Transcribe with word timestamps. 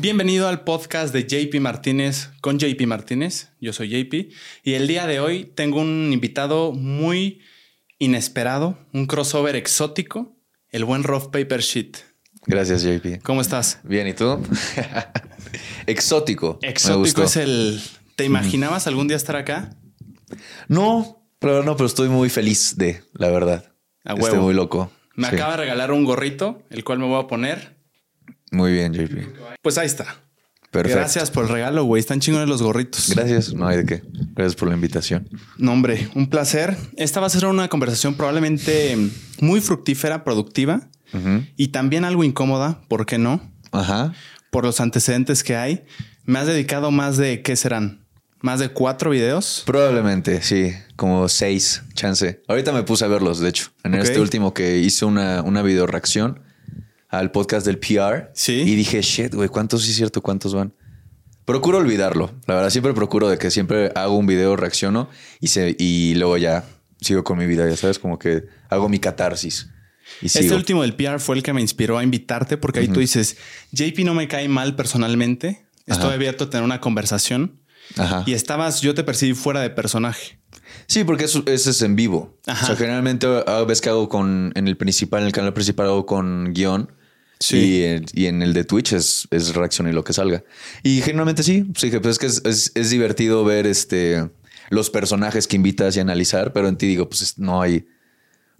Bienvenido 0.00 0.48
al 0.48 0.64
podcast 0.64 1.12
de 1.12 1.24
JP 1.26 1.60
Martínez 1.60 2.30
con 2.40 2.58
JP 2.58 2.80
Martínez. 2.86 3.50
Yo 3.60 3.72
soy 3.72 3.90
JP 3.90 4.32
y 4.64 4.74
el 4.74 4.86
día 4.86 5.06
de 5.06 5.20
hoy 5.20 5.44
tengo 5.44 5.80
un 5.80 6.10
invitado 6.12 6.72
muy 6.72 7.40
inesperado, 7.98 8.78
un 8.94 9.06
crossover 9.06 9.56
exótico, 9.56 10.36
el 10.70 10.84
buen 10.84 11.02
Rough 11.02 11.30
Paper 11.30 11.60
Sheet. 11.60 11.96
Gracias, 12.46 12.82
JP. 12.82 13.22
¿Cómo 13.22 13.42
estás? 13.42 13.80
Bien, 13.84 14.06
¿y 14.08 14.14
tú? 14.14 14.42
Exótico. 15.86 16.58
Exótico 16.62 17.24
es 17.24 17.36
el... 17.36 17.80
¿Te 18.16 18.24
imaginabas 18.24 18.86
algún 18.86 19.06
día 19.08 19.16
estar 19.18 19.36
acá? 19.36 19.76
No, 20.68 21.26
pero 21.38 21.62
no, 21.62 21.76
pero 21.76 21.86
estoy 21.86 22.08
muy 22.08 22.30
feliz 22.30 22.76
de, 22.78 23.02
la 23.12 23.28
verdad. 23.28 23.72
A 24.04 24.14
Estoy 24.14 24.38
muy 24.38 24.54
loco. 24.54 24.90
Me 25.14 25.28
Sí. 25.28 25.34
acaba 25.34 25.52
de 25.52 25.56
regalar 25.58 25.92
un 25.92 26.04
gorrito, 26.04 26.62
el 26.70 26.84
cual 26.84 26.98
me 26.98 27.06
voy 27.06 27.22
a 27.22 27.26
poner. 27.26 27.79
Muy 28.50 28.72
bien, 28.72 28.92
JP. 28.92 29.58
Pues 29.62 29.78
ahí 29.78 29.86
está. 29.86 30.06
Perfecto. 30.70 30.98
Gracias 30.98 31.30
por 31.32 31.44
el 31.44 31.50
regalo, 31.50 31.84
güey. 31.84 32.00
Están 32.00 32.20
chingones 32.20 32.48
los 32.48 32.62
gorritos. 32.62 33.10
Gracias. 33.10 33.52
No 33.52 33.66
hay 33.66 33.78
de 33.78 33.86
qué. 33.86 34.02
Gracias 34.34 34.54
por 34.54 34.68
la 34.68 34.74
invitación. 34.74 35.28
No, 35.58 35.72
hombre, 35.72 36.08
un 36.14 36.30
placer. 36.30 36.76
Esta 36.96 37.18
va 37.18 37.26
a 37.26 37.30
ser 37.30 37.46
una 37.46 37.68
conversación 37.68 38.14
probablemente 38.14 38.96
muy 39.40 39.60
fructífera, 39.60 40.22
productiva 40.22 40.88
y 41.56 41.68
también 41.68 42.04
algo 42.04 42.22
incómoda, 42.22 42.82
¿por 42.86 43.04
qué 43.04 43.18
no? 43.18 43.40
Ajá. 43.72 44.12
Por 44.50 44.64
los 44.64 44.80
antecedentes 44.80 45.42
que 45.42 45.56
hay. 45.56 45.84
Me 46.24 46.38
has 46.38 46.46
dedicado 46.46 46.92
más 46.92 47.16
de, 47.16 47.42
¿qué 47.42 47.56
serán? 47.56 48.06
Más 48.40 48.60
de 48.60 48.68
cuatro 48.68 49.10
videos. 49.10 49.64
Probablemente, 49.66 50.40
sí. 50.40 50.72
Como 50.94 51.28
seis, 51.28 51.82
chance. 51.94 52.42
Ahorita 52.46 52.70
me 52.70 52.84
puse 52.84 53.04
a 53.04 53.08
verlos, 53.08 53.40
de 53.40 53.48
hecho. 53.48 53.72
En 53.82 53.94
este 53.94 54.20
último 54.20 54.54
que 54.54 54.78
hice 54.78 55.04
una, 55.04 55.42
una 55.42 55.62
video 55.62 55.88
reacción 55.88 56.42
al 57.10 57.30
podcast 57.32 57.66
del 57.66 57.78
PR. 57.78 58.30
Sí. 58.34 58.52
Y 58.52 58.74
dije, 58.76 59.02
shit, 59.02 59.34
güey, 59.34 59.48
¿cuántos 59.48 59.82
sí 59.84 59.90
es 59.90 59.96
cierto? 59.96 60.22
¿Cuántos 60.22 60.54
van? 60.54 60.72
Procuro 61.44 61.78
olvidarlo. 61.78 62.30
La 62.46 62.54
verdad, 62.54 62.70
siempre 62.70 62.92
procuro 62.94 63.28
de 63.28 63.36
que 63.38 63.50
siempre 63.50 63.90
hago 63.96 64.16
un 64.16 64.26
video, 64.26 64.54
reacciono 64.56 65.08
y, 65.40 65.48
se, 65.48 65.74
y 65.78 66.14
luego 66.14 66.36
ya 66.36 66.64
sigo 67.00 67.24
con 67.24 67.38
mi 67.38 67.46
vida. 67.46 67.68
Ya 67.68 67.76
sabes, 67.76 67.98
como 67.98 68.18
que 68.18 68.44
hago 68.68 68.88
mi 68.88 68.98
catarsis. 69.00 69.68
Y 70.22 70.26
Este 70.26 70.42
sigo. 70.42 70.56
último 70.56 70.82
del 70.82 70.94
PR 70.94 71.18
fue 71.18 71.36
el 71.36 71.42
que 71.42 71.52
me 71.52 71.60
inspiró 71.60 71.98
a 71.98 72.04
invitarte 72.04 72.56
porque 72.56 72.80
ahí 72.80 72.88
tú 72.88 73.00
dices, 73.00 73.36
JP 73.72 73.98
no 74.04 74.14
me 74.14 74.28
cae 74.28 74.48
mal 74.48 74.76
personalmente. 74.76 75.66
Estoy 75.86 76.06
Ajá. 76.06 76.14
abierto 76.14 76.44
a 76.44 76.50
tener 76.50 76.62
una 76.64 76.80
conversación. 76.80 77.60
Ajá. 77.96 78.22
Y 78.26 78.34
estabas, 78.34 78.80
yo 78.80 78.94
te 78.94 79.02
percibí 79.02 79.34
fuera 79.34 79.60
de 79.60 79.70
personaje. 79.70 80.38
Sí, 80.86 81.02
porque 81.02 81.24
eso, 81.24 81.42
eso 81.46 81.70
es 81.70 81.82
en 81.82 81.96
vivo. 81.96 82.38
Ajá. 82.46 82.62
O 82.64 82.66
sea, 82.68 82.76
generalmente 82.76 83.26
a 83.26 83.62
veces 83.64 83.80
que 83.80 83.88
hago 83.88 84.08
con 84.08 84.52
en 84.54 84.68
el 84.68 84.76
principal, 84.76 85.20
en 85.22 85.26
el 85.26 85.32
canal 85.32 85.52
principal 85.52 85.86
hago 85.86 86.06
con 86.06 86.52
guion. 86.52 86.92
Sí. 87.40 87.56
Y, 87.56 87.82
en- 87.84 88.04
y 88.12 88.26
en 88.26 88.42
el 88.42 88.52
de 88.52 88.64
Twitch 88.64 88.92
es, 88.92 89.26
es 89.30 89.54
reacción 89.54 89.88
y 89.88 89.92
lo 89.92 90.04
que 90.04 90.12
salga. 90.12 90.44
Y 90.82 91.00
generalmente 91.00 91.42
sí. 91.42 91.64
Sí, 91.76 91.90
que 91.90 91.98
pues 92.00 92.12
es 92.12 92.18
que 92.18 92.26
es, 92.26 92.42
es- 92.44 92.72
es 92.74 92.90
divertido 92.90 93.44
ver 93.44 93.66
este 93.66 94.28
los 94.68 94.88
personajes 94.90 95.48
que 95.48 95.56
invitas 95.56 95.96
y 95.96 96.00
analizar, 96.00 96.52
pero 96.52 96.68
en 96.68 96.76
ti 96.76 96.86
digo, 96.86 97.08
pues 97.08 97.22
es- 97.22 97.38
no 97.38 97.60
hay. 97.62 97.86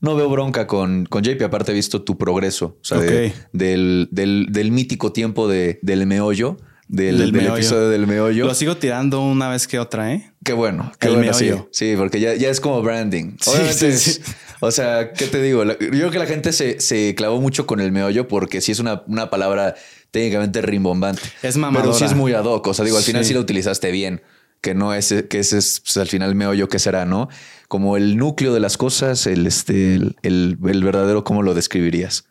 No 0.01 0.17
veo 0.17 0.31
bronca 0.31 0.67
con, 0.67 1.05
con 1.05 1.23
JP. 1.23 1.43
Aparte, 1.45 1.73
he 1.73 1.75
visto 1.75 2.03
tu 2.03 2.17
progreso. 2.17 2.79
O 2.81 2.85
sea, 2.85 2.99
de- 2.99 3.35
del, 3.53 4.09
del, 4.11 4.47
del 4.51 4.71
mítico 4.73 5.13
tiempo 5.13 5.47
de, 5.47 5.79
del 5.83 6.07
meollo, 6.07 6.57
del, 6.89 7.19
Del 7.19 7.33
del 7.33 7.43
meollo. 7.43 7.55
episodio 7.57 7.89
del 7.91 8.07
meollo. 8.07 8.47
Lo 8.47 8.55
sigo 8.55 8.79
tirando 8.79 9.21
una 9.21 9.51
vez 9.51 9.69
que 9.69 9.79
otra, 9.79 10.15
¿eh? 10.15 10.33
Qué 10.43 10.55
bueno, 10.55 10.91
qué 10.99 11.09
El 11.09 11.17
bueno, 11.17 11.35
sí. 11.35 11.45
meollo. 11.45 11.69
Sí, 11.71 11.95
porque 11.99 12.19
ya, 12.19 12.35
ya 12.35 12.49
es 12.49 12.61
como 12.61 12.81
branding. 12.83 13.37
Sí, 13.41 13.51
Obviamente 13.51 13.79
sí, 13.79 13.87
es- 13.87 14.03
sí. 14.25 14.33
O 14.61 14.71
sea, 14.71 15.13
¿qué 15.13 15.27
te 15.27 15.41
digo? 15.43 15.65
La- 15.65 15.79
Yo 15.79 15.89
creo 15.91 16.11
que 16.11 16.19
la 16.19 16.27
gente 16.27 16.53
se, 16.53 16.81
se 16.81 17.15
clavó 17.15 17.41
mucho 17.41 17.67
con 17.67 17.81
el 17.81 17.93
meollo 17.93 18.29
porque 18.29 18.61
sí 18.61 18.73
es 18.73 18.79
una, 18.79 19.03
una 19.07 19.31
palabra 19.31 19.75
técnicamente 20.11 20.61
rimbombante. 20.63 21.23
Es 21.43 21.57
mamadora. 21.57 21.85
Pero 21.93 21.99
sí 21.99 22.05
es 22.05 22.15
muy 22.15 22.33
ad 22.35 22.45
hoc. 22.45 22.67
O 22.67 22.75
sea, 22.75 22.85
digo, 22.85 22.97
al 22.99 23.03
final 23.05 23.25
Sí. 23.25 23.29
sí 23.29 23.35
lo 23.35 23.41
utilizaste 23.41 23.91
bien. 23.91 24.23
Que 24.61 24.75
no 24.75 24.93
es, 24.93 25.15
que 25.31 25.39
ese 25.39 25.57
es 25.57 25.81
pues, 25.81 25.97
al 25.97 26.07
final 26.09 26.35
meollo 26.35 26.69
que 26.69 26.79
será, 26.79 27.07
¿no? 27.07 27.29
Como 27.69 27.97
el 27.97 28.19
núcleo 28.19 28.53
de 28.53 28.61
las 28.61 28.77
cosas, 28.77 29.27
el, 29.27 29.47
este, 29.47 29.95
el, 29.95 30.17
el- 30.23 30.59
el 30.69 30.85
verdadero, 30.85 31.25
¿cómo 31.25 31.43
lo 31.43 31.55
describirías? 31.55 32.25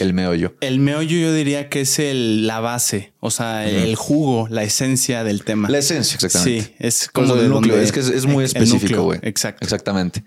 El 0.00 0.12
meollo. 0.12 0.56
El 0.60 0.78
meollo 0.80 1.16
yo 1.16 1.32
diría 1.32 1.68
que 1.70 1.82
es 1.82 1.98
el, 2.00 2.46
la 2.46 2.60
base, 2.60 3.14
o 3.20 3.30
sea, 3.30 3.66
el 3.66 3.94
jugo, 3.96 4.46
la 4.50 4.62
esencia 4.62 5.24
del 5.24 5.42
tema. 5.42 5.70
La 5.70 5.78
esencia, 5.78 6.16
exactamente. 6.16 6.62
Sí, 6.66 6.74
es 6.80 7.08
como 7.08 7.28
como 7.28 7.40
el 7.40 7.48
núcleo. 7.48 7.80
Es 7.80 7.90
que 7.92 8.00
es, 8.00 8.08
es 8.08 8.26
muy 8.26 8.44
específico, 8.44 9.04
güey. 9.04 9.20
exacto. 9.22 9.64
Exactamente. 9.64 10.24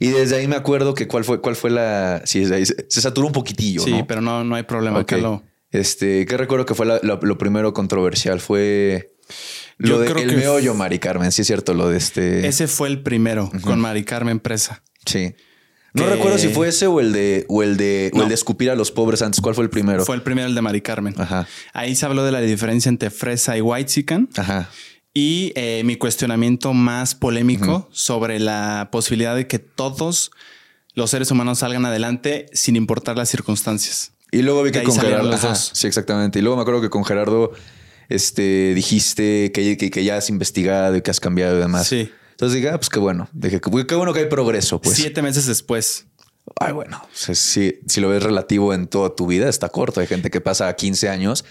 Y 0.00 0.08
desde 0.08 0.36
ahí 0.36 0.46
me 0.48 0.56
acuerdo 0.56 0.94
que 0.94 1.06
cuál 1.08 1.24
fue, 1.24 1.40
cuál 1.40 1.56
fue 1.56 1.70
la. 1.70 2.22
Sí, 2.24 2.40
desde 2.40 2.54
ahí 2.56 2.66
se, 2.66 2.86
se 2.88 3.00
saturó 3.00 3.26
un 3.26 3.32
poquitillo. 3.32 3.82
Sí, 3.82 3.90
¿no? 3.92 4.06
pero 4.06 4.20
no, 4.20 4.44
no 4.44 4.54
hay 4.54 4.62
problema. 4.62 5.04
Lo- 5.20 5.42
Este, 5.70 6.24
¿qué 6.26 6.36
recuerdo 6.36 6.64
que 6.66 6.74
fue 6.74 6.86
la- 6.86 7.00
lo, 7.02 7.18
lo 7.22 7.36
primero 7.38 7.72
controversial? 7.74 8.40
Fue 8.40 9.10
Yo 9.78 9.90
lo 9.94 9.98
de 10.00 10.06
creo 10.10 10.22
el 10.24 10.30
que 10.30 10.36
meollo, 10.36 10.74
Mari 10.74 10.98
Carmen. 10.98 11.30
Sí, 11.32 11.42
es 11.42 11.46
cierto, 11.46 11.74
lo 11.74 11.88
de 11.90 11.98
este. 11.98 12.46
Ese 12.46 12.66
fue 12.68 12.88
el 12.88 13.02
primero 13.02 13.50
con 13.62 13.80
Mari 13.80 14.04
Carmen 14.04 14.40
Presa. 14.40 14.82
Sí. 15.04 15.34
No 15.94 16.04
que- 16.04 16.10
recuerdo 16.10 16.38
si 16.38 16.48
fue 16.48 16.68
ese 16.68 16.86
o 16.86 17.00
el 17.00 17.12
de, 17.12 17.44
o 17.48 17.62
el 17.62 17.76
de, 17.76 18.10
o 18.14 18.22
el 18.22 18.28
de 18.28 18.34
escupir 18.34 18.70
a 18.70 18.74
los 18.76 18.90
pobres 18.92 19.20
antes. 19.22 19.40
¿Cuál 19.40 19.54
fue 19.54 19.64
el 19.64 19.70
primero? 19.70 20.04
Fue 20.04 20.14
el 20.14 20.22
primero 20.22 20.46
el 20.46 20.54
de 20.54 20.60
Mari 20.62 20.80
Carmen. 20.80 21.14
Ajá. 21.18 21.46
Ahí 21.72 21.96
se 21.96 22.06
habló 22.06 22.24
de 22.24 22.30
la 22.32 22.40
diferencia 22.40 22.88
entre 22.88 23.10
fresa 23.10 23.56
y 23.56 23.60
whitezican 23.62 24.28
Ajá. 24.36 24.70
Y 25.14 25.52
eh, 25.56 25.82
mi 25.84 25.96
cuestionamiento 25.96 26.74
más 26.74 27.14
polémico 27.14 27.88
sobre 27.92 28.38
la 28.38 28.88
posibilidad 28.92 29.34
de 29.34 29.46
que 29.46 29.58
todos 29.58 30.30
los 30.94 31.10
seres 31.10 31.30
humanos 31.30 31.60
salgan 31.60 31.84
adelante 31.86 32.46
sin 32.52 32.76
importar 32.76 33.16
las 33.16 33.28
circunstancias. 33.28 34.12
Y 34.30 34.42
luego 34.42 34.62
vi 34.62 34.70
que 34.70 34.82
con 34.82 34.94
Gerardo. 34.96 35.30
los 35.30 35.36
ajá, 35.36 35.48
dos. 35.48 35.70
Sí, 35.72 35.86
exactamente. 35.86 36.38
Y 36.38 36.42
luego 36.42 36.56
me 36.56 36.62
acuerdo 36.62 36.80
que 36.80 36.90
con 36.90 37.04
Gerardo 37.04 37.52
este, 38.08 38.74
dijiste 38.74 39.52
que, 39.52 39.76
que, 39.76 39.90
que 39.90 40.04
ya 40.04 40.16
has 40.16 40.28
investigado 40.28 40.96
y 40.96 41.02
que 41.02 41.10
has 41.10 41.20
cambiado 41.20 41.56
y 41.56 41.60
demás. 41.60 41.88
Sí. 41.88 42.10
Entonces 42.32 42.56
dije, 42.56 42.70
ah, 42.70 42.78
pues 42.78 42.88
qué 42.90 42.98
bueno. 42.98 43.28
Dije, 43.32 43.60
qué 43.60 43.94
bueno 43.94 44.12
que 44.12 44.20
hay 44.20 44.26
progreso, 44.26 44.80
pues. 44.80 44.96
Siete 44.96 45.22
meses 45.22 45.46
después. 45.46 46.06
Ay, 46.60 46.72
bueno, 46.72 47.02
si, 47.12 47.34
si 47.34 48.00
lo 48.00 48.08
ves 48.08 48.22
relativo 48.22 48.72
en 48.72 48.86
toda 48.86 49.14
tu 49.14 49.26
vida, 49.26 49.48
está 49.48 49.68
corto. 49.68 50.00
Hay 50.00 50.06
gente 50.06 50.30
que 50.30 50.40
pasa 50.40 50.74
15 50.74 51.08
años 51.08 51.44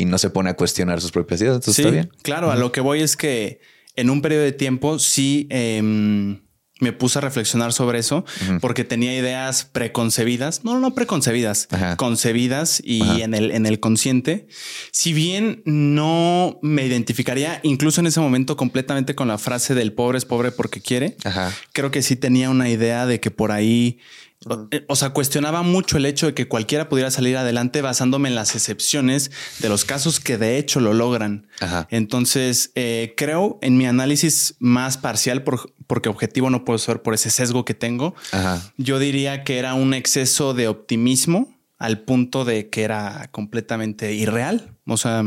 y 0.00 0.04
no 0.04 0.18
se 0.18 0.30
pone 0.30 0.50
a 0.50 0.54
cuestionar 0.54 1.00
sus 1.00 1.12
propias 1.12 1.40
ideas. 1.40 1.56
Entonces 1.56 1.76
Sí, 1.76 1.82
está 1.82 1.92
bien. 1.92 2.10
claro, 2.22 2.50
a 2.50 2.56
lo 2.56 2.72
que 2.72 2.80
voy 2.80 3.00
es 3.02 3.16
que 3.16 3.60
en 3.96 4.10
un 4.10 4.22
periodo 4.22 4.42
de 4.44 4.52
tiempo 4.52 4.98
sí 4.98 5.46
em, 5.50 6.40
me 6.80 6.92
puse 6.94 7.18
a 7.18 7.20
reflexionar 7.20 7.74
sobre 7.74 7.98
eso 7.98 8.24
porque 8.62 8.84
tenía 8.84 9.14
ideas 9.14 9.66
preconcebidas, 9.66 10.64
no, 10.64 10.80
no 10.80 10.94
preconcebidas, 10.94 11.68
Ajá. 11.70 11.96
concebidas 11.98 12.80
y 12.82 13.02
Ajá. 13.02 13.18
en 13.24 13.34
el, 13.34 13.50
en 13.50 13.66
el 13.66 13.80
consciente. 13.80 14.46
Si 14.90 15.12
bien 15.12 15.62
no 15.66 16.58
me 16.62 16.86
identificaría 16.86 17.60
incluso 17.64 18.00
en 18.00 18.06
ese 18.06 18.20
momento 18.20 18.56
completamente 18.56 19.14
con 19.14 19.28
la 19.28 19.36
frase 19.36 19.74
del 19.74 19.92
pobre 19.92 20.16
es 20.16 20.24
pobre 20.24 20.52
porque 20.52 20.80
quiere, 20.80 21.16
Ajá. 21.24 21.52
creo 21.74 21.90
que 21.90 22.00
sí 22.02 22.16
tenía 22.16 22.48
una 22.48 22.70
idea 22.70 23.04
de 23.04 23.20
que 23.20 23.30
por 23.30 23.52
ahí, 23.52 23.98
o, 24.46 24.68
eh, 24.70 24.84
o 24.88 24.96
sea, 24.96 25.10
cuestionaba 25.10 25.62
mucho 25.62 25.96
el 25.98 26.06
hecho 26.06 26.26
de 26.26 26.34
que 26.34 26.48
cualquiera 26.48 26.88
pudiera 26.88 27.10
salir 27.10 27.36
adelante 27.36 27.82
basándome 27.82 28.28
en 28.30 28.34
las 28.34 28.54
excepciones 28.54 29.30
de 29.58 29.68
los 29.68 29.84
casos 29.84 30.18
que 30.20 30.38
de 30.38 30.56
hecho 30.58 30.80
lo 30.80 30.94
logran. 30.94 31.46
Ajá. 31.60 31.86
Entonces, 31.90 32.72
eh, 32.74 33.14
creo 33.16 33.58
en 33.60 33.76
mi 33.76 33.86
análisis 33.86 34.54
más 34.58 34.96
parcial, 34.96 35.42
por- 35.44 35.72
porque 35.86 36.08
objetivo 36.08 36.48
no 36.50 36.64
puedo 36.64 36.78
ser 36.78 37.02
por 37.02 37.12
ese 37.14 37.30
sesgo 37.30 37.64
que 37.64 37.74
tengo, 37.74 38.14
Ajá. 38.32 38.62
yo 38.78 38.98
diría 38.98 39.44
que 39.44 39.58
era 39.58 39.74
un 39.74 39.92
exceso 39.94 40.54
de 40.54 40.68
optimismo 40.68 41.54
al 41.78 42.00
punto 42.00 42.44
de 42.44 42.68
que 42.70 42.82
era 42.82 43.28
completamente 43.32 44.12
irreal. 44.14 44.74
O 44.86 44.96
sea. 44.96 45.22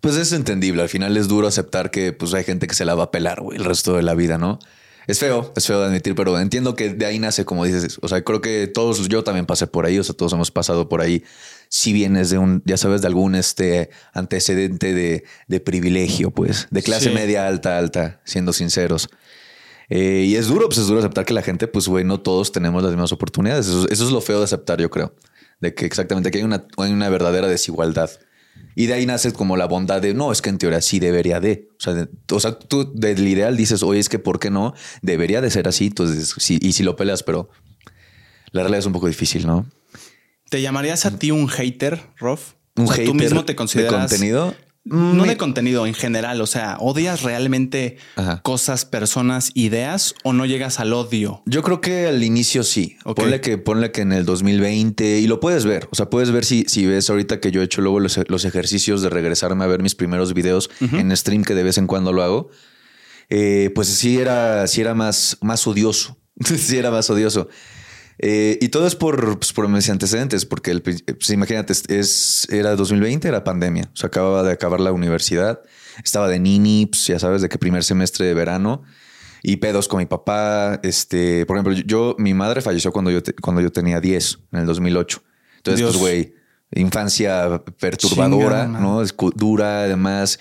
Pues 0.00 0.16
es 0.16 0.32
entendible. 0.32 0.82
Al 0.82 0.88
final 0.88 1.16
es 1.16 1.28
duro 1.28 1.46
aceptar 1.46 1.90
que 1.90 2.12
pues 2.12 2.32
hay 2.34 2.42
gente 2.44 2.66
que 2.66 2.74
se 2.74 2.84
la 2.84 2.94
va 2.94 3.04
a 3.04 3.10
pelar 3.10 3.40
güey, 3.40 3.58
el 3.58 3.64
resto 3.64 3.96
de 3.96 4.02
la 4.02 4.14
vida, 4.14 4.38
¿no? 4.38 4.58
Es 5.10 5.18
feo, 5.18 5.52
es 5.56 5.66
feo 5.66 5.80
de 5.80 5.86
admitir, 5.86 6.14
pero 6.14 6.38
entiendo 6.38 6.76
que 6.76 6.90
de 6.90 7.04
ahí 7.04 7.18
nace, 7.18 7.44
como 7.44 7.64
dices. 7.64 7.98
O 8.02 8.08
sea, 8.08 8.22
creo 8.22 8.40
que 8.40 8.66
todos, 8.68 9.08
yo 9.08 9.24
también 9.24 9.44
pasé 9.46 9.66
por 9.66 9.84
ahí, 9.86 9.98
o 9.98 10.04
sea, 10.04 10.14
todos 10.14 10.32
hemos 10.32 10.50
pasado 10.50 10.88
por 10.88 11.00
ahí. 11.00 11.24
Si 11.68 11.92
vienes 11.92 12.30
de 12.30 12.38
un, 12.38 12.62
ya 12.64 12.76
sabes, 12.76 13.00
de 13.00 13.08
algún 13.08 13.34
este 13.34 13.90
antecedente 14.12 14.94
de, 14.94 15.24
de 15.48 15.60
privilegio, 15.60 16.30
pues, 16.30 16.68
de 16.70 16.82
clase 16.82 17.08
Sí. 17.08 17.14
media 17.14 17.46
alta, 17.48 17.76
alta, 17.78 18.20
siendo 18.24 18.52
sinceros. 18.52 19.08
Eh, 19.88 20.26
y 20.28 20.36
es 20.36 20.46
duro, 20.46 20.68
pues 20.68 20.78
es 20.78 20.86
duro 20.86 21.00
aceptar 21.00 21.24
que 21.24 21.34
la 21.34 21.42
gente, 21.42 21.66
pues, 21.66 21.88
güey, 21.88 22.04
no 22.04 22.20
todos 22.20 22.52
tenemos 22.52 22.82
las 22.82 22.92
mismas 22.92 23.10
oportunidades. 23.12 23.66
Eso, 23.66 23.88
eso 23.88 24.04
es 24.04 24.10
lo 24.12 24.20
feo 24.20 24.38
de 24.38 24.44
aceptar, 24.44 24.80
yo 24.80 24.90
creo. 24.90 25.14
De 25.60 25.74
que 25.74 25.86
exactamente 25.86 26.30
que 26.30 26.38
hay 26.38 26.44
una, 26.44 26.66
hay 26.78 26.92
una 26.92 27.08
verdadera 27.08 27.48
desigualdad. 27.48 28.10
Y 28.76 28.86
de 28.86 28.94
ahí 28.94 29.04
nace 29.06 29.32
como 29.32 29.56
la 29.56 29.66
bondad 29.66 30.00
de 30.00 30.14
no, 30.14 30.32
es 30.32 30.40
que 30.42 30.48
en 30.48 30.58
teoría 30.58 30.80
sí 30.80 31.00
debería 31.00 31.40
de. 31.40 31.68
O 31.78 31.82
sea, 31.82 31.92
de- 31.94 32.08
o 32.30 32.40
sea 32.40 32.58
tú 32.58 32.90
del 32.94 33.26
ideal 33.26 33.56
dices, 33.56 33.82
oye, 33.82 34.00
es 34.00 34.08
que 34.08 34.18
¿por 34.18 34.38
qué 34.38 34.50
no? 34.50 34.74
Debería 35.02 35.40
de 35.40 35.50
ser 35.50 35.68
así. 35.68 35.86
Entonces, 35.86 36.34
sí, 36.38 36.58
y 36.62 36.72
si 36.72 36.82
lo 36.82 36.96
peleas, 36.96 37.22
pero 37.22 37.50
la 38.52 38.62
realidad 38.62 38.78
es 38.80 38.86
un 38.86 38.92
poco 38.92 39.06
difícil, 39.08 39.46
¿no? 39.46 39.66
¿te 40.48 40.60
llamarías 40.62 41.06
a 41.06 41.16
ti 41.16 41.30
un 41.30 41.48
hater, 41.48 42.00
Rof? 42.16 42.54
Un 42.76 42.84
O 42.84 42.86
sea, 42.88 42.96
tú 42.96 43.12
hater 43.12 43.14
mismo 43.14 43.44
te 43.44 43.52
de 43.52 43.56
consideras 43.56 43.92
contenido. 43.92 44.54
No 44.84 45.22
Mi- 45.24 45.28
de 45.28 45.36
contenido 45.36 45.86
en 45.86 45.92
general, 45.92 46.40
o 46.40 46.46
sea, 46.46 46.78
¿odias 46.80 47.22
realmente 47.22 47.98
Ajá. 48.16 48.40
cosas, 48.42 48.86
personas, 48.86 49.50
ideas 49.54 50.14
o 50.24 50.32
no 50.32 50.46
llegas 50.46 50.80
al 50.80 50.94
odio? 50.94 51.42
Yo 51.44 51.62
creo 51.62 51.80
que 51.82 52.06
al 52.06 52.22
inicio 52.24 52.62
sí. 52.62 52.96
Ponle 53.14 53.42
que, 53.42 53.58
ponle 53.58 53.92
que 53.92 54.00
en 54.00 54.12
el 54.12 54.24
2020 54.24 55.18
y 55.18 55.26
lo 55.26 55.38
puedes 55.38 55.66
ver. 55.66 55.86
O 55.92 55.96
sea, 55.96 56.08
puedes 56.08 56.30
ver 56.30 56.46
si, 56.46 56.64
si 56.66 56.86
ves 56.86 57.10
ahorita 57.10 57.40
que 57.40 57.50
yo 57.50 57.60
he 57.60 57.64
hecho 57.64 57.82
luego 57.82 58.00
los, 58.00 58.18
los 58.28 58.44
ejercicios 58.46 59.02
de 59.02 59.10
regresarme 59.10 59.64
a 59.64 59.66
ver 59.66 59.82
mis 59.82 59.94
primeros 59.94 60.32
videos 60.32 60.70
en 60.80 61.14
stream 61.16 61.44
que 61.44 61.54
de 61.54 61.62
vez 61.62 61.76
en 61.76 61.86
cuando 61.86 62.12
lo 62.14 62.22
hago. 62.22 62.50
Eh, 63.28 63.70
pues 63.74 63.88
sí 63.88 64.18
era, 64.18 64.66
sí 64.66 64.80
era 64.80 64.94
más, 64.94 65.36
más 65.42 65.66
odioso. 65.66 66.16
sí 66.44 66.78
era 66.78 66.90
más 66.90 67.08
odioso. 67.10 67.48
Eh, 68.22 68.58
y 68.60 68.68
todo 68.68 68.86
es 68.86 68.96
por, 68.96 69.38
pues, 69.38 69.52
por 69.54 69.66
mis 69.68 69.88
antecedentes, 69.88 70.44
porque 70.44 70.70
el, 70.70 70.82
pri- 70.82 71.02
pues, 71.02 71.30
imagínate, 71.30 71.72
es- 71.72 72.46
era 72.50 72.76
2020, 72.76 73.26
era 73.26 73.44
pandemia. 73.44 73.88
O 73.94 73.96
sea, 73.96 74.08
acababa 74.08 74.42
de 74.42 74.52
acabar 74.52 74.78
la 74.80 74.92
universidad, 74.92 75.60
estaba 76.04 76.28
de 76.28 76.38
nini, 76.38 76.84
pues, 76.86 77.06
ya 77.06 77.18
sabes, 77.18 77.40
de 77.40 77.48
que 77.48 77.56
primer 77.56 77.82
semestre 77.82 78.26
de 78.26 78.34
verano 78.34 78.82
y 79.42 79.56
pedos 79.56 79.88
con 79.88 80.00
mi 80.00 80.06
papá. 80.06 80.80
Este, 80.82 81.46
por 81.46 81.56
ejemplo, 81.56 81.72
yo, 81.86 82.14
mi 82.18 82.34
madre 82.34 82.60
falleció 82.60 82.92
cuando 82.92 83.10
yo, 83.10 83.22
te- 83.22 83.32
cuando 83.32 83.62
yo 83.62 83.72
tenía 83.72 84.00
10, 84.02 84.38
en 84.52 84.58
el 84.60 84.66
2008. 84.66 85.22
Entonces, 85.56 85.78
Dios. 85.78 85.96
pues, 85.96 86.00
güey, 86.00 86.34
infancia 86.74 87.62
perturbadora, 87.78 88.64
Chinga. 88.66 88.80
¿no? 88.80 89.02
Es 89.02 89.14
dura, 89.34 89.82
además. 89.84 90.38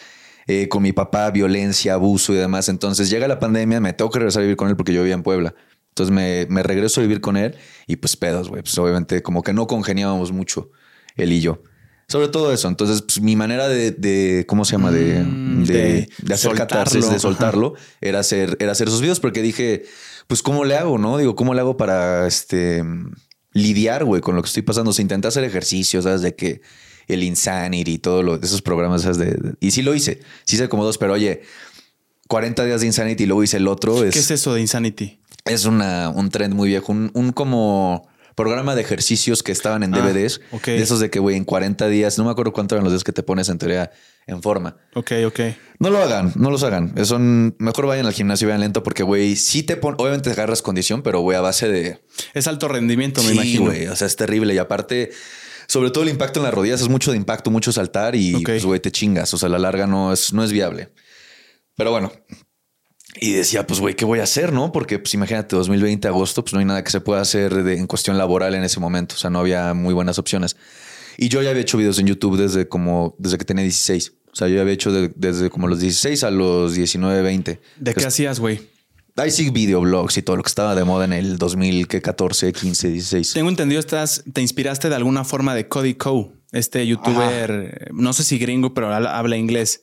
eh, 0.52 0.68
con 0.68 0.82
mi 0.82 0.92
papá, 0.94 1.30
violencia, 1.30 1.94
abuso 1.94 2.34
y 2.34 2.38
demás. 2.38 2.70
Entonces 2.70 3.10
llega 3.12 3.28
la 3.28 3.40
pandemia, 3.40 3.80
me 3.80 3.94
tengo 3.94 4.10
que 4.10 4.18
regresar 4.18 4.40
a 4.42 4.44
vivir 4.44 4.58
con 4.58 4.68
él 4.68 4.76
porque 4.76 4.92
yo 4.94 5.02
vivía 5.02 5.14
en 5.14 5.22
Puebla. 5.22 5.54
Entonces 5.90 6.14
me, 6.14 6.46
me 6.50 6.64
regreso 6.64 7.02
a 7.02 7.04
vivir 7.04 7.20
con 7.22 7.36
él 7.38 7.56
y 7.88 7.98
pues 7.98 8.16
pedos, 8.16 8.50
güey. 8.50 8.62
Pues 8.62 8.78
obviamente 8.78 9.22
como 9.22 9.44
que 9.44 9.54
no 9.54 9.68
congeniábamos 9.68 10.32
mucho 10.32 10.72
él 11.16 11.32
y 11.34 11.42
yo. 11.42 11.62
Sobre 12.08 12.28
todo 12.30 12.52
eso. 12.54 12.68
Entonces, 12.68 13.02
pues, 13.04 13.22
mi 13.22 13.36
manera 13.36 13.68
de, 13.68 13.92
de- 13.92 14.46
¿cómo 14.48 14.66
se 14.66 14.72
llama? 14.72 14.92
De, 14.92 15.24
Mm, 15.24 15.64
de, 15.66 15.74
de 15.74 16.10
de 16.20 16.34
hacer 16.34 16.50
soltarlo, 16.50 16.58
catarsis, 16.68 17.02
de 17.04 17.10
ajá. 17.12 17.20
soltarlo, 17.20 17.74
era 18.02 18.20
hacer, 18.20 18.58
era 18.60 18.72
hacer 18.72 18.88
esos 18.88 19.02
videos 19.02 19.20
porque 19.20 19.42
dije, 19.44 19.84
pues, 20.28 20.42
¿cómo 20.42 20.64
le 20.66 20.76
hago? 20.76 20.98
No 20.98 21.18
digo, 21.20 21.36
¿cómo 21.36 21.54
le 21.54 21.60
hago 21.60 21.78
para 21.78 22.26
este 22.26 22.84
lidiar, 23.52 24.06
güey, 24.06 24.22
con 24.22 24.36
lo 24.36 24.42
que 24.42 24.48
estoy 24.48 24.64
pasando? 24.64 24.92
Se 24.94 25.02
intenta 25.04 25.28
hacer 25.28 25.44
ejercicios, 25.44 26.06
¿sabes? 26.06 26.22
De 26.22 26.36
que 26.36 26.62
el 27.08 27.22
Insanity 27.24 27.92
y 27.94 27.98
todos 28.00 28.24
lo- 28.26 28.36
esos 28.42 28.62
programas, 28.64 29.04
¿sabes? 29.04 29.18
De, 29.18 29.26
de- 29.26 29.54
y 29.60 29.70
sí 29.72 29.82
lo 29.84 29.94
hice. 29.94 30.22
Sí 30.46 30.56
hice 30.56 30.68
como 30.70 30.84
dos, 30.86 30.98
pero 30.98 31.14
oye, 31.14 31.42
40 32.28 32.66
días 32.66 32.82
de 32.82 32.88
Insanity 32.88 33.24
y 33.24 33.26
luego 33.28 33.44
hice 33.44 33.58
el 33.58 33.68
otro. 33.68 34.02
¿Qué 34.02 34.08
es 34.20 34.32
eso 34.32 34.54
de 34.54 34.62
Insanity? 34.62 35.20
Es 35.50 35.66
una, 35.66 36.10
un 36.10 36.30
trend 36.30 36.54
muy 36.54 36.70
viejo, 36.70 36.92
un, 36.92 37.12
un 37.14 37.32
como 37.32 38.08
programa 38.36 38.74
de 38.76 38.82
ejercicios 38.82 39.44
que 39.44 39.52
estaban 39.52 39.84
en 39.84 39.94
Ah, 39.94 40.00
DVDs. 40.00 40.40
ok. 40.52 40.66
De 40.68 40.82
esos 40.82 41.00
de 41.02 41.10
que, 41.10 41.20
güey, 41.20 41.36
en 41.36 41.44
40 41.44 41.88
días, 41.90 42.18
no 42.18 42.24
me 42.24 42.32
acuerdo 42.32 42.54
cuántos 42.54 42.76
eran 42.78 42.86
los 42.86 42.94
días 42.94 43.04
que 43.04 43.12
te 43.12 43.22
pones 43.24 43.50
en 43.50 43.58
teoría 43.58 43.92
en 44.28 44.42
forma. 44.42 44.78
Ok, 44.96 45.12
ok. 45.28 45.40
No 45.80 45.90
lo 45.90 45.98
hagan, 46.02 46.32
no 46.36 46.50
los 46.50 46.64
hagan. 46.64 46.94
Eso 46.96 47.18
n- 47.18 47.54
mejor 47.60 47.88
vayan 47.88 48.06
al 48.06 48.14
gimnasio 48.14 48.46
y 48.46 48.50
vayan 48.50 48.62
lento 48.62 48.82
porque, 48.84 49.04
güey, 49.04 49.36
sí 49.36 49.64
te 49.64 49.76
pon, 49.76 49.96
obviamente 49.98 50.30
te 50.30 50.34
agarras 50.34 50.62
condición, 50.62 51.02
pero, 51.02 51.20
güey, 51.20 51.38
a 51.38 51.42
base 51.42 51.68
de... 51.68 52.00
Es 52.34 52.48
alto 52.48 52.68
rendimiento, 52.70 53.22
me 53.24 53.30
Sí, 53.30 53.34
imagino. 53.34 53.66
güey, 53.66 53.88
o 53.88 53.96
sea, 53.98 54.08
es 54.08 54.16
terrible. 54.16 54.54
Y 54.54 54.58
aparte, 54.58 55.12
sobre 55.68 55.90
todo 55.92 56.04
el 56.06 56.10
impacto 56.10 56.40
en 56.40 56.46
las 56.46 56.54
rodillas, 56.54 56.80
es 56.80 56.88
mucho 56.90 57.12
de 57.12 57.18
impacto, 57.18 57.52
mucho 57.52 57.72
saltar 57.74 58.16
y, 58.16 58.42
pues, 58.46 58.64
güey, 58.64 58.80
te 58.80 58.92
chingas. 58.92 59.34
O 59.34 59.38
sea, 59.38 59.48
a 59.48 59.52
la 59.52 59.60
larga 59.60 59.86
no 59.86 60.14
es, 60.14 60.32
no 60.32 60.44
es 60.46 60.52
viable. 60.54 60.94
Pero 61.76 61.92
bueno. 61.92 62.12
Y 63.20 63.32
decía, 63.34 63.66
pues, 63.66 63.80
güey, 63.80 63.96
¿qué 63.96 64.06
voy 64.06 64.20
a 64.20 64.24
hacer? 64.24 64.54
No, 64.54 64.72
porque, 64.72 65.00
pues, 65.00 65.14
imagínate, 65.14 65.56
2020, 65.56 66.08
agosto, 66.08 66.44
pues 66.44 66.54
no 66.54 66.60
hay 66.60 66.66
nada 66.66 66.84
que 66.84 66.92
se 66.92 67.02
pueda 67.02 67.22
hacer 67.22 67.64
de- 67.64 67.78
en 67.78 67.88
cuestión 67.88 68.18
laboral 68.18 68.54
en 68.56 68.64
ese 68.64 68.80
momento. 68.80 69.16
O 69.16 69.18
sea, 69.18 69.30
no 69.30 69.40
había 69.40 69.74
muy 69.74 69.94
buenas 69.94 70.20
opciones. 70.20 70.56
Y 71.18 71.28
yo 71.28 71.42
ya 71.42 71.50
había 71.50 71.62
hecho 71.64 71.78
videos 71.78 72.00
en 72.00 72.08
YouTube 72.08 72.38
desde 72.38 72.68
como, 72.70 73.16
desde 73.18 73.38
que 73.38 73.46
tenía 73.46 73.64
16. 73.64 74.14
O 74.32 74.36
sea, 74.36 74.48
yo 74.48 74.56
ya 74.56 74.62
había 74.62 74.74
hecho 74.74 74.92
de- 74.92 75.12
desde 75.16 75.50
como 75.50 75.68
los 75.68 75.80
16 75.80 76.24
a 76.24 76.32
los 76.32 76.76
19, 76.76 77.22
20. 77.22 77.60
¿De 77.78 77.94
qué 77.94 78.06
hacías, 78.06 78.40
güey? 78.40 78.62
Ahí 79.18 79.32
sí, 79.32 79.50
videoblogs 79.50 80.18
y 80.18 80.22
todo 80.22 80.38
lo 80.38 80.44
que 80.44 80.48
estaba 80.48 80.76
de 80.76 80.86
moda 80.86 81.04
en 81.04 81.12
el 81.12 81.38
2014, 81.38 82.54
15, 82.54 82.90
16. 82.90 83.34
Tengo 83.34 83.50
entendido, 83.50 83.80
estás, 83.80 84.24
te 84.32 84.40
inspiraste 84.42 84.88
de 84.88 84.96
alguna 84.96 85.26
forma 85.26 85.54
de 85.56 85.68
Cody 85.68 85.96
Coe, 85.96 86.30
este 86.54 86.86
youtuber, 86.88 87.52
eh, 87.52 87.88
no 87.92 88.14
sé 88.14 88.24
si 88.24 88.38
gringo, 88.38 88.74
pero 88.74 88.94
habla 88.94 89.36
inglés. 89.36 89.82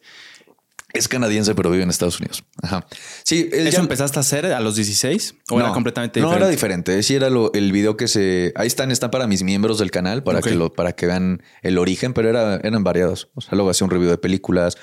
Es 0.96 1.08
canadiense, 1.08 1.54
pero 1.54 1.70
vive 1.70 1.82
en 1.82 1.90
Estados 1.90 2.18
Unidos. 2.20 2.44
Ajá. 2.62 2.86
Sí, 3.22 3.48
él 3.52 3.66
¿Eso 3.66 3.76
ya- 3.78 3.82
empezaste 3.82 4.18
a 4.18 4.20
hacer 4.20 4.46
a 4.46 4.60
los 4.60 4.76
16? 4.76 5.34
¿O 5.50 5.58
era 5.58 5.68
No, 5.68 5.74
completamente 5.74 6.20
No, 6.20 6.26
diferente? 6.28 6.44
era 6.44 6.50
diferente. 6.50 7.02
Sí, 7.02 7.14
era 7.14 7.30
lo- 7.30 7.52
el 7.52 7.72
video 7.72 7.96
que 7.96 8.08
se. 8.08 8.52
Ahí 8.56 8.66
están, 8.66 8.90
están 8.90 9.10
para 9.10 9.26
mis 9.26 9.42
miembros 9.42 9.78
del 9.78 9.90
canal, 9.90 10.22
para 10.22 10.40
que 10.40 10.54
lo, 10.54 10.72
para 10.72 10.92
que 10.92 11.06
vean 11.06 11.42
el 11.62 11.78
origen, 11.78 12.12
pero 12.12 12.28
era, 12.30 12.56
eran 12.56 12.82
variados. 12.84 13.28
O 13.34 13.40
sea, 13.40 13.50
luego 13.52 13.70
hacía 13.70 13.84
un 13.84 13.90
review 13.90 14.10
de 14.10 14.18
películas. 14.18 14.76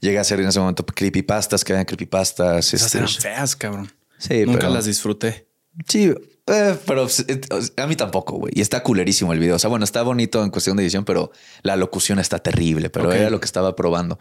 Llegué 0.00 0.18
a 0.18 0.22
hacer 0.22 0.40
en 0.40 0.48
ese 0.48 0.58
momento 0.58 0.84
creepypastas, 0.84 1.64
que 1.64 1.72
eran 1.72 1.84
creepypastas. 1.84 2.74
Esas 2.74 2.86
este, 2.86 2.98
eran 2.98 3.08
feas, 3.10 3.54
cabrón. 3.56 3.92
sí, 4.18 4.44
Nunca 4.46 4.60
pero- 4.60 4.74
las 4.74 4.86
disfruté. 4.86 5.46
Sí, 5.88 6.12
eh, 6.48 6.76
pero 6.86 7.06
eh, 7.28 7.40
a 7.76 7.86
mí 7.86 7.94
tampoco, 7.94 8.36
güey. 8.36 8.52
Y 8.56 8.60
está 8.62 8.82
culerísimo 8.82 9.32
el 9.32 9.38
video. 9.38 9.56
O 9.56 9.58
sea, 9.58 9.70
bueno, 9.70 9.84
está 9.84 10.02
bonito 10.02 10.42
en 10.42 10.50
cuestión 10.50 10.76
de 10.76 10.82
edición, 10.82 11.04
pero 11.04 11.30
la 11.62 11.76
locución 11.76 12.18
está 12.18 12.40
terrible. 12.40 12.90
Pero 12.90 13.12
era 13.12 13.30
lo 13.30 13.38
que 13.38 13.44
estaba 13.46 13.76
probando. 13.76 14.18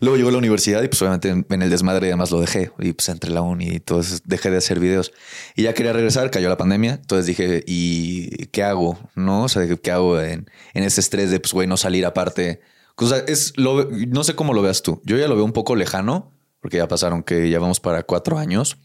Luego 0.00 0.16
llegó 0.16 0.28
a 0.28 0.32
la 0.32 0.38
universidad 0.38 0.82
y 0.84 0.88
pues 0.88 1.02
obviamente 1.02 1.28
en, 1.30 1.62
el 1.62 1.68
desmadre 1.68 2.06
y 2.06 2.10
demás 2.10 2.30
lo 2.30 2.40
dejé. 2.40 2.70
Y 2.78 2.92
pues 2.92 3.08
entre 3.08 3.30
la 3.30 3.42
uni 3.42 3.66
y 3.66 3.80
todo 3.80 4.00
eso, 4.00 4.16
dejé 4.24 4.50
de 4.50 4.58
hacer 4.58 4.78
videos. 4.78 5.12
Y 5.56 5.64
ya 5.64 5.74
quería 5.74 5.92
regresar, 5.92 6.30
cayó 6.30 6.48
la 6.48 6.56
pandemia. 6.56 6.94
Entonces 6.94 7.26
dije, 7.26 7.64
¿y 7.66 8.46
qué 8.46 8.62
hago? 8.62 8.98
No, 9.16 9.42
o 9.44 9.48
sea, 9.48 9.66
¿qué 9.76 9.90
hago 9.90 10.20
en, 10.20 10.48
en 10.72 10.84
ese 10.84 11.00
estrés 11.00 11.30
de 11.30 11.40
pues, 11.40 11.52
güey, 11.52 11.66
no 11.66 11.76
salir 11.76 12.06
aparte? 12.06 12.60
O 12.96 13.08
sea, 13.08 13.18
es 13.26 13.52
lo, 13.56 13.76
ve- 13.76 14.06
no 14.06 14.22
sé 14.22 14.36
cómo 14.36 14.54
lo 14.54 14.62
veas 14.62 14.82
tú. 14.82 15.02
Yo 15.04 15.16
ya 15.18 15.26
lo 15.26 15.34
veo 15.34 15.44
un 15.44 15.52
poco 15.52 15.74
lejano, 15.74 16.32
porque 16.60 16.76
ya 16.76 16.86
pasaron 16.86 17.24
que 17.24 17.50
ya 17.50 17.58
vamos 17.58 17.80
para 17.80 18.04
cuatro 18.04 18.38
años 18.38 18.78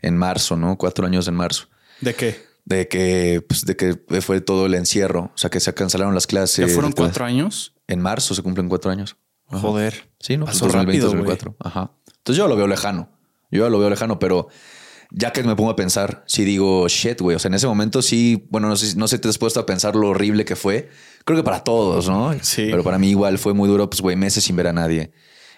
en 0.00 0.16
marzo, 0.16 0.56
¿no? 0.56 0.78
Cuatro 0.78 1.04
años 1.04 1.26
en 1.26 1.34
marzo 1.34 1.68
¿De 2.02 2.14
qué? 2.14 2.52
de 2.64 2.86
que, 2.86 3.44
pues, 3.48 3.64
de 3.66 3.74
que 3.76 3.96
fue 4.20 4.40
todo 4.40 4.66
el 4.66 4.74
encierro. 4.74 5.32
O 5.34 5.36
sea, 5.38 5.50
que 5.50 5.58
se 5.58 5.74
cancelaron 5.74 6.14
las 6.14 6.28
clases. 6.28 6.68
¿Ya 6.68 6.72
fueron 6.72 6.92
cuatro 6.92 7.24
años? 7.24 7.74
En 7.88 8.00
marzo 8.00 8.34
se 8.36 8.42
cumplen 8.42 8.68
cuatro 8.68 8.90
años. 8.92 9.16
Ajá. 9.48 9.58
Joder. 9.60 10.08
Sí, 10.20 10.36
¿no? 10.36 10.44
Pasó 10.46 10.68
rápido. 10.68 11.06
2024. 11.06 11.56
Ajá. 11.58 11.90
Entonces 12.18 12.38
yo 12.38 12.46
lo 12.46 12.54
veo 12.56 12.68
lejano. 12.68 13.08
Yo 13.50 13.68
lo 13.68 13.78
veo 13.80 13.90
lejano, 13.90 14.18
pero 14.20 14.46
ya 15.10 15.32
que 15.32 15.42
me 15.42 15.56
pongo 15.56 15.70
a 15.70 15.76
pensar, 15.76 16.22
sí 16.28 16.44
digo, 16.44 16.86
shit, 16.88 17.20
güey. 17.20 17.34
O 17.34 17.38
sea, 17.40 17.48
en 17.48 17.54
ese 17.54 17.66
momento 17.66 18.00
sí, 18.00 18.46
bueno, 18.48 18.68
no 18.68 18.76
sé, 18.76 18.86
si- 18.92 18.96
no 18.96 19.08
sé 19.08 19.16
si 19.16 19.22
te 19.22 19.28
has 19.28 19.38
puesto 19.38 19.58
a 19.58 19.66
pensar 19.66 19.96
lo 19.96 20.08
horrible 20.10 20.44
que 20.44 20.54
fue. 20.54 20.88
Creo 21.24 21.36
que 21.36 21.42
para 21.44 21.64
todos, 21.64 22.08
¿no? 22.08 22.32
Sí. 22.42 22.68
Pero 22.70 22.84
para 22.84 22.98
mí 22.98 23.10
igual 23.10 23.38
fue 23.38 23.54
muy 23.54 23.68
duro, 23.68 23.90
pues, 23.90 24.00
güey, 24.00 24.14
meses 24.16 24.44
sin 24.44 24.54
ver 24.56 24.68
a 24.68 24.72
nadie. 24.72 25.12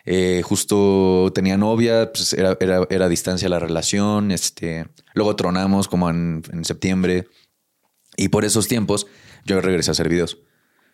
Eh, 0.06 0.42
justo 0.44 1.32
tenía 1.34 1.56
novia, 1.56 2.12
pues 2.12 2.32
era, 2.34 2.56
era, 2.60 2.86
era 2.90 3.06
a 3.06 3.08
distancia 3.08 3.48
la 3.48 3.58
relación. 3.58 4.30
Este, 4.30 4.86
luego 5.14 5.36
tronamos 5.36 5.88
como 5.88 6.10
en, 6.10 6.42
en 6.52 6.64
septiembre. 6.64 7.26
Y 8.16 8.28
por 8.28 8.44
esos 8.44 8.68
tiempos 8.68 9.06
yo 9.44 9.60
regresé 9.60 9.90
a 9.90 9.92
hacer 9.92 10.08
videos. 10.08 10.38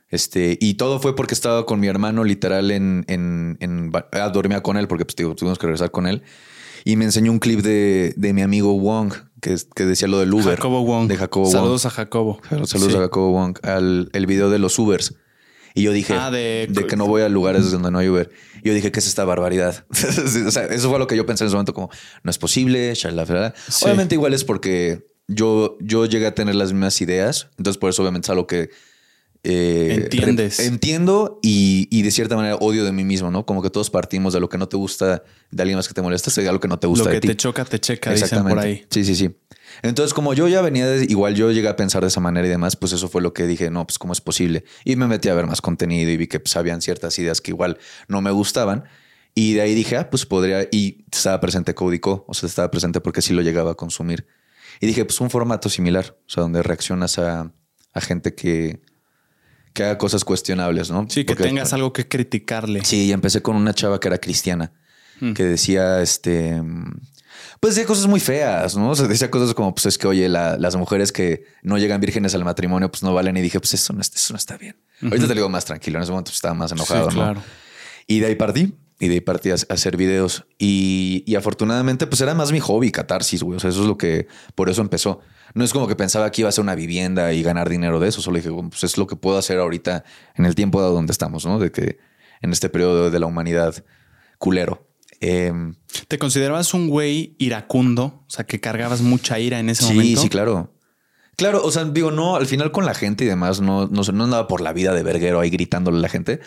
Este, 0.08 0.58
y 0.60 0.74
todo 0.74 0.98
fue 1.00 1.14
porque 1.14 1.34
estaba 1.34 1.66
con 1.66 1.78
mi 1.80 1.86
hermano 1.86 2.24
literal 2.24 2.70
en, 2.72 3.04
en, 3.08 3.56
en 3.60 3.92
ah, 4.12 4.28
dormía 4.30 4.60
con 4.62 4.76
él 4.76 4.88
porque 4.88 5.04
pues, 5.04 5.14
digo, 5.16 5.34
tuvimos 5.36 5.58
que 5.58 5.66
regresar 5.66 5.90
con 5.90 6.06
él. 6.06 6.22
Y 6.84 6.96
me 6.96 7.04
enseñó 7.04 7.30
un 7.30 7.38
clip 7.40 7.60
de, 7.60 8.14
de 8.16 8.32
mi 8.32 8.40
amigo 8.42 8.72
Wong 8.78 9.12
que, 9.42 9.54
que 9.74 9.84
decía 9.84 10.08
lo 10.08 10.18
del 10.18 10.32
Uber. 10.32 10.56
Jacobo 10.56 10.82
Wong. 10.84 11.08
De 11.08 11.16
Jacobo 11.16 11.46
Saludos 11.50 11.84
Wong. 11.84 11.92
a 11.92 11.94
Jacobo. 11.94 12.40
Saludos 12.48 12.92
Sí. 12.92 12.96
a 12.96 13.00
Jacobo 13.02 13.32
Wong. 13.32 13.58
Al 13.62 14.08
el 14.14 14.26
video 14.26 14.50
de 14.50 14.58
los 14.58 14.78
Ubers. 14.78 15.14
Y 15.74 15.82
yo 15.82 15.92
dije 15.92 16.14
Ah, 16.14 16.30
de- 16.30 16.68
que 16.88 16.96
no 16.96 17.06
voy 17.06 17.22
a 17.22 17.28
lugares 17.28 17.70
donde 17.70 17.90
no 17.90 17.98
hay 17.98 18.08
Uber. 18.08 18.30
Y 18.62 18.68
yo 18.68 18.74
dije, 18.74 18.90
¿qué 18.92 18.98
es 18.98 19.06
esta 19.06 19.24
barbaridad? 19.24 19.84
o 20.46 20.50
sea, 20.50 20.64
eso 20.64 20.90
fue 20.90 20.98
lo 20.98 21.06
que 21.06 21.16
yo 21.16 21.26
pensé 21.26 21.44
en 21.44 21.48
ese 21.48 21.54
momento, 21.56 21.74
como 21.74 21.90
no 22.22 22.30
es 22.30 22.38
posible, 22.38 22.92
shalala. 22.94 23.54
Sí. 23.68 23.84
Obviamente, 23.84 24.14
igual 24.14 24.34
es 24.34 24.44
porque 24.44 25.06
yo, 25.28 25.78
yo 25.80 26.06
llegué 26.06 26.26
a 26.26 26.34
tener 26.34 26.54
las 26.54 26.72
mismas 26.72 27.00
ideas. 27.00 27.48
Entonces, 27.56 27.78
por 27.78 27.90
eso, 27.90 28.02
obviamente, 28.02 28.26
es 28.26 28.30
algo 28.30 28.46
que 28.46 28.70
eh, 29.42 30.00
Entiendes. 30.02 30.60
entiendo 30.60 31.38
y, 31.42 31.88
y 31.90 32.02
de 32.02 32.10
cierta 32.10 32.36
manera 32.36 32.56
odio 32.56 32.84
de 32.84 32.92
mí 32.92 33.04
mismo, 33.04 33.30
¿no? 33.30 33.46
Como 33.46 33.62
que 33.62 33.70
todos 33.70 33.88
partimos 33.88 34.34
de 34.34 34.40
lo 34.40 34.48
que 34.48 34.58
no 34.58 34.68
te 34.68 34.76
gusta 34.76 35.22
de 35.50 35.62
alguien 35.62 35.76
más 35.76 35.88
que 35.88 35.94
te 35.94 36.02
molesta, 36.02 36.30
sería 36.30 36.52
lo 36.52 36.60
que 36.60 36.68
no 36.68 36.78
te 36.78 36.86
gusta 36.86 37.04
Lo 37.06 37.10
de 37.10 37.16
que 37.16 37.20
ti. 37.22 37.28
te 37.28 37.36
choca, 37.36 37.64
te 37.64 37.78
checa, 37.80 38.12
dicen 38.12 38.42
por 38.44 38.58
ahí. 38.58 38.84
Sí, 38.90 39.04
sí, 39.04 39.14
sí. 39.14 39.30
Entonces, 39.82 40.12
como 40.12 40.34
yo 40.34 40.46
ya 40.48 40.60
venía 40.60 40.86
de, 40.86 41.04
igual 41.04 41.34
yo 41.36 41.50
llegué 41.52 41.68
a 41.68 41.76
pensar 41.76 42.02
de 42.02 42.08
esa 42.08 42.20
manera 42.20 42.46
y 42.46 42.50
demás, 42.50 42.76
pues 42.76 42.92
eso 42.92 43.08
fue 43.08 43.22
lo 43.22 43.32
que 43.32 43.46
dije, 43.46 43.70
no, 43.70 43.86
pues 43.86 43.98
cómo 43.98 44.12
es 44.12 44.20
posible. 44.20 44.64
Y 44.84 44.96
me 44.96 45.06
metí 45.06 45.28
a 45.28 45.34
ver 45.34 45.46
más 45.46 45.62
contenido 45.62 46.10
y 46.10 46.16
vi 46.16 46.26
que 46.26 46.40
pues 46.40 46.56
habían 46.56 46.82
ciertas 46.82 47.18
ideas 47.18 47.40
que 47.40 47.52
igual 47.52 47.78
no 48.08 48.20
me 48.20 48.30
gustaban. 48.32 48.84
Y 49.34 49.54
de 49.54 49.62
ahí 49.62 49.74
dije, 49.74 49.96
ah, 49.96 50.10
pues 50.10 50.26
podría, 50.26 50.66
y 50.72 51.04
estaba 51.10 51.40
presente 51.40 51.72
Códico, 51.72 52.24
o 52.26 52.34
sea, 52.34 52.48
estaba 52.48 52.70
presente 52.70 53.00
porque 53.00 53.22
sí 53.22 53.32
lo 53.32 53.42
llegaba 53.42 53.70
a 53.70 53.74
consumir. 53.74 54.26
Y 54.80 54.86
dije, 54.86 55.04
pues 55.04 55.20
un 55.20 55.30
formato 55.30 55.68
similar, 55.68 56.16
o 56.26 56.28
sea, 56.30 56.42
donde 56.42 56.62
reaccionas 56.62 57.18
a, 57.18 57.52
a 57.92 58.00
gente 58.00 58.34
que, 58.34 58.80
que 59.72 59.84
haga 59.84 59.98
cosas 59.98 60.24
cuestionables, 60.24 60.90
¿no? 60.90 61.06
Sí, 61.08 61.24
que 61.24 61.34
Porque- 61.34 61.44
tengas 61.44 61.72
algo 61.72 61.92
que 61.92 62.08
criticarle. 62.08 62.84
Sí, 62.84 63.04
y 63.06 63.12
empecé 63.12 63.42
con 63.42 63.56
una 63.56 63.72
chava 63.74 64.00
que 64.00 64.08
era 64.08 64.18
cristiana, 64.18 64.72
Mm. 65.20 65.32
que 65.34 65.44
decía, 65.44 66.00
este, 66.02 66.60
pues 67.60 67.74
decía 67.74 67.86
cosas 67.86 68.06
muy 68.06 68.20
feas, 68.20 68.76
¿no? 68.76 68.90
O 68.90 68.94
sea, 68.96 69.06
decía 69.06 69.30
cosas 69.30 69.54
como, 69.54 69.74
pues 69.74 69.86
es 69.86 69.98
que, 69.98 70.06
oye, 70.06 70.28
la- 70.28 70.56
las 70.56 70.76
mujeres 70.76 71.12
que 71.12 71.44
no 71.62 71.78
llegan 71.78 72.00
vírgenes 72.00 72.34
al 72.34 72.44
matrimonio, 72.44 72.90
pues 72.90 73.02
no 73.02 73.12
valen. 73.14 73.36
Y 73.36 73.42
dije, 73.42 73.60
pues 73.60 73.74
eso 73.74 73.92
no, 73.92 74.00
está- 74.00 74.16
eso 74.16 74.32
no 74.32 74.38
está 74.38 74.56
bien. 74.56 74.76
Ahorita 75.02 75.22
te 75.22 75.28
lo 75.28 75.34
digo 75.34 75.48
más 75.48 75.64
tranquilo, 75.64 75.98
en 75.98 76.02
ese 76.02 76.10
momento 76.12 76.30
pues, 76.30 76.36
estaba 76.36 76.54
más 76.54 76.72
enojado, 76.72 77.10
Sí, 77.10 77.16
¿no? 77.16 77.22
claro. 77.22 77.42
Y 78.06 78.20
de 78.20 78.26
ahí 78.26 78.34
partí. 78.34 78.74
Y 79.00 79.08
de 79.08 79.14
ahí 79.14 79.20
partí 79.20 79.50
a, 79.50 79.54
hacer 79.54 79.96
videos. 79.96 80.44
Y, 80.58 81.24
y 81.26 81.34
afortunadamente, 81.34 82.06
pues 82.06 82.20
era 82.20 82.34
más 82.34 82.52
mi 82.52 82.60
hobby, 82.60 82.92
catarsis, 82.92 83.42
güey. 83.42 83.56
O 83.56 83.60
sea, 83.60 83.70
eso 83.70 83.80
es 83.80 83.88
lo 83.88 83.98
que, 83.98 84.28
por 84.54 84.70
eso 84.70 84.82
empezó. 84.82 85.20
No 85.54 85.64
es 85.64 85.72
como 85.72 85.88
que 85.88 85.96
pensaba 85.96 86.30
que 86.30 86.42
iba 86.42 86.48
a 86.48 86.52
ser 86.52 86.62
una 86.62 86.74
vivienda 86.74 87.32
y 87.32 87.42
ganar 87.42 87.68
dinero 87.68 87.98
de 87.98 88.08
eso. 88.08 88.20
Solo 88.20 88.36
dije, 88.36 88.50
pues 88.50 88.84
es 88.84 88.98
lo 88.98 89.06
que 89.06 89.16
puedo 89.16 89.38
hacer 89.38 89.58
ahorita 89.58 90.04
en 90.36 90.44
el 90.44 90.54
tiempo 90.54 90.82
de 90.82 90.88
donde 90.88 91.12
estamos, 91.12 91.44
¿no? 91.46 91.58
De 91.58 91.72
que 91.72 91.98
en 92.42 92.52
este 92.52 92.68
periodo 92.68 93.10
de 93.10 93.18
la 93.18 93.26
humanidad 93.26 93.84
culero. 94.38 94.86
Em, 95.20 95.74
¿Te 96.08 96.18
considerabas 96.18 96.72
un 96.72 96.88
güey 96.88 97.36
iracundo? 97.38 98.24
O 98.26 98.30
sea, 98.30 98.46
que 98.46 98.60
cargabas 98.60 99.02
mucha 99.02 99.38
ira 99.38 99.58
en 99.58 99.68
ese 99.68 99.84
sí, 99.84 99.94
momento. 99.94 100.22
sí, 100.22 100.28
claro. 100.28 100.72
Claro, 101.36 101.62
o 101.64 101.70
sea, 101.70 101.84
digo, 101.84 102.10
no, 102.10 102.36
al 102.36 102.46
final 102.46 102.70
con 102.70 102.84
la 102.84 102.94
gente 102.94 103.24
y 103.24 103.26
demás, 103.26 103.60
no, 103.60 103.86
no, 103.86 104.02
no 104.02 104.24
andaba 104.24 104.46
por 104.46 104.60
la 104.60 104.72
vida 104.72 104.92
de 104.92 105.02
verguero 105.02 105.40
ahí 105.40 105.48
gritándole 105.48 105.98
a 105.98 106.00
la 106.00 106.08
gente. 106.08 106.40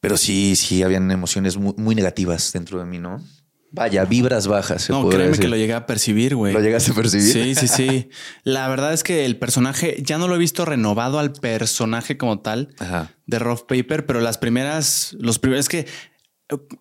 Pero 0.00 0.16
sí, 0.16 0.54
sí, 0.56 0.82
habían 0.82 1.10
emociones 1.10 1.56
muy, 1.56 1.74
muy 1.76 1.94
negativas 1.94 2.52
dentro 2.52 2.78
de 2.78 2.84
mí, 2.84 2.98
¿no? 2.98 3.22
Vaya, 3.70 4.04
vibras 4.04 4.46
bajas. 4.46 4.82
se 4.82 4.92
No, 4.92 5.08
créeme 5.08 5.28
decir. 5.28 5.42
que 5.42 5.48
lo 5.48 5.56
llegué 5.56 5.74
a 5.74 5.86
percibir, 5.86 6.34
güey. 6.34 6.54
¿Lo 6.54 6.60
llegaste 6.60 6.92
a 6.92 6.94
percibir. 6.94 7.32
Sí, 7.32 7.54
sí, 7.54 7.68
sí. 7.68 8.08
La 8.44 8.66
verdad 8.68 8.94
es 8.94 9.02
que 9.02 9.26
el 9.26 9.36
personaje 9.38 9.98
ya 10.02 10.16
no 10.16 10.26
lo 10.26 10.36
he 10.36 10.38
visto 10.38 10.64
renovado 10.64 11.18
al 11.18 11.32
personaje 11.32 12.16
como 12.16 12.40
tal 12.40 12.74
Ajá. 12.78 13.12
de 13.26 13.38
Rough 13.38 13.66
Paper, 13.68 14.06
pero 14.06 14.20
las 14.20 14.38
primeras, 14.38 15.14
los 15.20 15.38
primeros 15.38 15.66
es 15.66 15.68
que 15.68 15.86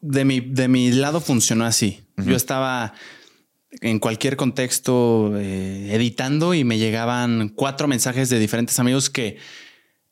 de 0.01 0.23
mi, 0.23 0.39
de 0.39 0.69
mi 0.69 0.91
lado 0.91 1.19
funcionó 1.19 1.65
así. 1.65 2.03
Yo 2.15 2.35
estaba 2.35 2.93
en 3.81 3.99
cualquier 3.99 4.37
contexto 4.37 5.33
eh, 5.37 5.89
editando 5.93 6.53
y 6.53 6.63
me 6.63 6.77
llegaban 6.77 7.49
cuatro 7.49 7.87
mensajes 7.87 8.29
de 8.29 8.39
diferentes 8.39 8.79
amigos 8.79 9.09
que 9.09 9.37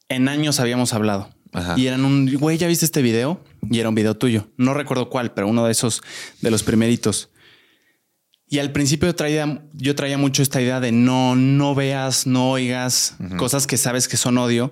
en 0.09 0.27
años 0.27 0.59
habíamos 0.59 0.93
hablado. 0.93 1.34
Ajá. 1.55 1.75
Y 1.77 1.87
eran 1.87 2.05
un, 2.05 2.31
güey, 2.35 2.57
¿ya 2.57 2.67
viste 2.67 2.85
este 2.85 3.01
video? 3.01 3.41
Y 3.69 3.79
era 3.79 3.89
un 3.89 3.95
video 3.95 4.15
tuyo. 4.15 4.47
No 4.57 4.73
recuerdo 4.73 5.09
cuál, 5.09 5.33
pero 5.33 5.47
uno 5.47 5.65
de 5.65 5.71
esos, 5.71 6.01
de 6.41 6.51
los 6.51 6.63
primeritos. 6.63 7.29
Y 8.47 8.59
al 8.59 8.71
principio 8.71 9.07
yo 9.09 9.15
traía, 9.15 9.63
yo 9.73 9.95
traía 9.95 10.17
mucho 10.17 10.43
esta 10.43 10.61
idea 10.61 10.79
de 10.79 10.91
no, 10.91 11.35
no 11.35 11.73
veas, 11.73 12.27
no 12.27 12.51
oigas 12.51 13.15
cosas 13.37 13.65
que 13.65 13.75
sabes 13.77 14.07
que 14.07 14.17
son 14.17 14.37
odio, 14.37 14.71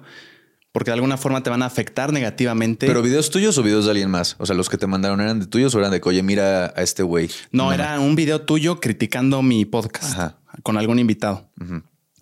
porque 0.72 0.92
de 0.92 0.96
alguna 0.96 1.18
forma 1.18 1.42
te 1.42 1.50
van 1.50 1.64
a 1.64 1.66
afectar 1.66 2.14
negativamente. 2.14 2.86
¿Pero 2.86 3.02
videos 3.02 3.32
tuyos 3.32 3.58
o 3.58 3.64
videos 3.64 3.86
de 3.86 3.92
alguien 3.92 4.12
más? 4.12 4.36
O 4.38 4.46
sea, 4.46 4.56
los 4.56 4.70
que 4.70 4.78
te 4.78 4.86
mandaron 4.86 5.22
eran 5.22 5.40
de 5.40 5.48
tuyos 5.48 5.74
o 5.74 5.80
eran 5.80 5.92
de 5.92 6.02
que, 6.02 6.10
oye, 6.10 6.22
mira 6.22 6.74
a 6.76 6.82
este 6.84 7.02
güey. 7.02 7.30
no, 7.52 7.74
era 7.74 8.00
un 8.00 8.16
video 8.16 8.42
tuyo 8.42 8.80
criticando 8.80 9.42
mi 9.42 9.66
podcast 9.66 10.14
Ajá. 10.14 10.38
con 10.62 10.78
algún 10.78 11.00
invitado. 11.00 11.50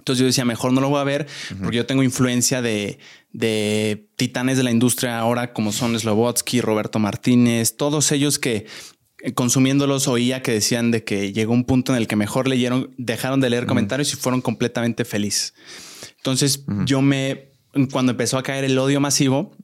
Entonces 0.01 0.19
yo 0.19 0.25
decía, 0.25 0.45
mejor 0.45 0.73
no 0.73 0.81
lo 0.81 0.89
voy 0.89 0.99
a 0.99 1.03
ver 1.03 1.27
porque 1.61 1.77
yo 1.77 1.85
tengo 1.85 2.01
influencia 2.01 2.63
de, 2.63 2.97
de 3.31 4.09
titanes 4.15 4.57
de 4.57 4.63
la 4.63 4.71
industria 4.71 5.19
ahora, 5.19 5.53
como 5.53 5.71
son 5.71 5.97
Slobotsky, 5.97 6.59
Roberto 6.59 6.97
Martínez, 6.97 7.77
todos 7.77 8.11
ellos 8.11 8.39
que 8.39 8.65
eh, 9.19 9.33
consumiéndolos 9.33 10.07
oía 10.07 10.41
que 10.41 10.53
decían 10.53 10.89
de 10.89 11.03
que 11.03 11.33
llegó 11.33 11.53
un 11.53 11.65
punto 11.65 11.93
en 11.93 11.99
el 11.99 12.07
que 12.07 12.15
mejor 12.15 12.47
leyeron, 12.47 12.95
dejaron 12.97 13.41
de 13.41 13.51
leer 13.51 13.67
comentarios 13.67 14.11
y 14.11 14.15
fueron 14.15 14.41
completamente 14.41 15.05
felices. 15.05 15.53
Entonces 16.17 16.65
yo 16.85 17.01
me, 17.01 17.51
cuando 17.91 18.13
empezó 18.13 18.39
a 18.39 18.43
caer 18.43 18.63
el 18.63 18.77
odio 18.79 18.99
masivo, 18.99 19.55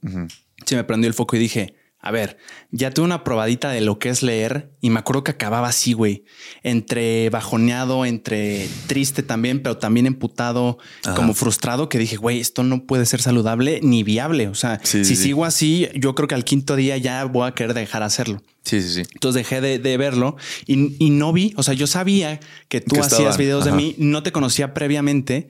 se 0.64 0.76
me 0.76 0.84
prendió 0.84 1.08
el 1.08 1.14
foco 1.14 1.34
y 1.34 1.40
dije, 1.40 1.74
a 2.00 2.12
ver, 2.12 2.38
ya 2.70 2.92
tuve 2.92 3.06
una 3.06 3.24
probadita 3.24 3.70
de 3.70 3.80
lo 3.80 3.98
que 3.98 4.08
es 4.08 4.22
leer 4.22 4.70
y 4.80 4.90
me 4.90 5.00
acuerdo 5.00 5.24
que 5.24 5.32
acababa 5.32 5.68
así, 5.68 5.94
güey, 5.94 6.24
entre 6.62 7.28
bajoneado, 7.30 8.04
entre 8.04 8.68
triste 8.86 9.24
también, 9.24 9.62
pero 9.62 9.78
también 9.78 10.06
emputado, 10.06 10.78
como 11.16 11.34
frustrado, 11.34 11.88
que 11.88 11.98
dije, 11.98 12.16
güey, 12.16 12.38
esto 12.38 12.62
no 12.62 12.86
puede 12.86 13.04
ser 13.04 13.20
saludable 13.20 13.80
ni 13.82 14.04
viable. 14.04 14.46
O 14.46 14.54
sea, 14.54 14.78
Sí, 14.84 15.04
si 15.04 15.16
sí, 15.16 15.24
sigo 15.24 15.44
así, 15.44 15.88
yo 15.96 16.14
creo 16.14 16.28
que 16.28 16.36
al 16.36 16.44
quinto 16.44 16.76
día 16.76 16.96
ya 16.98 17.24
voy 17.24 17.48
a 17.48 17.52
querer 17.52 17.74
dejar 17.74 18.04
hacerlo. 18.04 18.42
Sí, 18.62 18.80
sí, 18.80 18.88
sí. 18.90 19.02
Entonces 19.14 19.40
dejé 19.42 19.60
de, 19.60 19.78
de 19.78 19.96
verlo 19.96 20.36
y, 20.66 20.94
y 21.04 21.10
no 21.10 21.32
vi, 21.32 21.52
o 21.56 21.62
sea, 21.64 21.74
yo 21.74 21.86
sabía 21.86 22.38
que 22.68 22.80
tú 22.80 22.94
Que 22.94 23.00
hacías 23.00 23.38
videos 23.38 23.64
de 23.64 23.72
mí, 23.72 23.96
no 23.98 24.22
te 24.22 24.30
conocía 24.30 24.72
previamente, 24.72 25.48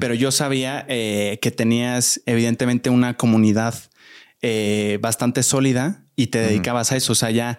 pero 0.00 0.14
yo 0.14 0.32
sabía 0.32 0.84
eh, 0.88 1.38
que 1.40 1.50
tenías 1.52 2.20
evidentemente 2.26 2.90
una 2.90 3.16
comunidad 3.16 3.74
eh, 4.46 4.98
bastante 5.00 5.42
sólida 5.42 6.04
y 6.16 6.26
te 6.28 6.38
dedicabas 6.38 6.92
a 6.92 6.96
eso, 6.96 7.12
o 7.12 7.16
sea, 7.16 7.30
ya... 7.30 7.58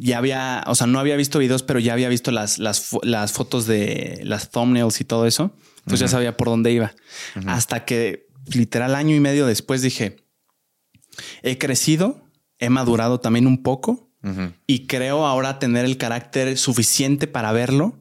Ya 0.00 0.18
había, 0.18 0.62
o 0.68 0.76
sea, 0.76 0.86
no 0.86 1.00
había 1.00 1.16
visto 1.16 1.40
videos, 1.40 1.64
pero 1.64 1.80
ya 1.80 1.92
había 1.92 2.08
visto 2.08 2.30
las, 2.30 2.58
las, 2.60 2.92
fo- 2.92 3.00
las 3.02 3.32
fotos 3.32 3.66
de 3.66 4.20
las 4.22 4.50
thumbnails 4.52 5.00
y 5.00 5.04
todo 5.04 5.26
eso. 5.26 5.56
Entonces 5.78 6.00
ya 6.00 6.06
sabía 6.08 6.36
por 6.36 6.46
dónde 6.46 6.70
iba. 6.70 6.94
Hasta 7.48 7.84
que 7.84 8.28
literal 8.46 8.94
año 8.94 9.16
y 9.16 9.20
medio 9.20 9.44
después 9.46 9.82
dije, 9.82 10.24
he 11.42 11.58
crecido, 11.58 12.22
he 12.60 12.70
madurado 12.70 13.18
también 13.18 13.48
un 13.48 13.62
poco 13.64 14.12
y 14.68 14.86
creo 14.86 15.26
ahora 15.26 15.58
tener 15.58 15.84
el 15.84 15.96
carácter 15.96 16.58
suficiente 16.58 17.26
para 17.26 17.50
verlo 17.50 17.98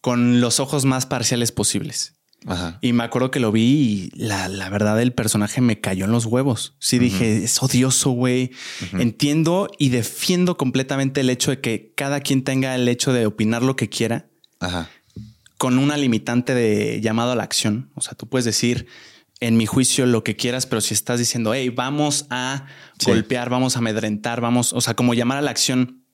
con 0.00 0.40
los 0.40 0.58
ojos 0.60 0.86
más 0.86 1.04
parciales 1.04 1.52
posibles. 1.52 2.14
Ajá. 2.46 2.78
Y 2.80 2.92
me 2.92 3.02
acuerdo 3.04 3.30
que 3.30 3.40
lo 3.40 3.50
vi 3.52 3.62
y 3.62 4.10
la, 4.16 4.48
la 4.48 4.68
verdad 4.68 5.00
el 5.02 5.12
personaje 5.12 5.60
me 5.60 5.80
cayó 5.80 6.04
en 6.04 6.12
los 6.12 6.26
huevos. 6.26 6.76
Sí 6.78 6.98
dije, 6.98 7.44
es 7.44 7.62
odioso, 7.62 8.10
güey. 8.10 8.52
Entiendo 8.92 9.68
y 9.78 9.88
defiendo 9.90 10.56
completamente 10.56 11.20
el 11.20 11.30
hecho 11.30 11.50
de 11.50 11.60
que 11.60 11.92
cada 11.96 12.20
quien 12.20 12.44
tenga 12.44 12.74
el 12.74 12.88
hecho 12.88 13.12
de 13.12 13.26
opinar 13.26 13.62
lo 13.62 13.76
que 13.76 13.88
quiera 13.88 14.28
Ajá. 14.60 14.88
con 15.58 15.78
una 15.78 15.96
limitante 15.96 16.54
de 16.54 17.00
llamado 17.00 17.32
a 17.32 17.36
la 17.36 17.42
acción. 17.42 17.90
O 17.94 18.00
sea, 18.00 18.14
tú 18.14 18.28
puedes 18.28 18.44
decir 18.44 18.86
en 19.40 19.56
mi 19.56 19.66
juicio 19.66 20.06
lo 20.06 20.24
que 20.24 20.34
quieras, 20.36 20.64
pero 20.66 20.80
si 20.80 20.94
estás 20.94 21.18
diciendo, 21.18 21.52
hey, 21.52 21.68
vamos 21.68 22.26
a 22.30 22.66
Sí. 22.98 23.10
golpear, 23.10 23.50
vamos 23.50 23.76
a 23.76 23.80
amedrentar, 23.80 24.40
vamos, 24.40 24.72
o 24.72 24.80
sea, 24.80 24.94
como 24.94 25.12
llamar 25.12 25.36
a 25.38 25.42
la 25.42 25.50
acción. 25.50 26.05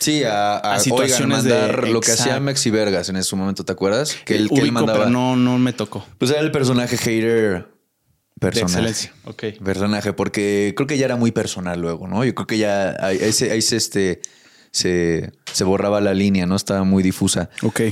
Sí, 0.00 0.24
a, 0.24 0.56
a, 0.56 0.74
A 0.74 0.78
situaciones 0.80 1.44
oigan, 1.44 1.58
mandar 1.60 1.84
de- 1.84 1.90
lo 1.92 2.00
que 2.00 2.10
hacía. 2.12 2.40
Maxi 2.40 2.70
Vergas 2.70 3.08
en 3.10 3.16
ese 3.16 3.36
momento, 3.36 3.64
¿te 3.64 3.72
acuerdas? 3.72 4.16
Que 4.24 4.34
él, 4.34 4.48
que 4.48 4.60
él 4.62 4.72
mandaba. 4.72 4.98
pero 5.00 5.10
no, 5.10 5.36
no 5.36 5.58
me 5.58 5.72
tocó. 5.74 6.04
Pues 6.18 6.30
era 6.30 6.40
el 6.40 6.50
personaje 6.50 6.96
hater 6.96 7.66
De 8.34 8.40
personaje. 8.40 8.72
excelencia. 8.72 9.12
Ok. 9.24 9.44
Personaje, 9.62 10.12
porque 10.14 10.72
creo 10.74 10.86
que 10.86 10.96
ya 10.98 11.04
era 11.04 11.16
muy 11.16 11.32
personal 11.32 11.80
luego, 11.80 12.08
¿no? 12.08 12.24
Yo 12.24 12.34
creo 12.34 12.46
que 12.46 12.56
ya 12.58 12.96
ahí, 12.98 13.18
ahí 13.18 13.32
se, 13.32 13.50
ahí 13.52 13.60
se, 13.60 13.76
este, 13.76 14.22
se, 14.70 15.32
se 15.52 15.64
borraba 15.64 16.00
la 16.00 16.14
línea, 16.14 16.46
¿no? 16.46 16.56
Estaba 16.56 16.82
muy 16.84 17.02
difusa. 17.02 17.50
Ok. 17.62 17.82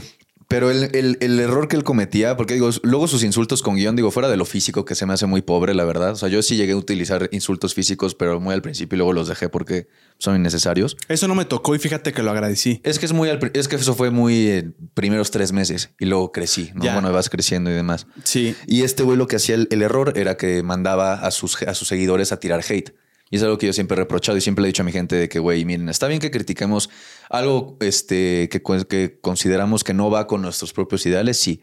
Pero 0.49 0.71
el, 0.71 0.85
el- 0.97 1.19
el 1.21 1.39
error 1.41 1.69
que 1.69 1.77
él 1.77 1.85
cometía, 1.85 2.35
porque 2.39 2.55
digo, 2.55 2.71
luego 2.83 3.07
sus 3.07 3.23
insultos 3.23 3.61
con 3.61 3.77
guion, 3.77 3.97
digo, 3.97 4.11
fuera 4.11 4.31
de 4.31 4.39
lo 4.39 4.47
físico, 4.47 4.87
que 4.87 4.95
se 4.95 5.05
me 5.05 5.13
hace 5.13 5.27
muy 5.27 5.43
pobre, 5.43 5.75
la 5.75 5.85
verdad. 5.85 6.13
O 6.13 6.17
sea, 6.17 6.31
yo 6.31 6.41
sí 6.43 6.57
llegué 6.57 6.73
a 6.73 6.77
utilizar 6.77 7.29
insultos 7.33 7.75
físicos, 7.75 8.15
pero 8.15 8.41
muy 8.41 8.55
al 8.55 8.63
principio 8.63 8.97
y 8.97 8.99
luego 8.99 9.13
los 9.13 9.29
dejé 9.29 9.51
porque 9.51 9.89
son 10.17 10.37
innecesarios. 10.37 10.97
Eso 11.09 11.29
no 11.29 11.35
me 11.35 11.45
tocó 11.45 11.75
y 11.75 11.79
fíjate 11.79 12.13
que 12.15 12.23
lo 12.23 12.31
agradecí. 12.31 12.81
Es 12.83 12.99
que 12.99 13.05
es 13.05 13.13
muy, 13.13 13.29
al 13.29 13.51
es 13.53 13.69
que 13.69 13.77
eso 13.77 13.95
fue 13.95 14.11
muy 14.11 14.49
eh, 14.49 14.71
primeros 14.95 15.31
tres 15.31 15.53
meses 15.53 15.91
y 16.01 16.07
luego 16.07 16.33
crecí, 16.33 16.71
¿no? 16.75 16.83
Ya. 16.83 16.95
Bueno, 16.95 17.13
vas 17.13 17.29
creciendo 17.29 17.71
y 17.71 17.75
demás. 17.75 18.07
Sí. 18.25 18.55
Y 18.67 18.85
este 18.85 19.03
güey 19.03 19.19
lo 19.19 19.27
que 19.27 19.37
hacía 19.37 19.55
el, 19.55 19.69
el 19.71 19.83
error 19.83 20.15
era 20.17 20.39
que 20.39 20.63
mandaba 20.63 21.13
a 21.15 21.31
sus, 21.31 21.61
a 21.65 21.75
sus 21.75 21.89
seguidores 21.89 22.33
a 22.33 22.41
tirar 22.41 22.63
hate. 22.67 22.95
Y 23.31 23.37
es 23.37 23.43
algo 23.43 23.59
que 23.59 23.67
yo 23.67 23.75
siempre 23.75 23.95
he 23.95 23.99
reprochado 23.99 24.39
y 24.39 24.41
siempre 24.41 24.63
le 24.63 24.69
he 24.69 24.71
dicho 24.71 24.81
a 24.81 24.87
mi 24.87 24.93
gente 24.93 25.15
de 25.15 25.29
que, 25.29 25.39
güey, 25.39 25.63
miren, 25.67 25.91
está 25.91 26.07
bien 26.07 26.19
que 26.19 26.31
critiquemos 26.31 26.89
algo 27.31 27.77
este, 27.81 28.49
que, 28.51 28.63
que 28.89 29.19
consideramos 29.21 29.85
que 29.85 29.95
no 29.95 30.11
va 30.11 30.27
con 30.27 30.43
nuestros 30.43 30.73
propios 30.73 31.05
ideales, 31.07 31.39
sí, 31.39 31.63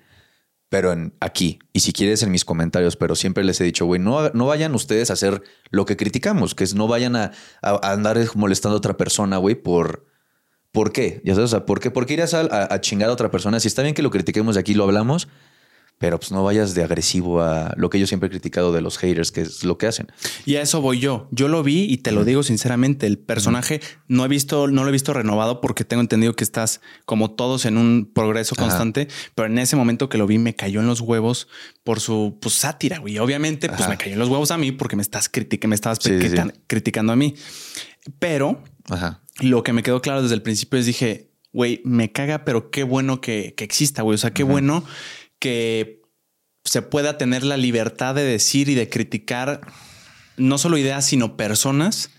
pero 0.69 0.91
en, 0.93 1.13
aquí. 1.19 1.59
Y 1.73 1.81
si 1.81 1.93
quieres 1.93 2.23
en 2.23 2.31
mis 2.31 2.45
comentarios, 2.45 2.95
pero 2.97 3.15
siempre 3.15 3.43
les 3.43 3.59
he 3.61 3.63
dicho, 3.63 3.85
güey, 3.85 3.99
no, 4.01 4.29
no 4.29 4.45
vayan 4.47 4.73
ustedes 4.75 5.09
a 5.09 5.13
hacer 5.13 5.41
lo 5.69 5.85
que 5.85 5.95
criticamos, 5.97 6.55
que 6.55 6.63
es 6.63 6.75
no 6.75 6.87
vayan 6.87 7.15
a, 7.15 7.31
a- 7.61 7.91
andar 7.93 8.17
molestando 8.35 8.75
a 8.75 8.77
otra 8.77 8.97
persona, 8.97 9.37
güey, 9.37 9.55
por... 9.55 10.05
¿Por 10.71 10.91
qué? 10.91 11.21
Ya 11.23 11.35
sabes, 11.35 11.53
¿por 11.65 11.79
qué, 11.79 11.89
¿por 11.89 12.05
qué 12.05 12.15
irás 12.15 12.33
a, 12.33 12.41
a- 12.41 12.73
a 12.73 12.81
chingar 12.81 13.09
a 13.09 13.13
otra 13.13 13.31
persona? 13.31 13.61
Si 13.61 13.69
está 13.69 13.81
bien 13.81 13.95
que 13.95 14.01
lo 14.01 14.11
critiquemos 14.11 14.55
de 14.55 14.59
aquí, 14.61 14.73
lo 14.73 14.83
hablamos, 14.83 15.29
pero 15.97 16.19
pues 16.19 16.31
no 16.31 16.43
vayas 16.43 16.75
de 16.75 16.83
agresivo 16.83 17.41
a 17.41 17.73
lo 17.77 17.89
que 17.89 17.99
yo 17.99 18.05
siempre 18.05 18.27
he 18.27 18.29
criticado 18.29 18.73
de 18.73 18.81
los 18.81 18.97
haters, 18.97 19.31
que 19.31 19.41
es 19.41 19.63
lo 19.63 19.77
que 19.77 19.87
hacen. 19.87 20.07
Y 20.45 20.55
a 20.55 20.61
eso 20.61 20.81
voy 20.81 20.99
yo. 20.99 21.27
Yo 21.31 21.47
lo 21.47 21.63
vi 21.63 21.83
y 21.83 21.97
te 21.99 22.11
lo 22.11 22.25
digo 22.25 22.43
sinceramente. 22.43 23.07
El 23.07 23.17
personaje 23.17 23.79
no 24.09 24.25
he 24.25 24.27
visto, 24.27 24.67
no 24.67 24.83
lo 24.83 24.89
he 24.89 24.91
visto 24.91 25.13
renovado 25.13 25.61
porque 25.61 25.85
tengo 25.85 26.01
entendido 26.01 26.35
que 26.35 26.43
estás 26.43 26.81
como 27.05 27.31
todos 27.31 27.65
en 27.65 27.77
un 27.77 28.11
progreso 28.13 28.55
Ajá. 28.57 28.65
constante. 28.65 29.07
Pero 29.35 29.47
en 29.47 29.57
ese 29.57 29.77
momento 29.77 30.09
que 30.09 30.17
lo 30.17 30.27
vi, 30.27 30.37
me 30.37 30.53
cayó 30.53 30.81
en 30.81 30.87
los 30.87 30.99
huevos 30.99 31.47
por 31.85 32.01
su 32.01 32.37
pues, 32.41 32.55
sátira, 32.55 32.99
güey. 32.99 33.17
Obviamente, 33.19 33.69
pues 33.69 33.87
me 33.87 33.97
cayó 33.97 34.13
en 34.13 34.19
los 34.19 34.27
huevos 34.29 34.51
a 34.51 34.57
mí 34.57 34.73
porque 34.73 34.97
me 34.97 35.01
estás 35.01 35.29
criticando, 35.29 35.69
me 35.69 35.75
estabas 35.75 35.99
Sí, 36.01 36.09
sí. 36.21 36.35
criticando 36.67 37.13
a 37.13 37.15
mí. 37.15 37.35
Pero 38.19 38.61
Ajá. 38.89 39.21
lo 39.39 39.63
que 39.63 39.73
me 39.73 39.81
quedó 39.81 40.01
claro 40.01 40.21
desde 40.21 40.35
el 40.35 40.41
principio 40.41 40.77
es 40.77 40.85
dije, 40.85 41.31
güey, 41.53 41.81
me 41.85 42.11
caga, 42.11 42.43
pero 42.45 42.69
qué 42.69 42.83
bueno 42.83 43.21
que, 43.21 43.53
que 43.55 43.63
exista, 43.63 44.01
güey. 44.01 44.15
O 44.15 44.17
sea, 44.17 44.31
qué 44.33 44.43
bueno 44.43 44.83
que 45.45 46.01
se 46.63 46.81
pueda 46.81 47.17
tener 47.19 47.43
la 47.43 47.57
libertad 47.57 48.15
de 48.15 48.23
decir 48.23 48.67
y 48.69 48.73
de 48.73 48.89
criticar 48.89 49.61
no 50.37 50.57
solo 50.57 50.77
ideas, 50.79 51.05
sino 51.05 51.37
personas. 51.37 52.09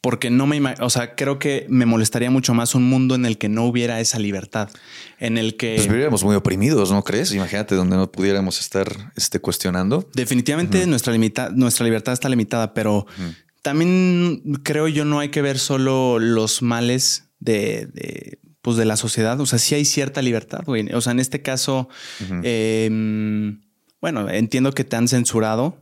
Porque 0.00 0.30
no 0.30 0.46
me 0.46 0.60
o 0.80 0.88
sea, 0.90 1.14
creo 1.16 1.38
que 1.38 1.66
me 1.68 1.84
molestaría 1.84 2.30
mucho 2.30 2.54
más 2.54 2.74
un 2.74 2.84
mundo 2.88 3.14
en 3.16 3.26
el 3.26 3.36
que 3.38 3.48
no 3.48 3.64
hubiera 3.64 3.98
esa 4.00 4.18
libertad, 4.18 4.68
en 5.18 5.36
el 5.36 5.56
que 5.56 5.74
Pues 5.76 5.88
viviríamos 5.88 6.22
muy 6.22 6.36
oprimidos, 6.36 6.92
¿no 6.92 7.02
crees? 7.02 7.32
Imagínate 7.32 7.74
donde 7.74 7.96
no 7.96 8.10
pudiéramos 8.12 8.60
estar 8.60 9.12
este, 9.16 9.40
cuestionando. 9.40 10.08
definitivamente 10.14 10.86
nuestra, 10.86 11.12
limita- 11.12 11.50
nuestra 11.50 11.84
libertad 11.84 12.12
está 12.14 12.28
limitada, 12.28 12.72
pero 12.72 13.06
también 13.62 14.42
creo 14.62 14.86
yo 14.88 15.04
no 15.04 15.18
hay 15.18 15.30
que 15.30 15.42
ver 15.42 15.58
solo 15.58 16.18
los 16.20 16.62
males 16.62 17.24
de, 17.40 17.86
de, 17.86 18.38
pues 18.66 18.76
de 18.76 18.84
la 18.84 18.96
sociedad. 18.96 19.40
O 19.40 19.46
sea, 19.46 19.60
sí 19.60 19.76
hay 19.76 19.84
cierta 19.84 20.22
libertad, 20.22 20.64
güey. 20.66 20.92
O 20.92 21.00
sea, 21.00 21.12
en 21.12 21.20
este 21.20 21.40
caso, 21.40 21.88
eh, 22.42 22.90
bueno, 24.00 24.28
entiendo 24.28 24.72
que 24.72 24.82
te 24.82 24.96
han 24.96 25.06
censurado 25.06 25.78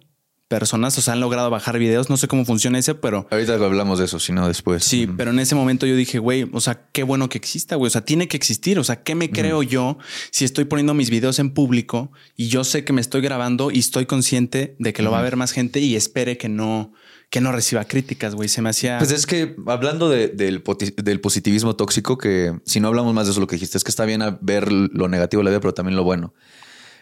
personas, 0.49 0.99
o 0.99 1.01
sea, 1.01 1.15
han 1.15 1.21
logrado 1.21 1.49
bajar 1.49 1.79
videos. 1.79 2.11
No 2.11 2.19
sé 2.19 2.29
cómo 2.29 2.45
funciona 2.45 2.79
ese, 2.79 2.95
pero. 2.95 3.27
Ahorita 3.31 3.55
hablamos 3.55 4.01
de 4.01 4.05
eso, 4.05 4.21
si 4.21 4.35
no 4.35 4.47
después. 4.47 4.85
Sí, 4.85 5.07
pero 5.07 5.31
en 5.31 5.39
ese 5.39 5.55
momento 5.55 5.87
yo 5.87 5.97
dije, 5.97 6.19
güey, 6.19 6.47
o 6.53 6.61
sea, 6.61 6.87
qué 6.93 7.05
bueno 7.05 7.31
que 7.31 7.39
exista, 7.39 7.77
güey. 7.77 7.87
O 7.87 7.91
sea, 7.91 8.05
tiene 8.05 8.29
que 8.29 8.37
existir. 8.37 8.79
O 8.79 8.85
sea, 8.85 9.03
¿qué 9.03 9.15
me 9.15 9.31
creo 9.31 9.63
yo 9.63 9.97
si 10.31 10.45
estoy 10.45 10.67
poniendo 10.67 10.93
mis 10.93 11.09
videos 11.09 11.39
en 11.39 11.55
público 11.55 12.13
y 12.37 12.49
yo 12.49 12.65
sé 12.65 12.85
que 12.85 12.93
me 12.93 13.01
estoy 13.01 13.23
grabando 13.23 13.71
y 13.71 13.79
estoy 13.79 14.05
consciente 14.05 14.77
de 14.79 14.93
que 14.93 15.03
lo 15.03 15.11
va 15.11 15.21
a 15.21 15.23
ver 15.23 15.37
más 15.37 15.53
gente 15.53 15.81
y 15.81 15.97
espere 15.97 16.37
que 16.37 16.51
no, 16.51 16.93
que 17.31 17.41
no 17.41 17.53
reciba 17.53 17.85
críticas, 17.85 18.35
güey. 18.35 18.49
Se 18.49 18.63
me 18.63 18.71
hacía. 18.71 18.99
Pues 18.99 19.11
es 19.11 19.27
que 19.27 19.57
hablando 19.67 20.09
de, 20.09 20.29
del, 20.29 20.63
del, 21.03 21.21
positivismo 21.21 21.77
tóxico, 21.77 22.19
que 22.19 22.59
si 22.65 22.81
no 22.81 22.89
hablamos 22.89 23.15
más 23.15 23.27
de 23.27 23.33
eso, 23.33 23.41
lo 23.41 23.47
que 23.47 23.57
dijiste 23.57 23.79
es 23.79 23.85
que 23.85 23.91
está 23.91 24.05
bien 24.05 24.23
ver 24.41 24.71
lo 24.71 25.09
negativo 25.09 25.41
de 25.41 25.45
la 25.45 25.51
vida, 25.51 25.61
pero 25.61 25.75
también 25.75 25.97
lo 25.97 26.05
bueno. 26.05 26.35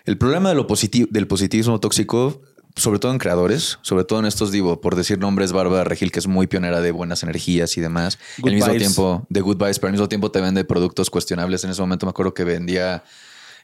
El 0.05 0.19
problema 0.19 0.49
de 0.49 0.55
lo 0.55 0.67
positivo, 0.67 1.09
del 1.11 1.27
positivismo 1.27 1.79
tóxico 1.81 2.43
sobre 2.77 2.99
todo 2.99 3.13
en 3.13 3.19
creadores, 3.19 3.79
sobre 3.83 4.05
todo 4.05 4.21
en 4.21 4.25
estos, 4.25 4.51
digo, 4.51 4.81
por 4.81 4.97
decir 4.97 5.19
nombres, 5.19 5.53
Bárbara 5.53 5.85
Regil, 5.85 6.11
que 6.11 6.19
es 6.19 6.27
muy 6.27 6.47
pionera 6.47 6.81
de 6.81 6.91
buenas 6.91 7.23
energías 7.23 7.77
y 7.77 7.81
demás. 7.81 8.19
Good 8.39 8.49
al 8.49 8.55
mismo 8.55 8.73
tiempo, 8.75 9.27
de 9.29 9.41
Good 9.41 9.57
Vibes, 9.59 9.79
pero 9.79 9.89
al 9.89 9.93
mismo 9.93 10.09
tiempo 10.09 10.31
te 10.31 10.41
vende 10.41 10.65
productos 10.65 11.11
cuestionables. 11.11 11.65
En 11.65 11.71
ese 11.71 11.83
momento 11.83 12.07
me 12.07 12.11
acuerdo 12.11 12.33
que 12.33 12.45
vendía 12.45 13.05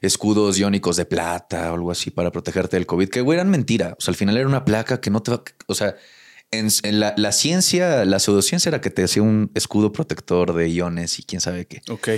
escudos 0.01 0.57
iónicos 0.59 0.95
de 0.95 1.05
plata 1.05 1.71
o 1.71 1.75
algo 1.75 1.91
así 1.91 2.11
para 2.11 2.31
protegerte 2.31 2.77
del 2.77 2.85
COVID, 2.85 3.09
que 3.09 3.21
güey 3.21 3.37
eran 3.37 3.49
mentira. 3.49 3.95
O 3.97 4.01
sea, 4.01 4.11
al 4.11 4.15
final 4.15 4.37
era 4.37 4.47
una 4.47 4.63
placa 4.63 5.01
que 5.01 5.09
no 5.09 5.21
te 5.21 5.31
va. 5.31 5.43
O 5.67 5.73
sea, 5.73 5.95
en, 6.51 6.69
la, 6.99 7.13
la, 7.17 7.31
ciencia, 7.31 8.05
la 8.05 8.19
pseudociencia 8.19 8.69
era 8.69 8.81
que 8.81 8.89
te 8.89 9.03
hacía 9.03 9.21
un 9.23 9.51
escudo 9.53 9.91
protector 9.91 10.53
de 10.53 10.69
iones 10.69 11.19
y 11.19 11.23
quién 11.23 11.41
sabe 11.41 11.65
qué. 11.67 11.81
Ok. 11.89 12.09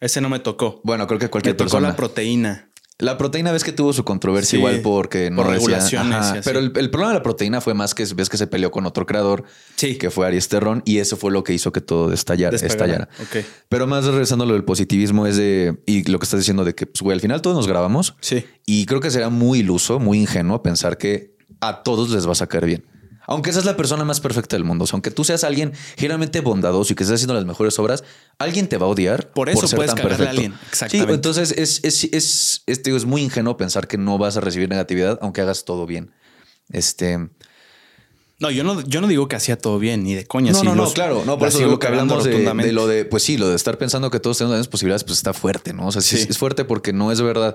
Ese 0.00 0.20
no 0.20 0.28
me 0.28 0.38
tocó. 0.40 0.80
Bueno, 0.84 1.06
creo 1.06 1.18
que 1.18 1.28
cualquier 1.28 1.54
me 1.54 1.58
tocó 1.58 1.66
persona. 1.70 1.88
la 1.88 1.96
proteína. 1.96 2.66
La 2.98 3.16
proteína 3.16 3.50
ves 3.50 3.64
que 3.64 3.72
tuvo 3.72 3.94
su 3.94 4.04
controversia 4.04 4.50
Sí, 4.50 4.56
igual 4.58 4.80
porque 4.82 5.30
no 5.30 5.36
por 5.36 5.46
decía- 5.46 5.58
regulaciones 5.58 6.14
Ajá, 6.16 6.36
y 6.36 6.38
así. 6.40 6.48
Pero 6.48 6.58
el, 6.58 6.72
el 6.76 6.90
problema 6.90 7.12
de 7.12 7.18
la 7.18 7.22
proteína 7.22 7.62
fue 7.62 7.72
más 7.72 7.94
que 7.94 8.04
ves 8.14 8.28
que 8.28 8.36
se 8.36 8.46
peleó 8.46 8.70
con 8.70 8.84
otro 8.84 9.06
creador 9.06 9.44
Sí. 9.76 9.96
que 9.96 10.10
fue 10.10 10.26
Aries 10.26 10.48
Terrón 10.48 10.82
y 10.84 10.98
eso 10.98 11.16
fue 11.16 11.30
lo 11.32 11.42
que 11.42 11.54
hizo 11.54 11.72
que 11.72 11.80
todo 11.80 12.12
estallara. 12.12 12.50
Despegara. 12.50 13.08
estallara. 13.08 13.08
Ok. 13.22 13.46
Pero 13.70 13.86
más 13.86 14.04
regresando 14.04 14.44
a 14.44 14.46
lo 14.48 14.52
del 14.52 14.64
positivismo 14.64 15.26
es 15.26 15.38
de 15.38 15.80
y 15.86 16.04
lo 16.10 16.18
que 16.18 16.24
estás 16.24 16.40
diciendo 16.40 16.62
de 16.64 16.74
que 16.74 16.86
pues, 16.86 17.00
güey, 17.00 17.14
al 17.14 17.20
final 17.22 17.40
todos 17.40 17.56
nos 17.56 17.66
grabamos 17.66 18.16
Sí. 18.20 18.44
y 18.66 18.84
creo 18.84 19.00
que 19.00 19.10
será 19.10 19.30
muy 19.30 19.60
iluso, 19.60 19.98
muy 19.98 20.18
ingenuo 20.18 20.62
pensar 20.62 20.98
que 20.98 21.36
a 21.60 21.82
todos 21.82 22.10
les 22.10 22.26
va 22.28 22.32
a 22.32 22.36
sacar 22.36 22.66
bien. 22.66 22.84
Aunque 23.30 23.50
es 23.50 23.64
la 23.64 23.76
persona 23.76 24.04
más 24.04 24.18
perfecta 24.18 24.56
del 24.56 24.64
mundo. 24.64 24.82
O 24.84 24.86
sea, 24.88 24.96
aunque 24.96 25.12
tú 25.12 25.22
seas 25.22 25.44
alguien 25.44 25.72
generalmente 25.96 26.40
bondadoso 26.40 26.92
y 26.92 26.96
que 26.96 27.04
estés 27.04 27.14
haciendo 27.14 27.34
las 27.34 27.44
mejores 27.44 27.78
obras, 27.78 28.02
alguien 28.38 28.68
te 28.68 28.76
va 28.76 28.86
a 28.86 28.88
odiar. 28.88 29.30
Por 29.30 29.48
eso 29.48 29.68
ser 29.68 29.76
puedes 29.76 29.94
tan 29.94 30.02
cagarle 30.02 30.14
a 30.14 30.18
perfecto. 30.18 30.40
alguien. 30.42 30.68
Exactamente. 30.68 31.12
Sí, 31.12 31.14
entonces 31.14 31.54
es, 31.56 31.80
es, 31.84 32.04
es, 32.12 32.62
es, 32.66 32.82
digo, 32.82 32.96
es 32.96 33.04
muy 33.04 33.22
ingenuo 33.22 33.56
pensar 33.56 33.86
que 33.86 33.98
no 33.98 34.18
vas 34.18 34.36
a 34.36 34.40
recibir 34.40 34.68
negatividad 34.68 35.16
aunque 35.22 35.42
hagas 35.42 35.64
todo 35.64 35.86
bien. 35.86 36.10
Este. 36.70 37.30
No, 38.40 38.50
yo 38.50 38.64
no, 38.64 38.80
yo 38.80 39.02
no 39.02 39.06
digo 39.06 39.28
que 39.28 39.36
hacía 39.36 39.58
todo 39.58 39.78
bien, 39.78 40.02
ni 40.02 40.14
de 40.14 40.26
coña. 40.26 40.52
No, 40.52 40.58
sí, 40.58 40.64
no, 40.64 40.74
no, 40.74 40.90
claro. 40.90 41.24
No, 41.26 41.38
por 41.38 41.48
eso 41.48 41.58
sigo 41.58 41.72
lo 41.72 41.78
que 41.78 41.88
hablamos 41.88 42.24
de, 42.24 42.72
lo 42.72 42.86
de, 42.86 43.04
pues 43.04 43.22
sí, 43.22 43.36
lo 43.36 43.50
de 43.50 43.54
estar 43.54 43.76
pensando 43.76 44.10
que 44.10 44.18
todos 44.18 44.38
tenemos 44.38 44.52
las 44.52 44.60
mismas 44.60 44.70
posibilidades, 44.70 45.04
pues 45.04 45.18
está 45.18 45.34
fuerte, 45.34 45.74
¿no? 45.74 45.88
O 45.88 45.92
sea, 45.92 46.00
sí, 46.00 46.16
es 46.16 46.38
fuerte 46.38 46.64
porque 46.64 46.94
no 46.94 47.12
es 47.12 47.20
verdad. 47.20 47.54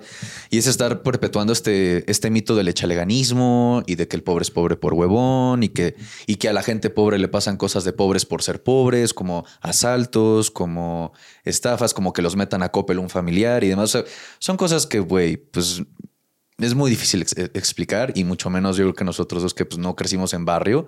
Y 0.51 0.59
es 0.59 0.67
estar 0.67 1.01
perpetuando 1.01 1.53
este, 1.53 2.09
este 2.09 2.29
mito 2.29 2.55
del 2.55 2.67
echaleganismo 2.67 3.81
y 3.87 3.95
de 3.95 4.07
que 4.07 4.15
el 4.15 4.21
pobre 4.21 4.43
es 4.43 4.51
pobre 4.51 4.75
por 4.75 4.93
huevón 4.93 5.63
y 5.63 5.69
que, 5.69 5.95
y 6.27 6.35
que 6.35 6.49
a 6.49 6.53
la 6.53 6.61
gente 6.61 6.91
pobre 6.91 7.17
le 7.17 7.29
pasan 7.29 7.57
cosas 7.57 7.83
de 7.83 7.91
pobres 7.91 8.27
por 8.27 8.43
ser 8.43 8.61
pobres, 8.61 9.15
como 9.15 9.43
asaltos, 9.61 10.51
como 10.51 11.13
estafas, 11.45 11.95
como 11.95 12.13
que 12.13 12.21
los 12.21 12.35
metan 12.35 12.61
a 12.61 12.69
Coppel 12.69 12.99
un 12.99 13.09
familiar 13.09 13.63
y 13.63 13.69
demás. 13.69 13.95
O 13.95 14.03
sea, 14.03 14.11
son 14.37 14.55
cosas 14.55 14.85
que, 14.85 14.99
güey, 14.99 15.37
pues 15.37 15.81
es 16.57 16.73
muy 16.73 16.89
difícil 16.89 17.21
ex- 17.21 17.35
explicar 17.53 18.11
y 18.15 18.23
mucho 18.23 18.49
menos 18.49 18.77
yo 18.77 18.83
creo 18.85 18.93
que 18.93 19.03
nosotros 19.03 19.43
dos 19.43 19.53
que 19.53 19.65
pues 19.65 19.77
no 19.79 19.95
crecimos 19.95 20.33
en 20.33 20.45
barrio, 20.45 20.87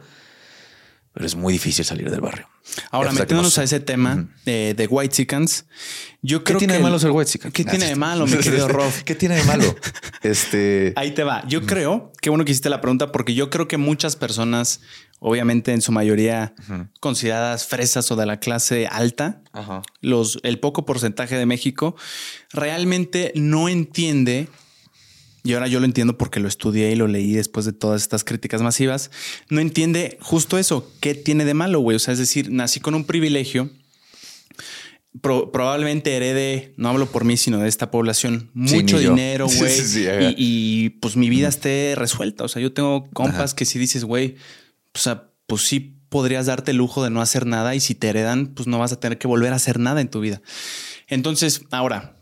pero 1.14 1.26
es 1.26 1.36
muy 1.36 1.52
difícil 1.52 1.84
salir 1.84 2.12
del 2.12 2.22
barrio. 2.22 2.48
Ahora, 2.92 3.12
metiéndonos 3.12 3.58
no- 3.58 3.62
a 3.62 3.64
ese 3.64 3.80
tema 3.80 4.28
eh, 4.46 4.76
de 4.78 4.86
White 4.88 5.16
Chickens, 5.16 5.66
yo 6.22 6.40
¿Qué 6.40 6.44
creo 6.52 6.60
tiene 6.60 6.74
que 6.76 6.78
de 6.78 6.84
malo 6.84 7.00
ser 7.00 7.10
white 7.12 7.32
chicken? 7.32 7.52
¿Qué 7.52 7.64
tiene 7.66 7.88
de 7.88 7.96
malo, 7.96 8.28
mi 8.28 8.38
querido 8.38 8.68
Rob? 8.68 8.92
¿Qué 9.04 9.16
tiene 9.16 9.36
de 9.36 9.44
malo? 9.44 9.76
Este. 10.22 10.94
Ahí 10.96 11.12
te 11.12 11.24
va. 11.24 11.48
Yo 11.48 11.66
creo, 11.66 12.12
qué 12.22 12.30
bueno 12.30 12.44
que 12.44 12.52
hiciste 12.52 12.70
la 12.70 12.82
pregunta, 12.82 13.12
porque 13.12 13.34
yo 13.34 13.50
creo 13.50 13.68
que 13.68 13.78
muchas 13.78 14.16
personas, 14.16 14.82
obviamente 15.20 15.72
en 15.74 15.82
su 15.82 15.92
mayoría 15.92 16.54
consideradas 17.00 17.66
fresas 17.66 18.12
o 18.12 18.16
de 18.16 18.26
la 18.26 18.40
clase 18.40 18.88
alta, 18.88 19.42
los, 20.02 20.40
el 20.44 20.60
poco 20.60 20.86
porcentaje 20.86 21.36
de 21.36 21.46
México, 21.46 21.96
realmente 22.52 23.32
no 23.36 23.70
entiende, 23.70 24.50
y 25.48 25.54
ahora 25.54 25.68
yo 25.68 25.80
lo 25.80 25.86
entiendo 25.86 26.18
porque 26.18 26.40
lo 26.40 26.48
estudié 26.48 26.92
y 26.92 26.96
lo 26.96 27.08
leí 27.08 27.34
después 27.34 27.66
de 27.66 27.74
todas 27.74 28.02
estas 28.02 28.24
críticas 28.24 28.62
masivas, 28.62 29.12
no 29.50 29.62
entiende 29.62 30.18
justo 30.22 30.58
eso, 30.58 30.92
qué 31.00 31.16
tiene 31.16 31.46
de 31.46 31.54
malo, 31.54 31.80
güey. 31.80 31.96
O 31.96 32.00
sea, 32.00 32.12
es 32.14 32.20
decir, 32.20 32.52
nací 32.52 32.80
con 32.80 32.96
un 32.96 33.06
privilegio. 33.06 33.70
pro- 35.22 35.52
probablemente 35.52 36.16
herede, 36.16 36.74
no 36.78 36.90
hablo 36.90 37.08
por 37.08 37.24
mí, 37.26 37.38
sino 37.38 37.60
de 37.60 37.68
esta 37.70 37.90
población, 37.92 38.52
mucho 38.54 39.00
dinero, 39.00 39.48
güey. 39.58 39.72
sí, 39.72 39.88
sí, 39.88 40.08
ajá. 40.08 40.22
y, 40.22 40.36
y, 40.38 40.90
pues 40.90 41.16
mi 41.16 41.30
vida 41.30 41.48
esté 41.48 41.94
resuelta. 41.96 42.44
O 42.44 42.48
sea, 42.48 42.62
yo 42.62 42.74
tengo 42.74 43.10
compas 43.12 43.54
que 43.54 43.66
si 43.66 43.80
dices, 43.80 44.04
güey, 44.04 44.36
o 44.94 45.00
sea, 45.00 45.30
pues 45.48 45.64
sí 45.64 45.96
podrías 46.10 46.46
darte 46.46 46.72
el 46.72 46.78
lujo 46.78 47.04
de 47.04 47.10
no 47.10 47.22
hacer 47.22 47.46
nada 47.46 47.74
y 47.76 47.80
si 47.80 47.96
te 47.96 48.08
heredan, 48.10 48.48
pues 48.54 48.68
no 48.68 48.80
vas 48.80 48.92
a 48.92 49.00
tener 49.00 49.18
que 49.18 49.28
volver 49.28 49.54
a 49.54 49.58
hacer 49.58 49.80
nada 49.80 50.02
en 50.02 50.10
tu 50.10 50.20
vida. 50.22 50.42
Entonces, 51.08 51.62
ahora, 51.72 52.17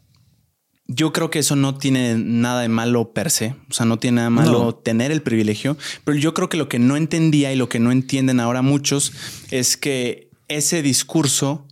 yo 0.87 1.11
creo 1.13 1.29
que 1.29 1.39
eso 1.39 1.55
no 1.55 1.77
tiene 1.77 2.15
nada 2.17 2.61
de 2.61 2.69
malo 2.69 3.11
per 3.13 3.31
se, 3.31 3.55
o 3.69 3.73
sea, 3.73 3.85
no 3.85 3.97
tiene 3.97 4.17
nada 4.17 4.29
malo 4.29 4.51
No. 4.65 4.75
tener 4.75 5.11
el 5.11 5.21
privilegio, 5.21 5.77
pero 6.03 6.17
yo 6.17 6.33
creo 6.33 6.47
que 6.49 6.57
lo 6.57 6.69
que 6.69 6.79
no 6.79 6.95
entendía 6.95 7.51
y 7.51 7.55
lo 7.55 7.69
que 7.69 7.79
no 7.79 7.91
entienden 7.91 8.39
ahora 8.39 8.61
muchos 8.61 9.11
es 9.51 9.77
que 9.77 10.29
ese 10.47 10.81
discurso 10.83 11.67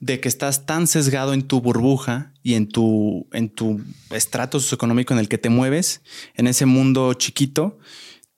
de 0.00 0.20
que 0.20 0.28
estás 0.28 0.66
tan 0.66 0.86
sesgado 0.86 1.32
en 1.32 1.42
tu 1.42 1.60
burbuja 1.60 2.32
y 2.42 2.54
en 2.54 2.68
tu, 2.68 3.26
en 3.32 3.48
tu 3.48 3.80
estrato 4.10 4.60
socioeconómico 4.60 5.12
en 5.14 5.20
el 5.20 5.28
que 5.28 5.38
te 5.38 5.48
mueves, 5.48 6.02
en 6.34 6.46
ese 6.46 6.66
mundo 6.66 7.14
chiquito, 7.14 7.78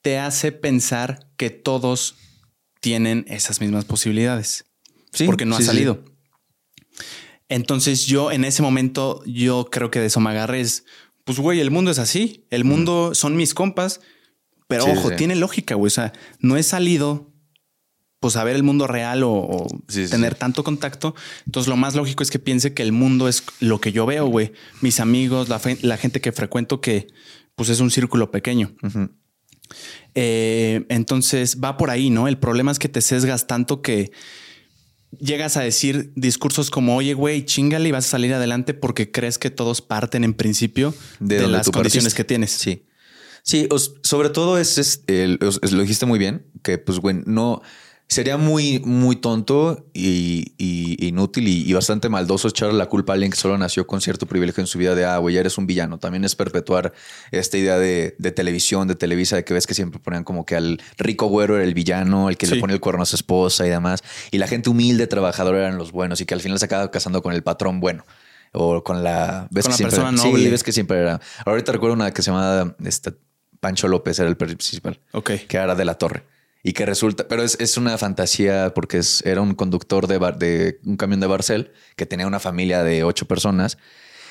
te 0.02 0.18
hace 0.18 0.52
pensar 0.52 1.26
que 1.36 1.50
todos 1.50 2.16
tienen 2.80 3.24
esas 3.28 3.60
mismas 3.60 3.84
posibilidades. 3.84 4.64
Sí, 5.12 5.24
porque 5.24 5.44
no 5.44 5.56
sí, 5.56 5.62
ha 5.64 5.66
sí. 5.72 5.72
Entonces 7.48 8.06
yo 8.06 8.30
en 8.30 8.44
ese 8.44 8.62
momento, 8.62 9.22
yo 9.24 9.68
creo 9.70 9.90
que 9.90 10.00
de 10.00 10.06
eso 10.06 10.20
me 10.20 10.30
agarré 10.30 10.60
es, 10.60 10.84
pues 11.24 11.38
güey, 11.38 11.60
el 11.60 11.70
mundo 11.70 11.90
es 11.90 11.98
así, 11.98 12.44
el 12.50 12.64
mundo 12.64 13.14
son 13.14 13.36
mis 13.36 13.54
compas, 13.54 14.00
pero 14.66 14.84
Sí, 14.84 14.90
ojo, 14.90 15.08
sí. 15.10 15.16
tiene 15.16 15.34
lógica, 15.34 15.74
güey, 15.74 15.86
o 15.88 15.90
sea, 15.90 16.12
no 16.40 16.56
he 16.56 16.62
salido 16.62 17.32
pues 18.20 18.34
a 18.36 18.42
ver 18.44 18.56
el 18.56 18.64
mundo 18.64 18.86
real 18.88 19.22
o, 19.22 19.30
o 19.30 19.66
Sí, 19.86 20.04
sí, 20.06 20.10
tener 20.10 20.34
tanto 20.34 20.64
contacto. 20.64 21.14
Entonces 21.46 21.68
lo 21.68 21.76
más 21.76 21.94
lógico 21.94 22.24
es 22.24 22.30
que 22.32 22.40
piense 22.40 22.74
que 22.74 22.82
el 22.82 22.90
mundo 22.90 23.28
es 23.28 23.44
lo 23.60 23.80
que 23.80 23.92
yo 23.92 24.06
veo, 24.06 24.26
güey. 24.26 24.52
Mis 24.80 24.98
amigos, 24.98 25.48
la, 25.48 25.96
gente 25.96 26.20
que 26.20 26.32
frecuento 26.32 26.80
que 26.80 27.06
pues 27.54 27.68
es 27.68 27.78
un 27.78 27.92
círculo 27.92 28.32
pequeño. 28.32 28.74
Eh, 30.14 30.84
entonces 30.88 31.58
va 31.62 31.76
por 31.76 31.90
ahí, 31.90 32.10
¿no? 32.10 32.26
El 32.26 32.38
problema 32.38 32.72
es 32.72 32.78
que 32.80 32.88
te 32.88 33.00
sesgas 33.00 33.46
tanto 33.46 33.82
que 33.82 34.10
llegas 35.18 35.56
a 35.56 35.62
decir 35.62 36.12
discursos 36.16 36.70
como, 36.70 36.96
oye, 36.96 37.14
güey, 37.14 37.44
chingale 37.44 37.88
y 37.88 37.92
vas 37.92 38.06
a 38.06 38.10
salir 38.10 38.34
adelante 38.34 38.74
porque 38.74 39.10
crees 39.10 39.38
que 39.38 39.50
todos 39.50 39.80
parten 39.80 40.24
en 40.24 40.34
principio 40.34 40.94
de, 41.20 41.46
las 41.48 41.70
condiciones 41.70 42.12
partiste. 42.12 42.16
que 42.16 42.24
tienes. 42.24 42.50
Sí. 42.52 42.84
Sí, 43.42 43.66
os- 43.70 43.94
sobre 44.02 44.28
todo 44.30 44.58
es, 44.58 44.76
es 44.78 45.02
os- 45.40 45.60
es- 45.62 45.72
lo 45.72 45.80
dijiste 45.80 46.04
muy 46.06 46.18
bien, 46.18 46.46
que 46.62 46.76
pues 46.78 46.98
bueno, 46.98 47.22
no 47.26 47.62
sería 48.08 48.38
muy, 48.38 48.80
muy 48.80 49.16
tonto 49.16 49.86
y, 49.92 50.54
y- 50.56 51.06
inútil 51.08 51.46
y, 51.46 51.68
y 51.68 51.72
bastante 51.74 52.08
maldoso 52.08 52.48
echar 52.48 52.72
la 52.72 52.86
culpa 52.86 53.12
a 53.12 53.14
alguien 53.14 53.30
que 53.30 53.36
solo 53.36 53.58
nació 53.58 53.86
con 53.86 54.00
cierto 54.00 54.24
privilegio 54.26 54.62
en 54.62 54.66
su 54.66 54.78
vida 54.78 54.94
de, 54.94 55.04
ah, 55.04 55.18
güey, 55.18 55.34
ya 55.34 55.40
eres 55.40 55.58
un 55.58 55.66
villano. 55.66 55.98
También 55.98 56.24
es 56.24 56.34
perpetuar 56.34 56.94
esta 57.32 57.58
idea 57.58 57.78
de, 57.78 58.16
de 58.18 58.30
televisión, 58.32 58.88
de 58.88 58.94
Televisa, 58.94 59.36
de 59.36 59.44
que 59.44 59.52
ves 59.52 59.66
que 59.66 59.74
siempre 59.74 60.00
ponían 60.00 60.24
como 60.24 60.46
que 60.46 60.56
al 60.56 60.80
rico 60.96 61.26
güero 61.26 61.56
era 61.56 61.64
el 61.64 61.74
villano, 61.74 62.28
el 62.30 62.36
que 62.38 62.46
Sí. 62.46 62.54
le 62.54 62.60
ponía 62.60 62.74
el 62.74 62.80
cuerno 62.80 63.02
a 63.02 63.06
su 63.06 63.14
esposa 63.16 63.66
y 63.66 63.70
demás. 63.70 64.02
Y 64.30 64.38
la 64.38 64.46
gente 64.48 64.70
humilde, 64.70 65.06
trabajadora 65.06 65.58
eran 65.58 65.76
los 65.76 65.92
buenos 65.92 66.20
y 66.22 66.24
que 66.26 66.32
al 66.34 66.40
final 66.40 66.58
se 66.58 66.64
acaba 66.64 66.90
casando 66.90 67.20
con 67.22 67.34
el 67.34 67.42
patrón 67.42 67.78
bueno. 67.80 68.04
O 68.52 68.82
con 68.82 69.04
la... 69.04 69.46
¿ves 69.50 69.66
Con 69.66 69.76
que 69.76 69.84
la 69.84 69.90
siempre- 69.90 69.96
persona 69.98 70.22
Sí, 70.22 70.30
noble. 70.32 70.50
ves 70.50 70.62
que 70.64 70.72
siempre 70.72 70.96
era. 70.98 71.20
Ahorita 71.44 71.72
recuerdo 71.72 71.94
una 71.94 72.10
que 72.14 72.22
se 72.22 72.30
llamaba 72.30 72.74
este, 72.82 73.12
Pancho 73.60 73.86
López, 73.86 74.18
era 74.18 74.30
el 74.30 74.38
principal, 74.38 74.98
Ok. 75.12 75.32
que 75.46 75.56
era 75.58 75.74
de 75.74 75.84
la 75.84 75.94
torre. 75.98 76.24
Y 76.62 76.72
que 76.72 76.84
resulta, 76.84 77.28
pero 77.28 77.42
es, 77.44 77.56
es 77.60 77.76
una 77.76 77.96
fantasía 77.98 78.72
porque 78.74 78.98
es, 78.98 79.24
era 79.24 79.40
un 79.40 79.54
conductor 79.54 80.06
de, 80.08 80.18
bar- 80.18 80.38
de 80.38 80.80
un 80.84 80.96
camión 80.96 81.20
de 81.20 81.26
Barcel 81.28 81.70
que 81.96 82.04
tenía 82.04 82.26
una 82.26 82.40
familia 82.40 82.82
de 82.82 83.04
ocho 83.04 83.26
personas 83.26 83.78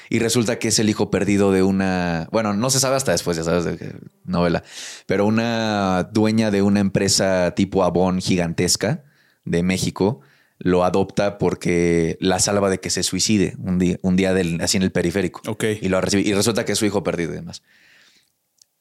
y 0.09 0.19
resulta 0.19 0.59
que 0.59 0.67
es 0.67 0.79
el 0.79 0.89
hijo 0.89 1.09
perdido 1.09 1.51
de 1.51 1.63
una, 1.63 2.27
bueno, 2.31 2.53
no 2.53 2.69
se 2.69 2.79
sabe 2.79 2.95
hasta 2.97 3.11
después, 3.13 3.37
ya 3.37 3.43
sabes, 3.43 3.65
de 3.65 3.95
novela, 4.25 4.63
pero 5.05 5.25
una 5.25 6.09
dueña 6.13 6.51
de 6.51 6.61
una 6.61 6.81
empresa 6.81 7.53
tipo 7.55 7.83
Avon 7.83 8.19
gigantesca 8.21 9.03
de 9.45 9.63
México 9.63 10.19
lo 10.59 10.83
adopta 10.83 11.37
porque 11.37 12.17
la 12.19 12.39
salva 12.39 12.69
de 12.69 12.79
que 12.79 12.89
se 12.89 13.03
suicide 13.03 13.55
un 13.59 13.79
día, 13.79 13.97
un 14.01 14.15
día 14.15 14.33
del, 14.33 14.59
así 14.61 14.75
en 14.77 14.83
el 14.83 14.91
periférico. 14.91 15.41
Ok. 15.49 15.63
Y 15.81 15.87
lo 15.87 16.01
recibe. 16.01 16.23
Y 16.23 16.33
resulta 16.33 16.65
que 16.65 16.71
es 16.71 16.79
su 16.79 16.85
hijo 16.85 17.03
perdido 17.03 17.33
y 17.33 17.35
demás. 17.35 17.61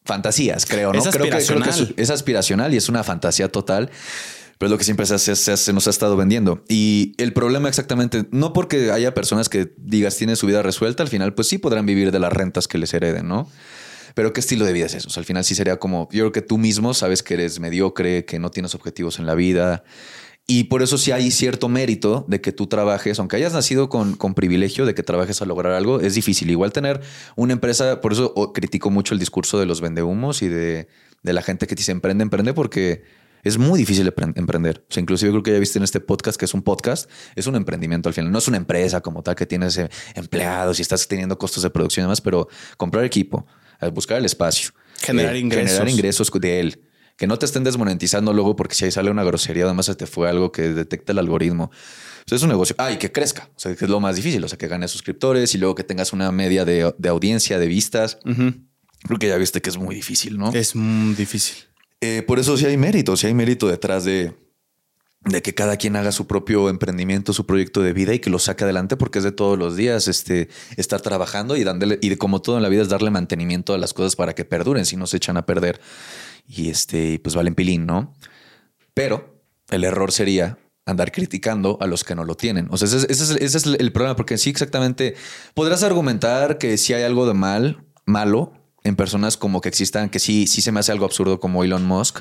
Fantasías, 0.06 0.64
creo, 0.66 0.92
¿no? 0.92 0.98
Es 0.98 1.08
creo 1.08 1.24
que, 1.24 1.28
creo 1.30 1.30
que 1.30 1.36
aspiracional. 1.38 1.94
es, 1.96 2.02
es 2.04 2.10
aspiracional 2.10 2.72
y 2.74 2.76
es 2.78 2.88
una 2.88 3.04
fantasía 3.04 3.48
total. 3.50 3.90
Pero 4.58 4.68
es 4.68 4.70
lo 4.70 4.78
que 4.78 4.84
siempre 4.84 5.04
se, 5.04 5.18
se- 5.18 5.36
se- 5.36 5.56
se 5.58 5.72
nos 5.74 5.86
ha 5.86 5.90
estado 5.90 6.16
vendiendo. 6.16 6.64
Y 6.66 7.12
el 7.18 7.34
problema 7.34 7.68
exactamente, 7.68 8.24
no 8.30 8.54
porque 8.54 8.90
haya 8.90 9.12
personas 9.12 9.50
que 9.50 9.70
digas 9.76 10.16
tienen 10.16 10.34
su 10.36 10.46
vida 10.46 10.62
resuelta, 10.62 11.02
al 11.02 11.10
final 11.10 11.34
pues 11.34 11.48
sí 11.48 11.58
podrán 11.58 11.84
vivir 11.84 12.10
de 12.10 12.18
las 12.20 12.32
rentas 12.32 12.66
que 12.66 12.78
les 12.78 12.94
hereden, 12.94 13.28
¿no? 13.28 13.50
Pero 14.14 14.32
¿qué 14.32 14.40
estilo 14.40 14.64
de 14.64 14.72
vida 14.72 14.86
es 14.86 14.94
eso? 14.94 15.08
O 15.08 15.10
sea, 15.10 15.20
al 15.20 15.26
final 15.26 15.44
sí 15.44 15.54
sería 15.54 15.76
como, 15.78 16.08
yo 16.10 16.22
creo 16.22 16.32
que 16.32 16.40
tú 16.40 16.56
mismo 16.56 16.94
sabes 16.94 17.22
que 17.22 17.34
eres 17.34 17.60
mediocre, 17.60 18.24
que 18.24 18.38
no 18.38 18.50
tienes 18.50 18.74
objetivos 18.74 19.18
en 19.18 19.26
la 19.26 19.34
vida. 19.34 19.84
Y 20.48 20.64
por 20.64 20.82
eso 20.82 20.96
sí 20.96 21.10
hay 21.10 21.32
cierto 21.32 21.68
mérito 21.68 22.24
de 22.28 22.40
que 22.40 22.52
tú 22.52 22.68
trabajes, 22.68 23.18
aunque 23.18 23.34
hayas 23.36 23.52
nacido 23.52 23.88
con, 23.88 24.14
con 24.14 24.34
privilegio 24.34 24.86
de 24.86 24.94
que 24.94 25.02
trabajes 25.02 25.42
a 25.42 25.44
lograr 25.44 25.72
algo, 25.72 26.00
es 26.00 26.14
difícil. 26.14 26.50
Igual 26.50 26.72
tener 26.72 27.00
una 27.34 27.52
empresa, 27.52 28.00
por 28.00 28.12
eso 28.12 28.32
oh, 28.36 28.52
critico 28.52 28.90
mucho 28.90 29.12
el 29.12 29.18
discurso 29.18 29.58
de 29.58 29.66
los 29.66 29.80
vendehumos 29.80 30.42
y 30.42 30.48
de, 30.48 30.86
de 31.24 31.32
la 31.32 31.42
gente 31.42 31.66
que 31.66 31.74
dice 31.74 31.90
emprende, 31.90 32.22
emprende, 32.22 32.54
porque 32.54 33.02
es 33.42 33.58
muy 33.58 33.78
difícil 33.78 34.12
emprender. 34.36 34.84
O 34.88 34.92
sea, 34.92 35.00
inclusive 35.00 35.30
creo 35.32 35.42
que 35.42 35.52
ya 35.52 35.58
viste 35.58 35.78
en 35.78 35.84
este 35.84 36.00
podcast 36.00 36.38
que 36.38 36.44
es 36.44 36.54
un 36.54 36.62
podcast, 36.62 37.10
es 37.34 37.48
un 37.48 37.56
emprendimiento 37.56 38.08
al 38.08 38.14
final. 38.14 38.30
No 38.30 38.38
es 38.38 38.46
una 38.46 38.56
empresa 38.56 39.00
como 39.00 39.24
tal 39.24 39.34
que 39.34 39.46
tienes 39.46 39.76
eh, 39.78 39.88
empleados 40.14 40.78
y 40.78 40.82
estás 40.82 41.08
teniendo 41.08 41.36
costos 41.38 41.64
de 41.64 41.70
producción 41.70 42.02
y 42.02 42.06
demás, 42.06 42.20
pero 42.20 42.48
comprar 42.76 43.04
equipo, 43.04 43.46
eh, 43.80 43.88
buscar 43.88 44.18
el 44.18 44.24
espacio, 44.24 44.70
Generar 44.98 45.36
ingresos. 45.36 45.70
generar 45.70 45.88
ingresos 45.88 46.30
de 46.32 46.60
él. 46.60 46.85
Que 47.16 47.26
no 47.26 47.38
te 47.38 47.46
estén 47.46 47.64
desmonetizando 47.64 48.32
luego 48.32 48.56
porque 48.56 48.74
si 48.74 48.84
ahí 48.84 48.90
sale 48.90 49.10
una 49.10 49.24
grosería, 49.24 49.64
además 49.64 49.86
se 49.86 49.94
te 49.94 50.06
fue 50.06 50.28
algo 50.28 50.52
que 50.52 50.62
detecta 50.62 51.12
el 51.12 51.18
algoritmo. 51.18 51.70
Sea, 52.26 52.36
es 52.36 52.42
un 52.42 52.48
negocio. 52.48 52.74
Ah, 52.78 52.92
y 52.92 52.98
que 52.98 53.12
crezca. 53.12 53.48
O 53.56 53.58
sea, 53.58 53.74
que 53.74 53.84
es 53.84 53.90
lo 53.90 54.00
más 54.00 54.16
difícil. 54.16 54.42
O 54.44 54.48
sea, 54.48 54.58
que 54.58 54.68
ganes 54.68 54.90
suscriptores 54.90 55.54
y 55.54 55.58
luego 55.58 55.74
que 55.74 55.84
tengas 55.84 56.12
una 56.12 56.30
media 56.32 56.64
de, 56.64 56.92
de 56.98 57.08
audiencia, 57.08 57.58
de 57.58 57.66
vistas. 57.68 58.18
Ujú. 58.24 58.54
Creo 59.04 59.18
que 59.18 59.28
ya 59.28 59.36
viste 59.36 59.62
que 59.62 59.70
es 59.70 59.78
muy 59.78 59.94
difícil, 59.94 60.36
¿no? 60.36 60.52
Es 60.52 60.74
muy 60.74 61.14
difícil. 61.14 61.56
Eh, 62.00 62.22
por 62.26 62.38
eso 62.38 62.56
sí 62.56 62.66
hay 62.66 62.76
mérito, 62.76 63.16
sí 63.16 63.26
hay 63.26 63.34
mérito 63.34 63.68
detrás 63.68 64.04
de, 64.04 64.34
de 65.24 65.42
que 65.42 65.54
cada 65.54 65.76
quien 65.76 65.96
haga 65.96 66.12
su 66.12 66.26
propio 66.26 66.68
emprendimiento, 66.68 67.32
su 67.32 67.46
proyecto 67.46 67.82
de 67.82 67.92
vida 67.92 68.12
y 68.12 68.18
que 68.18 68.30
lo 68.30 68.38
saque 68.38 68.64
adelante 68.64 68.96
porque 68.96 69.18
es 69.18 69.24
de 69.24 69.32
todos 69.32 69.58
los 69.58 69.76
días 69.76 70.08
este, 70.08 70.48
estar 70.76 71.00
trabajando 71.00 71.56
y 71.56 71.64
dándole, 71.64 71.98
y 72.02 72.08
de 72.10 72.18
como 72.18 72.42
todo 72.42 72.56
en 72.56 72.62
la 72.62 72.68
vida 72.68 72.82
es 72.82 72.88
darle 72.88 73.10
mantenimiento 73.10 73.72
a 73.72 73.78
las 73.78 73.94
cosas 73.94 74.14
para 74.14 74.34
que 74.34 74.44
perduren, 74.44 74.84
si 74.84 74.96
no 74.96 75.06
se 75.06 75.16
echan 75.16 75.36
a 75.36 75.46
perder 75.46 75.80
y 76.46 76.70
este, 76.70 77.18
pues 77.20 77.34
valen 77.34 77.54
pilín, 77.54 77.86
¿no? 77.86 78.14
Pero 78.94 79.42
el 79.70 79.84
error 79.84 80.12
sería 80.12 80.58
andar 80.86 81.10
criticando 81.10 81.78
a 81.80 81.86
los 81.86 82.04
que 82.04 82.14
no 82.14 82.24
lo 82.24 82.36
tienen. 82.36 82.68
O 82.70 82.76
sea, 82.76 82.86
ese, 82.86 82.98
es- 82.98 83.30
ese 83.30 83.58
es, 83.58 83.66
el 83.66 83.92
problema, 83.92 84.14
porque 84.16 84.38
sí, 84.38 84.50
exactamente, 84.50 85.16
podrás 85.54 85.82
argumentar 85.82 86.58
que 86.58 86.78
si 86.78 86.94
hay 86.94 87.02
algo 87.02 87.26
de 87.26 87.34
mal, 87.34 87.84
malo 88.04 88.52
en 88.84 88.94
personas 88.94 89.36
como 89.36 89.60
que 89.60 89.68
existan, 89.68 90.08
que 90.08 90.20
sí, 90.20 90.46
sí 90.46 90.62
se 90.62 90.70
me 90.70 90.78
hace 90.80 90.92
algo 90.92 91.04
absurdo 91.04 91.40
como 91.40 91.64
Elon 91.64 91.84
Musk 91.84 92.20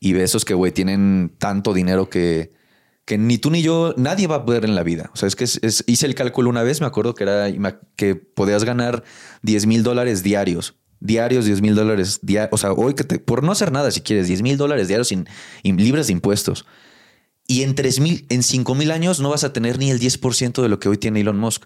y 0.00 0.12
de 0.12 0.24
esos 0.24 0.44
que, 0.44 0.54
güey, 0.54 0.72
tienen 0.72 1.32
tanto 1.38 1.72
dinero 1.72 2.10
que, 2.10 2.52
que 3.04 3.16
ni 3.16 3.38
tú 3.38 3.50
ni 3.52 3.62
yo, 3.62 3.94
nadie 3.96 4.26
va 4.26 4.36
a 4.36 4.44
poder 4.44 4.64
en 4.64 4.74
la 4.74 4.82
vida. 4.82 5.10
O 5.14 5.16
sea, 5.16 5.28
es 5.28 5.36
que 5.36 5.44
hice 5.44 6.06
el 6.06 6.16
cálculo 6.16 6.50
una 6.50 6.64
vez, 6.64 6.80
me 6.80 6.88
acuerdo 6.88 7.14
que 7.14 7.22
era 7.22 7.46
que 7.94 8.16
podías 8.16 8.64
ganar 8.64 9.04
10 9.42 9.66
mil 9.66 9.84
dólares 9.84 10.24
diarios. 10.24 10.74
Diarios, 11.04 11.44
10 11.44 11.60
mil 11.60 11.74
dólares. 11.76 12.18
O 12.50 12.58
sea, 12.58 12.72
hoy 12.72 12.94
que 12.94 13.04
te, 13.04 13.18
por 13.20 13.42
no 13.44 13.52
hacer 13.52 13.70
nada, 13.70 13.90
si 13.92 14.00
quieres, 14.00 14.26
10 14.26 14.42
mil 14.42 14.56
dólares 14.56 14.88
diarios 14.88 15.08
sin, 15.08 15.28
in- 15.62 15.76
libres 15.76 16.08
de 16.08 16.14
impuestos. 16.14 16.64
Y 17.46 17.62
en 17.62 17.74
3 17.74 18.00
mil, 18.00 18.26
en 18.30 18.42
5 18.42 18.74
mil 18.74 18.90
años 18.90 19.20
no 19.20 19.28
vas 19.28 19.44
a 19.44 19.52
tener 19.52 19.78
ni 19.78 19.90
el 19.90 20.00
10% 20.00 20.62
de 20.62 20.68
lo 20.68 20.80
que 20.80 20.88
hoy 20.88 20.96
tiene 20.96 21.20
Elon 21.20 21.38
Musk, 21.38 21.64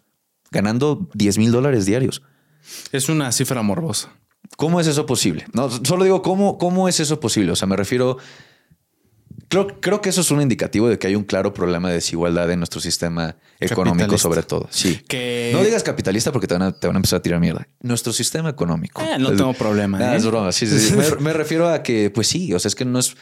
ganando 0.51 1.09
10 1.15 1.39
mil 1.39 1.53
dólares 1.53 1.87
diarios. 1.87 2.21
Es 2.93 3.09
una 3.09 3.31
cifra 3.33 3.63
morbosa. 3.63 4.13
¿Cómo 4.57 4.81
es 4.81 4.87
eso 4.89 5.07
posible? 5.07 5.47
No, 5.53 5.71
solo 5.71 6.03
digo, 6.05 6.21
¿cómo, 6.23 6.59
cómo 6.59 6.89
es 6.89 6.99
eso 7.01 7.21
posible? 7.21 7.53
O 7.53 7.57
sea, 7.57 7.69
me 7.69 7.77
refiero. 7.77 8.19
Creo, 9.49 9.67
creo 9.81 10.01
que 10.03 10.11
eso 10.11 10.21
es 10.21 10.31
un 10.31 10.43
indicativo 10.43 10.89
de 10.89 10.99
que 10.99 11.07
hay 11.07 11.15
un 11.15 11.25
claro 11.25 11.55
problema 11.55 11.89
de 11.89 11.95
desigualdad 11.95 12.51
en 12.51 12.61
nuestro 12.61 12.81
sistema 12.81 13.37
económico, 13.61 14.19
sobre 14.19 14.43
todo. 14.43 14.69
Sí. 14.71 15.01
Que- 15.09 15.51
No 15.55 15.63
digas 15.63 15.83
capitalista 15.83 16.33
porque 16.33 16.47
te 16.47 16.55
van, 16.55 16.63
a, 16.65 16.73
te 16.73 16.87
van 16.87 16.97
a 16.97 16.99
empezar 16.99 17.19
a 17.21 17.23
tirar 17.23 17.41
mierda. 17.41 17.67
Nuestro 17.81 18.13
sistema 18.13 18.51
económico. 18.51 19.01
Eh, 19.03 19.19
no 19.19 19.33
tengo 19.35 19.55
problema, 19.55 20.13
¿eh? 20.13 20.17
es 20.17 20.27
broma. 20.27 20.53
Sí, 20.53 20.67
sí, 20.67 20.79
sí. 20.79 20.95
me, 20.95 21.05
me 21.21 21.33
refiero 21.33 21.69
a 21.69 21.83
que, 21.83 22.11
pues 22.11 22.27
sí, 22.29 22.53
o 22.53 22.59
sea, 22.59 22.69
es 22.69 22.75
que 22.75 22.85
no 22.85 22.99
es. 22.99 23.17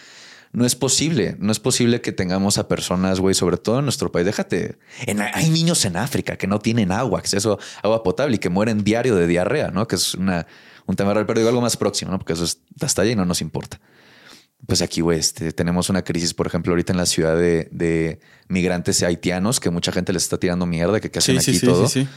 No 0.52 0.64
es 0.64 0.74
posible, 0.76 1.36
no 1.38 1.52
es 1.52 1.58
posible 1.58 2.00
que 2.00 2.12
tengamos 2.12 2.56
a 2.56 2.66
personas, 2.66 3.20
güey, 3.20 3.34
sobre 3.34 3.56
todo 3.58 3.80
en 3.80 3.84
nuestro 3.84 4.10
país. 4.10 4.24
Déjate, 4.24 4.78
en- 5.04 5.20
hay 5.20 5.50
niños 5.50 5.84
en 5.84 5.96
África 5.96 6.36
que 6.36 6.46
no 6.46 6.60
tienen 6.60 6.92
agua, 6.92 7.18
acceso 7.18 7.58
a 7.82 7.86
agua 7.86 8.02
potable 8.02 8.36
y 8.36 8.38
que 8.38 8.48
mueren 8.48 8.82
diario 8.82 9.16
de 9.16 9.26
diarrea, 9.26 9.70
¿no? 9.70 9.86
Que 9.86 9.96
es 9.96 10.14
una, 10.14 10.46
un 10.86 10.96
tema 10.96 11.12
real, 11.12 11.26
pero 11.26 11.40
digo 11.40 11.48
algo 11.50 11.60
más 11.60 11.76
próximo, 11.76 12.12
¿no? 12.12 12.18
Porque 12.18 12.32
eso 12.34 12.44
es, 12.44 12.60
hasta 12.80 13.02
allá 13.02 13.10
y 13.10 13.16
no 13.16 13.26
nos 13.26 13.42
importa. 13.42 13.80
Pues 14.66 14.80
aquí, 14.82 15.00
güey, 15.00 15.18
este, 15.18 15.52
tenemos 15.52 15.90
una 15.90 16.02
crisis, 16.02 16.32
por 16.34 16.46
ejemplo, 16.46 16.72
ahorita 16.72 16.92
en 16.92 16.96
la 16.98 17.06
ciudad 17.06 17.36
de, 17.36 17.68
de 17.72 18.20
migrantes 18.48 19.02
haitianos, 19.02 19.60
que 19.60 19.70
mucha 19.70 19.92
gente 19.92 20.12
les 20.12 20.22
está 20.22 20.38
tirando 20.38 20.66
mierda, 20.66 20.98
que 21.00 21.10
qué 21.10 21.18
hacen 21.18 21.40
Sí, 21.40 21.50
aquí 21.50 21.58
sí, 21.60 21.66
todo 21.66 21.86
sí, 21.88 22.02
sí. 22.04 22.08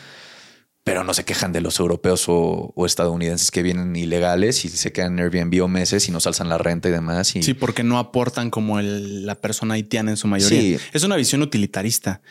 pero 0.86 1.04
no 1.04 1.13
se 1.13 1.25
quejan 1.25 1.52
de 1.52 1.62
los 1.62 1.80
europeos 1.80 2.28
o, 2.30 2.71
o 2.75 2.86
estadounidenses 2.86 3.52
que 3.52 3.62
vienen 3.62 3.95
ilegales 3.95 4.63
y 4.65 4.69
se 4.69 4.91
quedan 4.93 5.19
en 5.19 5.25
Airbnb 5.25 5.62
o 5.63 5.67
meses 5.67 6.08
y 6.08 6.12
nos 6.12 6.25
alzan 6.28 6.47
la 6.49 6.58
renta 6.58 6.88
y 6.89 6.91
demás. 6.91 7.36
Y 7.36 7.43
Sí, 7.43 7.54
porque 7.54 7.84
no 7.84 7.99
aportan 7.99 8.49
como 8.49 8.80
el- 8.80 9.25
la 9.25 9.36
persona 9.36 9.73
haitiana 9.75 10.12
en 10.12 10.17
su 10.17 10.28
mayoría. 10.28 10.80
Sí. 10.80 10.84
Es 10.93 11.04
una 11.04 11.17
visión 11.17 11.41
utilitarista. 11.41 12.21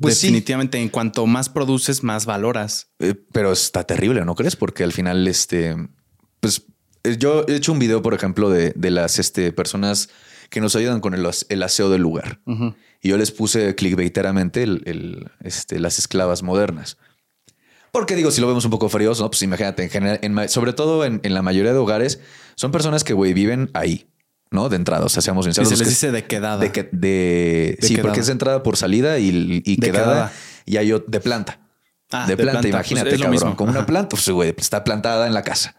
pues 0.00 0.18
sí, 0.18 0.26
Definitivamente, 0.26 0.78
en 0.78 0.88
cuanto 0.88 1.24
más 1.26 1.48
produces, 1.48 2.02
más 2.02 2.26
valoras. 2.26 2.88
eh, 2.98 3.14
pero 3.32 3.52
está 3.52 3.84
terrible, 3.84 4.24
¿no 4.24 4.34
crees? 4.34 4.56
Porque 4.56 4.82
al 4.82 4.92
final, 4.92 5.26
este, 5.28 5.74
pues 6.40 6.66
yo 7.18 7.44
he 7.48 7.54
hecho 7.56 7.72
un 7.72 7.78
video, 7.78 8.02
por 8.02 8.14
ejemplo, 8.14 8.50
de, 8.50 8.72
de 8.74 8.90
las 8.90 9.18
este, 9.18 9.52
personas 9.52 10.08
que 10.50 10.60
nos 10.60 10.76
ayudan 10.76 11.00
con 11.00 11.14
el, 11.14 11.26
el 11.48 11.62
aseo 11.62 11.90
del 11.90 12.02
lugar. 12.02 12.40
Y 13.02 13.08
yo 13.08 13.16
les 13.18 13.30
puse 13.30 13.74
clickbaiteramente 13.74 14.62
el, 14.62 14.82
el, 14.86 15.30
este, 15.42 15.78
las 15.78 15.98
esclavas 15.98 16.42
modernas. 16.42 16.96
Porque 17.92 18.16
digo, 18.16 18.30
si 18.30 18.40
lo 18.40 18.48
vemos 18.48 18.64
un 18.64 18.70
poco 18.70 18.88
fríos, 18.88 19.20
¿no? 19.20 19.30
Pues 19.30 19.42
imagínate, 19.42 19.84
en 19.84 19.90
general, 19.90 20.18
en 20.22 20.48
sobre 20.48 20.72
todo 20.72 21.04
en, 21.04 21.20
en 21.22 21.34
la 21.34 21.42
mayoría 21.42 21.72
de 21.72 21.78
hogares, 21.78 22.20
son 22.56 22.72
personas 22.72 23.04
que, 23.04 23.12
güey, 23.12 23.34
viven 23.34 23.70
ahí, 23.72 24.08
¿no? 24.50 24.68
De 24.68 24.76
entrada, 24.76 25.04
o 25.04 25.08
sea, 25.08 25.22
seamos 25.22 25.46
Y 25.46 25.52
se 25.52 25.62
les 25.62 25.78
dice 25.88 26.10
de 26.10 26.24
quedada. 26.24 26.58
de, 26.58 26.72
que, 26.72 26.88
de, 26.90 27.76
De 27.80 27.86
sí, 27.86 27.94
quedada. 27.94 28.02
porque 28.08 28.20
es 28.20 28.26
de 28.26 28.32
entrada 28.32 28.62
por 28.62 28.76
salida 28.76 29.18
y, 29.18 29.62
y 29.64 29.76
quedada, 29.76 30.04
quedada. 30.04 30.32
y 30.66 30.76
hay 30.78 30.90
de 31.06 31.20
planta. 31.20 31.60
Ah, 32.10 32.26
de, 32.26 32.32
de 32.36 32.42
planta, 32.42 32.60
planta, 32.60 32.68
imagínate, 32.68 33.10
pues 33.10 33.22
cabrón. 33.22 33.56
Como 33.56 33.70
una 33.70 33.86
planta, 33.86 34.08
pues 34.10 34.28
güey, 34.28 34.52
pues, 34.52 34.66
está 34.66 34.82
plantada 34.82 35.26
en 35.26 35.34
la 35.34 35.42
casa. 35.42 35.76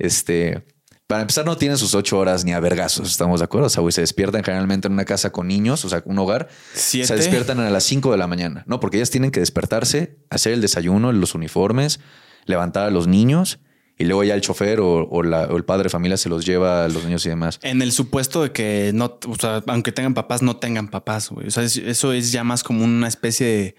Este, 0.00 0.64
para 1.06 1.22
empezar, 1.22 1.44
no 1.44 1.56
tienen 1.56 1.76
sus 1.78 1.94
ocho 1.94 2.18
horas 2.18 2.44
ni 2.44 2.52
a 2.52 2.60
vergazos, 2.60 3.08
estamos 3.10 3.40
de 3.40 3.44
acuerdo. 3.44 3.66
O 3.66 3.70
sea, 3.70 3.80
güey, 3.80 3.92
se 3.92 4.00
despiertan 4.00 4.42
generalmente 4.42 4.88
en 4.88 4.92
una 4.94 5.04
casa 5.04 5.30
con 5.30 5.46
niños, 5.48 5.84
o 5.84 5.88
sea, 5.88 6.02
un 6.06 6.18
hogar. 6.18 6.48
Siete. 6.74 7.06
Se 7.08 7.16
despiertan 7.16 7.60
a 7.60 7.70
las 7.70 7.84
5 7.84 8.10
de 8.12 8.18
la 8.18 8.26
mañana. 8.26 8.64
No, 8.66 8.80
porque 8.80 8.96
ellas 8.98 9.10
tienen 9.10 9.30
que 9.30 9.40
despertarse, 9.40 10.18
hacer 10.30 10.52
el 10.52 10.60
desayuno, 10.60 11.12
los 11.12 11.34
uniformes, 11.34 12.00
levantar 12.46 12.86
a 12.86 12.90
los 12.90 13.06
niños 13.06 13.60
y 13.98 14.04
luego 14.04 14.24
ya 14.24 14.34
el 14.34 14.40
chofer 14.40 14.80
o, 14.80 15.06
o 15.10 15.22
la- 15.22 15.44
o 15.48 15.56
el 15.58 15.64
padre 15.64 15.84
de 15.84 15.90
familia 15.90 16.16
se 16.16 16.28
los 16.30 16.46
lleva 16.46 16.84
a 16.84 16.88
los 16.88 17.04
niños 17.04 17.26
y 17.26 17.28
demás. 17.28 17.58
En 17.62 17.82
el 17.82 17.92
supuesto 17.92 18.42
de 18.42 18.50
que 18.52 18.92
no, 18.94 19.18
o 19.28 19.34
sea, 19.38 19.62
aunque 19.66 19.92
tengan 19.92 20.14
papás, 20.14 20.40
no 20.42 20.56
tengan 20.56 20.88
papás, 20.88 21.28
güey. 21.28 21.48
O 21.48 21.50
sea, 21.50 21.64
es- 21.64 21.76
eso 21.76 22.12
es 22.14 22.32
ya 22.32 22.42
más 22.44 22.62
como 22.62 22.82
una 22.84 23.08
especie 23.08 23.46
de 23.46 23.74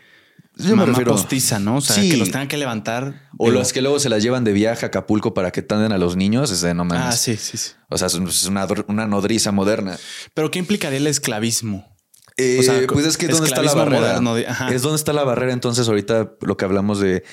Yo 0.58 0.72
me 0.72 0.76
mamá 0.76 0.86
refiero- 0.88 1.12
postiza, 1.12 1.60
¿no? 1.60 1.78
O 1.78 1.82
sea, 1.82 1.96
Sí. 1.96 2.10
que 2.12 2.18
los 2.18 2.30
tengan 2.32 2.48
que 2.48 2.58
levantar. 2.58 3.30
O 3.38 3.46
Digo, 3.46 3.60
los 3.60 3.72
que 3.74 3.82
luego 3.82 4.00
se 4.00 4.10
las 4.10 4.22
llevan 4.22 4.44
de 4.44 4.52
viaje 4.54 4.86
a 4.86 4.88
Acapulco 4.88 5.34
para 5.34 5.52
que 5.52 5.62
tanden 5.62 5.92
a 5.92 5.98
los 5.98 6.16
niños, 6.18 6.52
es 6.52 6.62
de 6.62 6.74
no 6.74 6.84
mames. 6.86 7.06
Ah, 7.06 7.12
sí, 7.14 7.38
sí, 7.38 7.58
sí. 7.58 7.72
O 7.90 7.98
sea, 7.98 8.08
es 8.08 8.16
una, 8.46 8.68
dr- 8.68 8.86
una 8.88 9.08
nodriza 9.08 9.52
moderna. 9.52 9.98
Pero 10.34 10.52
¿qué 10.52 10.60
implicaría 10.60 10.98
el 11.00 11.08
esclavismo? 11.08 11.88
Eh, 12.38 12.58
O 12.60 12.64
sea, 12.64 12.82
pues 12.88 13.06
es 13.06 13.18
que 13.18 13.28
¿dónde 13.28 13.48
está 13.48 13.62
la 13.62 13.74
barrera? 13.74 14.20
moderno 14.22 14.38
es 14.38 14.82
donde 14.82 14.96
está 14.98 15.14
la 15.14 15.24
barrera. 15.24 15.54
Entonces, 15.54 15.88
ahorita 15.88 16.32
lo 16.42 16.58
que 16.58 16.66
hablamos 16.66 17.00
de 17.00 17.24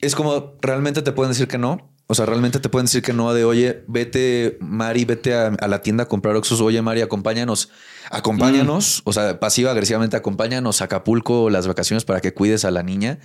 es 0.00 0.14
como 0.14 0.56
realmente 0.60 1.02
te 1.02 1.12
pueden 1.12 1.32
decir 1.32 1.48
que 1.48 1.58
no. 1.58 1.94
O 2.10 2.14
sea, 2.14 2.24
realmente 2.26 2.58
te 2.58 2.68
pueden 2.70 2.86
decir 2.86 3.02
que 3.02 3.12
no 3.12 3.32
de 3.34 3.44
oye, 3.44 3.84
vete, 3.86 4.56
Mari, 4.60 5.04
vete 5.04 5.34
a, 5.34 5.48
a 5.48 5.68
la 5.68 5.82
tienda 5.82 6.04
a 6.04 6.08
comprar 6.08 6.34
Oxus. 6.36 6.60
Oye, 6.62 6.80
Mari, 6.80 7.02
acompáñanos, 7.02 7.68
acompáñanos. 8.10 9.02
O 9.04 9.12
sea, 9.12 9.38
pasiva 9.40 9.70
agresivamente 9.70 10.16
acompáñanos 10.16 10.80
a 10.80 10.86
Acapulco 10.86 11.50
las 11.50 11.66
vacaciones 11.66 12.04
para 12.04 12.20
que 12.20 12.32
cuides 12.34 12.64
a 12.64 12.70
la 12.70 12.82
niña. 12.82 13.18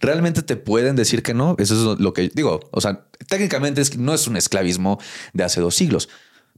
Realmente 0.00 0.42
te 0.42 0.56
pueden 0.56 0.96
decir 0.96 1.22
que 1.22 1.34
no. 1.34 1.54
Eso 1.58 1.92
es 1.94 2.00
lo 2.00 2.12
que 2.14 2.30
digo. 2.34 2.60
O 2.70 2.80
sea, 2.80 3.06
técnicamente 3.28 3.80
es, 3.82 3.96
no 3.98 4.14
es 4.14 4.26
un 4.26 4.36
esclavismo 4.36 4.98
de 5.34 5.44
hace 5.44 5.60
dos 5.60 5.74
siglos. 5.74 6.08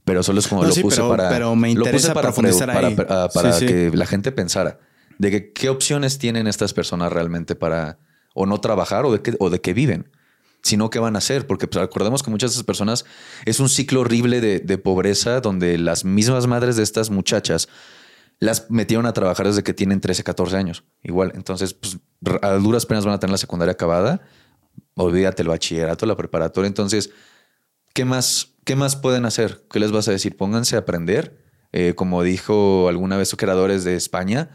Pero 0.05 0.21
solo 0.23 0.39
es 0.39 0.47
como 0.47 0.61
No, 0.63 0.69
lo 0.69 0.73
sí, 0.73 0.81
puse 0.81 0.97
pero- 0.97 1.09
para. 1.09 1.29
pero 1.29 1.55
me 1.55 1.73
lo 1.73 1.85
puse 1.85 2.07
para, 2.09 2.21
profundizar 2.31 2.71
para, 2.73 2.87
ahí. 2.87 2.95
para- 2.95 3.29
para 3.29 3.53
Sí, 3.53 3.59
sí. 3.59 3.65
que 3.73 3.91
la 3.93 4.05
gente 4.05 4.31
pensara 4.31 4.79
de 5.17 5.31
que 5.31 5.51
qué 5.53 5.69
opciones 5.69 6.17
tienen 6.17 6.47
estas 6.47 6.73
personas 6.73 7.11
realmente 7.11 7.55
para 7.55 7.99
o 8.33 8.45
no 8.45 8.59
trabajar 8.59 9.05
o 9.05 9.11
de 9.13 9.21
qué, 9.21 9.35
o 9.39 9.49
de 9.49 9.61
qué 9.61 9.73
viven, 9.73 10.09
sino 10.63 10.89
qué 10.89 10.99
van 10.99 11.15
a 11.15 11.19
hacer, 11.19 11.45
porque 11.45 11.67
pues, 11.67 11.81
recordemos 11.81 12.23
que 12.23 12.31
muchas 12.31 12.51
de 12.51 12.53
esas 12.55 12.65
personas 12.65 13.05
es 13.45 13.59
un 13.59 13.69
ciclo 13.69 14.01
horrible 14.01 14.41
de, 14.41 14.59
de 14.59 14.77
pobreza 14.77 15.41
donde 15.41 15.77
las 15.77 16.05
mismas 16.05 16.47
madres 16.47 16.77
de 16.77 16.83
estas 16.83 17.09
muchachas 17.09 17.67
las 18.39 18.69
metieron 18.69 19.05
a 19.05 19.13
trabajar 19.13 19.47
desde 19.47 19.63
que 19.63 19.73
tienen 19.73 20.01
13, 20.01 20.23
14 20.23 20.57
años. 20.57 20.83
Igual, 21.03 21.31
entonces, 21.35 21.73
pues 21.73 21.99
a 22.41 22.51
duras 22.53 22.85
penas 22.85 23.05
van 23.05 23.13
a 23.13 23.19
tener 23.19 23.31
la 23.31 23.37
secundaria 23.37 23.73
acabada. 23.73 24.21
Olvídate 24.95 25.43
el 25.43 25.47
bachillerato, 25.47 26.05
la 26.05 26.15
preparatoria. 26.15 26.67
Entonces, 26.67 27.11
¿qué 27.93 28.05
más, 28.05 28.55
qué 28.65 28.75
más 28.75 28.95
pueden 28.95 29.25
hacer? 29.25 29.63
¿Qué 29.71 29.79
les 29.79 29.91
vas 29.91 30.07
a 30.07 30.11
decir? 30.11 30.35
Pónganse 30.35 30.75
a 30.75 30.79
aprender. 30.79 31.41
Eh, 31.71 31.93
como 31.95 32.21
dijo 32.21 32.87
alguna 32.87 33.17
vez 33.17 33.33
creadores 33.35 33.83
de 33.83 33.95
España, 33.95 34.51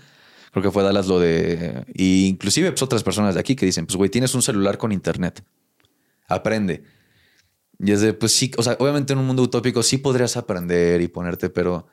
creo 0.53 0.63
que 0.63 0.71
fue 0.71 0.83
Dallas 0.83 1.07
lo 1.07 1.19
de... 1.19 1.85
Y 1.95 2.27
inclusive 2.27 2.71
pues, 2.71 2.83
otras 2.83 3.03
personas 3.03 3.35
de 3.35 3.41
aquí 3.41 3.57
que 3.57 3.67
dicen, 3.67 3.87
pues 3.87 3.97
güey, 3.97 4.11
tienes 4.11 4.35
un 4.35 4.43
celular 4.43 4.79
con 4.79 4.93
internet. 4.93 5.43
Aprende. 6.29 6.85
Y 7.81 7.93
es 7.93 8.01
de, 8.01 8.13
pues 8.13 8.33
sí, 8.33 8.51
o 8.57 8.63
sea, 8.63 8.77
obviamente 8.79 9.13
en 9.13 9.19
un 9.19 9.27
mundo 9.27 9.43
utópico 9.43 9.83
sí 9.83 9.99
podrías 9.99 10.37
aprender 10.37 11.01
y 11.01 11.09
ponerte, 11.09 11.49
pero 11.49 11.87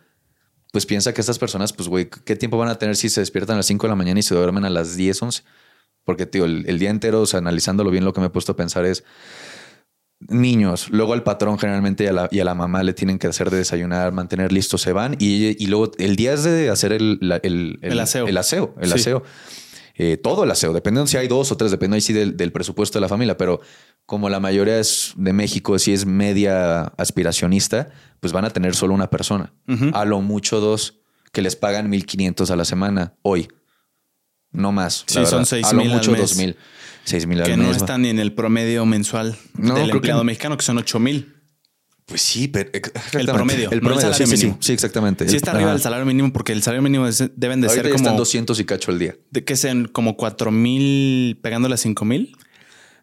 pues 0.72 0.86
piensa 0.86 1.14
que 1.14 1.22
estas 1.22 1.40
personas, 1.40 1.72
pues, 1.72 1.88
güey, 1.88 2.10
¿qué 2.10 2.36
tiempo 2.36 2.58
van 2.58 2.68
a 2.68 2.78
tener 2.78 2.98
si 2.98 3.08
se 3.08 3.22
despiertan 3.22 3.54
a 3.54 3.58
las 3.58 3.66
5 3.68 3.88
de 3.88 3.92
la 3.92 3.96
mañana 3.96 4.20
y 4.20 4.24
se 4.24 4.36
duermen 4.36 4.66
a 4.66 4.70
las 4.70 4.98
10, 4.98 5.22
11? 5.22 5.44
Porque, 6.04 6.26
tío, 6.26 6.46
el, 6.46 6.80
día 6.80 6.90
entero, 6.90 7.22
o 7.22 7.26
sea, 7.26 7.38
analizándolo 7.38 7.92
bien, 7.92 8.04
lo 8.04 8.14
que 8.14 8.20
me 8.20 8.28
he 8.28 8.30
puesto 8.30 8.52
a 8.52 8.56
pensar 8.56 8.86
es 8.86 9.06
niños, 10.20 10.90
luego 10.90 11.14
al 11.14 11.24
patrón 11.24 11.58
generalmente 11.60 12.04
y 12.04 12.08
a, 12.08 12.14
la, 12.14 12.28
y 12.32 12.40
a 12.40 12.46
la 12.46 12.56
mamá 12.56 12.84
le 12.84 12.94
tienen 12.94 13.20
que 13.20 13.28
hacer 13.28 13.52
de 13.52 13.58
desayunar, 13.58 14.12
mantener 14.12 14.52
listo, 14.52 14.78
se 14.78 14.92
van 14.92 15.16
y, 15.20 15.62
y 15.62 15.68
luego 15.68 15.92
el 15.98 16.16
día 16.16 16.34
es 16.34 16.44
de 16.44 16.70
hacer 16.70 16.94
el, 16.94 17.20
el, 17.44 17.80
el, 17.82 18.00
aseo. 18.00 18.28
El 18.28 18.38
aseo, 18.38 18.76
el 18.80 18.94
aseo. 18.94 19.24
Eh, 19.98 20.18
todo 20.18 20.44
el 20.44 20.52
aseo, 20.52 20.74
dependiendo 20.74 21.08
si 21.08 21.16
hay 21.16 21.28
dos 21.28 21.52
o 21.52 21.58
tres, 21.58 21.72
depende 21.72 21.96
ahí 21.96 22.02
sí 22.02 22.12
del, 22.12 22.36
del, 22.36 22.52
presupuesto 22.52 23.00
de 23.00 23.02
la 23.02 23.08
familia, 23.08 23.38
pero 23.38 23.62
como 24.06 24.30
la 24.30 24.42
mayoría 24.42 24.78
es 24.78 25.14
de 25.16 25.32
México, 25.32 25.80
si 25.80 25.94
es 25.94 26.06
media 26.06 26.84
aspiracionista, 26.98 27.90
pues 28.20 28.34
van 28.34 28.44
a 28.46 28.50
tener 28.50 28.76
solo 28.76 28.94
una 28.94 29.10
persona. 29.10 29.54
A 29.94 30.06
lo 30.06 30.22
mucho 30.22 30.60
dos 30.60 31.00
que 31.32 31.42
les 31.42 31.56
pagan 31.56 31.90
1500 31.90 32.52
a 32.52 32.56
la 32.56 32.66
semana 32.66 33.14
hoy. 33.22 33.48
No 34.52 34.72
más. 34.72 35.04
Sí, 35.08 35.26
son 35.26 35.46
6 35.46 35.74
mil. 35.74 35.82
A 35.82 35.86
lo 35.86 35.94
mucho 35.96 36.16
2000. 36.16 36.56
6 37.04 37.28
mil 37.28 37.42
al 37.42 37.48
que 37.48 37.58
mes. 37.58 37.68
no 37.68 37.72
están 37.74 38.02
ni 38.02 38.10
en 38.10 38.20
el 38.20 38.34
promedio 38.34 38.86
mensual 38.86 39.38
del 39.54 39.92
empleado 39.92 40.24
mexicano, 40.24 40.58
que 40.58 40.64
son 40.64 40.78
8 40.78 41.00
mil. 41.00 41.35
Pues 42.06 42.22
sí, 42.22 42.48
pero 42.48 42.70
el 43.14 43.26
promedio. 43.26 43.72
El 43.72 43.82
promedio, 43.82 44.10
no 44.10 44.14
sí, 44.14 44.28
sí, 44.28 44.38
sí, 44.38 44.54
sí, 44.60 44.74
exactamente. 44.74 45.28
Sí 45.28 45.38
está 45.38 45.52
arriba 45.52 45.72
del 45.72 45.82
salario 45.82 46.06
mínimo 46.06 46.32
porque 46.32 46.52
el 46.52 46.62
salario 46.62 46.84
mínimo 46.84 47.08
es, 47.08 47.24
deben 47.36 47.62
de 47.62 47.68
Ahorita 47.68 47.84
ser 47.84 47.92
como... 47.92 48.04
están 48.04 48.18
200 48.18 48.60
y 48.60 48.66
cacho 48.66 48.92
al 48.92 49.00
día. 49.00 49.16
De 49.32 49.44
que 49.44 49.56
sean 49.56 49.86
como 49.86 50.16
4 50.16 50.52
mil 50.52 51.40
pegándole 51.42 51.74
a 51.74 51.78
5 51.78 52.06
mil. 52.06 52.38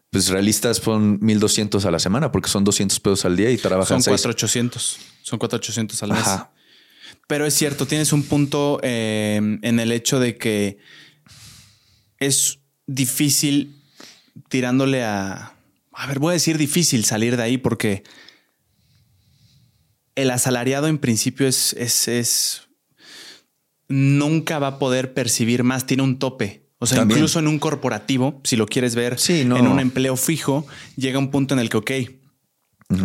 Pues 0.09 0.29
realistas 0.29 0.77
son 0.77 1.19
1200 1.21 1.85
a 1.85 1.91
la 1.91 1.99
semana 1.99 2.31
porque 2.31 2.49
son 2.49 2.63
200 2.63 2.99
pesos 3.01 3.25
al 3.25 3.35
día 3.35 3.51
y 3.51 3.57
trabajan 3.57 4.01
Son 4.01 4.03
6. 4.03 4.21
4800. 4.21 4.99
Son 5.21 5.37
4800 5.37 6.03
al 6.03 6.09
mes. 6.11 6.19
Ajá. 6.19 6.53
Pero 7.27 7.45
es 7.45 7.53
cierto, 7.55 7.85
tienes 7.85 8.13
un 8.13 8.23
punto 8.23 8.79
eh, 8.83 9.41
en 9.61 9.79
el 9.79 9.91
hecho 9.91 10.19
de 10.19 10.37
que 10.37 10.77
es 12.19 12.59
difícil 12.87 13.75
tirándole 14.49 15.03
a... 15.03 15.55
A 15.91 16.07
ver, 16.07 16.19
voy 16.19 16.31
a 16.31 16.33
decir 16.33 16.57
difícil 16.57 17.05
salir 17.05 17.35
de 17.35 17.43
ahí 17.43 17.57
porque 17.57 18.03
el 20.15 20.31
asalariado 20.31 20.87
en 20.87 20.97
principio 20.97 21.47
es, 21.47 21.73
es, 21.73 22.07
es 22.07 22.61
nunca 23.87 24.59
va 24.59 24.67
a 24.67 24.79
poder 24.79 25.13
percibir 25.13 25.63
más, 25.63 25.85
tiene 25.85 26.03
un 26.03 26.19
tope. 26.19 26.63
O 26.79 26.85
sea, 26.85 26.99
También. 26.99 27.19
incluso 27.19 27.39
en 27.39 27.47
un 27.47 27.59
corporativo, 27.59 28.41
si 28.43 28.57
lo 28.57 28.65
quieres 28.65 28.93
ver 28.95 29.17
Sí, 29.17 29.45
no. 29.45 29.55
en 29.57 29.67
un 29.67 29.79
empleo 29.79 30.17
fijo, 30.17 30.65
llega 30.97 31.17
un 31.17 31.31
punto 31.31 31.53
en 31.53 31.59
el 31.61 31.69
que, 31.69 31.77
ok, 31.77 31.91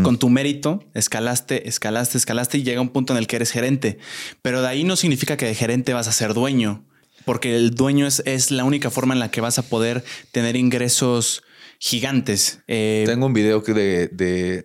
con 0.03 0.19
tu 0.19 0.29
mérito, 0.29 0.85
escalaste, 0.95 1.69
escalaste, 1.69 2.19
escalaste 2.19 2.59
y 2.59 2.63
llega 2.63 2.81
un 2.81 2.89
punto 2.91 3.13
en 3.15 3.19
el 3.19 3.27
que 3.27 3.37
eres 3.37 3.53
gerente. 3.53 3.99
Pero 4.43 4.61
de 4.61 4.69
ahí 4.69 4.85
no 4.85 4.97
significa 4.97 5.37
que 5.37 5.47
de 5.47 5.55
gerente 5.55 5.95
vas 5.95 6.09
a 6.09 6.13
ser 6.13 6.35
dueño, 6.35 6.85
porque 7.25 7.55
el 7.57 7.71
dueño 7.71 8.07
es, 8.07 8.23
es 8.27 8.51
la 8.51 8.65
única 8.65 8.91
forma 8.91 9.15
en 9.15 9.21
la 9.21 9.31
que 9.31 9.41
vas 9.41 9.59
a 9.59 9.63
poder 9.63 10.05
tener 10.33 10.57
ingresos 10.57 11.43
gigantes. 11.79 12.61
Eh, 12.67 13.05
Tengo 13.07 13.27
un 13.27 13.33
video 13.33 13.61
de, 13.61 14.09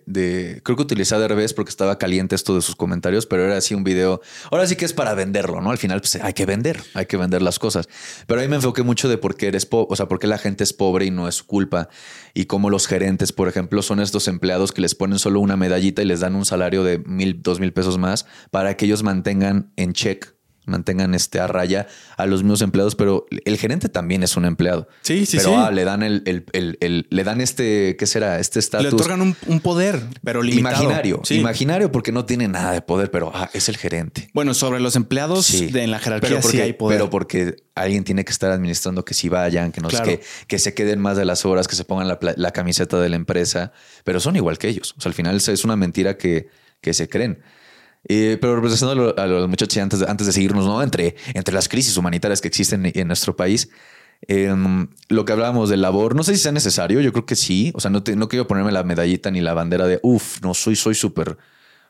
de, 0.06 0.60
creo 0.64 0.76
que 0.76 0.82
utilicé 0.82 1.16
de 1.16 1.28
revés 1.28 1.54
porque 1.54 1.70
estaba 1.70 1.96
caliente 1.96 2.34
esto 2.34 2.54
de 2.56 2.62
sus 2.62 2.74
comentarios, 2.74 3.26
pero 3.26 3.44
era 3.44 3.56
así 3.56 3.74
un 3.74 3.84
video. 3.84 4.20
Ahora 4.50 4.66
sí 4.66 4.74
que 4.74 4.84
es 4.84 4.92
para 4.92 5.14
venderlo, 5.14 5.60
¿no? 5.60 5.70
Al 5.70 5.78
final 5.78 6.00
pues, 6.00 6.16
hay 6.16 6.32
que 6.32 6.44
vender, 6.44 6.82
hay 6.94 7.06
que 7.06 7.16
vender 7.16 7.40
las 7.40 7.58
cosas. 7.58 7.88
Pero 8.26 8.40
ahí 8.40 8.48
me 8.48 8.56
enfoqué 8.56 8.82
mucho 8.82 9.08
de 9.08 9.16
por 9.16 9.36
qué 9.36 9.48
eres 9.48 9.64
pobre, 9.64 9.86
o 9.90 9.96
sea, 9.96 10.08
por 10.08 10.18
qué 10.18 10.26
la 10.26 10.38
gente 10.38 10.64
es 10.64 10.72
pobre 10.72 11.06
y 11.06 11.10
no 11.10 11.28
es 11.28 11.42
culpa. 11.42 11.88
Y 12.34 12.46
cómo 12.46 12.68
los 12.68 12.88
gerentes, 12.88 13.32
por 13.32 13.48
ejemplo, 13.48 13.82
son 13.82 14.00
estos 14.00 14.26
empleados 14.26 14.72
que 14.72 14.80
les 14.80 14.96
ponen 14.96 15.20
solo 15.20 15.38
una 15.40 15.56
medallita 15.56 16.02
y 16.02 16.06
les 16.06 16.20
dan 16.20 16.34
un 16.34 16.44
salario 16.44 16.82
de 16.82 16.98
mil, 16.98 17.42
dos 17.42 17.60
mil 17.60 17.72
pesos 17.72 17.96
más 17.96 18.26
para 18.50 18.76
que 18.76 18.86
ellos 18.86 19.02
mantengan 19.04 19.72
en 19.76 19.92
check 19.92 20.34
mantengan 20.66 21.14
este 21.14 21.40
a 21.40 21.46
raya 21.46 21.86
a 22.16 22.26
los 22.26 22.42
mismos 22.42 22.62
empleados, 22.62 22.94
pero 22.94 23.26
el 23.44 23.56
gerente 23.58 23.88
también 23.88 24.22
es 24.22 24.36
un 24.36 24.44
empleado. 24.44 24.88
Sí, 25.02 25.26
sí, 25.26 25.36
pero 25.38 25.50
sí. 25.50 25.54
ah, 25.58 25.70
le 25.70 25.84
dan 25.84 26.02
el, 26.02 26.22
el- 26.26 26.44
el- 26.52 26.78
el- 26.80 27.06
le 27.10 27.24
dan 27.24 27.40
este, 27.40 27.96
¿qué 27.96 28.06
será? 28.06 28.38
Este 28.38 28.58
le 28.58 28.60
estatus 28.60 28.92
otorgan 28.94 29.20
un, 29.20 29.36
un 29.46 29.60
poder, 29.60 30.00
pero 30.22 30.42
limitado. 30.42 30.82
imaginario. 30.82 31.20
Sí. 31.24 31.36
Imaginario 31.36 31.92
porque 31.92 32.12
no 32.12 32.24
tiene 32.24 32.48
nada 32.48 32.72
de 32.72 32.80
poder, 32.82 33.10
pero 33.10 33.30
ah, 33.34 33.50
es 33.52 33.68
el 33.68 33.76
gerente. 33.76 34.28
Bueno, 34.34 34.54
sobre 34.54 34.80
los 34.80 34.96
empleados 34.96 35.46
Sí. 35.46 35.66
de, 35.66 35.82
en 35.84 35.90
la 35.90 35.98
jerarquía 35.98 36.28
Pero 36.30 36.40
porque, 36.40 36.56
sí 36.56 36.62
hay 36.62 36.72
poder. 36.72 36.98
pero 36.98 37.10
porque 37.10 37.56
alguien 37.74 38.04
tiene 38.04 38.24
que 38.24 38.32
estar 38.32 38.50
administrando 38.50 39.04
que 39.04 39.14
si 39.14 39.28
vayan, 39.28 39.72
que 39.72 39.80
no 39.80 39.90
sé 39.90 39.96
Claro. 39.96 40.10
qué, 40.10 40.20
que 40.46 40.58
se 40.58 40.74
queden 40.74 41.00
más 41.00 41.16
de 41.16 41.24
las 41.24 41.44
horas, 41.44 41.68
que 41.68 41.76
se 41.76 41.84
pongan 41.84 42.08
la, 42.08 42.18
la 42.36 42.50
camiseta 42.52 43.00
de 43.00 43.08
la 43.08 43.16
empresa, 43.16 43.72
pero 44.04 44.20
son 44.20 44.36
igual 44.36 44.58
que 44.58 44.68
ellos. 44.68 44.94
O 44.96 45.00
sea, 45.00 45.10
al 45.10 45.14
final 45.14 45.36
es 45.36 45.48
es 45.48 45.64
una 45.64 45.76
mentira 45.76 46.16
que, 46.16 46.48
que 46.80 46.94
se 46.94 47.08
creen. 47.08 47.40
Eh, 48.06 48.36
pero 48.40 48.56
regresando 48.56 48.92
a, 48.92 48.94
lo- 48.94 49.18
a 49.18 49.26
los 49.26 49.48
muchachos 49.48 49.78
antes 49.82 50.00
de, 50.00 50.06
antes 50.08 50.26
de 50.26 50.32
seguirnos, 50.32 50.66
¿no? 50.66 50.82
Entre, 50.82 51.16
entre 51.32 51.54
las 51.54 51.68
crisis 51.68 51.96
humanitarias 51.96 52.40
que 52.40 52.48
existen 52.48 52.90
en 52.94 53.06
nuestro 53.06 53.34
país, 53.34 53.70
em, 54.28 54.88
lo 55.08 55.24
que 55.24 55.32
hablábamos 55.32 55.70
del 55.70 55.80
labor, 55.82 56.14
no 56.14 56.22
sé 56.22 56.34
si 56.36 56.42
sea 56.42 56.52
necesario, 56.52 57.00
yo 57.00 57.12
creo 57.12 57.26
que 57.26 57.36
sí. 57.36 57.72
O 57.74 57.80
sea, 57.80 57.90
no, 57.90 58.02
te- 58.02 58.16
no 58.16 58.28
quiero 58.28 58.46
ponerme 58.46 58.72
la 58.72 58.82
medallita 58.84 59.30
ni 59.30 59.40
la 59.40 59.54
bandera 59.54 59.86
de, 59.86 60.00
uff, 60.02 60.40
no 60.42 60.54
soy, 60.54 60.76
soy 60.76 60.94
súper 60.94 61.36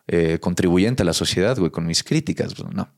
eh, 0.07 0.39
contribuyente 0.41 1.03
a 1.03 1.07
la 1.07 1.13
sociedad, 1.15 1.57
güey, 1.59 1.71
con 1.71 1.87
mis 1.87 2.05
críticas. 2.05 2.55
Pues, 2.55 2.73
no. 2.75 2.89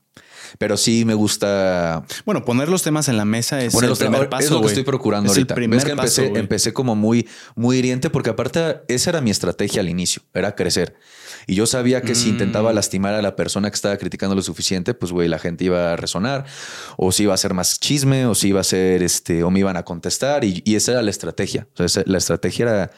Pero 0.59 0.77
sí 0.77 1.03
me 1.03 1.13
gusta 1.13 2.03
Bueno, 2.25 2.45
poner 2.45 2.69
los 2.69 2.81
temas 2.81 3.09
en 3.09 3.17
la 3.17 3.25
mesa 3.25 3.61
es 3.61 3.73
Poner 3.73 3.85
el 3.87 3.89
los 3.89 3.99
primer 3.99 4.29
paso. 4.29 4.45
es 4.45 4.51
lo 4.51 4.61
que 4.61 4.67
estoy 4.67 4.83
procurando 4.83 5.29
Es 5.29 5.37
ahorita. 5.37 5.53
El 5.53 5.55
primer 5.55 5.75
Ves 5.77 5.85
que 5.85 5.91
empecé, 5.91 6.21
paso, 6.21 6.29
güey. 6.31 6.41
empecé 6.41 6.71
como 6.73 6.95
muy, 6.95 7.27
muy 7.55 7.77
hiriente 7.77 8.09
porque 8.09 8.29
aparte 8.29 8.77
esa 8.87 9.09
era 9.09 9.19
mi 9.19 9.29
estrategia 9.29 9.81
al 9.81 9.89
inicio, 9.89 10.21
era 10.33 10.55
crecer. 10.55 10.95
Y 11.47 11.55
yo 11.55 11.65
sabía 11.65 12.01
que 12.01 12.11
Mm. 12.11 12.15
si 12.15 12.29
intentaba 12.29 12.73
lastimar 12.73 13.13
a 13.13 13.21
la 13.21 13.35
persona 13.37 13.69
que 13.71 13.75
estaba 13.75 13.95
criticando 13.97 14.35
lo 14.35 14.41
suficiente, 14.41 14.93
pues 14.93 15.11
güey, 15.13 15.27
la 15.29 15.39
gente 15.39 15.63
iba 15.63 15.93
a 15.93 15.95
resonar, 15.95 16.45
o 16.97 17.11
si 17.13 17.23
iba 17.23 17.33
a 17.33 17.37
ser 17.37 17.53
más 17.53 17.79
chisme, 17.79 18.25
o 18.25 18.35
si 18.35 18.49
iba 18.49 18.59
a 18.59 18.63
ser 18.65 19.01
este, 19.01 19.43
o 19.43 19.49
me 19.49 19.59
iban 19.59 19.77
a 19.77 19.83
contestar. 19.83 20.43
Y, 20.43 20.61
y 20.65 20.75
esa 20.75 20.91
era 20.91 21.01
la 21.01 21.09
estrategia. 21.09 21.67
O 21.73 21.77
sea, 21.77 21.85
esa- 21.85 22.03
la 22.05 22.17
estrategia 22.17 22.63
era, 22.65 22.91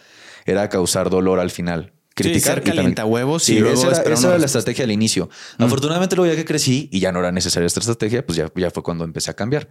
era 0.45 0.67
causar 0.69 1.09
dolor 1.11 1.39
al 1.39 1.51
final. 1.51 1.93
Criticar 2.15 2.55
ser 2.55 2.57
y 2.57 2.65
también- 2.65 2.75
calientahuevos 2.77 3.43
Sí, 3.43 3.55
y 3.55 3.59
luego 3.59 3.75
esa 3.79 4.01
era, 4.01 4.13
esa 4.13 4.27
era 4.29 4.37
la 4.39 4.45
estrategia 4.47 4.83
al 4.83 4.91
inicio. 4.91 5.29
Afortunadamente, 5.57 6.15
luego 6.17 6.33
ya 6.33 6.35
que 6.37 6.43
crecí 6.43 6.89
y 6.91 6.99
ya 6.99 7.11
no 7.11 7.19
era 7.19 7.31
necesaria 7.31 7.67
esta 7.67 7.79
estrategia, 7.79 8.25
pues 8.25 8.35
ya, 8.35 8.51
ya 8.55 8.71
fue 8.71 8.83
cuando 8.83 9.03
empecé 9.05 9.31
a 9.31 9.35
cambiar. 9.35 9.69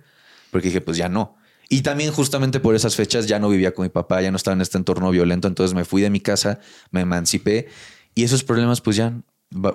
Porque 0.51 0.69
dije, 0.69 0.81
pues 0.81 0.97
ya 0.97 1.09
no. 1.11 1.37
Y 1.69 1.83
también 1.83 2.11
justamente 2.12 2.61
por 2.61 2.75
esas 2.75 2.97
fechas 2.97 3.27
ya 3.27 3.38
no 3.38 3.51
vivía 3.51 3.75
con 3.75 3.83
mi 3.83 3.91
papá, 3.91 4.23
ya 4.23 4.31
no 4.31 4.38
estaba 4.38 4.55
en 4.55 4.62
este 4.62 4.79
entorno 4.79 5.11
violento, 5.11 5.49
entonces 5.49 5.75
me 5.75 5.85
fui 5.85 6.01
de 6.01 6.09
mi 6.09 6.21
casa, 6.21 6.61
me 6.91 7.03
emancipé 7.03 7.69
y 8.21 8.25
esos 8.25 8.43
problemas 8.45 8.81
pues 8.81 8.97
ya 8.97 9.13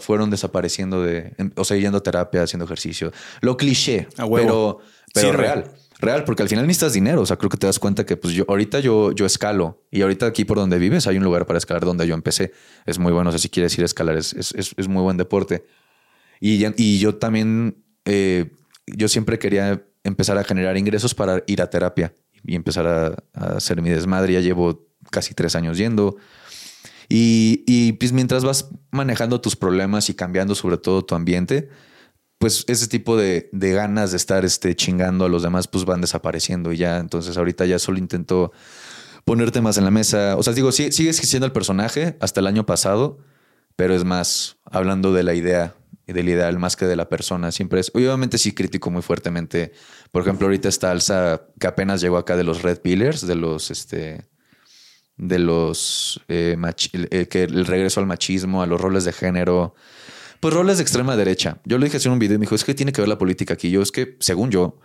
fueron 0.02 0.30
desapareciendo 0.30 1.02
de, 1.02 1.34
em- 1.38 1.52
o 1.56 1.64
sea, 1.64 1.78
yendo 1.78 1.98
a 1.98 2.04
terapia, 2.04 2.44
haciendo 2.44 2.66
ejercicio. 2.66 3.12
Lo 3.42 3.58
cliché, 3.58 4.08
A 4.18 4.26
huevo. 4.26 4.46
pero, 4.46 4.80
pero 5.14 5.28
Sirve. 5.30 5.42
real. 5.44 5.72
Real, 6.00 6.24
porque 6.26 6.44
al 6.44 6.50
final 6.50 6.68
necesitas 6.68 6.92
dinero. 6.94 7.22
O 7.22 7.26
sea, 7.26 7.38
creo 7.38 7.50
que 7.50 7.58
te 7.58 7.66
das 7.66 7.80
cuenta 7.80 8.06
que 8.06 8.18
pues 8.18 8.34
yo 8.34 8.44
ahorita 8.50 8.82
yo, 8.82 9.14
yo 9.14 9.26
escalo 9.26 9.82
y 9.90 10.02
ahorita 10.02 10.26
aquí 10.26 10.44
por 10.44 10.58
donde 10.58 10.78
vives 10.78 11.08
hay 11.08 11.18
un 11.18 11.24
lugar 11.24 11.46
para 11.46 11.58
escalar 11.58 11.86
donde 11.86 12.06
yo 12.06 12.14
empecé. 12.14 12.52
Es 12.86 13.00
muy 13.00 13.14
bueno. 13.14 13.30
O 13.30 13.32
sea, 13.32 13.40
si 13.40 13.48
quieres 13.50 13.76
ir 13.78 13.84
a 13.84 13.86
escalar, 13.86 14.18
es, 14.18 14.34
es, 14.34 14.54
es- 14.54 14.74
es 14.76 14.88
muy 14.90 15.02
buen 15.02 15.16
deporte. 15.18 15.64
Y, 16.42 16.66
y 16.78 17.00
yo 17.00 17.16
también, 17.16 17.84
eh, 18.06 18.52
yo 18.86 19.08
siempre 19.08 19.40
quería 19.40 19.82
empezar 20.04 20.38
a 20.38 20.44
generar 20.44 20.76
ingresos 20.78 21.16
para 21.16 21.42
ir 21.48 21.62
a 21.62 21.70
terapia 21.70 22.14
y 22.44 22.56
empezar 22.56 22.86
a, 22.86 23.08
a 23.34 23.58
hacer 23.58 23.82
mi 23.82 23.90
desmadre. 23.90 24.34
Ya 24.34 24.42
llevo 24.42 24.86
casi 25.10 25.34
tres 25.34 25.56
años 25.56 25.78
yendo. 25.78 26.18
Y, 27.10 27.64
y 27.68 27.94
pues 27.94 28.12
mientras 28.12 28.44
vas 28.44 28.70
manejando 28.92 29.42
tus 29.42 29.56
problemas 29.56 30.10
y 30.10 30.14
cambiando 30.14 30.56
sobre 30.56 30.78
todo 30.78 31.04
tu 31.04 31.16
ambiente, 31.16 31.70
pues 32.38 32.66
ese 32.68 32.88
tipo 32.88 33.16
de, 33.16 33.50
de 33.52 33.72
ganas 33.72 34.12
de 34.12 34.18
estar 34.18 34.44
este, 34.46 34.76
chingando 34.76 35.26
a 35.26 35.30
los 35.30 35.44
demás, 35.44 35.68
pues 35.68 35.86
van 35.86 36.02
desapareciendo 36.02 36.74
y 36.74 36.78
ya. 36.78 36.98
Entonces 36.98 37.38
ahorita 37.38 37.66
ya 37.66 37.80
solo 37.80 37.98
intento 37.98 38.52
poner 39.26 39.52
temas 39.52 39.78
en 39.78 39.86
la 39.86 39.92
mesa. 39.92 40.36
O 40.38 40.44
sea, 40.44 40.54
digo, 40.54 40.72
sí, 40.72 40.92
sigues 40.92 41.18
siendo 41.18 41.46
el 41.46 41.54
personaje 41.54 42.18
hasta 42.20 42.40
el 42.40 42.48
año 42.48 42.66
pasado, 42.66 43.20
pero 43.76 43.96
es 43.96 44.04
más 44.04 44.58
hablando 44.66 45.14
de 45.14 45.24
la 45.24 45.34
idea 45.34 45.76
del 46.06 46.28
ideal 46.28 46.60
más 46.60 46.76
que 46.76 46.86
de 46.86 46.96
la 46.96 47.08
persona. 47.10 47.52
Siempre 47.52 47.80
es, 47.80 47.92
obviamente 47.94 48.38
sí 48.38 48.54
critico 48.54 48.92
muy 48.92 49.02
fuertemente. 49.02 49.72
Por 50.12 50.22
ejemplo, 50.22 50.48
ahorita 50.48 50.68
esta 50.68 50.92
alza 50.92 51.48
que 51.60 51.68
apenas 51.68 52.02
llegó 52.02 52.18
acá 52.18 52.36
de 52.36 52.44
los 52.44 52.62
Red 52.62 52.82
Pillars, 52.82 53.26
de 53.26 53.36
los, 53.36 53.72
este, 53.72 54.26
de 55.18 55.40
los, 55.40 56.22
eh, 56.28 56.58
eh, 57.12 57.28
que 57.28 57.44
el 57.44 57.66
regreso 57.66 58.00
al 58.00 58.08
machismo, 58.08 58.62
a 58.62 58.66
los 58.66 58.80
roles 58.80 59.06
de 59.06 59.14
género. 59.14 59.76
Pues 60.40 60.54
roles 60.54 60.78
de 60.78 60.84
extrema 60.84 61.16
derecha. 61.16 61.58
Yo 61.66 61.78
le 61.78 61.86
dije 61.86 61.98
hacer 61.98 62.12
un 62.12 62.20
video 62.20 62.36
y 62.36 62.40
me 62.40 62.44
dijo, 62.44 62.56
es 62.56 62.64
que 62.64 62.74
tiene 62.74 62.92
que 62.92 63.02
ver 63.02 63.08
la 63.08 63.18
política 63.18 63.54
aquí. 63.54 63.72
Yo 63.72 63.82
es 63.82 63.92
que, 63.92 64.18
según 64.20 64.52
yo, 64.52 64.80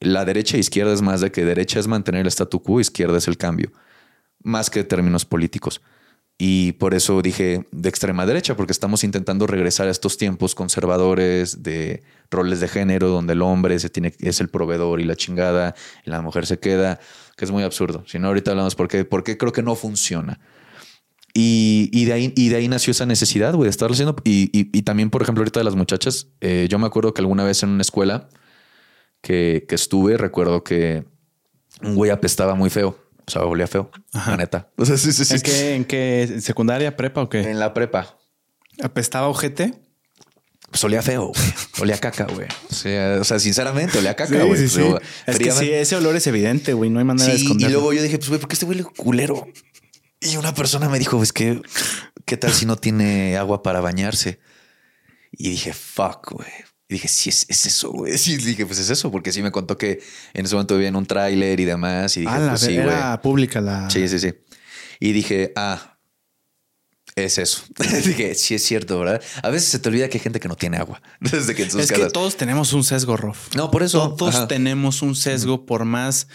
la 0.00 0.24
derecha 0.24 0.56
e 0.56 0.60
izquierda 0.60 0.92
es 0.92 1.02
más 1.02 1.20
de 1.20 1.30
que 1.30 1.44
derecha 1.44 1.78
es 1.78 1.86
mantener 1.86 2.22
el 2.22 2.26
statu 2.28 2.62
quo, 2.62 2.80
izquierda 2.80 3.18
es 3.18 3.28
el 3.28 3.36
cambio, 3.36 3.70
más 4.42 4.70
que 4.70 4.82
términos 4.82 5.24
políticos. 5.24 5.80
Y 6.38 6.72
por 6.72 6.94
eso 6.94 7.20
dije 7.20 7.66
de 7.70 7.88
extrema 7.90 8.24
derecha, 8.24 8.56
porque 8.56 8.72
estamos 8.72 9.04
intentando 9.04 9.46
regresar 9.46 9.88
a 9.88 9.90
estos 9.90 10.16
tiempos 10.16 10.54
conservadores 10.54 11.62
de 11.62 12.02
roles 12.30 12.60
de 12.60 12.68
género, 12.68 13.08
donde 13.08 13.32
el 13.32 13.42
hombre 13.42 13.78
se 13.78 13.90
tiene, 13.90 14.14
es 14.20 14.40
el 14.40 14.48
proveedor 14.48 15.00
y 15.00 15.04
la 15.04 15.16
chingada, 15.16 15.74
y 16.04 16.10
la 16.10 16.22
mujer 16.22 16.46
se 16.46 16.58
queda, 16.58 17.00
que 17.36 17.44
es 17.44 17.50
muy 17.50 17.62
absurdo. 17.62 18.04
Si 18.06 18.18
no, 18.18 18.28
ahorita 18.28 18.52
hablamos 18.52 18.74
por 18.74 18.88
qué, 18.88 19.04
porque 19.04 19.36
creo 19.36 19.52
que 19.52 19.62
no 19.62 19.74
funciona. 19.74 20.40
Y, 21.32 22.04
de 22.04 22.12
ahí, 22.12 22.32
y 22.36 22.48
de 22.48 22.56
ahí 22.56 22.68
nació 22.68 22.90
esa 22.90 23.06
necesidad, 23.06 23.54
güey, 23.54 23.66
de 23.66 23.70
estarlo 23.70 23.92
haciendo. 23.94 24.16
Y, 24.24 24.82
también, 24.82 25.10
por 25.10 25.22
ejemplo, 25.22 25.42
ahorita 25.42 25.60
de 25.60 25.64
las 25.64 25.76
muchachas, 25.76 26.28
eh, 26.40 26.66
yo 26.68 26.78
me 26.78 26.86
acuerdo 26.86 27.14
que 27.14 27.20
alguna 27.20 27.44
vez 27.44 27.62
en 27.62 27.70
una 27.70 27.82
escuela 27.82 28.28
que, 29.20 29.64
que 29.68 29.74
estuve, 29.76 30.16
recuerdo 30.16 30.64
que 30.64 31.04
un 31.82 31.94
güey 31.94 32.10
apestaba 32.10 32.54
muy 32.54 32.68
feo 32.68 32.98
o 33.30 33.32
sea, 33.32 33.44
olía 33.44 33.68
feo, 33.68 33.88
la 34.12 34.36
neta. 34.36 34.70
O 34.76 34.84
sea, 34.84 34.96
sí, 34.96 35.12
sí, 35.12 35.24
sí. 35.24 35.34
¿En 35.34 35.40
qué, 35.40 35.74
¿En 35.76 35.84
qué? 35.84 36.40
¿Secundaria, 36.40 36.96
prepa 36.96 37.22
o 37.22 37.28
qué? 37.28 37.42
En 37.42 37.60
la 37.60 37.72
prepa. 37.72 38.18
¿Apestaba 38.82 39.28
ojete? 39.28 39.74
Pues 40.70 40.84
olía 40.84 41.02
feo, 41.02 41.32
güey. 41.34 41.54
Olía 41.80 41.98
caca, 41.98 42.26
güey. 42.26 42.46
O 42.70 42.74
sea, 42.74 43.18
o 43.20 43.24
sea, 43.24 43.40
sinceramente, 43.40 43.98
olía 43.98 44.14
caca, 44.14 44.44
güey. 44.44 44.60
Sí, 44.60 44.68
sí, 44.68 44.82
es 45.26 45.38
que 45.38 45.50
sí, 45.50 45.70
ese 45.70 45.96
olor 45.96 46.14
es 46.14 46.26
evidente, 46.26 46.74
güey. 46.74 46.90
No 46.90 47.00
hay 47.00 47.04
manera 47.04 47.28
de 47.28 47.36
esconderlo. 47.36 47.68
Y 47.68 47.72
luego 47.72 47.92
yo 47.92 48.02
dije, 48.02 48.18
pues, 48.18 48.28
güey, 48.28 48.40
¿por 48.40 48.48
qué 48.48 48.54
este 48.54 48.66
huele 48.66 48.84
culero? 48.84 49.48
Y 50.20 50.36
una 50.36 50.54
persona 50.54 50.88
me 50.88 50.98
dijo, 50.98 51.16
pues, 51.16 51.32
¿qué, 51.32 51.60
¿qué 52.24 52.36
tal 52.36 52.52
si 52.52 52.66
no 52.66 52.76
tiene 52.76 53.36
agua 53.36 53.62
para 53.62 53.80
bañarse? 53.80 54.38
Y 55.32 55.50
dije, 55.50 55.72
fuck, 55.72 56.32
güey. 56.32 56.50
Y 56.88 56.94
dije, 56.94 57.08
sí, 57.08 57.30
es, 57.30 57.46
eso, 57.48 57.90
güey. 57.90 58.16
Sí, 58.18 58.36
dije, 58.36 58.66
pues 58.66 58.78
es 58.78 58.90
eso, 58.90 59.10
porque 59.10 59.32
sí 59.32 59.42
me 59.42 59.50
contó 59.50 59.76
que 59.76 60.00
en 60.34 60.44
ese 60.44 60.54
momento 60.54 60.80
en 60.80 60.94
un 60.94 61.06
tráiler 61.06 61.58
y 61.58 61.64
demás. 61.64 62.16
Y 62.16 62.20
dije, 62.20 62.32
ah, 62.32 62.46
pues 62.50 62.60
sí, 62.60 62.76
era 62.76 63.20
pública 63.22 63.60
la. 63.60 63.88
Sí, 63.90 64.06
sí, 64.08 64.18
sí. 64.18 64.34
Y 64.98 65.12
dije, 65.12 65.52
ah, 65.56 65.98
es 67.16 67.38
eso. 67.38 67.62
dije, 68.04 68.34
sí 68.34 68.54
es 68.54 68.64
cierto, 68.64 68.98
¿verdad? 68.98 69.22
A 69.42 69.50
veces 69.50 69.68
se 69.68 69.78
te 69.78 69.88
olvida 69.88 70.08
que 70.08 70.18
hay 70.18 70.22
gente 70.22 70.40
que 70.40 70.48
no 70.48 70.56
tiene 70.56 70.76
agua. 70.76 71.02
Desde 71.20 71.54
que 71.54 71.62
es 71.62 71.92
que 71.92 72.06
todos 72.06 72.36
tenemos 72.36 72.72
un 72.72 72.84
sesgo, 72.84 73.16
Rof. 73.16 73.54
No, 73.54 73.70
por 73.70 73.82
eso. 73.82 74.14
Todos 74.16 74.48
tenemos 74.48 75.02
un 75.02 75.14
sesgo, 75.14 75.66
por 75.66 75.84
más 75.84 76.28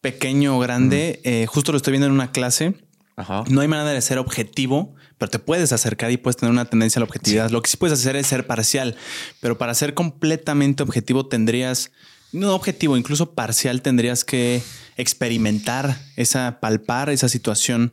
pequeño 0.00 0.56
o 0.56 0.60
grande. 0.60 1.20
Eh, 1.24 1.46
justo 1.46 1.72
lo 1.72 1.76
estoy 1.76 1.92
viendo 1.92 2.06
en 2.06 2.12
una 2.12 2.32
clase. 2.32 2.74
Ajá. 3.16 3.44
No 3.48 3.60
hay 3.60 3.68
manera 3.68 3.92
de 3.92 4.00
ser 4.00 4.18
objetivo 4.18 4.94
pero 5.20 5.30
te 5.30 5.38
puedes 5.38 5.70
acercar 5.70 6.10
y 6.10 6.16
puedes 6.16 6.38
tener 6.38 6.50
una 6.50 6.64
tendencia 6.64 6.98
a 6.98 7.00
la 7.00 7.04
objetividad. 7.04 7.50
Lo 7.50 7.60
que 7.60 7.68
sí 7.68 7.76
puedes 7.76 7.98
hacer 7.98 8.16
es 8.16 8.26
ser 8.26 8.46
parcial, 8.46 8.96
pero 9.40 9.58
para 9.58 9.74
ser 9.74 9.92
completamente 9.92 10.82
objetivo 10.82 11.26
tendrías, 11.26 11.90
no 12.32 12.54
objetivo, 12.54 12.96
incluso 12.96 13.34
parcial, 13.34 13.82
tendrías 13.82 14.24
que 14.24 14.62
experimentar 14.96 16.00
esa, 16.16 16.58
palpar 16.60 17.10
esa 17.10 17.28
situación. 17.28 17.92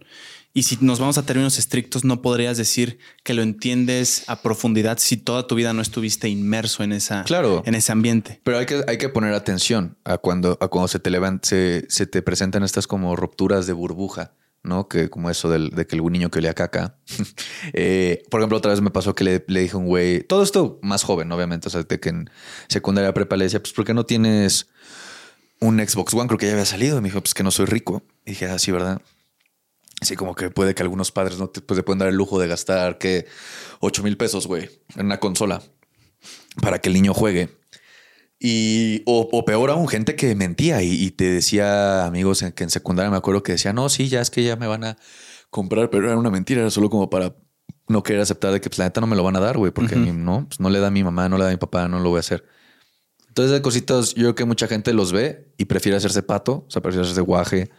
Y 0.58 0.63
si 0.63 0.76
nos 0.82 1.00
vamos 1.00 1.20
a 1.20 1.22
términos 1.24 1.60
estrictos, 1.60 2.04
no 2.04 2.24
podrías 2.24 2.58
decir 2.58 2.98
que 3.24 3.36
lo 3.36 3.43
entiendes 3.43 4.24
a 4.26 4.41
profundidad 4.41 4.98
si 4.98 5.15
toda 5.15 5.46
tu 5.46 5.54
vida 5.54 5.72
no 5.72 5.84
estuviste 5.84 6.30
inmerso 6.30 6.82
en 6.82 6.93
esa, 6.93 7.24
claro, 7.26 7.62
en 7.67 7.76
ese 7.76 7.91
ambiente. 7.91 8.41
Pero 8.43 8.58
hay 8.58 8.65
que, 8.65 8.84
hay 8.88 8.98
que 8.98 9.08
poner 9.08 9.36
atención 9.36 10.00
a 10.04 10.17
cuando, 10.17 10.58
a 10.60 10.67
cuando 10.67 10.88
se 10.88 10.98
te 10.98 11.12
levanta, 11.12 11.48
se 11.48 12.08
te 12.08 12.24
presentan 12.24 12.63
estas 12.63 12.88
como 12.88 13.15
rupturas 13.15 13.67
de 13.67 13.74
burbuja. 13.74 14.34
¿no? 14.63 14.88
Que 14.88 15.12
como 15.12 15.30
eso 15.30 15.48
del, 15.48 15.70
de 15.70 15.86
que 15.86 15.96
el 15.96 16.04
niño 16.04 16.32
que 16.32 16.39
olía 16.39 16.56
caca. 16.56 16.98
eh, 17.74 18.24
por 18.32 18.39
ejemplo, 18.39 18.58
otra 18.58 18.72
vez 18.72 18.82
me 18.82 18.89
pasó 18.89 19.13
que 19.13 19.24
le, 19.24 19.46
le 19.48 19.60
dije 19.60 19.76
a 19.76 19.78
un 19.78 19.86
güey, 19.86 20.24
todo 20.24 20.41
esto 20.41 20.80
más 20.82 21.04
joven, 21.04 21.32
obviamente, 21.32 21.67
o 21.67 21.72
sea, 21.72 21.84
de 21.84 22.00
que 22.00 22.10
en 22.10 22.32
secundaria 22.67 23.13
prepa 23.13 23.38
le 23.38 23.43
decía, 23.43 23.62
pues, 23.62 23.74
¿por 23.74 23.86
qué 23.86 23.93
no 23.93 24.08
tienes 24.08 24.70
un 25.60 25.78
Xbox 25.78 26.15
One? 26.15 26.26
Creo 26.26 26.39
que 26.39 26.48
ya 26.48 26.54
había 26.54 26.65
salido. 26.65 26.98
Y 26.98 27.02
me 27.02 27.10
dijo, 27.10 27.22
pues 27.22 27.36
que 27.36 27.43
no 27.43 27.52
soy 27.52 27.67
rico. 27.67 28.02
Y 28.26 28.32
dije, 28.32 28.48
ah, 28.48 28.58
sí, 28.58 28.72
¿verdad? 28.72 29.04
Así 30.02 30.16
como 30.16 30.36
que 30.36 30.52
puede 30.52 30.76
que 30.76 30.84
algunos 30.84 31.12
padres 31.12 31.40
no 31.40 31.50
te, 31.50 31.62
pues, 31.62 31.82
pueden 31.84 32.00
dar 32.00 32.10
el 32.10 32.16
lujo 32.16 32.40
de 32.40 32.48
gastar 32.48 32.98
que 32.98 33.26
8 33.80 34.04
mil 34.04 34.16
pesos, 34.18 34.46
güey, 34.46 34.70
en 34.96 35.08
una 35.08 35.20
consola 35.20 35.62
para 36.62 36.80
que 36.80 36.90
el 36.90 36.94
niño 36.94 37.14
juegue. 37.14 37.50
Y, 38.40 39.02
o, 39.08 39.46
peor 39.46 39.72
aún, 39.72 39.88
gente 39.88 40.16
que 40.16 40.36
mentía 40.36 40.84
y, 40.84 41.10
te 41.12 41.26
decía, 41.26 42.06
amigos, 42.06 42.44
en, 42.44 42.52
que 42.52 42.64
en 42.64 42.70
secundaria 42.70 43.10
me 43.10 43.18
acuerdo 43.18 43.42
que 43.42 43.54
decía, 43.54 43.74
no, 43.74 43.90
sí, 43.90 44.10
ya 44.10 44.22
es 44.22 44.30
que 44.30 44.44
ya 44.44 44.56
me 44.56 44.68
van 44.68 44.84
a 44.84 44.98
comprar, 45.50 45.90
pero 45.90 46.08
era 46.08 46.18
una 46.18 46.30
mentira, 46.30 46.62
era 46.62 46.70
solo 46.70 46.92
como 46.92 47.10
para 47.10 47.36
no 47.88 48.04
querer 48.04 48.22
aceptar 48.22 48.52
de 48.52 48.62
que 48.62 48.70
pues, 48.70 48.78
la 48.78 48.86
neta 48.86 49.02
no 49.02 49.08
me 49.08 49.16
lo 49.16 49.24
van 49.24 49.36
a 49.38 49.40
dar, 49.40 49.58
güey, 49.58 49.72
porque 49.72 49.96
no, 49.96 50.46
pues, 50.48 50.60
no 50.60 50.70
le 50.70 50.80
da 50.80 50.88
a 50.88 50.92
mi 50.92 51.04
mamá, 51.04 51.30
no 51.30 51.38
le 51.38 51.46
da 51.46 51.50
a 51.50 51.54
mi 51.54 51.58
papá, 51.58 51.88
no 51.88 52.00
lo 52.00 52.10
voy 52.10 52.18
a 52.18 52.20
hacer. 52.20 52.46
Entonces, 53.28 53.52
de 53.52 53.62
cositas, 53.64 54.14
yo 54.14 54.24
creo 54.24 54.36
que 54.36 54.46
mucha 54.46 54.68
gente 54.68 54.94
los 54.94 55.12
ve 55.12 55.54
y 55.58 55.66
prefiere 55.66 55.98
hacerse 55.98 56.22
pato, 56.22 56.66
o 56.68 56.72
sea, 56.72 56.82
prefiere 56.82 57.04
hacerse 57.06 57.22
guaje, 57.22 57.72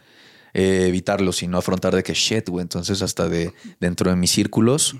eh, 0.53 0.85
evitarlos 0.87 1.43
y 1.43 1.47
no 1.47 1.57
afrontar 1.57 1.95
de 1.95 2.03
que 2.03 2.13
shit, 2.13 2.49
güey. 2.49 2.61
Entonces, 2.61 3.01
hasta 3.01 3.27
de 3.29 3.53
dentro 3.79 4.09
de 4.09 4.15
mis 4.15 4.31
círculos, 4.31 4.95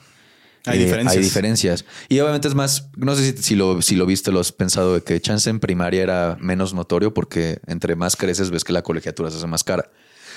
hay, 0.66 0.80
eh, 0.80 0.86
diferencias. 0.86 1.16
hay 1.16 1.24
diferencias. 1.24 1.86
Y 2.10 2.20
obviamente 2.20 2.48
es 2.48 2.56
más, 2.56 2.90
no 2.96 3.16
sé 3.16 3.32
si, 3.32 3.44
si, 3.44 3.56
lo, 3.56 3.82
si 3.82 3.96
lo 3.96 4.06
viste, 4.06 4.32
lo 4.32 4.40
has 4.40 4.52
pensado 4.52 4.96
de 4.96 5.02
que 5.02 5.20
chance 5.22 5.50
en 5.50 5.60
primaria 5.60 6.04
era 6.04 6.38
menos 6.40 6.74
notorio 6.74 7.14
porque 7.14 7.60
entre 7.68 7.96
más 7.96 8.16
creces 8.16 8.50
ves 8.50 8.64
que 8.64 8.74
la 8.74 8.82
colegiatura 8.82 9.30
se 9.32 9.38
hace 9.38 9.48
más 9.48 9.64
cara. 9.64 9.90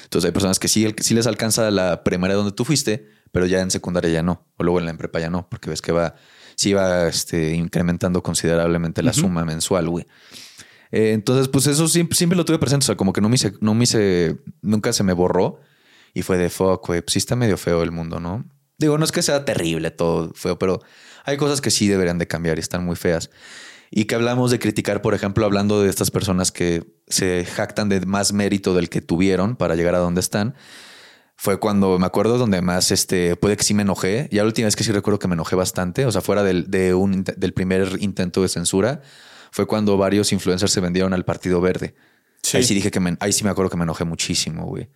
Entonces 0.04 0.28
hay 0.28 0.32
personas 0.32 0.58
que 0.58 0.68
sí, 0.68 0.94
sí 0.98 1.14
les 1.14 1.26
alcanza 1.26 1.70
la 1.70 2.04
primaria 2.04 2.36
donde 2.36 2.52
tú 2.52 2.64
fuiste, 2.64 3.08
pero 3.30 3.46
ya 3.46 3.60
en 3.60 3.70
secundaria 3.70 4.10
ya 4.10 4.22
no. 4.22 4.44
O 4.56 4.62
luego 4.62 4.78
en 4.78 4.86
la 4.86 4.94
prepa 4.94 5.20
ya 5.20 5.30
no, 5.30 5.48
porque 5.48 5.70
ves 5.70 5.80
que 5.80 5.92
va, 5.92 6.14
sí 6.54 6.72
va 6.72 7.08
este, 7.08 7.54
incrementando 7.54 8.22
considerablemente 8.22 9.02
la 9.02 9.12
suma 9.12 9.44
mensual, 9.44 9.88
güey. 9.88 10.06
Eh, 10.92 11.12
entonces, 11.12 11.48
pues 11.48 11.66
eso 11.66 11.88
siempre, 11.88 12.16
siempre, 12.16 12.36
lo 12.36 12.44
tuve 12.44 12.58
presente. 12.58 12.84
O 12.84 12.86
sea, 12.86 12.96
como 12.96 13.12
que 13.12 13.20
no 13.20 13.28
me 13.28 13.34
hice, 13.34 13.54
no 13.60 13.74
me 13.74 13.84
hice, 13.84 14.36
nunca 14.60 14.92
se 14.92 15.02
me 15.02 15.12
borró. 15.12 15.58
Y 16.14 16.22
fue 16.22 16.36
de 16.36 16.50
fuck, 16.50 16.86
güey. 16.86 17.00
Pues 17.00 17.14
sí 17.14 17.18
está 17.18 17.34
medio 17.34 17.56
feo 17.56 17.82
el 17.82 17.90
mundo, 17.90 18.20
¿no? 18.20 18.44
Digo, 18.78 18.98
no 18.98 19.04
es 19.04 19.12
que 19.12 19.22
sea 19.22 19.44
terrible 19.44 19.90
todo 19.90 20.32
feo, 20.34 20.58
pero 20.58 20.80
hay 21.24 21.36
cosas 21.36 21.60
que 21.60 21.70
sí 21.70 21.88
deberían 21.88 22.18
de 22.18 22.26
cambiar 22.26 22.58
y 22.58 22.60
están 22.60 22.84
muy 22.84 22.96
feas. 22.96 23.30
Y 23.90 24.06
que 24.06 24.14
hablamos 24.14 24.50
de 24.50 24.58
criticar, 24.58 25.02
por 25.02 25.14
ejemplo, 25.14 25.44
hablando 25.44 25.82
de 25.82 25.90
estas 25.90 26.10
personas 26.10 26.50
que 26.50 26.82
se 27.08 27.44
jactan 27.44 27.88
de 27.88 28.00
más 28.06 28.32
mérito 28.32 28.74
del 28.74 28.88
que 28.88 29.02
tuvieron 29.02 29.56
para 29.56 29.74
llegar 29.74 29.94
a 29.94 29.98
donde 29.98 30.20
están. 30.20 30.54
Fue 31.36 31.58
cuando 31.58 31.98
me 31.98 32.06
acuerdo 32.06 32.38
donde 32.38 32.62
más 32.62 32.90
este 32.90 33.36
puede 33.36 33.56
que 33.56 33.64
sí 33.64 33.74
me 33.74 33.82
enojé. 33.82 34.28
Ya 34.32 34.42
la 34.42 34.46
última 34.46 34.66
vez 34.66 34.76
que 34.76 34.84
sí 34.84 34.92
recuerdo 34.92 35.18
que 35.18 35.28
me 35.28 35.34
enojé 35.34 35.56
bastante. 35.56 36.06
O 36.06 36.12
sea, 36.12 36.22
fuera 36.22 36.42
del, 36.42 36.70
de 36.70 36.94
un, 36.94 37.24
del 37.24 37.52
primer 37.52 37.98
intento 38.00 38.42
de 38.42 38.48
censura, 38.48 39.02
fue 39.52 39.66
cuando 39.66 39.96
varios 39.96 40.32
influencers 40.32 40.72
se 40.72 40.80
vendieron 40.80 41.14
al 41.14 41.24
Partido 41.24 41.60
Verde. 41.60 41.94
Ahí 42.52 42.64
sí 42.64 42.74
dije 42.74 42.90
que 42.90 42.98
me, 42.98 43.16
ahí 43.20 43.32
sí 43.32 43.44
me 43.44 43.50
acuerdo 43.50 43.70
que 43.70 43.76
me 43.76 43.84
enojé 43.84 44.04
muchísimo, 44.04 44.66
güey 44.66 44.88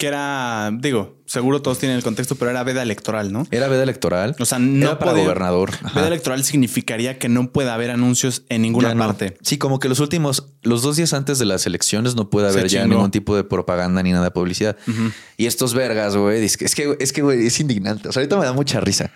que 0.00 0.06
era, 0.06 0.70
digo, 0.80 1.18
seguro 1.26 1.60
todos 1.60 1.78
tienen 1.78 1.98
el 1.98 2.02
contexto, 2.02 2.34
pero 2.34 2.50
era 2.50 2.64
veda 2.64 2.82
electoral, 2.82 3.34
¿no? 3.34 3.46
Era 3.50 3.68
veda 3.68 3.82
electoral. 3.82 4.34
O 4.38 4.46
sea, 4.46 4.58
no 4.58 4.86
era 4.86 4.98
para 4.98 5.12
gobernador. 5.12 5.72
Veda 5.94 6.06
electoral 6.06 6.42
significaría 6.42 7.18
que 7.18 7.28
no 7.28 7.52
puede 7.52 7.68
haber 7.68 7.90
anuncios 7.90 8.44
en 8.48 8.62
ninguna 8.62 8.96
parte. 8.96 9.36
Sí, 9.42 9.58
como 9.58 9.78
que 9.78 9.90
los 9.90 10.00
últimos, 10.00 10.46
los 10.62 10.80
dos 10.80 10.96
días 10.96 11.12
antes 11.12 11.38
de 11.38 11.44
las 11.44 11.66
elecciones 11.66 12.14
no 12.14 12.30
puede 12.30 12.48
haber 12.48 12.68
ya 12.68 12.86
ningún 12.86 13.10
tipo 13.10 13.36
de 13.36 13.44
propaganda 13.44 14.02
ni 14.02 14.12
nada 14.12 14.24
de 14.24 14.30
publicidad. 14.30 14.74
Y 15.36 15.44
estos 15.44 15.74
vergas, 15.74 16.16
güey, 16.16 16.42
es 16.42 16.56
que, 16.56 16.64
es 16.98 17.12
que, 17.12 17.20
güey, 17.20 17.46
es 17.46 17.60
indignante. 17.60 18.08
O 18.08 18.12
sea, 18.12 18.20
ahorita 18.20 18.38
me 18.38 18.46
da 18.46 18.54
mucha 18.54 18.80
risa, 18.80 19.12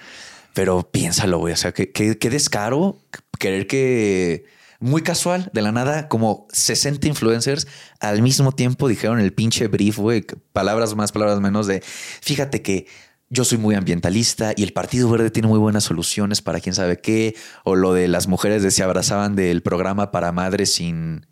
pero 0.53 0.87
piénsalo, 0.93 1.39
güey. 1.39 1.55
O 1.55 1.57
sea, 1.57 1.73
qué 1.73 2.29
descaro 2.31 2.99
querer 3.39 3.67
que 3.67 4.45
muy 4.85 5.01
casual, 5.01 5.51
de 5.55 5.63
la 5.63 5.73
nada, 5.73 6.09
como 6.09 6.47
60 6.53 7.09
influencers 7.09 7.67
al 8.01 8.21
mismo 8.21 8.53
tiempo 8.53 8.87
dijeron 8.87 9.19
el 9.19 9.33
pinche 9.33 9.67
brief, 9.67 9.97
güey, 9.97 10.27
palabras 10.53 10.95
más, 10.95 11.11
palabras 11.11 11.41
menos 11.41 11.67
de, 11.67 11.83
fíjate 12.21 12.61
que 12.61 12.87
yo 13.31 13.47
soy 13.47 13.57
muy 13.57 13.75
ambientalista 13.75 14.53
y 14.55 14.63
el 14.63 14.75
Partido 14.75 15.09
Verde 15.09 15.31
tiene 15.31 15.49
muy 15.49 15.59
buenas 15.59 15.85
soluciones 15.85 16.43
para 16.43 16.61
quién 16.61 16.75
sabe 16.75 17.01
qué, 17.01 17.35
o 17.65 17.77
lo 17.77 17.95
de 17.95 18.09
las 18.09 18.29
mujeres 18.29 18.63
de 18.63 18.71
se 18.71 18.83
abrazaban 18.83 19.35
del 19.37 19.63
programa 19.63 20.13
para 20.13 20.33
madres 20.33 20.75
sin 20.75 21.27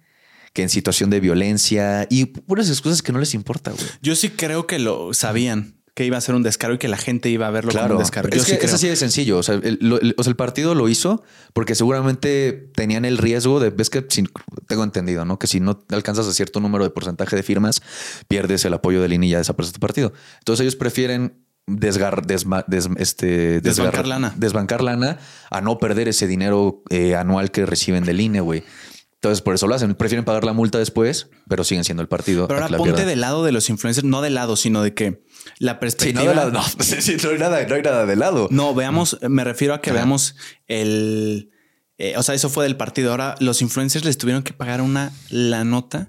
que 0.55 0.63
en 0.63 0.71
situación 0.71 1.11
de 1.11 1.21
violencia 1.21 2.07
y 2.09 2.25
puras 2.25 2.71
excusas 2.71 3.03
que 3.03 3.13
no 3.13 3.19
les 3.19 3.35
importa, 3.35 3.73
güey. 3.73 3.85
Yo 4.01 4.17
sí 4.17 4.31
creo 4.31 4.67
que 4.67 4.79
lo 4.79 5.13
sabían 5.13 5.82
que 5.95 6.07
iba 6.07 6.17
a 6.17 6.21
ser 6.21 6.35
un 6.35 6.43
descaro 6.43 6.75
y 6.75 6.79
que 6.79 6.89
la 6.89 6.97
gente 6.97 7.29
iba 7.29 7.47
a 7.47 7.51
verlo 7.51 7.71
como 7.73 7.95
un 7.95 7.99
descaro. 7.99 8.29
es 8.31 8.47
que 8.47 8.55
es 8.55 8.73
así 8.73 8.89
de 8.89 8.97
sencillo. 8.97 9.39
O 9.39 9.43
sea, 9.43 9.57
el, 9.57 10.35
partido 10.37 10.75
lo 10.75 10.89
hizo 10.89 11.23
porque 11.53 11.75
seguramente 11.75 12.71
tenían 12.75 13.05
el 13.05 13.19
riesgo 13.19 13.61
de, 13.61 13.71
ves 13.71 13.91
que 13.91 14.01
tengo 14.01 14.85
entendido, 14.85 15.25
¿no? 15.25 15.39
Que 15.39 15.47
si 15.47 15.61
no 15.61 15.85
alcanzas 15.91 16.27
a 16.27 16.33
cierto 16.33 16.61
número 16.61 16.85
de 16.85 16.91
porcentaje 16.91 17.37
de 17.37 17.43
firmas, 17.43 17.83
pierdes 18.27 18.65
el 18.65 18.73
apoyo 18.73 19.03
del 19.03 19.13
INE 19.13 19.27
y 19.27 19.31
ya 19.31 19.39
desaparece 19.39 19.75
tu 19.75 19.81
partido. 19.81 20.13
Entonces 20.39 20.63
ellos 20.65 20.77
prefieren 20.77 21.45
desgar, 21.67 22.27
desma- 22.27 22.65
des- 22.67 22.89
este, 22.97 23.61
Desbancar 23.61 24.05
desgar- 24.05 24.09
lana. 24.09 24.35
Desbancar 24.37 24.83
lana 24.83 25.19
a 25.51 25.61
no 25.61 25.79
perder 25.79 26.09
ese 26.09 26.27
dinero 26.27 26.83
eh, 26.89 27.17
anual 27.17 27.51
que 27.51 27.67
reciben 27.67 28.05
del 28.05 28.21
INE, 28.21 28.41
güey. 28.41 28.65
Entonces, 29.23 29.41
por 29.41 29.55
eso 29.55 29.69
lo 29.69 29.77
hacen. 29.77 29.95
Prefieren 29.95 30.25
pagar 30.25 30.43
la 30.43 30.53
multa 30.53 30.79
después, 30.79 31.29
pero 31.49 31.63
siguen 31.63 31.85
siendo 31.85 32.03
el 32.03 32.09
partido. 32.09 32.49
Pero 32.49 32.61
ahora 32.65 32.77
ponte 32.77 33.05
del 33.05 33.21
lado 33.21 33.45
de 33.45 33.53
los 33.53 33.71
influencers, 33.71 34.05
no 34.05 34.21
de 34.21 34.31
lado, 34.31 34.57
sino 34.57 34.83
de 34.83 34.95
que 34.95 35.23
la 35.59 35.73
Sí, 35.73 35.79
perspectiva. 35.81 36.23
no, 36.25 36.29
de 36.31 36.35
lado, 36.37 36.51
no, 36.53 36.63
sí, 36.85 37.01
sí, 37.03 37.17
no 37.23 37.31
hay 37.31 37.39
nada, 37.39 37.65
no 37.67 37.75
hay 37.75 37.83
nada 37.83 38.07
de 38.07 38.17
lado. 38.17 38.49
No, 38.51 38.75
veamos, 38.75 39.19
me 39.29 39.45
refiero 39.45 39.75
a 39.75 39.81
que 39.81 39.91
Ajá. 39.91 39.99
veamos 40.01 40.37
el. 40.69 41.51
eh, 41.99 42.15
o 42.17 42.23
sea, 42.23 42.35
eso 42.35 42.49
fue 42.51 42.65
del 42.65 42.77
partido. 42.77 43.11
Ahora 43.11 43.35
los 43.41 43.63
influencers 43.63 44.05
les 44.05 44.19
tuvieron 44.19 44.43
que 44.43 44.53
pagar 44.53 44.81
una 44.81 45.13
la 45.29 45.65
nota 45.65 46.09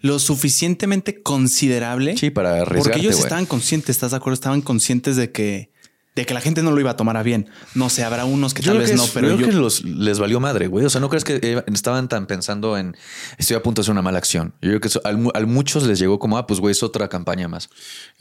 lo 0.00 0.18
suficientemente 0.20 1.22
considerable. 1.24 2.16
Sí, 2.16 2.30
para 2.30 2.50
arriesgarte, 2.62 2.78
Porque 2.82 2.98
ellos 3.00 3.14
güey. 3.16 3.24
estaban 3.24 3.46
conscientes, 3.46 3.96
¿estás 3.96 4.12
de 4.12 4.18
acuerdo? 4.18 4.34
Estaban 4.34 4.62
conscientes 4.62 5.16
de 5.16 5.32
que, 5.32 5.72
de 6.20 6.26
que 6.26 6.34
la 6.34 6.40
gente 6.40 6.62
no 6.62 6.70
lo 6.72 6.80
iba 6.80 6.90
a 6.90 6.96
tomar 6.96 7.16
a 7.16 7.22
bien. 7.22 7.48
No 7.74 7.88
sé, 7.88 8.04
habrá 8.04 8.24
unos 8.24 8.54
que 8.54 8.62
Yo 8.62 8.72
tal 8.72 8.78
vez 8.80 8.90
que 8.90 8.96
no, 8.96 9.04
pero 9.14 9.28
yo 9.28 9.34
yo. 9.34 9.38
creo 9.38 9.50
que 9.50 9.56
los, 9.56 9.84
les 9.84 10.18
valió 10.18 10.40
madre, 10.40 10.66
güey. 10.66 10.84
O 10.84 10.90
sea, 10.90 11.00
¿no 11.00 11.08
crees 11.08 11.24
que 11.24 11.38
eh, 11.42 11.62
estaban 11.72 12.08
tan 12.08 12.26
pensando 12.26 12.76
en 12.76 12.96
estoy 13.38 13.56
a 13.56 13.62
punto 13.62 13.80
de 13.80 13.84
hacer 13.84 13.92
una 13.92 14.02
mala 14.02 14.18
acción? 14.18 14.52
Yo 14.60 14.70
creo 14.70 14.80
que 14.80 14.88
eso- 14.88 15.00
al 15.04 15.46
muchos 15.46 15.84
les 15.86 15.98
llegó 15.98 16.18
como, 16.18 16.36
ah, 16.38 16.46
pues 16.46 16.60
güey, 16.60 16.72
es 16.72 16.82
otra 16.82 17.08
campaña 17.08 17.48
más. 17.48 17.70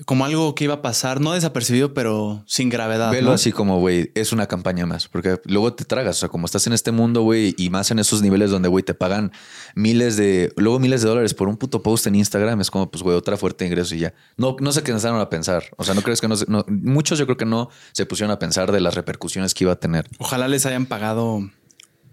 Como 0.06 0.26
algo 0.26 0.54
que 0.56 0.64
iba 0.66 0.76
a 0.76 0.82
pasar, 0.82 1.20
no 1.22 1.34
desapercibido, 1.34 1.94
pero 1.94 2.44
sin 2.48 2.70
gravedad. 2.70 3.12
Velo 3.12 3.30
¿no? 3.30 3.34
así 3.34 3.52
como, 3.52 3.80
güey, 3.80 4.12
es 4.16 4.32
una 4.32 4.46
campaña 4.48 4.86
más, 4.86 5.08
porque 5.08 5.40
luego 5.46 5.74
te 5.74 5.84
tragas. 5.86 6.18
O 6.18 6.20
sea, 6.20 6.30
como 6.30 6.46
estás 6.46 6.68
en 6.68 6.74
este 6.74 6.92
mundo, 6.92 7.22
güey, 7.24 7.56
y 7.58 7.70
más 7.70 7.92
en 7.92 8.00
esos 8.00 8.22
niveles 8.22 8.52
donde, 8.52 8.70
güey, 8.70 8.84
te 8.84 8.94
pagan 8.94 9.32
miles 9.76 10.18
de, 10.18 10.54
luego 10.58 10.80
miles 10.80 11.02
de 11.02 11.10
dólares 11.10 11.34
por 11.34 11.48
un 11.48 11.58
puto 11.58 11.82
post 11.84 12.08
en 12.08 12.16
Instagram, 12.16 12.62
es 12.62 12.70
como, 12.72 12.90
pues, 12.92 13.04
güey, 13.04 13.18
otra 13.18 13.38
fuerte 13.38 13.66
ingreso 13.66 13.96
y 13.96 14.00
ya. 14.00 14.14
No, 14.38 14.56
no 14.60 14.72
sé 14.72 14.84
qué 14.84 14.92
empezaron 14.92 15.20
a 15.20 15.30
pensar. 15.30 15.64
O 15.78 15.84
sea, 15.84 15.94
no 15.96 16.02
crees 16.02 16.22
que 16.22 16.28
no, 16.28 16.36
se- 16.36 16.46
no- 16.48 16.66
muchos 16.68 17.18
yo 17.20 17.26
creo 17.26 17.38
que 17.38 17.46
no 17.46 17.70
se 17.92 18.06
pusieron 18.06 18.32
a 18.32 18.40
pensar 18.40 18.72
de 18.72 18.82
las 18.82 18.96
repercusiones 18.96 19.54
que 19.54 19.64
iba 19.64 19.74
a 19.74 19.80
tener. 19.80 20.08
Ojalá 20.20 20.48
les 20.48 20.66
hayan 20.66 20.86
pagado 20.86 21.50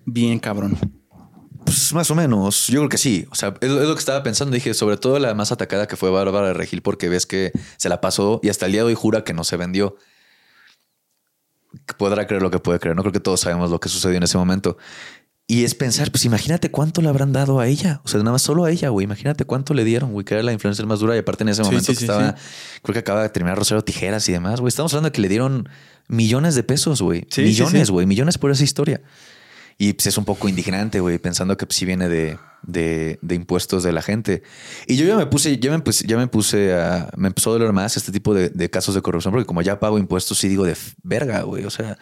bien, 0.04 0.38
cabrón. 0.38 0.78
Pues 1.64 1.92
más 1.94 2.10
o 2.10 2.14
menos, 2.14 2.66
yo 2.66 2.80
creo 2.80 2.88
que 2.88 2.98
sí. 2.98 3.26
O 3.30 3.34
sea, 3.34 3.54
es, 3.60 3.70
lo 3.70 3.94
que 3.94 3.98
estaba 3.98 4.22
pensando. 4.22 4.54
Dije, 4.54 4.74
sobre 4.74 4.96
todo 4.96 5.18
la 5.18 5.34
más 5.34 5.50
atacada 5.50 5.88
que 5.88 5.96
fue 5.96 6.10
Bárbara 6.10 6.52
Regil, 6.52 6.82
porque 6.82 7.08
ves 7.08 7.26
que 7.26 7.52
se 7.76 7.88
la 7.88 8.00
pasó 8.00 8.40
y 8.42 8.48
hasta 8.48 8.66
el 8.66 8.72
día 8.72 8.82
de 8.82 8.88
hoy 8.88 8.94
jura 8.94 9.24
que 9.24 9.32
no 9.32 9.44
se 9.44 9.56
vendió. 9.56 9.96
Podrá 11.96 12.26
creer 12.26 12.42
lo 12.42 12.50
que 12.50 12.58
puede 12.58 12.78
creer. 12.78 12.96
No 12.96 13.02
creo 13.02 13.12
que 13.12 13.20
todos 13.20 13.40
sabemos 13.40 13.70
lo 13.70 13.80
que 13.80 13.88
sucedió 13.88 14.16
en 14.16 14.22
ese 14.22 14.38
momento. 14.38 14.76
Y 15.46 15.64
es 15.64 15.74
pensar, 15.74 16.10
pues 16.10 16.24
imagínate 16.24 16.70
cuánto 16.70 17.02
le 17.02 17.08
habrán 17.10 17.34
dado 17.34 17.60
a 17.60 17.66
ella. 17.66 18.00
O 18.04 18.08
sea, 18.08 18.18
nada 18.20 18.32
más 18.32 18.40
solo 18.40 18.64
a 18.64 18.70
ella, 18.70 18.88
güey. 18.88 19.04
Imagínate 19.04 19.44
cuánto 19.44 19.74
le 19.74 19.84
dieron, 19.84 20.12
güey, 20.12 20.24
que 20.24 20.32
era 20.34 20.42
la 20.42 20.52
influencer 20.52 20.86
más 20.86 21.00
dura. 21.00 21.16
Y 21.16 21.18
aparte 21.18 21.44
en 21.44 21.50
ese 21.50 21.62
Sí, 21.62 21.68
momento 21.68 21.84
sí, 21.86 21.92
que 21.92 21.98
sí, 21.98 22.04
estaba, 22.06 22.34
creo 22.82 22.92
que 22.94 22.98
acaba 23.00 23.22
de 23.22 23.28
terminar 23.28 23.58
Rosario 23.58 23.84
Tijeras 23.84 24.26
y 24.30 24.32
demás, 24.32 24.60
güey. 24.60 24.68
Estamos 24.70 24.94
hablando 24.94 25.08
de 25.08 25.12
que 25.12 25.20
le 25.20 25.28
dieron 25.28 25.68
millones 26.08 26.54
de 26.54 26.62
pesos, 26.62 27.02
güey. 27.02 27.26
Millones, 27.36 27.90
güey. 27.90 28.06
Millones 28.06 28.38
por 28.38 28.52
esa 28.52 28.64
historia. 28.64 29.02
Y 29.76 29.92
pues 29.92 30.06
es 30.06 30.16
un 30.16 30.24
poco 30.24 30.48
indignante, 30.48 31.00
güey, 31.00 31.18
pensando 31.18 31.56
que 31.56 31.66
pues, 31.66 31.76
sí 31.76 31.84
viene 31.84 32.08
de, 32.08 32.38
de, 32.62 33.18
de 33.20 33.34
impuestos 33.34 33.82
de 33.82 33.92
la 33.92 34.02
gente. 34.02 34.42
Y 34.86 34.96
yo 34.96 35.04
ya 35.04 35.16
me 35.16 35.26
puse, 35.26 35.58
ya 35.58 35.70
me 35.70 35.80
puse, 35.80 36.06
ya 36.06 36.16
me 36.16 36.28
puse 36.28 36.72
a, 36.72 37.10
me 37.16 37.26
empezó 37.28 37.50
a 37.50 37.54
doler 37.54 37.72
más 37.72 37.96
este 37.96 38.12
tipo 38.12 38.32
de, 38.34 38.50
de 38.50 38.70
casos 38.70 38.94
de 38.94 39.02
corrupción, 39.02 39.32
porque 39.32 39.46
como 39.46 39.62
ya 39.62 39.80
pago 39.80 39.98
impuestos, 39.98 40.38
sí 40.38 40.48
digo 40.48 40.64
de 40.64 40.76
verga, 41.02 41.42
güey. 41.42 41.64
O 41.64 41.70
sea, 41.70 41.98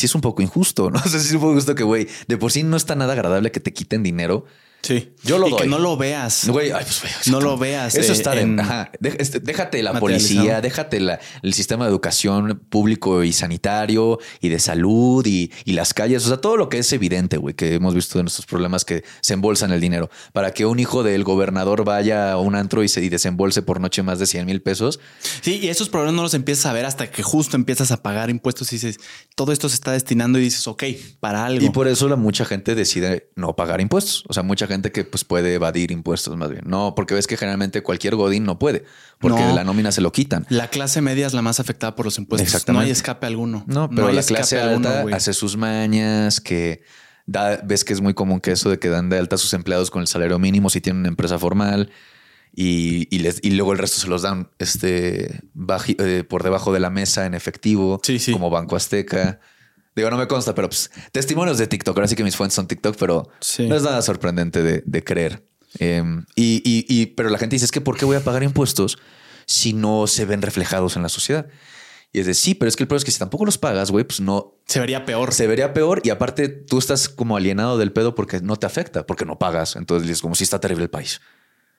sí 0.00 0.06
es 0.06 0.14
un 0.14 0.20
poco 0.20 0.42
injusto, 0.42 0.90
¿no? 0.90 0.98
O 1.04 1.08
sea, 1.08 1.20
sí 1.20 1.28
es 1.28 1.34
un 1.34 1.40
poco 1.40 1.52
injusto 1.52 1.74
que, 1.74 1.84
güey, 1.84 2.08
de 2.26 2.36
por 2.36 2.50
sí 2.50 2.62
no 2.62 2.76
está 2.76 2.94
nada 2.94 3.12
agradable 3.12 3.52
que 3.52 3.60
te 3.60 3.72
quiten 3.72 4.02
dinero. 4.02 4.44
Sí. 4.82 5.12
Yo 5.22 5.38
lo 5.38 5.48
y 5.48 5.52
que 5.52 5.58
doy. 5.64 5.68
no 5.68 5.78
lo 5.78 5.96
veas. 5.96 6.48
Güey, 6.48 6.70
ay, 6.72 6.84
pues, 6.84 7.00
güey, 7.02 7.12
No 7.26 7.40
lo 7.40 7.58
veas, 7.58 7.94
Eso 7.94 8.12
eh, 8.12 8.16
está 8.16 8.34
de. 8.34 8.40
en- 8.42 8.60
ajá. 8.60 8.90
Este, 9.18 9.38
déjate 9.40 9.82
la 9.82 10.00
policía, 10.00 10.60
déjate 10.60 11.00
la- 11.00 11.20
el 11.42 11.52
sistema 11.54 11.84
de 11.84 11.90
educación 11.90 12.62
público 12.70 13.22
y 13.22 13.32
sanitario 13.32 14.18
y 14.40 14.48
de 14.48 14.58
salud 14.58 15.24
y, 15.26 15.52
y 15.64 15.72
las 15.72 15.92
calles. 15.92 16.24
O 16.24 16.28
sea, 16.28 16.38
todo 16.38 16.56
lo 16.56 16.68
que 16.68 16.78
es 16.78 16.92
evidente, 16.92 17.36
güey, 17.36 17.54
que 17.54 17.74
hemos 17.74 17.94
visto 17.94 18.18
de 18.18 18.24
nuestros 18.24 18.46
problemas 18.46 18.84
que 18.84 19.04
se 19.20 19.34
embolsan 19.34 19.70
el 19.72 19.80
dinero. 19.80 20.08
Para 20.32 20.52
que 20.52 20.64
un 20.66 20.78
hijo 20.78 21.02
del 21.02 21.24
gobernador 21.24 21.84
vaya 21.84 22.32
a 22.32 22.38
un 22.38 22.54
antro 22.54 22.82
y 22.82 22.88
se 22.88 23.00
y 23.02 23.08
desembolse 23.08 23.62
por 23.62 23.80
noche 23.80 24.02
más 24.02 24.18
de 24.18 24.26
100 24.26 24.46
mil 24.46 24.62
pesos. 24.62 25.00
Sí, 25.42 25.58
y 25.62 25.68
esos 25.68 25.88
problemas 25.88 26.14
no 26.14 26.22
los 26.22 26.34
empiezas 26.34 26.66
a 26.66 26.72
ver 26.72 26.84
hasta 26.86 27.10
que 27.10 27.22
justo 27.22 27.56
empiezas 27.56 27.90
a 27.92 28.02
pagar 28.02 28.28
impuestos 28.30 28.72
y 28.72 28.76
dices, 28.76 28.98
todo 29.34 29.52
esto 29.52 29.68
se 29.68 29.74
está 29.74 29.92
destinando 29.92 30.38
y 30.38 30.42
dices, 30.42 30.66
ok, 30.68 30.84
para 31.18 31.44
algo. 31.46 31.64
Y 31.64 31.70
por 31.70 31.88
eso 31.88 32.08
la 32.08 32.16
mucha 32.16 32.44
gente 32.44 32.74
decide 32.74 33.30
no 33.36 33.56
pagar 33.56 33.80
impuestos. 33.80 34.24
O 34.28 34.32
sea, 34.34 34.42
mucha 34.42 34.66
gente 34.70 34.92
que 34.92 35.04
pues 35.04 35.24
puede 35.24 35.54
evadir 35.54 35.90
impuestos 35.90 36.36
más 36.36 36.50
bien. 36.50 36.62
No, 36.66 36.94
porque 36.96 37.14
ves 37.14 37.26
que 37.26 37.36
generalmente 37.36 37.82
cualquier 37.82 38.16
godín 38.16 38.44
no 38.44 38.58
puede, 38.58 38.84
porque 39.18 39.40
No. 39.40 39.48
de 39.48 39.54
la 39.54 39.64
nómina 39.64 39.92
se 39.92 40.00
lo 40.00 40.12
quitan. 40.12 40.46
La 40.48 40.68
clase 40.68 41.00
media 41.00 41.26
es 41.26 41.34
la 41.34 41.42
más 41.42 41.60
afectada 41.60 41.94
por 41.94 42.06
los 42.06 42.16
impuestos. 42.18 42.66
No 42.68 42.80
hay 42.80 42.90
escape 42.90 43.26
alguno. 43.26 43.64
No, 43.66 43.88
pero 43.90 44.10
la 44.12 44.22
clase 44.22 44.58
alta 44.60 45.04
hace 45.12 45.32
sus 45.34 45.56
mañas, 45.56 46.40
que 46.40 46.82
da, 47.26 47.60
ves 47.64 47.84
que 47.84 47.92
es 47.92 48.00
muy 48.00 48.14
común 48.14 48.40
que 48.40 48.52
eso 48.52 48.70
de 48.70 48.78
que 48.78 48.88
dan 48.88 49.08
de 49.10 49.18
alta 49.18 49.34
a 49.36 49.38
sus 49.38 49.52
empleados 49.54 49.90
con 49.90 50.00
el 50.00 50.06
salario 50.08 50.38
mínimo 50.38 50.70
si 50.70 50.80
tienen 50.80 51.00
una 51.00 51.08
empresa 51.08 51.38
formal 51.38 51.90
y, 52.52 53.06
y 53.14 53.20
les, 53.20 53.38
y 53.42 53.50
luego 53.50 53.72
el 53.72 53.78
resto 53.78 54.00
se 54.00 54.08
los 54.08 54.22
dan 54.22 54.48
este, 54.58 55.40
baji- 55.54 55.94
eh, 56.00 56.24
por 56.24 56.42
debajo 56.42 56.72
de 56.72 56.80
la 56.80 56.90
mesa 56.90 57.26
en 57.26 57.34
efectivo, 57.34 58.00
Sí, 58.02 58.18
sí. 58.18 58.32
como 58.32 58.50
Banco 58.50 58.74
Azteca. 58.76 59.38
Digo, 59.96 60.10
no 60.10 60.16
me 60.16 60.26
consta, 60.28 60.54
pero 60.54 60.68
pues 60.68 60.90
testimonios 61.12 61.58
de 61.58 61.66
TikTok. 61.66 61.96
Ahora 61.96 62.08
sí 62.08 62.16
que 62.16 62.24
mis 62.24 62.36
fuentes 62.36 62.54
son 62.54 62.66
TikTok, 62.68 62.96
pero 62.98 63.28
Sí. 63.40 63.66
no 63.66 63.74
es 63.76 63.82
nada 63.82 64.00
sorprendente 64.02 64.62
de, 64.62 64.82
de 64.86 65.04
creer. 65.04 65.46
Eh, 65.78 66.02
y, 66.36 66.62
y- 66.64 66.84
y- 66.88 67.06
pero 67.06 67.28
la 67.30 67.38
gente 67.38 67.56
dice 67.56 67.64
es 67.64 67.70
que 67.72 67.80
¿por 67.80 67.96
qué 67.96 68.04
voy 68.04 68.16
a 68.16 68.24
pagar 68.24 68.42
impuestos 68.42 68.98
si 69.46 69.72
no 69.72 70.06
se 70.06 70.24
ven 70.24 70.42
reflejados 70.42 70.96
en 70.96 71.02
la 71.02 71.08
sociedad? 71.08 71.46
Y 72.12 72.18
es 72.20 72.26
de 72.26 72.34
sí, 72.34 72.54
pero 72.54 72.68
es 72.68 72.74
que 72.74 72.82
el 72.82 72.88
problema 72.88 72.98
es 73.00 73.04
que 73.04 73.12
si 73.12 73.18
tampoco 73.20 73.44
los 73.44 73.56
pagas, 73.58 73.92
güey, 73.92 74.04
pues 74.04 74.20
no 74.20 74.56
Se 74.66 74.80
vería 74.80 75.04
peor. 75.04 75.32
se 75.32 75.46
vería 75.46 75.72
peor. 75.72 76.00
Y 76.04 76.10
aparte, 76.10 76.48
tú 76.48 76.78
estás 76.78 77.08
como 77.08 77.36
alienado 77.36 77.78
del 77.78 77.92
pedo 77.92 78.16
porque 78.16 78.40
no 78.40 78.56
te 78.56 78.66
afecta, 78.66 79.06
porque 79.06 79.24
no 79.24 79.38
pagas. 79.38 79.76
Entonces 79.76 80.10
es 80.10 80.20
como 80.20 80.34
si 80.34 80.42
está 80.42 80.58
terrible 80.60 80.84
el 80.84 80.90
país. 80.90 81.20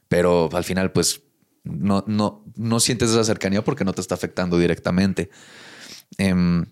Pero 0.07 0.49
al 0.53 0.63
final, 0.63 0.91
pues 0.93 1.21
no, 1.65 2.05
no, 2.07 2.45
no 2.55 2.79
sientes 2.79 3.09
esa 3.09 3.23
cercanía 3.25 3.61
porque 3.63 3.83
no 3.83 3.91
te 3.93 3.99
está 3.99 4.15
afectando 4.15 4.57
directamente. 4.57 5.29
Em, 6.17 6.65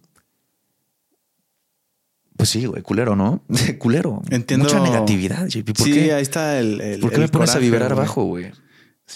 pues 2.39 2.49
sí, 2.49 2.65
güey, 2.65 2.81
culero, 2.81 3.17
¿no? 3.17 3.43
culero. 3.79 4.21
Entiendo. 4.29 4.63
Mucha 4.63 4.79
negatividad, 4.79 5.45
JP. 5.47 5.73
¿Por 5.77 5.85
sí, 5.85 5.93
qué? 5.93 6.13
ahí 6.13 6.21
está 6.21 6.57
el. 6.57 6.79
el- 6.79 6.99
¿Por 7.01 7.09
qué 7.09 7.15
el 7.17 7.21
me 7.23 7.27
pones 7.27 7.53
a 7.53 7.59
vibrar 7.59 7.93
güey. 7.93 8.05
bajo, 8.07 8.23
güey? 8.23 8.51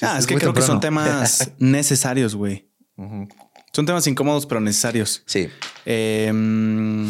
Ah, 0.02 0.18
es 0.20 0.28
que 0.28 0.36
creo 0.36 0.54
que 0.54 0.62
son 0.62 0.80
temas 0.82 1.54
necesarios, 1.58 2.36
güey. 2.36 2.68
Son 3.72 3.86
temas 3.86 4.06
incómodos, 4.08 4.46
pero 4.46 4.60
necesarios. 4.60 5.24
Sí. 5.26 5.48
Em, 5.86 7.08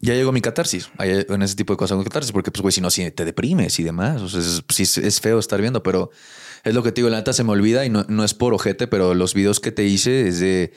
Ya 0.00 0.14
llegó 0.14 0.32
mi 0.32 0.40
catarsis. 0.40 0.90
En 0.98 1.42
ese 1.42 1.54
tipo 1.54 1.72
de 1.72 1.76
cosas, 1.76 1.92
hago 1.92 2.04
catarsis, 2.04 2.32
porque, 2.32 2.50
pues, 2.50 2.60
güey, 2.62 2.72
si 2.72 2.80
no, 2.80 2.90
si 2.90 3.08
te 3.12 3.24
deprimes 3.24 3.78
y 3.78 3.84
demás. 3.84 4.20
O 4.22 4.28
sea, 4.28 4.40
es, 4.40 4.62
sí 4.68 4.82
es, 4.82 4.98
es 4.98 5.20
feo 5.20 5.38
estar 5.38 5.60
viendo, 5.60 5.82
pero 5.82 6.10
es 6.64 6.74
lo 6.74 6.82
que 6.82 6.90
te 6.92 6.96
digo. 7.00 7.08
La 7.08 7.18
neta 7.18 7.32
se 7.32 7.44
me 7.44 7.52
olvida 7.52 7.84
y 7.84 7.90
no, 7.90 8.04
no 8.08 8.24
es 8.24 8.34
por 8.34 8.52
ojete, 8.52 8.86
pero 8.88 9.14
los 9.14 9.32
videos 9.34 9.60
que 9.60 9.70
te 9.72 9.84
hice 9.84 10.28
es 10.28 10.40
de. 10.40 10.72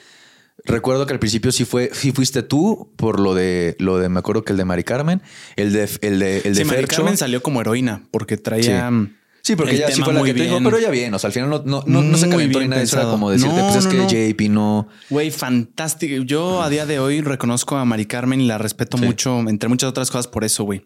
Recuerdo 0.64 1.06
que 1.06 1.12
al 1.12 1.18
principio 1.18 1.52
sí 1.52 1.64
fue, 1.64 1.90
sí 1.92 2.12
fuiste 2.12 2.42
tú 2.42 2.92
por 2.96 3.20
lo 3.20 3.34
de 3.34 3.76
lo 3.78 3.98
de, 3.98 4.08
me 4.08 4.18
acuerdo 4.18 4.44
que 4.44 4.52
el 4.52 4.58
de 4.58 4.64
Mari 4.64 4.84
Carmen, 4.84 5.22
el 5.56 5.72
de 5.72 5.88
el 6.02 6.18
de 6.18 6.38
el 6.38 6.54
de 6.54 6.54
sí, 6.54 6.64
Mari. 6.64 6.84
Carmen 6.84 7.16
salió 7.16 7.42
como 7.42 7.60
heroína 7.60 8.06
porque 8.10 8.36
traía. 8.36 8.90
Sí. 8.90 9.16
Sí, 9.42 9.56
porque 9.56 9.72
el 9.72 9.78
ella 9.78 9.90
sí 9.90 10.02
fue 10.02 10.12
la 10.12 10.22
que 10.22 10.34
te 10.34 10.42
dijo, 10.42 10.58
pero 10.62 10.78
ya 10.78 10.90
bien. 10.90 11.14
O 11.14 11.18
sea, 11.18 11.28
al 11.28 11.32
final 11.32 11.48
no, 11.48 11.62
no, 11.64 11.82
no, 11.86 12.02
no 12.02 12.18
se 12.18 12.28
calentó 12.28 12.60
ni 12.60 12.68
nada. 12.68 12.82
Eso 12.82 13.00
era 13.00 13.10
como 13.10 13.30
decirte, 13.30 13.56
No, 13.56 13.68
pues 13.72 13.86
es 13.86 13.86
que. 13.86 14.34
JP 14.34 14.50
no. 14.50 14.88
Güey, 15.08 15.30
fantástico. 15.30 16.22
Yo 16.24 16.62
a 16.62 16.68
día 16.68 16.84
de 16.84 16.98
hoy 16.98 17.22
reconozco 17.22 17.76
a 17.76 17.84
Mari 17.84 18.06
Carmen 18.06 18.40
y 18.40 18.46
la 18.46 18.58
respeto 18.58 18.98
mucho, 18.98 19.40
entre 19.48 19.68
muchas 19.68 19.88
otras 19.88 20.10
cosas, 20.10 20.28
por 20.28 20.44
eso, 20.44 20.64
güey. 20.64 20.84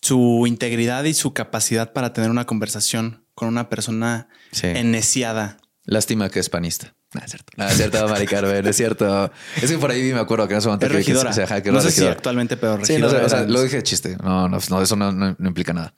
Su 0.00 0.44
integridad 0.46 1.04
y 1.04 1.14
su 1.14 1.32
capacidad 1.32 1.92
para 1.92 2.12
tener 2.12 2.30
una 2.30 2.46
conversación 2.46 3.24
con 3.34 3.48
una 3.48 3.68
persona 3.68 4.28
eneciada. 4.62 5.58
Lástima 5.84 6.28
que 6.28 6.40
es 6.40 6.48
panista. 6.48 6.94
No, 7.14 7.20
es 7.24 7.30
cierto. 7.30 7.52
No, 7.56 7.66
es 7.68 7.76
cierto, 7.76 8.08
Mari 8.08 8.26
Carmen, 8.26 8.66
es 8.66 8.76
cierto. 8.76 9.30
Es 9.60 9.70
que 9.70 9.78
por 9.78 9.90
ahí 9.90 10.12
me 10.12 10.20
acuerdo 10.20 10.46
que 10.48 10.54
en 10.54 10.58
ese 10.58 10.68
momento 10.68 10.86
Es 10.86 10.92
que 10.92 10.98
dije, 10.98 11.10
regidora. 11.12 11.30
o 11.30 11.32
sea, 11.34 11.44
ajá, 11.44 11.62
que 11.62 11.70
no 11.72 11.80
sé 11.80 11.90
si 11.90 12.06
actualmente, 12.06 12.56
pero 12.56 12.82
Sí, 12.84 12.94
no, 12.98 13.06
regidora. 13.08 13.26
o 13.26 13.28
sea, 13.28 13.42
lo 13.42 13.62
dije 13.62 13.76
de 13.76 13.82
chiste. 13.82 14.16
No, 14.22 14.48
no, 14.48 14.58
no 14.70 14.82
eso 14.82 14.96
no, 14.96 15.12
no- 15.12 15.36
no 15.38 15.48
implica 15.48 15.72
nada. 15.72 15.94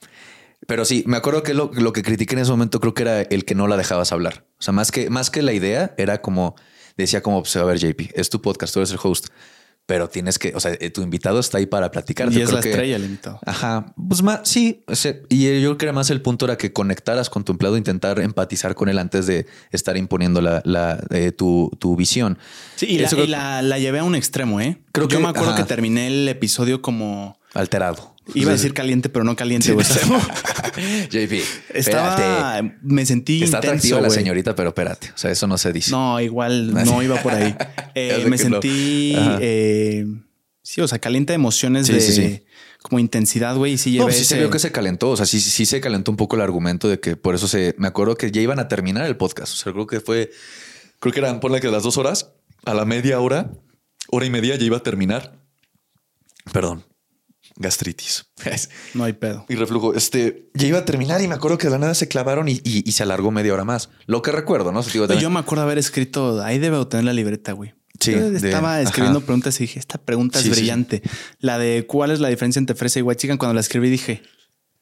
Pero 0.66 0.84
sí, 0.84 1.04
me 1.06 1.16
acuerdo 1.16 1.42
que 1.42 1.52
lo, 1.54 1.70
lo 1.74 1.92
que 1.92 2.02
critiqué 2.02 2.34
en 2.34 2.40
ese 2.40 2.50
momento 2.50 2.80
creo 2.80 2.94
que 2.94 3.02
era 3.02 3.20
el 3.22 3.44
que 3.44 3.54
no 3.54 3.66
la 3.68 3.76
dejabas 3.76 4.12
hablar. 4.12 4.46
O 4.58 4.62
sea, 4.62 4.72
más 4.72 4.90
que, 4.90 5.10
más 5.10 5.30
que 5.30 5.42
la 5.42 5.52
idea, 5.52 5.94
era 5.98 6.20
como, 6.22 6.56
decía 6.96 7.22
como, 7.22 7.42
pues, 7.42 7.54
a 7.56 7.64
ver, 7.64 7.78
JP, 7.78 8.10
es 8.14 8.30
tu 8.30 8.40
podcast, 8.40 8.72
tú 8.72 8.80
eres 8.80 8.90
el 8.90 8.98
host, 9.02 9.26
pero 9.87 10.09
tienes 10.09 10.39
que, 10.39 10.53
o 10.55 10.61
sea, 10.61 10.72
eh, 10.80 10.91
tu 10.91 11.03
invitado 11.03 11.39
está 11.41 11.59
ahí 11.59 11.66
para 11.66 11.91
platicar. 11.91 12.32
y 12.32 12.41
es 12.41 12.51
la 12.53 12.61
estrella 12.61 12.97
el 12.97 13.05
invitado. 13.05 13.39
Ajá, 13.45 13.93
pues 14.09 14.22
más, 14.22 14.41
sí, 14.45 14.82
o 14.87 14.95
sea, 14.97 15.14
y 15.28 15.61
yo 15.61 15.76
creo 15.76 15.91
que 15.91 15.93
más 15.95 16.09
el 16.11 16.22
punto 16.22 16.47
era 16.47 16.57
que 16.57 16.72
conectaras 16.72 17.28
con 17.28 17.45
tu 17.45 17.53
empleado, 17.53 17.76
intentar 17.76 18.18
empatizar 18.20 18.74
con 18.74 18.89
él 18.89 18.99
antes 18.99 19.26
de 19.26 19.47
estar 19.72 19.97
imponiendo 19.97 20.41
la, 20.41 20.62
la, 20.64 21.05
eh, 21.11 21.32
tu, 21.32 21.70
tu 21.78 21.97
visión. 21.97 22.39
Sí, 22.76 22.87
y, 22.87 22.99
la, 22.99 23.11
y 23.12 23.26
la- 23.26 23.62
la 23.62 23.78
llevé 23.78 23.99
a 23.99 24.05
un 24.05 24.14
extremo, 24.14 24.61
¿eh? 24.61 24.78
Creo 24.93 25.07
Yo 25.09 25.18
que- 25.18 25.22
me 25.22 25.28
acuerdo 25.28 25.51
ajá. 25.51 25.62
que 25.62 25.68
terminé 25.68 26.07
el 26.07 26.28
episodio 26.28 26.80
como 26.80 27.39
Alterado. 27.53 28.13
Iba 28.33 28.51
a 28.51 28.55
decir 28.55 28.72
caliente, 28.72 29.11
pero 29.11 29.22
no 29.25 29.37
caliente, 29.37 29.72
güey. 29.72 29.85
JP, 31.11 31.33
Estaba, 31.75 32.14
espérate. 32.59 32.79
me 32.83 33.05
sentí 33.05 33.43
Está 33.43 33.59
intenso, 33.59 33.68
atractiva 33.68 34.01
la 34.01 34.11
señorita, 34.11 34.55
pero 34.55 34.70
espérate. 34.70 35.11
O 35.14 35.18
sea, 35.18 35.31
eso 35.31 35.47
no 35.47 35.59
se 35.59 35.72
dice. 35.72 35.91
No, 35.91 36.18
igual 36.20 36.72
no 36.87 37.03
iba 37.03 37.22
por 37.22 37.35
ahí. 37.35 37.55
Eh, 37.95 38.25
me 38.25 38.31
no. 38.31 38.39
sentí, 38.39 39.14
eh, 39.41 40.07
sí, 40.62 40.81
o 40.81 40.89
sea, 40.89 40.99
caliente 40.99 41.33
de 41.33 41.35
emociones 41.35 41.87
Sí, 41.87 41.93
de 41.93 42.01
sí, 42.01 42.12
sí. 42.12 42.45
como 42.83 42.99
intensidad, 42.99 43.57
güey. 43.57 43.75
Y 43.75 43.79
sí 43.79 43.97
No, 43.99 44.05
llevé 44.05 44.12
sí 44.14 44.25
se 44.25 44.39
vio 44.39 44.49
que 44.49 44.59
se 44.59 44.72
calentó. 44.72 45.11
O 45.11 45.16
sea, 45.18 45.27
sí, 45.27 45.39
sí 45.41 45.66
se 45.66 45.81
calentó 45.83 46.11
un 46.11 46.16
poco 46.16 46.37
el 46.37 46.43
argumento 46.43 46.89
de 46.89 46.99
que 47.01 47.16
por 47.16 47.35
eso 47.35 47.47
se. 47.47 47.75
Me 47.79 47.89
acuerdo 47.89 48.16
que 48.16 48.31
ya 48.31 48.41
iban 48.41 48.59
a 48.59 48.68
terminar 48.68 49.05
el 49.07 49.16
podcast. 49.18 49.53
O 49.53 49.57
sea, 49.57 49.72
creo 49.72 49.87
que 49.87 50.01
fue. 50.01 50.31
Creo 50.99 51.12
que 51.12 51.20
eran 51.20 51.41
por 51.41 51.51
la 51.51 51.61
que 51.61 51.68
las 51.68 51.83
dos 51.83 51.99
horas, 51.99 52.31
a 52.64 52.72
la 52.72 52.87
media 52.87 53.20
hora, 53.20 53.51
hora 54.09 54.25
y 54.25 54.31
media 54.31 54.57
ya 54.57 54.64
iba 54.64 54.79
a 54.79 54.83
terminar. 54.83 55.39
Perdón. 56.53 56.85
Gastritis. 57.57 58.26
No 58.94 59.05
hay 59.05 59.12
pedo. 59.12 59.46
y 59.48 59.55
reflujo. 59.55 59.94
Este 59.94 60.50
ya 60.55 60.66
iba 60.66 60.78
a 60.78 60.84
terminar 60.84 61.20
y 61.20 61.28
me 61.28 61.34
acuerdo 61.34 61.59
que 61.59 61.66
de 61.66 61.72
la 61.72 61.78
nada 61.78 61.94
se 61.94 62.09
clavaron 62.09 62.48
y, 62.48 62.61
y- 62.64 62.82
y 62.88 62.92
se 62.92 63.02
alargó 63.02 63.30
media 63.30 63.52
hora 63.55 63.64
más. 63.64 63.90
Lo 64.07 64.22
que 64.22 64.32
recuerdo, 64.32 64.72
¿no? 64.72 64.82
Digo, 64.82 65.07
Yo 65.14 65.30
me 65.30 65.40
acuerdo 65.40 65.62
haber 65.64 65.78
escrito, 65.78 66.42
ahí 66.42 66.59
debo 66.59 66.86
tener 66.88 67.05
la 67.05 67.12
libreta, 67.12 67.52
güey. 67.52 67.74
Sí, 68.00 68.12
Yo 68.12 68.30
de- 68.30 68.36
estaba 68.36 68.80
escribiendo 68.80 69.18
ajá. 69.20 69.26
preguntas 69.26 69.57
y 69.61 69.64
dije, 69.64 69.78
esta 69.78 69.98
pregunta 69.98 70.38
es 70.38 70.44
sí, 70.44 70.50
sí. 70.50 70.57
brillante. 70.57 71.02
La 71.38 71.59
de 71.59 71.86
cuál 71.86 72.11
es 72.11 72.20
la 72.20 72.28
diferencia 72.28 72.59
entre 72.59 72.74
fresa 72.76 72.98
y 73.00 73.05
chicken. 73.16 73.38
Cuando 73.38 73.55
la 73.55 73.61
escribí 73.61 73.88
dije, 73.88 74.22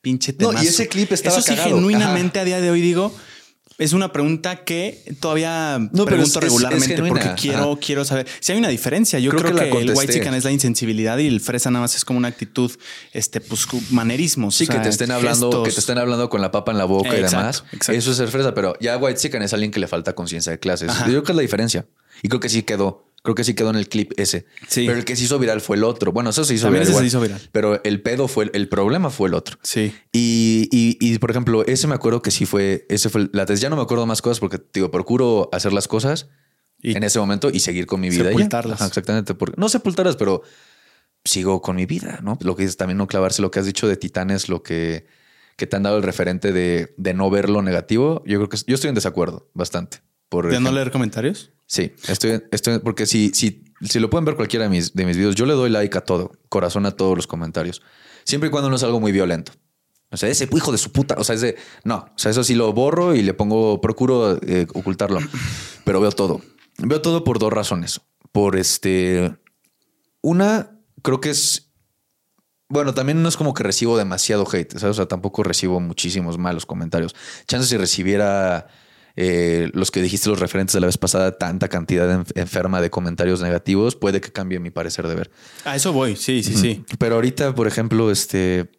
pinche 0.00 0.32
No, 0.38 0.48
y 0.48 0.56
temazo. 0.56 0.68
ese 0.68 0.88
clip 0.88 1.12
estaba 1.12 1.36
Eso 1.36 1.42
sí, 1.46 1.54
cagado. 1.54 1.76
genuinamente 1.76 2.40
a 2.40 2.44
día 2.44 2.60
de 2.60 2.70
hoy 2.70 2.80
digo, 2.80 3.14
es 3.78 3.92
una 3.92 4.12
pregunta 4.12 4.64
que 4.64 5.02
todavía 5.20 5.78
pero 5.92 6.04
pregunto 6.06 6.38
es- 6.38 6.44
regularmente 6.44 6.94
es 6.94 7.00
porque 7.00 7.30
quiero, 7.40 7.72
Ajá. 7.72 7.80
quiero 7.80 8.04
saber. 8.04 8.26
Si 8.40 8.52
hay 8.52 8.58
una 8.58 8.68
diferencia, 8.68 9.18
yo 9.18 9.30
Creo 9.30 9.42
creo, 9.42 9.54
que 9.56 9.70
que, 9.70 9.78
el 9.82 9.90
white 9.96 10.12
chicken 10.12 10.34
es 10.34 10.44
la 10.44 10.50
insensibilidad 10.52 11.18
y 11.18 11.26
el 11.26 11.40
fresa 11.40 11.70
nada 11.70 11.82
más 11.82 11.94
es 11.96 12.04
como 12.04 12.18
una 12.18 12.28
actitud, 12.28 12.70
este, 13.12 13.40
pues 13.40 13.66
manerismos. 13.90 14.54
Sí, 14.54 14.64
o 14.64 14.66
sea, 14.66 14.76
que 14.76 14.82
te 14.82 14.88
estén 14.88 15.10
hablando, 15.10 15.46
gestos. 15.48 15.68
que 15.68 15.74
te 15.74 15.80
estén 15.80 15.98
hablando 15.98 16.28
con 16.30 16.40
la 16.40 16.50
papa 16.50 16.72
en 16.72 16.78
la 16.78 16.84
boca 16.84 17.08
y 17.16 17.20
Exacto, 17.20 17.36
demás. 17.38 17.64
exacto. 17.72 17.92
Eso 17.98 18.10
es 18.12 18.16
ser 18.16 18.28
fresa, 18.28 18.54
pero 18.54 18.74
ya 18.80 18.96
White 18.96 19.18
Chicken 19.20 19.42
es 19.42 19.52
alguien 19.52 19.70
que 19.70 19.80
le 19.80 19.88
falta 19.88 20.14
conciencia 20.14 20.52
de 20.52 20.58
clases. 20.58 20.88
Ajá. 20.90 21.04
Yo 21.06 21.10
creo 21.12 21.22
que 21.24 21.32
es 21.32 21.36
la 21.36 21.42
diferencia. 21.42 21.86
Y 22.22 22.28
creo 22.28 22.40
que 22.40 22.48
sí 22.48 22.62
quedó. 22.62 23.11
Creo 23.22 23.36
que 23.36 23.44
sí 23.44 23.54
quedó 23.54 23.70
en 23.70 23.76
el 23.76 23.88
clip 23.88 24.12
ese. 24.16 24.46
Sí. 24.66 24.84
Pero 24.86 24.98
el 24.98 25.04
que 25.04 25.14
se 25.14 25.22
hizo 25.24 25.38
viral 25.38 25.60
fue 25.60 25.76
el 25.76 25.84
otro. 25.84 26.10
Bueno, 26.10 26.30
eso 26.30 26.44
se 26.44 26.54
hizo 26.54 26.66
También 26.66 26.82
viral. 26.82 26.92
ese 27.04 27.08
se 27.10 27.16
igual. 27.16 27.26
hizo 27.28 27.34
viral. 27.38 27.48
Pero 27.52 27.80
el 27.84 28.02
pedo 28.02 28.26
fue, 28.26 28.50
el 28.52 28.68
problema 28.68 29.10
fue 29.10 29.28
el 29.28 29.34
otro. 29.34 29.58
Sí. 29.62 29.94
Y, 30.12 30.68
y, 30.72 30.98
y, 31.00 31.18
por 31.18 31.30
ejemplo, 31.30 31.64
ese 31.66 31.86
me 31.86 31.94
acuerdo 31.94 32.20
que 32.20 32.32
sí 32.32 32.46
fue, 32.46 32.84
ese 32.88 33.08
fue 33.10 33.28
la. 33.32 33.44
Ya 33.46 33.70
no 33.70 33.76
me 33.76 33.82
acuerdo 33.82 34.06
más 34.06 34.22
cosas 34.22 34.40
porque, 34.40 34.60
digo, 34.74 34.90
procuro 34.90 35.48
hacer 35.52 35.72
las 35.72 35.86
cosas 35.86 36.28
Y- 36.82 36.96
en 36.96 37.04
ese 37.04 37.20
momento 37.20 37.48
y 37.52 37.60
seguir 37.60 37.86
con 37.86 38.00
mi 38.00 38.10
vida. 38.10 38.24
Sepultarlas. 38.24 38.80
Ajá, 38.80 38.88
exactamente. 38.88 39.34
Porque, 39.34 39.54
no 39.56 39.68
sepultarlas, 39.68 40.16
pero 40.16 40.42
sigo 41.24 41.62
con 41.62 41.76
mi 41.76 41.86
vida, 41.86 42.18
¿no? 42.24 42.36
Lo 42.40 42.56
que 42.56 42.64
es 42.64 42.76
también 42.76 42.98
no 42.98 43.06
clavarse, 43.06 43.40
lo 43.42 43.52
que 43.52 43.60
has 43.60 43.66
dicho 43.66 43.86
de 43.86 43.96
Titanes, 43.96 44.48
lo 44.48 44.64
que, 44.64 45.06
que 45.56 45.68
te 45.68 45.76
han 45.76 45.84
dado 45.84 45.96
el 45.96 46.02
referente 46.02 46.50
de, 46.52 46.92
de 46.96 47.14
no 47.14 47.30
ver 47.30 47.48
lo 47.48 47.62
negativo. 47.62 48.24
Yo 48.26 48.38
creo 48.38 48.48
que 48.48 48.56
yo 48.66 48.74
estoy 48.74 48.88
en 48.88 48.96
desacuerdo 48.96 49.48
bastante. 49.54 49.98
Por 50.32 50.50
¿De 50.50 50.60
no 50.60 50.72
leer 50.72 50.90
comentarios? 50.90 51.50
Sí, 51.66 51.92
estoy, 52.08 52.42
estoy 52.52 52.78
porque 52.78 53.04
si, 53.04 53.32
si, 53.34 53.64
si 53.82 54.00
lo 54.00 54.08
pueden 54.08 54.24
ver 54.24 54.34
cualquiera 54.34 54.64
de 54.64 54.70
mis, 54.70 54.94
de 54.94 55.04
mis 55.04 55.18
videos, 55.18 55.34
yo 55.34 55.44
le 55.44 55.52
doy 55.52 55.68
like 55.68 55.98
a 55.98 56.00
todo, 56.00 56.32
corazón 56.48 56.86
a 56.86 56.92
todos 56.92 57.14
los 57.14 57.26
comentarios, 57.26 57.82
siempre 58.24 58.48
y 58.48 58.50
cuando 58.50 58.70
no 58.70 58.76
es 58.76 58.82
algo 58.82 58.98
muy 58.98 59.12
violento. 59.12 59.52
O 60.10 60.16
sea, 60.16 60.30
ese 60.30 60.48
hijo 60.50 60.72
de 60.72 60.78
su 60.78 60.90
puta, 60.90 61.16
o 61.18 61.24
sea, 61.24 61.34
es 61.34 61.42
de 61.42 61.56
no, 61.84 61.96
o 61.96 62.18
sea, 62.18 62.30
eso 62.30 62.44
sí 62.44 62.54
lo 62.54 62.72
borro 62.72 63.14
y 63.14 63.20
le 63.20 63.34
pongo, 63.34 63.82
procuro 63.82 64.38
eh, 64.40 64.66
ocultarlo, 64.72 65.20
pero 65.84 66.00
veo 66.00 66.12
todo. 66.12 66.40
Veo 66.78 67.02
todo 67.02 67.24
por 67.24 67.38
dos 67.38 67.52
razones. 67.52 68.00
Por 68.32 68.56
este, 68.56 69.36
una, 70.22 70.78
creo 71.02 71.20
que 71.20 71.28
es 71.28 71.72
bueno, 72.70 72.94
también 72.94 73.22
no 73.22 73.28
es 73.28 73.36
como 73.36 73.52
que 73.52 73.62
recibo 73.62 73.98
demasiado 73.98 74.46
hate, 74.50 74.78
¿sabes? 74.78 74.92
O 74.92 74.94
sea, 74.94 75.06
tampoco 75.06 75.42
recibo 75.42 75.78
muchísimos 75.78 76.38
malos 76.38 76.64
comentarios. 76.64 77.14
Chance 77.46 77.68
si 77.68 77.76
recibiera 77.76 78.66
eh, 79.16 79.70
los 79.74 79.90
que 79.90 80.00
dijiste 80.00 80.28
los 80.28 80.38
referentes 80.38 80.74
de 80.74 80.80
la 80.80 80.86
vez 80.86 80.98
pasada, 80.98 81.38
tanta 81.38 81.68
cantidad 81.68 82.24
enferma 82.34 82.80
de 82.80 82.90
comentarios 82.90 83.42
negativos, 83.42 83.96
puede 83.96 84.20
que 84.20 84.32
cambie 84.32 84.58
mi 84.58 84.70
parecer 84.70 85.06
de 85.08 85.14
ver. 85.14 85.30
A 85.64 85.76
eso 85.76 85.92
voy. 85.92 86.16
Sí, 86.16 86.42
sí, 86.42 86.54
sí. 86.54 86.84
Pero 86.98 87.16
ahorita, 87.16 87.54
por 87.54 87.66
ejemplo, 87.66 88.10
este, 88.10 88.70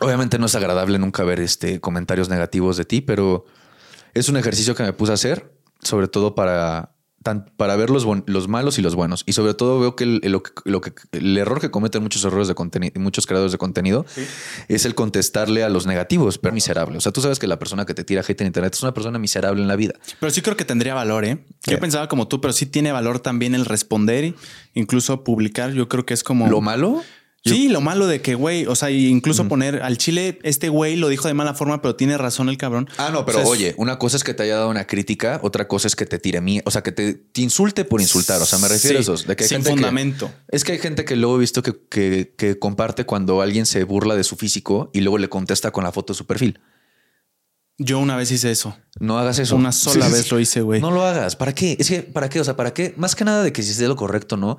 obviamente 0.00 0.38
no 0.38 0.46
es 0.46 0.54
agradable 0.54 0.98
nunca 0.98 1.24
ver 1.24 1.40
este 1.40 1.80
comentarios 1.80 2.28
negativos 2.28 2.76
de 2.76 2.84
ti, 2.84 3.00
pero 3.00 3.44
es 4.14 4.28
un 4.28 4.36
ejercicio 4.36 4.74
que 4.74 4.82
me 4.82 4.92
puse 4.92 5.12
a 5.12 5.14
hacer, 5.14 5.52
sobre 5.82 6.08
todo 6.08 6.34
para, 6.34 6.94
tan- 7.22 7.46
para 7.56 7.76
ver 7.76 7.90
los, 7.90 8.04
bon- 8.04 8.24
los 8.26 8.48
malos 8.48 8.78
y 8.78 8.82
los 8.82 8.94
buenos. 8.94 9.24
Y 9.26 9.32
sobre 9.32 9.54
todo 9.54 9.80
veo 9.80 9.96
que 9.96 10.04
el, 10.04 10.20
el- 10.22 10.32
lo 10.32 10.42
que, 10.42 10.52
lo 10.64 10.80
que- 10.80 10.92
el 11.12 11.36
error 11.36 11.60
que 11.60 11.70
cometen 11.70 12.02
muchos 12.02 12.24
errores 12.24 12.48
de 12.48 12.54
contenido, 12.54 12.92
muchos 13.00 13.26
creadores 13.26 13.52
de 13.52 13.58
contenido 13.58 14.06
es 14.68 14.84
el 14.84 14.94
contestarle 14.94 15.64
a 15.64 15.68
los 15.68 15.86
negativos, 15.86 16.38
pero 16.38 16.54
miserable. 16.54 16.96
O 16.98 17.00
sea, 17.00 17.12
tú 17.12 17.20
sabes 17.20 17.38
que 17.38 17.46
la 17.46 17.58
persona 17.58 17.84
que 17.86 17.94
te 17.94 18.04
tira 18.04 18.22
hate 18.26 18.40
en 18.42 18.46
internet 18.48 18.74
es 18.74 18.82
una 18.82 18.94
persona 18.94 19.18
miserable 19.18 19.60
en 19.62 19.68
la 19.68 19.76
vida. 19.76 19.94
Pero 20.20 20.30
sí 20.30 20.42
creo 20.42 20.56
que 20.56 20.64
tendría 20.64 20.94
valor, 20.94 21.24
¿eh? 21.24 21.44
Yo 21.66 21.78
pensaba 21.80 22.08
como 22.08 22.28
tú, 22.28 22.40
pero 22.40 22.52
sí 22.52 22.66
tiene 22.66 22.92
valor 22.92 23.20
también 23.20 23.54
el 23.54 23.64
responder, 23.64 24.34
incluso 24.74 25.24
publicar. 25.24 25.72
Yo 25.72 25.88
creo 25.88 26.06
que 26.06 26.14
es 26.14 26.22
como... 26.22 26.48
Lo 26.48 26.60
malo, 26.60 27.02
Sí, 27.48 27.68
lo 27.68 27.80
malo 27.80 28.06
de 28.06 28.20
que, 28.22 28.34
güey, 28.34 28.66
o 28.66 28.74
sea, 28.76 28.90
incluso 28.90 29.48
poner 29.48 29.82
al 29.82 29.98
chile, 29.98 30.38
este 30.42 30.68
güey 30.68 30.96
lo 30.96 31.08
dijo 31.08 31.28
de 31.28 31.34
mala 31.34 31.54
forma, 31.54 31.80
pero 31.82 31.96
tiene 31.96 32.16
razón 32.18 32.48
el 32.48 32.56
cabrón. 32.56 32.88
Ah, 32.98 33.10
no, 33.12 33.20
O 33.20 33.26
pero 33.26 33.38
sea, 33.40 33.48
oye, 33.48 33.74
una 33.78 33.98
cosa 33.98 34.16
es 34.16 34.24
que 34.24 34.34
te 34.34 34.42
haya 34.44 34.56
dado 34.56 34.68
una 34.70 34.86
crítica, 34.86 35.40
otra 35.42 35.68
cosa 35.68 35.88
es 35.88 35.96
que 35.96 36.06
te 36.06 36.18
tire 36.18 36.40
mí, 36.40 36.60
o 36.64 36.70
sea, 36.70 36.82
que 36.82 36.92
te, 36.92 37.14
te 37.14 37.40
insulte 37.40 37.84
por 37.84 38.00
insultar. 38.00 38.40
O 38.42 38.46
sea, 38.46 38.58
me 38.58 38.68
refiero 38.68 39.02
Sí, 39.02 39.10
a 39.10 39.14
eso. 39.14 39.26
De 39.26 39.36
que 39.36 39.44
hay 39.44 39.48
sin 39.48 39.56
gente 39.58 39.70
que- 39.70 39.74
fundamento. 39.76 40.30
es 40.48 40.64
que 40.64 40.72
hay 40.72 40.78
gente 40.78 41.04
que 41.04 41.16
luego 41.16 41.36
he 41.36 41.40
visto 41.40 41.62
que, 41.62 41.74
que- 41.88 42.34
que 42.36 42.58
comparte 42.58 43.04
cuando 43.06 43.40
alguien 43.42 43.66
se 43.66 43.84
burla 43.84 44.14
de 44.16 44.24
su 44.24 44.36
físico 44.36 44.90
y 44.92 45.00
luego 45.00 45.18
le 45.18 45.28
contesta 45.28 45.70
con 45.70 45.84
la 45.84 45.92
foto 45.92 46.12
de 46.12 46.16
su 46.18 46.26
perfil. 46.26 46.60
Yo 47.80 48.00
una 48.00 48.16
vez 48.16 48.32
hice 48.32 48.50
eso. 48.50 48.76
No 48.98 49.18
hagas 49.20 49.38
eso. 49.38 49.54
Una 49.54 49.70
sola 49.70 50.06
sí, 50.06 50.12
vez 50.12 50.22
sí. 50.24 50.28
lo 50.32 50.40
hice, 50.40 50.60
güey. 50.62 50.80
No 50.80 50.90
lo 50.90 51.04
hagas. 51.04 51.36
¿Para 51.36 51.54
qué? 51.54 51.76
Es 51.78 51.88
que, 51.88 52.02
¿para 52.02 52.28
qué? 52.28 52.40
O 52.40 52.44
sea, 52.44 52.56
¿para 52.56 52.74
qué? 52.74 52.92
Más 52.96 53.14
que 53.14 53.24
nada 53.24 53.44
de 53.44 53.52
que 53.52 53.62
si 53.62 53.70
esté 53.70 53.86
lo 53.86 53.94
correcto, 53.94 54.36
¿no? 54.36 54.58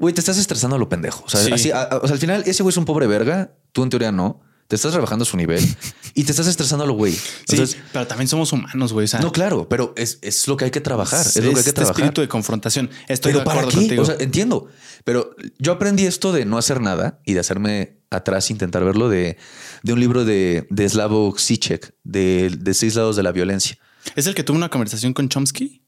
Güey, 0.00 0.12
te 0.14 0.20
estás 0.20 0.38
estresando 0.38 0.74
a 0.76 0.78
lo 0.78 0.88
pendejo. 0.88 1.22
O 1.24 1.28
sea, 1.28 1.40
Sí. 1.44 1.52
así, 1.52 1.70
a- 1.70 1.82
a- 1.82 1.98
o 1.98 2.06
sea, 2.06 2.14
al 2.14 2.18
final 2.20 2.42
ese 2.46 2.62
güey 2.64 2.72
es 2.72 2.76
un 2.78 2.84
pobre 2.86 3.06
verga. 3.06 3.52
Tú 3.72 3.82
en 3.84 3.90
teoría 3.90 4.10
no. 4.10 4.40
Te 4.66 4.76
estás 4.76 4.94
rebajando 4.94 5.24
su 5.24 5.36
nivel 5.36 5.60
y 6.14 6.22
te 6.24 6.30
estás 6.30 6.46
estresando 6.46 6.84
a 6.84 6.86
lo 6.86 6.94
güey. 6.94 7.12
Sí, 7.12 7.60
pero 7.92 8.06
también 8.06 8.28
somos 8.28 8.52
humanos, 8.52 8.92
güey. 8.92 9.04
O 9.04 9.08
sea, 9.08 9.18
no, 9.20 9.32
claro, 9.32 9.68
pero 9.68 9.92
es, 9.96 10.18
es 10.22 10.46
lo 10.46 10.56
que 10.56 10.64
hay 10.66 10.70
que 10.70 10.80
trabajar. 10.80 11.26
Es, 11.26 11.34
lo 11.36 11.42
que 11.42 11.48
hay 11.48 11.54
que 11.54 11.60
este 11.60 11.72
trabajar. 11.72 11.96
espíritu 11.96 12.20
de 12.20 12.28
confrontación. 12.28 12.88
Estoy 13.08 13.30
Pero 13.32 13.40
de 13.40 13.44
¿para 13.46 13.60
acuerdo 13.62 13.78
qué? 13.80 13.86
contigo. 13.88 14.02
O 14.02 14.06
sea, 14.06 14.14
entiendo. 14.20 14.68
Pero 15.04 15.34
yo 15.58 15.72
aprendí 15.72 16.06
esto 16.06 16.30
de 16.32 16.44
no 16.44 16.56
hacer 16.56 16.80
nada 16.80 17.20
y 17.26 17.34
de 17.34 17.40
hacerme 17.40 17.98
atrás, 18.10 18.50
intentar 18.50 18.84
verlo 18.84 19.08
de, 19.08 19.36
de 19.82 19.92
un 19.92 19.98
libro 20.00 20.24
de, 20.24 20.66
de 20.70 20.88
Slavoj 20.88 21.38
Zizek, 21.40 21.92
de, 22.04 22.56
de 22.56 22.74
seis 22.74 22.94
lados 22.94 23.16
de 23.16 23.24
la 23.24 23.32
violencia. 23.32 23.76
¿Es 24.14 24.26
el 24.28 24.34
que 24.36 24.44
tuvo 24.44 24.56
una 24.56 24.68
conversación 24.70 25.12
con 25.14 25.28
Chomsky? 25.28 25.82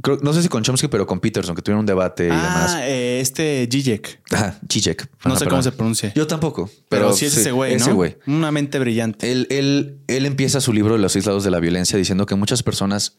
Creo- 0.00 0.18
no 0.22 0.32
sé 0.32 0.42
si 0.42 0.48
con 0.48 0.62
Chomsky, 0.62 0.86
pero 0.88 1.06
con 1.06 1.18
Peterson, 1.18 1.56
que 1.56 1.62
tuvieron 1.62 1.80
un 1.80 1.86
debate 1.86 2.24
y 2.24 2.26
demás. 2.28 2.72
ah, 2.76 2.88
eh, 2.88 3.20
este 3.20 3.68
Zizek. 3.70 4.20
Ajá, 4.30 4.58
Zizek. 4.70 5.02
No 5.24 5.30
Ajá, 5.32 5.38
sé 5.38 5.44
perdón. 5.44 5.48
cómo 5.50 5.62
se 5.62 5.72
pronuncia. 5.72 6.12
Yo 6.14 6.26
tampoco. 6.26 6.66
pero, 6.88 7.06
Pero, 7.06 7.12
sí 7.14 7.24
es 7.26 7.36
ese 7.36 7.50
güey, 7.50 7.72
¿no? 7.72 7.76
Ese 7.78 7.92
güey. 7.92 8.16
Una 8.26 8.52
mente 8.52 8.78
brillante. 8.78 9.32
Él, 9.32 9.46
él, 9.50 9.98
él 10.06 10.26
empieza 10.26 10.60
su 10.60 10.72
libro 10.72 10.94
de 10.94 11.00
los 11.00 11.12
seis 11.12 11.26
lados 11.26 11.42
de 11.42 11.50
la 11.50 11.58
violencia 11.58 11.98
diciendo 11.98 12.26
que 12.26 12.36
muchas 12.36 12.62
personas, 12.62 13.16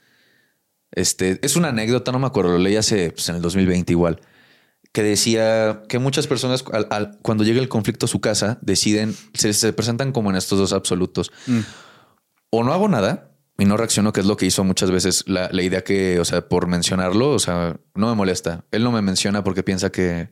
este, 0.92 1.40
es 1.46 1.56
una 1.56 1.68
anécdota, 1.70 2.12
no 2.12 2.20
me 2.20 2.28
acuerdo, 2.28 2.52
lo 2.54 2.60
leí 2.60 2.76
hace, 2.78 3.12
pues, 3.12 3.28
en 3.30 3.36
el 3.36 3.42
2020 3.42 3.92
igual, 3.94 4.22
que 4.92 5.04
decía 5.04 5.84
que 5.90 6.00
muchas 6.00 6.28
personas 6.28 6.64
al- 6.72 6.88
al- 6.90 7.20
cuando 7.22 7.44
llega 7.44 7.60
el 7.62 7.70
conflicto 7.70 8.06
a 8.06 8.10
su 8.10 8.22
casa 8.22 8.58
deciden, 8.62 9.16
se, 9.34 9.54
se 9.54 9.74
presentan 9.74 10.12
como 10.14 10.30
en 10.30 10.36
estos 10.38 10.58
dos 10.58 10.74
absolutos. 10.74 11.32
Mm. 11.46 11.60
O 12.52 12.64
no 12.64 12.74
hago 12.74 12.88
nada 12.88 13.29
y 13.60 13.66
no 13.66 13.78
reacciono, 13.78 14.12
que 14.14 14.22
es 14.22 14.26
lo 14.26 14.38
que 14.38 14.46
hizo 14.48 14.64
muchas 14.64 14.90
veces 14.90 15.26
la, 15.28 15.50
la 15.52 15.62
idea 15.62 15.84
que, 15.84 16.20
o 16.20 16.26
sea, 16.26 16.48
por 16.48 16.66
mencionarlo, 16.68 17.32
o 17.32 17.40
sea, 17.40 17.78
no 17.94 18.08
me 18.08 18.16
molesta. 18.16 18.66
Él 18.72 18.84
no 18.84 18.92
me 18.92 19.02
menciona 19.02 19.44
porque 19.44 19.62
piensa 19.64 19.92
que, 19.92 20.30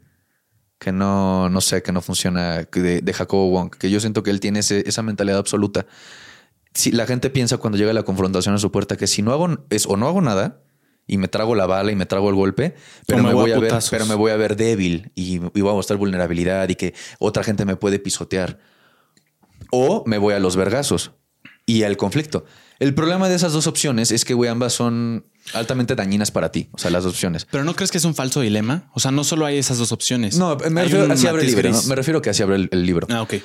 que 0.80 0.92
no, 0.92 1.50
no 1.50 1.62
sé, 1.62 1.84
que 1.84 1.92
no 1.92 2.02
funciona 2.02 2.64
que 2.66 2.80
de, 2.80 3.02
de 3.02 3.14
Jacobo 3.14 3.50
Wong, 3.52 3.70
que 3.78 3.90
yo 3.90 4.00
siento 4.00 4.24
que 4.24 4.32
él 4.32 4.40
tiene 4.40 4.60
ese- 4.60 4.88
esa 4.88 5.02
mentalidad 5.04 5.38
absoluta. 5.40 5.86
Si 6.74 6.92
la 6.92 7.06
gente 7.06 7.30
piensa 7.30 7.58
cuando 7.58 7.78
llega 7.78 7.92
la 7.94 8.04
confrontación 8.04 8.56
a 8.56 8.60
su 8.60 8.72
puerta 8.72 8.96
que 8.98 9.08
si 9.08 9.22
no 9.22 9.32
hago 9.34 9.48
es 9.70 9.86
o 9.88 9.98
no 9.98 10.08
hago 10.08 10.22
nada 10.22 10.62
y 11.08 11.18
me 11.18 11.28
trago 11.28 11.56
la 11.56 11.66
bala 11.66 11.92
y 11.92 11.96
me 11.96 12.06
trago 12.06 12.30
el 12.30 12.36
golpe, 12.36 12.76
pero 13.08 13.24
me, 13.24 13.30
me 13.30 13.34
voy 13.36 13.52
a 13.52 13.56
a 13.56 13.60
ver, 13.60 13.70
pero 13.98 14.06
me 14.06 14.16
voy 14.16 14.32
a 14.32 14.38
ver 14.38 14.56
débil 14.56 15.12
y, 15.16 15.36
y 15.36 15.62
voy 15.62 15.72
a 15.72 15.74
mostrar 15.74 15.98
vulnerabilidad 15.98 16.70
y 16.70 16.76
que 16.76 16.94
otra 17.20 17.44
gente 17.44 17.66
me 17.66 17.76
puede 17.76 17.98
pisotear. 18.00 18.60
O 19.72 20.04
me 20.06 20.18
voy 20.18 20.34
a 20.34 20.40
los 20.40 20.56
vergazos 20.56 21.12
y 21.66 21.84
al 21.84 21.98
conflicto. 21.98 22.46
El 22.80 22.94
problema 22.94 23.28
de 23.30 23.36
esas 23.36 23.54
dos 23.54 23.68
opciones 23.68 24.12
es 24.12 24.24
que, 24.26 24.34
güey, 24.34 24.50
ambas 24.50 24.74
son 24.74 25.26
altamente 25.54 25.96
dañinas 25.96 26.32
para 26.32 26.52
ti. 26.52 26.70
O 26.74 26.78
sea, 26.78 26.92
las 26.92 27.04
dos 27.04 27.14
opciones. 27.14 27.48
Pero 27.50 27.64
no 27.64 27.76
crees 27.76 27.92
que 27.92 27.98
es 27.98 28.06
un 28.06 28.14
falso 28.16 28.42
dilema? 28.42 28.90
O 28.94 29.00
sea, 29.00 29.12
no 29.12 29.24
solo 29.24 29.46
hay 29.46 29.58
esas 29.58 29.78
dos 29.78 29.92
opciones. 29.92 30.38
No, 30.38 30.56
me 30.70 30.82
Hay 30.82 30.88
refiero, 30.88 31.06
un 31.06 31.12
así 31.12 31.28
abre 31.28 31.44
el 31.44 31.48
libro. 31.48 31.72
¿no? 31.72 31.84
Me 31.84 31.96
refiero 31.96 32.22
que 32.22 32.30
así 32.30 32.44
abre 32.44 32.58
el, 32.58 32.70
el 32.72 32.86
libro. 32.86 33.08
Ah, 33.10 33.22
ok. 33.24 33.36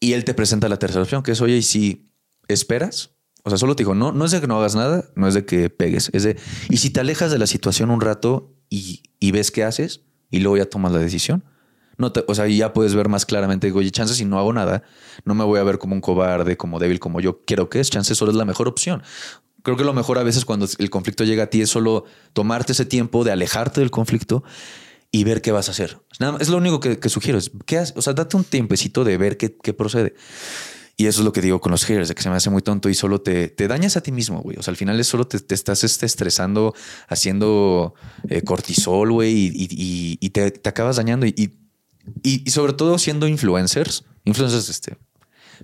Y 0.00 0.14
él 0.14 0.24
te 0.24 0.34
presenta 0.34 0.68
la 0.68 0.78
tercera 0.78 1.02
opción, 1.02 1.22
que 1.22 1.32
es, 1.32 1.40
oye, 1.40 1.56
y 1.56 1.62
si 1.62 2.10
esperas, 2.48 3.10
o 3.44 3.50
sea, 3.50 3.58
solo 3.58 3.76
te 3.76 3.82
digo, 3.82 3.94
no, 3.94 4.12
no 4.12 4.24
es 4.24 4.30
de 4.30 4.40
que 4.40 4.46
no 4.46 4.58
hagas 4.58 4.74
nada, 4.74 5.04
no 5.16 5.28
es 5.28 5.34
de 5.34 5.44
que 5.44 5.70
pegues, 5.70 6.10
es 6.12 6.22
de, 6.22 6.36
y 6.70 6.78
si 6.78 6.90
te 6.90 7.00
alejas 7.00 7.30
de 7.30 7.38
la 7.38 7.46
situación 7.46 7.90
un 7.90 8.00
rato 8.00 8.54
y, 8.68 9.02
y 9.20 9.32
ves 9.32 9.50
qué 9.50 9.64
haces 9.64 10.02
y 10.30 10.40
luego 10.40 10.56
ya 10.56 10.66
tomas 10.66 10.92
la 10.92 10.98
decisión, 10.98 11.44
No 11.98 12.12
te, 12.12 12.24
o 12.26 12.34
sea, 12.34 12.46
ya 12.46 12.72
puedes 12.72 12.94
ver 12.94 13.08
más 13.08 13.26
claramente, 13.26 13.66
digo, 13.66 13.80
oye, 13.80 13.90
chance 13.90 14.14
si 14.14 14.24
no 14.24 14.38
hago 14.38 14.52
nada, 14.52 14.82
no 15.24 15.34
me 15.34 15.44
voy 15.44 15.60
a 15.60 15.62
ver 15.62 15.78
como 15.78 15.94
un 15.94 16.00
cobarde, 16.00 16.56
como 16.56 16.78
débil, 16.78 16.98
como 17.00 17.20
yo 17.20 17.42
quiero 17.44 17.68
que 17.68 17.80
es, 17.80 17.90
chance 17.90 18.14
solo 18.14 18.30
es 18.30 18.36
la 18.36 18.44
mejor 18.44 18.68
opción. 18.68 19.02
Creo 19.62 19.76
que 19.76 19.84
lo 19.84 19.92
mejor 19.92 20.18
a 20.18 20.22
veces 20.24 20.44
cuando 20.44 20.66
el 20.78 20.90
conflicto 20.90 21.24
llega 21.24 21.44
a 21.44 21.46
ti 21.46 21.60
es 21.60 21.70
solo 21.70 22.04
tomarte 22.32 22.72
ese 22.72 22.84
tiempo 22.84 23.22
de 23.22 23.30
alejarte 23.30 23.80
del 23.80 23.90
conflicto 23.90 24.42
y 25.12 25.24
ver 25.24 25.42
qué 25.42 25.52
vas 25.52 25.68
a 25.68 25.72
hacer. 25.72 26.00
Es 26.40 26.48
lo 26.48 26.56
único 26.56 26.80
que, 26.80 27.08
sugiero. 27.08 27.38
Es, 27.38 27.52
¿qué 27.66 27.84
O 27.94 28.02
sea, 28.02 28.14
date 28.14 28.36
un 28.36 28.44
tiempecito 28.44 29.04
de 29.04 29.18
ver 29.18 29.36
qué, 29.36 29.54
qué, 29.62 29.74
procede. 29.74 30.14
Y 30.96 31.06
eso 31.06 31.20
es 31.20 31.24
lo 31.24 31.32
que 31.32 31.42
digo 31.42 31.60
con 31.60 31.70
los 31.70 31.84
haters, 31.84 32.08
de 32.08 32.14
que 32.14 32.22
se 32.22 32.30
me 32.30 32.36
hace 32.36 32.50
muy 32.50 32.62
tonto 32.62 32.88
y 32.88 32.94
solo 32.94 33.20
te, 33.20 33.48
te 33.48 33.68
dañas 33.68 33.96
a 33.96 34.02
ti 34.02 34.10
mismo, 34.10 34.40
güey. 34.40 34.56
O 34.58 34.62
sea, 34.62 34.72
al 34.72 34.76
final 34.76 34.98
es 34.98 35.06
solo 35.06 35.26
te, 35.26 35.38
te 35.38 35.54
estás 35.54 35.84
este, 35.84 36.06
estresando, 36.06 36.74
haciendo 37.08 37.94
eh, 38.28 38.42
cortisol, 38.42 39.12
güey, 39.12 39.52
y 39.54 40.30
te, 40.30 40.50
te, 40.50 40.68
acabas 40.68 40.96
dañando. 40.96 41.26
Y, 41.26 41.58
y, 42.22 42.50
sobre 42.50 42.72
todo 42.72 42.98
siendo 42.98 43.26
influencers, 43.26 44.04
influencers, 44.24 44.68
este, 44.68 44.96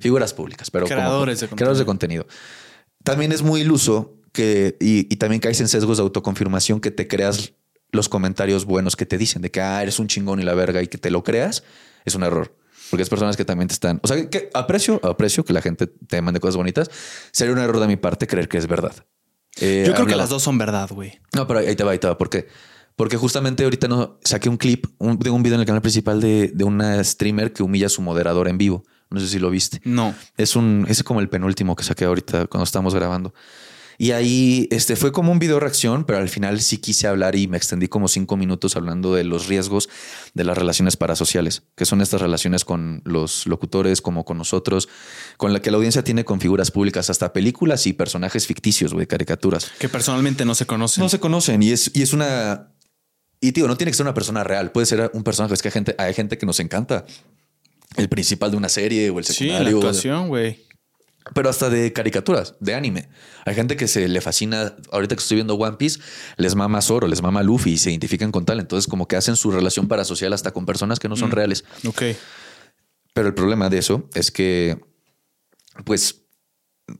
figuras 0.01 0.35
públicas, 0.35 0.71
pero 0.71 0.87
creadores, 0.87 1.41
de, 1.41 1.49
creadores 1.49 1.79
de 1.79 1.85
contenido 1.85 2.27
también 3.05 3.33
es 3.33 3.43
muy 3.43 3.63
iluso 3.63 4.15
que, 4.33 4.77
y, 4.81 5.05
también 5.17 5.41
caes 5.41 5.61
en 5.61 5.69
sesgos 5.69 5.97
de 5.97 6.03
autoconfirmación 6.03 6.81
que 6.81 6.91
te 6.91 7.09
creas 7.09 7.53
los 7.91 8.09
comentarios 8.09 8.67
buenos 8.67 8.97
que 8.97 9.07
te 9.07 9.17
dicen 9.17 9.41
de 9.41 9.51
que 9.51 9.61
ah, 9.61 9.83
eres 9.83 9.99
un 9.99 10.09
chingón 10.09 10.41
y 10.41 10.43
la 10.43 10.55
verga 10.55 10.83
y 10.83 10.89
que 10.89 10.99
te 10.99 11.11
lo 11.11 11.25
creas, 11.25 11.65
es 12.05 12.15
un 12.15 12.23
error. 12.23 12.55
Porque 12.91 13.03
es 13.03 13.09
personas 13.09 13.37
que 13.37 13.45
también 13.45 13.69
te 13.69 13.75
están. 13.75 14.01
O 14.03 14.09
sea, 14.09 14.29
que 14.29 14.51
aprecio, 14.55 15.01
aprecio 15.03 15.45
que 15.45 15.53
la 15.53 15.61
gente 15.61 15.87
te 15.87 16.23
mande 16.23 16.41
cosas 16.41 16.57
bonitas. 16.57 16.91
Sería 17.33 17.53
un 17.53 17.59
error 17.59 17.81
de 17.81 17.87
mi 17.87 17.97
parte 17.97 18.27
creer 18.27 18.49
que 18.49 18.57
es 18.57 18.67
verdad. 18.67 18.95
Eh, 19.61 19.85
Yo 19.87 19.95
creo 19.95 20.07
que 20.07 20.17
las 20.17 20.31
dos 20.31 20.43
son 20.43 20.57
verdad, 20.57 20.89
güey. 20.91 21.21
No, 21.35 21.47
pero 21.47 21.61
ahí 21.61 21.77
te 21.77 21.85
va, 21.85 21.93
ahí 21.93 21.99
te 21.99 22.07
va. 22.07 22.17
¿Por 22.17 22.31
qué? 22.31 22.43
Porque 22.43 22.49
justamente 23.17 23.65
ahorita 23.65 23.87
no 23.89 24.19
saqué 24.25 24.49
un 24.49 24.57
clip 24.57 24.87
de 24.99 25.31
un 25.31 25.43
video 25.43 25.55
en 25.55 25.61
el 25.61 25.67
canal 25.67 25.83
principal 25.83 26.21
de, 26.21 26.49
de 26.53 26.65
una 26.65 27.03
streamer 27.05 27.53
que 27.53 27.63
humilla 27.63 27.87
a 27.87 27.91
su 27.91 28.03
moderador 28.03 28.49
en 28.49 28.59
vivo. 28.59 28.85
No 29.11 29.21
sé 29.21 29.29
si 29.29 29.39
lo 29.39 29.51
viste. 29.51 29.81
No. 29.85 30.15
Es 30.37 30.57
un, 30.57 30.85
es 30.89 31.03
como 31.03 31.21
el 31.21 31.29
penúltimo 31.29 31.77
que 31.77 31.85
saqué 31.85 32.05
ahorita 32.05 32.47
cuando 32.47 32.65
estamos 32.65 32.95
grabando. 32.95 33.33
Y 34.01 34.13
ahí 34.13 34.69
este, 34.71 34.95
fue 34.95 35.11
como 35.11 35.33
un 35.33 35.41
video 35.41 35.59
reacción, 35.59 36.05
pero 36.05 36.21
al 36.21 36.29
final 36.29 36.61
sí 36.61 36.79
quise 36.79 37.09
hablar 37.09 37.35
y 37.35 37.49
me 37.49 37.57
extendí 37.57 37.89
como 37.89 38.07
cinco 38.07 38.37
minutos 38.37 38.77
hablando 38.77 39.13
de 39.13 39.25
los 39.25 39.49
riesgos 39.49 39.89
de 40.35 40.45
las 40.45 40.57
relaciones 40.57 40.97
parasociales, 40.97 41.65
que 41.75 41.85
son 41.85 42.01
estas 42.01 42.21
relaciones 42.21 42.65
con 42.65 43.03
los 43.05 43.49
locutores, 43.49 44.01
como 44.01 44.25
con 44.25 44.39
nosotros, 44.39 44.89
con 45.37 45.53
la 45.53 45.61
que 45.61 45.73
la 45.73 45.79
audiencia 45.79 46.05
tiene 46.05 46.25
con 46.25 46.41
figuras 46.41 46.71
públicas, 46.71 47.11
hasta 47.11 47.33
películas 47.33 47.89
y 47.89 47.93
personajes 47.93 48.47
ficticios, 48.47 48.95
güey, 48.95 49.09
caricaturas. 49.09 49.69
Que 49.81 49.89
personalmente 49.89 50.45
no 50.45 50.55
se 50.55 50.65
conocen. 50.65 51.03
No 51.03 51.09
se 51.09 51.19
conocen 51.19 51.61
y 51.65 51.73
es, 51.73 51.91
y 51.93 52.03
es 52.03 52.13
una... 52.13 52.69
Y 53.41 53.53
tío, 53.53 53.69
no 53.69 53.77
tiene 53.77 53.93
que 53.93 53.97
ser 53.97 54.05
una 54.05 54.15
persona 54.15 54.43
real, 54.45 54.73
puede 54.73 54.87
ser 54.87 55.11
un 55.15 55.23
personaje, 55.23 55.55
es 55.55 55.63
que 55.63 55.69
hay 55.69 55.73
gente, 55.73 55.95
hay 55.99 56.15
gente 56.15 56.39
que 56.39 56.47
nos 56.47 56.59
encanta 56.61 57.05
el 57.97 58.09
principal 58.09 58.51
de 58.51 58.57
una 58.57 58.69
serie 58.69 59.11
o 59.11 59.19
el 59.19 59.25
secundario. 59.25 59.67
Sí, 59.67 59.73
la 59.73 59.77
actuación, 59.77 60.29
güey. 60.29 60.69
Pero 61.35 61.49
hasta 61.49 61.69
de 61.69 61.93
caricaturas, 61.93 62.55
de 62.61 62.75
anime. 62.75 63.09
Hay 63.45 63.55
gente 63.55 63.77
que 63.77 63.87
se 63.87 64.09
le 64.09 64.21
fascina, 64.21 64.77
ahorita 64.91 65.15
que 65.15 65.21
estoy 65.21 65.37
viendo 65.37 65.55
One 65.55 65.77
Piece, 65.77 66.01
les 66.37 66.55
mama 66.55 66.81
Zoro, 66.81 67.07
les 67.07 67.23
mama 67.23 67.43
Luffy 67.43 67.73
y 67.73 67.79
se 67.79 67.91
identifican 67.91 68.33
con 68.33 68.45
tal. 68.45 68.61
Entonces, 68.61 68.89
como 68.89 69.07
que 69.07 69.17
hacen 69.17 69.37
su 69.37 69.51
relación 69.51 69.89
parasocial 69.89 70.33
hasta 70.33 70.53
con 70.53 70.65
personas 70.65 70.99
que 70.99 71.09
no 71.09 71.17
son 71.17 71.29
mm. 71.29 71.33
reales. 71.33 71.65
Ok. 71.87 72.03
Pero 73.13 73.29
el 73.29 73.35
problema 73.35 73.69
de 73.69 73.79
eso 73.79 74.09
es 74.15 74.31
que, 74.31 74.81
pues, 75.85 76.23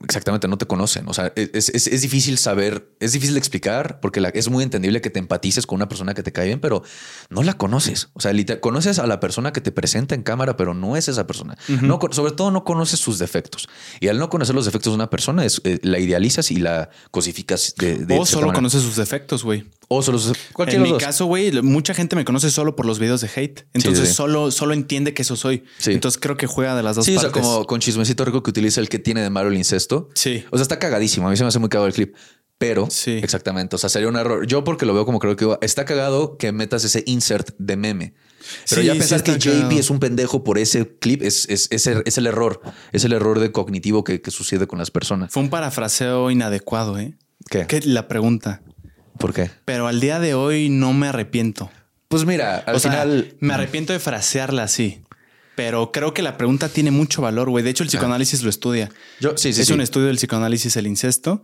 exactamente 0.03 0.47
no 0.47 0.57
te 0.57 0.65
conocen. 0.65 1.07
O 1.07 1.13
sea, 1.13 1.33
es, 1.35 1.69
es, 1.69 2.01
difícil 2.01 2.37
saber, 2.37 2.95
es 2.99 3.13
difícil 3.13 3.37
explicar 3.37 3.99
porque 3.99 4.31
es 4.33 4.49
muy 4.49 4.63
entendible 4.63 5.01
que 5.01 5.09
te 5.09 5.19
empatices 5.19 5.65
con 5.65 5.77
una 5.77 5.89
persona 5.89 6.13
que 6.13 6.23
te 6.23 6.31
cae 6.31 6.47
bien, 6.47 6.59
pero 6.59 6.83
no 7.29 7.43
la 7.43 7.53
conoces. 7.53 8.09
O 8.13 8.21
sea, 8.21 8.33
conoces 8.59 8.99
a 8.99 9.07
la 9.07 9.19
persona 9.19 9.51
que 9.53 9.61
te 9.61 9.71
presenta 9.71 10.15
en 10.15 10.23
cámara, 10.23 10.57
pero 10.57 10.73
no 10.73 10.95
es 10.95 11.07
esa 11.07 11.27
persona. 11.27 11.57
no, 11.81 11.99
sobre 12.11 12.33
todo 12.33 12.51
no 12.51 12.63
conoces 12.63 12.99
sus 12.99 13.19
defectos. 13.19 13.69
Y 13.99 14.07
al 14.07 14.19
no 14.19 14.29
conocer 14.29 14.55
los 14.55 14.65
defectos 14.65 14.93
de 14.93 14.95
una 14.95 15.09
persona, 15.09 15.45
es, 15.45 15.61
eh, 15.63 15.79
la 15.83 15.99
idealizas 15.99 16.51
y 16.51 16.57
la 16.57 16.89
cosificas 17.11 17.73
de, 17.77 18.05
O 18.19 18.25
solo 18.25 18.53
conoces 18.53 18.81
sus 18.81 18.95
defectos, 18.95 19.43
güey. 19.43 19.65
O 19.91 20.03
solo 20.03 20.19
En 20.67 20.83
mi 20.83 20.95
caso, 20.99 21.25
güey, 21.25 21.51
mucha 21.63 21.95
gente 21.95 22.15
me 22.15 22.23
conoce 22.23 22.51
solo 22.51 22.75
por 22.75 22.85
los 22.85 22.99
videos 22.99 23.21
de 23.21 23.29
hate. 23.35 23.65
Entonces 23.73 24.13
solo, 24.13 24.51
solo 24.51 24.75
entiende 24.75 25.15
que 25.15 25.23
eso 25.23 25.35
soy. 25.35 25.63
Entonces 25.83 26.21
creo 26.21 26.37
que 26.37 26.45
juega 26.45 26.75
de 26.75 26.83
las 26.83 26.95
dos 26.95 27.07
partes. 27.07 27.21
Sí, 27.21 27.27
o 27.27 27.31
sea, 27.31 27.41
como 27.41 27.65
con 27.65 27.79
chismecito 27.79 28.23
rico 28.23 28.43
que 28.43 28.51
utiliza 28.51 28.81
el 28.81 28.87
que 28.87 28.99
tiene 28.99 29.23
de 29.23 29.31
malo 29.31 29.49
el 29.49 29.57
incesto. 29.57 30.09
Sí. 30.13 30.45
O 30.51 30.57
sea, 30.57 30.61
está 30.61 30.77
cagadísimo. 30.77 31.27
A 31.27 31.31
mí 31.31 31.37
se 31.37 31.43
me 31.43 31.47
hace 31.47 31.57
muy 31.57 31.69
cagado 31.69 31.87
el 31.87 31.93
clip. 31.93 32.15
Pero, 32.59 32.87
sí. 32.91 33.19
exactamente. 33.23 33.77
O 33.77 33.79
sea, 33.79 33.89
sería 33.89 34.09
un 34.09 34.15
error. 34.15 34.45
Yo 34.45 34.63
porque 34.63 34.85
lo 34.85 34.93
veo 34.93 35.05
como 35.07 35.17
creo 35.17 35.35
que 35.35 35.57
está 35.61 35.85
cagado 35.85 36.37
que 36.37 36.51
metas 36.51 36.83
ese 36.83 37.03
insert 37.07 37.55
de 37.57 37.75
meme. 37.75 38.13
Pero 38.69 38.83
ya 38.83 38.93
pensar 38.93 39.23
que 39.23 39.39
JP 39.39 39.71
es 39.71 39.89
un 39.89 39.99
pendejo 39.99 40.43
por 40.43 40.59
ese 40.59 40.97
clip 40.99 41.23
es, 41.23 41.47
es, 41.49 41.67
es, 41.71 41.87
el 42.17 42.27
error. 42.27 42.61
Es 42.91 43.05
el 43.05 43.13
error 43.13 43.39
de 43.39 43.51
cognitivo 43.51 44.03
que, 44.03 44.21
que, 44.21 44.29
sucede 44.29 44.67
con 44.67 44.77
las 44.77 44.91
personas. 44.91 45.31
Fue 45.31 45.41
un 45.41 45.49
parafraseo 45.49 46.29
inadecuado, 46.29 46.99
¿eh? 46.99 47.17
¿Qué? 47.49 47.65
¿Qué 47.65 47.81
la 47.81 48.07
pregunta? 48.07 48.61
¿Por 49.19 49.33
qué? 49.33 49.51
Pero 49.65 49.87
al 49.87 49.99
día 49.99 50.19
de 50.19 50.33
hoy 50.33 50.69
no 50.69 50.93
me 50.93 51.07
arrepiento. 51.07 51.69
Pues 52.07 52.25
mira, 52.25 52.57
al 52.57 52.79
final. 52.79 53.35
me 53.39 53.53
arrepiento 53.53 53.93
de 53.93 53.99
frasearla 53.99 54.63
así. 54.63 55.01
Pero 55.55 55.91
creo 55.91 56.13
que 56.13 56.21
la 56.21 56.37
pregunta 56.37 56.69
tiene 56.69 56.89
mucho 56.89 57.21
valor, 57.21 57.49
güey. 57.49 57.63
De 57.63 57.69
hecho, 57.69 57.83
el 57.83 57.89
psicoanálisis 57.89 58.43
lo 58.43 58.49
estudia. 58.49 58.89
Yo, 59.19 59.37
sí, 59.37 59.51
sí, 59.51 59.61
es 59.61 59.69
un 59.69 59.81
estudio 59.81 60.07
del 60.07 60.15
psicoanálisis, 60.15 60.75
el 60.77 60.87
incesto. 60.87 61.43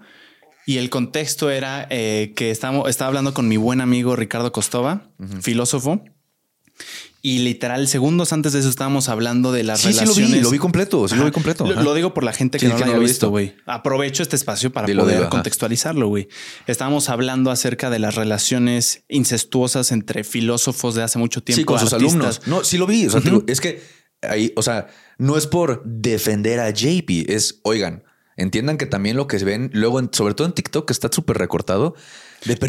Y 0.65 0.77
el 0.77 0.89
contexto 0.89 1.51
era 1.51 1.85
eh, 1.89 2.33
que 2.35 2.49
estaba, 2.49 2.89
estaba 2.89 3.09
hablando 3.09 3.33
con 3.33 3.47
mi 3.47 3.57
buen 3.57 3.81
amigo 3.81 4.15
Ricardo 4.15 4.51
Costova, 4.51 5.09
filósofo, 5.41 6.03
y 7.25 7.39
literal, 7.39 7.87
segundos 7.87 8.33
antes 8.33 8.53
de 8.53 8.59
eso 8.59 8.69
estábamos 8.69 9.09
hablando 9.09 9.51
de 9.51 9.63
las 9.63 9.83
relaciones. 9.83 10.13
Sí, 10.13 10.21
lo 10.21 10.27
vi, 10.27 10.41
lo 10.41 10.51
vi 10.51 10.59
completo, 10.59 11.07
sí 11.07 11.15
lo 11.15 11.25
vi 11.25 11.31
completo. 11.31 11.65
Lo, 11.65 11.95
digo 11.95 12.13
por 12.13 12.23
la 12.23 12.33
gente 12.33 12.59
que 12.59 12.67
no 12.67 12.77
lo 12.77 12.85
haya 12.85 12.99
visto, 12.99 13.31
güey. 13.31 13.55
Aprovecho 13.65 14.21
este 14.21 14.35
espacio 14.35 14.71
para 14.71 14.85
poder 14.85 15.27
contextualizarlo, 15.29 16.07
güey. 16.07 16.27
Estábamos 16.67 17.09
hablando 17.09 17.49
acerca 17.49 17.89
de 17.89 17.97
las 17.97 18.13
relaciones 18.13 19.05
incestuosas 19.09 19.91
entre 19.91 20.23
filósofos 20.23 20.93
de 20.93 21.01
hace 21.01 21.17
mucho 21.17 21.41
tiempo. 21.41 21.61
Sí, 21.61 21.65
con 21.65 21.79
sus 21.79 21.93
alumnos. 21.93 22.41
No, 22.45 22.63
sí 22.63 22.77
lo 22.77 22.85
vi. 22.85 23.07
O 23.07 23.09
sea, 23.09 23.21
es 23.47 23.59
que 23.59 23.81
ahí, 24.21 24.53
o 24.55 24.61
sea, 24.61 24.85
no 25.17 25.35
es 25.35 25.47
por 25.47 25.81
defender 25.83 26.59
a 26.59 26.69
JP, 26.69 27.09
es, 27.27 27.59
oigan, 27.63 28.03
entiendan 28.37 28.77
que 28.77 28.85
también 28.85 29.15
lo 29.17 29.27
que 29.27 29.37
ven 29.43 29.69
luego, 29.73 30.01
sobre 30.11 30.33
todo 30.33 30.47
en 30.47 30.53
TikTok, 30.53 30.87
que 30.87 30.93
está 30.93 31.09
súper 31.11 31.37
recortado, 31.37 31.95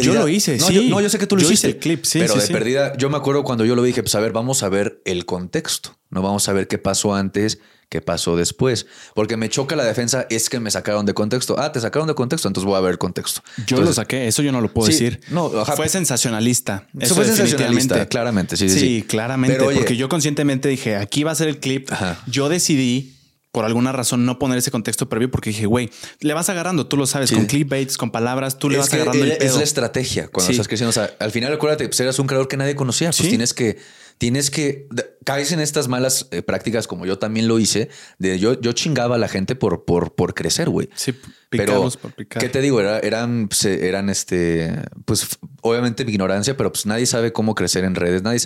yo 0.00 0.14
lo 0.14 0.28
hice, 0.28 0.56
no, 0.56 0.66
sí. 0.66 0.74
Yo, 0.74 0.82
no, 0.82 1.00
yo 1.00 1.08
sé 1.08 1.18
que 1.18 1.26
tú 1.26 1.36
lo 1.36 1.42
yo 1.42 1.48
hiciste. 1.48 1.68
Hice 1.68 1.76
el 1.76 1.82
clip, 1.82 2.04
sí. 2.04 2.18
Pero 2.20 2.34
de 2.34 2.46
perdida, 2.48 2.96
yo 2.96 3.10
me 3.10 3.16
acuerdo 3.16 3.44
cuando 3.44 3.64
yo 3.64 3.76
lo 3.76 3.82
dije, 3.82 4.02
pues 4.02 4.14
a 4.14 4.20
ver, 4.20 4.32
vamos 4.32 4.62
a 4.62 4.68
ver 4.68 5.00
el 5.04 5.26
contexto. 5.26 5.96
No 6.10 6.22
vamos 6.22 6.48
a 6.48 6.52
ver 6.52 6.68
qué 6.68 6.78
pasó 6.78 7.14
antes, 7.14 7.58
qué 7.88 8.00
pasó 8.00 8.36
después. 8.36 8.86
Porque 9.14 9.36
me 9.36 9.50
choca 9.50 9.76
la 9.76 9.84
defensa, 9.84 10.26
es 10.30 10.48
que 10.48 10.60
me 10.60 10.70
sacaron 10.70 11.04
de 11.04 11.14
contexto. 11.14 11.56
Ah, 11.58 11.72
te 11.72 11.80
sacaron 11.80 12.08
de 12.08 12.14
contexto, 12.14 12.48
entonces 12.48 12.66
voy 12.66 12.76
a 12.76 12.80
ver 12.80 12.92
el 12.92 12.98
contexto. 12.98 13.42
Yo 13.66 13.80
lo 13.80 13.92
saqué, 13.92 14.28
eso 14.28 14.42
yo 14.42 14.52
no 14.52 14.60
lo 14.60 14.72
puedo 14.72 14.88
decir. 14.88 15.20
No, 15.30 15.50
fue 15.64 15.88
sensacionalista. 15.88 16.86
Eso 16.98 17.14
fue 17.14 17.24
sensacionalista, 17.24 18.06
claramente. 18.06 18.56
Sí, 18.56 18.68
sí, 18.68 18.78
sí. 18.78 19.04
claramente. 19.06 19.58
porque 19.58 19.96
yo 19.96 20.08
conscientemente 20.08 20.68
dije, 20.68 20.96
aquí 20.96 21.22
va 21.24 21.32
a 21.32 21.34
ser 21.34 21.48
el 21.48 21.58
clip. 21.58 21.90
Yo 22.26 22.48
decidí 22.48 23.15
por 23.56 23.64
alguna 23.64 23.90
razón 23.90 24.26
no 24.26 24.38
poner 24.38 24.58
ese 24.58 24.70
contexto 24.70 25.08
previo 25.08 25.30
porque 25.30 25.48
dije, 25.48 25.64
güey, 25.64 25.88
le 26.20 26.34
vas 26.34 26.50
agarrando, 26.50 26.88
tú 26.88 26.98
lo 26.98 27.06
sabes, 27.06 27.32
con 27.32 27.46
clickbaits, 27.46 27.96
con 27.96 28.10
palabras, 28.10 28.58
tú 28.58 28.68
le 28.68 28.76
vas 28.76 28.92
agarrando 28.92 29.24
el 29.24 29.38
pedo. 29.38 29.48
Es 29.48 29.56
la 29.56 29.62
estrategia 29.62 30.28
cuando 30.28 30.50
estás 30.50 30.68
creciendo. 30.68 30.90
O 30.90 30.92
sea, 30.92 31.16
al 31.18 31.30
final 31.30 31.54
acuérdate, 31.54 31.88
pues 31.88 31.98
eras 32.00 32.18
un 32.18 32.26
creador 32.26 32.48
que 32.48 32.58
nadie 32.58 32.76
conocía, 32.76 33.12
pues 33.12 33.30
tienes 33.30 33.54
que 33.54 33.78
tienes 34.18 34.50
que 34.50 34.88
caes 35.24 35.52
en 35.52 35.60
estas 35.60 35.88
malas 35.88 36.28
eh, 36.30 36.42
prácticas 36.42 36.86
como 36.86 37.04
yo 37.06 37.18
también 37.18 37.48
lo 37.48 37.58
hice 37.58 37.88
de 38.18 38.38
yo, 38.38 38.60
yo 38.60 38.72
chingaba 38.72 39.16
a 39.16 39.18
la 39.18 39.28
gente 39.28 39.56
por, 39.56 39.84
por, 39.84 40.14
por 40.14 40.34
crecer, 40.34 40.68
güey. 40.68 40.88
Sí, 40.94 41.14
pero 41.50 41.90
por 41.90 42.12
picar. 42.12 42.42
¿qué 42.42 42.48
te 42.48 42.60
digo? 42.60 42.80
eran, 42.80 43.48
eran 43.64 44.10
este, 44.10 44.72
pues 45.04 45.38
obviamente 45.62 46.04
mi 46.04 46.12
ignorancia, 46.12 46.56
pero 46.56 46.72
pues 46.72 46.86
nadie 46.86 47.06
sabe 47.06 47.32
cómo 47.32 47.54
crecer 47.54 47.84
en 47.84 47.94
redes. 47.94 48.22
Nadie, 48.22 48.40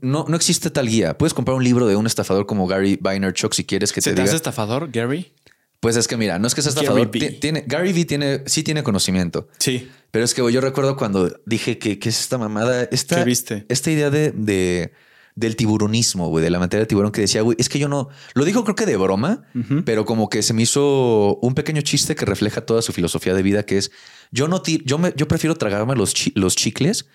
no, 0.00 0.26
no 0.28 0.36
existe 0.36 0.70
tal 0.70 0.88
guía. 0.88 1.16
Puedes 1.16 1.34
comprar 1.34 1.56
un 1.56 1.64
libro 1.64 1.86
de 1.86 1.96
un 1.96 2.06
estafador 2.06 2.46
como 2.46 2.66
Gary 2.66 2.98
Vaynerchuk 3.00 3.54
si 3.54 3.64
quieres 3.64 3.92
que 3.92 4.00
te, 4.00 4.10
te 4.10 4.16
diga. 4.16 4.24
¿Es 4.24 4.34
estafador, 4.34 4.90
Gary? 4.90 5.32
Pues 5.80 5.96
es 5.96 6.08
que 6.08 6.16
mira, 6.16 6.38
no 6.38 6.46
es 6.46 6.54
que 6.54 6.62
sea 6.62 6.70
estafador. 6.70 7.10
Gary 7.12 7.38
Tiene, 7.38 7.64
Gary 7.66 7.92
V 7.92 8.06
tiene, 8.06 8.42
sí 8.46 8.62
tiene 8.62 8.82
conocimiento. 8.82 9.48
Sí. 9.58 9.90
Pero 10.10 10.24
es 10.24 10.32
que 10.32 10.40
yo 10.50 10.60
recuerdo 10.60 10.96
cuando 10.96 11.40
dije 11.44 11.78
que, 11.78 11.98
¿qué 11.98 12.08
es 12.08 12.20
esta 12.20 12.38
mamada? 12.38 12.84
Esta, 12.84 13.16
¿Qué 13.16 13.24
viste? 13.24 13.66
Esta 13.68 13.90
idea 13.90 14.10
de, 14.10 14.32
de 14.32 14.92
del 15.36 15.56
tiburonismo, 15.56 16.28
güey, 16.28 16.44
de 16.44 16.50
la 16.50 16.58
materia 16.58 16.82
de 16.82 16.86
tiburón 16.86 17.10
que 17.10 17.20
decía, 17.20 17.42
güey, 17.42 17.56
es 17.58 17.68
que 17.68 17.78
yo 17.78 17.88
no, 17.88 18.08
lo 18.34 18.44
dijo 18.44 18.62
creo 18.62 18.76
que 18.76 18.86
de 18.86 18.96
broma, 18.96 19.42
pero 19.84 20.04
como 20.04 20.28
que 20.28 20.42
se 20.42 20.54
me 20.54 20.62
hizo 20.62 21.36
un 21.42 21.54
pequeño 21.54 21.82
chiste 21.82 22.14
que 22.14 22.24
refleja 22.24 22.60
toda 22.60 22.82
su 22.82 22.92
filosofía 22.92 23.34
de 23.34 23.42
vida, 23.42 23.64
que 23.64 23.78
es, 23.78 23.90
yo 24.30 24.46
no, 24.46 24.62
yo, 24.64 24.98
me, 24.98 25.12
yo 25.16 25.26
prefiero 25.26 25.56
tragarme 25.56 25.96
los, 25.96 26.14
los 26.36 26.54
chicles 26.54 27.06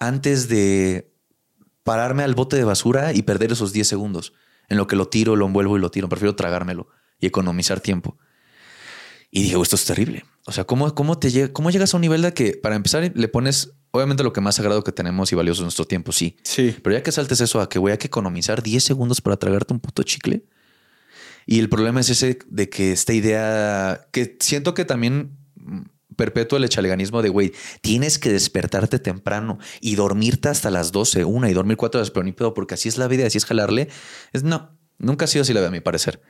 antes 0.00 0.48
de 0.48 1.12
pararme 1.84 2.22
al 2.24 2.34
bote 2.34 2.56
de 2.56 2.64
basura 2.64 3.12
y 3.12 3.22
perder 3.22 3.52
esos 3.52 3.72
10 3.72 3.86
segundos 3.86 4.32
en 4.68 4.76
lo 4.76 4.86
que 4.86 4.96
lo 4.96 5.08
tiro, 5.08 5.36
lo 5.36 5.46
envuelvo 5.46 5.76
y 5.76 5.80
lo 5.80 5.90
tiro. 5.90 6.08
Prefiero 6.08 6.34
tragármelo 6.34 6.88
y 7.18 7.26
economizar 7.26 7.80
tiempo. 7.80 8.18
Y 9.30 9.42
dije, 9.42 9.60
esto 9.60 9.76
es 9.76 9.84
terrible. 9.84 10.24
O 10.46 10.52
sea, 10.52 10.64
¿cómo, 10.64 10.94
cómo, 10.94 11.18
te 11.18 11.30
llega, 11.30 11.52
¿cómo 11.52 11.70
llegas 11.70 11.94
a 11.94 11.96
un 11.96 12.00
nivel 12.00 12.22
de 12.22 12.34
que 12.34 12.54
para 12.54 12.76
empezar 12.76 13.12
le 13.14 13.28
pones, 13.28 13.74
obviamente 13.90 14.22
lo 14.22 14.32
que 14.32 14.40
más 14.40 14.56
sagrado 14.56 14.84
que 14.84 14.92
tenemos 14.92 15.32
y 15.32 15.36
valioso 15.36 15.62
es 15.62 15.64
nuestro 15.64 15.84
tiempo, 15.84 16.12
sí. 16.12 16.36
Sí. 16.42 16.76
Pero 16.82 16.96
ya 16.96 17.02
que 17.02 17.12
saltes 17.12 17.40
eso 17.40 17.60
a 17.60 17.68
que 17.68 17.78
voy 17.78 17.92
a 17.92 17.98
que 17.98 18.06
economizar 18.06 18.62
10 18.62 18.82
segundos 18.82 19.20
para 19.20 19.36
tragarte 19.36 19.72
un 19.72 19.80
puto 19.80 20.02
chicle. 20.02 20.44
Y 21.46 21.58
el 21.58 21.68
problema 21.68 22.00
es 22.00 22.10
ese 22.10 22.38
de 22.46 22.68
que 22.68 22.92
esta 22.92 23.12
idea 23.12 24.06
que 24.12 24.36
siento 24.40 24.74
que 24.74 24.84
también 24.84 25.36
perpetúa 26.16 26.58
el 26.58 26.64
echaleganismo 26.64 27.22
de 27.22 27.30
güey, 27.30 27.52
tienes 27.80 28.18
que 28.18 28.30
despertarte 28.30 28.98
temprano 28.98 29.58
y 29.80 29.94
dormirte 29.94 30.50
hasta 30.50 30.70
las 30.70 30.92
12, 30.92 31.24
una 31.24 31.48
y 31.48 31.54
dormir 31.54 31.78
cuatro 31.78 31.98
horas, 31.98 32.10
pero 32.10 32.24
ni 32.24 32.32
pedo, 32.32 32.52
porque 32.52 32.74
así 32.74 32.90
es 32.90 32.98
la 32.98 33.08
vida, 33.08 33.26
así 33.26 33.38
es 33.38 33.46
jalarle. 33.46 33.88
Es 34.32 34.42
no, 34.42 34.78
nunca 35.00 35.24
ha 35.24 35.28
sido 35.28 35.42
así 35.42 35.52
la 35.52 35.60
vida, 35.60 35.68
a 35.68 35.72
mi 35.72 35.80
parecer. 35.80 36.20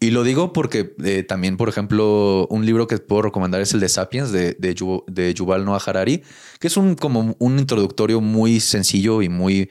Y 0.00 0.10
lo 0.10 0.22
digo 0.24 0.52
porque 0.54 0.94
eh, 1.04 1.22
también, 1.22 1.56
por 1.58 1.68
ejemplo, 1.68 2.46
un 2.48 2.64
libro 2.64 2.86
que 2.86 2.96
puedo 2.98 3.22
recomendar 3.22 3.60
es 3.60 3.74
el 3.74 3.80
de 3.80 3.88
Sapiens 3.90 4.32
de, 4.32 4.54
de, 4.58 4.74
Yu- 4.74 5.04
de 5.06 5.34
Yuval 5.34 5.64
Noah 5.64 5.82
Harari, 5.84 6.22
que 6.58 6.68
es 6.68 6.76
un 6.78 6.94
como 6.94 7.36
un 7.38 7.58
introductorio 7.58 8.20
muy 8.22 8.60
sencillo 8.60 9.20
y 9.20 9.28
muy 9.28 9.70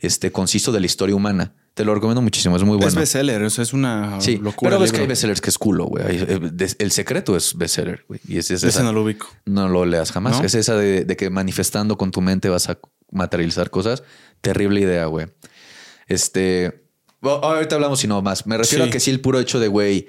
este, 0.00 0.30
conciso 0.30 0.70
de 0.70 0.80
la 0.80 0.86
historia 0.86 1.16
humana. 1.16 1.54
Te 1.74 1.84
lo 1.84 1.92
recomiendo 1.92 2.22
muchísimo, 2.22 2.56
es 2.56 2.62
muy 2.62 2.76
bueno. 2.76 2.86
Es 2.86 2.94
bestseller, 2.94 3.42
eso 3.42 3.60
es 3.60 3.72
una 3.72 4.20
Sí, 4.20 4.36
locura. 4.36 4.70
pero 4.70 4.80
ves 4.80 4.92
que 4.92 5.00
hay 5.00 5.08
bestsellers 5.08 5.40
que 5.40 5.50
es 5.50 5.58
culo, 5.58 5.86
güey. 5.86 6.04
Eh, 6.08 6.52
El 6.78 6.92
secreto 6.92 7.36
es 7.36 7.56
bestseller, 7.56 8.04
güey. 8.06 8.20
Y 8.28 8.38
es, 8.38 8.48
es 8.52 8.62
Ese 8.62 8.84
no 8.84 8.92
lo 8.92 9.02
ubico. 9.02 9.26
no 9.44 9.68
lo 9.68 9.84
leas 9.84 10.12
jamás. 10.12 10.38
¿No? 10.38 10.46
Es 10.46 10.54
esa 10.54 10.76
de, 10.76 11.04
de 11.04 11.16
que 11.16 11.30
manifestando 11.30 11.98
con 11.98 12.12
tu 12.12 12.20
mente 12.20 12.48
vas 12.48 12.68
a 12.68 12.78
materializar 13.10 13.70
cosas. 13.70 14.04
Terrible 14.40 14.82
idea, 14.82 15.06
güey. 15.06 15.26
Este. 16.06 16.83
Ahorita 17.30 17.74
hablamos 17.76 18.02
y 18.04 18.06
no 18.08 18.20
más. 18.22 18.46
Me 18.46 18.56
refiero 18.58 18.84
Sí. 18.84 18.90
a 18.90 18.92
que 18.92 19.00
sí, 19.00 19.10
el 19.10 19.20
puro 19.20 19.38
hecho 19.40 19.58
de, 19.60 19.68
güey. 19.68 20.08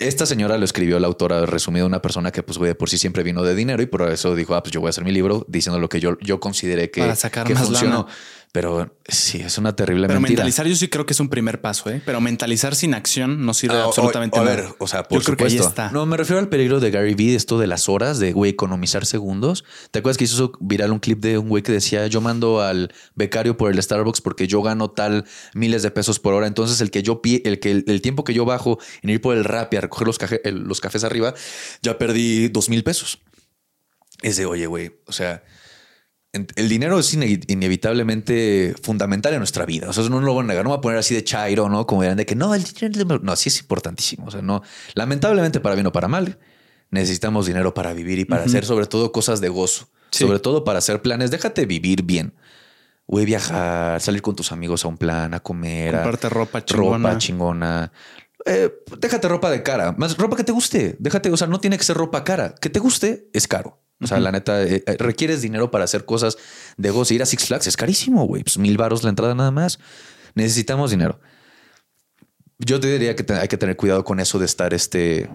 Esta 0.00 0.26
señora 0.26 0.56
lo 0.58 0.64
escribió 0.64 1.00
la 1.00 1.08
autora 1.08 1.44
resumido, 1.44 1.84
una 1.84 2.00
persona 2.00 2.30
que, 2.30 2.44
pues, 2.44 2.56
güey, 2.56 2.68
de 2.68 2.74
por 2.76 2.88
sí 2.88 2.98
siempre 2.98 3.24
vino 3.24 3.42
de 3.42 3.56
dinero 3.56 3.82
y 3.82 3.86
por 3.86 4.02
eso 4.08 4.36
dijo, 4.36 4.54
ah, 4.54 4.62
pues 4.62 4.72
yo 4.72 4.80
voy 4.80 4.86
a 4.86 4.90
hacer 4.90 5.02
mi 5.02 5.10
libro 5.10 5.44
diciendo 5.48 5.80
lo 5.80 5.88
que 5.88 5.98
yo, 5.98 6.16
yo 6.20 6.38
consideré 6.38 6.88
que, 6.92 7.00
Para 7.00 7.16
sacar 7.16 7.44
que 7.48 7.54
más 7.54 7.64
funcionó. 7.64 8.02
lana. 8.06 8.06
Pero 8.50 8.96
sí, 9.06 9.38
es 9.42 9.58
una 9.58 9.76
terrible 9.76 10.06
Pero 10.06 10.20
mentira. 10.20 10.38
mentalizar 10.40 10.66
yo 10.66 10.74
sí 10.74 10.88
creo 10.88 11.04
que 11.04 11.12
es 11.12 11.20
un 11.20 11.28
primer 11.28 11.60
paso, 11.60 11.90
¿eh? 11.90 12.00
Pero 12.06 12.18
mentalizar 12.22 12.74
sin 12.74 12.94
acción 12.94 13.44
no 13.44 13.52
sirve 13.52 13.76
Ah, 13.76 13.84
absolutamente 13.84 14.38
o- 14.38 14.42
a 14.42 14.44
nada. 14.46 14.56
ver, 14.56 14.74
o 14.78 14.86
sea, 14.88 15.02
por 15.02 15.18
yo 15.20 15.24
creo 15.26 15.36
que 15.36 15.44
ahí 15.44 15.56
está. 15.58 15.90
No, 15.92 16.06
me 16.06 16.16
refiero 16.16 16.40
al 16.40 16.48
peligro 16.48 16.80
de 16.80 16.90
Gary 16.90 17.14
Vee, 17.14 17.34
esto 17.34 17.58
de 17.58 17.66
las 17.66 17.90
horas, 17.90 18.18
de 18.18 18.32
güey, 18.32 18.52
economizar 18.52 19.04
segundos. 19.04 19.64
¿Te 19.90 19.98
acuerdas 19.98 20.16
que 20.16 20.24
hizo 20.24 20.52
viral 20.60 20.92
un 20.92 20.98
clip 20.98 21.20
de 21.20 21.36
un 21.36 21.50
güey 21.50 21.62
que 21.62 21.72
decía 21.72 22.06
yo 22.06 22.22
mando 22.22 22.62
al 22.62 22.90
becario 23.14 23.58
por 23.58 23.70
el 23.70 23.82
Starbucks 23.82 24.22
porque 24.22 24.46
yo 24.48 24.62
gano 24.62 24.90
tal 24.90 25.26
miles 25.52 25.82
de 25.82 25.90
pesos 25.90 26.18
por 26.18 26.32
hora? 26.32 26.46
Entonces 26.46 26.80
el 26.80 26.90
que 26.90 27.02
yo 27.02 27.20
pie, 27.20 27.42
el 27.44 27.60
que 27.60 27.70
el, 27.70 27.84
el 27.86 28.00
tiempo 28.00 28.24
que 28.24 28.32
yo 28.32 28.46
bajo 28.46 28.78
en 29.02 29.10
ir 29.10 29.20
por 29.20 29.36
el 29.36 29.44
rap 29.44 29.74
y 29.74 29.76
a 29.76 29.82
recoger 29.82 30.06
los, 30.06 30.18
caje- 30.18 30.40
el- 30.44 30.60
los 30.60 30.80
cafés 30.80 31.04
arriba, 31.04 31.34
ya 31.82 31.98
perdí 31.98 32.48
dos 32.48 32.70
mil 32.70 32.82
pesos. 32.82 33.18
Es 34.22 34.36
de 34.38 34.46
oye, 34.46 34.66
güey, 34.66 34.92
o 35.06 35.12
sea, 35.12 35.44
el 36.32 36.68
dinero 36.68 36.98
es 36.98 37.14
ine- 37.14 37.40
inevitablemente 37.48 38.74
fundamental 38.82 39.32
en 39.32 39.38
nuestra 39.40 39.64
vida. 39.64 39.88
O 39.88 39.92
sea, 39.92 40.02
eso 40.02 40.10
no 40.10 40.20
lo 40.20 40.32
voy 40.34 40.44
a 40.44 40.46
negar. 40.46 40.64
No 40.64 40.70
voy 40.70 40.78
a 40.78 40.80
poner 40.80 40.98
así 40.98 41.14
de 41.14 41.24
chairo, 41.24 41.68
¿no? 41.68 41.86
Como 41.86 42.02
dirán 42.02 42.16
de 42.16 42.26
que 42.26 42.34
no, 42.34 42.54
el 42.54 42.64
dinero. 42.64 43.18
No, 43.22 43.34
sí 43.36 43.48
es 43.48 43.60
importantísimo. 43.60 44.26
O 44.26 44.30
sea, 44.30 44.42
no. 44.42 44.62
Lamentablemente, 44.94 45.60
para 45.60 45.74
bien 45.74 45.86
o 45.86 45.92
para 45.92 46.08
mal, 46.08 46.38
necesitamos 46.90 47.46
dinero 47.46 47.74
para 47.74 47.92
vivir 47.92 48.18
y 48.18 48.24
para 48.24 48.44
hacer 48.44 48.64
sobre 48.64 48.86
todo 48.86 49.10
cosas 49.12 49.40
de 49.40 49.48
gozo. 49.48 49.88
Sí. 50.10 50.24
Sobre 50.24 50.38
todo 50.38 50.64
para 50.64 50.78
hacer 50.78 51.02
planes. 51.02 51.30
Déjate 51.30 51.66
vivir 51.66 52.02
bien. 52.02 52.34
Güey, 53.06 53.24
viajar, 53.24 54.00
salir 54.02 54.20
con 54.20 54.36
tus 54.36 54.52
amigos 54.52 54.84
a 54.84 54.88
un 54.88 54.98
plan, 54.98 55.32
a 55.32 55.40
comer, 55.40 55.94
a 55.94 55.98
Comprarte 56.02 56.28
ropa 56.28 56.64
chingona. 56.64 57.08
ropa 57.08 57.18
chingona. 57.18 57.92
Eh, 58.44 58.70
déjate 59.00 59.28
ropa 59.28 59.50
de 59.50 59.62
cara, 59.62 59.92
más 59.96 60.16
ropa 60.18 60.36
que 60.36 60.44
te 60.44 60.52
guste. 60.52 60.94
Déjate, 60.98 61.30
o 61.30 61.36
sea, 61.38 61.46
no 61.46 61.58
tiene 61.58 61.78
que 61.78 61.84
ser 61.84 61.96
ropa 61.96 62.22
cara. 62.22 62.54
Que 62.54 62.68
te 62.68 62.78
guste 62.80 63.28
es 63.32 63.48
caro. 63.48 63.80
O 64.00 64.06
sea, 64.06 64.20
la 64.20 64.30
neta, 64.30 64.62
eh, 64.62 64.84
eh, 64.86 64.96
requieres 64.98 65.42
dinero 65.42 65.70
para 65.70 65.84
hacer 65.84 66.04
cosas 66.04 66.36
de 66.76 66.90
gozo. 66.90 67.14
Ir 67.14 67.22
a 67.22 67.26
Six 67.26 67.46
Flags 67.46 67.66
es 67.66 67.76
carísimo, 67.76 68.26
güey. 68.26 68.44
Pues 68.44 68.56
mil 68.58 68.76
varos 68.76 69.02
la 69.02 69.10
entrada 69.10 69.34
nada 69.34 69.50
más. 69.50 69.78
Necesitamos 70.34 70.90
dinero. 70.92 71.20
Yo 72.58 72.80
te 72.80 72.92
diría 72.92 73.14
que 73.16 73.22
te- 73.24 73.34
hay 73.34 73.48
que 73.48 73.56
tener 73.56 73.76
cuidado 73.76 74.04
con 74.04 74.20
eso 74.20 74.38
de 74.38 74.44
estar 74.46 74.74
este, 74.74 75.28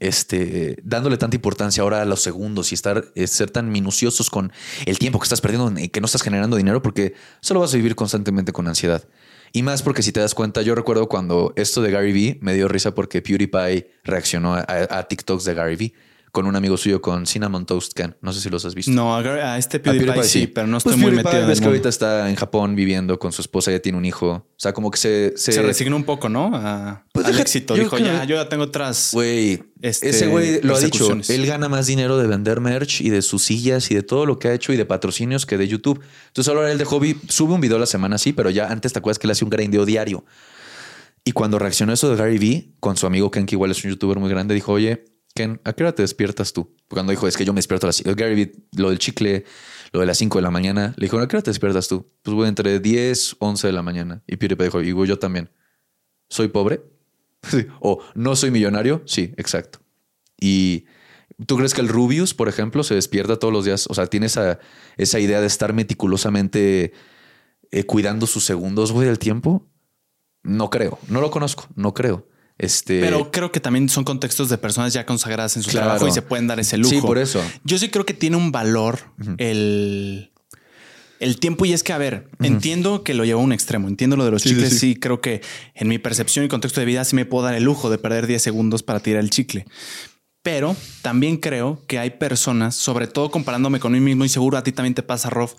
este, 0.00 0.76
dándole 0.82 1.16
tanta 1.18 1.36
importancia 1.36 1.82
ahora 1.82 2.02
a 2.02 2.04
los 2.04 2.22
segundos 2.22 2.72
y 2.72 2.74
estar, 2.74 3.04
eh, 3.14 3.26
ser 3.26 3.50
tan 3.50 3.70
minuciosos 3.70 4.30
con 4.30 4.52
el 4.86 4.98
tiempo 4.98 5.18
que 5.18 5.24
estás 5.24 5.40
perdiendo 5.40 5.78
y 5.80 5.88
que 5.88 6.00
no 6.00 6.06
estás 6.06 6.22
generando 6.22 6.56
dinero 6.56 6.82
porque 6.82 7.14
solo 7.40 7.60
vas 7.60 7.72
a 7.74 7.76
vivir 7.76 7.94
constantemente 7.94 8.52
con 8.52 8.68
ansiedad. 8.68 9.04
Y 9.52 9.62
más 9.62 9.82
porque 9.82 10.02
si 10.02 10.12
te 10.12 10.20
das 10.20 10.34
cuenta, 10.34 10.60
yo 10.62 10.74
recuerdo 10.74 11.08
cuando 11.08 11.52
esto 11.56 11.80
de 11.82 11.90
Gary 11.90 12.12
Vee 12.12 12.38
me 12.42 12.52
dio 12.54 12.68
risa 12.68 12.94
porque 12.94 13.22
PewDiePie 13.22 13.90
reaccionó 14.04 14.54
a, 14.54 14.60
a- 14.60 14.98
a 14.98 15.08
TikToks 15.08 15.44
de 15.44 15.54
Gary 15.54 15.76
Vee 15.76 15.94
con 16.36 16.44
un 16.44 16.54
amigo 16.54 16.76
suyo 16.76 17.00
con 17.00 17.26
Cinnamon 17.26 17.64
Toast 17.64 17.94
Can. 17.94 18.14
No 18.20 18.30
sé 18.30 18.42
si 18.42 18.50
los 18.50 18.62
has 18.66 18.74
visto. 18.74 18.90
No, 18.92 19.16
a, 19.16 19.56
este 19.56 19.78
A 19.78 19.82
PewDiePie, 19.82 20.22
sí, 20.24 20.46
pero 20.46 20.66
no 20.66 20.76
estoy 20.76 20.90
Pues 20.92 21.00
muy 21.02 21.10
PewDiePie, 21.12 21.32
metido 21.32 21.48
ves 21.48 21.60
que 21.62 21.66
ahorita 21.66 21.88
está 21.88 22.28
en 22.28 22.36
Japón 22.36 22.76
viviendo 22.76 23.18
con 23.18 23.32
su 23.32 23.40
esposa, 23.40 23.70
ya 23.72 23.80
tiene 23.80 23.96
un 23.96 24.04
hijo. 24.04 24.28
O 24.32 24.44
sea, 24.58 24.74
como 24.74 24.90
que 24.90 24.98
se... 24.98 25.32
Se, 25.38 25.52
Se 25.52 25.62
resignó 25.62 25.96
un 25.96 26.04
poco, 26.04 26.28
¿no? 26.28 26.50
A- 26.52 27.06
Pues 27.14 27.24
al 27.24 27.32
deja- 27.32 27.40
éxito. 27.42 27.72
Dijo, 27.72 27.96
ya, 27.96 28.24
yo 28.24 28.36
ya 28.36 28.50
tengo 28.50 28.64
otras. 28.64 29.12
Güey, 29.14 29.62
este, 29.80 30.10
ese 30.10 30.26
güey 30.26 30.60
lo 30.60 30.76
ha 30.76 30.80
dicho. 30.80 31.08
Él 31.26 31.46
gana 31.46 31.70
más 31.70 31.86
dinero 31.86 32.18
de 32.18 32.26
vender 32.26 32.60
merch 32.60 33.00
y 33.00 33.08
de 33.08 33.22
sus 33.22 33.42
sillas 33.42 33.90
y 33.90 33.94
de 33.94 34.02
todo 34.02 34.26
lo 34.26 34.38
que 34.38 34.48
ha 34.48 34.52
hecho 34.52 34.74
y 34.74 34.76
de 34.76 34.84
patrocinios 34.84 35.46
que 35.46 35.56
de 35.56 35.66
YouTube. 35.66 36.02
Entonces 36.26 36.52
ahora 36.54 36.70
él 36.70 36.76
de 36.76 36.84
hobby 36.84 37.16
sube 37.30 37.54
un 37.54 37.62
video 37.62 37.78
a 37.78 37.80
la 37.80 37.86
semana, 37.86 38.18
sí, 38.18 38.34
pero 38.34 38.50
ya 38.50 38.66
antes 38.68 38.92
te 38.92 38.98
acuerdas 38.98 39.18
que 39.18 39.26
él 39.26 39.30
hacía 39.30 39.46
un 39.46 39.50
grindeo 39.50 39.86
diario. 39.86 40.22
Y 41.24 41.32
cuando 41.32 41.58
reaccionó 41.58 41.94
eso 41.94 42.10
de 42.10 42.16
Gary 42.16 42.36
Vee 42.38 42.74
con 42.78 42.98
su 42.98 43.06
amigo 43.06 43.30
Ken, 43.30 43.46
que 43.46 43.54
igual 43.54 43.70
es 43.70 43.82
un 43.82 43.90
youtuber 43.90 44.18
muy 44.18 44.28
grande, 44.28 44.54
dijo, 44.54 44.72
oye, 44.72 45.04
Ken, 45.36 45.60
¿a 45.64 45.74
qué 45.74 45.84
hora 45.84 45.94
te 45.94 46.02
despiertas 46.02 46.52
tú? 46.52 46.74
Cuando 46.88 47.12
dijo, 47.12 47.28
es 47.28 47.36
que 47.36 47.44
yo 47.44 47.52
me 47.52 47.58
despierto 47.58 47.86
a 47.86 47.88
las 47.88 48.02
Gary 48.02 48.34
Vee, 48.34 48.52
lo 48.76 48.88
del 48.88 48.98
chicle, 48.98 49.44
lo 49.92 50.00
de 50.00 50.06
las 50.06 50.18
5 50.18 50.38
de 50.38 50.42
la 50.42 50.50
mañana, 50.50 50.94
le 50.96 51.04
dijo, 51.04 51.18
¿a 51.18 51.28
qué 51.28 51.36
hora 51.36 51.42
te 51.42 51.50
despiertas 51.50 51.86
tú? 51.86 52.06
Pues 52.22 52.34
güey, 52.34 52.48
entre 52.48 52.80
10, 52.80 53.36
11 53.38 53.66
de 53.66 53.72
la 53.72 53.82
mañana. 53.82 54.22
Y 54.26 54.36
PewDiePie 54.36 54.64
dijo, 54.64 54.82
y 54.82 55.06
yo 55.06 55.18
también. 55.18 55.50
¿Soy 56.28 56.48
pobre? 56.48 56.82
O 57.80 58.02
no 58.14 58.34
soy 58.34 58.50
millonario. 58.50 59.02
Sí, 59.04 59.34
exacto. 59.36 59.78
Y 60.40 60.86
tú 61.46 61.56
crees 61.56 61.74
que 61.74 61.82
el 61.82 61.88
Rubius, 61.88 62.34
por 62.34 62.48
ejemplo, 62.48 62.82
se 62.82 62.94
despierta 62.94 63.38
todos 63.38 63.52
los 63.52 63.64
días. 63.64 63.86
O 63.88 63.94
sea, 63.94 64.06
tiene 64.06 64.26
esa, 64.26 64.58
esa 64.96 65.20
idea 65.20 65.40
de 65.40 65.46
estar 65.46 65.74
meticulosamente 65.74 66.92
eh, 67.70 67.84
cuidando 67.84 68.26
sus 68.26 68.44
segundos, 68.44 68.98
del 68.98 69.18
tiempo. 69.18 69.68
No 70.42 70.70
creo. 70.70 70.98
No 71.08 71.20
lo 71.20 71.30
conozco. 71.30 71.66
No 71.74 71.94
creo. 71.94 72.26
Este. 72.58 73.00
Pero 73.00 73.30
creo 73.30 73.52
que 73.52 73.60
también 73.60 73.88
son 73.88 74.04
contextos 74.04 74.48
de 74.48 74.56
personas 74.58 74.92
ya 74.94 75.04
consagradas 75.04 75.56
en 75.56 75.62
su 75.62 75.70
Claro. 75.70 75.86
trabajo 75.88 76.08
y 76.08 76.12
se 76.12 76.22
pueden 76.22 76.46
dar 76.46 76.58
ese 76.58 76.78
lujo. 76.78 76.94
Sí, 76.94 77.00
por 77.02 77.18
eso. 77.18 77.42
Yo 77.64 77.76
sí 77.78 77.90
creo 77.90 78.06
que 78.06 78.14
tiene 78.14 78.36
un 78.36 78.50
valor 78.50 79.00
el, 79.36 80.30
el 81.20 81.38
tiempo. 81.38 81.66
Y 81.66 81.72
es 81.74 81.82
que, 81.82 81.92
a 81.92 81.98
ver, 81.98 82.28
entiendo 82.40 83.02
que 83.04 83.12
lo 83.12 83.24
lleva 83.26 83.40
a 83.40 83.44
un 83.44 83.52
extremo. 83.52 83.88
Entiendo 83.88 84.16
lo 84.16 84.24
de 84.24 84.30
los 84.30 84.42
Sí, 84.42 84.48
sí, 84.50 84.54
chicles. 84.54 84.70
sí. 84.72 84.78
Sí, 84.78 84.96
creo 84.96 85.20
que 85.20 85.42
en 85.74 85.88
mi 85.88 85.98
percepción 85.98 86.44
y 86.44 86.48
contexto 86.48 86.80
de 86.80 86.86
vida 86.86 87.04
sí 87.04 87.14
me 87.14 87.26
puedo 87.26 87.44
dar 87.44 87.54
el 87.54 87.64
lujo 87.64 87.90
de 87.90 87.98
perder 87.98 88.26
10 88.26 88.40
segundos 88.42 88.82
para 88.82 89.00
tirar 89.00 89.20
el 89.22 89.28
chicle. 89.30 89.66
Pero 90.46 90.76
también 91.02 91.38
creo 91.38 91.82
que 91.88 91.98
hay 91.98 92.10
personas, 92.10 92.76
sobre 92.76 93.08
todo 93.08 93.32
comparándome 93.32 93.80
con 93.80 93.90
mí 93.90 93.98
mismo, 93.98 94.24
y 94.24 94.28
seguro 94.28 94.56
a 94.56 94.62
ti 94.62 94.70
también 94.70 94.94
te 94.94 95.02
pasa, 95.02 95.28
Rof, 95.28 95.54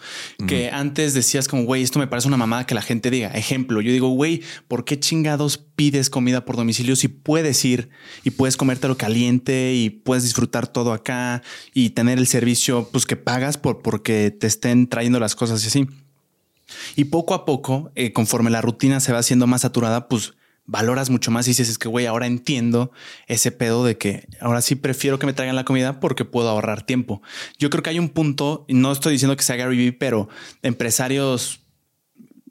que 0.48 0.70
antes 0.70 1.14
decías 1.14 1.50
como, 1.50 1.64
güey, 1.66 1.84
esto 1.84 2.00
me 2.00 2.08
parece 2.08 2.30
una 2.30 2.38
mamada 2.38 2.66
que 2.66 2.74
la 2.74 2.82
gente 2.82 3.12
diga. 3.12 3.28
Ejemplo, 3.32 3.82
yo 3.82 3.92
digo, 3.92 4.08
güey, 4.08 4.44
¿por 4.70 4.86
qué 4.86 4.98
chingados 4.98 5.58
pides 5.58 6.10
comida 6.10 6.46
por 6.46 6.56
domicilio 6.56 6.96
si 6.96 7.10
puedes 7.10 7.66
ir 7.66 7.90
y 8.24 8.30
puedes 8.30 8.56
comértelo 8.56 8.98
caliente 8.98 9.74
y 9.74 9.90
puedes 9.90 10.24
disfrutar 10.24 10.68
todo 10.68 10.94
acá 10.94 11.44
y 11.74 11.90
tener 11.90 12.18
el 12.18 12.26
servicio 12.26 12.88
pues 12.90 13.06
que 13.06 13.18
pagas 13.18 13.58
por 13.58 13.82
porque 13.82 14.32
te 14.32 14.48
estén 14.48 14.88
trayendo 14.88 15.20
las 15.20 15.36
cosas 15.36 15.62
y 15.66 15.68
así? 15.68 15.88
Y 16.96 17.04
poco 17.06 17.34
a 17.34 17.44
poco, 17.44 17.92
eh, 17.96 18.14
conforme 18.14 18.52
la 18.52 18.62
rutina 18.62 19.02
se 19.02 19.12
va 19.12 19.20
haciendo 19.20 19.48
más 19.48 19.64
saturada, 19.64 20.08
pues 20.08 20.37
valoras 20.68 21.10
mucho 21.10 21.32
más 21.32 21.48
y 21.48 21.52
dices, 21.52 21.70
es 21.70 21.78
que, 21.78 21.88
güey, 21.88 22.06
ahora 22.06 22.28
entiendo 22.28 22.92
ese 23.26 23.52
pedo 23.52 23.86
de 23.86 23.98
que 23.98 24.28
ahora 24.42 24.62
sí 24.62 24.76
prefiero 24.76 25.18
que 25.18 25.26
me 25.26 25.34
traigan 25.34 25.56
la 25.56 25.66
comida 25.66 26.00
porque 26.00 26.26
puedo 26.26 26.50
ahorrar 26.50 26.86
tiempo. 26.86 27.22
Yo 27.58 27.70
creo 27.70 27.82
que 27.82 27.90
hay 27.90 28.00
un 28.00 28.10
punto, 28.10 28.66
no 28.68 28.92
estoy 28.92 29.14
diciendo 29.14 29.36
que 29.36 29.44
sea 29.44 29.56
Gary 29.56 29.78
Vee, 29.78 29.94
pero 29.94 30.30
empresarios 30.62 31.62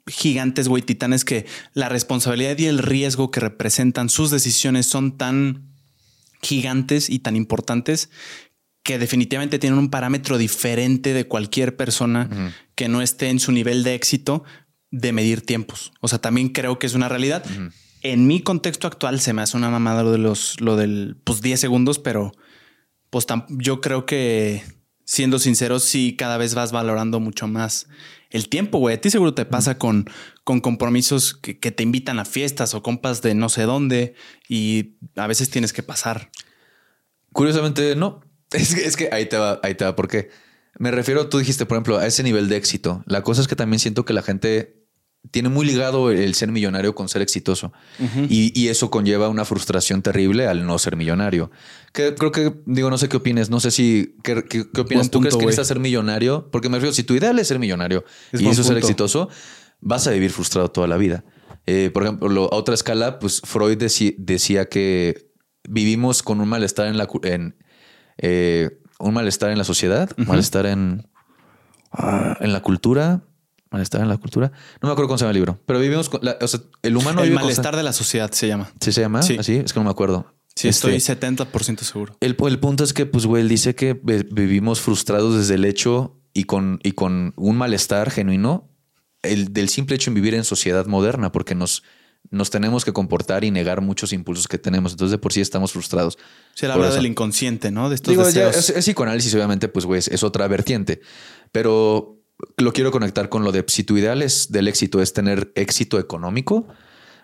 gigantes, 0.07 0.67
güey, 0.67 0.81
titanes, 0.81 1.23
que 1.23 1.45
la 1.73 1.89
responsabilidad 1.89 2.57
y 2.57 2.65
el 2.65 2.79
riesgo 2.79 3.29
que 3.29 3.39
representan 3.39 4.09
sus 4.09 4.31
decisiones 4.31 4.87
son 4.87 5.17
tan 5.17 5.69
gigantes 6.41 7.09
y 7.09 7.19
tan 7.19 7.35
importantes 7.35 8.09
que 8.83 8.97
definitivamente 8.97 9.59
tienen 9.59 9.77
un 9.77 9.89
parámetro 9.89 10.37
diferente 10.37 11.13
de 11.13 11.27
cualquier 11.27 11.75
persona 11.75 12.53
que 12.73 12.87
no 12.87 13.01
esté 13.01 13.29
en 13.29 13.39
su 13.39 13.51
nivel 13.51 13.83
de 13.83 13.95
éxito 13.95 14.43
de 14.91 15.11
medir 15.11 15.41
tiempos. 15.41 15.91
O 15.99 16.07
sea, 16.07 16.19
también 16.19 16.49
creo 16.49 16.79
que 16.79 16.87
es 16.87 16.93
una 16.93 17.09
realidad. 17.09 17.43
En 18.11 18.27
mi 18.27 18.41
contexto 18.41 18.87
actual 18.87 19.19
se 19.19 19.33
me 19.33 19.41
hace 19.41 19.57
una 19.57 19.69
mamada 19.69 20.03
lo 20.03 20.11
de 20.11 20.17
los, 20.17 20.59
lo 20.61 20.75
del, 20.75 21.17
pues 21.23 21.41
10 21.41 21.59
segundos, 21.59 21.99
pero 21.99 22.31
pues 23.09 23.27
tam- 23.27 23.45
yo 23.49 23.81
creo 23.81 24.05
que 24.05 24.63
siendo 25.03 25.39
sinceros, 25.39 25.83
sí 25.83 26.15
cada 26.17 26.37
vez 26.37 26.53
vas 26.55 26.71
valorando 26.71 27.19
mucho 27.19 27.47
más 27.47 27.87
el 28.29 28.49
tiempo, 28.49 28.77
güey. 28.79 28.95
A 28.95 29.01
ti 29.01 29.09
seguro 29.09 29.33
te 29.33 29.45
pasa 29.45 29.77
con, 29.77 30.09
con 30.43 30.59
compromisos 30.59 31.33
que, 31.33 31.59
que 31.59 31.71
te 31.71 31.83
invitan 31.83 32.19
a 32.19 32.25
fiestas 32.25 32.73
o 32.73 32.81
compas 32.83 33.21
de 33.21 33.35
no 33.35 33.49
sé 33.49 33.63
dónde 33.63 34.15
y 34.49 34.97
a 35.15 35.27
veces 35.27 35.49
tienes 35.49 35.71
que 35.73 35.83
pasar. 35.83 36.29
Curiosamente, 37.33 37.95
no. 37.95 38.21
Es 38.53 38.73
que, 38.75 38.85
es 38.85 38.95
que 38.95 39.09
ahí 39.11 39.25
te 39.25 39.37
va, 39.37 39.59
ahí 39.63 39.75
te 39.75 39.83
va. 39.83 39.95
¿Por 39.97 40.07
qué? 40.07 40.29
Me 40.79 40.91
refiero, 40.91 41.27
tú 41.27 41.39
dijiste, 41.39 41.65
por 41.65 41.75
ejemplo, 41.75 41.97
a 41.97 42.05
ese 42.07 42.23
nivel 42.23 42.47
de 42.47 42.55
éxito. 42.55 43.03
La 43.05 43.21
cosa 43.21 43.41
es 43.41 43.47
que 43.49 43.57
también 43.57 43.79
siento 43.79 44.05
que 44.05 44.13
la 44.13 44.21
gente 44.21 44.76
tiene 45.31 45.49
muy 45.49 45.65
ligado 45.65 46.11
el 46.11 46.33
ser 46.35 46.51
millonario 46.51 46.95
con 46.95 47.09
ser 47.09 47.21
exitoso. 47.21 47.73
y, 48.29 48.59
y, 48.59 48.67
eso 48.69 48.89
conlleva 48.89 49.29
una 49.29 49.45
frustración 49.45 50.01
terrible 50.01 50.47
al 50.47 50.65
no 50.65 50.77
ser 50.79 50.95
millonario. 50.95 51.51
Que 51.93 52.15
creo 52.15 52.31
que, 52.31 52.53
digo, 52.65 52.89
no 52.89 52.97
sé 52.97 53.09
qué 53.09 53.17
opinas. 53.17 53.49
No 53.49 53.59
sé 53.59 53.71
si, 53.71 54.15
¿qué, 54.23 54.43
qué, 54.45 54.61
opinas? 54.79 55.09
¿Tú 55.09 55.19
crees 55.19 55.35
que 55.35 55.45
necesitas 55.45 55.67
ser 55.67 55.79
millonario? 55.79 56.49
Porque 56.51 56.69
me 56.69 56.77
refiero, 56.77 56.93
si 56.93 57.03
tu 57.03 57.13
ideal 57.15 57.37
es 57.39 57.47
ser 57.47 57.59
millonario 57.59 58.03
y 58.33 58.47
eso 58.47 58.63
ser 58.63 58.77
exitoso, 58.77 59.29
vas 59.81 60.07
a 60.07 60.11
vivir 60.11 60.31
frustrado 60.31 60.69
toda 60.69 60.87
la 60.87 60.97
vida. 60.97 61.23
Eh, 61.65 61.91
por 61.93 62.03
ejemplo, 62.03 62.49
a 62.51 62.55
otra 62.55 62.73
escala, 62.73 63.19
pues 63.19 63.41
Freud 63.43 63.77
decía 63.77 64.69
que 64.69 65.31
vivimos 65.67 66.23
con 66.23 66.39
un 66.39 66.47
malestar 66.47 66.87
en 66.87 66.97
la, 66.97 67.07
en, 67.23 67.57
eh, 68.17 68.79
un 68.99 69.13
malestar 69.13 69.51
en 69.51 69.57
la 69.57 69.65
sociedad, 69.65 70.09
un 70.17 70.27
malestar 70.27 70.65
en, 70.65 71.07
en 72.39 72.53
la 72.53 72.61
cultura, 72.61 73.23
malestar 73.71 74.01
en 74.01 74.09
la 74.09 74.17
cultura. 74.17 74.51
No 74.81 74.87
me 74.87 74.93
acuerdo 74.93 75.07
cómo 75.09 75.17
se 75.17 75.23
llama 75.23 75.31
el 75.31 75.35
libro, 75.35 75.59
pero 75.65 75.79
vivimos 75.79 76.09
con 76.09 76.21
o 76.27 76.47
sea, 76.47 76.59
el 76.83 76.97
humano. 76.97 77.23
El 77.23 77.31
malestar 77.31 77.75
de 77.75 77.83
la 77.83 77.93
sociedad 77.93 78.31
se 78.31 78.47
llama. 78.47 78.71
¿Sí 78.79 78.91
se 78.91 79.01
llama? 79.01 79.21
Sí. 79.21 79.37
Así 79.37 79.55
es 79.57 79.73
que 79.73 79.79
no 79.79 79.85
me 79.85 79.91
acuerdo. 79.91 80.33
Sí, 80.57 80.67
estoy 80.69 80.95
70% 80.95 81.69
este, 81.69 81.85
seguro. 81.85 82.17
El, 82.19 82.35
el, 82.39 82.59
punto 82.59 82.83
es 82.83 82.91
que, 82.91 83.05
pues, 83.05 83.27
güey, 83.27 83.43
él 83.43 83.49
dice 83.49 83.75
que 83.75 83.93
vivimos 83.93 84.81
frustrados 84.81 85.37
desde 85.37 85.53
el 85.53 85.65
hecho 85.65 86.19
y 86.33 86.45
con, 86.45 86.79
y 86.81 86.93
con 86.93 87.33
un 87.35 87.57
malestar 87.57 88.09
genuino 88.09 88.67
el, 89.21 89.53
del 89.53 89.69
simple 89.69 89.95
hecho 89.95 90.09
en 90.09 90.15
vivir 90.15 90.33
en 90.33 90.43
sociedad 90.43 90.87
moderna, 90.87 91.31
porque 91.31 91.53
nos, 91.53 91.83
nos 92.31 92.49
tenemos 92.49 92.85
que 92.85 92.93
comportar 92.93 93.43
y 93.43 93.51
negar 93.51 93.81
muchos 93.81 94.13
impulsos 94.13 94.47
que 94.47 94.57
tenemos. 94.57 94.93
Entonces, 94.93 95.11
de 95.11 95.17
por 95.19 95.31
sí 95.31 95.41
estamos 95.41 95.73
frustrados. 95.73 96.17
Se 96.55 96.65
habla 96.65 96.89
del 96.89 97.05
inconsciente, 97.05 97.69
¿no? 97.69 97.89
De 97.89 97.95
estos 97.95 98.17
deseos. 98.17 98.69
es, 98.69 98.83
psicoanálisis, 98.83 99.33
obviamente, 99.35 99.67
pues, 99.67 99.85
güey, 99.85 99.99
es 99.99 100.23
otra 100.23 100.47
vertiente. 100.47 101.01
Pero 101.51 102.16
lo 102.57 102.73
quiero 102.73 102.91
conectar 102.91 103.29
con 103.29 103.43
lo 103.43 103.51
de 103.51 103.65
si 103.67 103.83
tu 103.83 103.97
ideal 103.97 104.21
es 104.21 104.51
del 104.51 104.67
éxito 104.67 105.01
es 105.01 105.13
tener 105.13 105.51
éxito 105.55 105.99
económico, 105.99 106.67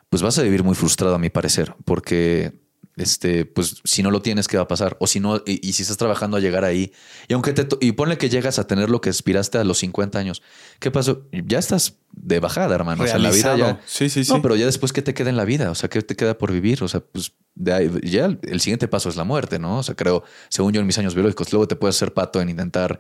pues 0.10 0.22
vas 0.22 0.38
a 0.40 0.44
vivir 0.44 0.64
muy 0.64 0.76
frustrado, 0.76 1.16
a 1.16 1.20
mi 1.20 1.30
parecer, 1.30 1.76
porque 1.86 2.64
este, 2.96 3.46
pues 3.46 3.82
si 3.84 4.04
no 4.04 4.12
lo 4.12 4.22
tienes, 4.22 4.48
¿qué 4.48 4.58
va 4.58 4.64
a 4.64 4.68
pasar? 4.68 4.98
O 5.00 5.08
si 5.08 5.20
no, 5.20 5.42
y, 5.46 5.74
si 5.74 5.82
estás 5.82 5.98
trabajando 5.98 6.38
a 6.38 6.40
llegar 6.40 6.64
ahí, 6.64 6.94
y 7.28 7.34
aunque 7.34 7.54
te, 7.54 7.68
y 7.84 7.94
ponle 7.94 8.18
que 8.18 8.30
llegas 8.30 8.60
a 8.60 8.68
tener 8.68 8.90
lo 8.90 9.02
que 9.02 9.10
aspiraste 9.10 9.58
a 9.58 9.64
los 9.64 9.80
50 9.80 10.20
años, 10.20 10.44
¿qué 10.80 10.92
pasó? 10.92 11.26
Ya 11.32 11.58
estás 11.58 11.98
de 12.12 12.40
bajada, 12.40 12.76
hermano. 12.76 13.04
O 13.04 13.08
sea, 13.08 13.18
la 13.18 13.32
vida 13.32 13.58
ya. 13.58 13.82
Sí, 13.86 14.10
sí, 14.10 14.24
sí. 14.24 14.32
No, 14.32 14.42
pero 14.44 14.56
ya 14.56 14.66
después, 14.66 14.94
¿qué 14.94 15.02
te 15.02 15.16
queda 15.16 15.32
en 15.32 15.38
la 15.38 15.46
vida? 15.46 15.72
O 15.72 15.76
sea, 15.76 15.90
¿qué 15.90 16.02
te 16.04 16.16
queda 16.16 16.38
por 16.38 16.52
vivir? 16.52 16.84
O 16.84 16.88
sea, 16.88 17.00
pues 17.00 17.34
ya 17.56 18.26
el 18.44 18.62
siguiente 18.62 18.88
paso 18.88 19.10
es 19.10 19.16
la 19.16 19.24
muerte, 19.24 19.58
¿no? 19.58 19.80
O 19.80 19.84
sea, 19.84 19.96
creo, 19.96 20.24
según 20.50 20.74
yo 20.74 20.82
en 20.82 20.88
mis 20.88 20.98
años 21.00 21.16
biológicos, 21.16 21.52
luego 21.52 21.68
te 21.68 21.76
puedes 21.76 21.96
hacer 21.96 22.14
pato 22.14 22.42
en 22.42 22.50
intentar 22.50 23.00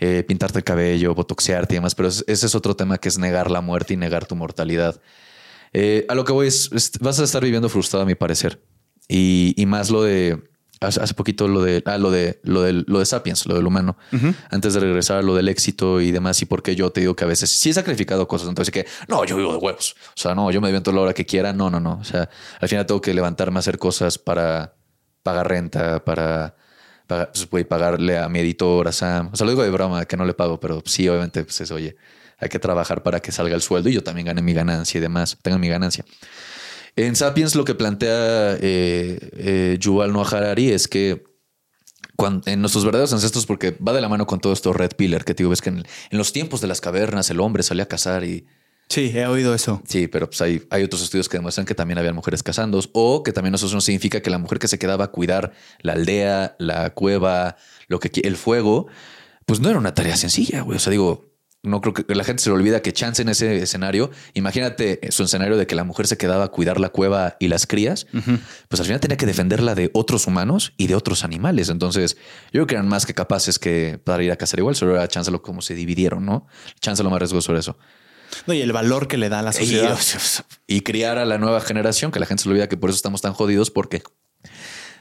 eh, 0.00 0.24
pintarte 0.26 0.58
el 0.58 0.64
cabello, 0.64 1.14
botoxearte 1.14 1.74
y 1.74 1.76
demás, 1.76 1.94
pero 1.94 2.08
ese 2.08 2.24
es 2.26 2.54
otro 2.54 2.74
tema 2.74 2.96
que 2.96 3.08
es 3.08 3.18
negar 3.18 3.50
la 3.50 3.60
muerte 3.60 3.92
y 3.92 3.96
negar 3.98 4.26
tu 4.26 4.34
mortalidad. 4.34 5.00
Eh, 5.74 6.06
a 6.08 6.14
lo 6.14 6.24
que 6.24 6.32
voy 6.32 6.48
es, 6.48 6.70
vas 7.00 7.20
a 7.20 7.24
estar 7.24 7.44
viviendo 7.44 7.68
frustrado, 7.68 8.04
a 8.04 8.06
mi 8.06 8.14
parecer. 8.14 8.62
Y, 9.08 9.54
más 9.66 9.90
lo 9.90 10.02
de 10.02 10.42
hace, 10.80 11.12
poquito 11.14 11.48
lo 11.48 11.62
de 11.62 11.82
ah, 11.84 11.98
lo 11.98 12.10
de 12.10 12.40
lo 12.44 12.62
de 12.62 12.72
lo 12.86 13.00
de 13.00 13.04
Sapiens, 13.04 13.44
lo 13.44 13.56
del 13.56 13.66
humano, 13.66 13.98
antes 14.50 14.72
de 14.72 14.80
regresar 14.80 15.18
a 15.18 15.22
lo 15.22 15.34
del 15.34 15.48
éxito 15.48 16.00
y 16.00 16.12
demás. 16.12 16.40
Y 16.40 16.46
porque 16.46 16.74
yo 16.76 16.90
te 16.90 17.00
digo 17.00 17.14
que 17.14 17.24
a 17.24 17.26
veces 17.26 17.50
sí 17.50 17.70
he 17.70 17.72
sacrificado 17.74 18.26
cosas. 18.26 18.48
Entonces 18.48 18.72
que 18.72 18.86
no, 19.08 19.24
yo 19.24 19.36
vivo 19.36 19.52
de 19.52 19.58
huevos. 19.58 19.96
O 20.16 20.20
sea, 20.20 20.34
no, 20.34 20.50
yo 20.50 20.60
me 20.60 20.68
levanto 20.68 20.92
la 20.92 21.00
hora 21.02 21.12
que 21.12 21.26
quiera. 21.26 21.52
No, 21.52 21.68
no, 21.70 21.80
no. 21.80 21.98
O 22.00 22.04
sea, 22.04 22.30
al 22.60 22.68
final 22.68 22.86
tengo 22.86 23.00
que 23.00 23.12
levantarme 23.12 23.58
a 23.58 23.60
hacer 23.60 23.78
cosas 23.78 24.16
para 24.16 24.76
pagar 25.22 25.48
renta, 25.48 26.04
para 26.04 26.54
pues, 27.50 27.66
pagarle 27.66 28.18
a 28.18 28.28
mi 28.28 28.40
editor, 28.40 28.88
a 28.88 28.92
Sam. 28.92 29.30
O 29.32 29.36
sea, 29.36 29.44
lo 29.44 29.52
digo 29.52 29.62
de 29.62 29.70
broma, 29.70 30.04
que 30.06 30.16
no 30.16 30.24
le 30.24 30.34
pago, 30.34 30.60
pero 30.60 30.82
sí, 30.84 31.08
obviamente, 31.08 31.44
pues 31.44 31.60
eso, 31.60 31.74
oye, 31.74 31.96
hay 32.38 32.48
que 32.48 32.58
trabajar 32.58 33.02
para 33.02 33.20
que 33.20 33.32
salga 33.32 33.54
el 33.54 33.62
sueldo 33.62 33.88
y 33.88 33.92
yo 33.92 34.02
también 34.02 34.26
gane 34.26 34.42
mi 34.42 34.54
ganancia 34.54 34.98
y 34.98 35.00
demás, 35.00 35.38
tenga 35.42 35.58
mi 35.58 35.68
ganancia. 35.68 36.04
En 36.96 37.14
Sapiens 37.16 37.54
lo 37.54 37.64
que 37.64 37.74
plantea 37.74 38.56
eh, 38.60 39.18
eh, 39.32 39.76
Yuval 39.78 40.12
Noah 40.12 40.28
Harari 40.28 40.72
es 40.72 40.88
que 40.88 41.22
cuando, 42.16 42.50
en 42.50 42.60
nuestros 42.60 42.84
verdaderos 42.84 43.12
ancestros, 43.12 43.46
porque 43.46 43.70
va 43.70 43.92
de 43.92 44.00
la 44.00 44.08
mano 44.08 44.26
con 44.26 44.40
todo 44.40 44.52
esto 44.52 44.72
Red 44.72 44.92
Pillar, 44.96 45.24
que 45.24 45.34
te 45.34 45.42
digo, 45.42 45.50
ves 45.50 45.62
que 45.62 45.70
en, 45.70 45.84
los 46.10 46.32
tiempos 46.32 46.60
de 46.60 46.66
las 46.66 46.80
cavernas 46.80 47.30
el 47.30 47.40
hombre 47.40 47.62
salía 47.62 47.84
a 47.84 47.88
cazar 47.88 48.24
y... 48.24 48.46
Sí, 48.90 49.12
he 49.14 49.24
oído 49.26 49.54
eso. 49.54 49.80
Sí, 49.86 50.08
pero 50.08 50.26
pues 50.26 50.42
hay, 50.42 50.66
hay 50.68 50.82
otros 50.82 51.00
estudios 51.00 51.28
que 51.28 51.36
demuestran 51.36 51.64
que 51.64 51.76
también 51.76 51.98
había 51.98 52.12
mujeres 52.12 52.42
cazando 52.42 52.80
o 52.92 53.22
que 53.22 53.32
también 53.32 53.54
eso 53.54 53.72
no 53.72 53.80
significa 53.80 54.20
que 54.20 54.30
la 54.30 54.38
mujer 54.38 54.58
que 54.58 54.66
se 54.66 54.80
quedaba 54.80 55.04
a 55.04 55.08
cuidar 55.12 55.52
la 55.80 55.92
aldea, 55.92 56.56
la 56.58 56.90
cueva, 56.90 57.56
lo 57.86 58.00
que 58.00 58.10
el 58.22 58.36
fuego, 58.36 58.88
pues 59.46 59.60
no 59.60 59.70
era 59.70 59.78
una 59.78 59.94
tarea 59.94 60.16
sencilla, 60.16 60.62
güey. 60.62 60.76
O 60.76 60.80
sea, 60.80 60.90
digo, 60.90 61.30
no 61.62 61.80
creo 61.80 61.94
que 61.94 62.14
la 62.16 62.24
gente 62.24 62.42
se 62.42 62.50
le 62.50 62.56
olvida 62.56 62.82
que 62.82 62.92
chance 62.92 63.22
en 63.22 63.28
ese 63.28 63.62
escenario. 63.62 64.10
Imagínate 64.34 64.98
su 65.10 65.22
escenario 65.22 65.56
de 65.56 65.68
que 65.68 65.76
la 65.76 65.84
mujer 65.84 66.08
se 66.08 66.18
quedaba 66.18 66.46
a 66.46 66.48
cuidar 66.48 66.80
la 66.80 66.88
cueva 66.88 67.36
y 67.38 67.46
las 67.46 67.68
crías. 67.68 68.08
Pues 68.68 68.80
al 68.80 68.86
final 68.86 68.98
tenía 68.98 69.16
que 69.16 69.26
defenderla 69.26 69.76
de 69.76 69.90
otros 69.94 70.26
humanos 70.26 70.72
y 70.76 70.88
de 70.88 70.96
otros 70.96 71.22
animales. 71.22 71.68
Entonces, 71.68 72.16
yo 72.46 72.50
creo 72.52 72.66
que 72.66 72.74
eran 72.74 72.88
más 72.88 73.06
que 73.06 73.14
capaces 73.14 73.60
que 73.60 74.00
para 74.02 74.24
ir 74.24 74.32
a 74.32 74.36
cazar 74.36 74.58
igual. 74.58 74.74
Solo 74.74 74.96
era 74.96 75.06
chance 75.06 75.30
lo 75.30 75.42
como 75.42 75.62
se 75.62 75.76
dividieron, 75.76 76.26
no? 76.26 76.48
Chance 76.80 77.04
lo 77.04 77.10
más 77.10 77.20
riesgoso 77.20 77.46
sobre 77.46 77.60
eso. 77.60 77.76
No, 78.46 78.54
y 78.54 78.60
el 78.60 78.72
valor 78.72 79.08
que 79.08 79.16
le 79.16 79.28
da 79.28 79.40
a 79.40 79.42
la 79.42 79.52
sociedad. 79.52 79.98
Y, 80.66 80.76
y 80.76 80.80
criar 80.82 81.18
a 81.18 81.24
la 81.24 81.38
nueva 81.38 81.60
generación, 81.60 82.10
que 82.10 82.20
la 82.20 82.26
gente 82.26 82.42
se 82.42 82.48
olvida 82.48 82.68
que 82.68 82.76
por 82.76 82.90
eso 82.90 82.96
estamos 82.96 83.20
tan 83.20 83.32
jodidos, 83.32 83.70
porque 83.70 84.02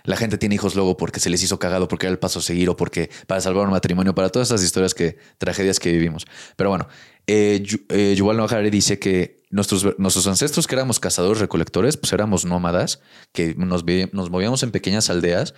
la 0.04 0.16
gente 0.18 0.38
tiene 0.38 0.56
hijos 0.56 0.76
luego 0.76 0.98
porque 0.98 1.20
se 1.20 1.30
les 1.30 1.44
hizo 1.44 1.60
cagado, 1.60 1.88
porque 1.88 2.08
era 2.08 2.12
el 2.12 2.20
paso 2.20 2.40
a 2.40 2.42
seguir 2.42 2.70
o 2.70 2.76
porque 2.76 3.10
para 3.28 3.42
salvar 3.42 3.66
un 3.66 3.72
matrimonio, 3.72 4.16
para 4.16 4.30
todas 4.30 4.48
esas 4.50 4.64
historias 4.64 4.94
que, 4.94 5.18
tragedias 5.38 5.80
que 5.80 5.92
vivimos. 5.92 6.26
Pero 6.56 6.70
bueno, 6.70 6.88
eh, 7.28 7.64
eh, 7.90 8.16
Yuval 8.18 8.38
Noah 8.38 8.48
Harari 8.50 8.70
dice 8.70 9.00
que 9.00 9.44
nuestros, 9.50 9.98
nuestros 9.98 10.28
ancestros 10.28 10.68
que 10.68 10.76
éramos 10.76 11.00
cazadores 11.00 11.40
recolectores, 11.40 11.98
pues 11.98 12.14
éramos 12.14 12.46
nómadas, 12.46 13.02
que 13.34 13.56
nos, 13.56 13.84
nos 14.12 14.30
movíamos 14.30 14.64
en 14.64 14.72
pequeñas 14.72 15.10
aldeas 15.10 15.54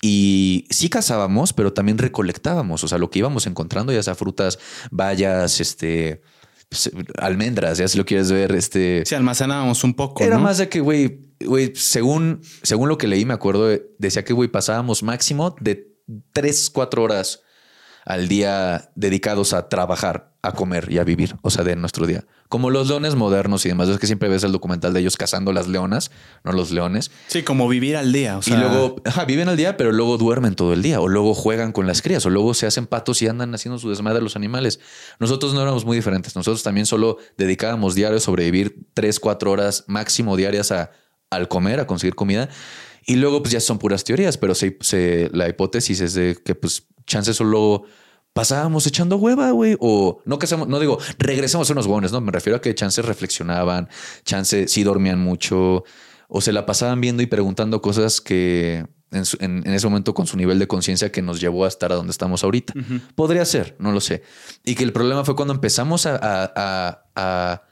y 0.00 0.66
sí 0.70 0.88
cazábamos, 0.88 1.52
pero 1.52 1.72
también 1.72 1.98
recolectábamos, 1.98 2.84
o 2.84 2.88
sea, 2.88 2.98
lo 2.98 3.10
que 3.10 3.20
íbamos 3.20 3.46
encontrando, 3.46 3.92
ya 3.92 4.02
sea 4.02 4.14
frutas, 4.14 4.58
bayas, 4.90 5.60
este, 5.60 6.22
almendras, 7.18 7.78
ya 7.78 7.88
si 7.88 7.98
lo 7.98 8.04
quieres 8.04 8.30
ver, 8.30 8.52
este... 8.52 9.02
Sí, 9.04 9.14
almacenábamos 9.14 9.84
un 9.84 9.94
poco. 9.94 10.22
Era 10.22 10.38
más 10.38 10.58
de 10.58 10.68
que, 10.68 10.80
güey, 10.80 11.20
güey, 11.40 11.72
según, 11.74 12.40
según 12.62 12.88
lo 12.88 12.98
que 12.98 13.06
leí, 13.06 13.24
me 13.24 13.34
acuerdo, 13.34 13.68
decía 13.98 14.24
que, 14.24 14.32
güey, 14.32 14.48
pasábamos 14.48 15.02
máximo 15.02 15.56
de 15.60 15.94
3, 16.32 16.70
4 16.70 17.02
horas 17.02 17.40
al 18.04 18.28
día 18.28 18.90
dedicados 18.94 19.52
a 19.52 19.68
trabajar, 19.68 20.33
a 20.44 20.52
comer 20.52 20.90
y 20.90 20.98
a 20.98 21.04
vivir, 21.04 21.36
o 21.42 21.50
sea, 21.50 21.64
de 21.64 21.74
nuestro 21.74 22.06
día. 22.06 22.24
Como 22.48 22.68
los 22.68 22.88
leones 22.88 23.14
modernos 23.14 23.64
y 23.64 23.70
demás. 23.70 23.88
Es 23.88 23.98
que 23.98 24.06
siempre 24.06 24.28
ves 24.28 24.44
el 24.44 24.52
documental 24.52 24.92
de 24.92 25.00
ellos 25.00 25.16
cazando 25.16 25.52
las 25.52 25.68
leonas, 25.68 26.10
no 26.44 26.52
los 26.52 26.70
leones. 26.70 27.10
Sí, 27.28 27.42
como 27.42 27.66
vivir 27.66 27.96
al 27.96 28.12
día. 28.12 28.36
O 28.36 28.42
sea... 28.42 28.56
Y 28.56 28.60
luego 28.60 28.96
viven 29.26 29.48
al 29.48 29.56
día, 29.56 29.76
pero 29.76 29.90
luego 29.90 30.18
duermen 30.18 30.54
todo 30.54 30.74
el 30.74 30.82
día, 30.82 31.00
o 31.00 31.08
luego 31.08 31.34
juegan 31.34 31.72
con 31.72 31.86
las 31.86 32.02
crías, 32.02 32.26
o 32.26 32.30
luego 32.30 32.52
se 32.52 32.66
hacen 32.66 32.86
patos 32.86 33.22
y 33.22 33.26
andan 33.26 33.54
haciendo 33.54 33.78
su 33.78 33.88
desmadre 33.88 34.18
a 34.18 34.22
los 34.22 34.36
animales. 34.36 34.80
Nosotros 35.18 35.54
no 35.54 35.62
éramos 35.62 35.84
muy 35.84 35.96
diferentes. 35.96 36.36
Nosotros 36.36 36.62
también 36.62 36.84
solo 36.84 37.16
dedicábamos 37.38 37.94
diario 37.94 38.18
a 38.18 38.20
sobrevivir 38.20 38.86
3, 38.92 39.18
4 39.20 39.50
horas 39.50 39.84
máximo 39.86 40.36
diarias 40.36 40.70
a 40.72 40.90
al 41.30 41.48
comer, 41.48 41.80
a 41.80 41.86
conseguir 41.86 42.14
comida. 42.14 42.48
Y 43.06 43.16
luego, 43.16 43.42
pues 43.42 43.52
ya 43.52 43.60
son 43.60 43.78
puras 43.78 44.04
teorías, 44.04 44.38
pero 44.38 44.54
se, 44.54 45.30
la 45.32 45.48
hipótesis 45.48 46.00
es 46.00 46.14
de 46.14 46.38
que, 46.42 46.54
pues, 46.54 46.86
chance 47.06 47.34
solo 47.34 47.84
pasábamos 48.34 48.86
echando 48.86 49.16
hueva, 49.16 49.50
güey. 49.52 49.76
O 49.80 50.20
no 50.26 50.38
que 50.38 50.46
no 50.54 50.78
digo, 50.78 50.98
regresamos 51.18 51.70
a 51.70 51.72
unos 51.72 51.86
huevones, 51.86 52.12
no, 52.12 52.20
me 52.20 52.32
refiero 52.32 52.58
a 52.58 52.60
que 52.60 52.74
chance 52.74 53.00
reflexionaban, 53.00 53.88
chance 54.24 54.68
sí 54.68 54.82
dormían 54.82 55.18
mucho, 55.18 55.84
o 56.28 56.40
se 56.42 56.52
la 56.52 56.66
pasaban 56.66 57.00
viendo 57.00 57.22
y 57.22 57.26
preguntando 57.26 57.80
cosas 57.80 58.20
que 58.20 58.84
en, 59.10 59.62
ese 59.66 59.86
momento 59.86 60.12
con 60.12 60.26
su 60.26 60.36
nivel 60.36 60.58
de 60.58 60.66
conciencia 60.66 61.12
que 61.12 61.22
nos 61.22 61.40
llevó 61.40 61.64
a 61.64 61.68
estar 61.68 61.92
a 61.92 61.94
donde 61.94 62.10
estamos 62.10 62.44
ahorita. 62.44 62.74
Podría 63.14 63.44
ser, 63.44 63.76
no 63.78 63.92
lo 63.92 64.00
sé. 64.00 64.22
Y 64.64 64.74
que 64.74 64.82
el 64.82 64.92
problema 64.92 65.24
fue 65.24 65.36
cuando 65.36 65.54
empezamos 65.54 66.06
a 66.06 67.62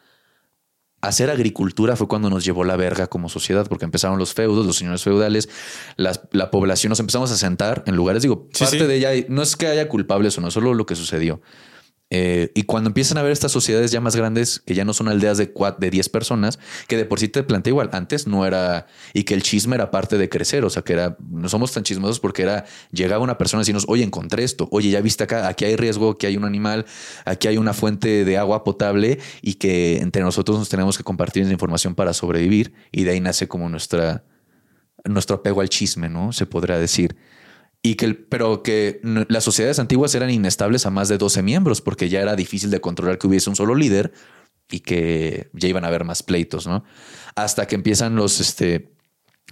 hacer 1.02 1.30
agricultura 1.30 1.96
fue 1.96 2.08
cuando 2.08 2.30
nos 2.30 2.44
llevó 2.44 2.64
la 2.64 2.76
verga 2.76 3.08
como 3.08 3.28
sociedad, 3.28 3.66
porque 3.68 3.84
empezaron 3.84 4.18
los 4.18 4.32
feudos, 4.32 4.64
los 4.64 4.76
señores 4.76 5.02
feudales, 5.02 5.48
la 5.96 6.50
población, 6.50 6.90
nos 6.90 7.00
empezamos 7.00 7.30
a 7.32 7.36
sentar 7.36 7.82
en 7.86 7.96
lugares, 7.96 8.22
digo, 8.22 8.48
parte 8.58 8.86
de 8.86 8.96
ella, 8.96 9.10
no 9.28 9.42
es 9.42 9.56
que 9.56 9.66
haya 9.66 9.88
culpables 9.88 10.38
o 10.38 10.40
no, 10.40 10.50
solo 10.50 10.74
lo 10.74 10.86
que 10.86 10.94
sucedió. 10.94 11.42
Eh, 12.14 12.52
y 12.54 12.64
cuando 12.64 12.90
empiezan 12.90 13.16
a 13.16 13.22
ver 13.22 13.32
estas 13.32 13.52
sociedades 13.52 13.90
ya 13.90 13.98
más 14.02 14.14
grandes, 14.14 14.60
que 14.60 14.74
ya 14.74 14.84
no 14.84 14.92
son 14.92 15.08
aldeas 15.08 15.38
de, 15.38 15.50
de 15.78 15.90
10 15.90 16.10
personas, 16.10 16.58
que 16.86 16.98
de 16.98 17.06
por 17.06 17.18
sí 17.18 17.28
te 17.28 17.42
plantea 17.42 17.70
igual, 17.70 17.88
antes 17.92 18.26
no 18.26 18.44
era, 18.44 18.86
y 19.14 19.24
que 19.24 19.32
el 19.32 19.42
chisme 19.42 19.76
era 19.76 19.90
parte 19.90 20.18
de 20.18 20.28
crecer, 20.28 20.62
o 20.66 20.68
sea, 20.68 20.82
que 20.82 20.92
era, 20.92 21.16
no 21.30 21.48
somos 21.48 21.72
tan 21.72 21.84
chismosos 21.84 22.20
porque 22.20 22.42
era, 22.42 22.66
llegaba 22.90 23.24
una 23.24 23.38
persona 23.38 23.60
y 23.60 23.62
decirnos, 23.62 23.86
oye, 23.88 24.04
encontré 24.04 24.44
esto, 24.44 24.68
oye, 24.72 24.90
ya 24.90 25.00
viste 25.00 25.24
acá, 25.24 25.48
aquí 25.48 25.64
hay 25.64 25.74
riesgo, 25.76 26.10
aquí 26.10 26.26
hay 26.26 26.36
un 26.36 26.44
animal, 26.44 26.84
aquí 27.24 27.48
hay 27.48 27.56
una 27.56 27.72
fuente 27.72 28.26
de 28.26 28.36
agua 28.36 28.62
potable 28.62 29.18
y 29.40 29.54
que 29.54 30.00
entre 30.00 30.20
nosotros 30.20 30.58
nos 30.58 30.68
tenemos 30.68 30.98
que 30.98 31.04
compartir 31.04 31.44
esa 31.44 31.52
información 31.52 31.94
para 31.94 32.12
sobrevivir 32.12 32.74
y 32.92 33.04
de 33.04 33.12
ahí 33.12 33.20
nace 33.20 33.48
como 33.48 33.70
nuestra, 33.70 34.22
nuestro 35.04 35.36
apego 35.36 35.62
al 35.62 35.70
chisme, 35.70 36.10
¿no? 36.10 36.34
Se 36.34 36.44
podrá 36.44 36.78
decir. 36.78 37.16
Y 37.82 37.96
que, 37.96 38.04
el- 38.04 38.16
pero 38.16 38.62
que 38.62 39.00
las 39.02 39.42
sociedades 39.44 39.78
antiguas 39.78 40.14
eran 40.14 40.30
inestables 40.30 40.86
a 40.86 40.90
más 40.90 41.08
de 41.08 41.18
12 41.18 41.42
miembros 41.42 41.80
porque 41.80 42.08
ya 42.08 42.20
era 42.20 42.36
difícil 42.36 42.70
de 42.70 42.80
controlar 42.80 43.18
que 43.18 43.26
hubiese 43.26 43.50
un 43.50 43.56
solo 43.56 43.74
líder 43.74 44.12
y 44.70 44.80
que 44.80 45.50
ya 45.52 45.68
iban 45.68 45.84
a 45.84 45.88
haber 45.88 46.04
más 46.04 46.22
pleitos, 46.22 46.66
¿no? 46.66 46.84
Hasta 47.34 47.66
que 47.66 47.74
empiezan 47.74 48.14
los, 48.14 48.40
este, 48.40 48.92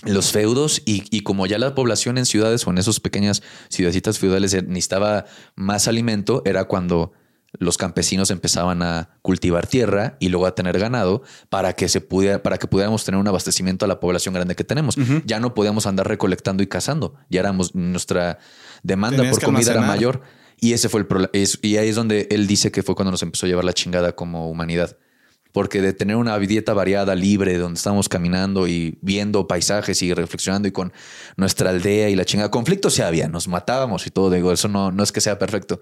los 0.04 0.30
feudos 0.32 0.80
y, 0.86 1.04
y 1.10 1.22
como 1.22 1.46
ya 1.46 1.58
la 1.58 1.74
población 1.74 2.18
en 2.18 2.24
ciudades 2.26 2.66
o 2.66 2.70
en 2.70 2.78
esas 2.78 3.00
pequeñas 3.00 3.42
ciudadcitas 3.68 4.18
feudales 4.18 4.54
necesitaba 4.64 5.26
más 5.56 5.88
alimento, 5.88 6.42
era 6.46 6.64
cuando 6.64 7.12
los 7.58 7.76
campesinos 7.76 8.30
empezaban 8.30 8.82
a 8.82 9.10
cultivar 9.22 9.66
tierra 9.66 10.16
y 10.20 10.28
luego 10.28 10.46
a 10.46 10.54
tener 10.54 10.78
ganado 10.78 11.22
para 11.48 11.72
que 11.72 11.88
se 11.88 12.00
pudiera, 12.00 12.42
para 12.42 12.58
que 12.58 12.66
pudiéramos 12.66 13.04
tener 13.04 13.20
un 13.20 13.26
abastecimiento 13.26 13.84
a 13.84 13.88
la 13.88 13.98
población 13.98 14.34
grande 14.34 14.54
que 14.54 14.64
tenemos. 14.64 14.96
Ya 15.24 15.40
no 15.40 15.54
podíamos 15.54 15.86
andar 15.86 16.06
recolectando 16.06 16.62
y 16.62 16.66
cazando. 16.66 17.16
Ya 17.28 17.40
éramos 17.40 17.74
nuestra 17.74 18.38
demanda 18.82 19.18
Tenías 19.18 19.36
por 19.36 19.46
comida 19.46 19.72
era 19.72 19.80
mayor. 19.80 20.22
Y 20.60 20.74
ese 20.74 20.88
fue 20.88 21.00
el 21.00 21.06
problema. 21.06 21.30
Y 21.32 21.76
ahí 21.76 21.88
es 21.88 21.96
donde 21.96 22.28
él 22.30 22.46
dice 22.46 22.70
que 22.70 22.82
fue 22.82 22.94
cuando 22.94 23.10
nos 23.10 23.22
empezó 23.22 23.46
a 23.46 23.48
llevar 23.48 23.64
la 23.64 23.72
chingada 23.72 24.12
como 24.14 24.50
humanidad. 24.50 24.96
Porque 25.52 25.80
de 25.80 25.92
tener 25.92 26.14
una 26.14 26.38
dieta 26.38 26.74
variada, 26.74 27.16
libre, 27.16 27.58
donde 27.58 27.78
estábamos 27.78 28.08
caminando 28.08 28.68
y 28.68 28.98
viendo 29.02 29.48
paisajes 29.48 30.00
y 30.02 30.14
reflexionando 30.14 30.68
y 30.68 30.70
con 30.70 30.92
nuestra 31.36 31.70
aldea 31.70 32.08
y 32.08 32.14
la 32.14 32.24
chingada, 32.24 32.52
conflictos 32.52 32.94
sí 32.94 33.02
había, 33.02 33.26
nos 33.26 33.48
matábamos 33.48 34.06
y 34.06 34.10
todo, 34.10 34.30
digo, 34.30 34.52
eso 34.52 34.68
no, 34.68 34.92
no 34.92 35.02
es 35.02 35.10
que 35.10 35.20
sea 35.20 35.40
perfecto. 35.40 35.80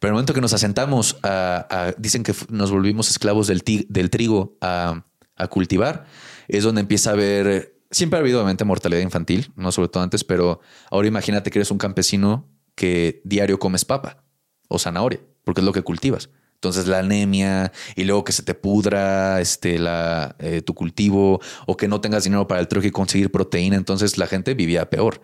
Pero 0.00 0.10
el 0.10 0.12
momento 0.14 0.34
que 0.34 0.40
nos 0.40 0.52
asentamos, 0.52 1.18
a, 1.22 1.92
dicen 1.98 2.22
que 2.22 2.34
nos 2.48 2.70
volvimos 2.70 3.10
esclavos 3.10 3.46
del, 3.46 3.62
del 3.88 4.10
trigo 4.10 4.56
a, 4.60 5.04
a 5.36 5.48
cultivar, 5.48 6.06
es 6.48 6.64
donde 6.64 6.80
empieza 6.80 7.10
a 7.10 7.12
haber, 7.14 7.78
siempre 7.90 8.18
ha 8.18 8.20
habido 8.20 8.38
obviamente 8.38 8.64
mortalidad 8.64 9.00
infantil, 9.00 9.52
no 9.56 9.72
sobre 9.72 9.88
todo 9.88 10.02
antes, 10.02 10.24
pero 10.24 10.60
ahora 10.90 11.08
imagínate 11.08 11.50
que 11.50 11.58
eres 11.58 11.70
un 11.70 11.78
campesino 11.78 12.48
que 12.74 13.22
diario 13.24 13.58
comes 13.58 13.84
papa 13.84 14.24
o 14.68 14.78
zanahoria, 14.78 15.20
porque 15.44 15.60
es 15.60 15.64
lo 15.64 15.72
que 15.72 15.82
cultivas. 15.82 16.28
Entonces 16.56 16.86
la 16.86 17.00
anemia 17.00 17.70
y 17.96 18.04
luego 18.04 18.24
que 18.24 18.32
se 18.32 18.42
te 18.42 18.54
pudra 18.54 19.40
este, 19.40 19.78
la, 19.78 20.36
eh, 20.38 20.62
tu 20.62 20.74
cultivo 20.74 21.40
o 21.66 21.76
que 21.76 21.86
no 21.86 22.00
tengas 22.00 22.24
dinero 22.24 22.48
para 22.48 22.60
el 22.60 22.68
trigo 22.68 22.86
y 22.86 22.90
conseguir 22.90 23.30
proteína. 23.30 23.76
Entonces 23.76 24.16
la 24.16 24.26
gente 24.26 24.54
vivía 24.54 24.88
peor. 24.88 25.20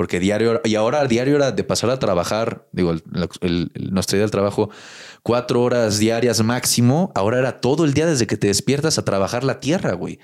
Porque 0.00 0.18
diario, 0.18 0.62
y 0.64 0.76
ahora 0.76 1.04
diario 1.04 1.36
era 1.36 1.52
de 1.52 1.62
pasar 1.62 1.90
a 1.90 1.98
trabajar, 1.98 2.66
digo, 2.72 2.92
el- 2.92 3.02
el- 3.42 3.70
el- 3.74 3.90
nuestra 3.92 4.16
idea 4.16 4.22
del 4.24 4.30
trabajo, 4.30 4.70
cuatro 5.22 5.60
horas 5.62 5.98
diarias 5.98 6.42
máximo. 6.42 7.12
Ahora 7.14 7.38
era 7.38 7.60
todo 7.60 7.84
el 7.84 7.92
día 7.92 8.06
desde 8.06 8.26
que 8.26 8.38
te 8.38 8.46
despiertas 8.46 8.96
a 8.96 9.04
trabajar 9.04 9.44
la 9.44 9.60
tierra, 9.60 9.92
güey, 9.92 10.18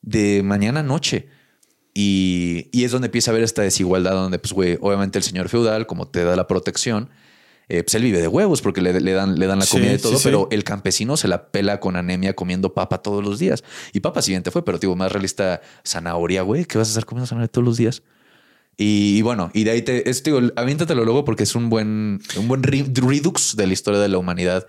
de 0.00 0.40
mañana 0.42 0.80
a 0.80 0.82
noche. 0.82 1.28
Y, 1.92 2.70
y 2.72 2.84
es 2.84 2.90
donde 2.90 3.08
empieza 3.08 3.30
a 3.30 3.32
haber 3.32 3.44
esta 3.44 3.60
desigualdad, 3.60 4.12
donde, 4.12 4.38
pues, 4.38 4.54
güey, 4.54 4.78
obviamente 4.80 5.18
el 5.18 5.24
señor 5.24 5.50
feudal, 5.50 5.86
como 5.86 6.08
te 6.08 6.24
da 6.24 6.34
la 6.34 6.46
protección, 6.46 7.10
eh, 7.68 7.82
pues 7.82 7.96
él 7.96 8.04
vive 8.04 8.22
de 8.22 8.28
huevos 8.28 8.62
porque 8.62 8.80
le, 8.80 8.98
le 8.98 9.12
dan, 9.12 9.38
le 9.38 9.46
dan 9.46 9.58
la 9.58 9.66
Sí, 9.66 9.72
comida 9.72 9.92
y 9.92 9.98
todo, 9.98 10.16
sí. 10.16 10.22
pero 10.24 10.48
el 10.50 10.64
campesino 10.64 11.18
se 11.18 11.28
la 11.28 11.50
pela 11.50 11.80
con 11.80 11.96
anemia 11.96 12.34
comiendo 12.34 12.72
papa 12.72 13.02
todos 13.02 13.22
los 13.22 13.38
días. 13.38 13.62
Y 13.92 14.00
papa 14.00 14.22
siguiente 14.22 14.50
fue, 14.50 14.64
pero 14.64 14.78
digo, 14.78 14.96
más 14.96 15.12
realista, 15.12 15.60
zanahoria, 15.86 16.40
güey, 16.40 16.64
¿qué 16.64 16.78
vas 16.78 16.88
a 16.88 16.92
estar 16.92 17.04
comiendo 17.04 17.26
zanahoria 17.26 17.48
todos 17.52 17.66
los 17.66 17.76
días? 17.76 18.02
Y, 18.80 19.18
y 19.18 19.22
bueno, 19.22 19.50
y 19.54 19.64
de 19.64 19.72
ahí 19.72 19.82
te, 19.82 20.08
es, 20.08 20.22
digo, 20.22 20.40
aviéntatelo 20.56 21.04
luego 21.04 21.24
porque 21.24 21.42
es 21.42 21.54
un 21.56 21.68
buen, 21.68 22.20
un 22.36 22.48
buen 22.48 22.62
re- 22.62 22.86
redux 22.94 23.56
de 23.56 23.66
la 23.66 23.72
historia 23.72 23.98
de 24.00 24.08
la 24.08 24.18
humanidad, 24.18 24.66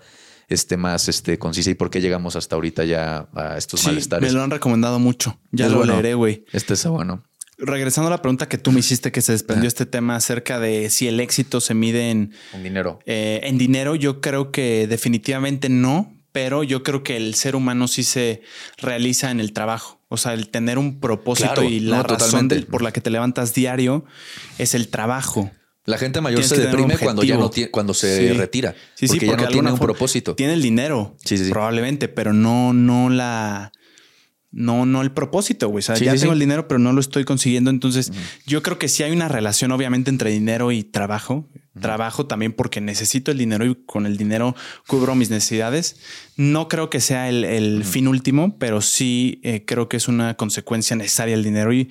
este 0.48 0.76
más 0.76 1.08
este 1.08 1.38
concisa 1.38 1.70
y 1.70 1.74
por 1.74 1.90
qué 1.90 2.00
llegamos 2.00 2.34
hasta 2.34 2.56
ahorita 2.56 2.84
ya 2.84 3.28
a 3.34 3.56
estos 3.56 3.80
Sí, 3.80 3.86
malestares. 3.86 4.28
me 4.28 4.36
lo 4.36 4.42
han 4.42 4.50
recomendado 4.50 4.98
mucho. 4.98 5.38
Ya 5.52 5.66
Es 5.66 5.70
lo 5.72 5.78
bueno. 5.78 5.92
leeré, 5.92 6.14
güey. 6.14 6.44
Este 6.52 6.74
es 6.74 6.84
bueno. 6.86 7.22
Regresando 7.56 8.08
a 8.08 8.10
la 8.10 8.20
pregunta 8.22 8.48
que 8.48 8.58
tú 8.58 8.72
me 8.72 8.80
hiciste, 8.80 9.12
que 9.12 9.20
se 9.22 9.30
desprendió 9.32 9.68
este 9.68 9.86
tema 9.86 10.16
acerca 10.16 10.58
de 10.58 10.88
si 10.90 11.06
el 11.06 11.20
éxito 11.20 11.60
se 11.60 11.74
mide 11.74 12.10
en, 12.10 12.32
dinero. 12.64 12.98
eh, 13.06 13.40
en 13.44 13.58
dinero, 13.58 13.94
yo 13.94 14.20
creo 14.22 14.50
que 14.50 14.86
definitivamente 14.88 15.68
no, 15.68 16.12
pero 16.32 16.64
yo 16.64 16.82
creo 16.82 17.04
que 17.04 17.16
el 17.18 17.34
ser 17.34 17.54
humano 17.54 17.86
sí 17.86 18.02
se 18.02 18.40
realiza 18.78 19.30
en 19.30 19.40
el 19.40 19.52
trabajo. 19.52 19.99
O 20.12 20.16
sea, 20.16 20.34
el 20.34 20.48
tener 20.48 20.76
un 20.76 20.98
propósito 21.00 21.54
Claro, 21.54 21.62
y 21.68 21.78
la 21.80 21.98
no, 21.98 22.02
razón 22.02 22.18
totalmente. 22.48 22.62
por 22.70 22.82
la 22.82 22.92
que 22.92 23.00
te 23.00 23.10
levantas 23.10 23.54
diario 23.54 24.04
es 24.58 24.74
el 24.74 24.88
trabajo. 24.88 25.50
La 25.86 25.98
gente 25.98 26.20
mayor 26.20 26.40
Tienes 26.40 26.56
se 26.58 26.66
deprime 26.66 26.98
cuando 26.98 27.22
ya 27.22 27.36
no 27.36 27.48
tiene, 27.48 27.70
cuando 27.70 27.94
se 27.94 28.28
Sí. 28.28 28.32
retira. 28.36 28.74
Sí, 28.94 29.06
sí, 29.06 29.14
porque 29.14 29.26
ya 29.26 29.32
porque 29.32 29.44
no 29.44 29.50
tiene 29.50 29.72
un 29.72 29.78
propósito. 29.78 30.34
Tiene 30.34 30.52
el 30.54 30.62
dinero, 30.62 31.16
Sí, 31.24 31.38
sí, 31.38 31.48
probablemente, 31.50 32.08
pero 32.08 32.32
no, 32.32 32.72
no 32.72 33.08
la, 33.08 33.72
no, 34.50 34.84
no 34.84 35.00
el 35.02 35.12
propósito, 35.12 35.68
güey. 35.68 35.78
O 35.78 35.82
sea, 35.82 35.94
ya 35.96 36.14
tengo 36.16 36.32
el 36.32 36.38
dinero, 36.40 36.66
pero 36.68 36.78
no 36.80 36.92
lo 36.92 37.00
estoy 37.00 37.24
consiguiendo. 37.24 37.70
Entonces, 37.70 38.12
yo 38.46 38.62
creo 38.62 38.78
que 38.78 38.88
sí 38.88 39.04
hay 39.04 39.12
una 39.12 39.28
relación, 39.28 39.70
obviamente, 39.72 40.10
entre 40.10 40.30
dinero 40.30 40.72
y 40.72 40.82
trabajo. 40.82 41.48
Trabajo 41.80 42.26
también 42.26 42.52
porque 42.52 42.80
necesito 42.80 43.30
el 43.30 43.38
dinero 43.38 43.64
y 43.66 43.74
con 43.74 44.06
el 44.06 44.16
dinero 44.16 44.54
cubro 44.86 45.14
mis 45.14 45.30
necesidades. 45.30 45.96
No 46.36 46.68
creo 46.68 46.90
que 46.90 47.00
sea 47.00 47.28
el, 47.28 47.44
el 47.44 47.84
fin 47.84 48.08
último, 48.08 48.58
pero 48.58 48.80
sí 48.80 49.40
eh, 49.42 49.64
creo 49.64 49.88
que 49.88 49.96
es 49.96 50.08
una 50.08 50.36
consecuencia 50.36 50.96
necesaria 50.96 51.34
el 51.34 51.44
dinero 51.44 51.72
y, 51.72 51.90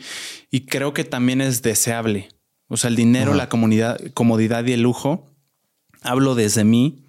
y 0.51 0.61
creo 0.61 0.93
que 0.93 1.03
también 1.03 1.41
es 1.41 1.61
deseable. 1.61 2.29
O 2.67 2.77
sea, 2.77 2.89
el 2.89 2.95
dinero, 2.95 3.33
la 3.33 3.49
comunidad, 3.49 3.99
comodidad 4.13 4.65
y 4.65 4.73
el 4.73 4.81
lujo 4.81 5.35
hablo 6.01 6.35
desde 6.35 6.63
mi 6.63 7.08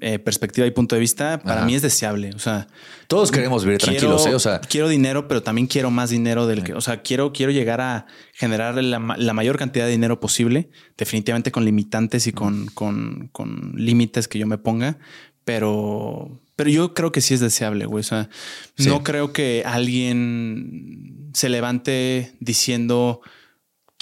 eh, 0.00 0.18
perspectiva 0.18 0.66
y 0.66 0.70
punto 0.70 0.94
de 0.96 1.00
vista, 1.00 1.38
para 1.42 1.58
Ajá. 1.58 1.66
mí 1.66 1.74
es 1.74 1.82
deseable. 1.82 2.30
O 2.34 2.38
sea, 2.38 2.66
Todos 3.08 3.30
queremos 3.30 3.64
vivir 3.64 3.78
quiero- 3.78 3.98
tranquilos, 3.98 4.26
¿eh? 4.26 4.34
O 4.34 4.38
sea, 4.38 4.60
quiero 4.60 4.88
dinero, 4.88 5.28
pero 5.28 5.42
también 5.42 5.66
quiero 5.66 5.90
más 5.90 6.08
dinero 6.10 6.46
del 6.46 6.64
que, 6.64 6.72
o 6.74 6.80
sea, 6.80 7.02
quiero, 7.02 7.32
quiero 7.32 7.52
llegar 7.52 7.80
a 7.80 8.06
generar 8.32 8.82
la, 8.82 8.98
la 9.18 9.32
mayor 9.34 9.58
cantidad 9.58 9.84
de 9.84 9.90
dinero 9.90 10.18
posible, 10.18 10.70
definitivamente 10.96 11.52
con 11.52 11.64
limitantes 11.64 12.26
y 12.26 12.32
con, 12.32 12.66
con, 12.68 13.28
con 13.32 13.72
límites 13.76 14.28
que 14.28 14.38
yo 14.38 14.46
me 14.46 14.56
ponga, 14.58 14.98
pero, 15.44 16.40
pero 16.56 16.70
yo 16.70 16.94
creo 16.94 17.12
que 17.12 17.20
sí 17.20 17.34
es 17.34 17.40
deseable, 17.40 17.84
güey. 17.86 18.00
O 18.00 18.04
sea, 18.04 18.30
Sí. 18.78 18.88
no 18.88 19.02
creo 19.02 19.32
que 19.32 19.62
alguien 19.66 21.30
se 21.34 21.48
levante 21.48 22.32
diciendo 22.40 23.20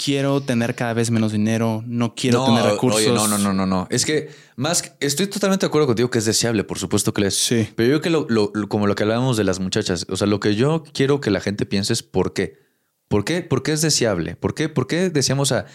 quiero 0.03 0.41
tener 0.41 0.75
cada 0.75 0.93
vez 0.93 1.11
menos 1.11 1.31
dinero, 1.31 1.83
no 1.85 2.15
quiero 2.15 2.39
no, 2.39 2.45
tener 2.55 2.71
recursos. 2.71 3.01
Oye, 3.01 3.11
no, 3.13 3.27
no, 3.27 3.37
no, 3.37 3.53
no, 3.53 3.65
no. 3.65 3.87
Es 3.89 4.05
que 4.05 4.29
más 4.55 4.95
estoy 4.99 5.27
totalmente 5.27 5.65
de 5.65 5.67
acuerdo 5.67 5.87
contigo 5.87 6.09
que 6.09 6.17
es 6.19 6.25
deseable, 6.25 6.63
por 6.63 6.79
supuesto 6.79 7.13
que 7.13 7.25
es. 7.27 7.37
Sí. 7.37 7.67
Pero 7.75 7.89
yo 7.91 8.01
creo 8.01 8.01
que 8.01 8.09
lo, 8.09 8.25
lo- 8.29 8.51
lo- 8.53 8.69
como 8.69 8.87
lo 8.87 8.95
que 8.95 9.03
hablábamos 9.03 9.37
de 9.37 9.43
las 9.43 9.59
muchachas, 9.59 10.05
o 10.09 10.15
sea, 10.15 10.27
lo 10.27 10.39
que 10.39 10.55
yo 10.55 10.83
quiero 10.93 11.21
que 11.21 11.29
la 11.31 11.41
gente 11.41 11.65
piense 11.65 11.93
es 11.93 12.03
por 12.03 12.33
qué. 12.33 12.59
¿Por 13.07 13.25
qué? 13.25 13.41
¿Por 13.41 13.61
qué 13.63 13.73
es 13.73 13.81
deseable? 13.81 14.35
¿Por 14.37 14.53
qué? 14.55 14.69
¿Por 14.69 14.87
qué 14.87 15.09
decíamos 15.09 15.51
a 15.51 15.65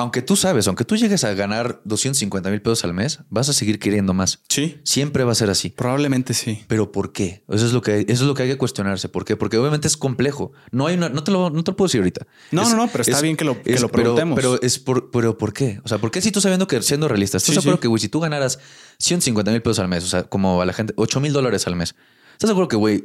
aunque 0.00 0.22
tú 0.22 0.34
sabes, 0.36 0.66
aunque 0.66 0.84
tú 0.84 0.96
llegues 0.96 1.24
a 1.24 1.34
ganar 1.34 1.80
250 1.84 2.50
mil 2.50 2.60
pesos 2.62 2.84
al 2.84 2.94
mes, 2.94 3.20
vas 3.28 3.48
a 3.48 3.52
seguir 3.52 3.78
queriendo 3.78 4.14
más. 4.14 4.42
Sí, 4.48 4.80
Siempre 4.84 5.24
va 5.24 5.32
a 5.32 5.34
ser 5.34 5.50
así. 5.50 5.70
probablemente 5.70 6.34
sí. 6.34 6.64
Pero 6.68 6.90
¿por 6.92 7.12
qué? 7.12 7.44
Eso 7.48 7.66
es 7.66 7.72
lo 7.72 7.82
que 7.82 8.00
eso 8.00 8.12
es 8.12 8.20
lo 8.22 8.34
que 8.34 8.42
hay 8.44 8.48
que 8.48 8.58
cuestionarse. 8.58 9.08
¿Por 9.08 9.24
qué? 9.24 9.36
Porque 9.36 9.56
obviamente 9.58 9.86
es 9.88 9.96
complejo. 9.96 10.52
No 10.70 10.86
hay 10.86 10.96
una, 10.96 11.08
no 11.08 11.22
te 11.24 11.30
lo, 11.30 11.50
no 11.50 11.62
te 11.62 11.70
lo 11.72 11.76
puedo 11.76 11.86
decir 11.88 12.00
ahorita. 12.00 12.26
No, 12.50 12.62
Es- 12.62 12.70
no, 12.70 12.76
no, 12.76 12.88
pero 12.88 13.02
está 13.02 13.16
es- 13.16 13.22
bien 13.22 13.36
que 13.36 13.44
lo, 13.44 13.62
que 13.62 13.74
es- 13.74 13.80
lo 13.80 13.88
preguntemos. 13.90 14.36
Pero, 14.36 14.60
es 14.62 14.78
por, 14.78 15.10
pero 15.10 15.36
¿por 15.38 15.52
qué? 15.52 15.80
O 15.84 15.88
sea, 15.88 15.98
¿por 15.98 16.10
qué 16.10 16.20
si 16.20 16.32
tú 16.32 16.40
sabiendo 16.40 16.66
que 16.66 16.82
siendo 16.82 17.06
realista, 17.08 17.36
estás 17.36 17.54
Sí, 17.54 17.60
sí. 17.60 17.78
que, 17.78 17.88
güey, 17.88 18.00
si 18.00 18.08
tú 18.08 18.20
ganaras 18.20 18.58
150 18.98 19.50
mil 19.52 19.62
pesos 19.62 19.78
al 19.78 19.88
mes, 19.88 20.04
o 20.04 20.08
sea, 20.08 20.24
como 20.24 20.60
a 20.62 20.66
la 20.66 20.72
gente, 20.72 20.92
8 20.96 21.20
mil 21.20 21.32
dólares 21.32 21.66
al 21.66 21.76
mes, 21.76 21.94
¿estás 22.32 22.50
acuerdo 22.50 22.68
que, 22.68 22.76
güey, 22.76 23.04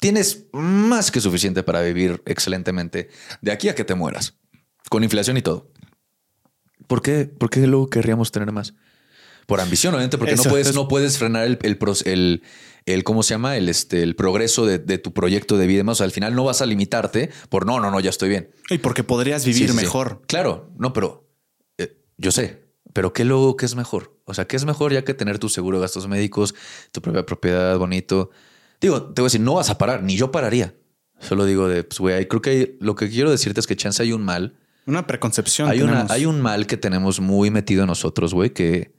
tienes 0.00 0.46
más 0.52 1.10
que 1.10 1.20
suficiente 1.20 1.62
para 1.62 1.82
vivir 1.82 2.22
excelentemente 2.26 3.08
de 3.42 3.52
aquí 3.52 3.68
a 3.68 3.74
que 3.74 3.84
te 3.84 3.94
mueras? 3.94 4.34
Con 4.90 5.04
inflación 5.04 5.36
y 5.36 5.42
todo. 5.42 5.70
¿Por 6.86 7.02
qué? 7.02 7.26
¿Por 7.26 7.50
qué 7.50 7.66
luego 7.66 7.88
querríamos 7.90 8.32
tener 8.32 8.50
más? 8.52 8.74
Por 9.46 9.60
ambición, 9.60 9.94
obviamente, 9.94 10.18
porque 10.18 10.34
Eso, 10.34 10.44
no 10.44 10.50
puedes, 10.50 10.68
es- 10.68 10.74
no 10.74 10.88
puedes 10.88 11.18
frenar 11.18 11.46
el, 11.46 11.58
el, 11.62 11.78
el, 12.04 12.42
el- 12.86 13.04
¿cómo 13.04 13.22
se 13.22 13.34
llama? 13.34 13.56
El, 13.56 13.68
este, 13.68 14.02
el 14.02 14.14
progreso 14.14 14.66
de, 14.66 14.78
de 14.78 14.98
tu 14.98 15.12
proyecto 15.12 15.56
de 15.56 15.66
vida. 15.66 15.74
y 15.74 15.78
demás. 15.78 15.96
O 15.96 15.98
sea, 15.98 16.04
al 16.04 16.12
final 16.12 16.34
no 16.34 16.44
vas 16.44 16.60
a 16.62 16.66
limitarte 16.66 17.30
por 17.48 17.66
no, 17.66 17.80
no, 17.80 17.90
no, 17.90 18.00
ya 18.00 18.10
estoy 18.10 18.28
bien. 18.28 18.50
Y 18.70 18.78
porque 18.78 19.04
podrías 19.04 19.44
vivir 19.44 19.62
Sí, 19.62 19.68
sí, 19.72 19.78
sí. 19.78 19.84
mejor. 19.84 20.22
Claro, 20.26 20.70
no, 20.78 20.92
pero 20.92 21.28
eh, 21.78 21.96
yo 22.18 22.30
sé. 22.30 22.68
Pero 22.92 23.12
¿qué 23.12 23.24
luego 23.24 23.56
qué 23.56 23.66
es 23.66 23.74
mejor? 23.74 24.18
O 24.24 24.34
sea, 24.34 24.46
¿qué 24.46 24.56
es 24.56 24.64
mejor 24.64 24.92
ya 24.92 25.02
que 25.04 25.14
tener 25.14 25.38
tu 25.38 25.48
seguro 25.48 25.78
de 25.78 25.82
gastos 25.82 26.08
médicos, 26.08 26.54
tu 26.92 27.00
propia 27.00 27.24
propiedad, 27.24 27.78
bonito? 27.78 28.30
Digo, 28.80 29.02
te 29.12 29.20
voy 29.22 29.26
a 29.26 29.28
decir, 29.28 29.40
no 29.40 29.54
vas 29.54 29.70
a 29.70 29.78
parar, 29.78 30.02
ni 30.02 30.16
yo 30.16 30.30
pararía. 30.30 30.74
Solo 31.20 31.44
digo 31.44 31.68
de, 31.68 31.84
pues, 31.84 31.98
güey, 32.00 32.28
creo 32.28 32.42
que 32.42 32.76
lo 32.80 32.94
que 32.94 33.08
quiero 33.08 33.30
decirte 33.30 33.60
es 33.60 33.66
que 33.66 33.76
chance 33.76 34.02
hay 34.02 34.12
un 34.12 34.22
mal. 34.24 34.56
Una 34.88 35.06
preconcepción. 35.06 35.68
Hay, 35.68 35.82
una, 35.82 36.06
hay 36.08 36.24
un 36.24 36.40
mal 36.40 36.66
que 36.66 36.78
tenemos 36.78 37.20
muy 37.20 37.50
metido 37.50 37.82
en 37.82 37.88
nosotros, 37.88 38.32
güey, 38.32 38.54
que, 38.54 38.94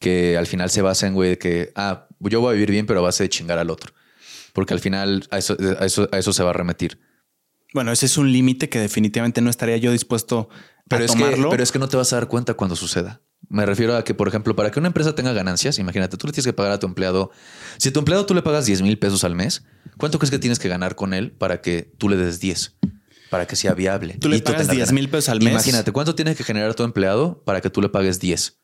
que 0.00 0.36
al 0.36 0.48
final 0.48 0.70
se 0.70 0.82
basa 0.82 1.06
en, 1.06 1.14
güey, 1.14 1.38
que, 1.38 1.70
ah, 1.76 2.08
yo 2.18 2.40
voy 2.40 2.50
a 2.50 2.54
vivir 2.54 2.72
bien, 2.72 2.84
pero 2.84 2.98
a 2.98 3.02
base 3.04 3.22
de 3.22 3.28
chingar 3.28 3.56
al 3.56 3.70
otro. 3.70 3.94
Porque 4.52 4.74
al 4.74 4.80
final 4.80 5.28
a 5.30 5.38
eso, 5.38 5.56
a 5.78 5.86
eso, 5.86 6.08
a 6.10 6.18
eso 6.18 6.32
se 6.32 6.42
va 6.42 6.50
a 6.50 6.52
remitir. 6.52 6.98
Bueno, 7.72 7.92
ese 7.92 8.06
es 8.06 8.18
un 8.18 8.32
límite 8.32 8.68
que 8.68 8.80
definitivamente 8.80 9.40
no 9.40 9.50
estaría 9.50 9.76
yo 9.76 9.92
dispuesto 9.92 10.48
Pero 10.88 11.02
a 11.02 11.04
es, 11.04 11.12
que, 11.12 11.18
tomarlo. 11.18 11.50
pero 11.50 11.62
es 11.62 11.70
que 11.70 11.78
no 11.78 11.88
te 11.88 11.96
vas 11.96 12.12
a 12.12 12.16
dar 12.16 12.26
cuenta 12.26 12.54
cuando 12.54 12.74
suceda. 12.74 13.20
Me 13.48 13.64
refiero 13.64 13.96
a 13.96 14.02
que, 14.02 14.14
por 14.14 14.26
ejemplo, 14.26 14.56
para 14.56 14.72
que 14.72 14.80
una 14.80 14.88
empresa 14.88 15.14
tenga 15.14 15.32
ganancias, 15.32 15.78
imagínate, 15.78 16.16
tú 16.16 16.26
le 16.26 16.32
tienes 16.32 16.46
que 16.46 16.52
pagar 16.52 16.72
a 16.72 16.80
tu 16.80 16.88
empleado. 16.88 17.30
Si 17.78 17.90
a 17.90 17.92
tu 17.92 18.00
empleado 18.00 18.26
tú 18.26 18.34
le 18.34 18.42
pagas 18.42 18.66
10 18.66 18.82
mil 18.82 18.98
pesos 18.98 19.22
al 19.22 19.36
mes, 19.36 19.62
¿cuánto 19.96 20.18
crees 20.18 20.32
que 20.32 20.40
tienes 20.40 20.58
que 20.58 20.68
ganar 20.68 20.96
con 20.96 21.14
él 21.14 21.30
para 21.30 21.60
que 21.60 21.92
tú 21.98 22.08
le 22.08 22.16
des 22.16 22.40
10? 22.40 22.74
Para 23.30 23.46
que 23.46 23.56
sea 23.56 23.74
viable. 23.74 24.18
Tú 24.20 24.28
le 24.28 24.36
Y 24.36 24.42
pagas 24.42 24.62
tengas 24.62 24.76
10 24.76 24.88
gana- 24.88 24.94
mil 25.00 25.08
pesos 25.08 25.28
al 25.30 25.40
mes. 25.40 25.52
Imagínate, 25.52 25.92
¿cuánto 25.92 26.14
tienes 26.14 26.36
que 26.36 26.44
generar 26.44 26.74
tu 26.74 26.82
empleado 26.82 27.42
para 27.44 27.60
que 27.60 27.70
tú 27.70 27.80
le 27.80 27.88
pagues 27.88 28.20
10? 28.20 28.58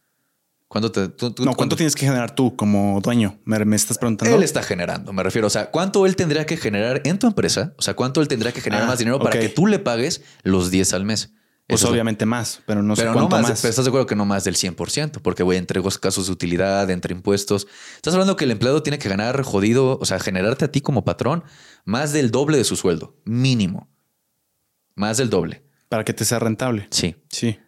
¿Cuánto 0.69 0.91
te, 0.91 1.09
tú- 1.09 1.31
tú- 1.33 1.45
No, 1.45 1.55
¿cuánto 1.55 1.77
tienes 1.77 1.95
que 1.95 2.05
generar 2.07 2.35
tú 2.35 2.57
como 2.57 3.01
dueño? 3.01 3.39
¿Me, 3.45 3.65
me 3.65 3.77
estás 3.77 3.99
preguntando? 3.99 4.35
Él 4.37 4.43
está 4.43 4.63
generando, 4.65 5.13
me 5.13 5.23
refiero. 5.23 5.47
O 5.47 5.51
sea, 5.51 5.71
¿cuánto 5.71 6.05
él 6.07 6.17
tendría 6.17 6.45
que 6.45 6.57
generar 6.57 7.03
en 7.05 7.19
tu 7.21 7.29
empresa? 7.29 7.73
O 7.79 7.83
sea, 7.83 7.95
¿cuánto 7.95 8.21
él 8.21 8.27
tendría 8.27 8.51
que 8.53 8.61
generar 8.61 8.85
Ah, 8.85 8.89
más 8.89 8.99
dinero 8.99 9.21
para 9.21 9.39
que 9.39 9.49
tú 9.49 9.69
le 9.69 9.79
pagues 9.79 10.23
los 10.43 10.73
10 10.73 10.93
al 10.93 11.05
mes? 11.05 11.33
Pues 11.69 11.81
Eso 11.81 11.89
es- 11.89 11.93
obviamente 11.93 12.27
más, 12.27 12.61
pero 12.67 12.83
no 12.83 12.95
sé 12.95 13.03
pero 13.03 13.13
no 13.13 13.19
cuánto 13.21 13.37
más, 13.37 13.49
más. 13.51 13.61
pero 13.61 13.71
estás 13.71 13.85
de 13.85 13.89
acuerdo 13.91 14.07
que 14.07 14.15
no 14.17 14.25
más 14.25 14.45
del 14.45 14.55
100%, 14.57 15.21
porque 15.21 15.43
güey, 15.43 15.59
entre 15.59 15.81
casos 16.01 16.27
de 16.27 16.33
utilidad, 16.33 16.89
entre 16.91 17.13
impuestos, 17.13 17.67
estás 17.97 18.15
hablando 18.15 18.37
que 18.37 18.45
el 18.45 18.53
empleado 18.53 18.83
tiene 18.85 18.99
que 19.01 19.09
ganar 19.09 19.43
jodido, 19.43 19.99
o 20.01 20.05
sea, 20.05 20.19
generarte 20.21 20.65
a 20.65 20.71
ti 20.73 20.81
como 20.81 21.05
patrón 21.05 21.43
más 21.85 22.13
del 22.13 22.31
doble 22.31 22.57
de 22.59 22.63
su 22.65 22.77
sueldo, 22.77 23.17
mínimo. 23.25 23.89
Más 24.97 25.19
del 25.19 25.31
doble. 25.31 25.63
Para 25.89 26.05
que 26.05 26.13
te 26.13 26.25
sea 26.25 26.39
rentable. 26.39 26.89
Sí. 26.91 27.15
Sí. 27.31 27.59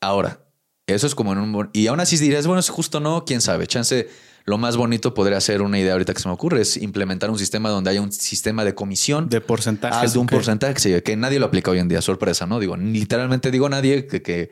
Ahora, 0.00 0.44
eso 0.86 1.06
es 1.06 1.14
como 1.14 1.32
en 1.32 1.38
un... 1.38 1.70
Y 1.72 1.86
aún 1.86 2.00
así 2.00 2.18
dirías, 2.18 2.46
bueno, 2.46 2.60
es 2.60 2.68
justo 2.68 3.00
no, 3.00 3.24
quién 3.24 3.40
sabe. 3.40 3.66
Chance, 3.66 4.08
lo 4.44 4.58
más 4.58 4.76
bonito 4.76 5.14
podría 5.14 5.40
ser 5.40 5.62
una 5.62 5.78
idea 5.78 5.92
ahorita 5.92 6.12
que 6.12 6.20
se 6.20 6.28
me 6.28 6.34
ocurre, 6.34 6.60
es 6.60 6.76
implementar 6.76 7.30
un 7.30 7.38
sistema 7.38 7.70
donde 7.70 7.90
haya 7.90 8.02
un 8.02 8.12
sistema 8.12 8.64
de 8.64 8.74
comisión. 8.74 9.28
De 9.28 9.40
porcentajes. 9.40 10.10
Ah, 10.10 10.12
de 10.12 10.18
un 10.18 10.26
porcentaje 10.26 11.02
que, 11.02 11.16
nadie 11.16 11.38
lo 11.38 11.46
aplica 11.46 11.70
hoy 11.70 11.78
en 11.78 11.88
día, 11.88 12.02
sorpresa, 12.02 12.46
¿no? 12.46 12.58
Digo, 12.58 12.76
literalmente 12.76 13.50
digo 13.50 13.68
nadie 13.68 14.06
que, 14.06 14.20
que 14.20 14.50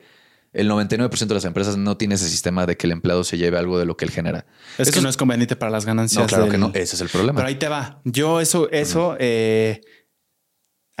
el 0.53 0.69
99% 0.69 1.27
de 1.27 1.33
las 1.33 1.45
empresas 1.45 1.77
no 1.77 1.97
tiene 1.97 2.15
ese 2.15 2.27
sistema 2.27 2.65
de 2.65 2.75
que 2.75 2.87
el 2.87 2.91
empleado 2.91 3.23
se 3.23 3.37
lleve 3.37 3.57
algo 3.57 3.79
de 3.79 3.85
lo 3.85 3.95
que 3.95 4.05
él 4.05 4.11
genera. 4.11 4.45
Es 4.77 4.87
Eso 4.87 4.97
que 4.97 5.01
no 5.01 5.09
es 5.09 5.17
conveniente 5.17 5.55
para 5.55 5.71
las 5.71 5.85
ganancias. 5.85 6.21
no, 6.21 6.27
claro 6.27 6.49
que 6.49 6.57
no, 6.57 6.71
ese 6.73 6.95
es 6.95 7.01
el 7.01 7.09
problema. 7.09 7.37
Pero 7.37 7.47
ahí 7.47 7.55
te 7.55 7.67
va. 7.67 8.01
Yo 8.03 8.41
eso, 8.41 8.69
eso, 8.69 9.15
eh, 9.19 9.81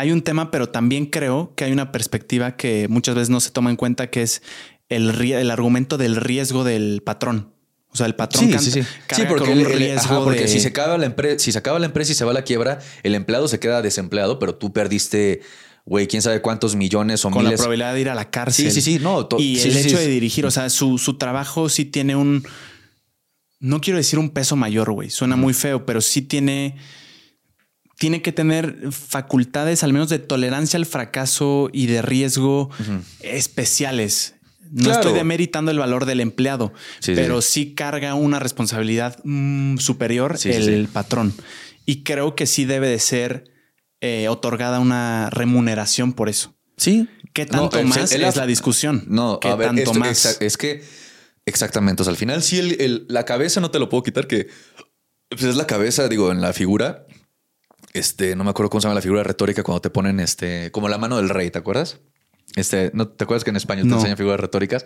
hay 0.01 0.11
un 0.11 0.21
tema, 0.21 0.49
pero 0.51 0.69
también 0.69 1.05
creo 1.05 1.53
que 1.55 1.63
hay 1.65 1.71
una 1.71 1.91
perspectiva 1.91 2.55
que 2.57 2.87
muchas 2.89 3.15
veces 3.15 3.29
no 3.29 3.39
se 3.39 3.51
toma 3.51 3.69
en 3.69 3.75
cuenta, 3.75 4.09
que 4.09 4.21
es 4.23 4.41
el, 4.89 5.09
el 5.21 5.51
argumento 5.51 5.97
del 5.97 6.15
riesgo 6.15 6.63
del 6.63 7.01
patrón. 7.05 7.53
O 7.93 7.95
sea, 7.97 8.05
el 8.07 8.15
patrón 8.15 8.45
Sí, 8.45 8.51
canta- 8.51 8.63
sí, 8.63 8.71
sí. 8.71 8.81
Sí, 9.15 9.23
porque, 9.27 9.49
con 9.49 9.53
un 9.53 9.59
el- 9.59 9.71
el- 9.71 9.77
riesgo 9.77 10.15
ajá, 10.15 10.23
porque 10.23 10.41
de- 10.41 10.47
si, 10.47 10.59
se 10.59 10.69
acaba 10.69 10.97
la 10.97 11.05
empresa, 11.05 11.39
si 11.39 11.51
se 11.51 11.57
acaba 11.57 11.77
la 11.77 11.85
empresa 11.85 12.11
y 12.13 12.15
se 12.15 12.23
va 12.25 12.31
a 12.31 12.33
la 12.33 12.43
quiebra, 12.43 12.79
el 13.03 13.15
empleado 13.15 13.47
se 13.47 13.59
queda 13.59 13.81
desempleado, 13.81 14.39
pero 14.39 14.55
tú 14.55 14.71
perdiste, 14.73 15.41
güey, 15.85 16.07
quién 16.07 16.21
sabe 16.21 16.41
cuántos 16.41 16.75
millones 16.75 17.23
o 17.25 17.29
con 17.29 17.43
la 17.43 17.49
miles. 17.49 17.59
probabilidad 17.59 17.93
de 17.93 18.01
ir 18.01 18.09
a 18.09 18.15
la 18.15 18.29
cárcel. 18.31 18.71
Sí, 18.71 18.81
sí, 18.81 18.97
sí, 18.97 18.99
no, 19.03 19.27
y 19.37 19.57
sí, 19.57 19.67
el 19.69 19.73
sí, 19.75 19.79
hecho 19.81 19.97
sí. 19.97 20.03
de 20.03 20.07
dirigir, 20.07 20.45
o 20.45 20.51
sea, 20.51 20.69
su, 20.69 20.97
su 20.97 21.17
trabajo 21.17 21.69
sí 21.69 21.85
tiene 21.85 22.15
un. 22.15 22.43
No 23.59 23.79
quiero 23.81 23.97
decir 23.97 24.17
un 24.17 24.29
peso 24.31 24.55
mayor, 24.55 24.91
güey. 24.91 25.09
Suena 25.11 25.35
muy 25.35 25.53
feo, 25.53 25.85
pero 25.85 26.01
sí 26.01 26.21
tiene. 26.23 26.77
Tiene 28.01 28.23
que 28.23 28.31
tener 28.31 28.91
facultades, 28.91 29.83
al 29.83 29.93
menos 29.93 30.09
de 30.09 30.17
tolerancia 30.17 30.77
al 30.77 30.87
fracaso 30.87 31.69
y 31.71 31.85
de 31.85 32.01
riesgo 32.01 32.71
especiales. 33.21 34.35
No 34.71 34.85
Claro. 34.85 34.99
estoy 35.01 35.13
demeritando 35.13 35.69
el 35.69 35.77
valor 35.77 36.05
del 36.05 36.19
empleado, 36.19 36.73
Sí, 36.99 37.13
pero 37.13 37.41
sí. 37.41 37.73
carga 37.75 38.15
una 38.15 38.39
responsabilidad 38.39 39.19
mm, 39.23 39.77
superior 39.77 40.37
Sí, 40.39 40.49
el 40.51 40.87
patrón. 40.87 41.33
Y 41.85 42.03
creo 42.03 42.35
que 42.35 42.47
sí 42.47 42.65
debe 42.65 42.87
de 42.87 42.99
ser 42.99 43.51
eh, 44.03 44.29
otorgada 44.29 44.79
una 44.79 45.29
remuneración 45.29 46.13
por 46.13 46.27
eso. 46.27 46.55
Sí. 46.77 47.07
¿Qué 47.33 47.45
tanto 47.45 47.77
el- 47.77 47.85
más 47.85 48.11
el- 48.13 48.23
es 48.23 48.35
la 48.35 48.47
discusión? 48.47 49.03
No, 49.07 49.39
¿Qué 49.39 49.47
a 49.49 49.55
ver, 49.55 49.67
tanto 49.67 49.81
esto- 49.83 49.93
más? 49.99 50.25
exa- 50.25 50.37
es 50.43 50.57
que 50.57 50.83
exactamente. 51.45 52.01
O 52.01 52.05
sea, 52.05 52.11
al 52.11 52.17
final, 52.17 52.41
sí, 52.41 52.57
el- 52.79 53.05
la 53.09 53.25
cabeza 53.25 53.61
no 53.61 53.69
te 53.69 53.77
lo 53.77 53.89
puedo 53.89 54.01
quitar, 54.01 54.25
que 54.25 54.47
pues, 55.29 55.43
es 55.43 55.55
la 55.55 55.67
cabeza, 55.67 56.07
digo, 56.07 56.31
en 56.31 56.41
la 56.41 56.51
figura. 56.53 57.05
Este, 57.93 58.35
no 58.35 58.43
me 58.43 58.51
acuerdo 58.51 58.69
cómo 58.69 58.81
se 58.81 58.85
llama 58.87 58.95
la 58.95 59.01
figura 59.01 59.23
retórica 59.23 59.63
cuando 59.63 59.81
te 59.81 59.89
ponen 59.89 60.19
este, 60.19 60.71
como 60.71 60.87
la 60.89 60.97
mano 60.97 61.17
del 61.17 61.29
rey, 61.29 61.51
¿te 61.51 61.59
acuerdas? 61.59 61.99
Este, 62.55 62.91
¿no 62.93 63.07
te 63.09 63.23
acuerdas 63.23 63.43
que 63.43 63.49
en 63.49 63.55
español 63.57 63.83
te 63.85 63.89
No. 63.89 63.95
enseñan 63.97 64.17
figuras 64.17 64.39
retóricas? 64.39 64.85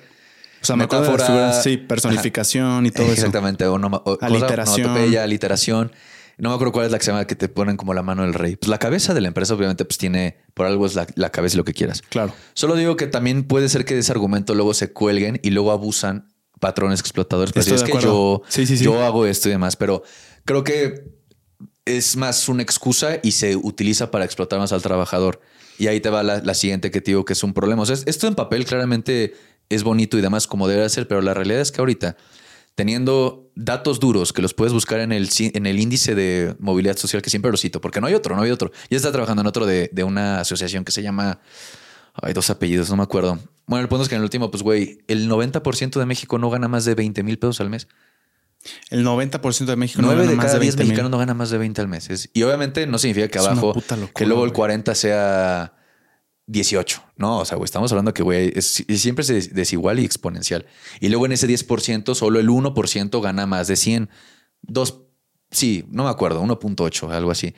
o 0.61 0.65
sea, 0.65 0.75
me 0.75 0.85
acuerdo 0.85 1.05
de 1.05 1.11
metáfora- 1.11 1.27
figuras, 1.27 1.63
sí, 1.63 1.77
personificación 1.77 2.85
y 2.87 2.91
todo 2.91 3.05
eso. 3.05 3.13
Exactamente. 3.13 3.65
O 3.67 3.77
no, 3.77 3.87
o, 3.87 4.01
cosa- 4.17 4.25
Aliteración. 4.25 4.87
onomatopeya, 4.87 5.23
aliteración. 5.23 5.91
No 6.37 6.49
me 6.49 6.55
acuerdo 6.55 6.73
cuál 6.73 6.85
es 6.87 6.91
la 6.91 6.97
que 6.97 7.05
se 7.05 7.11
llama 7.11 7.25
que 7.27 7.35
te 7.35 7.47
ponen 7.49 7.77
como 7.77 7.93
la 7.93 8.01
mano 8.01 8.23
del 8.23 8.33
rey. 8.33 8.55
Pues 8.55 8.67
la 8.69 8.79
cabeza 8.79 9.13
de 9.13 9.21
la 9.21 9.27
empresa, 9.27 9.53
obviamente, 9.53 9.85
pues 9.85 9.97
tiene 9.99 10.37
por 10.55 10.65
algo 10.65 10.85
es 10.87 10.95
la, 10.95 11.05
la 11.15 11.29
cabeza 11.31 11.55
y 11.55 11.57
lo 11.57 11.63
que 11.65 11.73
quieras. 11.73 12.01
Claro. 12.01 12.33
Solo 12.55 12.75
digo 12.75 12.95
que 12.97 13.05
también 13.07 13.43
puede 13.43 13.69
ser 13.69 13.85
que 13.85 13.93
de 13.93 13.99
ese 13.99 14.11
argumento 14.11 14.55
luego 14.55 14.73
se 14.73 14.91
cuelguen 14.91 15.39
y 15.43 15.51
luego 15.51 15.71
abusan 15.71 16.27
patrones 16.59 16.99
explotadores. 16.99 17.53
Pero 17.53 17.61
Estoy 17.61 17.75
es 17.75 17.83
de 17.83 17.91
que 17.91 18.03
yo, 18.03 18.41
Sí, 18.49 18.65
sí, 18.65 18.75
sí. 18.77 18.83
yo 18.83 19.03
hago 19.05 19.25
esto 19.27 19.49
y 19.49 19.51
demás, 19.51 19.75
pero 19.75 20.01
creo 20.45 20.63
que 20.63 21.14
es 21.85 22.15
más 22.17 22.49
una 22.49 22.63
excusa 22.63 23.19
y 23.23 23.31
se 23.31 23.55
utiliza 23.55 24.11
para 24.11 24.25
explotar 24.25 24.59
más 24.59 24.71
al 24.71 24.81
trabajador. 24.81 25.39
Y 25.77 25.87
ahí 25.87 25.99
te 25.99 26.09
va 26.09 26.23
la, 26.23 26.53
siguiente 26.53 26.89
que 26.91 27.01
te 27.01 27.11
digo 27.11 27.25
que 27.25 27.33
es 27.33 27.43
un 27.43 27.53
problema. 27.53 27.83
O 27.83 27.85
sea, 27.85 27.93
es- 27.95 28.03
esto 28.07 28.27
en 28.27 28.35
papel 28.35 28.65
claramente 28.65 29.33
es 29.69 29.83
bonito 29.83 30.17
y 30.17 30.21
demás 30.21 30.47
como 30.47 30.67
debe 30.67 30.87
ser, 30.89 31.07
pero 31.07 31.21
la 31.21 31.33
realidad 31.33 31.61
es 31.61 31.71
que 31.71 31.81
ahorita 31.81 32.15
teniendo 32.75 33.49
datos 33.55 33.99
duros 34.01 34.33
que 34.33 34.41
los 34.41 34.53
puedes 34.53 34.73
buscar 34.73 34.99
en 34.99 35.11
el, 35.13 35.29
en 35.39 35.65
el 35.65 35.79
índice 35.79 36.13
de 36.13 36.55
movilidad 36.59 36.97
social, 36.97 37.21
que 37.21 37.29
siempre 37.29 37.49
lo 37.49 37.57
cito, 37.57 37.79
porque 37.79 38.01
no 38.01 38.07
hay 38.07 38.13
otro, 38.13 38.35
no 38.35 38.41
hay 38.41 38.51
otro. 38.51 38.71
Ya 38.89 38.97
está 38.97 39.11
trabajando 39.11 39.41
en 39.41 39.47
otro 39.47 39.65
de, 39.65 39.89
de 39.93 40.03
una 40.03 40.39
asociación 40.41 40.83
que 40.83 40.91
se 40.91 41.01
llama... 41.01 41.39
Hay 42.21 42.31
dos 42.33 42.49
apellidos, 42.49 42.89
no 42.89 42.95
me 42.95 43.03
acuerdo. 43.03 43.39
Bueno, 43.67 43.83
el 43.83 43.89
punto 43.89 44.03
es 44.03 44.09
que 44.09 44.15
en 44.15 44.19
el 44.21 44.23
último, 44.23 44.49
pues, 44.49 44.63
güey, 44.63 44.99
el 45.09 45.29
90% 45.29 45.99
de 45.99 46.05
México 46.05 46.37
no 46.37 46.49
gana 46.49 46.69
más 46.69 46.85
de 46.85 46.95
20 46.95 47.23
mil 47.23 47.37
pesos 47.37 47.59
al 47.59 47.69
mes. 47.69 47.89
El 48.89 49.05
90% 49.05 49.65
de 49.65 49.75
México 49.75 50.01
no 50.01 50.07
9 50.07 50.21
gana 50.21 50.31
de 50.31 50.35
más 50.37 50.45
cada 50.47 50.59
de 50.59 50.61
10 50.65 50.75
20 50.75 50.83
mil. 50.83 50.87
mexicanos 50.89 51.11
no 51.11 51.17
gana 51.17 51.33
más 51.33 51.49
de 51.49 51.57
20 51.57 51.81
al 51.81 51.87
mes. 51.87 52.09
Es- 52.09 52.29
y 52.33 52.43
obviamente 52.43 52.87
no 52.87 52.97
significa 52.97 53.27
que 53.27 53.39
Es 53.39 53.45
abajo, 53.45 53.73
locura, 53.75 53.97
que 54.15 54.25
luego 54.25 54.43
el 54.43 54.49
güey. 54.49 54.55
40 54.55 54.95
sea 54.95 55.73
18. 56.47 57.01
No, 57.17 57.39
o 57.39 57.45
sea, 57.45 57.57
güey, 57.57 57.65
estamos 57.65 57.91
hablando 57.91 58.13
que, 58.13 58.23
güey, 58.23 58.51
es, 58.55 58.83
siempre 58.87 59.21
es 59.23 59.27
des- 59.27 59.53
desigual 59.53 59.99
y 59.99 60.05
exponencial. 60.05 60.65
Y 60.99 61.09
luego 61.09 61.25
en 61.25 61.31
ese 61.33 61.47
10%, 61.47 62.15
solo 62.15 62.39
el 62.39 62.49
1% 62.49 63.21
gana 63.21 63.45
más 63.45 63.67
de 63.67 63.75
100. 63.75 64.09
Dos, 64.61 65.01
sí, 65.51 65.85
no 65.89 66.03
me 66.03 66.09
acuerdo, 66.09 66.41
1.8, 66.41 67.11
algo 67.11 67.31
así. 67.31 67.55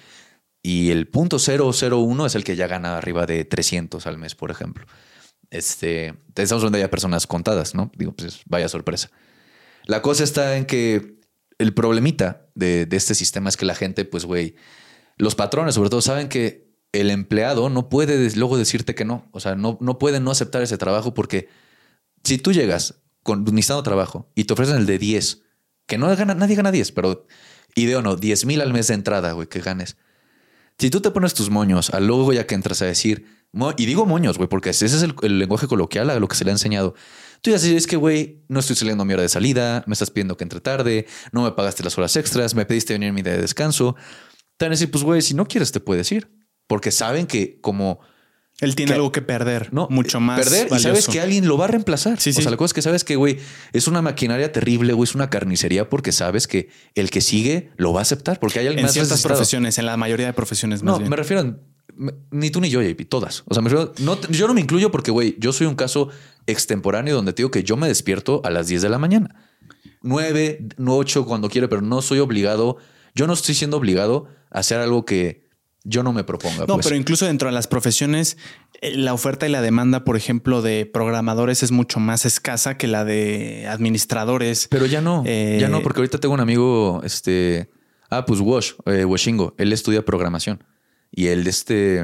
Y 0.64 0.92
el 0.92 1.08
punto 1.08 1.38
001 1.40 2.26
es 2.26 2.36
el 2.36 2.44
que 2.44 2.56
ya 2.56 2.68
gana 2.68 2.98
arriba 2.98 3.26
de 3.26 3.46
300 3.46 4.06
al 4.08 4.18
mes, 4.18 4.36
por 4.36 4.52
ejemplo. 4.52 4.86
Este, 5.50 6.08
estamos 6.36 6.64
hablando 6.64 6.78
de 6.78 6.84
ya 6.84 6.90
personas 6.90 7.26
contadas, 7.28 7.74
¿no? 7.76 7.90
Digo, 7.96 8.12
pues 8.14 8.42
vaya 8.46 8.68
sorpresa. 8.68 9.10
La 9.88 10.02
cosa 10.02 10.24
está 10.24 10.58
en 10.58 10.66
que 10.66 11.18
el 11.58 11.74
problemita 11.74 12.46
de, 12.56 12.88
este 12.92 13.16
sistema 13.16 13.50
es 13.50 13.58
que 13.58 13.66
la 13.66 13.74
gente, 13.74 14.06
pues, 14.06 14.26
güey, 14.26 14.56
los 15.18 15.34
patrones 15.34 15.76
sobre 15.76 15.90
todo 15.90 16.02
saben 16.02 16.30
que 16.30 16.68
el 16.92 17.10
empleado 17.10 17.70
no 17.70 17.90
puede 17.90 18.30
luego 18.36 18.58
decirte 18.58 18.96
que 18.96 19.06
no. 19.06 19.28
O 19.32 19.40
sea, 19.40 19.56
no, 19.56 19.78
no 19.82 19.98
puede 19.98 20.20
no 20.20 20.32
aceptar 20.32 20.62
ese 20.62 20.78
trabajo 20.78 21.14
porque 21.14 21.48
si 22.24 22.38
tú 22.38 22.52
llegas 22.52 23.02
con 23.24 23.44
necesitando 23.44 23.84
trabajo 23.84 24.30
y 24.36 24.44
te 24.44 24.54
ofrecen 24.54 24.78
el 24.78 24.86
de 24.86 25.00
10, 25.00 25.42
que 25.88 25.98
no 25.98 26.14
gana, 26.16 26.36
nadie 26.36 26.56
gana 26.56 26.72
10, 26.72 26.92
pero 26.92 27.26
idea 27.76 28.00
o 28.00 28.02
no, 28.02 28.16
10 28.16 28.46
mil 28.46 28.62
al 28.62 28.74
mes 28.74 28.88
de 28.88 28.94
entrada, 28.94 29.32
güey, 29.32 29.48
que 29.48 29.62
ganes. 29.62 29.98
Si 30.78 30.90
tú 30.90 31.02
te 31.02 31.12
pones 31.12 31.34
tus 31.34 31.50
moños 31.50 31.90
al 31.92 32.06
luego 32.06 32.34
ya 32.34 32.46
que 32.46 32.56
entras 32.56 32.82
a 32.82 32.86
decir, 32.86 33.26
y 33.78 33.86
digo 33.86 34.06
moños, 34.06 34.38
güey, 34.38 34.50
porque 34.50 34.70
ese 34.70 34.86
es 34.86 35.02
el 35.02 35.40
lenguaje 35.40 35.68
coloquial 35.68 36.10
a 36.10 36.20
lo 36.20 36.28
que 36.28 36.36
se 36.36 36.44
le 36.44 36.52
ha 36.52 36.54
enseñado. 36.54 36.94
Tú 37.52 37.64
dices, 37.64 37.72
es 37.78 37.88
que, 37.88 37.96
güey, 37.96 38.44
no 38.48 38.60
estoy 38.60 38.76
saliendo 38.76 39.04
a 39.04 39.06
mi 39.06 39.14
hora 39.14 39.22
de 39.24 39.30
salida, 39.30 39.84
me 39.88 39.94
estás 39.94 40.12
pidiendo 40.12 40.36
que 40.38 40.44
entre 40.44 40.60
tarde, 40.60 41.06
no 41.32 41.44
me 41.44 41.52
pagaste 41.52 41.84
las 41.84 41.98
horas 41.98 42.16
extras, 42.16 42.56
me 42.56 42.66
pediste 42.66 42.94
venir 42.94 43.10
en 43.10 43.16
mi 43.16 43.22
día 43.22 43.34
de 43.34 43.42
descanso. 43.42 43.96
Te 44.58 44.66
van 44.66 44.72
a 44.72 44.76
decir, 44.76 44.92
pues, 44.92 45.04
güey, 45.04 45.22
si 45.22 45.34
no 45.34 45.48
quieres 45.48 45.72
te 45.72 45.80
puedes 45.80 46.12
ir. 46.12 46.30
Porque 46.68 46.92
saben 46.92 47.28
que 47.28 47.62
como 47.62 48.00
Él 48.60 48.76
tiene 48.76 48.90
que- 48.90 48.96
algo 48.96 49.12
que 49.14 49.22
perder, 49.22 49.72
no 49.72 49.88
mucho 49.90 50.20
más 50.20 50.38
perder 50.42 50.68
y 50.76 50.80
sabes 50.80 51.08
que 51.08 51.22
alguien 51.22 51.48
lo 51.48 51.58
va 51.58 51.66
a 51.66 51.68
reemplazar. 51.70 52.20
Sí, 52.20 52.32
O 52.32 52.34
sí. 52.34 52.42
sea, 52.42 52.52
la 52.52 52.58
cosa 52.58 52.72
es 52.72 52.74
que 52.74 52.82
sabes 52.82 53.04
que, 53.06 53.16
güey, 53.16 53.38
es 53.72 53.88
una 53.88 54.02
maquinaria 54.02 54.52
terrible, 54.52 54.92
güey, 54.94 55.08
es 55.08 55.16
una 55.16 55.30
carnicería 55.30 55.88
porque 55.90 56.12
sabes 56.12 56.48
que 56.48 56.70
el 56.96 57.10
que 57.10 57.22
sigue 57.22 57.72
lo 57.78 57.94
va 57.94 58.00
a 58.00 58.02
aceptar 58.02 58.40
porque 58.42 58.60
hay 58.60 58.66
alguien 58.68 58.80
en 58.80 58.86
más 58.88 58.94
ciertas 58.94 59.12
desesperado. 59.12 59.38
profesiones, 59.40 59.78
en 59.78 59.86
la 59.86 59.96
mayoría 59.96 60.26
de 60.26 60.34
profesiones 60.34 60.84
más 60.84 60.94
No, 60.94 60.98
bien. 60.98 61.10
me 61.10 61.16
refiero 61.16 61.42
a 61.44 61.56
ni 62.32 62.52
tú 62.52 62.62
ni 62.62 62.70
yo, 62.70 62.82
JP, 62.82 63.08
todas. 63.08 63.44
O 63.48 63.54
sea, 63.54 63.62
me 63.62 63.70
refiero, 63.70 63.94
no, 64.00 64.20
yo 64.30 64.48
no 64.48 64.54
me 64.54 64.62
incluyo 64.62 64.92
porque, 64.92 65.12
güey, 65.12 65.36
yo 65.40 65.52
soy 65.54 65.68
un 65.68 65.76
caso 65.76 66.10
extemporáneo 66.46 67.16
donde 67.16 67.34
te 67.34 67.38
digo 67.42 67.52
que 67.52 67.64
yo 67.64 67.78
me 67.78 67.88
despierto 67.88 68.42
a 68.44 68.50
las 68.50 68.68
10 68.68 68.84
de 68.84 68.90
la 68.90 68.98
mañana. 69.00 69.36
9, 70.02 70.68
8 70.86 71.26
cuando 71.26 71.50
quiero, 71.50 71.70
pero 71.70 71.82
no 71.82 72.02
soy 72.02 72.20
obligado. 72.20 72.78
Yo 73.16 73.28
no 73.28 73.34
estoy 73.34 73.56
siendo 73.56 73.78
obligado 73.78 74.28
a 74.52 74.60
hacer 74.60 74.80
algo 74.80 75.06
que 75.06 75.48
yo 75.84 76.04
no 76.04 76.14
me 76.14 76.24
proponga. 76.24 76.66
No, 76.68 76.76
pues. 76.76 76.86
pero 76.86 76.96
incluso 76.96 77.26
dentro 77.26 77.48
de 77.48 77.54
las 77.54 77.68
profesiones, 77.68 78.38
eh, 78.82 78.96
la 78.96 79.14
oferta 79.14 79.48
y 79.48 79.50
la 79.52 79.62
demanda, 79.62 80.04
por 80.04 80.18
ejemplo, 80.18 80.62
de 80.62 80.86
programadores 80.86 81.64
es 81.64 81.72
mucho 81.72 82.00
más 82.00 82.26
escasa 82.26 82.78
que 82.78 82.88
la 82.88 83.06
de 83.06 83.68
administradores. 83.68 84.68
Pero 84.70 84.86
ya 84.86 85.02
no, 85.02 85.24
Eh, 85.26 85.58
ya 85.60 85.70
no, 85.70 85.82
porque 85.82 86.02
ahorita 86.02 86.20
tengo 86.20 86.34
un 86.34 86.42
amigo, 86.42 87.02
este, 87.04 87.70
ah, 88.10 88.26
pues 88.26 88.42
Wash, 88.42 88.74
eh, 88.86 89.06
Washingo, 89.06 89.56
él 89.58 89.72
estudia 89.72 90.04
programación 90.04 90.64
y 91.12 91.28
él, 91.28 91.46
este, 91.48 92.00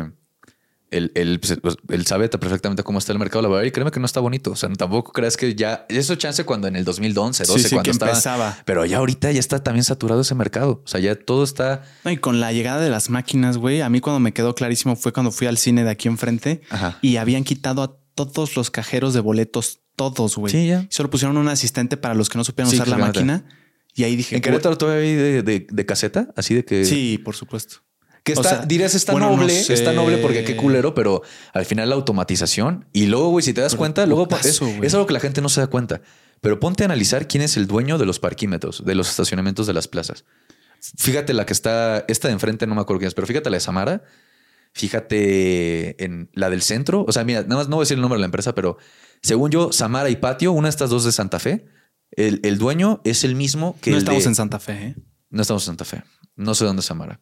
él, 0.92 1.12
él, 1.16 1.40
pues, 1.40 1.78
él 1.90 2.06
sabe 2.06 2.30
perfectamente 2.30 2.84
cómo 2.84 3.00
está 3.00 3.12
el 3.14 3.20
mercado 3.20 3.42
laboral 3.42 3.66
y 3.66 3.72
créeme 3.72 3.90
que 3.92 4.00
no 4.00 4.06
está 4.06 4.20
bonito. 4.20 4.52
O 4.52 4.56
sea, 4.56 4.70
tampoco 4.74 5.12
creas 5.12 5.38
que 5.38 5.56
ya 5.56 5.86
eso 5.90 6.16
chance 6.16 6.44
cuando 6.46 6.68
en 6.68 6.76
el 6.76 6.86
2011, 6.86 7.46
12, 7.46 7.60
Sí, 7.60 7.70
sí, 7.70 7.76
cuando 7.76 7.84
que 7.86 7.92
estaba. 7.92 8.12
empezaba. 8.12 8.58
Pero 8.66 8.86
ya 8.86 8.98
ahorita 9.00 9.32
ya 9.32 9.40
está 9.40 9.64
también 9.64 9.84
saturado 9.84 10.22
ese 10.22 10.36
mercado. 10.36 10.82
O 10.86 10.88
sea, 10.88 11.00
ya 11.00 11.16
todo 11.16 11.44
está. 11.44 11.84
No, 12.06 12.12
y 12.12 12.18
con 12.18 12.40
la 12.40 12.52
llegada 12.54 12.80
de 12.82 12.90
las 12.92 13.10
máquinas, 13.10 13.58
güey, 13.58 13.82
a 13.82 13.90
mí 13.90 14.00
cuando 14.02 14.20
me 14.20 14.34
quedó 14.34 14.54
clarísimo 14.56 14.96
fue 14.96 15.12
cuando 15.14 15.32
fui 15.32 15.48
al 15.48 15.58
cine 15.58 15.84
de 15.84 15.90
aquí 15.90 16.08
enfrente 16.08 16.62
Ajá. 16.70 17.00
y 17.02 17.18
habían 17.18 17.44
quitado 17.44 17.82
a 17.82 17.98
todos 18.16 18.56
los 18.56 18.70
cajeros 18.70 19.16
de 19.16 19.20
boletos, 19.22 19.80
todos, 19.96 20.36
güey. 20.38 20.52
Sí, 20.52 20.68
ya. 20.68 20.82
Y 20.84 20.88
Solo 20.94 21.10
pusieron 21.10 21.38
un 21.38 21.48
asistente 21.48 21.98
para 21.98 22.14
los 22.14 22.30
que 22.30 22.38
no 22.38 22.44
supieran 22.44 22.70
Sí, 22.70 22.76
usar 22.78 22.88
la 22.88 22.98
máquina. 23.00 23.46
Y 23.96 24.04
ahí 24.04 24.16
dije, 24.16 24.36
En 24.36 24.42
Querétaro 24.44 24.78
todavía 24.78 25.04
hay 25.10 25.16
de, 25.16 25.42
de- 25.44 25.68
de 25.70 25.86
caseta, 25.88 26.30
así 26.36 26.54
de 26.54 26.66
que. 26.66 26.86
sí, 26.86 27.20
por 27.24 27.36
supuesto. 27.36 27.78
Que 28.24 28.32
O 28.34 28.36
está, 28.36 28.50
sea, 28.50 28.66
dirías, 28.66 28.96
está 28.96 29.12
bueno, 29.12 29.30
no 29.32 29.36
noble, 29.38 29.54
sé. 29.64 29.74
está 29.74 29.92
noble 29.92 30.18
porque 30.18 30.46
qué 30.46 30.56
culero, 30.56 30.94
pero 30.94 31.22
al 31.54 31.66
final 31.66 31.90
la 31.90 31.96
automatización. 31.96 32.88
Y 32.94 33.08
luego, 33.08 33.30
güey, 33.30 33.44
si 33.44 33.54
te 33.54 33.60
das 33.62 33.74
Pero 33.74 33.80
cuenta, 33.80 34.06
luego 34.06 34.28
putazo, 34.30 34.66
es, 34.66 34.84
es 34.84 34.94
algo 34.94 35.06
que 35.08 35.14
la 35.14 35.20
gente 35.20 35.42
no 35.42 35.50
se 35.50 35.60
da 35.60 35.68
cuenta. 35.68 36.02
Pero 36.40 36.60
ponte 36.60 36.84
a 36.84 36.86
analizar 36.86 37.28
quién 37.28 37.44
es 37.44 37.58
el 37.58 37.68
dueño 37.68 37.98
de 37.98 38.06
los 38.06 38.20
parquímetros, 38.20 38.86
de 38.86 38.96
los 38.96 39.10
estacionamientos 39.10 39.68
de 39.68 39.74
las 39.74 39.88
plazas. 39.90 40.24
Fíjate 40.98 41.34
la 41.34 41.46
que 41.46 41.54
está, 41.54 42.06
esta 42.08 42.28
de 42.30 42.34
enfrente, 42.34 42.66
no 42.68 42.76
me 42.76 42.82
acuerdo 42.82 43.00
quién 43.00 43.08
es, 43.10 43.14
pero 43.14 43.28
fíjate 43.28 43.50
la 43.50 43.58
de 43.58 43.62
Samara. 43.62 44.04
Fíjate 44.84 46.04
en 46.04 46.30
la 46.34 46.50
del 46.50 46.62
centro. 46.62 47.06
O 47.08 47.12
sea, 47.12 47.24
mira, 47.24 47.42
nada 47.44 47.56
más 47.58 47.70
no 47.70 47.76
voy 47.78 47.84
a 47.84 47.86
decir 47.86 47.96
el 47.96 48.02
nombre 48.02 48.18
de 48.18 48.22
la 48.22 48.26
empresa, 48.26 48.54
pero 48.56 48.78
según 49.22 49.52
yo, 49.52 49.72
Samara 49.72 50.10
y 50.10 50.16
Patio, 50.18 50.52
una 50.52 50.68
de 50.68 50.72
estas 50.72 50.90
dos 50.90 51.04
de 51.06 51.12
Santa 51.12 51.40
Fe, 51.40 51.66
el, 52.12 52.40
el 52.44 52.58
dueño 52.58 53.02
es 53.04 53.24
el 53.24 53.36
mismo 53.36 53.78
que 53.82 53.92
no 53.92 53.98
el 53.98 54.04
estamos 54.04 54.24
de- 54.24 54.30
en 54.30 54.36
Santa 54.36 54.60
Fe, 54.60 54.74
¿eh? 54.74 54.96
No 55.30 55.42
estamos 55.42 55.64
en 55.64 55.68
Santa 55.68 55.86
Fe. 55.86 56.04
No 56.36 56.54
sé 56.56 56.66
dónde 56.66 56.82
es 56.82 56.86
Samara. 56.86 57.20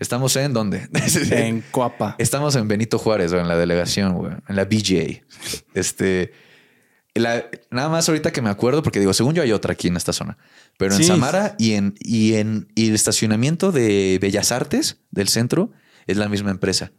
Estamos 0.00 0.34
en 0.36 0.52
dónde? 0.52 0.88
en 1.30 1.62
Coapa. 1.70 2.16
Estamos 2.18 2.56
en 2.56 2.66
Benito 2.66 2.98
Juárez, 2.98 3.30
güey, 3.30 3.42
en 3.42 3.48
la 3.48 3.56
delegación, 3.56 4.14
güey, 4.14 4.32
en 4.48 4.56
la 4.56 4.64
BJ. 4.64 5.22
Este, 5.74 6.32
la- 7.14 7.44
nada 7.70 7.88
más 7.88 8.08
ahorita 8.08 8.32
que 8.32 8.42
me 8.42 8.50
acuerdo, 8.50 8.82
porque 8.82 8.98
digo, 8.98 9.12
según 9.12 9.34
yo 9.34 9.42
hay 9.42 9.52
otra 9.52 9.72
aquí 9.74 9.88
en 9.88 9.96
esta 9.96 10.12
zona, 10.12 10.38
pero 10.78 10.94
en 10.94 10.98
Sí. 11.02 11.04
Samara 11.06 11.54
y 11.58 11.72
en, 11.74 11.94
y 12.00 12.34
en 12.34 12.68
y 12.74 12.88
el 12.88 12.94
estacionamiento 12.94 13.72
de 13.72 14.18
Bellas 14.20 14.52
Artes 14.52 14.98
del 15.10 15.28
centro 15.28 15.70
es 16.06 16.16
la 16.16 16.28
misma 16.28 16.50
empresa. 16.50 16.90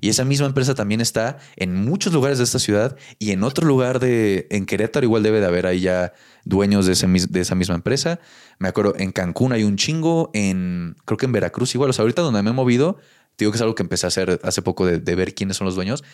Y 0.00 0.10
esa 0.10 0.24
misma 0.24 0.46
empresa 0.46 0.74
también 0.74 1.00
está 1.00 1.38
en 1.56 1.74
muchos 1.74 2.12
lugares 2.12 2.38
de 2.38 2.44
esta 2.44 2.60
ciudad 2.60 2.96
y 3.18 3.32
en 3.32 3.42
otro 3.42 3.66
lugar 3.66 3.98
de, 3.98 4.46
en 4.50 4.64
Querétaro 4.66 5.04
igual 5.04 5.24
debe 5.24 5.40
de 5.40 5.46
haber 5.46 5.66
ahí 5.66 5.80
ya 5.80 6.12
dueños 6.44 6.86
de, 6.86 6.92
ese 6.92 7.08
de 7.08 7.40
esa 7.40 7.54
misma 7.56 7.74
empresa. 7.74 8.20
Me 8.60 8.68
acuerdo, 8.68 8.94
en 8.98 9.10
Cancún 9.10 9.52
hay 9.52 9.64
un 9.64 9.76
chingo, 9.76 10.30
en, 10.34 10.94
creo 11.06 11.16
que 11.16 11.24
en 11.24 11.32
Veracruz 11.32 11.74
igual, 11.74 11.90
o 11.90 11.92
sea, 11.94 12.02
ahorita 12.02 12.20
donde 12.20 12.42
me 12.42 12.50
he 12.50 12.52
movido, 12.52 12.98
te 13.34 13.44
digo 13.44 13.52
que 13.52 13.56
es 13.56 13.62
algo 13.62 13.74
que 13.74 13.82
empecé 13.82 14.06
a 14.06 14.08
hacer 14.08 14.38
hace 14.44 14.60
poco 14.60 14.84
de, 14.84 14.98
de 14.98 15.14
ver 15.14 15.34
quiénes 15.34 15.56
son 15.56 15.64
los 15.64 15.74
dueños. 15.74 16.04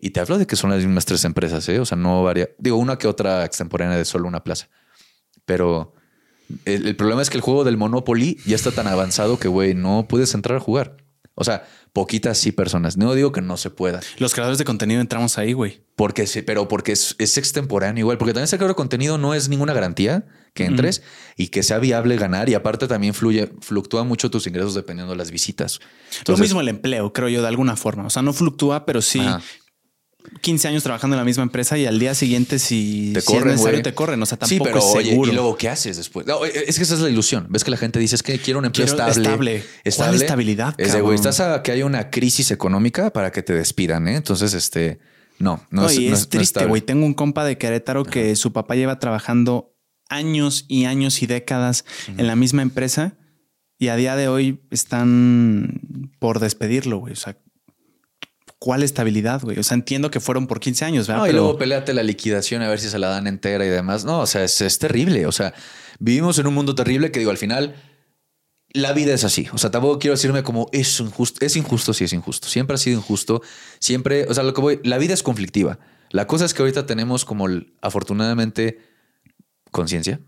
Y 0.00 0.10
te 0.10 0.18
hablo 0.18 0.36
de 0.36 0.46
que 0.46 0.56
son 0.56 0.70
las 0.70 0.84
mismas 0.84 1.06
tres 1.06 1.24
empresas, 1.24 1.68
¿eh? 1.68 1.78
O 1.78 1.86
sea, 1.86 1.96
no 1.96 2.24
varía. 2.24 2.50
Digo, 2.58 2.76
una 2.78 2.98
que 2.98 3.06
otra 3.06 3.44
extemporánea 3.44 3.96
de 3.96 4.04
solo 4.04 4.26
una 4.26 4.42
plaza. 4.42 4.68
Pero 5.44 5.94
el, 6.64 6.88
el 6.88 6.96
problema 6.96 7.22
es 7.22 7.30
que 7.30 7.36
el 7.36 7.42
juego 7.42 7.62
del 7.62 7.76
Monopoly 7.76 8.38
ya 8.44 8.56
está 8.56 8.72
tan 8.72 8.88
avanzado 8.88 9.38
que, 9.38 9.46
güey, 9.46 9.74
no 9.74 10.06
puedes 10.08 10.34
entrar 10.34 10.58
a 10.58 10.60
jugar. 10.60 10.96
O 11.36 11.44
sea, 11.44 11.66
poquitas 11.92 12.38
sí 12.38 12.50
personas. 12.50 12.96
No 12.96 13.14
digo 13.14 13.30
que 13.30 13.40
no 13.40 13.56
se 13.56 13.70
pueda. 13.70 14.00
Los 14.18 14.34
creadores 14.34 14.58
de 14.58 14.64
contenido 14.64 15.00
entramos 15.00 15.38
ahí, 15.38 15.52
güey. 15.52 15.84
Porque 15.94 16.26
sí, 16.26 16.42
pero 16.42 16.66
porque 16.66 16.92
es, 16.92 17.14
es 17.18 17.38
extemporáneo 17.38 18.02
igual. 18.02 18.18
Porque 18.18 18.32
también 18.32 18.48
sacar 18.48 18.74
contenido 18.74 19.16
no 19.16 19.32
es 19.32 19.48
ninguna 19.48 19.74
garantía 19.74 20.26
que 20.54 20.64
entres 20.64 21.02
y 21.36 21.48
que 21.48 21.62
sea 21.62 21.78
viable 21.78 22.16
ganar. 22.16 22.48
Y 22.48 22.54
aparte 22.54 22.86
también 22.88 23.12
fluye, 23.12 23.50
fluctúa 23.60 24.04
mucho 24.04 24.30
tus 24.30 24.46
ingresos 24.46 24.74
dependiendo 24.74 25.12
de 25.12 25.18
las 25.18 25.30
visitas. 25.30 25.80
Lo 26.26 26.36
mismo 26.38 26.60
el 26.60 26.68
empleo, 26.68 27.12
creo 27.12 27.28
yo, 27.28 27.42
de 27.42 27.48
alguna 27.48 27.76
forma. 27.76 28.06
O 28.06 28.10
sea, 28.10 28.22
no 28.22 28.32
fluctúa, 28.32 28.86
pero 28.86 29.02
sí 29.02 29.20
Ajá. 29.20 29.42
15 30.40 30.68
años 30.68 30.82
trabajando 30.82 31.16
en 31.16 31.18
la 31.18 31.24
misma 31.24 31.42
empresa 31.42 31.76
y 31.76 31.84
al 31.84 31.98
día 31.98 32.14
siguiente, 32.14 32.58
si, 32.58 33.10
Te 33.12 33.20
si 33.20 33.26
corren, 33.26 33.48
es 33.50 33.54
necesario, 33.56 33.82
te 33.82 33.94
corren. 33.94 34.22
O 34.22 34.26
sea, 34.26 34.38
Sí, 34.42 34.56
tampoco 34.58 34.64
pero 34.64 34.78
es 34.78 35.06
oye. 35.06 35.10
¿y 35.30 35.34
luego 35.34 35.54
qué 35.58 35.68
haces 35.68 35.98
después? 35.98 36.26
No, 36.26 36.42
es 36.46 36.76
que 36.76 36.82
esa 36.82 36.94
es 36.94 37.00
la 37.00 37.10
ilusión. 37.10 37.46
Ves 37.50 37.62
que 37.62 37.70
la 37.70 37.76
gente 37.76 37.98
dice 37.98 38.14
es 38.14 38.22
que 38.22 38.38
quiero 38.38 38.58
un 38.60 38.64
empleo 38.64 38.86
Quiero 38.86 39.06
estable. 39.10 39.56
estable. 39.56 39.64
¿Cuál 39.96 40.14
estabilidad, 40.22 40.74
Es 40.78 40.94
de, 40.94 41.00
güey, 41.02 41.16
cabrón? 41.18 41.30
estás 41.30 41.40
a 41.40 41.62
que 41.62 41.72
haya 41.72 41.84
una 41.84 42.10
crisis 42.10 42.50
económica 42.52 43.12
para 43.12 43.32
que 43.32 43.42
te 43.42 43.52
despidan, 43.52 44.08
¿eh? 44.08 44.16
Entonces, 44.16 44.54
este, 44.54 44.98
no, 45.38 45.62
no, 45.70 45.82
No, 45.82 45.88
es, 45.90 45.98
y 45.98 46.06
es 46.06 46.12
no 46.12 46.16
triste, 46.28 46.38
estable. 46.42 46.68
güey. 46.68 46.80
Tengo 46.80 47.04
un 47.04 47.12
compa 47.12 47.44
de 47.44 47.58
Querétaro 47.58 48.04
que 48.04 48.34
su 48.34 48.50
papá 48.54 48.76
lleva 48.76 48.98
trabajando 48.98 49.73
años 50.14 50.64
y 50.68 50.84
años 50.84 51.22
y 51.22 51.26
décadas 51.26 51.84
en 52.06 52.26
la 52.26 52.36
misma 52.36 52.62
empresa 52.62 53.16
y 53.78 53.88
a 53.88 53.96
día 53.96 54.16
de 54.16 54.28
hoy 54.28 54.60
están 54.70 55.80
por 56.18 56.38
despedirlo, 56.38 56.98
güey. 56.98 57.12
O 57.12 57.16
sea, 57.16 57.36
¿cuál 58.58 58.82
estabilidad, 58.82 59.42
güey? 59.42 59.58
O 59.58 59.62
sea, 59.62 59.74
entiendo 59.74 60.10
que 60.10 60.20
fueron 60.20 60.46
por 60.46 60.60
15 60.60 60.84
años, 60.84 61.06
¿verdad? 61.08 61.22
No, 61.22 61.26
y 61.26 61.30
Pero 61.30 61.42
luego 61.42 61.58
peleate 61.58 61.92
la 61.92 62.02
liquidación 62.02 62.62
a 62.62 62.68
ver 62.68 62.80
si 62.80 62.88
se 62.88 62.98
la 62.98 63.08
dan 63.08 63.26
entera 63.26 63.66
y 63.66 63.68
demás. 63.68 64.04
No, 64.04 64.20
o 64.20 64.26
sea, 64.26 64.44
es, 64.44 64.60
es 64.60 64.78
terrible. 64.78 65.26
O 65.26 65.32
sea, 65.32 65.52
vivimos 65.98 66.38
en 66.38 66.46
un 66.46 66.54
mundo 66.54 66.74
terrible 66.74 67.10
que 67.10 67.18
digo, 67.18 67.32
al 67.32 67.38
final, 67.38 67.74
la 68.72 68.92
vida 68.92 69.12
es 69.12 69.24
así. 69.24 69.48
O 69.52 69.58
sea, 69.58 69.70
tampoco 69.70 69.98
quiero 69.98 70.14
decirme 70.14 70.44
como 70.44 70.68
es 70.72 71.00
injusto. 71.00 71.44
Es 71.44 71.56
injusto, 71.56 71.92
sí 71.92 72.04
es 72.04 72.12
injusto. 72.12 72.48
Siempre 72.48 72.74
ha 72.74 72.78
sido 72.78 72.98
injusto. 72.98 73.42
Siempre, 73.80 74.26
o 74.28 74.34
sea, 74.34 74.44
lo 74.44 74.54
que 74.54 74.60
voy, 74.60 74.80
la 74.84 74.98
vida 74.98 75.14
es 75.14 75.24
conflictiva. 75.24 75.80
La 76.10 76.28
cosa 76.28 76.44
es 76.44 76.54
que 76.54 76.62
ahorita 76.62 76.86
tenemos 76.86 77.24
como 77.24 77.48
afortunadamente 77.82 78.93
conciencia 79.74 80.20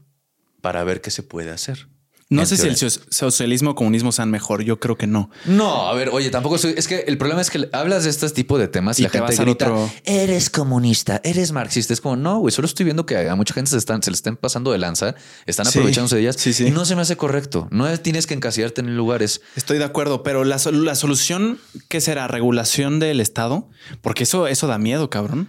para 0.60 0.82
ver 0.85 1.01
qué 1.01 1.10
se 1.10 1.23
puede 1.23 1.51
hacer. 1.51 1.89
no 2.28 2.44
sé 2.44 2.56
si 2.56 2.66
el 2.66 2.77
socialismo 2.77 3.70
o 3.70 3.74
comunismo 3.77 4.10
sean 4.10 4.32
mejor. 4.32 4.64
Yo 4.64 4.81
creo 4.81 4.97
que 4.97 5.06
no. 5.06 5.31
No, 5.44 5.86
a 5.89 5.94
ver, 5.94 6.09
oye, 6.09 6.28
tampoco 6.31 6.59
soy. 6.59 6.74
Es 6.77 6.89
que 6.89 7.05
el 7.06 7.18
problema 7.18 7.40
es 7.40 7.51
que 7.51 7.68
hablas 7.73 8.02
de 8.02 8.10
este 8.10 8.28
tipo 8.31 8.59
de 8.59 8.66
temas 8.66 8.98
y, 8.98 9.02
Y 9.02 9.05
la 9.05 9.10
te 9.10 9.18
gente 9.18 9.32
vas 9.36 9.40
grita: 9.40 9.66
otro- 9.73 9.89
Eres 10.05 10.51
comunista, 10.51 11.20
eres 11.23 11.52
marxista. 11.52 11.93
Es 11.93 12.01
como, 12.01 12.16
no, 12.16 12.40
güey, 12.40 12.51
solo 12.51 12.66
estoy 12.66 12.82
viendo 12.82 13.06
que 13.06 13.28
a 13.28 13.36
mucha 13.36 13.55
gente 13.55 13.70
se, 13.70 13.77
están, 13.78 14.02
se 14.02 14.10
le 14.10 14.16
están 14.16 14.36
pasando 14.36 14.73
de 14.73 14.78
lanza, 14.78 15.14
están 15.47 15.66
Sí, 15.66 15.78
aprovechándose 15.78 16.16
de 16.16 16.23
ellas 16.23 16.35
sí, 16.36 16.52
sí. 16.52 16.66
y 16.66 16.70
no 16.73 16.85
se 16.85 16.97
me 16.97 17.02
hace 17.02 17.16
correcto. 17.16 17.68
No 17.70 17.86
es- 17.89 18.02
tienes 18.02 18.27
que 18.27 18.35
encasillarte 18.35 18.81
en 18.81 18.97
lugares. 18.97 19.40
Estoy 19.55 19.78
de 19.78 19.85
acuerdo, 19.85 20.24
pero 20.24 20.43
la, 20.43 20.56
la 20.73 20.94
solución, 20.97 21.60
¿qué 21.89 22.01
será? 22.01 22.27
¿Regulación 22.27 22.98
del 22.98 23.20
Estado? 23.20 23.68
Porque 24.01 24.24
eso, 24.24 24.48
eso 24.48 24.66
da 24.66 24.78
miedo, 24.78 25.10
cabrón. 25.10 25.48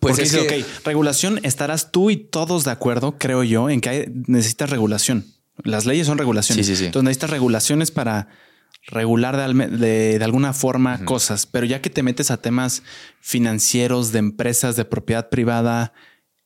Pues 0.00 0.12
Porque 0.16 0.22
es 0.22 0.32
dice, 0.32 0.46
que- 0.46 0.62
ok, 0.62 0.86
regulación, 0.86 1.40
estarás 1.42 1.92
tú 1.92 2.10
y 2.10 2.16
todos 2.16 2.64
de 2.64 2.70
acuerdo, 2.70 3.16
creo 3.18 3.44
yo, 3.44 3.68
en 3.70 3.80
que 3.80 3.88
hay- 3.90 4.12
necesitas 4.26 4.70
regulación. 4.70 5.26
Las 5.62 5.84
leyes 5.84 6.06
son 6.06 6.16
regulaciones. 6.18 6.64
Sí, 6.66 6.72
sí, 6.74 6.78
sí. 6.80 6.86
Entonces 6.86 7.04
necesitas 7.04 7.30
regulaciones 7.30 7.90
para 7.90 8.28
regular 8.86 9.36
de, 9.36 9.42
alme- 9.44 9.68
de- 9.68 10.18
de 10.18 10.24
alguna 10.24 10.54
forma 10.54 11.04
cosas, 11.04 11.44
pero 11.44 11.66
ya 11.66 11.82
que 11.82 11.90
te 11.90 12.02
metes 12.02 12.30
a 12.30 12.38
temas 12.38 12.82
financieros, 13.20 14.10
de 14.12 14.18
empresas, 14.20 14.74
de 14.76 14.84
propiedad 14.84 15.28
privada, 15.28 15.92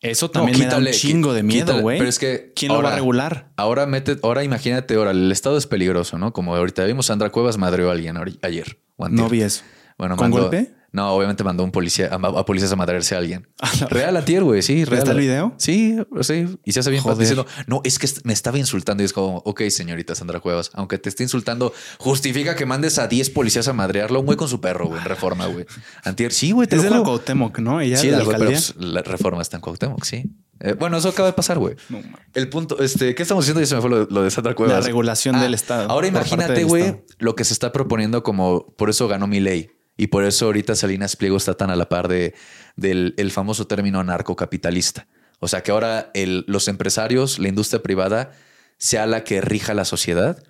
eso 0.01 0.31
también 0.31 0.59
me 0.59 0.66
da 0.66 0.76
un 0.78 0.86
chingo 0.90 1.32
de 1.32 1.43
miedo, 1.43 1.81
güey. 1.81 1.97
Pero 1.98 2.10
es 2.10 2.18
que 2.18 2.52
¿Quién 2.55 2.72
lo 2.72 2.82
va 2.82 2.93
a 2.93 2.94
regular? 2.97 3.52
Ahora 3.56 3.86
mete, 3.86 4.18
ahora 4.22 4.44
imagínate, 4.44 4.94
ahora 4.97 5.12
el 5.12 5.32
estado 5.32 5.56
es 5.56 5.66
peligroso, 5.66 6.18
¿no? 6.18 6.32
Como 6.32 6.55
ahorita 6.55 6.85
vimos, 6.85 7.06
Sandra 7.06 7.31
Cuevas 7.31 7.56
madreó 7.56 7.89
a 7.89 7.93
alguien 7.93 8.16
ayer. 8.43 8.78
o. 8.97 9.09
No 9.09 9.28
vi 9.31 9.40
eso. 9.43 9.62
Bueno, 9.97 10.16
¿Con 10.16 10.31
mandó- 10.31 10.43
golpe? 10.43 10.74
No, 10.95 11.11
obviamente 11.11 11.43
mandó 11.43 11.65
un 11.65 11.73
policía 11.73 12.09
a, 12.12 12.15
a 12.15 12.45
policías 12.47 12.71
a 12.71 12.77
madrearse 12.77 13.16
a 13.16 13.19
alguien. 13.19 13.49
Real 13.91 14.16
a 14.16 14.25
tier, 14.25 14.45
güey. 14.45 14.62
Sí, 14.62 14.85
real. 14.85 15.01
¿Está 15.01 15.11
el 15.11 15.19
video? 15.19 15.53
Sí, 15.59 15.97
sí. 16.21 16.47
Y 16.65 16.71
se 16.71 16.79
hace 16.79 16.91
bien 16.91 17.03
Joder. 17.03 17.19
diciendo, 17.19 17.47
no, 17.66 17.81
es 17.83 17.99
que 17.99 18.09
me 18.23 18.33
estaba 18.33 18.59
insultando. 18.59 19.03
Y 19.03 19.07
es 19.07 19.12
como, 19.12 19.39
ok, 19.39 19.62
señorita 19.71 20.15
Sandra 20.15 20.39
Cuevas, 20.39 20.71
aunque 20.73 20.99
te 20.99 21.09
esté 21.09 21.25
insultando, 21.25 21.73
justifica 21.99 22.55
que 22.55 22.65
mandes 22.65 23.01
a 23.01 23.09
10 23.09 23.31
policías 23.31 23.66
a 23.66 23.73
madrearlo, 23.73 24.21
un 24.21 24.27
güey 24.27 24.39
con 24.39 24.49
su 24.49 24.61
perro, 24.61 24.87
güey, 24.87 25.01
en 25.01 25.05
reforma, 25.09 25.47
güey. 25.47 25.66
Antier, 26.05 26.33
sí, 26.33 26.53
güey, 26.53 26.69
te 26.69 26.77
Es 26.77 26.85
lo 26.85 26.91
de 26.91 26.97
la. 26.99 27.03
Cuauhtémoc, 27.03 27.59
¿no? 27.59 27.81
Ella 27.81 27.97
Sí, 27.97 28.07
de 28.07 28.12
la 28.12 28.19
la, 28.23 28.39
pero, 28.39 28.51
pues, 28.51 28.77
la 28.77 29.03
reforma 29.03 29.43
está 29.43 29.57
en 29.57 29.62
Cuauhtémoc, 29.62 30.05
sí. 30.05 30.31
Eh, 30.61 30.75
bueno, 30.75 30.97
eso 30.97 31.09
acaba 31.09 31.27
de 31.27 31.33
pasar, 31.35 31.59
güey. 31.59 31.75
No. 31.89 32.01
El 32.35 32.49
punto, 32.49 32.79
este, 32.79 33.16
¿qué 33.16 33.23
estamos 33.23 33.45
diciendo? 33.45 33.61
Ya 33.61 33.66
se 33.66 33.75
me 33.75 33.81
fue 33.81 33.91
lo, 33.91 34.05
lo 34.05 34.23
de 34.23 34.31
Sandra 34.31 34.55
Cuevas. 34.55 34.77
La 34.77 34.81
regulación 34.81 35.41
del 35.41 35.55
Estado, 35.55 35.91
Ahora 35.91 36.07
imagínate, 36.07 36.62
güey, 36.62 37.03
lo 37.19 37.35
que 37.35 37.43
se 37.43 37.53
está 37.53 37.73
proponiendo 37.73 38.23
como 38.23 38.69
por 38.77 38.91
eso 38.91 39.09
ganó 39.09 39.27
mi 39.27 39.41
ley. 39.41 39.73
Y 39.97 40.09
por 40.09 40.25
eso 40.25 40.47
ahorita 40.47 40.75
Salinas 40.75 41.16
Pliego 41.16 41.37
está 41.37 41.55
tan 41.55 41.71
a 41.71 41.77
la 41.77 41.89
par 41.89 42.09
de, 42.09 42.35
del 42.77 43.15
el 43.16 43.31
famoso 43.31 43.66
término 43.66 44.03
narcocapitalista. 44.03 45.07
O 45.41 45.49
sea 45.49 45.62
que 45.62 45.71
ahora 45.71 46.11
el- 46.15 46.45
los 46.49 46.69
empresarios, 46.69 47.39
la 47.39 47.49
industria 47.49 47.83
privada, 47.83 48.33
sea 48.79 49.07
la 49.07 49.23
que 49.25 49.41
rija 49.41 49.75
la 49.75 49.85
sociedad. 49.85 50.43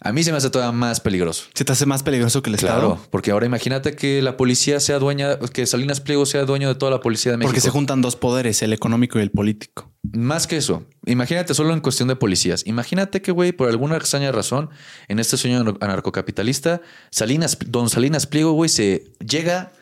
A 0.00 0.12
mí 0.12 0.22
se 0.22 0.30
me 0.30 0.38
hace 0.38 0.48
todavía 0.48 0.70
más 0.70 1.00
peligroso. 1.00 1.46
¿Se 1.54 1.64
te 1.64 1.72
hace 1.72 1.84
más 1.84 2.04
peligroso 2.04 2.40
que 2.40 2.50
el 2.50 2.56
Claro, 2.56 2.92
Estado? 2.94 3.08
porque 3.10 3.32
ahora 3.32 3.46
imagínate 3.46 3.96
que 3.96 4.22
la 4.22 4.36
policía 4.36 4.78
sea 4.78 5.00
dueña, 5.00 5.38
que 5.52 5.66
Salinas 5.66 6.00
Pliego 6.00 6.24
sea 6.24 6.44
dueño 6.44 6.68
de 6.68 6.76
toda 6.76 6.92
la 6.92 7.00
policía 7.00 7.32
de 7.32 7.38
México. 7.38 7.48
Porque 7.50 7.60
se 7.60 7.70
juntan 7.70 8.00
dos 8.00 8.14
poderes, 8.14 8.62
el 8.62 8.72
económico 8.72 9.18
y 9.18 9.22
el 9.22 9.32
político. 9.32 9.90
Más 10.12 10.46
que 10.46 10.56
eso, 10.56 10.84
imagínate 11.04 11.52
solo 11.52 11.72
en 11.74 11.80
cuestión 11.80 12.06
de 12.08 12.14
policías. 12.14 12.64
Imagínate 12.64 13.20
que, 13.22 13.32
güey, 13.32 13.50
por 13.50 13.68
alguna 13.68 13.96
extraña 13.96 14.30
razón, 14.30 14.70
en 15.08 15.18
este 15.18 15.36
sueño 15.36 15.60
anar- 15.60 15.78
anarcocapitalista, 15.80 16.80
Salinas, 17.10 17.58
don 17.66 17.90
Salinas 17.90 18.26
Pliego, 18.28 18.52
güey, 18.52 18.68
se 18.70 19.12
llega 19.18 19.72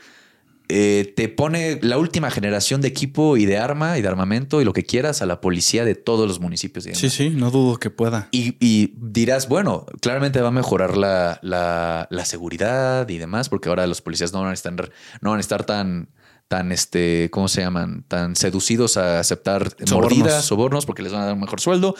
eh, 0.69 1.13
te 1.17 1.29
pone 1.29 1.79
la 1.83 1.97
última 1.99 2.31
generación 2.31 2.81
de 2.81 2.89
equipo 2.89 3.37
y 3.37 3.47
de 3.47 3.57
arma 3.59 3.99
y 3.99 4.03
de 4.03 4.09
armamento 4.09 4.61
y 4.61 4.65
lo 4.65 4.73
que 4.73 4.83
quieras 4.85 5.23
a 5.23 5.27
la 5.27 5.41
policía 5.41 5.85
de 5.85 5.95
todos 5.95 6.27
los 6.27 6.41
municipios. 6.41 6.85
Sí, 6.93 7.09
sí, 7.11 7.31
no 7.31 7.51
dudo 7.51 7.79
que 7.79 7.91
pueda. 7.91 8.29
Y, 8.33 8.57
y 8.59 8.93
dirás, 8.97 9.49
bueno, 9.49 9.87
claramente 10.01 10.41
va 10.41 10.49
a 10.49 10.53
mejorar 10.53 10.97
la, 10.97 11.39
la- 11.43 12.09
la 12.11 12.25
seguridad 12.25 13.09
y 13.09 13.19
demás, 13.19 13.49
porque 13.49 13.69
ahora 13.69 13.87
los 13.87 14.03
policías 14.03 14.33
no 14.33 14.41
van 14.41 14.51
a 14.51 14.55
estar, 14.55 14.75
no 15.21 15.31
van 15.31 15.37
a 15.39 15.41
estar 15.41 15.65
tan, 15.65 16.11
tan, 16.49 16.73
este, 16.73 17.29
¿cómo 17.31 17.47
se 17.49 17.61
llaman? 17.61 18.05
Tan 18.09 18.35
seducidos 18.37 18.97
a 18.97 19.21
aceptar 19.21 19.71
Sobornos. 19.85 19.93
mordidas, 19.93 20.45
sobornos, 20.45 20.87
porque 20.87 21.03
les 21.03 21.13
van 21.13 21.23
a 21.23 21.25
dar 21.27 21.35
un 21.35 21.41
mejor 21.41 21.61
sueldo, 21.61 21.95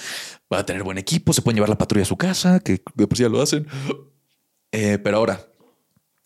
va 0.53 0.59
a 0.61 0.67
tener 0.67 0.83
buen 0.83 0.99
equipo, 0.99 1.33
se 1.33 1.43
pueden 1.43 1.57
llevar 1.57 1.69
la 1.71 1.79
patrulla 1.79 2.03
a 2.03 2.07
su 2.07 2.17
casa, 2.17 2.61
que 2.61 2.83
de 2.95 3.07
por 3.07 3.17
sí 3.17 3.23
ya 3.23 3.29
lo 3.29 3.41
hacen. 3.43 3.67
Eh, 4.73 4.99
pero 5.03 5.19
ahora, 5.19 5.47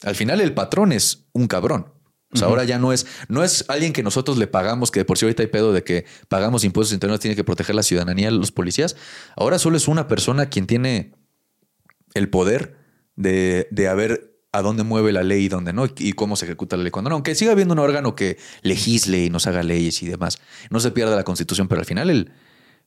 al 0.02 0.14
final 0.14 0.40
el 0.40 0.54
patrón 0.54 0.92
es 0.92 1.26
un 1.32 1.46
cabrón. 1.46 1.92
O 2.32 2.36
sea, 2.36 2.46
ahora 2.46 2.64
ya 2.64 2.78
no 2.78 2.92
es, 2.92 3.06
no 3.28 3.42
es 3.42 3.64
alguien 3.68 3.92
que 3.92 4.04
nosotros 4.04 4.38
le 4.38 4.46
pagamos, 4.46 4.90
que 4.90 5.00
de 5.00 5.04
por 5.04 5.18
sí 5.18 5.24
ahorita 5.24 5.42
hay 5.42 5.48
pedo 5.48 5.72
de 5.72 5.82
que 5.82 6.06
pagamos 6.28 6.62
impuestos 6.62 6.94
internos, 6.94 7.18
tiene 7.18 7.34
que 7.34 7.42
proteger 7.42 7.74
la 7.74 7.82
ciudadanía, 7.82 8.30
los 8.30 8.52
policías. 8.52 8.96
Ahora 9.36 9.58
solo 9.58 9.76
es 9.76 9.88
una 9.88 10.06
persona 10.06 10.48
quien 10.48 10.66
tiene 10.66 11.12
el 12.14 12.28
poder 12.28 12.76
de, 13.16 13.66
de 13.72 13.88
a 13.88 13.94
ver 13.94 14.30
a 14.52 14.62
dónde 14.62 14.82
mueve 14.82 15.12
la 15.12 15.22
ley 15.22 15.44
y 15.44 15.48
dónde 15.48 15.72
no, 15.72 15.86
y 15.98 16.12
cómo 16.12 16.36
se 16.36 16.44
ejecuta 16.44 16.76
la 16.76 16.84
ley 16.84 16.90
cuando 16.90 17.10
no. 17.10 17.16
Aunque 17.16 17.34
siga 17.34 17.52
habiendo 17.52 17.74
un 17.74 17.78
órgano 17.78 18.14
que 18.14 18.38
legisle 18.62 19.24
y 19.24 19.30
nos 19.30 19.46
haga 19.46 19.62
leyes 19.62 20.02
y 20.02 20.08
demás, 20.08 20.38
no 20.70 20.80
se 20.80 20.90
pierda 20.90 21.16
la 21.16 21.24
constitución, 21.24 21.68
pero 21.68 21.80
al 21.80 21.86
final, 21.86 22.10
el, 22.10 22.32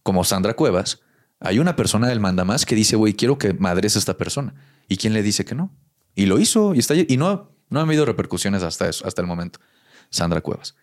como 0.04 0.24
Sandra 0.24 0.56
Cuevas, 0.56 1.02
hay 1.40 1.60
una 1.60 1.76
persona 1.76 2.08
del 2.08 2.20
mandamás 2.20 2.66
que 2.66 2.76
dice, 2.76 2.96
güey, 2.96 3.14
quiero 3.14 3.38
que 3.38 3.54
madres 3.54 3.96
a 3.96 4.00
esta 4.00 4.18
persona. 4.18 4.54
¿Y 4.88 4.98
quién 4.98 5.14
le 5.14 5.24
dice 5.24 5.46
que 5.46 5.56
no? 5.56 5.76
Y 6.16 6.26
lo 6.26 6.40
hizo 6.40 6.76
y 6.76 6.80
está 6.80 6.96
y 6.96 7.18
no, 7.18 7.53
no 7.74 7.80
ha 7.80 7.84
habido 7.84 8.06
repercusiones 8.06 8.64
hasta 8.64 8.88
eso, 8.88 9.06
hasta 9.06 9.22
el 9.22 9.28
momento. 9.28 9.60
Sandra 10.10 10.42
Cuevas. 10.42 10.76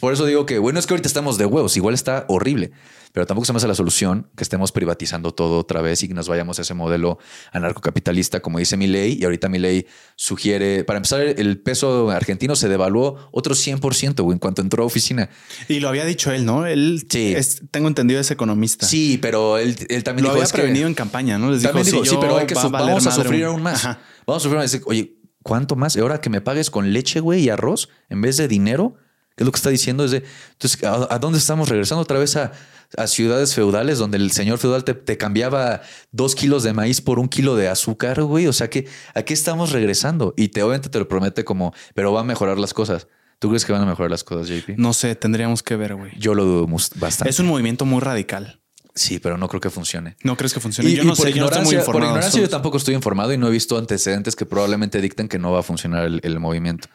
Por 0.00 0.12
eso 0.12 0.26
digo 0.26 0.46
que, 0.46 0.58
bueno, 0.58 0.78
es 0.78 0.86
que 0.86 0.94
ahorita 0.94 1.08
estamos 1.08 1.38
de 1.38 1.46
huevos, 1.46 1.76
igual 1.76 1.94
está 1.94 2.24
horrible, 2.28 2.70
pero 3.12 3.26
tampoco 3.26 3.44
se 3.46 3.52
me 3.52 3.56
hace 3.56 3.66
la 3.66 3.74
solución 3.74 4.28
que 4.36 4.44
estemos 4.44 4.70
privatizando 4.70 5.34
todo 5.34 5.58
otra 5.58 5.82
vez 5.82 6.02
y 6.04 6.08
que 6.08 6.14
nos 6.14 6.28
vayamos 6.28 6.58
a 6.58 6.62
ese 6.62 6.72
modelo 6.74 7.18
anarcocapitalista, 7.52 8.40
como 8.40 8.58
dice 8.58 8.76
mi 8.76 8.86
ley. 8.86 9.18
Y 9.20 9.24
ahorita 9.24 9.48
mi 9.48 9.58
ley 9.58 9.86
sugiere, 10.16 10.84
para 10.84 10.98
empezar, 10.98 11.20
el 11.22 11.60
peso 11.60 12.10
argentino 12.10 12.54
se 12.56 12.68
devaluó 12.68 13.28
otro 13.32 13.54
100% 13.54 14.22
güey, 14.22 14.34
en 14.34 14.38
cuanto 14.38 14.62
entró 14.62 14.84
a 14.84 14.86
oficina. 14.86 15.28
Y 15.68 15.80
lo 15.80 15.88
había 15.88 16.04
dicho 16.04 16.30
él, 16.32 16.44
¿no? 16.44 16.66
Él, 16.66 17.04
Sí. 17.08 17.34
es- 17.34 17.62
tengo 17.70 17.88
entendido, 17.88 18.20
es 18.20 18.30
economista. 18.30 18.86
Sí, 18.86 19.18
pero 19.20 19.58
él, 19.58 19.76
él 19.88 20.04
también 20.04 20.24
Lo 20.24 20.30
dijo, 20.30 20.34
había 20.34 20.44
es 20.44 20.52
que- 20.52 20.58
prevenido 20.58 20.86
en 20.86 20.94
campaña, 20.94 21.38
¿no? 21.38 21.50
Les 21.50 21.60
dijo, 21.60 21.72
también 21.72 22.04
sí, 22.06 22.16
pero 22.20 22.36
hay 22.38 22.46
que 22.46 22.54
va 22.54 22.68
vamos 22.68 23.06
a 23.06 23.10
sufrir 23.12 23.46
un- 23.46 23.52
aún 23.54 23.62
más. 23.62 23.84
Ajá. 23.84 24.00
Vamos 24.26 24.42
a 24.42 24.44
sufrir 24.44 24.58
más. 24.60 24.80
Oye, 24.86 25.16
¿cuánto 25.42 25.76
más? 25.76 25.96
Y 25.96 26.00
ahora 26.00 26.20
que 26.20 26.30
me 26.30 26.40
pagues 26.40 26.70
con 26.70 26.92
leche, 26.92 27.20
güey, 27.20 27.42
y 27.44 27.50
arroz 27.50 27.88
en 28.08 28.20
vez 28.20 28.36
de 28.36 28.48
dinero, 28.48 28.96
¿qué 29.36 29.44
es 29.44 29.46
lo 29.46 29.52
que 29.52 29.56
está 29.56 29.70
diciendo? 29.70 30.04
Es 30.04 30.10
de, 30.10 30.24
entonces, 30.52 30.82
¿a, 30.84 31.14
a 31.14 31.18
dónde 31.18 31.38
estamos 31.38 31.68
regresando 31.68 32.02
otra 32.02 32.18
vez 32.18 32.36
a, 32.36 32.52
a 32.96 33.06
ciudades 33.06 33.54
feudales 33.54 33.98
donde 33.98 34.16
el 34.16 34.30
señor 34.32 34.58
feudal 34.58 34.84
te, 34.84 34.94
te 34.94 35.16
cambiaba 35.16 35.82
dos 36.10 36.34
kilos 36.34 36.62
de 36.62 36.72
maíz 36.72 37.00
por 37.00 37.18
un 37.18 37.28
kilo 37.28 37.56
de 37.56 37.68
azúcar, 37.68 38.22
güey? 38.22 38.46
O 38.46 38.52
sea, 38.52 38.70
que 38.70 38.88
¿a 39.14 39.22
qué 39.22 39.34
estamos 39.34 39.72
regresando? 39.72 40.34
Y 40.36 40.48
te 40.48 40.62
obviamente 40.62 40.88
te 40.88 40.98
lo 40.98 41.08
promete 41.08 41.44
como, 41.44 41.74
pero 41.94 42.12
va 42.12 42.20
a 42.20 42.24
mejorar 42.24 42.58
las 42.58 42.74
cosas. 42.74 43.08
¿Tú 43.38 43.48
crees 43.48 43.64
que 43.64 43.72
van 43.72 43.82
a 43.82 43.86
mejorar 43.86 44.10
las 44.10 44.22
cosas, 44.22 44.48
JP? 44.48 44.78
No 44.78 44.92
sé, 44.92 45.16
tendríamos 45.16 45.64
que 45.64 45.74
ver, 45.74 45.96
güey. 45.96 46.12
Yo 46.16 46.32
lo 46.34 46.44
dudo 46.44 46.68
bastante. 46.96 47.28
Es 47.28 47.40
un 47.40 47.46
movimiento 47.46 47.84
muy 47.84 48.00
radical. 48.00 48.61
Sí, 48.94 49.18
pero 49.18 49.38
no 49.38 49.48
creo 49.48 49.60
que 49.60 49.70
funcione. 49.70 50.16
¿No 50.22 50.36
crees 50.36 50.52
que 50.52 50.60
funcione? 50.60 50.90
Y, 50.90 50.96
yo 50.96 51.02
y 51.04 51.06
por, 51.06 51.16
sé, 51.16 51.32
yo 51.32 51.40
no 51.40 51.46
estoy 51.46 51.62
muy 51.62 51.70
ignorancia, 51.74 51.78
por 51.86 51.94
informado. 51.94 52.10
ignorancia 52.12 52.40
yo 52.42 52.48
tampoco 52.48 52.76
estoy 52.76 52.94
informado 52.94 53.32
y 53.32 53.38
no 53.38 53.48
he 53.48 53.50
visto 53.50 53.78
antecedentes 53.78 54.36
que 54.36 54.44
probablemente 54.46 55.00
dicten 55.00 55.28
que 55.28 55.38
no 55.38 55.50
va 55.52 55.60
a 55.60 55.62
funcionar 55.62 56.04
el, 56.04 56.20
el 56.22 56.38
movimiento. 56.40 56.88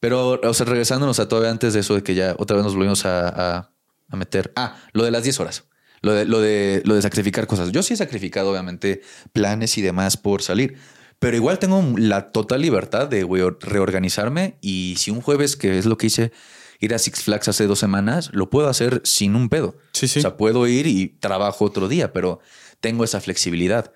Pero, 0.00 0.40
o 0.42 0.54
sea, 0.54 0.66
regresándonos 0.66 1.18
a 1.20 1.28
todavía 1.28 1.50
antes 1.50 1.74
de 1.74 1.80
eso, 1.80 1.94
de 1.94 2.02
que 2.02 2.14
ya 2.14 2.34
otra 2.38 2.56
vez 2.56 2.64
nos 2.64 2.74
volvimos 2.74 3.04
a, 3.06 3.28
a- 3.58 3.70
a 4.08 4.16
meter. 4.16 4.52
Ah, 4.56 4.76
lo 4.92 5.04
de 5.04 5.10
las 5.10 5.24
10 5.24 5.40
horas. 5.40 5.64
Lo 6.02 6.12
de, 6.12 6.24
lo, 6.26 6.40
de, 6.40 6.82
lo 6.84 6.94
de 6.94 7.02
sacrificar 7.02 7.46
cosas. 7.46 7.72
Yo 7.72 7.82
sí 7.82 7.94
he 7.94 7.96
sacrificado, 7.96 8.50
obviamente, 8.50 9.02
planes 9.32 9.76
y 9.78 9.82
demás 9.82 10.16
por 10.16 10.42
salir. 10.42 10.76
Pero 11.18 11.36
igual 11.36 11.58
tengo 11.58 11.82
la 11.98 12.30
total 12.30 12.60
libertad 12.60 13.08
de 13.08 13.24
reorganizarme. 13.60 14.58
Y 14.60 14.94
si 14.98 15.10
un 15.10 15.20
jueves, 15.22 15.56
que 15.56 15.78
es 15.78 15.86
lo 15.86 15.96
que 15.98 16.06
hice, 16.08 16.32
ir 16.80 16.94
a 16.94 16.98
Six 16.98 17.22
Flags 17.22 17.48
hace 17.48 17.66
dos 17.66 17.78
semanas, 17.78 18.30
lo 18.32 18.50
puedo 18.50 18.68
hacer 18.68 19.00
sin 19.04 19.34
un 19.36 19.48
pedo. 19.48 19.76
Sí, 19.92 20.08
sí. 20.08 20.18
O 20.18 20.22
sea, 20.22 20.36
puedo 20.36 20.66
ir 20.66 20.86
y 20.86 21.08
trabajo 21.08 21.64
otro 21.64 21.88
día, 21.88 22.12
pero 22.12 22.40
tengo 22.80 23.04
esa 23.04 23.20
flexibilidad. 23.20 23.92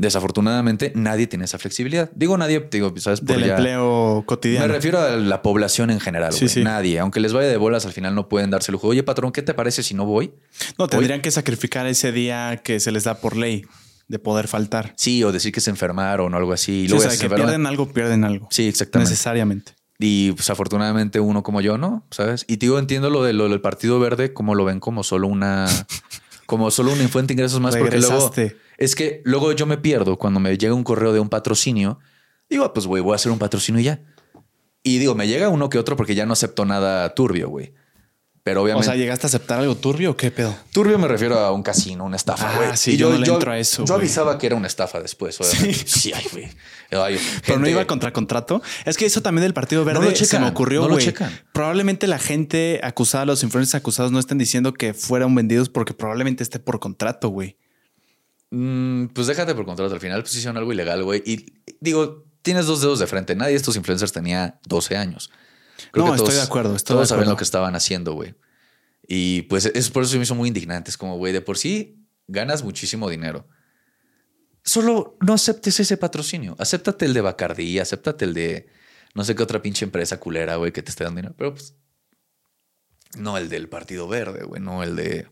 Desafortunadamente, 0.00 0.92
nadie 0.94 1.26
tiene 1.26 1.44
esa 1.46 1.58
flexibilidad. 1.58 2.08
Digo 2.14 2.38
nadie, 2.38 2.68
digo, 2.70 2.94
¿sabes? 2.98 3.20
Por 3.20 3.36
del 3.36 3.46
ya- 3.46 3.54
empleo 3.56 4.22
cotidiano. 4.26 4.68
Me 4.68 4.74
refiero 4.74 5.00
a 5.00 5.16
la 5.16 5.42
población 5.42 5.90
en 5.90 5.98
general. 5.98 6.32
Sí, 6.32 6.48
sí. 6.48 6.62
Nadie. 6.62 7.00
Aunque 7.00 7.18
les 7.18 7.32
vaya 7.32 7.48
de 7.48 7.56
bolas, 7.56 7.84
al 7.84 7.92
final 7.92 8.14
no 8.14 8.28
pueden 8.28 8.50
darse 8.50 8.70
el 8.70 8.74
lujo. 8.74 8.86
Oye, 8.88 9.02
patrón, 9.02 9.32
¿qué 9.32 9.42
te 9.42 9.54
parece 9.54 9.82
si 9.82 9.94
no 9.94 10.04
voy? 10.06 10.32
no, 10.78 10.86
tendrían 10.86 11.20
que 11.20 11.32
sacrificar 11.32 11.86
ese 11.88 12.12
día 12.12 12.60
que 12.62 12.78
se 12.78 12.92
les 12.92 13.04
da 13.04 13.14
por 13.20 13.36
ley 13.36 13.64
de 14.06 14.20
poder 14.20 14.46
faltar. 14.46 14.94
Sí, 14.96 15.24
o 15.24 15.32
decir 15.32 15.50
que 15.52 15.60
se 15.60 15.70
enfermaron 15.70 16.32
o 16.32 16.36
algo 16.36 16.52
así. 16.52 16.72
Y 16.72 16.82
Sí, 16.84 16.88
luego 16.90 17.00
o 17.00 17.02
sea, 17.02 17.10
se 17.10 17.18
que 17.18 17.24
enferman. 17.26 17.48
pierden 17.48 17.66
algo, 17.66 17.92
pierden 17.92 18.22
algo. 18.24 18.46
Sí, 18.52 18.68
exactamente. 18.68 19.10
Necesariamente. 19.10 19.72
Y 19.98 20.32
pues 20.32 20.48
afortunadamente 20.50 21.18
uno 21.18 21.42
como 21.42 21.60
yo, 21.60 21.76
¿no? 21.76 22.04
¿Sabes? 22.10 22.44
Y 22.46 22.56
digo, 22.56 22.78
entiendo 22.78 23.10
lo, 23.10 23.24
de, 23.24 23.32
lo 23.32 23.48
del 23.48 23.60
Partido 23.60 23.98
Verde, 23.98 24.32
como 24.32 24.54
lo 24.54 24.64
ven 24.64 24.80
como 24.80 25.02
solo 25.02 25.26
una... 25.26 25.66
como 26.46 26.70
solo 26.70 26.92
una 26.92 27.06
fuente 27.08 27.28
de 27.28 27.34
ingresos 27.34 27.60
más, 27.60 27.76
porque 27.76 27.98
luego... 27.98 28.32
Es 28.78 28.94
que 28.94 29.22
luego 29.24 29.52
yo 29.52 29.66
me 29.66 29.76
pierdo 29.76 30.18
cuando 30.18 30.38
me 30.38 30.56
llega 30.56 30.72
un 30.72 30.84
correo 30.84 31.12
de 31.12 31.18
un 31.18 31.28
patrocinio. 31.28 31.98
Digo, 32.48 32.64
ah, 32.64 32.72
pues 32.72 32.86
güey, 32.86 33.02
voy 33.02 33.12
a 33.12 33.16
hacer 33.16 33.32
un 33.32 33.38
patrocinio 33.38 33.80
y 33.80 33.84
ya. 33.84 34.00
Y 34.84 34.98
digo, 34.98 35.16
me 35.16 35.26
llega 35.26 35.48
uno 35.48 35.68
que 35.68 35.78
otro 35.78 35.96
porque 35.96 36.14
ya 36.14 36.26
no 36.26 36.32
acepto 36.32 36.64
nada 36.64 37.12
turbio, 37.14 37.48
güey. 37.48 37.74
Pero 38.48 38.60
O 38.60 38.64
obviamente... 38.64 38.86
sea, 38.86 38.96
¿llegaste 38.96 39.26
a 39.26 39.28
aceptar 39.28 39.60
algo 39.60 39.74
turbio 39.76 40.12
o 40.12 40.16
qué 40.16 40.30
pedo? 40.30 40.56
Turbio 40.72 40.98
me 40.98 41.06
refiero 41.06 41.38
a 41.38 41.52
un 41.52 41.62
casino, 41.62 42.06
una 42.06 42.16
estafa, 42.16 42.48
Ah, 42.50 42.56
güey. 42.56 42.76
sí, 42.78 42.92
Y 42.92 42.96
yo 42.96 43.10
no 43.10 43.18
le 43.18 43.26
entro 43.26 43.52
a 43.52 43.58
eso, 43.58 43.84
Yo 43.84 43.92
avisaba 43.94 44.38
que 44.38 44.46
era 44.46 44.56
una 44.56 44.66
estafa 44.66 45.02
después, 45.02 45.38
obviamente. 45.38 45.84
Sí, 45.86 46.12
ay, 46.14 46.24
güey. 46.32 46.48
Pero 47.46 47.58
no 47.58 47.68
iba 47.68 47.86
contra 47.86 48.10
contrato. 48.14 48.62
Es 48.86 48.96
que 48.96 49.04
eso 49.04 49.20
también 49.20 49.42
del 49.42 49.52
Partido 49.52 49.84
Verde 49.84 50.00
No 50.00 50.06
lo 50.06 50.16
se 50.16 50.24
checan, 50.24 50.40
me 50.44 50.48
ocurrió, 50.48 50.80
no 50.80 50.88
lo 50.88 50.94
güey. 50.94 51.04
checan. 51.04 51.30
Probablemente 51.52 52.06
la 52.06 52.18
gente 52.18 52.80
acusada, 52.82 53.26
los 53.26 53.42
influencers 53.42 53.74
acusados 53.74 54.12
no 54.12 54.18
estén 54.18 54.38
diciendo 54.38 54.72
que 54.72 54.94
fueron 54.94 55.34
vendidos 55.34 55.68
porque 55.68 55.92
probablemente 55.92 56.42
esté 56.42 56.58
por 56.58 56.80
contrato, 56.80 57.28
güey. 57.28 57.58
Mm, 58.50 59.08
pues 59.08 59.26
déjate 59.26 59.54
por 59.54 59.66
contrato. 59.66 59.92
Al 59.92 60.00
final, 60.00 60.22
pues 60.22 60.34
hicieron 60.36 60.56
algo 60.56 60.72
ilegal, 60.72 61.04
güey. 61.04 61.22
Y 61.26 61.52
digo, 61.80 62.24
tienes 62.40 62.64
dos 62.64 62.80
dedos 62.80 62.98
de 62.98 63.06
frente. 63.06 63.36
Nadie 63.36 63.50
de 63.50 63.56
estos 63.58 63.76
influencers 63.76 64.12
tenía 64.12 64.58
12 64.66 64.96
años. 64.96 65.30
No, 65.94 66.14
estoy 66.14 66.34
de 66.34 66.42
acuerdo, 66.42 66.74
estoy 66.76 66.94
todos 66.94 67.08
de 67.08 67.14
saben 67.14 67.28
lo 67.28 67.36
que 67.36 67.44
estaban 67.44 67.74
haciendo, 67.74 68.12
güey. 68.12 68.34
Y 69.06 69.42
pues 69.42 69.66
es 69.66 69.90
por 69.90 70.02
eso 70.02 70.12
se 70.12 70.18
me 70.18 70.24
hizo 70.24 70.34
muy 70.34 70.48
indignante. 70.48 70.90
Es 70.90 70.96
como, 70.96 71.16
güey, 71.16 71.32
de 71.32 71.40
por 71.40 71.56
sí 71.58 72.04
ganas 72.26 72.62
muchísimo 72.62 73.08
dinero. 73.08 73.48
Solo 74.64 75.16
no 75.20 75.32
aceptes 75.32 75.80
ese 75.80 75.96
patrocinio. 75.96 76.54
Acéptate 76.58 77.06
el 77.06 77.14
de 77.14 77.20
Bacardí, 77.22 77.78
acéptate 77.78 78.24
el 78.26 78.34
de 78.34 78.68
no 79.14 79.24
sé 79.24 79.34
qué 79.34 79.42
otra 79.42 79.62
pinche 79.62 79.84
empresa 79.84 80.20
culera, 80.20 80.56
güey, 80.56 80.72
que 80.72 80.82
te 80.82 80.90
esté 80.90 81.04
dando 81.04 81.18
dinero. 81.20 81.34
Pero 81.38 81.54
pues 81.54 81.74
no 83.16 83.38
el 83.38 83.48
del 83.48 83.68
Partido 83.68 84.06
Verde, 84.08 84.44
güey, 84.44 84.60
no 84.60 84.82
el 84.82 84.94
de 84.96 85.26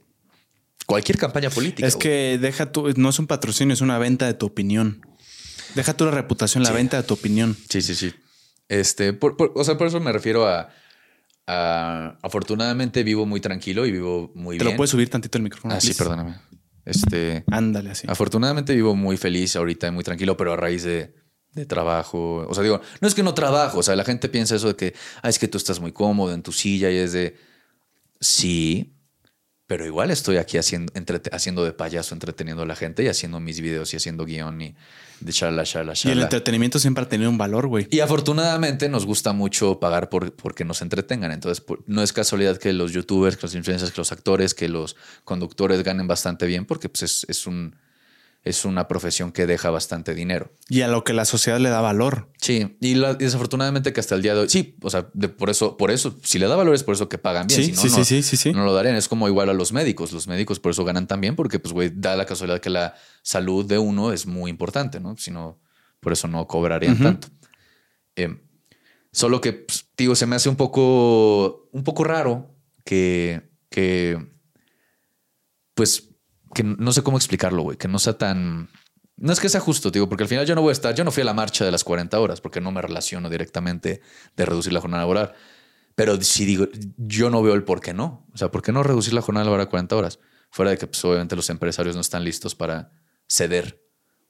cualquier 0.86 1.18
campaña 1.18 1.50
política. 1.50 1.86
Es 1.86 1.94
güey. 1.96 2.02
que 2.02 2.38
deja 2.40 2.72
tu, 2.72 2.88
no 2.96 3.10
es 3.10 3.18
un 3.18 3.26
patrocinio, 3.26 3.74
es 3.74 3.82
una 3.82 3.98
venta 3.98 4.26
de 4.26 4.34
tu 4.34 4.46
opinión. 4.46 5.02
Deja 5.74 5.94
tu 5.94 6.06
la 6.06 6.12
reputación, 6.12 6.62
la 6.62 6.70
Sí. 6.70 6.74
venta 6.76 6.96
de 6.96 7.02
tu 7.02 7.12
opinión. 7.14 7.56
Sí, 7.68 7.82
sí, 7.82 7.94
sí. 7.94 8.14
Este, 8.68 9.12
por, 9.12 9.36
por- 9.36 9.52
o 9.54 9.64
sea, 9.64 9.78
por 9.78 9.86
eso 9.86 10.00
me 10.00 10.12
refiero 10.12 10.46
a, 10.46 10.68
a- 11.46 12.18
afortunadamente 12.22 13.02
vivo 13.02 13.26
muy 13.26 13.40
tranquilo 13.40 13.86
y 13.86 13.92
vivo 13.92 14.32
muy 14.34 14.58
Te 14.58 14.64
bien. 14.64 14.74
lo 14.74 14.76
puedes 14.76 14.90
subir 14.90 15.08
tantito 15.08 15.38
el 15.38 15.44
micrófono. 15.44 15.74
Ah, 15.74 15.80
sí, 15.80 15.94
perdóname. 15.94 16.36
Este, 16.84 17.44
Ándale 17.50 17.90
así. 17.90 18.06
afortunadamente 18.08 18.74
vivo 18.74 18.94
muy 18.94 19.16
feliz 19.16 19.56
ahorita 19.56 19.88
y 19.88 19.90
muy 19.90 20.04
tranquilo, 20.04 20.36
pero 20.36 20.52
a 20.52 20.56
raíz 20.56 20.84
de, 20.84 21.14
de 21.52 21.66
trabajo. 21.66 22.46
O 22.48 22.54
sea, 22.54 22.62
digo, 22.62 22.80
no 23.00 23.08
es 23.08 23.14
que 23.14 23.22
no 23.24 23.34
trabajo. 23.34 23.78
O 23.78 23.82
sea, 23.82 23.96
la 23.96 24.04
gente 24.04 24.28
piensa 24.28 24.54
eso 24.56 24.68
de 24.68 24.76
que, 24.76 24.94
ah, 25.22 25.28
es 25.28 25.38
que 25.38 25.48
tú 25.48 25.58
estás 25.58 25.80
muy 25.80 25.92
cómodo 25.92 26.32
en 26.32 26.42
tu 26.42 26.52
silla 26.52 26.90
y 26.90 26.96
es 26.96 27.12
de, 27.12 27.36
sí, 28.20 28.95
pero 29.66 29.84
igual 29.84 30.10
estoy 30.10 30.36
aquí 30.36 30.58
haciendo, 30.58 30.92
haciendo 31.32 31.64
de 31.64 31.72
payaso, 31.72 32.14
entreteniendo 32.14 32.62
a 32.62 32.66
la 32.66 32.76
gente 32.76 33.02
y 33.02 33.08
haciendo 33.08 33.40
mis 33.40 33.60
videos 33.60 33.92
y 33.92 33.96
haciendo 33.96 34.24
guion 34.24 34.60
y 34.60 34.74
de 35.20 35.32
charla, 35.32 35.64
charla, 35.64 35.92
Y 35.92 35.94
el 35.94 35.96
charla. 36.02 36.22
entretenimiento 36.22 36.78
siempre 36.78 37.02
ha 37.04 37.08
tenido 37.08 37.30
un 37.30 37.38
valor, 37.38 37.66
güey. 37.66 37.88
Y 37.90 38.00
afortunadamente 38.00 38.88
nos 38.88 39.06
gusta 39.06 39.32
mucho 39.32 39.80
pagar 39.80 40.08
por 40.08 40.32
porque 40.36 40.64
nos 40.64 40.82
entretengan. 40.82 41.32
Entonces, 41.32 41.60
por- 41.64 41.82
no 41.86 42.02
es 42.02 42.12
casualidad 42.12 42.58
que 42.58 42.72
los 42.72 42.92
youtubers, 42.92 43.36
que 43.36 43.42
los 43.42 43.54
influencers, 43.54 43.90
que 43.92 44.00
los 44.00 44.12
actores, 44.12 44.54
que 44.54 44.68
los 44.68 44.94
conductores 45.24 45.82
ganen 45.82 46.06
bastante 46.06 46.46
bien 46.46 46.64
porque 46.66 46.88
pues, 46.88 47.02
es, 47.02 47.26
es 47.28 47.46
un, 47.46 47.74
es 48.46 48.64
una 48.64 48.86
profesión 48.88 49.32
que 49.32 49.44
deja 49.46 49.70
bastante 49.70 50.14
dinero. 50.14 50.52
Y 50.68 50.82
a 50.82 50.88
lo 50.88 51.02
que 51.04 51.12
la 51.12 51.24
sociedad 51.24 51.58
le 51.58 51.68
da 51.68 51.80
valor. 51.80 52.30
Sí, 52.40 52.76
y, 52.80 52.94
la- 52.94 53.14
desafortunadamente 53.14 53.92
que 53.92 54.00
hasta 54.00 54.14
el 54.14 54.22
día 54.22 54.34
de 54.34 54.40
hoy, 54.42 54.48
sí, 54.48 54.76
o 54.82 54.88
sea, 54.88 55.10
de- 55.14 55.28
por 55.28 55.50
eso, 55.50 55.76
por 55.76 55.90
eso, 55.90 56.16
si 56.22 56.38
le 56.38 56.46
da 56.46 56.54
valor 56.56 56.74
es 56.74 56.84
por 56.84 56.94
eso 56.94 57.08
que 57.08 57.18
pagan 57.18 57.46
bien. 57.48 57.60
Sí, 57.60 57.66
si 57.66 57.72
no, 57.72 57.82
sí, 57.82 57.88
no, 57.88 58.04
sí, 58.04 58.22
sí, 58.22 58.52
no 58.52 58.64
lo 58.64 58.72
darían. 58.72 58.94
Es 58.96 59.08
como 59.08 59.26
igual 59.28 59.50
a 59.50 59.52
los 59.52 59.72
médicos. 59.72 60.12
Los 60.12 60.28
médicos 60.28 60.60
por 60.60 60.70
eso 60.70 60.84
ganan 60.84 61.06
tan 61.06 61.20
bien 61.20 61.34
porque, 61.36 61.58
pues, 61.58 61.74
güey, 61.74 61.90
da 61.94 62.14
la 62.16 62.24
casualidad 62.24 62.60
que 62.60 62.70
la 62.70 62.94
salud 63.22 63.66
de 63.66 63.78
uno 63.78 64.12
es 64.12 64.26
muy 64.26 64.48
importante, 64.50 65.00
¿no? 65.00 65.16
Si 65.18 65.30
no, 65.30 65.58
por 66.00 66.12
eso 66.12 66.28
no 66.28 66.46
cobrarían 66.46 66.98
tanto. 67.02 67.28
Eh, 68.16 68.40
Solo 69.12 69.40
que, 69.40 69.54
pues, 69.54 69.86
digo, 69.96 70.14
se 70.14 70.26
me 70.26 70.36
hace 70.36 70.48
un 70.50 70.56
poco, 70.56 71.68
un 71.72 71.82
poco 71.84 72.04
raro 72.04 72.54
que, 72.84 73.50
que, 73.70 74.18
pues, 75.74 76.10
que 76.56 76.64
no 76.64 76.90
sé 76.92 77.02
cómo 77.02 77.18
explicarlo, 77.18 77.62
güey, 77.62 77.76
que 77.76 77.86
no 77.86 77.98
sea 77.98 78.16
tan... 78.16 78.70
No 79.18 79.32
es 79.32 79.40
que 79.40 79.48
sea 79.48 79.60
justo, 79.60 79.90
digo, 79.90 80.08
porque 80.08 80.24
al 80.24 80.28
final 80.28 80.46
yo 80.46 80.54
no 80.54 80.62
voy 80.62 80.70
a 80.70 80.72
estar, 80.72 80.94
yo 80.94 81.04
no 81.04 81.10
fui 81.10 81.20
a 81.22 81.26
la 81.26 81.34
marcha 81.34 81.64
de 81.64 81.70
las 81.70 81.84
40 81.84 82.18
horas 82.18 82.40
porque 82.40 82.60
no 82.60 82.72
me 82.72 82.80
relaciono 82.82 83.28
directamente 83.30 84.00
de 84.36 84.46
reducir 84.46 84.72
la 84.72 84.80
jornada 84.80 85.02
laboral. 85.02 85.32
Pero 85.94 86.20
si 86.22 86.44
digo, 86.44 86.66
yo 86.96 87.30
no 87.30 87.42
veo 87.42 87.54
el 87.54 87.64
por 87.64 87.80
qué 87.80 87.94
no. 87.94 88.26
O 88.32 88.38
sea, 88.38 88.50
¿por 88.50 88.62
qué 88.62 88.72
no 88.72 88.82
reducir 88.82 89.12
la 89.14 89.22
jornada 89.22 89.44
laboral 89.44 89.66
a 89.66 89.70
40 89.70 89.96
horas? 89.96 90.18
Fuera 90.50 90.70
de 90.70 90.78
que 90.78 90.86
pues, 90.86 91.02
obviamente 91.04 91.36
los 91.36 91.48
empresarios 91.50 91.94
no 91.94 92.00
están 92.00 92.24
listos 92.24 92.54
para 92.54 92.90
ceder 93.28 93.82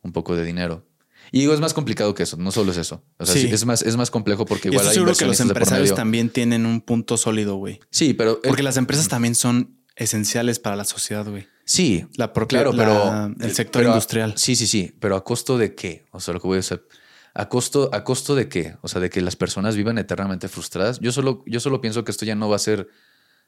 un 0.03 0.13
poco 0.13 0.37
de 0.37 0.45
dinero. 0.45 0.87
Y 1.33 1.41
digo, 1.41 1.53
es 1.53 1.61
más 1.61 1.75
complicado 1.75 2.15
que 2.15 2.23
eso, 2.23 2.37
no 2.37 2.53
solo 2.53 2.71
es 2.71 2.79
eso. 2.79 3.05
O 3.19 3.27
sea, 3.27 3.35
Sí. 3.35 3.49
sí, 3.49 3.53
es, 3.53 3.65
más, 3.67 3.83
es 3.83 3.97
más 3.97 4.11
complejo 4.13 4.47
porque 4.47 4.69
igual 4.69 4.87
hay 4.87 4.95
seguro 4.95 5.15
que 5.15 5.27
los 5.27 5.41
empresarios 5.41 5.95
también 5.95 6.31
tienen 6.31 6.67
un 6.67 6.81
punto 6.81 7.17
sólido, 7.17 7.57
güey. 7.57 7.81
Sí, 7.91 8.15
pero... 8.15 8.41
Porque 8.43 8.63
las 8.63 8.77
empresas 8.77 9.09
también 9.09 9.35
son 9.35 9.77
esenciales 9.97 10.59
para 10.59 10.77
la 10.77 10.85
sociedad, 10.85 11.27
güey. 11.27 11.49
Sí, 11.65 12.07
La 12.17 12.33
claro, 12.33 12.73
la- 12.73 12.85
pero... 12.85 13.45
el 13.45 13.53
sector 13.55 13.81
pero 13.83 13.91
industrial. 13.93 14.35
Sí, 14.37 14.55
sí, 14.55 14.67
sí, 14.67 14.95
pero 15.01 15.17
¿a 15.17 15.25
costo 15.25 15.59
de 15.59 15.75
qué? 15.75 16.07
O 16.13 16.21
sea, 16.21 16.35
lo 16.35 16.41
que 16.41 16.47
voy 16.47 16.59
a 16.59 16.61
hacer... 16.61 16.87
¿A 17.35 17.49
costo, 17.51 17.91
¿A 17.93 18.03
costo 18.05 18.35
de 18.35 18.49
qué? 18.49 18.77
O 18.81 18.89
sea, 18.89 19.01
de 19.01 19.11
que 19.11 19.21
las 19.21 19.37
personas 19.37 19.77
vivan 19.77 19.99
eternamente 19.99 20.49
frustradas. 20.49 21.01
Yo 21.01 21.13
solo, 21.13 21.43
yo 21.47 21.61
solo 21.61 21.81
pienso 21.83 22.03
que 22.05 22.11
esto 22.11 22.25
ya 22.25 22.35
no 22.35 22.49
va 22.49 22.57
a 22.57 22.61
ser 22.61 22.89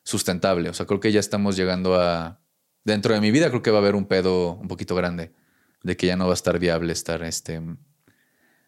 sustentable. 0.03 0.69
O 0.69 0.75
sea, 0.75 0.85
creo 0.85 1.01
que 1.01 1.13
ya 1.13 1.21
estamos 1.21 1.57
llegando 1.57 1.95
a... 2.01 2.41
Dentro 2.85 3.15
de 3.15 3.21
mi 3.21 3.31
vida 3.31 3.49
creo 3.49 3.63
que 3.63 3.71
va 3.71 3.79
a 3.79 3.81
haber 3.81 3.95
un 3.95 4.07
pedo 4.07 4.55
un 4.55 4.69
poquito 4.69 4.95
grande. 4.95 5.33
De 5.83 5.97
que 5.97 6.07
ya 6.07 6.17
no 6.17 6.27
va 6.27 6.33
a 6.33 6.35
estar 6.35 6.59
viable 6.59 6.93
estar 6.93 7.23
este, 7.23 7.63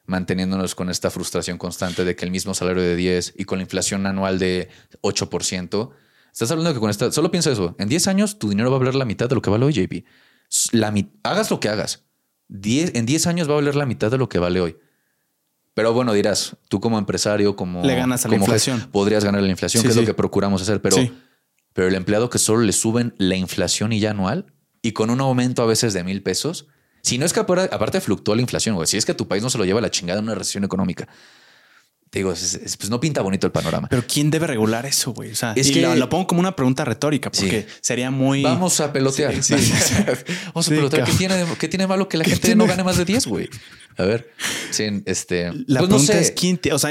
manteniéndonos 0.06 0.74
con 0.74 0.90
esta 0.90 1.10
frustración 1.10 1.58
constante 1.58 2.04
de 2.04 2.16
que 2.16 2.24
el 2.24 2.30
mismo 2.30 2.54
salario 2.54 2.82
de 2.82 2.96
10 2.96 3.34
y 3.36 3.44
con 3.44 3.58
la 3.58 3.62
inflación 3.62 4.06
anual 4.06 4.38
de 4.38 4.68
8%. 5.02 5.90
Estás 6.32 6.50
hablando 6.50 6.72
que 6.72 6.80
con 6.80 6.90
esta... 6.90 7.10
Solo 7.12 7.30
piensa 7.30 7.50
eso. 7.50 7.74
En 7.78 7.88
10 7.88 8.08
años 8.08 8.38
tu 8.38 8.48
dinero 8.48 8.70
va 8.70 8.76
a 8.76 8.78
valer 8.80 8.94
la 8.94 9.04
mitad 9.04 9.28
de 9.28 9.34
lo 9.34 9.42
que 9.42 9.50
vale 9.50 9.64
hoy, 9.64 9.72
JP. 9.72 10.04
La, 10.72 10.92
hagas 11.22 11.50
lo 11.50 11.60
que 11.60 11.68
hagas. 11.68 12.04
10 12.48 12.94
en 12.94 13.06
10 13.06 13.26
años 13.26 13.48
va 13.48 13.52
a 13.52 13.56
valer 13.56 13.76
la 13.76 13.86
mitad 13.86 14.10
de 14.10 14.18
lo 14.18 14.28
que 14.28 14.38
vale 14.38 14.60
hoy. 14.60 14.76
Pero 15.74 15.92
bueno, 15.92 16.12
dirás, 16.12 16.56
tú 16.68 16.80
como 16.80 16.98
empresario, 16.98 17.56
como... 17.56 17.84
Le 17.84 17.94
ganas 17.94 18.24
a 18.24 18.28
la 18.28 18.36
inflación. 18.36 18.88
podrías 18.90 19.24
ganar 19.24 19.42
la 19.42 19.48
inflación, 19.50 19.82
Sí, 19.82 19.86
que 19.86 19.92
es 19.92 19.96
lo 19.96 20.04
que 20.04 20.14
procuramos 20.14 20.60
hacer. 20.62 20.82
Pero, 20.82 20.96
Sí. 20.96 21.12
pero 21.72 21.88
el 21.88 21.94
empleado 21.94 22.28
que 22.28 22.38
solo 22.38 22.62
le 22.62 22.72
suben 22.72 23.14
la 23.18 23.36
inflación 23.36 23.92
y 23.92 24.00
ya 24.00 24.10
anual 24.10 24.46
y 24.82 24.92
con 24.92 25.10
un 25.10 25.20
aumento 25.20 25.62
a 25.62 25.66
veces 25.66 25.92
de 25.92 26.02
mil 26.04 26.22
pesos, 26.22 26.66
si 27.02 27.18
no 27.18 27.24
es 27.24 27.32
que 27.32 27.40
aparte, 27.40 27.74
aparte 27.74 28.00
fluctúa 28.00 28.34
la 28.34 28.42
inflación, 28.42 28.74
güey. 28.74 28.86
Si 28.86 28.96
es 28.96 29.04
que 29.06 29.14
tu 29.14 29.28
país 29.28 29.42
no 29.42 29.50
se 29.50 29.58
lo 29.58 29.64
lleva 29.64 29.78
a 29.78 29.82
la 29.82 29.90
chingada 29.90 30.18
en 30.18 30.24
una 30.24 30.34
recesión 30.34 30.64
económica. 30.64 31.08
Digo, 32.12 32.32
es- 32.32 32.54
es- 32.54 32.76
pues 32.76 32.90
no 32.90 32.98
pinta 32.98 33.22
bonito 33.22 33.46
el 33.46 33.52
panorama. 33.52 33.86
Pero 33.88 34.02
¿quién 34.12 34.30
debe 34.32 34.48
regular 34.48 34.84
eso, 34.84 35.12
güey? 35.12 35.30
O 35.30 35.36
sea, 35.36 35.52
Es 35.54 35.68
y 35.68 35.74
que- 35.74 35.82
lo, 35.82 35.94
lo 35.94 36.08
pongo 36.08 36.26
como 36.26 36.40
una 36.40 36.56
pregunta 36.56 36.84
retórica 36.84 37.30
porque 37.30 37.66
sería 37.80 38.10
muy... 38.10 38.42
Vamos 38.42 38.80
a 38.80 38.92
pelotear. 38.92 39.40
Sí, 39.42 39.54
sí. 39.58 39.94
Vamos 40.46 40.66
a 40.66 40.70
pelotear. 40.70 41.04
¿Qué 41.06 41.12
tiene, 41.12 41.44
¿Qué 41.58 41.68
tiene 41.68 41.86
malo 41.86 42.08
que 42.08 42.16
la 42.18 42.24
¿Qué 42.24 42.30
gente 42.30 42.46
tiene? 42.48 42.58
no 42.64 42.66
gane 42.68 42.82
más 42.82 42.96
de 42.96 43.04
10, 43.04 43.26
güey? 43.28 43.48
A 43.96 44.02
ver, 44.04 44.28
sí, 44.70 45.02
este. 45.06 45.52
La 45.52 45.52
pues 45.52 45.68
no 45.68 45.86
pregunta 45.88 46.12
sé. 46.14 46.20
es 46.20 46.30
quién... 46.32 46.58
te- 46.58 46.72
o 46.72 46.78
sea, 46.80 46.90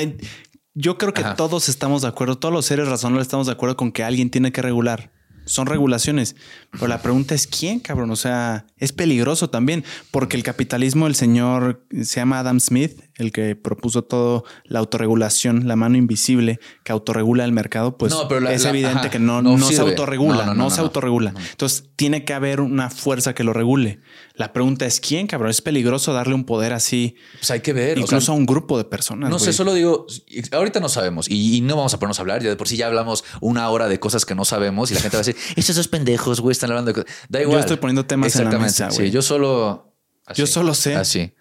yo 0.73 0.97
creo 0.97 1.13
que 1.13 1.21
Ajá. 1.21 1.35
todos 1.35 1.67
estamos 1.67 2.03
de 2.03 2.07
acuerdo, 2.07 2.37
todos 2.37 2.53
los 2.53 2.65
seres 2.65 2.87
razonables 2.87 3.23
estamos 3.27 3.47
de 3.47 3.53
acuerdo 3.53 3.75
con 3.75 3.91
que 3.91 4.03
alguien 4.03 4.29
tiene 4.29 4.53
que 4.53 4.61
regular. 4.61 5.11
Son 5.45 5.65
regulaciones. 5.65 6.35
Pero 6.71 6.87
la 6.87 7.01
pregunta 7.01 7.33
es 7.33 7.47
quién, 7.47 7.79
cabrón. 7.79 8.11
O 8.11 8.15
sea, 8.15 8.67
es 8.77 8.93
peligroso 8.93 9.49
también 9.49 9.83
porque 10.11 10.37
el 10.37 10.43
capitalismo, 10.43 11.07
el 11.07 11.15
señor 11.15 11.83
se 11.91 12.19
llama 12.21 12.39
Adam 12.39 12.59
Smith, 12.59 13.01
el 13.19 13.31
que 13.31 13.55
propuso 13.55 14.03
todo 14.03 14.43
la 14.65 14.79
autorregulación, 14.79 15.67
la 15.67 15.75
mano 15.75 15.97
invisible 15.97 16.59
que 16.83 16.91
autorregula 16.91 17.45
el 17.45 17.51
mercado, 17.51 17.97
pues 17.97 18.11
No, 18.13 18.27
pero 18.27 18.39
la- 18.41 18.53
es 18.53 18.63
la- 18.63 18.69
evidente 18.71 18.99
ajá, 18.99 19.09
que 19.11 19.19
no, 19.19 19.41
no 19.41 19.57
no 19.57 19.65
se 19.67 19.79
autorregula, 19.81 20.53
No, 20.55 20.69
se 20.69 20.81
autorregula. 20.81 21.33
Entonces 21.51 21.89
tiene 21.95 22.25
que 22.25 22.33
haber 22.33 22.61
una 22.61 22.89
fuerza 22.89 23.35
que 23.35 23.43
lo 23.43 23.53
regule. 23.53 23.99
La 24.35 24.53
pregunta 24.53 24.85
es 24.85 24.99
quién, 24.99 25.27
cabrón. 25.27 25.49
Es 25.51 25.61
peligroso 25.61 26.13
darle 26.13 26.33
un 26.33 26.45
poder 26.45 26.73
así, 26.73 27.15
Pues 27.39 27.51
hay 27.51 27.59
que 27.59 27.73
ver. 27.73 27.91
o 27.91 27.95
sea, 27.95 28.01
incluso 28.03 28.31
a 28.31 28.35
un 28.35 28.45
grupo 28.45 28.77
de 28.77 28.85
personas. 28.85 29.29
no 29.29 29.37
sé, 29.37 29.51
solo 29.53 29.73
digo, 29.73 30.07
ahorita 30.53 30.79
no 30.79 30.87
sabemos 30.89 31.29
y, 31.29 31.57
y 31.57 31.61
no 31.61 31.75
vamos 31.75 31.93
a 31.93 31.99
ponernos 31.99 32.19
a 32.19 32.21
hablar. 32.21 32.41
Ya 32.41 32.49
de 32.49 32.55
por 32.55 32.67
sí 32.67 32.77
ya 32.77 32.87
hablamos 32.87 33.23
una 33.41 33.69
hora 33.69 33.87
de 33.89 33.99
cosas 33.99 34.25
que 34.25 34.33
no 34.35 34.45
sabemos 34.45 34.91
y 34.91 34.93
la 34.93 35.01
gente 35.01 35.17
va 35.17 35.21
a 35.21 35.25
decir, 35.25 35.35
estos 35.57 35.75
dos 35.75 35.87
pendejos, 35.89 36.39
güey, 36.39 36.53
están 36.53 36.69
hablando 36.71 36.93
de 36.93 37.03
cosas. 37.03 37.19
Da 37.27 37.41
igual. 37.41 37.59
estoy 37.59 37.77
poniendo 37.77 38.05
temas 38.05 38.33
en 38.35 38.45
la 38.45 38.49
Exactamente, 38.49 38.71
mesa, 38.83 38.91
Sí, 38.91 38.97
güey. 38.99 39.11
yo 39.11 39.21
solo. 39.21 39.93
Yo 40.35 40.47
solo 40.47 40.73
sé. 40.73 40.95
Así. 40.95 41.33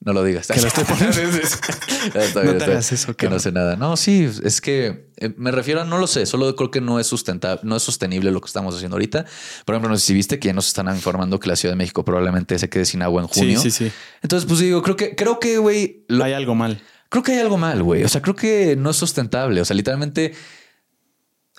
No 0.00 0.12
lo 0.12 0.22
digas. 0.22 0.46
Que 0.46 0.60
lo 0.60 0.68
estoy 0.68 0.84
poniendo. 0.88 1.20
Está 1.20 2.40
bien, 2.42 2.52
No 2.52 2.58
te 2.58 2.64
hagas 2.64 2.92
eso, 2.92 3.16
Que 3.16 3.28
no 3.28 3.38
sé 3.40 3.50
nada. 3.50 3.76
No, 3.76 3.96
sí, 3.96 4.28
es 4.44 4.60
que 4.60 5.10
eh, 5.16 5.34
me 5.36 5.50
refiero 5.50 5.80
a 5.80 5.84
no 5.84 5.98
lo 5.98 6.06
sé. 6.06 6.26
Solo 6.26 6.54
creo 6.54 6.70
que 6.70 6.80
no 6.80 7.00
es 7.00 7.06
sustentable, 7.06 7.62
no 7.64 7.76
es 7.76 7.82
sostenible 7.82 8.30
lo 8.30 8.40
que 8.40 8.46
estamos 8.46 8.74
haciendo 8.76 8.94
ahorita. 8.96 9.24
Por 9.64 9.74
ejemplo, 9.74 9.88
no 9.90 9.96
sé 9.96 10.06
si 10.06 10.14
viste 10.14 10.38
que 10.38 10.48
ya 10.48 10.52
nos 10.54 10.68
están 10.68 10.86
informando 10.94 11.40
que 11.40 11.48
la 11.48 11.56
Ciudad 11.56 11.72
de 11.72 11.76
México 11.78 12.04
probablemente 12.04 12.58
se 12.58 12.68
quede 12.68 12.84
sin 12.84 13.02
agua 13.02 13.22
en 13.22 13.28
Sí, 13.28 13.40
junio. 13.40 13.60
sí, 13.60 13.70
sí. 13.70 13.90
Entonces, 14.22 14.46
pues 14.46 14.60
digo, 14.60 14.82
creo 14.82 14.96
que, 14.96 15.16
creo 15.16 15.40
que, 15.40 15.58
güey, 15.58 16.04
lo- 16.08 16.22
Hay 16.24 16.34
algo 16.34 16.54
mal. 16.54 16.80
creo 17.08 17.22
que 17.24 17.32
hay 17.32 17.38
algo 17.40 17.56
mal, 17.56 17.82
güey. 17.82 18.04
O 18.04 18.08
sea, 18.08 18.20
creo 18.22 18.36
que 18.36 18.76
no 18.76 18.90
es 18.90 18.96
sustentable. 18.96 19.60
O 19.60 19.64
sea, 19.64 19.74
literalmente, 19.74 20.34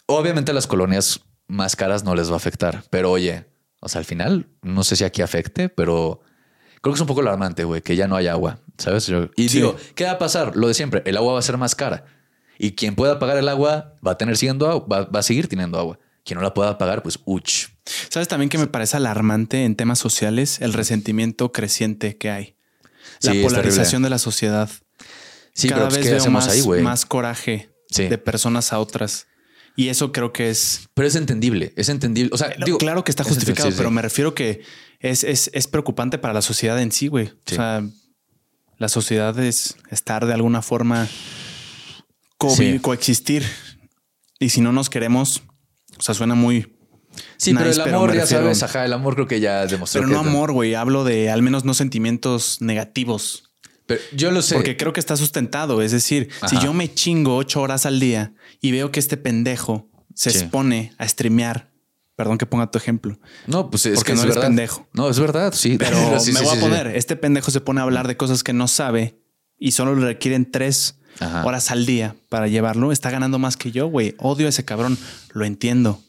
obviamente 0.06 0.52
a 0.52 0.54
las 0.54 0.68
colonias 0.68 1.22
más 1.48 1.76
caras 1.76 2.04
no 2.04 2.16
les 2.16 2.30
va 2.30 2.34
a 2.36 2.38
afectar, 2.38 2.84
pero 2.90 3.12
oye, 3.12 3.46
o 3.80 3.90
sea, 3.90 4.00
al 4.00 4.06
final, 4.06 4.48
no 4.62 4.84
sé 4.84 4.96
si 4.96 5.04
aquí 5.04 5.22
afecte, 5.22 5.70
pero 5.70 6.22
creo 6.88 6.94
que 6.94 6.98
es 6.98 7.02
un 7.02 7.08
poco 7.08 7.22
alarmante, 7.22 7.64
güey, 7.64 7.82
que 7.82 7.96
ya 7.96 8.08
no 8.08 8.16
hay 8.16 8.28
agua, 8.28 8.60
¿sabes? 8.78 9.10
Y 9.36 9.50
Sí. 9.50 9.58
digo, 9.58 9.76
¿qué 9.96 10.06
va 10.06 10.12
a 10.12 10.18
pasar? 10.18 10.56
Lo 10.56 10.68
de 10.68 10.74
siempre, 10.74 11.02
el 11.06 11.18
agua 11.18 11.34
va 11.34 11.40
a 11.40 11.44
ser 11.44 11.58
más 11.58 11.76
cara 11.76 12.06
y 12.60 12.72
quien 12.72 12.96
pueda 12.96 13.20
pagar 13.20 13.38
el 13.38 13.48
agua 13.50 13.94
va 14.06 14.12
a 14.12 14.18
tener 14.18 14.38
siendo 14.38 14.68
agua, 14.70 14.86
va, 14.92 15.06
va 15.06 15.20
a 15.20 15.24
seguir 15.24 15.48
teniendo 15.48 15.78
agua. 15.78 16.00
Quien 16.26 16.38
no 16.38 16.44
la 16.44 16.54
pueda 16.54 16.78
pagar, 16.78 17.04
pues, 17.04 17.20
uch. 17.24 17.68
¿Sabes 18.10 18.28
también 18.28 18.50
que 18.50 18.58
me 18.58 18.68
parece 18.68 18.98
alarmante 18.98 19.64
en 19.64 19.76
temas 19.78 19.98
sociales 20.00 20.60
el 20.60 20.74
resentimiento 20.74 21.54
creciente 21.54 22.18
que 22.18 22.30
hay? 22.30 22.56
La 23.22 23.32
Sí, 23.32 23.42
polarización 23.44 24.04
de 24.04 24.10
la 24.10 24.18
sociedad. 24.20 24.70
Sí, 25.54 25.70
Cada 25.70 25.84
pero 25.84 25.90
pues, 25.90 25.98
vez 26.00 26.04
¿qué 26.06 26.10
veo 26.12 26.20
hacemos 26.22 26.46
más, 26.46 26.54
ahí, 26.54 26.62
güey? 26.62 26.82
más 26.82 27.06
coraje 27.06 27.70
Sí. 27.90 28.08
de 28.10 28.18
personas 28.18 28.74
a 28.74 28.80
otras. 28.80 29.28
Y 29.78 29.88
eso 29.90 30.12
creo 30.12 30.34
que 30.34 30.50
es... 30.50 30.90
Pero 30.96 31.08
es 31.08 31.16
entendible, 31.16 31.72
es 31.78 31.88
entendible. 31.90 32.32
O 32.34 32.38
sea, 32.38 32.54
No, 32.58 32.66
digo, 32.66 32.78
claro 32.78 33.04
que 33.06 33.12
está 33.12 33.24
justificado, 33.24 33.70
pero 33.78 33.90
me 33.92 34.02
refiero 34.02 34.36
que 34.36 34.64
es, 35.00 35.24
es, 35.24 35.50
es 35.54 35.68
preocupante 35.68 36.18
para 36.18 36.34
la 36.34 36.42
sociedad 36.42 36.82
en 36.82 36.92
sí, 36.92 37.08
güey. 37.08 37.28
Sí. 37.46 37.54
O 37.54 37.56
sea, 37.56 37.84
la 38.78 38.90
sociedad 38.90 39.38
es 39.40 39.76
estar 39.92 40.26
de 40.26 40.34
alguna 40.34 40.62
forma 40.62 41.08
co- 42.38 42.50
Sí. 42.50 42.80
coexistir. 42.80 43.44
Y 44.40 44.50
si 44.50 44.62
no 44.62 44.72
nos 44.72 44.90
queremos, 44.90 45.42
o 45.98 46.02
sea, 46.02 46.14
suena 46.16 46.36
muy... 46.36 46.74
Sí, 47.38 47.54
pero 47.56 47.72
el 47.72 47.82
amor, 47.82 48.14
ya 48.16 48.28
sabes, 48.28 48.62
ajá, 48.62 48.86
el 48.86 48.94
amor 48.94 49.16
creo 49.16 49.28
que 49.28 49.40
ya 49.40 49.66
demostró 49.66 50.02
Pero 50.02 50.10
que 50.10 50.14
no 50.14 50.20
amor, 50.20 50.52
güey. 50.52 50.76
Hablo 50.76 51.04
de 51.04 51.32
al 51.32 51.42
menos 51.42 51.66
no 51.66 51.74
sentimientos 51.74 52.62
negativos. 52.62 53.56
Pero 53.88 54.02
yo 54.14 54.30
lo 54.30 54.44
sé. 54.44 54.54
Porque 54.54 54.78
creo 54.78 54.94
que 54.94 55.00
está 55.00 55.18
sustentado. 55.18 55.82
Es 55.82 55.92
decir, 55.92 56.30
si 56.48 56.60
yo 56.60 56.74
me 56.74 56.94
chingo 56.94 57.36
ocho 57.38 57.62
horas 57.62 57.88
al 57.88 58.00
día 58.00 58.34
y 58.62 58.72
veo 58.72 58.92
que 58.92 59.00
este 59.00 59.18
pendejo 59.18 59.90
se 60.14 60.30
Sí. 60.30 60.40
expone 60.40 60.94
a 61.00 61.08
streamear, 61.08 61.72
perdón 62.18 62.38
que 62.38 62.46
ponga 62.46 62.70
tu 62.70 62.78
ejemplo, 62.78 63.18
No, 63.46 63.70
pues 63.70 63.86
es 63.86 63.96
Porque 63.96 64.12
que 64.12 64.16
no 64.16 64.20
es 64.20 64.26
eres 64.26 64.36
verdad. 64.36 64.48
pendejo. 64.50 64.88
No, 64.92 65.10
es 65.10 65.20
verdad, 65.20 65.54
sí. 65.54 65.78
pero 65.80 66.20
Sí, 66.20 66.32
me 66.34 66.40
sí, 66.40 66.46
voy 66.46 66.54
sí, 66.56 66.58
a 66.58 66.62
poner, 66.62 66.88
este 66.88 67.16
pendejo 67.16 67.50
se 67.52 67.62
pone 67.62 67.80
a 67.80 67.84
hablar 67.84 68.08
de 68.10 68.18
cosas 68.18 68.44
que 68.44 68.52
no 68.52 68.68
sabe 68.68 69.22
y 69.58 69.72
solo 69.72 69.96
le 69.96 70.06
requieren 70.06 70.52
tres 70.52 71.00
Ajá. 71.20 71.46
horas 71.46 71.72
al 71.72 71.86
día 71.86 72.16
para 72.30 72.48
llevarlo. 72.50 72.92
Está 72.92 73.10
ganando 73.10 73.40
más 73.40 73.56
que 73.56 73.72
yo, 73.72 73.88
güey. 73.88 74.14
Odio 74.20 74.48
a 74.48 74.50
ese 74.50 74.66
cabrón, 74.66 74.98
lo 75.32 75.46
entiendo. 75.46 76.02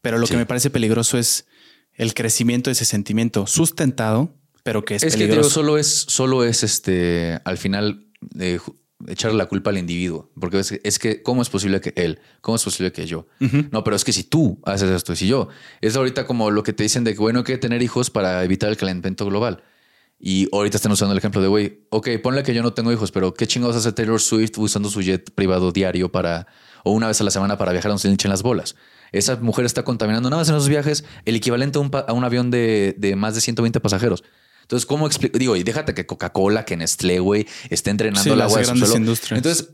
Pero 0.00 0.18
lo 0.18 0.26
que 0.26 0.36
me 0.36 0.46
parece 0.46 0.68
peligroso 0.68 1.16
es 1.16 1.46
el 1.94 2.12
crecimiento 2.14 2.68
de 2.70 2.72
ese 2.72 2.84
sentimiento 2.84 3.46
sustentado, 3.46 4.34
pero 4.64 4.84
que 4.84 4.96
es, 4.96 5.02
Es 5.04 5.12
que 5.14 5.20
digo, 5.24 5.28
peligroso. 5.34 5.50
solo 5.54 5.78
es, 5.78 5.86
solo 6.08 6.44
es 6.44 6.62
este, 6.64 7.40
al 7.44 7.56
final, 7.58 8.06
ju- 8.34 8.76
echarle 9.08 9.38
la 9.38 9.46
culpa 9.46 9.70
al 9.70 9.78
individuo. 9.78 10.30
Porque 10.38 10.58
es, 10.60 10.72
es 10.82 10.98
que, 10.98 11.22
¿cómo 11.22 11.42
es 11.42 11.48
posible 11.48 11.80
que 11.80 11.92
él? 11.96 12.20
¿Cómo 12.40 12.56
es 12.56 12.64
posible 12.64 12.92
que 12.92 13.06
yo? 13.06 13.26
No, 13.70 13.84
pero 13.84 13.96
es 13.96 14.04
que 14.04 14.12
si 14.12 14.24
tú 14.24 14.60
haces 14.64 14.90
esto 14.90 15.12
y 15.12 15.16
si 15.16 15.26
yo, 15.26 15.48
es 15.80 15.96
ahorita 15.96 16.26
como 16.26 16.50
lo 16.50 16.62
que 16.62 16.72
te 16.72 16.82
dicen 16.82 17.04
de 17.04 17.14
que, 17.14 17.20
bueno, 17.20 17.40
hay 17.40 17.44
que 17.44 17.58
tener 17.58 17.82
hijos 17.82 18.10
para 18.10 18.42
evitar 18.44 18.70
el 18.70 18.76
calentamiento 18.76 19.26
global. 19.26 19.62
Y 20.24 20.48
ahorita 20.52 20.76
están 20.76 20.92
usando 20.92 21.12
el 21.12 21.18
ejemplo 21.18 21.42
de, 21.42 21.48
güey, 21.48 21.80
ok, 21.90 22.08
ponle 22.22 22.44
que 22.44 22.54
yo 22.54 22.62
no 22.62 22.72
tengo 22.72 22.92
hijos, 22.92 23.10
pero 23.10 23.34
¿qué 23.34 23.48
chingados 23.48 23.74
hace 23.74 23.92
Taylor 23.92 24.20
Swift 24.20 24.56
usando 24.56 24.88
su 24.88 25.02
jet 25.02 25.32
privado 25.34 25.72
diario 25.72 26.12
para, 26.12 26.46
o 26.84 26.92
una 26.92 27.08
vez 27.08 27.20
a 27.20 27.24
la 27.24 27.32
semana 27.32 27.58
para 27.58 27.72
viajar 27.72 27.88
a 27.88 27.92
donde 27.92 28.02
se 28.02 28.08
hinchen 28.08 28.30
las 28.30 28.44
bolas? 28.44 28.76
Esa 29.10 29.36
mujer 29.36 29.64
está 29.64 29.82
contaminando 29.82 30.30
nada 30.30 30.40
más 30.40 30.48
en 30.48 30.54
esos 30.54 30.68
viajes 30.68 31.04
el 31.24 31.34
equivalente 31.34 31.78
a 31.78 31.80
un, 31.80 31.90
a 31.92 32.12
un 32.12 32.22
avión 32.22 32.52
de, 32.52 32.94
de 32.98 33.16
más 33.16 33.34
de 33.34 33.40
120 33.40 33.80
pasajeros. 33.80 34.22
Entonces, 34.62 34.86
¿cómo 34.86 35.06
explico? 35.06 35.38
Digo, 35.38 35.56
y 35.56 35.62
déjate 35.62 35.92
que 35.94 36.06
Coca-Cola, 36.06 36.64
que 36.64 36.76
Nestlé, 36.76 37.18
güey, 37.20 37.46
esté 37.70 37.90
entrenando 37.90 38.22
Sí, 38.22 38.30
el 38.30 38.40
agua 38.40 38.58
de 38.58 38.64
subsuelo. 38.64 38.96
industrias. 38.96 39.36
Entonces, 39.36 39.68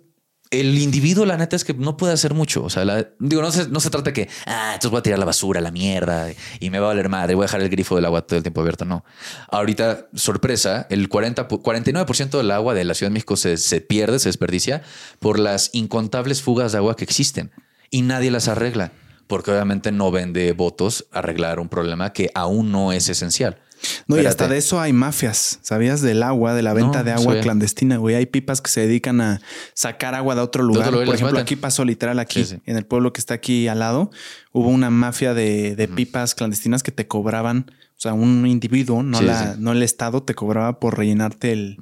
el 0.51 0.79
individuo, 0.79 1.27
la 1.27 1.37
neta, 1.37 1.57
es 1.57 1.63
que 1.65 1.75
no 1.75 1.99
puede 1.99 2.15
hacer 2.15 2.33
mucho. 2.33 2.65
O 2.65 2.71
sea, 2.71 2.83
la- 2.87 3.07
digo, 3.21 3.43
no 3.43 3.53
se, 3.53 3.69
no 3.69 3.81
se 3.81 3.91
trata 3.91 4.15
que, 4.15 4.31
ah, 4.47 4.71
entonces 4.73 4.91
voy 4.91 4.99
a 5.01 5.03
tirar 5.03 5.19
la 5.19 5.27
basura, 5.27 5.61
la 5.61 5.71
mierda, 5.71 6.29
y 6.59 6.71
me 6.71 6.79
va 6.79 6.87
a 6.87 6.89
valer 6.89 7.11
madre, 7.11 7.35
voy 7.35 7.43
a 7.43 7.47
dejar 7.47 7.61
el 7.61 7.69
grifo 7.69 7.97
del 7.97 8.07
agua 8.07 8.23
todo 8.27 8.39
el 8.39 8.43
tiempo 8.43 8.63
abierto. 8.63 8.87
No. 8.87 9.05
Ahorita, 9.51 10.09
sorpresa, 10.15 10.87
el 10.91 11.09
40, 11.11 11.49
pu- 11.49 11.61
49% 11.63 12.39
del 12.39 12.51
agua 12.51 12.73
de 12.75 12.85
la 12.85 12.95
Ciudad 12.95 13.11
de 13.11 13.15
México 13.15 13.37
se, 13.37 13.57
se 13.59 13.81
pierde, 13.83 14.19
se 14.19 14.31
desperdicia 14.31 14.83
por 15.21 15.39
las 15.39 15.71
incontables 15.75 16.43
fugas 16.43 16.73
de 16.73 16.79
agua 16.79 16.97
que 16.97 17.05
existen 17.05 17.51
y 17.91 18.03
nadie 18.03 18.31
las 18.31 18.49
arregla, 18.49 18.93
porque 19.27 19.51
obviamente 19.51 19.93
no 19.93 20.11
vende 20.11 20.53
votos 20.53 21.07
arreglar 21.13 21.61
un 21.61 21.69
problema 21.69 22.15
que 22.15 22.31
aún 22.35 22.73
no 22.73 22.93
es 22.93 23.11
esencial. 23.11 23.61
No, 24.07 24.21
y 24.21 24.27
hasta 24.27 24.49
de 24.49 24.59
eso 24.59 24.81
hay 24.81 24.93
mafias. 24.93 25.59
¿Sabías 25.63 26.01
del 26.03 26.23
agua, 26.23 26.55
de 26.55 26.63
la 26.63 26.73
venta 26.75 26.99
No, 26.99 27.05
de 27.05 27.13
agua 27.13 27.25
sabía. 27.25 27.43
clandestina, 27.43 27.97
güey? 27.99 28.15
Hay 28.17 28.27
pipas 28.27 28.61
que 28.61 28.71
se 28.71 28.81
dedican 28.83 29.21
a 29.21 29.41
sacar 29.75 30.15
agua 30.15 30.35
de 30.35 30.41
otro 30.41 30.63
lugar. 30.63 30.83
otro 30.89 30.93
lugar 30.93 31.05
y 31.05 31.07
Por 31.07 31.15
ejemplo, 31.17 31.39
aquí 31.39 31.57
pasó 31.57 31.85
literal 31.85 32.19
aquí, 32.19 32.45
Sí, 32.45 32.57
sí. 32.57 32.63
en 32.67 32.77
el 32.77 32.85
pueblo 32.87 33.13
que 33.13 33.21
está 33.21 33.35
aquí 33.35 33.69
al 33.69 33.79
lado, 33.81 34.11
hubo 34.53 34.69
una 34.69 34.91
mafia 34.91 35.35
de, 35.35 35.77
de 35.77 35.89
pipas 35.89 36.35
clandestinas 36.35 36.83
que 36.83 36.91
te 36.93 37.07
cobraban, 37.07 37.71
o 37.97 38.01
sea, 38.01 38.13
un 38.15 38.47
individuo, 38.47 39.03
no, 39.03 39.19
Sí, 39.19 39.25
la, 39.25 39.57
no 39.59 39.73
el 39.73 39.83
Estado, 39.83 40.23
te 40.23 40.35
cobraba 40.35 40.79
por 40.81 40.97
rellenarte 40.99 41.53
el, 41.53 41.77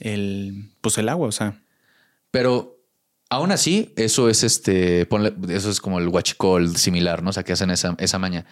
el, 0.00 0.70
pues 0.80 0.98
el 0.98 1.08
agua, 1.08 1.28
o 1.28 1.32
sea. 1.32 1.60
Pero 2.30 2.80
aún 3.30 3.52
así, 3.52 3.92
eso 3.96 4.28
es 4.28 4.42
este, 4.44 5.08
ponle- 5.08 5.34
eso 5.50 5.70
es 5.70 5.80
como 5.80 5.98
el 5.98 6.08
huachicol 6.08 6.76
similar, 6.76 7.22
¿no? 7.22 7.30
O 7.30 7.32
sea, 7.32 7.42
que 7.42 7.52
hacen 7.52 7.70
esa, 7.70 7.94
esa 7.98 8.18
maña. 8.18 8.44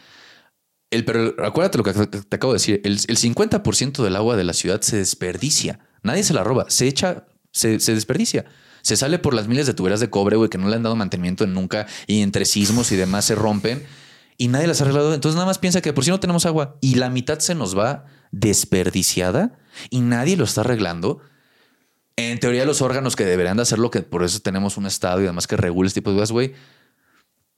El, 0.92 1.04
pero 1.04 1.34
acuérdate 1.44 1.78
lo 1.78 1.84
que 1.84 1.92
te 1.92 2.36
acabo 2.36 2.52
de 2.52 2.58
decir. 2.58 2.80
El, 2.84 2.92
el 2.92 3.16
50% 3.16 4.04
del 4.04 4.14
agua 4.14 4.36
de 4.36 4.44
la 4.44 4.52
ciudad 4.52 4.80
se 4.82 4.98
desperdicia. 4.98 5.80
Nadie 6.02 6.22
se 6.22 6.34
la 6.34 6.44
roba. 6.44 6.66
Se 6.68 6.86
echa, 6.86 7.26
se, 7.50 7.80
se 7.80 7.94
desperdicia. 7.94 8.44
Se 8.82 8.96
sale 8.96 9.18
por 9.18 9.34
las 9.34 9.48
miles 9.48 9.66
de 9.66 9.74
tuberías 9.74 10.00
de 10.00 10.10
cobre, 10.10 10.36
güey, 10.36 10.50
que 10.50 10.58
no 10.58 10.68
le 10.68 10.76
han 10.76 10.82
dado 10.82 10.94
mantenimiento 10.96 11.44
en 11.44 11.54
nunca 11.54 11.86
y 12.06 12.22
entre 12.22 12.44
sismos 12.44 12.92
y 12.92 12.96
demás 12.96 13.24
se 13.24 13.34
rompen 13.34 13.84
y 14.36 14.48
nadie 14.48 14.66
las 14.66 14.80
ha 14.80 14.84
arreglado. 14.84 15.14
Entonces 15.14 15.36
nada 15.36 15.46
más 15.46 15.58
piensa 15.58 15.80
que 15.80 15.92
por 15.92 16.04
si 16.04 16.10
no 16.10 16.20
tenemos 16.20 16.46
agua 16.46 16.76
y 16.80 16.96
la 16.96 17.10
mitad 17.10 17.38
se 17.38 17.54
nos 17.54 17.78
va 17.78 18.06
desperdiciada 18.32 19.58
y 19.88 20.00
nadie 20.00 20.36
lo 20.36 20.44
está 20.44 20.62
arreglando. 20.62 21.20
En 22.16 22.38
teoría, 22.40 22.64
los 22.64 22.82
órganos 22.82 23.16
que 23.16 23.24
deberían 23.24 23.56
de 23.56 23.62
hacerlo, 23.62 23.90
que 23.90 24.02
por 24.02 24.22
eso 24.22 24.40
tenemos 24.40 24.76
un 24.76 24.86
estado 24.86 25.20
y 25.20 25.24
demás 25.24 25.46
que 25.46 25.56
regule 25.56 25.86
este 25.86 26.00
tipo 26.00 26.10
de 26.10 26.16
cosas, 26.16 26.32
güey. 26.32 26.54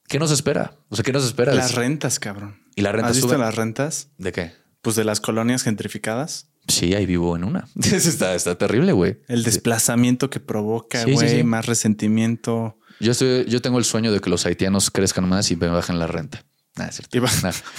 ¿Qué 0.07 0.19
nos 0.19 0.31
espera? 0.31 0.77
O 0.91 0.97
sea, 0.97 1.03
¿qué 1.03 1.13
nos 1.13 1.25
espera? 1.25 1.55
Las 1.55 1.75
rentas, 1.75 2.21
cabrón. 2.21 2.64
¿Y 2.77 2.83
la 2.83 2.93
renta 2.93 3.09
¿Has 3.09 3.17
visto 3.17 3.29
sube? 3.29 3.39
las 3.39 3.55
rentas? 3.55 4.09
¿De 4.19 4.33
qué? 4.33 4.53
Pues 4.83 4.97
de 4.97 5.05
las 5.05 5.21
colonias 5.21 5.63
gentrificadas. 5.63 6.49
Sí, 6.69 6.95
ahí 6.95 7.07
vivo 7.07 7.37
en 7.37 7.45
una. 7.45 7.69
Está, 7.83 8.35
está 8.35 8.57
terrible, 8.57 8.93
güey. 8.93 9.21
El 9.29 9.43
desplazamiento 9.43 10.31
que 10.31 10.41
provoca, 10.41 11.05
sí, 11.05 11.13
güey, 11.13 11.29
sí. 11.29 11.45
más 11.45 11.67
resentimiento. 11.67 12.79
Yo, 13.01 13.13
estoy, 13.13 13.45
yo 13.47 13.61
tengo 13.61 13.79
el 13.79 13.85
sueño 13.85 14.13
de 14.13 14.21
que 14.21 14.31
los 14.31 14.47
haitianos 14.47 14.91
crezcan 14.91 15.29
más 15.29 15.51
y 15.51 15.57
me 15.57 15.69
bajen 15.69 15.99
la 15.99 16.07
renta. 16.07 16.45
Nah, 16.77 16.87
es 16.87 16.97
cierto. 16.97 17.17
Y 17.17 17.21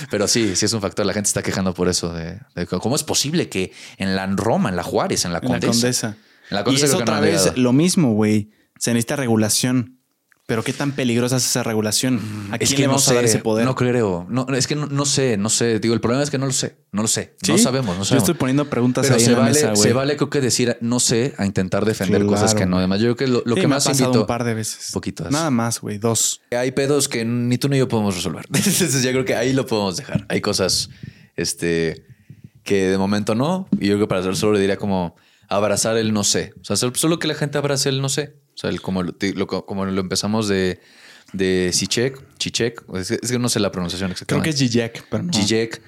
Pero 0.09 0.27
sí, 0.27 0.55
sí 0.55 0.65
es 0.65 0.73
un 0.73 0.81
factor. 0.81 1.05
La 1.05 1.13
gente 1.13 1.27
está 1.27 1.41
quejando 1.41 1.73
por 1.73 1.89
eso. 1.89 2.13
De, 2.13 2.39
de 2.55 2.65
cómo 2.65 2.95
es 2.95 3.03
posible 3.03 3.49
que 3.49 3.73
en 3.97 4.15
la 4.15 4.25
Roma, 4.27 4.69
en 4.69 4.75
la 4.75 4.83
Juárez, 4.83 5.25
en 5.25 5.33
la 5.33 5.39
En 5.39 5.43
la 5.43 5.49
Condesa, 5.49 5.71
Condesa. 5.71 6.07
en 6.49 6.55
la 6.55 6.61
Y 6.61 6.63
Condesa 6.63 6.85
es 6.85 6.91
que 6.91 6.97
no 6.97 7.03
otra 7.03 7.19
vez 7.19 7.57
lo 7.57 7.73
mismo, 7.73 8.13
güey. 8.13 8.51
Se 8.77 8.91
necesita 8.93 9.15
regulación. 9.15 9.99
Pero 10.47 10.63
qué 10.63 10.73
tan 10.73 10.91
peligrosa 10.91 11.37
es 11.37 11.45
esa 11.45 11.63
regulación. 11.63 12.21
¿A 12.51 12.57
Es 12.57 12.69
quién 12.69 12.75
que 12.75 12.81
le 12.83 12.87
no 12.87 12.91
vamos 12.93 13.09
a 13.09 13.15
dar 13.15 13.25
ese 13.25 13.39
poder? 13.39 13.65
No 13.65 13.73
creo. 13.73 14.27
No, 14.29 14.45
es 14.53 14.67
que 14.67 14.75
no, 14.75 14.85
no 14.85 15.05
sé, 15.05 15.37
no 15.37 15.49
sé. 15.49 15.79
Digo, 15.79 15.95
el 15.95 16.01
problema 16.01 16.21
es 16.21 16.29
que 16.29 16.37
no 16.37 16.45
lo 16.45 16.51
sé. 16.51 16.77
No 16.91 17.01
lo 17.01 17.07
sé. 17.07 17.35
No 17.47 17.57
sabemos. 17.57 17.97
No 17.97 18.03
Yo 18.03 18.17
estoy 18.17 18.35
poniendo 18.35 18.69
preguntas 18.69 19.05
Pero 19.07 19.15
ahí 19.15 19.21
se 19.21 19.31
en 19.31 19.33
la 19.33 19.39
vale, 19.39 19.53
mesa, 19.53 19.75
se 19.75 19.93
vale 19.93 20.15
creo 20.17 20.29
que 20.29 20.41
decir 20.41 20.77
no 20.81 20.99
sé 20.99 21.33
a 21.39 21.47
intentar 21.47 21.83
defender 21.83 22.21
Claro, 22.21 22.31
cosas 22.31 22.53
que 22.53 22.67
no. 22.67 22.77
Además, 22.77 22.99
yo 22.99 23.15
creo 23.15 23.15
que 23.15 23.27
lo, 23.27 23.41
lo 23.43 23.55
Sí, 23.55 23.61
que 23.61 23.67
me 23.67 23.73
más 23.73 23.87
ha 23.87 23.89
pasado 23.89 24.09
invito 24.09 24.21
un 24.21 24.27
par 24.27 24.43
de 24.43 24.53
veces. 24.53 24.91
Poquitas. 24.93 25.31
Nada 25.31 25.49
más, 25.49 25.81
güey. 25.81 25.97
Dos. 25.97 26.41
hay 26.51 26.71
pedos 26.71 27.09
que 27.09 27.25
ni 27.25 27.57
tú 27.57 27.67
ni 27.67 27.79
yo 27.79 27.87
podemos 27.87 28.15
resolver. 28.15 28.45
Entonces, 28.53 29.01
yo 29.01 29.09
creo 29.11 29.25
que 29.25 29.35
ahí 29.35 29.51
lo 29.51 29.65
podemos 29.65 29.97
dejar. 29.97 30.27
Hay 30.29 30.41
cosas 30.41 30.91
este, 31.35 32.05
que 32.63 32.85
de 32.89 32.99
momento 32.99 33.33
no. 33.33 33.67
Y 33.79 33.87
yo 33.87 33.95
creo 33.95 34.01
que 34.01 34.07
para 34.07 34.21
hacer 34.21 34.35
solo 34.35 34.53
le 34.53 34.59
diría 34.59 34.77
como 34.77 35.15
abrazar 35.49 35.97
el 35.97 36.13
no 36.13 36.23
sé. 36.23 36.53
O 36.61 36.63
sea, 36.63 36.75
solo 36.75 37.17
que 37.17 37.27
la 37.27 37.33
gente 37.33 37.57
abrace 37.57 37.89
el 37.89 37.99
no 37.99 38.09
sé. 38.09 38.35
O 38.55 38.57
sea, 38.57 38.69
el, 38.69 38.81
como, 38.81 39.03
lo, 39.03 39.13
lo- 39.35 39.47
como 39.47 39.85
lo 39.85 40.01
empezamos 40.01 40.47
de, 40.47 40.79
de 41.33 41.71
Sichek, 41.73 42.21
Chichek. 42.37 42.83
Es 42.95 43.09
que, 43.09 43.19
es 43.21 43.31
que 43.31 43.39
no 43.39 43.49
sé 43.49 43.59
la 43.59 43.71
pronunciación 43.71 44.07
Creo 44.09 44.13
exactamente. 44.13 44.49
que 44.49 44.53
es 44.53 44.59
Zizek, 44.59 45.05
pero 45.09 45.23
no. 45.23 45.33
Zizek, 45.33 45.81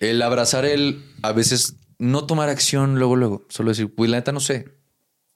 el 0.00 0.20
abrazar 0.22 0.64
el 0.64 1.04
a 1.22 1.32
veces 1.32 1.76
no 1.98 2.26
tomar 2.26 2.48
acción 2.48 2.96
luego, 2.98 3.14
luego, 3.16 3.46
solo 3.48 3.70
decir, 3.70 3.94
pues 3.94 4.10
la 4.10 4.16
neta 4.18 4.32
no 4.32 4.40
sé. 4.40 4.66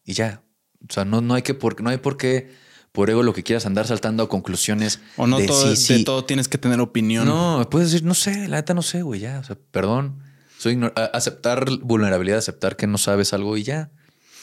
Y 0.04 0.14
ya. 0.14 0.42
O 0.88 0.92
sea, 0.92 1.04
no, 1.04 1.20
no 1.20 1.34
hay 1.34 1.42
que 1.42 1.54
por, 1.54 1.80
no 1.80 1.90
hay 1.90 1.98
por 1.98 2.16
qué, 2.16 2.52
por 2.92 3.08
ego, 3.10 3.22
lo 3.22 3.32
que 3.34 3.42
quieras 3.44 3.64
andar 3.66 3.86
saltando 3.86 4.24
a 4.24 4.28
conclusiones. 4.28 5.00
O 5.16 5.26
no 5.28 5.38
de 5.38 5.46
todo, 5.46 5.62
sí, 5.76 5.92
de 5.94 5.98
sí. 6.00 6.04
todo 6.04 6.24
tienes 6.24 6.48
que 6.48 6.58
tener 6.58 6.80
opinión. 6.80 7.26
No, 7.26 7.66
puedes 7.70 7.92
decir, 7.92 8.04
no 8.06 8.14
sé, 8.14 8.48
la 8.48 8.56
neta 8.56 8.74
no 8.74 8.82
sé, 8.82 9.02
güey, 9.02 9.20
ya. 9.20 9.38
O 9.38 9.44
sea, 9.44 9.56
perdón. 9.70 10.22
Soy 10.58 10.76
aceptar 11.12 11.64
vulnerabilidad, 11.82 12.38
aceptar 12.38 12.76
que 12.76 12.88
no 12.88 12.98
sabes 12.98 13.32
algo 13.32 13.56
y 13.56 13.62
ya. 13.62 13.92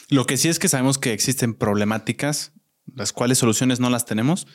Lo 0.08 0.24
que 0.26 0.36
sí 0.36 0.48
es 0.48 0.58
que 0.58 0.68
sabemos 0.68 0.98
que 0.98 1.12
existen 1.12 1.54
problemáticas, 1.54 2.52
las 2.94 3.12
cuales 3.12 3.38
soluciones 3.38 3.80
no 3.80 3.90
las 3.90 4.04
tenemos, 4.06 4.46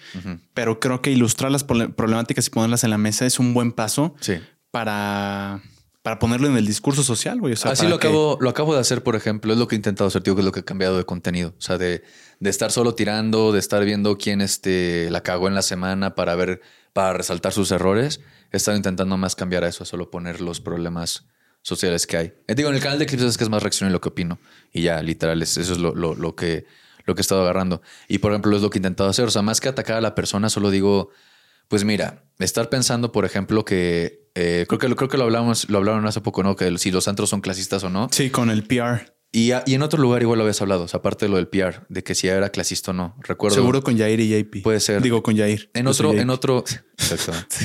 pero 0.53 0.79
creo 0.79 1.01
que 1.01 1.11
ilustrar 1.11 1.51
las 1.51 1.63
problemáticas 1.65 2.47
y 2.47 2.49
ponerlas 2.49 2.83
en 2.83 2.89
la 2.89 2.97
mesa 2.97 3.25
es 3.25 3.39
un 3.39 3.53
buen 3.53 3.71
paso 3.73 4.15
Sí. 4.21 4.35
para, 4.71 5.61
para 6.01 6.17
ponerlo 6.19 6.47
en 6.47 6.55
el 6.57 6.65
discurso 6.65 7.03
social, 7.03 7.39
güey. 7.39 7.53
O 7.53 7.57
sea, 7.57 7.71
Así 7.71 7.87
lo 7.87 7.99
que- 7.99 8.07
acabo, 8.07 8.37
lo 8.39 8.49
acabo 8.49 8.73
de 8.73 8.79
hacer, 8.79 9.03
por 9.03 9.15
ejemplo, 9.15 9.51
es 9.53 9.59
lo 9.59 9.67
que 9.67 9.75
he 9.75 9.77
intentado 9.77 10.07
hacer, 10.07 10.23
tío, 10.23 10.33
que 10.35 10.41
es 10.41 10.45
lo 10.45 10.51
que 10.53 10.61
he 10.61 10.63
cambiado 10.65 10.97
de 10.97 11.03
contenido. 11.05 11.53
O 11.57 11.61
sea, 11.61 11.77
de, 11.77 12.03
de 12.39 12.49
estar 12.49 12.71
solo 12.71 12.95
tirando, 12.95 13.51
de 13.51 13.59
estar 13.59 13.83
viendo 13.83 14.17
quién 14.17 14.39
este, 14.41 15.09
la 15.11 15.21
cagó 15.21 15.47
en 15.49 15.55
la 15.55 15.61
semana 15.61 16.15
para 16.15 16.33
ver, 16.35 16.61
para 16.93 17.13
resaltar 17.13 17.51
sus 17.51 17.71
errores. 17.71 18.21
He 18.51 18.57
estado 18.57 18.77
intentando 18.77 19.17
más 19.17 19.35
cambiar 19.35 19.63
a 19.65 19.67
eso, 19.67 19.83
a 19.83 19.85
solo 19.85 20.09
poner 20.09 20.41
los 20.41 20.61
problemas 20.61 21.25
sociales 21.61 22.07
que 22.07 22.17
hay. 22.17 22.33
Eh, 22.47 22.55
digo, 22.55 22.69
en 22.69 22.75
el 22.75 22.81
canal 22.81 22.99
de 22.99 23.05
clips 23.05 23.23
es 23.23 23.37
que 23.37 23.43
es 23.43 23.49
más 23.49 23.61
reacción 23.63 23.87
en 23.87 23.93
lo 23.93 24.01
que 24.01 24.09
opino. 24.09 24.39
Y 24.71 24.81
ya, 24.83 25.01
literal, 25.01 25.41
es- 25.41 25.57
eso 25.57 25.73
es 25.73 25.79
lo, 25.79 25.93
lo, 25.95 26.15
lo 26.15 26.35
que, 26.35 26.65
lo 27.05 27.15
que 27.15 27.19
he 27.19 27.23
estado 27.23 27.41
agarrando. 27.41 27.81
Y 28.07 28.17
por 28.19 28.31
ejemplo, 28.31 28.55
es 28.55 28.61
lo 28.61 28.69
que 28.69 28.77
he 28.77 28.79
intentado 28.79 29.09
hacer. 29.09 29.25
O 29.25 29.31
sea, 29.31 29.41
más 29.41 29.59
que 29.61 29.69
atacar 29.69 29.97
a 29.97 30.01
la 30.01 30.15
persona, 30.15 30.49
solo 30.49 30.69
digo, 30.71 31.09
pues 31.67 31.83
mira, 31.83 32.23
estar 32.39 32.69
pensando, 32.69 33.11
por 33.11 33.25
ejemplo, 33.25 33.63
que 33.65 34.29
eh, 34.35 34.65
creo 34.67 34.79
que 34.79 34.87
lo, 34.89 34.95
creo 34.95 35.09
que 35.09 35.17
lo 35.17 35.23
hablamos, 35.25 35.69
lo 35.69 35.77
hablaron 35.77 36.05
hace 36.07 36.21
poco, 36.21 36.41
¿no? 36.43 36.55
Que 36.55 36.77
si 36.77 36.91
los 36.91 37.07
antros 37.07 37.29
son 37.29 37.41
clasistas 37.41 37.83
o 37.83 37.89
no. 37.89 38.09
Sí, 38.11 38.29
con 38.29 38.49
el 38.49 38.63
PR. 38.63 39.13
Y, 39.33 39.51
a- 39.51 39.63
y 39.65 39.75
en 39.75 39.81
otro 39.81 40.01
lugar 40.01 40.21
igual 40.21 40.39
lo 40.39 40.43
habías 40.43 40.61
hablado, 40.61 40.83
o 40.83 40.87
sea, 40.89 40.97
aparte 40.99 41.25
de 41.25 41.29
lo 41.29 41.37
del 41.37 41.47
PR, 41.47 41.85
de 41.87 42.03
que 42.03 42.15
si 42.15 42.27
era 42.27 42.49
clasista 42.49 42.91
o 42.91 42.93
no. 42.93 43.15
Recuerdo. 43.21 43.55
Seguro 43.55 43.81
con 43.81 43.97
Jair 43.97 44.19
y 44.19 44.27
JP. 44.29 44.61
Puede 44.61 44.79
ser. 44.81 45.01
Digo, 45.01 45.23
con 45.23 45.37
Jair. 45.37 45.69
En 45.73 45.85
Yo 45.85 45.91
otro, 45.91 46.13
en 46.13 46.29
otro, 46.29 46.63
exactamente. 46.97 47.55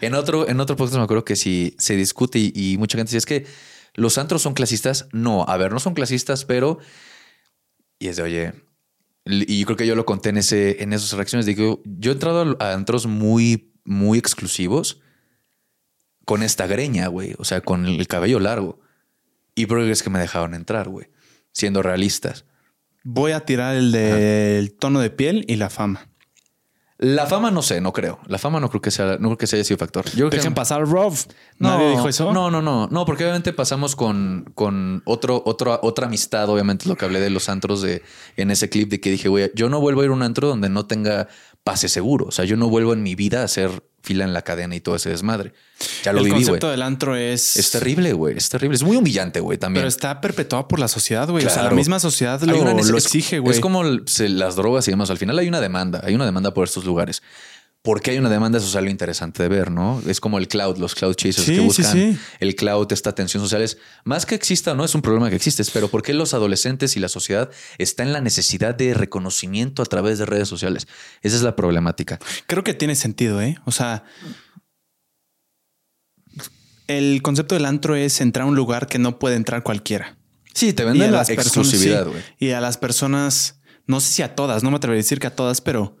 en 0.00 0.14
otro, 0.14 0.48
en 0.48 0.58
otro 0.58 0.74
podcast 0.74 0.96
me 0.98 1.04
acuerdo 1.04 1.24
que 1.24 1.36
si 1.36 1.76
se 1.78 1.94
discute 1.94 2.38
y, 2.40 2.52
y 2.54 2.78
mucha 2.78 2.98
gente 2.98 3.10
dice 3.10 3.18
es 3.18 3.26
que 3.26 3.46
los 3.94 4.18
antros 4.18 4.42
son 4.42 4.54
clasistas. 4.54 5.06
No, 5.12 5.44
a 5.46 5.56
ver, 5.56 5.70
no 5.72 5.78
son 5.78 5.94
clasistas, 5.94 6.44
pero 6.44 6.78
y 8.00 8.08
es 8.08 8.16
de 8.16 8.22
oye. 8.24 8.52
Y 9.24 9.60
yo 9.60 9.66
creo 9.66 9.76
que 9.76 9.86
yo 9.86 9.94
lo 9.94 10.04
conté 10.04 10.30
en 10.30 10.38
ese, 10.38 10.82
en 10.82 10.92
esas 10.92 11.12
reacciones. 11.12 11.46
Digo, 11.46 11.80
yo 11.84 12.10
he 12.10 12.14
entrado 12.14 12.56
a 12.60 12.72
antros 12.72 13.06
muy, 13.06 13.72
muy 13.84 14.18
exclusivos 14.18 15.00
con 16.26 16.42
esta 16.42 16.66
greña, 16.66 17.06
güey. 17.06 17.34
O 17.38 17.44
sea, 17.44 17.60
con 17.60 17.86
el 17.86 18.06
cabello 18.08 18.40
largo. 18.40 18.80
Y 19.54 19.66
porque 19.66 19.90
es 19.90 20.02
que 20.02 20.10
me 20.10 20.18
dejaron 20.18 20.54
entrar, 20.54 20.88
güey. 20.88 21.08
Siendo 21.52 21.82
realistas. 21.82 22.44
Voy 23.04 23.32
a 23.32 23.40
tirar 23.40 23.76
el 23.76 23.92
del 23.92 24.72
tono 24.72 25.00
de 25.00 25.10
piel 25.10 25.44
y 25.48 25.56
la 25.56 25.70
fama. 25.70 26.08
La 26.96 27.26
fama 27.26 27.50
no 27.50 27.60
sé, 27.60 27.80
no 27.80 27.92
creo. 27.92 28.20
La 28.28 28.38
fama 28.38 28.60
no 28.60 28.70
creo 28.70 28.80
que 28.80 28.92
sea, 28.92 29.16
no 29.18 29.28
creo 29.28 29.36
que 29.36 29.46
sea 29.48 29.56
haya 29.58 29.64
sido 29.64 29.78
factor. 29.78 30.04
Yo 30.14 30.30
que- 30.30 30.36
Dejen 30.36 30.54
pasar 30.54 30.86
Rob. 30.86 31.12
No, 31.58 31.70
Nadie 31.70 31.90
dijo 31.90 32.08
eso. 32.08 32.32
No, 32.32 32.50
no, 32.52 32.62
no, 32.62 32.86
no, 32.86 33.04
porque 33.04 33.24
obviamente 33.24 33.52
pasamos 33.52 33.96
con, 33.96 34.50
con 34.54 35.02
otro, 35.04 35.42
otro, 35.44 35.78
otra 35.82 36.06
amistad. 36.06 36.48
Obviamente, 36.48 36.88
lo 36.88 36.96
que 36.96 37.04
hablé 37.04 37.20
de 37.20 37.30
los 37.30 37.48
antros 37.48 37.82
de 37.82 38.02
en 38.36 38.50
ese 38.52 38.70
clip 38.70 38.88
de 38.90 39.00
que 39.00 39.10
dije, 39.10 39.28
güey, 39.28 39.50
yo 39.54 39.68
no 39.68 39.80
vuelvo 39.80 40.00
a 40.02 40.04
ir 40.04 40.10
a 40.10 40.14
un 40.14 40.22
antro 40.22 40.46
donde 40.48 40.68
no 40.68 40.86
tenga 40.86 41.26
pase 41.64 41.88
seguro. 41.88 42.26
O 42.26 42.30
sea, 42.30 42.44
yo 42.44 42.56
no 42.56 42.68
vuelvo 42.68 42.92
en 42.92 43.02
mi 43.02 43.14
vida 43.14 43.40
a 43.40 43.44
hacer 43.44 43.82
fila 44.02 44.24
en 44.24 44.34
la 44.34 44.42
cadena 44.42 44.76
y 44.76 44.80
todo 44.80 44.96
ese 44.96 45.08
desmadre. 45.08 45.54
Ya 46.04 46.12
lo 46.12 46.18
el 46.18 46.24
viví, 46.26 46.34
güey. 46.34 46.44
concepto 46.44 46.70
del 46.70 46.82
antro 46.82 47.16
es. 47.16 47.56
Es 47.56 47.70
terrible, 47.70 48.12
güey. 48.12 48.36
Es 48.36 48.50
terrible. 48.50 48.76
Es 48.76 48.82
muy 48.82 48.98
humillante, 48.98 49.40
güey, 49.40 49.56
también. 49.56 49.80
Pero 49.80 49.88
está 49.88 50.20
perpetuado 50.20 50.68
por 50.68 50.78
la 50.78 50.88
sociedad, 50.88 51.26
güey. 51.28 51.46
O 51.46 51.48
sea, 51.50 51.62
la 51.62 51.70
misma 51.70 51.98
sociedad 51.98 52.38
lo, 52.42 52.60
una 52.60 52.74
lo 52.74 52.98
exige, 52.98 53.38
güey. 53.38 53.54
Es 53.54 53.60
como 53.60 53.82
el- 53.82 54.02
se- 54.06 54.28
las 54.28 54.56
drogas 54.56 54.86
y 54.88 54.90
demás. 54.90 55.08
Al 55.08 55.16
final 55.16 55.38
hay 55.38 55.48
una 55.48 55.60
demanda. 55.62 56.02
Hay 56.04 56.14
una 56.14 56.26
demanda 56.26 56.52
por 56.52 56.64
estos 56.68 56.84
lugares. 56.84 57.22
¿Por 57.84 58.00
qué 58.00 58.12
hay 58.12 58.18
una 58.18 58.30
demanda? 58.30 58.56
Es 58.56 58.74
algo 58.76 58.90
interesante 58.90 59.42
de 59.42 59.48
ver, 59.50 59.70
¿no? 59.70 60.02
Es 60.06 60.18
como 60.18 60.38
el 60.38 60.48
cloud, 60.48 60.78
los 60.78 60.94
cloud 60.94 61.14
chasers 61.16 61.46
Sí, 61.46 61.56
que 61.56 61.60
buscan 61.60 61.92
sí. 61.92 62.18
el 62.40 62.56
cloud, 62.56 62.90
esta 62.90 63.10
atención 63.10 63.42
social. 63.42 63.60
Es 63.60 63.76
más 64.04 64.24
que 64.24 64.34
exista, 64.34 64.72
no 64.72 64.86
es 64.86 64.94
un 64.94 65.02
problema 65.02 65.28
que 65.28 65.36
existe, 65.36 65.62
pero 65.70 65.88
¿por 65.88 66.02
qué 66.02 66.14
los 66.14 66.32
adolescentes 66.32 66.96
y 66.96 67.00
la 67.00 67.10
sociedad 67.10 67.50
está 67.76 68.02
en 68.02 68.14
la 68.14 68.22
necesidad 68.22 68.74
de 68.74 68.94
reconocimiento 68.94 69.82
a 69.82 69.84
través 69.84 70.18
de 70.18 70.24
redes 70.24 70.48
sociales? 70.48 70.88
Esa 71.20 71.36
es 71.36 71.42
la 71.42 71.56
problemática. 71.56 72.18
Creo 72.46 72.64
que 72.64 72.72
tiene 72.72 72.94
sentido, 72.94 73.42
¿eh? 73.42 73.58
O 73.66 73.70
sea, 73.70 74.04
el 76.86 77.20
concepto 77.20 77.54
del 77.54 77.66
antro 77.66 77.96
es 77.96 78.22
entrar 78.22 78.46
a 78.46 78.48
un 78.48 78.56
lugar 78.56 78.86
que 78.86 78.98
no 78.98 79.18
puede 79.18 79.36
entrar 79.36 79.62
cualquiera. 79.62 80.16
Sí, 80.54 80.72
te 80.72 80.86
venden 80.86 81.12
la 81.12 81.20
exclusividad, 81.20 82.06
güey. 82.06 82.22
Y 82.38 82.52
a 82.52 82.62
las 82.62 82.78
personas 82.78 83.60
no 83.86 84.00
sé 84.00 84.12
si 84.12 84.22
a 84.22 84.34
todas, 84.34 84.62
no 84.62 84.70
me 84.70 84.78
atrevería 84.78 85.00
a 85.00 85.04
decir 85.04 85.18
que 85.18 85.26
a 85.26 85.36
todas, 85.36 85.60
pero 85.60 85.98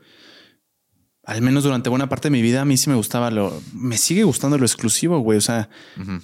al 1.26 1.42
menos 1.42 1.64
durante 1.64 1.88
buena 1.88 2.08
parte 2.08 2.28
de 2.28 2.32
mi 2.32 2.42
vida 2.42 2.62
a 2.62 2.64
mí 2.64 2.76
sí 2.76 2.90
me 2.90 2.96
gustaba 2.96 3.30
lo, 3.30 3.60
me 3.72 3.96
sigue 3.98 4.24
gustando 4.24 4.58
lo 4.58 4.66
exclusivo, 4.66 5.18
güey. 5.18 5.38
O 5.38 5.42
sea, 5.42 5.68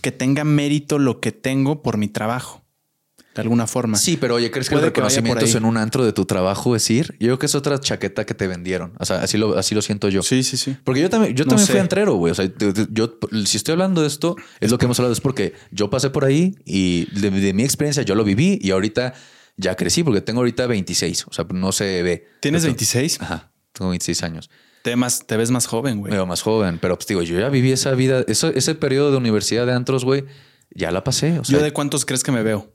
que 0.02 0.12
tenga 0.12 0.44
mérito 0.44 0.98
lo 0.98 1.20
que 1.20 1.32
tengo 1.32 1.82
por 1.82 1.96
mi 1.96 2.08
trabajo. 2.08 2.60
De 3.34 3.42
alguna 3.42 3.68
forma. 3.68 3.96
Sí, 3.96 4.16
pero 4.16 4.34
oye, 4.34 4.50
¿crees 4.50 4.68
que 4.68 4.74
el 4.74 4.80
reconocimiento 4.80 5.44
es 5.44 5.54
en 5.54 5.64
un 5.64 5.76
antro 5.76 6.04
de 6.04 6.12
tu 6.12 6.24
trabajo 6.24 6.74
es 6.74 6.90
ir? 6.90 7.12
Yo 7.20 7.28
creo 7.28 7.38
que 7.38 7.46
es 7.46 7.54
otra 7.54 7.78
chaqueta 7.78 8.26
que 8.26 8.34
te 8.34 8.48
vendieron. 8.48 8.92
O 8.98 9.04
sea, 9.04 9.22
así 9.22 9.38
lo, 9.38 9.56
así 9.56 9.72
lo 9.72 9.82
siento 9.82 10.08
yo. 10.08 10.24
Sí, 10.24 10.42
sí, 10.42 10.56
sí. 10.56 10.76
Porque 10.82 11.00
yo 11.00 11.08
también, 11.08 11.36
yo 11.36 11.46
también 11.46 11.68
fui 11.68 11.78
antrero, 11.78 12.14
güey. 12.14 12.32
O 12.32 12.34
sea, 12.34 12.50
yo, 12.90 13.18
si 13.46 13.56
estoy 13.56 13.72
hablando 13.72 14.00
de 14.00 14.08
esto, 14.08 14.34
es 14.58 14.72
lo 14.72 14.78
que 14.78 14.86
hemos 14.86 14.98
hablado, 14.98 15.12
es 15.12 15.20
porque 15.20 15.54
yo 15.70 15.90
pasé 15.90 16.10
por 16.10 16.24
ahí 16.24 16.56
y 16.64 17.06
de 17.20 17.52
mi 17.52 17.62
experiencia 17.62 18.02
yo 18.02 18.16
lo 18.16 18.24
viví 18.24 18.58
y 18.60 18.72
ahorita 18.72 19.14
ya 19.56 19.76
crecí 19.76 20.02
porque 20.02 20.20
tengo 20.22 20.40
ahorita 20.40 20.66
26. 20.66 21.26
O 21.28 21.32
sea, 21.32 21.46
no 21.54 21.70
se 21.70 22.02
ve. 22.02 22.26
¿Tienes 22.40 22.64
26? 22.64 23.20
Ajá, 23.20 23.52
tengo 23.72 23.90
26 23.90 24.24
años. 24.24 24.50
Te, 24.82 24.96
más, 24.96 25.26
te 25.26 25.36
ves 25.36 25.50
más 25.50 25.66
joven, 25.66 25.98
güey. 25.98 26.10
Me 26.10 26.16
veo 26.16 26.26
más 26.26 26.42
joven, 26.42 26.78
pero 26.80 26.96
pues 26.96 27.06
digo, 27.06 27.22
yo 27.22 27.38
ya 27.38 27.48
viví 27.48 27.72
esa 27.72 27.92
vida, 27.92 28.24
eso, 28.28 28.48
ese 28.48 28.74
periodo 28.74 29.10
de 29.10 29.18
universidad 29.18 29.66
de 29.66 29.72
antros, 29.72 30.04
güey, 30.04 30.24
ya 30.70 30.90
la 30.90 31.04
pasé. 31.04 31.38
O 31.38 31.44
sea, 31.44 31.58
¿Yo 31.58 31.64
de 31.64 31.72
cuántos 31.72 32.04
crees 32.04 32.22
que 32.22 32.32
me 32.32 32.42
veo? 32.42 32.72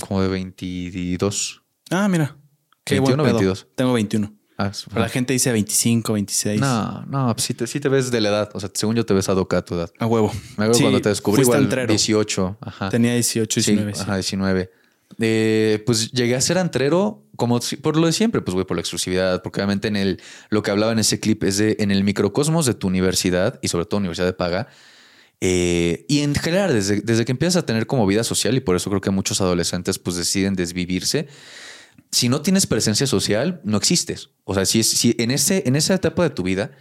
Como 0.00 0.22
de 0.22 0.28
22. 0.28 1.62
Ah, 1.90 2.08
mira. 2.08 2.36
Qué 2.84 2.94
21 2.94 3.22
22. 3.22 3.66
Tengo 3.74 3.92
21. 3.92 4.32
Ah, 4.60 4.72
la 4.96 5.08
gente 5.08 5.32
dice 5.32 5.52
25, 5.52 6.14
26. 6.14 6.60
No, 6.60 7.06
no, 7.06 7.32
pues 7.32 7.44
sí 7.44 7.54
te, 7.54 7.68
sí 7.68 7.78
te 7.78 7.88
ves 7.88 8.10
de 8.10 8.20
la 8.20 8.30
edad. 8.30 8.50
O 8.54 8.60
sea, 8.60 8.68
según 8.74 8.96
yo 8.96 9.06
te 9.06 9.14
ves 9.14 9.28
a 9.28 9.32
a 9.32 9.64
tu 9.64 9.74
edad. 9.76 9.88
A 10.00 10.06
huevo. 10.06 10.32
Me 10.56 10.64
acuerdo 10.64 10.80
cuando 10.80 11.00
te 11.00 11.10
descubrí 11.10 11.42
igual 11.42 11.68
18. 11.86 12.58
Ajá. 12.60 12.88
Tenía 12.88 13.14
18, 13.14 13.60
19. 13.60 13.94
Sí, 13.94 14.00
Ajá, 14.02 14.14
19. 14.14 14.72
Eh, 15.20 15.82
pues 15.84 16.12
llegué 16.12 16.36
a 16.36 16.40
ser 16.40 16.58
antrero 16.58 17.24
como 17.34 17.58
por 17.82 17.96
lo 17.96 18.06
de 18.06 18.12
siempre, 18.12 18.40
pues 18.40 18.54
güey, 18.54 18.66
por 18.66 18.76
la 18.76 18.80
exclusividad, 18.80 19.42
porque 19.42 19.60
obviamente 19.60 19.88
en 19.88 19.96
el, 19.96 20.20
lo 20.48 20.62
que 20.62 20.70
hablaba 20.70 20.92
en 20.92 20.98
ese 21.00 21.18
clip 21.18 21.42
es 21.44 21.58
de 21.58 21.76
en 21.80 21.90
el 21.90 22.04
microcosmos 22.04 22.66
de 22.66 22.74
tu 22.74 22.86
universidad 22.86 23.58
y 23.62 23.68
sobre 23.68 23.84
todo 23.86 23.98
universidad 23.98 24.26
de 24.26 24.32
paga. 24.32 24.68
Eh, 25.40 26.04
y 26.08 26.20
en 26.20 26.34
general, 26.34 26.72
desde, 26.72 27.00
desde 27.00 27.24
que 27.24 27.32
empiezas 27.32 27.62
a 27.62 27.66
tener 27.66 27.86
como 27.86 28.06
vida 28.06 28.24
social, 28.24 28.56
y 28.56 28.60
por 28.60 28.76
eso 28.76 28.90
creo 28.90 29.00
que 29.00 29.10
muchos 29.10 29.40
adolescentes 29.40 29.98
pues 29.98 30.16
deciden 30.16 30.54
desvivirse, 30.54 31.28
si 32.10 32.28
no 32.28 32.42
tienes 32.42 32.66
presencia 32.66 33.06
social, 33.06 33.60
no 33.64 33.76
existes. 33.76 34.30
O 34.44 34.54
sea, 34.54 34.64
si, 34.64 34.82
si 34.82 35.14
en, 35.18 35.30
ese, 35.30 35.62
en 35.66 35.76
esa 35.76 35.94
etapa 35.94 36.22
de 36.22 36.30
tu 36.30 36.42
vida 36.42 36.72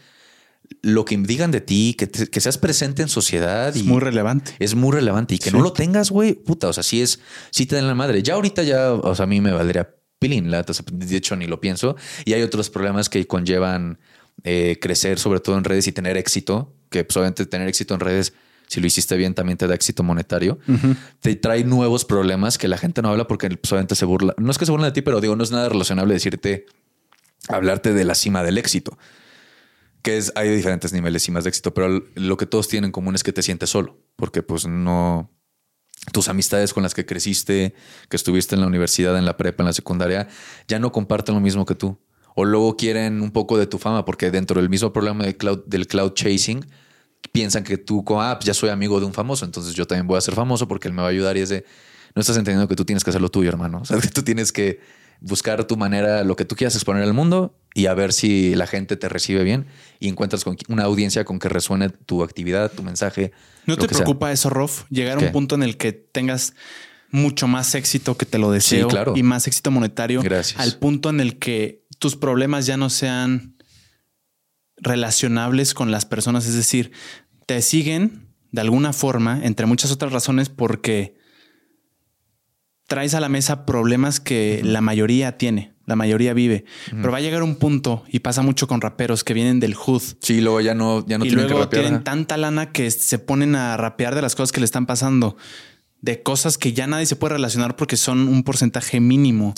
lo 0.81 1.05
que 1.05 1.17
digan 1.17 1.51
de 1.51 1.61
ti, 1.61 1.95
que, 1.95 2.39
seas 2.39 2.57
presente 2.57 3.01
en 3.01 3.09
sociedad. 3.09 3.75
Es 3.75 3.83
muy 3.83 3.99
relevante. 3.99 4.55
Es 4.59 4.75
muy 4.75 4.91
relevante. 4.91 5.35
Y 5.35 5.39
que 5.39 5.51
no 5.51 5.61
lo 5.61 5.73
tengas, 5.73 6.11
güey, 6.11 6.33
puta. 6.33 6.67
O 6.67 6.73
sea, 6.73 6.83
sí 6.83 7.01
es, 7.01 7.19
sí 7.51 7.65
te 7.65 7.75
dan 7.75 7.87
la 7.87 7.95
madre. 7.95 8.23
Ya 8.23 8.35
ahorita 8.35 8.63
ya, 8.63 8.93
o 8.93 9.15
sea, 9.15 9.23
a 9.23 9.27
mí 9.27 9.41
me 9.41 9.51
valdría 9.51 9.93
pilín, 10.19 10.49
la, 10.49 10.63
de 10.63 11.15
hecho 11.15 11.35
ni 11.35 11.47
lo 11.47 11.59
pienso. 11.59 11.95
Y 12.25 12.33
hay 12.33 12.41
otros 12.41 12.69
problemas 12.69 13.09
que 13.09 13.25
conllevan 13.27 13.99
eh, 14.43 14.77
crecer, 14.81 15.19
sobre 15.19 15.39
todo 15.39 15.57
en 15.57 15.63
redes 15.63 15.87
y 15.87 15.91
tener 15.91 16.17
éxito, 16.17 16.73
que 16.89 17.03
pues, 17.03 17.17
obviamente 17.17 17.45
tener 17.45 17.67
éxito 17.67 17.93
en 17.93 17.99
redes, 17.99 18.33
si 18.67 18.81
lo 18.81 18.87
hiciste 18.87 19.15
bien, 19.17 19.33
también 19.33 19.57
te 19.57 19.67
da 19.67 19.75
éxito 19.75 20.03
monetario. 20.03 20.59
Te 21.21 21.35
trae 21.35 21.63
nuevos 21.63 22.05
problemas 22.05 22.57
que 22.57 22.67
la 22.67 22.77
gente 22.77 23.01
no 23.01 23.09
habla 23.09 23.27
porque 23.27 23.49
pues, 23.49 23.71
obviamente 23.71 23.95
se 23.95 24.05
burla. 24.05 24.33
No 24.37 24.51
es 24.51 24.57
que 24.57 24.65
se 24.65 24.71
burlen 24.71 24.89
de 24.89 24.93
ti, 24.93 25.01
pero 25.01 25.21
digo, 25.21 25.35
no 25.35 25.43
es 25.43 25.51
nada 25.51 25.69
relacionable 25.69 26.13
decirte, 26.13 26.65
hablarte 27.47 27.93
de 27.93 28.03
la 28.03 28.15
cima 28.15 28.43
del 28.43 28.57
éxito 28.57 28.97
que 30.07 30.23
hay 30.35 30.55
diferentes 30.55 30.93
niveles 30.93 31.27
y 31.27 31.31
más 31.31 31.43
de 31.43 31.49
éxito, 31.49 31.73
pero 31.73 32.01
lo 32.15 32.37
que 32.37 32.45
todos 32.45 32.69
tienen 32.69 32.85
en 32.87 32.91
común 32.93 33.13
es 33.15 33.23
que 33.23 33.33
te 33.33 33.41
sientes 33.41 33.69
solo, 33.69 33.99
porque 34.15 34.41
pues 34.41 34.65
no, 34.65 35.29
tus 36.13 36.29
amistades 36.29 36.73
con 36.73 36.81
las 36.81 36.93
que 36.93 37.05
creciste, 37.05 37.75
que 38.07 38.15
estuviste 38.15 38.55
en 38.55 38.61
la 38.61 38.67
universidad, 38.67 39.17
en 39.17 39.25
la 39.25 39.35
prepa, 39.35 39.63
en 39.63 39.67
la 39.67 39.73
secundaria, 39.73 40.29
ya 40.69 40.79
no 40.79 40.93
comparten 40.93 41.35
lo 41.35 41.41
mismo 41.41 41.65
que 41.65 41.75
tú. 41.75 41.99
O 42.35 42.45
luego 42.45 42.77
quieren 42.77 43.21
un 43.21 43.31
poco 43.31 43.57
de 43.57 43.67
tu 43.67 43.79
fama, 43.79 44.05
porque 44.05 44.31
dentro 44.31 44.61
del 44.61 44.69
mismo 44.69 44.93
problema 44.93 45.25
de 45.25 45.35
cloud, 45.35 45.65
del 45.65 45.87
cloud 45.87 46.13
chasing, 46.13 46.65
piensan 47.33 47.65
que 47.65 47.77
tú, 47.77 48.05
ah, 48.21 48.37
pues 48.37 48.45
ya 48.45 48.53
soy 48.53 48.69
amigo 48.69 49.01
de 49.01 49.07
un 49.07 49.13
famoso, 49.13 49.43
entonces 49.43 49.73
yo 49.73 49.87
también 49.87 50.07
voy 50.07 50.17
a 50.17 50.21
ser 50.21 50.35
famoso 50.35 50.69
porque 50.69 50.87
él 50.87 50.93
me 50.93 51.01
va 51.01 51.09
a 51.09 51.11
ayudar 51.11 51.35
y 51.35 51.41
es 51.41 51.49
de, 51.49 51.65
no 52.15 52.21
estás 52.21 52.37
entendiendo 52.37 52.69
que 52.69 52.75
tú 52.77 52.85
tienes 52.85 53.03
que 53.03 53.09
hacer 53.09 53.21
lo 53.21 53.29
tuyo, 53.29 53.49
hermano. 53.49 53.79
O 53.81 53.85
sea, 53.85 53.97
que 54.01 54.07
tú 54.07 54.23
tienes 54.23 54.53
que 54.53 54.79
buscar 55.21 55.65
tu 55.65 55.77
manera, 55.77 56.23
lo 56.23 56.35
que 56.35 56.45
tú 56.45 56.55
quieras 56.55 56.75
exponer 56.75 57.03
al 57.03 57.13
mundo 57.13 57.57
y 57.73 57.87
a 57.87 57.93
ver 57.93 58.13
si 58.13 58.55
la 58.55 58.67
gente 58.67 58.97
te 58.97 59.09
recibe 59.09 59.43
bien 59.43 59.67
y 59.99 60.07
encuentras 60.07 60.43
con 60.43 60.57
una 60.67 60.83
audiencia 60.83 61.25
con 61.25 61.39
que 61.39 61.49
resuene 61.49 61.89
tu 61.89 62.23
actividad, 62.23 62.71
tu 62.71 62.83
mensaje. 62.83 63.31
¿No 63.65 63.77
te 63.77 63.87
preocupa 63.87 64.31
eso, 64.31 64.49
Rof? 64.49 64.85
Llegar 64.89 65.17
a 65.17 65.21
un 65.21 65.31
punto 65.31 65.55
en 65.55 65.63
el 65.63 65.77
que 65.77 65.91
tengas 65.91 66.53
mucho 67.11 67.47
más 67.47 67.73
éxito 67.75 68.17
que 68.17 68.25
te 68.25 68.37
lo 68.37 68.51
deseo 68.51 68.87
claro. 68.87 69.13
y 69.15 69.23
más 69.23 69.47
éxito 69.47 69.71
monetario. 69.71 70.21
Gracias. 70.21 70.59
Al 70.59 70.77
punto 70.77 71.09
en 71.09 71.19
el 71.19 71.37
que 71.37 71.85
tus 71.99 72.15
problemas 72.15 72.65
ya 72.65 72.77
no 72.77 72.89
sean 72.89 73.57
relacionables 74.77 75.73
con 75.73 75.91
las 75.91 76.05
personas. 76.05 76.45
Es 76.45 76.55
decir, 76.55 76.91
te 77.45 77.61
siguen 77.61 78.27
de 78.51 78.61
alguna 78.61 78.93
forma, 78.93 79.41
entre 79.43 79.65
muchas 79.65 79.91
otras 79.91 80.11
razones, 80.11 80.49
porque 80.49 81.16
traes 82.87 83.13
a 83.13 83.19
la 83.19 83.29
mesa 83.29 83.65
problemas 83.65 84.19
que 84.19 84.61
la 84.63 84.81
mayoría 84.81 85.37
tiene, 85.37 85.73
la 85.85 85.95
mayoría 85.95 86.33
vive. 86.33 86.65
Pero 86.89 87.11
va 87.11 87.17
a 87.17 87.21
llegar 87.21 87.43
un 87.43 87.57
punto 87.57 88.03
y 88.07 88.19
pasa 88.19 88.41
mucho 88.41 88.67
con 88.67 88.81
raperos 88.81 89.23
que 89.23 89.33
vienen 89.33 89.59
del 89.59 89.75
hood. 89.75 90.01
Sí, 90.21 90.41
luego 90.41 90.61
ya 90.61 90.73
no, 90.73 91.05
ya 91.05 91.17
no 91.17 91.25
y 91.25 91.29
tienen 91.29 91.47
luego 91.47 91.69
tienen 91.69 92.03
tanta 92.03 92.37
lana 92.37 92.71
que 92.71 92.89
se 92.89 93.19
ponen 93.19 93.55
a 93.55 93.77
rapear 93.77 94.15
de 94.15 94.21
las 94.21 94.35
cosas 94.35 94.51
que 94.51 94.61
le 94.61 94.65
están 94.65 94.85
pasando, 94.85 95.37
de 96.01 96.23
cosas 96.23 96.57
que 96.57 96.73
ya 96.73 96.87
nadie 96.87 97.05
se 97.05 97.17
puede 97.17 97.33
relacionar 97.33 97.75
porque 97.75 97.97
son 97.97 98.27
un 98.27 98.43
porcentaje 98.43 98.99
mínimo 99.01 99.53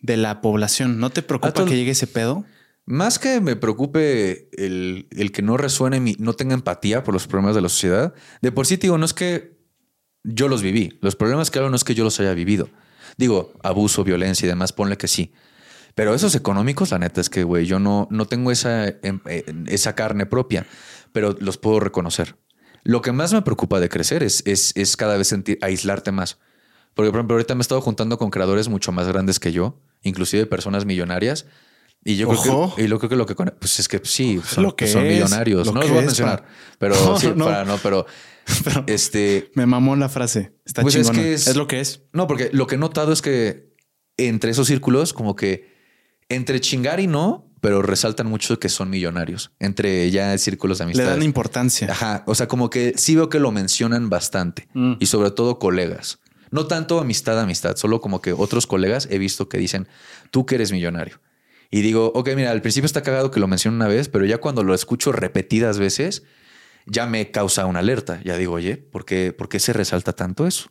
de 0.00 0.16
la 0.16 0.40
población. 0.40 1.00
¿No 1.00 1.10
te 1.10 1.22
preocupa 1.22 1.64
que 1.64 1.76
llegue 1.76 1.90
ese 1.90 2.06
pedo? 2.06 2.44
Más 2.86 3.18
que 3.18 3.40
me 3.40 3.54
preocupe 3.54 4.48
el, 4.56 5.30
que 5.32 5.42
no 5.42 5.56
resuene, 5.56 6.00
mi, 6.00 6.16
no 6.18 6.32
tenga 6.32 6.54
empatía 6.54 7.02
por 7.02 7.12
los 7.12 7.26
problemas 7.26 7.54
de 7.54 7.60
la 7.60 7.68
sociedad, 7.68 8.14
de 8.40 8.50
por 8.50 8.66
sí, 8.66 8.76
digo, 8.76 8.96
no 8.96 9.04
es 9.04 9.12
que 9.12 9.57
yo 10.28 10.48
los 10.48 10.62
viví. 10.62 10.98
Los 11.00 11.16
problemas 11.16 11.50
que 11.50 11.58
hablo 11.58 11.70
no 11.70 11.76
es 11.76 11.84
que 11.84 11.94
yo 11.94 12.04
los 12.04 12.18
haya 12.20 12.34
vivido. 12.34 12.68
Digo, 13.16 13.52
abuso, 13.62 14.04
violencia 14.04 14.46
y 14.46 14.48
demás, 14.48 14.72
ponle 14.72 14.96
que 14.96 15.08
sí. 15.08 15.32
Pero 15.94 16.14
esos 16.14 16.34
económicos, 16.34 16.90
la 16.92 16.98
neta 16.98 17.20
es 17.20 17.30
que, 17.30 17.42
güey, 17.42 17.66
yo 17.66 17.80
no, 17.80 18.06
no 18.10 18.26
tengo 18.26 18.52
esa, 18.52 18.86
em, 18.86 19.20
eh, 19.26 19.44
esa 19.66 19.94
carne 19.94 20.26
propia, 20.26 20.66
pero 21.12 21.36
los 21.40 21.58
puedo 21.58 21.80
reconocer. 21.80 22.36
Lo 22.84 23.02
que 23.02 23.10
más 23.10 23.32
me 23.32 23.42
preocupa 23.42 23.80
de 23.80 23.88
crecer 23.88 24.22
es, 24.22 24.42
es, 24.46 24.72
es 24.76 24.96
cada 24.96 25.16
vez 25.16 25.28
sentir, 25.28 25.58
aislarte 25.62 26.12
más. 26.12 26.38
Porque, 26.94 27.10
por 27.10 27.18
ejemplo, 27.18 27.34
ahorita 27.34 27.54
me 27.54 27.60
he 27.60 27.62
estado 27.62 27.80
juntando 27.80 28.18
con 28.18 28.30
creadores 28.30 28.68
mucho 28.68 28.92
más 28.92 29.08
grandes 29.08 29.40
que 29.40 29.52
yo, 29.52 29.80
inclusive 30.02 30.46
personas 30.46 30.84
millonarias. 30.84 31.46
Y 32.04 32.16
yo 32.16 32.28
creo 32.28 32.74
que, 32.74 32.84
y 32.84 32.86
lo 32.86 32.98
creo 32.98 33.10
que 33.10 33.16
lo 33.16 33.26
que 33.26 33.34
pues 33.34 33.80
es 33.80 33.88
que 33.88 34.00
sí, 34.04 34.40
son, 34.46 34.64
lo 34.64 34.76
que 34.76 34.86
son 34.86 35.06
millonarios. 35.06 35.72
no 35.72 35.80
los 35.80 35.90
voy 35.90 35.98
a 35.98 36.02
mencionar, 36.02 36.44
pero 36.78 36.94
sí, 37.18 37.28
para 37.28 37.64
no, 37.64 37.76
pero 37.78 38.06
este. 38.86 39.50
Me 39.54 39.66
mamó 39.66 39.96
la 39.96 40.08
frase. 40.08 40.52
Está 40.64 40.82
pues 40.82 40.94
Es, 40.94 41.10
que 41.10 41.34
es, 41.34 41.56
lo 41.56 41.66
que 41.66 41.80
es. 41.80 42.02
No, 42.12 42.26
porque 42.26 42.50
lo 42.52 42.66
que 42.66 42.76
he 42.76 42.78
notado 42.78 43.12
es 43.12 43.22
que 43.22 43.74
entre 44.16 44.50
esos 44.50 44.66
círculos, 44.66 45.12
como 45.12 45.36
que 45.36 45.76
entre 46.28 46.60
chingar 46.60 47.00
y 47.00 47.06
no, 47.06 47.50
pero 47.60 47.82
resaltan 47.82 48.26
mucho 48.26 48.58
que 48.58 48.68
son 48.68 48.90
millonarios. 48.90 49.52
Entre 49.58 50.10
ya 50.10 50.36
círculos 50.38 50.78
de 50.78 50.84
amistad. 50.84 51.04
Le 51.04 51.10
dan 51.10 51.22
importancia. 51.22 51.90
Ajá. 51.90 52.24
O 52.26 52.34
sea, 52.34 52.48
como 52.48 52.70
que 52.70 52.94
sí 52.96 53.16
veo 53.16 53.28
que 53.28 53.40
lo 53.40 53.50
mencionan 53.50 54.10
bastante 54.10 54.68
mm. 54.74 54.94
y 55.00 55.06
sobre 55.06 55.30
todo 55.30 55.58
colegas. 55.58 56.20
No 56.50 56.66
tanto 56.66 56.98
amistad, 56.98 57.38
amistad, 57.40 57.76
solo 57.76 58.00
como 58.00 58.22
que 58.22 58.32
otros 58.32 58.66
colegas 58.66 59.08
he 59.10 59.18
visto 59.18 59.48
que 59.48 59.58
dicen 59.58 59.86
tú 60.30 60.46
que 60.46 60.54
eres 60.54 60.72
millonario. 60.72 61.20
Y 61.70 61.82
digo, 61.82 62.12
ok, 62.14 62.30
mira, 62.34 62.50
al 62.50 62.62
principio 62.62 62.86
está 62.86 63.02
cagado 63.02 63.30
que 63.30 63.40
lo 63.40 63.46
mencionen 63.46 63.76
una 63.76 63.88
vez, 63.88 64.08
pero 64.08 64.24
ya 64.24 64.38
cuando 64.38 64.62
lo 64.64 64.74
escucho 64.74 65.12
repetidas 65.12 65.78
veces, 65.78 66.22
ya 66.88 67.06
me 67.06 67.30
causa 67.30 67.66
una 67.66 67.80
alerta. 67.80 68.20
Ya 68.24 68.36
digo, 68.36 68.54
oye, 68.54 68.76
¿por 68.76 69.04
qué, 69.04 69.32
¿por 69.32 69.48
qué 69.48 69.60
se 69.60 69.72
resalta 69.72 70.12
tanto 70.12 70.46
eso? 70.46 70.70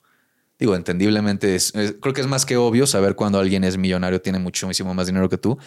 Digo, 0.59 0.75
entendiblemente, 0.75 1.55
es, 1.55 1.71
creo 2.01 2.13
que 2.13 2.21
es 2.21 2.27
más 2.27 2.45
que 2.45 2.57
obvio 2.57 2.87
saber 2.87 3.15
cuando 3.15 3.39
alguien 3.39 3.63
es 3.63 3.77
millonario, 3.77 4.21
tiene 4.21 4.39
muchísimo 4.39 4.93
más 4.93 5.07
dinero 5.07 5.29
que 5.29 5.37
tú. 5.37 5.57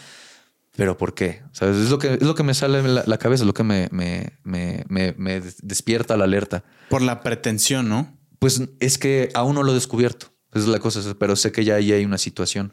Pero 0.77 0.97
¿por 0.97 1.15
qué? 1.15 1.43
¿Sabes? 1.53 1.77
Es 1.77 1.91
lo 1.91 1.99
que, 1.99 2.15
es 2.15 2.23
lo 2.23 2.35
que 2.35 2.43
me 2.43 2.55
sale 2.55 2.79
en 2.79 2.95
la, 2.95 3.19
cabeza, 3.19 3.43
es 3.43 3.47
lo 3.47 3.55
que 3.55 3.65
me, 3.65 3.89
me, 3.91 4.37
me, 4.45 4.85
me, 4.89 5.43
despierta 5.63 6.17
la 6.17 6.25
alerta. 6.25 6.65
Por 6.89 7.03
la 7.03 7.23
pretensión, 7.23 7.89
¿no? 7.89 8.17
Pues 8.39 8.63
es 8.79 8.99
que 8.99 9.31
aún 9.35 9.55
no 9.55 9.63
lo 9.63 9.73
he 9.73 9.75
descubierto. 9.75 10.29
Esa 10.53 10.65
es 10.65 10.69
la 10.69 10.79
cosa, 10.79 11.01
pero 11.19 11.37
sé 11.37 11.53
que 11.53 11.65
ya 11.65 11.77
ahí 11.77 11.93
hay 11.93 12.05
una 12.05 12.19
situación. 12.19 12.73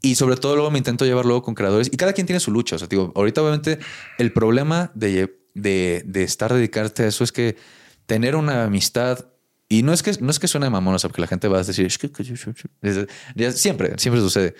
Y 0.00 0.16
sobre 0.16 0.36
todo 0.36 0.54
luego 0.56 0.70
me 0.70 0.78
intento 0.78 1.04
llevar 1.04 1.26
luego 1.26 1.42
con 1.42 1.54
creadores 1.54 1.88
y 1.92 1.96
cada 1.96 2.12
quien 2.12 2.26
tiene 2.26 2.40
su 2.40 2.50
lucha. 2.50 2.76
O 2.76 2.78
sea, 2.78 2.88
digo, 2.88 3.12
ahorita 3.14 3.40
obviamente 3.42 3.78
el 4.18 4.32
problema 4.32 4.90
de 4.94 5.41
de, 5.54 6.02
de, 6.06 6.22
estar 6.22 6.52
dedicarte 6.52 7.04
a 7.04 7.06
eso 7.08 7.24
es 7.24 7.32
que 7.32 7.56
tener 8.06 8.36
una 8.36 8.64
amistad 8.64 9.26
y 9.68 9.82
no 9.82 9.92
es 9.92 10.02
que 10.02 10.12
no 10.20 10.30
es 10.30 10.38
que 10.38 10.48
suene 10.48 10.68
sea, 10.98 11.08
porque 11.08 11.20
la 11.20 11.26
gente 11.26 11.48
va 11.48 11.58
a 11.58 11.62
decir 11.64 11.86
siempre, 13.52 13.98
siempre 13.98 14.20
sucede. 14.20 14.54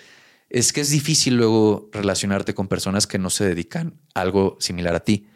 Es 0.48 0.72
que 0.72 0.80
es 0.80 0.90
difícil 0.90 1.36
luego 1.36 1.90
relacionarte 1.92 2.54
con 2.54 2.68
personas 2.68 3.06
que 3.06 3.18
no 3.18 3.30
se 3.30 3.44
dedican 3.44 4.00
a 4.14 4.22
algo 4.22 4.56
similar 4.60 4.94
a 4.94 5.00
ti. 5.00 5.28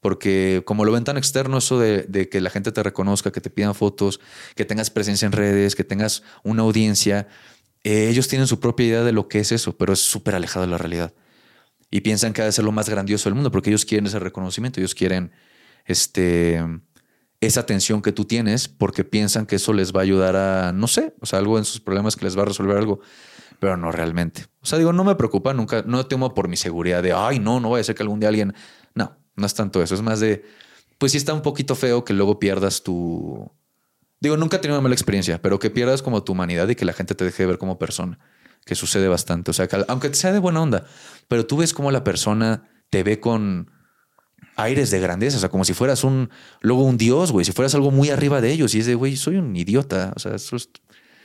Porque 0.00 0.62
como 0.66 0.84
lo 0.84 0.92
ven 0.92 1.04
tan 1.04 1.16
externo, 1.16 1.58
eso 1.58 1.78
de, 1.78 2.02
de, 2.02 2.28
que 2.28 2.42
la 2.42 2.50
gente 2.50 2.72
te 2.72 2.82
reconozca, 2.82 3.32
que 3.32 3.40
te 3.40 3.48
pidan 3.48 3.74
fotos, 3.74 4.20
que 4.54 4.66
tengas 4.66 4.90
presencia 4.90 5.24
en 5.24 5.32
redes, 5.32 5.74
que 5.74 5.84
tengas 5.84 6.22
una 6.42 6.62
audiencia, 6.62 7.26
eh, 7.84 8.08
ellos 8.08 8.28
tienen 8.28 8.46
su 8.46 8.60
propia 8.60 8.86
idea 8.86 9.02
de 9.04 9.12
lo 9.12 9.28
que 9.28 9.40
es 9.40 9.52
eso, 9.52 9.76
pero 9.76 9.92
es 9.92 10.00
súper 10.00 10.34
alejado 10.34 10.64
de 10.64 10.70
la 10.70 10.78
realidad. 10.78 11.14
Y 11.90 12.00
piensan 12.00 12.32
que 12.32 12.42
ha 12.42 12.44
de 12.44 12.52
ser 12.52 12.64
lo 12.64 12.72
más 12.72 12.88
grandioso 12.88 13.28
del 13.28 13.34
mundo 13.34 13.50
porque 13.50 13.70
ellos 13.70 13.84
quieren 13.84 14.06
ese 14.06 14.18
reconocimiento, 14.18 14.80
ellos 14.80 14.94
quieren 14.94 15.30
este, 15.84 16.60
esa 17.40 17.60
atención 17.60 18.02
que 18.02 18.12
tú 18.12 18.24
tienes 18.24 18.68
porque 18.68 19.04
piensan 19.04 19.46
que 19.46 19.56
eso 19.56 19.72
les 19.72 19.92
va 19.92 20.00
a 20.00 20.02
ayudar 20.02 20.36
a, 20.36 20.72
no 20.72 20.88
sé, 20.88 21.14
o 21.20 21.26
sea, 21.26 21.38
algo 21.38 21.58
en 21.58 21.64
sus 21.64 21.80
problemas 21.80 22.16
que 22.16 22.24
les 22.24 22.36
va 22.36 22.42
a 22.42 22.46
resolver 22.46 22.76
algo, 22.76 23.00
pero 23.60 23.76
no 23.76 23.92
realmente. 23.92 24.46
O 24.60 24.66
sea, 24.66 24.78
digo, 24.78 24.92
no 24.92 25.04
me 25.04 25.14
preocupa 25.14 25.54
nunca, 25.54 25.82
no 25.86 26.06
temo 26.06 26.34
por 26.34 26.48
mi 26.48 26.56
seguridad 26.56 27.02
de, 27.02 27.12
ay, 27.12 27.38
no, 27.38 27.60
no 27.60 27.70
vaya 27.70 27.82
a 27.82 27.84
ser 27.84 27.94
que 27.94 28.02
algún 28.02 28.20
día 28.20 28.28
alguien, 28.28 28.54
no, 28.94 29.16
no 29.36 29.46
es 29.46 29.54
tanto 29.54 29.82
eso, 29.82 29.94
es 29.94 30.02
más 30.02 30.20
de, 30.20 30.44
pues 30.98 31.12
sí 31.12 31.18
está 31.18 31.34
un 31.34 31.42
poquito 31.42 31.74
feo 31.74 32.04
que 32.04 32.12
luego 32.12 32.38
pierdas 32.38 32.82
tu, 32.82 33.50
digo, 34.20 34.36
nunca 34.36 34.56
he 34.56 34.60
tenido 34.60 34.78
una 34.78 34.82
mala 34.82 34.94
experiencia, 34.94 35.40
pero 35.40 35.58
que 35.58 35.70
pierdas 35.70 36.02
como 36.02 36.24
tu 36.24 36.32
humanidad 36.32 36.68
y 36.68 36.74
que 36.74 36.84
la 36.84 36.92
gente 36.92 37.14
te 37.14 37.24
deje 37.24 37.42
de 37.44 37.46
ver 37.48 37.58
como 37.58 37.78
persona, 37.78 38.18
que 38.64 38.74
sucede 38.74 39.08
bastante. 39.08 39.50
O 39.50 39.54
sea, 39.54 39.68
que 39.68 39.84
aunque 39.88 40.12
sea 40.14 40.32
de 40.32 40.38
buena 40.38 40.62
onda, 40.62 40.84
pero 41.28 41.46
tú 41.46 41.58
ves 41.58 41.72
como 41.72 41.90
la 41.90 42.04
persona 42.04 42.68
te 42.90 43.02
ve 43.02 43.20
con 43.20 43.70
aires 44.56 44.90
de 44.90 45.00
grandeza, 45.00 45.36
o 45.36 45.40
sea, 45.40 45.48
como 45.48 45.64
si 45.64 45.74
fueras 45.74 46.04
un, 46.04 46.30
luego 46.60 46.84
un 46.84 46.96
dios, 46.96 47.32
güey, 47.32 47.44
si 47.44 47.52
fueras 47.52 47.74
algo 47.74 47.90
muy 47.90 48.10
arriba 48.10 48.40
de 48.40 48.52
ellos 48.52 48.74
y 48.74 48.80
es 48.80 48.86
de, 48.86 48.94
güey, 48.94 49.16
soy 49.16 49.36
un 49.36 49.54
idiota, 49.56 50.12
o 50.14 50.18
sea, 50.18 50.34
eso 50.34 50.56
es... 50.56 50.70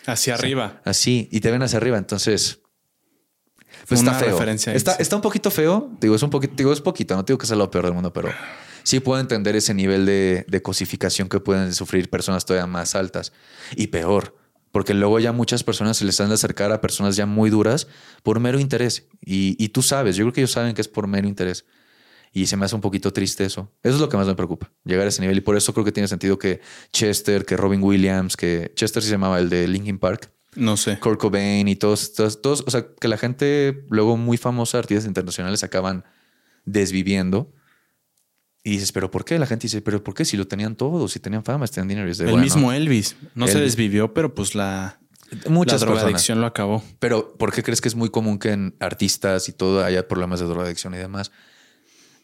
Hacia 0.05 0.33
arriba. 0.33 0.81
Así, 0.85 1.29
y 1.31 1.39
te 1.39 1.51
ven 1.51 1.61
hacia 1.61 1.77
arriba, 1.77 1.97
entonces... 1.97 2.61
Pues 3.87 3.99
está 3.99 4.15
feo. 4.15 4.41
Está, 4.73 4.93
está, 4.93 5.15
un 5.15 5.21
poquito 5.21 5.51
feo, 5.51 5.95
digo, 6.01 6.15
es 6.15 6.23
un 6.23 6.31
poquito, 6.31 6.55
digo, 6.57 6.73
es 6.73 6.81
poquito, 6.81 7.15
no 7.15 7.21
digo 7.21 7.37
que 7.37 7.45
sea 7.45 7.55
lo 7.55 7.69
peor 7.69 7.85
del 7.85 7.93
mundo, 7.93 8.11
pero 8.11 8.29
sí 8.81 8.99
puedo 8.99 9.21
entender 9.21 9.55
ese 9.55 9.75
nivel 9.75 10.07
de, 10.07 10.43
de 10.47 10.61
cosificación 10.63 11.29
que 11.29 11.39
pueden 11.39 11.71
sufrir 11.73 12.09
personas 12.09 12.45
todavía 12.45 12.65
más 12.65 12.95
altas 12.95 13.31
y 13.75 13.87
peor. 13.87 14.38
Porque 14.71 14.93
luego 14.93 15.19
ya 15.19 15.31
muchas 15.31 15.63
personas 15.63 15.97
se 15.97 16.05
les 16.05 16.19
han 16.21 16.29
de 16.29 16.35
acercar 16.35 16.71
a 16.71 16.81
personas 16.81 17.15
ya 17.15 17.25
muy 17.25 17.49
duras 17.49 17.87
por 18.23 18.39
mero 18.39 18.59
interés. 18.59 19.07
Y, 19.25 19.55
y, 19.63 19.69
tú 19.69 19.81
sabes, 19.81 20.15
yo 20.15 20.25
creo 20.25 20.33
que 20.33 20.41
ellos 20.41 20.51
saben 20.51 20.75
que 20.75 20.81
es 20.81 20.87
por 20.87 21.07
mero 21.07 21.27
interés. 21.27 21.65
Y 22.31 22.45
se 22.45 22.57
me 22.57 22.65
hace 22.65 22.75
un 22.75 22.81
poquito 22.81 23.11
triste 23.11 23.45
eso. 23.45 23.71
Eso 23.81 23.95
es 23.95 24.01
lo 24.01 24.09
que 24.09 24.17
más 24.17 24.27
me 24.27 24.35
preocupa, 24.35 24.71
llegar 24.85 25.05
a 25.05 25.09
ese 25.09 25.21
nivel. 25.21 25.37
Y 25.37 25.41
por 25.41 25.57
eso 25.57 25.73
creo 25.73 25.83
que 25.83 25.91
tiene 25.91 26.07
sentido 26.07 26.37
que 26.37 26.61
Chester, 26.91 27.45
que 27.45 27.57
Robin 27.57 27.81
Williams, 27.81 28.37
que 28.37 28.71
Chester 28.75 29.01
se 29.01 29.09
llamaba 29.09 29.39
el 29.39 29.49
de 29.49 29.67
Linkin 29.67 29.97
Park. 29.97 30.31
No 30.55 30.77
sé. 30.77 30.99
Kurt 30.99 31.19
Cobain 31.19 31.67
y 31.67 31.75
todos, 31.75 32.13
todos, 32.13 32.41
todos, 32.41 32.63
o 32.65 32.71
sea, 32.71 32.85
que 32.99 33.07
la 33.07 33.17
gente 33.17 33.85
luego 33.89 34.17
muy 34.17 34.37
famosa, 34.37 34.79
artistas 34.79 35.05
internacionales, 35.05 35.63
acaban 35.63 36.05
desviviendo 36.65 37.51
y 38.64 38.72
dices, 38.72 38.91
¿pero 38.91 39.10
por 39.10 39.26
qué? 39.26 39.40
La 39.40 39.45
gente 39.45 39.64
dice, 39.64 39.81
¿pero 39.81 40.03
por 40.03 40.14
qué? 40.14 40.26
Si 40.26 40.36
lo 40.38 40.48
tenían 40.48 40.76
todos, 40.76 41.11
si 41.11 41.19
tenían 41.19 41.44
fama, 41.44 41.68
tenían 41.68 41.88
dinero. 41.88 42.30
el 42.31 42.41
mismo 42.41 42.73
Elvis. 42.73 43.15
No 43.36 43.48
se 43.48 43.60
desvivió, 43.60 44.14
pero 44.14 44.36
pues 44.36 44.56
la, 44.56 44.99
Muchas 45.48 45.81
la 45.81 45.88
drogadicción 45.88 46.41
lo 46.41 46.48
acabó. 46.48 46.84
Pero 46.99 47.38
¿por 47.38 47.53
qué 47.53 47.64
crees 47.64 47.81
que 47.81 47.88
es 47.88 47.95
muy 47.95 48.10
común 48.10 48.40
que 48.40 48.52
en 48.52 48.76
artistas 48.80 49.48
y 49.49 49.53
todo 49.53 49.84
haya 49.84 50.07
problemas 50.07 50.40
de 50.40 50.48
drogadicción 50.48 50.94
y 50.95 50.98
demás? 50.98 51.31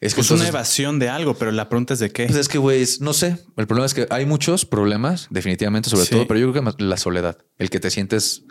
Es 0.02 0.14
que 0.14 0.22
es 0.22 0.28
pues 0.28 0.40
una 0.40 0.48
evasión 0.48 1.00
de 1.00 1.10
algo, 1.10 1.36
pero 1.36 1.52
la 1.52 1.70
pregunta 1.70 1.94
es 1.94 2.00
de 2.00 2.12
qué. 2.12 2.26
Pues 2.26 2.38
es 2.38 2.48
que, 2.48 2.58
güey, 2.58 2.86
no 3.00 3.14
sé. 3.14 3.38
El 3.56 3.66
problema 3.66 3.86
es 3.86 3.94
que 3.94 4.08
hay 4.10 4.26
muchos 4.26 4.66
problemas, 4.66 5.28
definitivamente, 5.30 5.90
sobre 5.90 6.06
todo, 6.06 6.28
pero 6.28 6.40
yo 6.40 6.52
creo 6.52 6.64
que 6.76 6.84
la 6.84 6.98
soledad, 6.98 7.38
el 7.58 7.70
que 7.70 7.80
te 7.80 7.90
sientes 7.90 8.44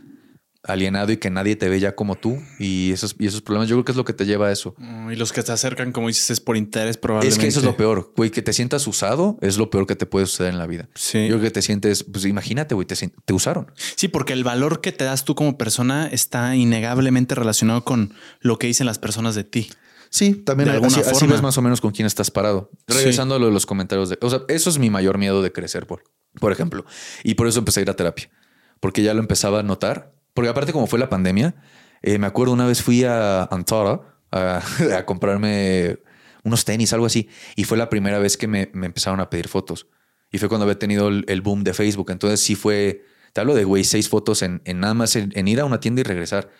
alienado 0.66 1.12
y 1.12 1.18
que 1.18 1.30
nadie 1.30 1.56
te 1.56 1.68
ve 1.68 1.78
ya 1.78 1.94
como 1.94 2.16
tú 2.16 2.42
y 2.58 2.92
esos, 2.92 3.14
y 3.18 3.26
esos 3.26 3.42
problemas, 3.42 3.68
yo 3.68 3.76
creo 3.76 3.84
que 3.84 3.92
es 3.92 3.96
lo 3.96 4.04
que 4.04 4.12
te 4.12 4.24
lleva 4.24 4.48
a 4.48 4.52
eso. 4.52 4.74
Mm, 4.78 5.12
y 5.12 5.16
los 5.16 5.32
que 5.32 5.42
te 5.42 5.52
acercan, 5.52 5.92
como 5.92 6.08
dices, 6.08 6.30
es 6.30 6.40
por 6.40 6.56
interés 6.56 6.96
probablemente. 6.96 7.36
Es 7.36 7.40
que 7.40 7.48
eso 7.48 7.60
es 7.60 7.66
lo 7.66 7.76
peor, 7.76 8.12
güey, 8.16 8.30
que 8.30 8.42
te 8.42 8.52
sientas 8.52 8.86
usado 8.86 9.38
es 9.40 9.58
lo 9.58 9.70
peor 9.70 9.86
que 9.86 9.96
te 9.96 10.06
puede 10.06 10.26
suceder 10.26 10.52
en 10.52 10.58
la 10.58 10.66
vida. 10.66 10.88
Sí. 10.94 11.22
Yo 11.28 11.34
creo 11.34 11.42
que 11.42 11.50
te 11.50 11.62
sientes, 11.62 12.04
pues 12.04 12.24
imagínate, 12.24 12.74
güey, 12.74 12.86
te, 12.86 12.94
te 12.96 13.32
usaron. 13.32 13.70
Sí, 13.96 14.08
porque 14.08 14.32
el 14.32 14.44
valor 14.44 14.80
que 14.80 14.92
te 14.92 15.04
das 15.04 15.24
tú 15.24 15.34
como 15.34 15.58
persona 15.58 16.08
está 16.08 16.56
innegablemente 16.56 17.34
relacionado 17.34 17.84
con 17.84 18.14
lo 18.40 18.58
que 18.58 18.66
dicen 18.66 18.86
las 18.86 18.98
personas 18.98 19.34
de 19.34 19.44
ti. 19.44 19.68
Sí, 20.08 20.34
también 20.34 20.68
de 20.68 20.74
alguna 20.74 20.92
así, 20.92 21.02
forma. 21.02 21.16
así 21.16 21.26
ves 21.26 21.42
más 21.42 21.58
o 21.58 21.62
menos 21.62 21.80
con 21.80 21.90
quién 21.90 22.06
estás 22.06 22.30
parado. 22.30 22.70
Regresando 22.86 23.34
a 23.34 23.38
lo 23.38 23.46
de 23.46 23.52
los 23.52 23.66
comentarios 23.66 24.08
de, 24.08 24.18
o 24.20 24.30
sea, 24.30 24.42
eso 24.48 24.70
es 24.70 24.78
mi 24.78 24.88
mayor 24.88 25.18
miedo 25.18 25.42
de 25.42 25.52
crecer, 25.52 25.86
por, 25.86 26.04
por 26.38 26.52
ejemplo. 26.52 26.86
Y 27.24 27.34
por 27.34 27.48
eso 27.48 27.58
empecé 27.58 27.80
a 27.80 27.82
ir 27.82 27.90
a 27.90 27.96
terapia, 27.96 28.30
porque 28.78 29.02
ya 29.02 29.12
lo 29.12 29.20
empezaba 29.20 29.58
a 29.58 29.62
notar 29.64 30.13
porque 30.35 30.51
aparte, 30.51 30.73
como 30.73 30.86
fue 30.86 30.98
la 30.98 31.09
pandemia, 31.09 31.55
eh, 32.02 32.19
me 32.19 32.27
acuerdo 32.27 32.52
una 32.52 32.66
vez 32.66 32.82
fui 32.82 33.05
a 33.05 33.44
Antara 33.44 34.01
a, 34.31 34.62
comprarme 35.06 35.98
unos 36.43 36.65
tenis, 36.65 36.93
algo 36.93 37.06
así. 37.06 37.28
Y 37.56 37.65
fue 37.65 37.78
la 37.78 37.89
primera 37.89 38.19
vez 38.19 38.36
que 38.36 38.47
me, 38.47 38.70
empezaron 38.74 39.20
a 39.20 39.31
pedir 39.31 39.48
fotos. 39.48 39.86
Y 40.31 40.39
fue 40.39 40.48
cuando 40.48 40.65
había 40.65 40.78
tenido 40.78 41.09
el, 41.09 41.40
boom 41.40 41.65
de 41.65 41.73
Facebook. 41.73 42.11
Entonces 42.11 42.40
sí 42.40 42.56
fue, 42.56 43.05
te 43.32 43.40
hablo 43.40 43.55
de, 43.55 43.65
güey, 43.65 43.85
seis 43.85 44.09
fotos 44.09 44.43
en, 44.43 44.61
nada 44.74 44.94
más 44.94 45.16
en, 45.16 45.48
ir 45.48 45.61
a 45.61 45.65
una 45.65 45.81
tienda 45.81 46.01
y 46.01 46.05
regresar. 46.05 46.51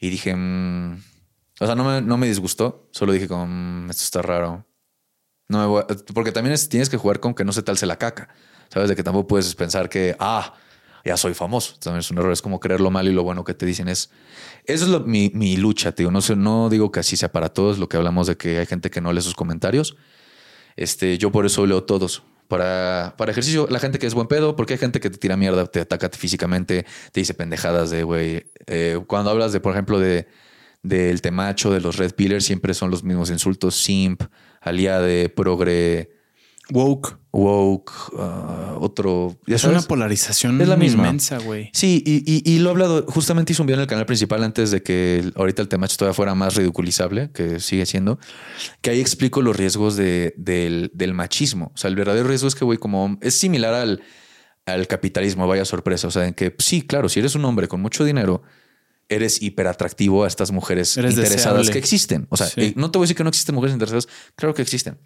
Y 0.00 0.10
dije, 0.10 0.34
mm", 0.34 1.00
o 1.60 1.66
sea, 1.66 1.76
no 1.76 1.84
me, 1.84 2.02
no 2.02 2.18
me 2.18 2.26
disgustó. 2.26 2.88
Solo 2.90 3.12
dije 3.12 3.28
como, 3.28 3.46
mm, 3.46 3.90
esto 3.90 4.02
está 4.02 4.22
raro. 4.22 4.66
No 5.48 5.58
me 5.58 5.66
voy 5.66 5.84
porque 6.12 6.32
también 6.32 6.56
tienes 6.68 6.88
que 6.88 6.96
jugar 6.96 7.20
con 7.20 7.34
que 7.34 7.44
no 7.44 7.52
se 7.52 7.62
talce 7.62 7.86
la 7.86 7.96
caca. 7.96 8.28
Sabes 8.68 8.88
de 8.88 8.96
que 8.96 9.02
tampoco 9.02 9.28
puedes 9.28 9.54
pensar 9.54 9.88
que, 9.88 10.16
ah, 10.18 10.54
ya 11.04 11.16
soy 11.16 11.34
famoso. 11.34 11.74
También 11.78 12.00
es 12.00 12.10
un 12.10 12.18
error, 12.18 12.32
es 12.32 12.42
como 12.42 12.60
creer 12.60 12.80
lo 12.80 12.90
malo 12.90 13.10
y 13.10 13.12
lo 13.12 13.22
bueno 13.22 13.44
que 13.44 13.54
te 13.54 13.66
dicen. 13.66 13.88
Es, 13.88 14.10
eso 14.64 14.96
es 14.96 15.06
mi, 15.06 15.30
mi, 15.34 15.56
lucha, 15.56 15.92
tío. 15.92 16.10
No, 16.10 16.20
sé, 16.20 16.36
no 16.36 16.68
digo 16.68 16.90
que 16.92 17.00
así 17.00 17.16
sea 17.16 17.32
para 17.32 17.48
todos, 17.48 17.78
lo 17.78 17.88
que 17.88 17.96
hablamos 17.96 18.26
de 18.26 18.36
que 18.36 18.58
hay 18.58 18.66
gente 18.66 18.90
que 18.90 19.00
no 19.00 19.12
lee 19.12 19.22
sus 19.22 19.34
comentarios. 19.34 19.96
Este, 20.76 21.18
yo 21.18 21.32
por 21.32 21.46
eso 21.46 21.66
leo 21.66 21.84
todos. 21.84 22.22
Para, 22.48 23.14
para 23.16 23.32
ejercicio, 23.32 23.66
la 23.70 23.78
gente 23.78 23.98
que 23.98 24.06
es 24.06 24.14
buen 24.14 24.26
pedo, 24.26 24.56
porque 24.56 24.74
hay 24.74 24.78
gente 24.78 25.00
que 25.00 25.08
te 25.08 25.16
tira 25.16 25.36
mierda, 25.36 25.66
te 25.66 25.80
ataca 25.80 26.10
físicamente, 26.10 26.84
te 27.10 27.20
dice 27.20 27.32
pendejadas 27.32 27.90
de, 27.90 28.02
güey. 28.02 28.44
Eh, 28.66 29.00
cuando 29.06 29.30
hablas 29.30 29.52
de, 29.52 29.60
por 29.60 29.72
ejemplo, 29.72 29.98
de 29.98 30.26
del 30.82 31.22
temacho, 31.22 31.72
de 31.72 31.80
los 31.80 31.96
red 31.96 32.12
pillars, 32.12 32.44
siempre 32.44 32.74
son 32.74 32.90
los 32.90 33.04
mismos 33.04 33.30
insultos. 33.30 33.76
Simp, 33.76 34.22
aliade, 34.60 35.28
progre, 35.28 36.10
Woke. 36.72 37.22
Woke, 37.32 37.90
uh, 38.12 38.76
otro. 38.84 39.38
es 39.46 39.64
una 39.64 39.80
polarización 39.80 40.60
es 40.60 40.68
la 40.68 40.76
misma. 40.76 41.04
inmensa, 41.04 41.38
güey. 41.38 41.70
Sí, 41.72 42.02
y, 42.04 42.58
lo 42.58 42.68
he 42.68 42.72
hablado. 42.72 43.06
Justamente 43.08 43.54
hizo 43.54 43.62
un 43.62 43.68
video 43.68 43.78
en 43.78 43.82
el 43.82 43.86
canal 43.86 44.04
principal 44.04 44.44
antes 44.44 44.70
de 44.70 44.82
que 44.82 45.32
ahorita 45.34 45.62
el 45.62 45.68
tema 45.68 45.88
todavía 45.88 46.12
fuera 46.12 46.34
más 46.34 46.56
ridiculizable, 46.56 47.30
que 47.32 47.58
sigue 47.58 47.86
siendo. 47.86 48.18
Que 48.82 48.90
ahí 48.90 49.00
explico 49.00 49.40
los 49.40 49.56
riesgos 49.56 49.96
de, 49.96 50.34
del, 50.36 51.14
machismo. 51.14 51.72
O 51.74 51.78
sea, 51.78 51.88
el 51.88 51.96
verdadero 51.96 52.28
riesgo 52.28 52.48
es 52.48 52.54
que, 52.54 52.66
güey, 52.66 52.76
como 52.76 53.16
es 53.22 53.38
similar 53.38 53.72
al, 53.72 54.02
al 54.66 54.86
capitalismo, 54.86 55.48
vaya 55.48 55.64
sorpresa. 55.64 56.08
O 56.08 56.10
sea, 56.10 56.26
en 56.26 56.34
que 56.34 56.54
sí, 56.58 56.82
claro, 56.82 57.08
si 57.08 57.20
eres 57.20 57.34
un 57.34 57.46
hombre 57.46 57.66
con 57.66 57.80
mucho 57.80 58.04
dinero, 58.04 58.42
eres 59.08 59.40
hiperatractivo 59.40 60.24
a 60.24 60.28
estas 60.28 60.50
mujeres 60.52 60.98
interesadas 60.98 61.70
que 61.70 61.78
existen. 61.78 62.26
O 62.28 62.36
sea, 62.36 62.48
eh, 62.56 62.74
no 62.76 62.90
te 62.90 62.98
voy 62.98 63.04
a 63.04 63.06
decir 63.06 63.16
que 63.16 63.24
no 63.24 63.30
existen 63.30 63.54
mujeres 63.54 63.72
interesadas, 63.72 64.06
claro 64.36 64.52
que 64.52 64.60
existen 64.60 64.98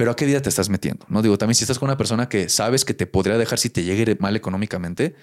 pero 0.00 0.12
¿a 0.12 0.16
qué 0.16 0.24
vida 0.24 0.40
te 0.40 0.48
estás 0.48 0.70
metiendo? 0.70 1.04
No 1.10 1.20
digo, 1.20 1.36
también 1.36 1.54
si 1.54 1.64
estás 1.64 1.78
con 1.78 1.86
una 1.90 1.98
persona 1.98 2.26
que 2.26 2.48
sabes 2.48 2.86
que 2.86 2.94
te 2.94 3.06
podría 3.06 3.36
dejar 3.36 3.58
si 3.58 3.68
te 3.68 3.84
llegue 3.84 4.16
mal 4.18 4.34
económicamente, 4.34 5.14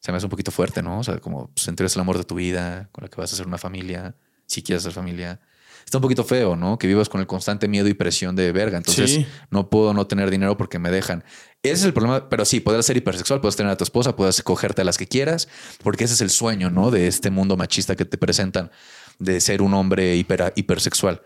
se 0.00 0.12
me 0.12 0.18
hace 0.18 0.26
un 0.26 0.30
poquito 0.30 0.50
fuerte, 0.50 0.82
¿no? 0.82 0.98
O 0.98 1.02
sea, 1.02 1.16
como 1.16 1.50
pues, 1.54 1.66
el 1.66 2.00
amor 2.02 2.18
de 2.18 2.24
tu 2.24 2.34
vida, 2.34 2.90
con 2.92 3.04
la 3.04 3.08
que 3.08 3.16
vas 3.18 3.32
a 3.32 3.36
hacer 3.36 3.46
una 3.46 3.56
familia, 3.56 4.14
si 4.44 4.62
quieres 4.62 4.82
hacer 4.82 4.92
familia. 4.92 5.40
Está 5.82 5.96
un 5.96 6.02
poquito 6.02 6.24
feo, 6.24 6.56
¿no? 6.56 6.76
Que 6.78 6.86
vivas 6.86 7.08
con 7.08 7.22
el 7.22 7.26
constante 7.26 7.68
miedo 7.68 7.88
y 7.88 7.94
presión 7.94 8.36
de 8.36 8.52
verga. 8.52 8.76
Entonces, 8.76 9.24
no 9.48 9.70
puedo 9.70 9.94
no 9.94 10.06
tener 10.06 10.30
dinero 10.30 10.58
porque 10.58 10.78
me 10.78 10.90
dejan. 10.90 11.24
Ese 11.62 11.72
es 11.72 11.84
el 11.84 11.94
problema. 11.94 12.28
Pero 12.28 12.44
sí, 12.44 12.60
podrás 12.60 12.84
ser 12.84 12.98
hipersexual, 12.98 13.40
puedes 13.40 13.56
tener 13.56 13.72
a 13.72 13.78
tu 13.78 13.84
esposa, 13.84 14.14
puedes 14.14 14.42
cogerte 14.42 14.82
a 14.82 14.84
las 14.84 14.98
que 14.98 15.08
quieras, 15.08 15.48
porque 15.82 16.04
ese 16.04 16.12
es 16.12 16.20
el 16.20 16.28
sueño, 16.28 16.68
¿no? 16.68 16.90
De 16.90 17.06
este 17.06 17.30
mundo 17.30 17.56
machista 17.56 17.96
que 17.96 18.04
te 18.04 18.18
presentan 18.18 18.70
de 19.18 19.40
ser 19.40 19.62
un 19.62 19.72
hombre 19.72 20.16
hiper, 20.16 20.52
hipersexual. 20.54 21.22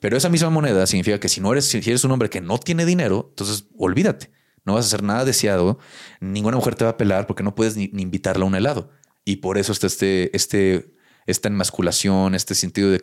Pero 0.00 0.16
esa 0.16 0.28
misma 0.28 0.50
moneda 0.50 0.86
significa 0.86 1.18
que 1.18 1.28
si 1.28 1.40
no 1.40 1.52
eres, 1.52 1.66
si 1.66 1.78
eres 1.78 2.04
un 2.04 2.12
hombre 2.12 2.28
que 2.28 2.40
no 2.40 2.58
tiene 2.58 2.84
dinero, 2.84 3.28
entonces 3.30 3.66
olvídate. 3.76 4.30
No 4.64 4.74
vas 4.74 4.84
a 4.84 4.88
hacer 4.88 5.02
nada 5.02 5.24
deseado. 5.24 5.78
Ninguna 6.20 6.56
mujer 6.56 6.74
te 6.74 6.84
va 6.84 6.90
a 6.90 6.96
pelar 6.96 7.26
porque 7.26 7.42
no 7.42 7.54
puedes 7.54 7.76
ni, 7.76 7.84
invitarla 7.84 8.44
a 8.44 8.48
un 8.48 8.54
helado. 8.54 8.90
Y 9.24 9.36
por 9.36 9.58
eso 9.58 9.72
está 9.72 9.86
este, 9.86 10.36
este, 10.36 10.92
esta 11.26 11.48
enmasculación, 11.48 12.34
este 12.34 12.54
sentido 12.54 12.90
de, 12.90 12.98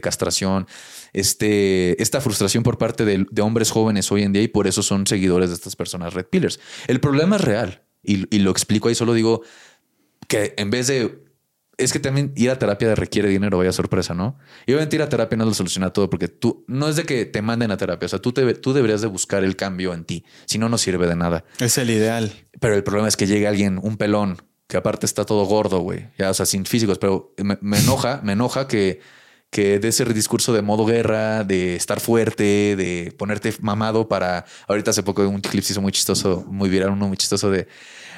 castración, 0.00 0.66
este, 1.12 2.00
esta 2.00 2.20
frustración 2.20 2.62
por 2.62 2.78
parte 2.78 3.04
de, 3.04 3.42
hombres 3.42 3.70
jóvenes 3.70 4.10
hoy 4.10 4.22
en 4.22 4.32
día 4.32 4.42
y 4.42 4.48
por 4.48 4.66
eso 4.66 4.82
son 4.82 5.06
seguidores 5.06 5.50
de 5.50 5.56
estas 5.56 5.76
personas 5.76 6.14
red 6.14 6.26
pillars. 6.26 6.60
El 6.86 7.00
problema 7.00 7.36
es 7.36 7.42
real 7.42 7.84
y 8.02 8.38
lo 8.38 8.50
explico 8.50 8.88
ahí. 8.88 8.94
Solo 8.94 9.12
digo 9.12 9.42
que 10.26 10.54
en 10.56 10.70
vez 10.70 10.86
de 10.86 11.29
es 11.80 11.92
que 11.92 11.98
también 11.98 12.32
ir 12.36 12.50
a 12.50 12.58
terapia 12.58 12.94
requiere 12.94 13.28
dinero, 13.28 13.58
vaya 13.58 13.72
sorpresa, 13.72 14.14
¿no? 14.14 14.38
Y 14.66 14.72
obviamente 14.72 14.96
ir 14.96 15.02
a 15.02 15.08
terapia 15.08 15.36
no 15.36 15.44
lo 15.44 15.54
soluciona 15.54 15.90
todo 15.90 16.10
porque 16.10 16.28
tú 16.28 16.64
no 16.68 16.88
es 16.88 16.96
de 16.96 17.04
que 17.04 17.24
te 17.24 17.42
manden 17.42 17.70
a 17.70 17.76
terapia, 17.76 18.06
o 18.06 18.08
sea, 18.08 18.18
tú, 18.20 18.32
te, 18.32 18.54
tú 18.54 18.72
deberías 18.72 19.00
de 19.00 19.08
buscar 19.08 19.44
el 19.44 19.56
cambio 19.56 19.94
en 19.94 20.04
ti, 20.04 20.24
si 20.46 20.58
no, 20.58 20.68
no 20.68 20.78
sirve 20.78 21.06
de 21.06 21.16
nada. 21.16 21.44
Es 21.58 21.78
el 21.78 21.90
ideal. 21.90 22.32
Pero 22.60 22.74
el 22.74 22.84
problema 22.84 23.08
es 23.08 23.16
que 23.16 23.26
llegue 23.26 23.48
alguien, 23.48 23.78
un 23.82 23.96
pelón, 23.96 24.38
que 24.70 24.76
aparte 24.76 25.04
está 25.04 25.24
todo 25.24 25.44
gordo, 25.44 25.80
güey, 25.80 26.08
ya, 26.16 26.30
o 26.30 26.34
sea, 26.34 26.46
sin 26.46 26.64
físicos, 26.64 26.98
pero 26.98 27.34
me, 27.38 27.78
enoja, 27.78 28.20
me 28.22 28.32
enoja 28.32 28.68
que, 28.68 29.00
que 29.50 29.80
de 29.80 29.88
ese 29.88 30.04
discurso 30.04 30.52
de 30.52 30.62
modo 30.62 30.86
guerra, 30.86 31.42
de 31.44 31.74
estar 31.74 32.00
fuerte, 32.00 32.76
de 32.76 33.12
ponerte 33.18 33.52
mamado 33.60 34.08
para. 34.08 34.46
Ahorita 34.68 34.92
hace 34.92 35.02
poco 35.02 35.28
un 35.28 35.40
clip 35.40 35.64
se 35.64 35.72
hizo 35.72 35.82
muy 35.82 35.90
chistoso, 35.90 36.44
muy 36.46 36.70
viral, 36.70 36.90
uno 36.90 37.08
muy 37.08 37.16
chistoso 37.16 37.50
de. 37.50 37.66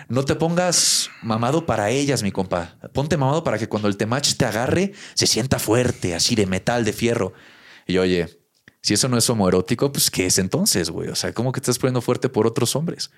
No 0.09 0.25
te 0.25 0.35
pongas 0.35 1.11
mamado 1.23 1.67
para 1.67 1.91
ellas, 1.91 2.23
mi 2.23 2.33
compa. 2.33 2.77
Ponte 2.93 3.17
mamado 3.17 3.45
para 3.45 3.59
que 3.59 3.69
cuando 3.69 3.89
el 3.89 3.97
temach 3.97 4.35
te 4.35 4.45
agarre 4.45 4.93
se 5.15 5.27
sienta 5.27 5.59
fuerte, 5.59 6.15
así 6.15 6.35
de 6.35 6.47
metal, 6.47 6.85
de 6.85 6.93
fierro. 6.93 7.33
Y 7.87 7.99
oye, 7.99 8.41
si 8.81 8.95
eso 8.95 9.09
no 9.09 9.17
es 9.17 9.29
homoerótico, 9.31 9.93
pues 9.93 10.11
¿qué 10.11 10.27
es 10.27 10.39
entonces, 10.39 10.91
güey? 10.91 11.09
O 11.09 11.15
sea, 11.15 11.33
¿cómo 11.33 11.53
que 11.53 11.61
estás 11.61 11.79
poniendo 11.79 12.01
fuerte 12.01 12.29
por 12.29 12.47
otros 12.47 12.75
hombres? 12.77 13.11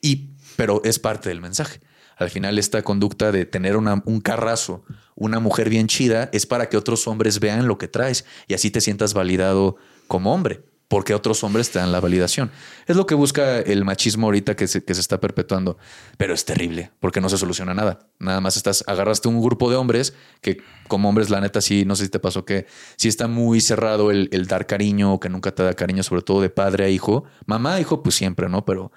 Y, 0.00 0.30
pero 0.56 0.82
es 0.84 0.98
parte 0.98 1.28
del 1.28 1.40
mensaje. 1.40 1.80
Al 2.16 2.30
final, 2.30 2.58
esta 2.58 2.82
conducta 2.82 3.32
de 3.32 3.46
tener 3.46 3.76
un 3.76 4.20
carrazo, 4.20 4.84
una 5.14 5.40
mujer 5.40 5.70
bien 5.70 5.86
chida, 5.86 6.28
es 6.32 6.44
para 6.44 6.68
que 6.68 6.76
otros 6.76 7.06
hombres 7.06 7.40
vean 7.40 7.66
lo 7.66 7.78
que 7.78 7.88
traes 7.88 8.26
y 8.46 8.54
así 8.54 8.70
te 8.70 8.82
sientas 8.82 9.14
validado 9.14 9.76
como 10.06 10.34
hombre 10.34 10.69
porque 10.90 11.14
otros 11.14 11.44
hombres 11.44 11.70
te 11.70 11.78
dan 11.78 11.92
la 11.92 12.00
validación. 12.00 12.50
Es 12.88 12.96
lo 12.96 13.06
que 13.06 13.14
busca 13.14 13.60
el 13.60 13.84
machismo 13.84 14.26
ahorita 14.26 14.56
que 14.56 14.66
se, 14.66 14.82
que 14.84 14.92
se 14.92 15.00
está 15.00 15.20
perpetuando, 15.20 15.78
pero 16.16 16.34
es 16.34 16.44
terrible 16.44 16.90
porque 16.98 17.20
no 17.20 17.28
se 17.28 17.38
soluciona 17.38 17.74
nada. 17.74 18.00
Nada 18.18 18.40
más 18.40 18.56
estás, 18.56 18.82
agarraste 18.88 19.28
un 19.28 19.40
grupo 19.40 19.70
de 19.70 19.76
hombres 19.76 20.14
que 20.40 20.60
como 20.88 21.08
hombres, 21.08 21.30
la 21.30 21.40
neta, 21.40 21.60
sí, 21.60 21.84
no 21.84 21.94
sé 21.94 22.06
si 22.06 22.10
te 22.10 22.18
pasó 22.18 22.44
que 22.44 22.66
sí 22.96 23.06
está 23.06 23.28
muy 23.28 23.60
cerrado 23.60 24.10
el, 24.10 24.28
el 24.32 24.48
dar 24.48 24.66
cariño 24.66 25.14
o 25.14 25.20
que 25.20 25.28
nunca 25.28 25.54
te 25.54 25.62
da 25.62 25.74
cariño, 25.74 26.02
sobre 26.02 26.22
todo 26.22 26.40
de 26.40 26.50
padre 26.50 26.86
a 26.86 26.88
hijo. 26.88 27.22
Mamá, 27.46 27.78
hijo, 27.78 28.02
pues 28.02 28.16
siempre, 28.16 28.48
¿no? 28.48 28.64
Pero 28.64 28.90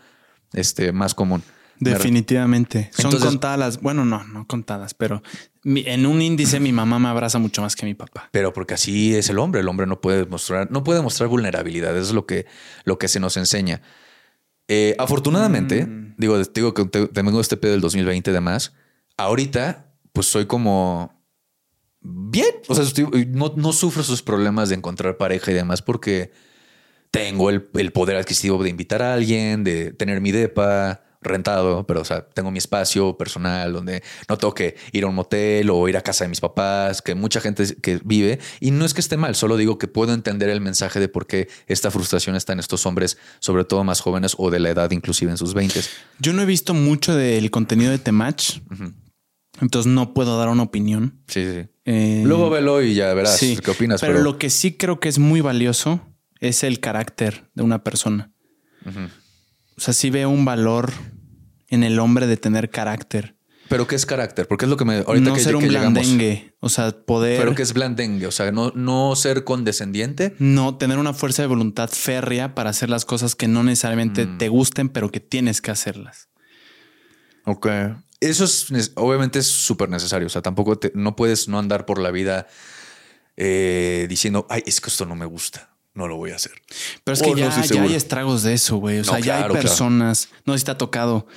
este, 0.53 0.93
más 0.93 1.13
común. 1.13 1.43
Definitivamente. 1.79 2.89
Son 2.97 3.11
contadas 3.19 3.59
las, 3.59 3.81
bueno, 3.81 4.03
no, 4.03 4.23
no 4.23 4.47
contadas, 4.47 4.95
pero 4.95 5.21
en 5.64 6.06
un 6.06 6.22
índice 6.22 6.60
mi 6.60 6.72
mamá 6.72 6.99
me 6.99 7.07
abraza 7.07 7.40
mucho 7.40 7.61
más 7.61 7.76
que 7.76 7.85
mi 7.85 7.94
papá. 7.94 8.30
Pero 8.31 8.53
porque 8.53 8.73
así 8.73 9.15
es 9.15 9.30
el 9.30 9.40
hombre. 9.40 9.61
El 9.61 9.68
hombre 9.68 9.88
no 9.88 10.02
puede 10.02 10.26
mostrar, 10.26 10.69
no 10.72 10.84
puede 10.84 11.02
mostrar 11.02 11.30
vulnerabilidad. 11.30 11.95
Eso 11.98 12.07
es 12.07 12.14
lo 12.14 12.26
que, 12.26 12.45
lo 12.84 12.98
que 12.98 13.07
se 13.07 13.19
nos 13.19 13.38
enseña. 13.38 13.81
Eh, 14.68 14.95
afortunadamente, 14.98 15.85
mm. 15.85 16.15
digo, 16.18 16.38
digo 16.44 16.73
que 16.73 16.85
tengo 16.85 17.41
este 17.41 17.57
pedo 17.57 17.72
del 17.72 17.81
2020 17.81 18.30
y 18.30 18.34
demás. 18.34 18.73
Ahorita, 19.18 19.94
pues 20.11 20.27
soy 20.27 20.45
como 20.45 21.23
bien. 22.02 22.56
O 22.68 22.76
sea, 22.76 22.85
no, 23.27 23.53
no, 23.56 23.73
sufro 23.73 24.03
sus 24.03 24.22
problemas 24.22 24.69
de 24.69 24.76
encontrar 24.76 25.18
pareja 25.18 25.52
y 25.52 25.53
demás 25.53 25.81
porque 25.81 26.31
tengo 27.11 27.49
el, 27.49 27.69
el 27.76 27.91
poder 27.91 28.18
adquisitivo 28.18 28.61
de 28.64 28.69
invitar 28.69 29.02
a 29.02 29.14
alguien, 29.14 29.64
de 29.64 29.91
tener 29.91 30.19
mi 30.19 30.31
depa 30.31 31.03
rentado, 31.23 31.85
pero 31.85 32.01
o 32.01 32.05
sea, 32.05 32.25
tengo 32.25 32.51
mi 32.51 32.57
espacio 32.57 33.17
personal 33.17 33.73
donde 33.73 34.03
no 34.29 34.37
tengo 34.37 34.53
que 34.53 34.75
ir 34.91 35.03
a 35.03 35.07
un 35.07 35.15
motel 35.15 35.69
o 35.69 35.87
ir 35.87 35.97
a 35.97 36.01
casa 36.01 36.25
de 36.25 36.29
mis 36.29 36.41
papás, 36.41 37.01
que 37.01 37.15
mucha 37.15 37.41
gente 37.41 37.75
que 37.81 37.99
vive. 38.03 38.39
Y 38.59 38.71
no 38.71 38.85
es 38.85 38.93
que 38.93 39.01
esté 39.01 39.17
mal, 39.17 39.35
solo 39.35 39.57
digo 39.57 39.77
que 39.77 39.87
puedo 39.87 40.13
entender 40.13 40.49
el 40.49 40.61
mensaje 40.61 40.99
de 40.99 41.07
por 41.07 41.27
qué 41.27 41.47
esta 41.67 41.91
frustración 41.91 42.35
está 42.35 42.53
en 42.53 42.59
estos 42.59 42.85
hombres, 42.85 43.17
sobre 43.39 43.65
todo 43.65 43.83
más 43.83 44.01
jóvenes 44.01 44.35
o 44.37 44.51
de 44.51 44.59
la 44.59 44.69
edad, 44.69 44.91
inclusive 44.91 45.31
en 45.31 45.37
sus 45.37 45.53
20. 45.53 45.81
Yo 46.19 46.33
no 46.33 46.41
he 46.41 46.45
visto 46.45 46.73
mucho 46.73 47.15
del 47.15 47.51
contenido 47.51 47.91
de 47.91 47.99
Temach. 47.99 48.61
Entonces 49.61 49.91
no 49.91 50.13
puedo 50.13 50.37
dar 50.37 50.49
una 50.49 50.63
opinión. 50.63 51.21
Sí, 51.27 51.45
sí. 51.45 51.69
Eh, 51.85 52.23
Luego 52.25 52.49
velo 52.49 52.81
y 52.81 52.95
ya 52.95 53.13
verás 53.13 53.39
qué 53.39 53.71
opinas. 53.71 54.01
Pero, 54.01 54.21
lo 54.21 54.37
que 54.37 54.49
sí 54.49 54.77
creo 54.77 54.99
que 54.99 55.09
es 55.09 55.19
muy 55.19 55.41
valioso 55.41 56.01
es 56.39 56.63
el 56.63 56.79
carácter 56.79 57.49
de 57.53 57.63
una 57.63 57.83
persona. 57.83 58.31
O 59.77 59.81
sea, 59.81 59.93
sí 59.93 60.09
veo 60.09 60.29
un 60.29 60.45
valor 60.45 60.91
en 61.67 61.83
el 61.83 61.99
hombre 61.99 62.27
de 62.27 62.37
tener 62.37 62.69
carácter. 62.69 63.35
¿Pero 63.69 63.87
qué 63.87 63.95
es 63.95 64.05
carácter? 64.05 64.47
Porque 64.47 64.65
es 64.65 64.69
lo 64.69 64.77
que 64.77 64.85
me... 64.85 64.97
Ahorita 64.97 65.29
no 65.31 65.35
ser 65.37 65.55
un 65.55 65.67
blandengue. 65.67 66.55
O 66.59 66.69
sea, 66.69 66.91
poder... 66.91 67.39
¿Pero 67.39 67.55
qué 67.55 67.63
es 67.63 67.73
blandengue? 67.73 68.27
O 68.27 68.31
sea, 68.31 68.51
no, 68.51 68.71
no 68.75 69.15
ser 69.15 69.43
condescendiente. 69.43 70.35
No, 70.37 70.77
tener 70.77 70.99
una 70.99 71.13
fuerza 71.13 71.41
de 71.41 71.47
voluntad 71.47 71.89
férrea 71.89 72.53
para 72.53 72.69
hacer 72.69 72.89
las 72.89 73.05
cosas 73.05 73.35
que 73.35 73.47
no 73.47 73.63
necesariamente 73.63 74.27
mm. 74.27 74.37
te 74.37 74.49
gusten, 74.49 74.89
pero 74.89 75.09
que 75.09 75.19
tienes 75.19 75.61
que 75.61 75.71
hacerlas. 75.71 76.29
Ok. 77.45 77.67
Eso 78.19 78.43
es... 78.43 78.91
Obviamente 78.95 79.39
es 79.39 79.47
súper 79.47 79.89
necesario. 79.89 80.27
O 80.27 80.29
sea, 80.29 80.43
tampoco 80.43 80.79
no 80.93 81.15
puedes 81.15 81.47
no 81.47 81.57
andar 81.57 81.87
por 81.87 81.99
la 81.99 82.11
vida 82.11 82.45
eh, 83.37 84.05
diciendo, 84.07 84.45
ay, 84.49 84.61
es 84.67 84.81
que 84.81 84.89
esto 84.89 85.07
no 85.07 85.15
me 85.15 85.25
gusta 85.25 85.72
no 85.93 86.07
lo 86.07 86.17
voy 86.17 86.31
a 86.31 86.35
hacer. 86.35 86.53
Pero 87.03 87.13
es 87.13 87.21
que 87.21 87.35
ya, 87.35 87.83
hay 87.83 87.95
estragos 87.95 88.43
de 88.43 88.53
eso, 88.53 88.77
güey. 88.77 88.99
O 88.99 89.03
sea, 89.03 89.19
ya 89.19 89.45
hay 89.45 89.51
personas, 89.51 90.29
no 90.45 90.53
sé 90.53 90.59
si 90.59 90.65
te 90.65 90.71
ha 90.71 90.77
tocado, 90.77 91.27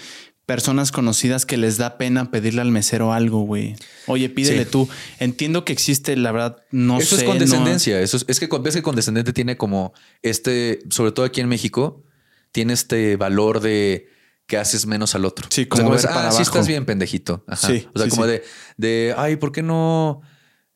personas 0.47 0.93
conocidas 0.93 1.45
que 1.45 1.57
les 1.57 1.77
da 1.77 1.99
pena 1.99 2.31
pedirle 2.31 2.63
al 2.63 2.71
mesero 2.71 3.13
algo, 3.13 3.41
güey. 3.41 3.75
Oye, 4.07 4.29
pídele 4.29 4.65
tú. 4.65 4.89
Entiendo 5.19 5.65
que 5.65 5.73
existe, 5.73 6.17
la 6.17 6.33
verdad, 6.33 6.59
no 6.71 6.99
Eso 6.99 7.17
es 7.17 7.25
condescendencia. 7.25 8.01
Eso 8.01 8.17
es, 8.17 8.25
es, 8.29 8.41
que 8.41 8.49
ves 8.61 8.75
que 8.75 8.83
condescendente 8.83 9.33
tiene 9.33 9.57
como 9.57 9.93
este, 10.23 10.81
sobre 10.91 11.13
todo 11.13 11.27
aquí 11.27 11.41
en 11.41 11.49
México, 11.49 12.05
tiene 12.53 12.73
este 12.73 13.17
valor 13.17 13.61
de 13.61 14.09
que 14.47 14.57
haces 14.57 14.87
menos 14.87 15.15
al 15.15 15.25
otro. 15.25 15.49
Sí, 15.51 15.67
como 15.67 15.91
o 15.91 15.99
sea, 15.99 16.29
ah, 16.29 16.41
estás 16.41 16.69
bien, 16.69 16.87
pendejito. 16.87 17.45
Sí, 17.57 17.89
o 17.93 17.99
sea, 17.99 18.09
como 18.09 18.27
de, 18.27 18.45
de, 18.77 19.15
ay, 19.17 19.37
¿por 19.37 19.51
qué 19.51 19.63
no? 19.63 20.23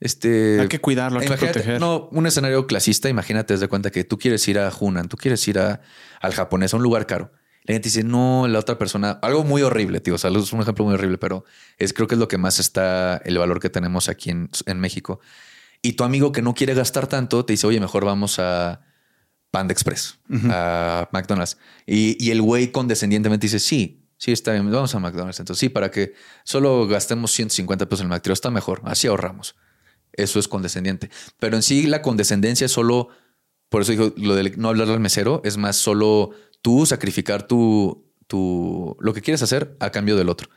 Este, 0.01 0.59
hay 0.61 0.69
que 0.69 0.81
cuidarlo, 0.81 1.21
hay 1.21 1.29
que 1.29 1.37
proteger. 1.37 1.79
No, 1.79 2.09
un 2.11 2.27
escenario 2.27 2.67
clasista, 2.67 3.09
imagínate, 3.09 3.57
de 3.57 3.69
cuenta 3.69 3.91
que 3.91 4.03
tú 4.03 4.19
quieres 4.19 4.47
ir 4.49 4.59
a 4.59 4.73
Hunan, 4.79 5.09
tú 5.09 5.17
quieres 5.17 5.47
ir 5.47 5.59
a, 5.59 5.83
al 6.21 6.33
japonés, 6.33 6.73
a 6.73 6.79
un 6.79 6.83
lugar 6.83 7.07
caro. 7.07 7.33
La 7.65 7.75
gente 7.75 7.89
dice, 7.89 8.03
no, 8.03 8.49
la 8.49 8.59
otra 8.59 8.79
persona, 8.79 9.19
algo 9.21 9.45
muy 9.45 9.61
horrible, 9.61 10.01
tío. 10.01 10.15
O 10.15 10.19
sea, 10.19 10.31
es 10.31 10.53
un 10.53 10.63
ejemplo 10.63 10.87
muy 10.87 10.95
horrible, 10.95 11.19
pero 11.19 11.45
es, 11.79 11.93
creo 11.93 12.09
que 12.09 12.15
es 12.15 12.19
lo 12.19 12.29
que 12.29 12.39
más 12.39 12.59
está 12.59 13.19
el 13.19 13.37
valor 13.37 13.61
que 13.61 13.69
tenemos 13.69 14.09
aquí 14.09 14.31
en, 14.31 14.49
en 14.65 14.81
México. 14.81 15.21
Y 15.83 15.93
tu 15.93 16.05
amigo 16.05 16.33
que 16.33 16.41
no 16.41 16.55
quiere 16.55 16.75
gastar 16.75 17.07
tanto 17.07 17.45
te 17.45 17.53
dice, 17.53 17.67
oye, 17.67 17.79
mejor 17.79 18.05
vamos 18.07 18.39
a 18.39 18.81
Panda 19.51 19.73
Express, 19.73 20.19
a 20.49 21.09
McDonald's. 21.13 21.59
Y, 21.87 22.17
y 22.25 22.31
el 22.31 22.41
güey 22.41 22.73
condescendientemente 22.73 23.47
dice, 23.47 23.59
sí, 23.59 24.07
sí, 24.17 24.33
está 24.33 24.53
bien, 24.53 24.71
vamos 24.71 24.95
a 24.95 24.99
McDonald's. 24.99 25.41
Entonces, 25.41 25.61
sí, 25.61 25.69
para 25.69 25.91
que 25.91 26.15
solo 26.45 26.87
gastemos 26.87 27.33
150 27.33 27.87
pesos 27.87 28.01
en 28.01 28.07
el 28.07 28.11
McDonald's, 28.11 28.39
está 28.39 28.51
mejor, 28.51 28.81
así 28.85 29.07
ahorramos. 29.07 29.57
Eso 30.13 30.39
es 30.39 30.49
condescendiente. 30.49 31.11
Pero 31.39 31.57
en 31.57 31.63
sí, 31.63 31.87
la 31.87 32.03
condescendencia 32.03 32.65
es 32.65 32.73
solo, 32.73 33.09
por 33.69 33.83
eso 33.83 33.93
digo, 33.93 34.13
lo 34.17 34.35
de 34.35 34.55
no 34.57 34.69
hablar 34.69 34.89
al 34.89 35.01
mesero, 35.01 35.41
es 35.45 35.57
más 35.57 35.77
solo 35.77 36.31
tú 36.63 36.87
sacrificar 36.87 37.47
tu, 37.47 38.05
tu, 38.27 38.97
lo 39.01 39.15
que 39.15 39.23
quieres 39.23 39.43
hacer 39.43 39.77
a 39.81 39.91
cambio 39.91 40.17
del 40.17 40.29
otro. 40.29 40.49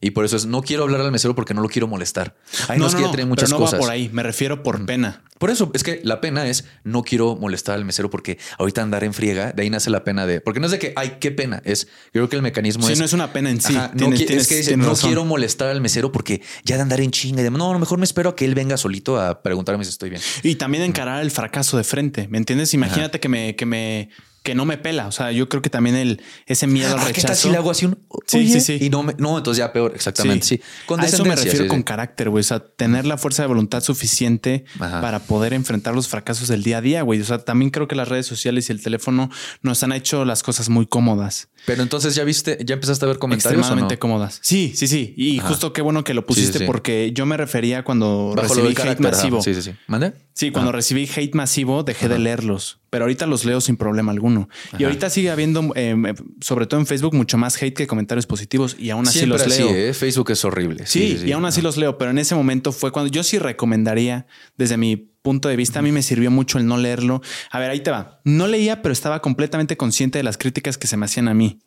Y 0.00 0.12
por 0.12 0.24
eso 0.24 0.36
es, 0.36 0.46
no 0.46 0.62
quiero 0.62 0.84
hablar 0.84 1.00
al 1.00 1.10
mesero 1.10 1.34
porque 1.34 1.54
no 1.54 1.60
lo 1.60 1.68
quiero 1.68 1.88
molestar. 1.88 2.36
no, 2.76 2.86
es 2.86 2.94
que 2.94 3.02
ya 3.02 3.26
muchas 3.26 3.50
no 3.50 3.58
cosas. 3.58 3.80
Va 3.80 3.82
por 3.82 3.90
ahí, 3.90 4.08
me 4.12 4.22
refiero 4.22 4.62
por 4.62 4.86
pena. 4.86 5.24
Por 5.38 5.50
eso, 5.50 5.72
es 5.74 5.82
que 5.82 6.00
la 6.04 6.20
pena 6.20 6.46
es, 6.46 6.66
no 6.84 7.02
quiero 7.02 7.34
molestar 7.34 7.74
al 7.74 7.84
mesero 7.84 8.08
porque 8.08 8.38
ahorita 8.58 8.80
andar 8.80 9.02
en 9.02 9.12
friega, 9.12 9.52
de 9.52 9.62
ahí 9.62 9.70
nace 9.70 9.90
la 9.90 10.04
pena 10.04 10.26
de, 10.26 10.40
porque 10.40 10.60
no 10.60 10.66
es 10.66 10.72
de 10.72 10.78
que, 10.78 10.92
ay, 10.94 11.16
qué 11.20 11.30
pena, 11.30 11.62
es, 11.64 11.88
creo 12.12 12.28
que 12.28 12.36
el 12.36 12.42
mecanismo 12.42 12.86
sí, 12.86 12.92
es... 12.92 12.98
no 12.98 13.04
es 13.04 13.12
una 13.12 13.32
pena 13.32 13.50
en 13.50 13.60
sí. 13.60 13.74
no, 13.94 14.12
es 14.12 14.48
que 14.48 14.76
no 14.76 14.94
quiero 14.94 15.24
molestar 15.24 15.68
al 15.68 15.80
mesero 15.80 16.12
porque 16.12 16.42
ya 16.64 16.76
de 16.76 16.82
andar 16.82 17.00
en 17.00 17.10
chinga 17.10 17.40
y 17.40 17.44
de, 17.44 17.50
no, 17.50 17.70
a 17.70 17.72
lo 17.72 17.78
mejor 17.78 17.98
me 17.98 18.04
espero 18.04 18.30
a 18.30 18.36
que 18.36 18.44
él 18.44 18.54
venga 18.54 18.76
solito 18.76 19.20
a 19.20 19.42
preguntarme 19.42 19.84
si 19.84 19.90
estoy 19.90 20.10
bien. 20.10 20.22
Y 20.42 20.56
también 20.56 20.84
encarar 20.84 21.22
el 21.22 21.30
fracaso 21.30 21.76
de 21.76 21.84
frente, 21.84 22.28
¿me 22.28 22.38
entiendes? 22.38 22.74
Imagínate 22.74 23.20
que 23.20 23.28
me, 23.28 23.56
que 23.56 23.66
me 23.66 24.10
que 24.42 24.54
no 24.54 24.64
me 24.64 24.78
pela. 24.78 25.06
O 25.06 25.12
sea, 25.12 25.32
yo 25.32 25.48
creo 25.48 25.62
que 25.62 25.70
también 25.70 25.96
el, 25.96 26.22
ese 26.46 26.66
miedo 26.66 26.88
al 26.94 27.00
rechazo. 27.00 27.10
Ah, 27.10 27.12
¿Qué 27.12 27.22
tal 27.22 27.36
si 27.36 27.50
le 27.50 27.56
hago 27.56 27.70
así 27.70 27.86
un. 27.86 27.98
Sí, 28.26 28.48
sí, 28.48 28.60
sí. 28.60 28.78
Y 28.80 28.90
no, 28.90 29.02
me, 29.02 29.14
no, 29.18 29.38
entonces 29.38 29.58
ya 29.58 29.72
peor. 29.72 29.92
Exactamente. 29.94 30.46
Sí. 30.46 30.60
Con 30.86 31.00
a 31.00 31.06
eso 31.06 31.24
me 31.24 31.36
refiero 31.36 31.66
con 31.68 31.82
carácter, 31.82 32.30
güey. 32.30 32.40
O 32.40 32.44
sea, 32.44 32.60
tener 32.60 33.06
la 33.06 33.18
fuerza 33.18 33.42
de 33.42 33.48
voluntad 33.48 33.82
suficiente 33.82 34.64
para 34.78 35.20
poder 35.20 35.52
enfrentar 35.52 35.94
los 35.94 36.08
fracasos 36.08 36.48
del 36.48 36.62
día 36.62 36.78
a 36.78 36.80
día, 36.80 37.02
güey. 37.02 37.20
O 37.20 37.24
sea, 37.24 37.38
también 37.38 37.70
creo 37.70 37.88
que 37.88 37.94
las 37.94 38.08
redes 38.08 38.26
sociales 38.26 38.68
y 38.68 38.72
el 38.72 38.82
teléfono 38.82 39.30
nos 39.62 39.82
han 39.82 39.92
hecho 39.92 40.24
las 40.24 40.42
cosas 40.42 40.68
muy 40.68 40.86
cómodas. 40.86 41.48
Pero 41.66 41.82
entonces 41.82 42.14
ya 42.14 42.24
viste, 42.24 42.58
ya 42.64 42.74
empezaste 42.74 43.04
a 43.04 43.08
ver 43.08 43.18
comentarios. 43.18 43.60
Extremadamente 43.60 43.98
cómodas. 43.98 44.38
Sí, 44.42 44.72
sí, 44.74 44.88
sí. 44.88 45.14
Y 45.16 45.38
justo 45.38 45.72
qué 45.72 45.82
bueno 45.82 46.04
que 46.04 46.14
lo 46.14 46.24
pusiste 46.24 46.64
porque 46.66 47.12
yo 47.12 47.26
me 47.26 47.36
refería 47.36 47.84
cuando 47.84 48.34
recibí 48.36 48.74
hate 48.80 49.00
masivo. 49.00 49.42
Sí, 49.42 49.54
sí, 49.54 49.62
sí. 49.62 49.74
¿Mande? 49.86 50.14
Sí, 50.32 50.50
cuando 50.50 50.72
recibí 50.72 51.08
hate 51.14 51.34
masivo 51.34 51.82
dejé 51.82 52.08
de 52.08 52.18
leerlos, 52.18 52.78
pero 52.90 53.04
ahorita 53.04 53.26
los 53.26 53.44
leo 53.44 53.60
sin 53.60 53.76
problema 53.76 54.12
alguno. 54.12 54.48
Y 54.78 54.84
ahorita 54.84 55.10
sigue 55.10 55.30
habiendo, 55.30 55.60
em, 55.74 56.06
em, 56.06 56.16
sobre 56.40 56.66
todo 56.66 56.80
en 56.80 56.86
Facebook, 56.86 57.14
mucho 57.14 57.36
más 57.38 57.60
hate 57.60 57.74
que 57.74 57.86
comentarios 57.86 58.26
positivos 58.26 58.76
y 58.78 58.90
aún 58.90 59.06
así 59.06 59.26
los 59.26 59.46
leo. 59.46 59.68
¿eh? 59.70 59.92
Facebook 59.94 60.30
es 60.30 60.44
horrible. 60.44 60.86
Sí, 60.86 61.22
y 61.24 61.32
aún 61.32 61.44
así 61.44 61.60
los 61.60 61.76
leo, 61.76 61.98
pero 61.98 62.10
en 62.10 62.18
ese 62.18 62.34
momento 62.34 62.72
fue 62.72 62.92
cuando 62.92 63.10
yo 63.10 63.22
sí 63.22 63.38
recomendaría 63.38 64.26
desde 64.56 64.76
mi 64.76 64.96
punto 64.96 65.48
de 65.48 65.56
vista. 65.56 65.80
A 65.80 65.82
mí 65.82 65.92
me 65.92 66.02
sirvió 66.02 66.30
mucho 66.30 66.58
el 66.58 66.66
no 66.66 66.78
leerlo. 66.78 67.20
A 67.50 67.58
ver, 67.58 67.70
ahí 67.70 67.80
te 67.80 67.90
va. 67.90 68.20
No 68.24 68.46
leía, 68.46 68.80
pero 68.82 68.92
estaba 68.92 69.20
completamente 69.20 69.76
consciente 69.76 70.18
de 70.18 70.22
las 70.22 70.38
críticas 70.38 70.78
que 70.78 70.86
se 70.86 70.96
me 70.96 71.04
hacían 71.04 71.28
a 71.28 71.34
mí. 71.34 71.60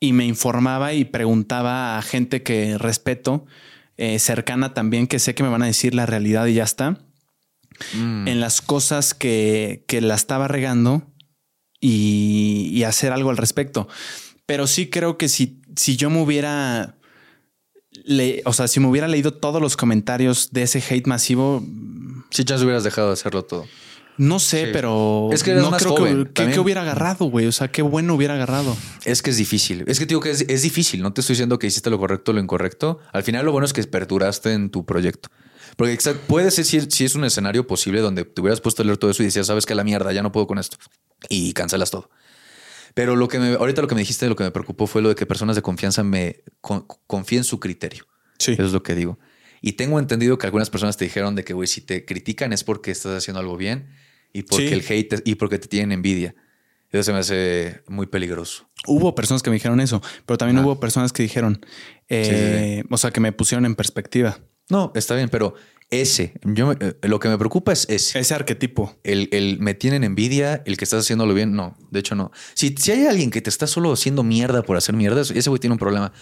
Y 0.00 0.12
me 0.12 0.24
informaba 0.24 0.94
y 0.94 1.04
preguntaba 1.04 1.98
a 1.98 2.02
gente 2.02 2.42
que 2.42 2.78
respeto, 2.78 3.46
eh, 3.96 4.18
cercana 4.18 4.74
también, 4.74 5.06
que 5.06 5.18
sé 5.18 5.34
que 5.34 5.42
me 5.42 5.48
van 5.50 5.62
a 5.62 5.66
decir 5.66 5.94
la 5.94 6.06
realidad 6.06 6.46
y 6.46 6.54
ya 6.54 6.64
está. 6.64 6.98
Mm. 7.94 8.28
En 8.28 8.40
las 8.40 8.60
cosas 8.60 9.14
que, 9.14 9.84
que, 9.86 10.00
la 10.00 10.14
estaba 10.14 10.48
regando 10.48 11.02
y, 11.80 12.82
hacer 12.84 13.12
algo 13.12 13.30
al 13.30 13.36
respecto. 13.36 13.88
Pero 14.46 14.66
sí 14.66 14.88
creo 14.90 15.16
que 15.16 15.28
si, 15.28 15.62
si 15.76 15.96
yo 15.96 16.10
me 16.10 16.20
hubiera 16.20 16.96
o 18.44 18.52
sea, 18.52 18.68
si 18.68 18.80
me 18.80 18.88
hubiera 18.88 19.08
leído 19.08 19.32
todos 19.32 19.62
los 19.62 19.76
comentarios 19.76 20.50
de 20.52 20.62
ese 20.64 20.82
hate 20.88 21.06
masivo, 21.06 21.62
Si 22.30 22.44
chance 22.44 22.64
hubieras 22.64 22.84
dejado 22.84 23.08
de 23.08 23.12
hacerlo 23.14 23.44
todo. 23.44 23.66
No 24.16 24.38
sé, 24.38 24.66
Sí. 24.66 24.70
pero 24.72 25.28
Es 25.32 25.42
que 25.42 25.52
eres 25.52 25.62
no 25.62 25.70
más 25.70 25.82
creo 25.82 25.96
joven, 25.96 26.18
que, 26.18 26.24
que, 26.24 26.32
también. 26.32 26.54
que 26.54 26.60
hubiera 26.60 26.82
agarrado, 26.82 27.26
güey. 27.26 27.46
O 27.46 27.52
sea, 27.52 27.68
qué 27.68 27.82
bueno 27.82 28.14
hubiera 28.14 28.34
agarrado. 28.34 28.76
Es 29.04 29.22
que 29.22 29.30
es 29.30 29.36
difícil. 29.36 29.84
Es 29.86 29.98
que 29.98 30.06
te 30.06 30.10
digo 30.10 30.20
que 30.20 30.30
es, 30.30 30.42
es 30.42 30.62
difícil. 30.62 31.02
No 31.02 31.12
te 31.12 31.20
estoy 31.20 31.34
diciendo 31.34 31.58
que 31.58 31.66
hiciste 31.66 31.90
lo 31.90 31.98
correcto 31.98 32.30
o 32.30 32.34
lo 32.34 32.40
incorrecto. 32.40 33.00
Al 33.12 33.24
final 33.24 33.44
lo 33.44 33.52
bueno 33.52 33.64
es 33.64 33.72
que 33.72 33.82
perduraste 33.84 34.52
en 34.52 34.70
tu 34.70 34.84
proyecto. 34.84 35.30
Porque 35.76 35.98
puede 36.26 36.50
ser 36.50 36.64
si, 36.64 36.80
si 36.90 37.04
es 37.04 37.14
un 37.14 37.24
escenario 37.24 37.66
posible 37.66 38.00
donde 38.00 38.24
te 38.24 38.40
hubieras 38.40 38.60
puesto 38.60 38.82
a 38.82 38.84
leer 38.84 38.96
todo 38.98 39.10
eso 39.10 39.22
y 39.22 39.26
decías, 39.26 39.46
sabes 39.46 39.66
que 39.66 39.74
la 39.74 39.84
mierda, 39.84 40.12
ya 40.12 40.22
no 40.22 40.30
puedo 40.32 40.46
con 40.46 40.58
esto. 40.58 40.76
Y 41.28 41.52
cancelas 41.52 41.90
todo. 41.90 42.10
Pero 42.94 43.16
lo 43.16 43.26
que 43.28 43.38
me, 43.40 43.54
ahorita 43.54 43.82
lo 43.82 43.88
que 43.88 43.94
me 43.96 44.02
dijiste, 44.02 44.28
lo 44.28 44.36
que 44.36 44.44
me 44.44 44.50
preocupó 44.52 44.86
fue 44.86 45.02
lo 45.02 45.08
de 45.08 45.14
que 45.16 45.26
personas 45.26 45.56
de 45.56 45.62
confianza 45.62 46.04
me 46.04 46.44
con- 46.60 46.86
confíen 47.06 47.40
en 47.40 47.44
su 47.44 47.58
criterio. 47.58 48.06
Sí. 48.38 48.52
Eso 48.52 48.64
es 48.66 48.72
lo 48.72 48.82
que 48.82 48.94
digo. 48.94 49.18
Y 49.60 49.72
tengo 49.72 49.98
entendido 49.98 50.38
que 50.38 50.46
algunas 50.46 50.70
personas 50.70 50.96
te 50.96 51.04
dijeron 51.06 51.34
de 51.34 51.42
que, 51.44 51.54
güey, 51.54 51.66
si 51.66 51.80
te 51.80 52.04
critican 52.04 52.52
es 52.52 52.62
porque 52.62 52.90
estás 52.90 53.16
haciendo 53.16 53.40
algo 53.40 53.56
bien 53.56 53.88
y 54.32 54.42
porque 54.42 54.68
Sí. 54.68 54.74
el 54.74 54.84
hate 54.88 55.22
y 55.24 55.34
porque 55.36 55.58
te 55.58 55.66
tienen 55.68 55.90
envidia. 55.92 56.34
Eso 56.90 57.02
se 57.02 57.12
me 57.12 57.18
hace 57.18 57.82
muy 57.88 58.06
peligroso. 58.06 58.68
Hubo 58.86 59.14
personas 59.16 59.42
que 59.42 59.50
me 59.50 59.54
dijeron 59.54 59.80
eso, 59.80 60.00
pero 60.26 60.38
también 60.38 60.58
Ah. 60.58 60.62
hubo 60.66 60.78
personas 60.78 61.12
que 61.12 61.24
dijeron, 61.24 61.64
eh, 62.08 62.84
o 62.90 62.96
sea, 62.98 63.10
que 63.10 63.18
me 63.20 63.32
pusieron 63.32 63.64
en 63.66 63.74
perspectiva. 63.74 64.38
No, 64.70 64.92
está 64.94 65.14
bien, 65.14 65.28
pero 65.28 65.54
ese, 65.90 66.34
yo 66.42 66.68
me- 66.68 66.76
eh, 66.80 66.94
lo 67.02 67.18
que 67.20 67.28
me 67.28 67.36
preocupa 67.38 67.72
es 67.72 67.86
ese. 67.88 68.18
Ese 68.18 68.34
arquetipo. 68.34 68.96
El, 69.04 69.28
el 69.32 69.58
me 69.60 69.74
tienen 69.74 70.02
envidia, 70.04 70.62
el 70.66 70.76
que 70.76 70.84
estás 70.84 71.00
haciéndolo 71.04 71.34
bien. 71.34 71.54
No, 71.54 71.76
de 71.90 72.00
hecho 72.00 72.14
no. 72.14 72.30
Si, 72.54 72.74
si 72.78 72.90
hay 72.92 73.06
alguien 73.06 73.30
que 73.30 73.40
te 73.42 73.50
está 73.50 73.66
solo 73.66 73.92
haciendo 73.92 74.22
mierda 74.22 74.62
por 74.62 74.76
hacer 74.76 74.94
mierda, 74.96 75.20
ese 75.20 75.48
güey 75.50 75.60
tiene 75.60 75.72
un 75.74 75.78
problema. 75.78 76.12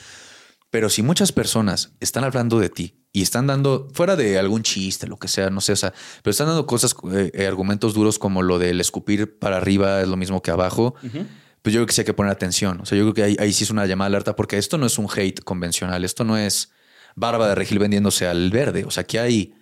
Pero 0.70 0.88
si 0.88 1.02
muchas 1.02 1.32
personas 1.32 1.92
están 2.00 2.24
hablando 2.24 2.58
de 2.58 2.70
ti 2.70 2.96
y 3.12 3.20
están 3.22 3.46
dando, 3.46 3.88
fuera 3.92 4.16
de 4.16 4.38
algún 4.38 4.62
chiste, 4.62 5.06
lo 5.06 5.18
que 5.18 5.28
sea, 5.28 5.50
no 5.50 5.60
sé, 5.60 5.72
o 5.72 5.76
sea, 5.76 5.92
pero 6.22 6.30
están 6.32 6.46
dando 6.46 6.66
cosas, 6.66 6.94
eh, 7.12 7.30
eh, 7.34 7.46
argumentos 7.46 7.92
duros 7.92 8.18
como 8.18 8.42
lo 8.42 8.58
del 8.58 8.80
escupir 8.80 9.38
para 9.38 9.58
arriba 9.58 10.00
es 10.00 10.08
lo 10.08 10.16
mismo 10.16 10.40
que 10.40 10.50
abajo, 10.50 10.94
pues 11.60 11.74
yo 11.74 11.80
creo 11.80 11.86
que 11.86 11.92
sí 11.92 12.00
hay 12.00 12.04
que 12.06 12.14
poner 12.14 12.32
atención. 12.32 12.80
O 12.80 12.86
sea, 12.86 12.96
yo 12.96 13.04
creo 13.04 13.12
que 13.14 13.22
ahí, 13.22 13.36
ahí 13.38 13.52
sí 13.52 13.64
es 13.64 13.70
una 13.70 13.84
llamada 13.84 14.06
alerta 14.06 14.34
porque 14.34 14.56
esto 14.56 14.78
no 14.78 14.86
es 14.86 14.96
un 14.98 15.08
hate 15.14 15.40
convencional, 15.44 16.04
esto 16.06 16.24
no 16.24 16.38
es 16.38 16.72
Barba 17.16 17.48
de 17.48 17.54
Regil 17.54 17.78
vendiéndose 17.78 18.26
al 18.26 18.50
verde. 18.50 18.84
O 18.84 18.90
sea, 18.90 19.02
aquí 19.02 19.18
hay, 19.18 19.54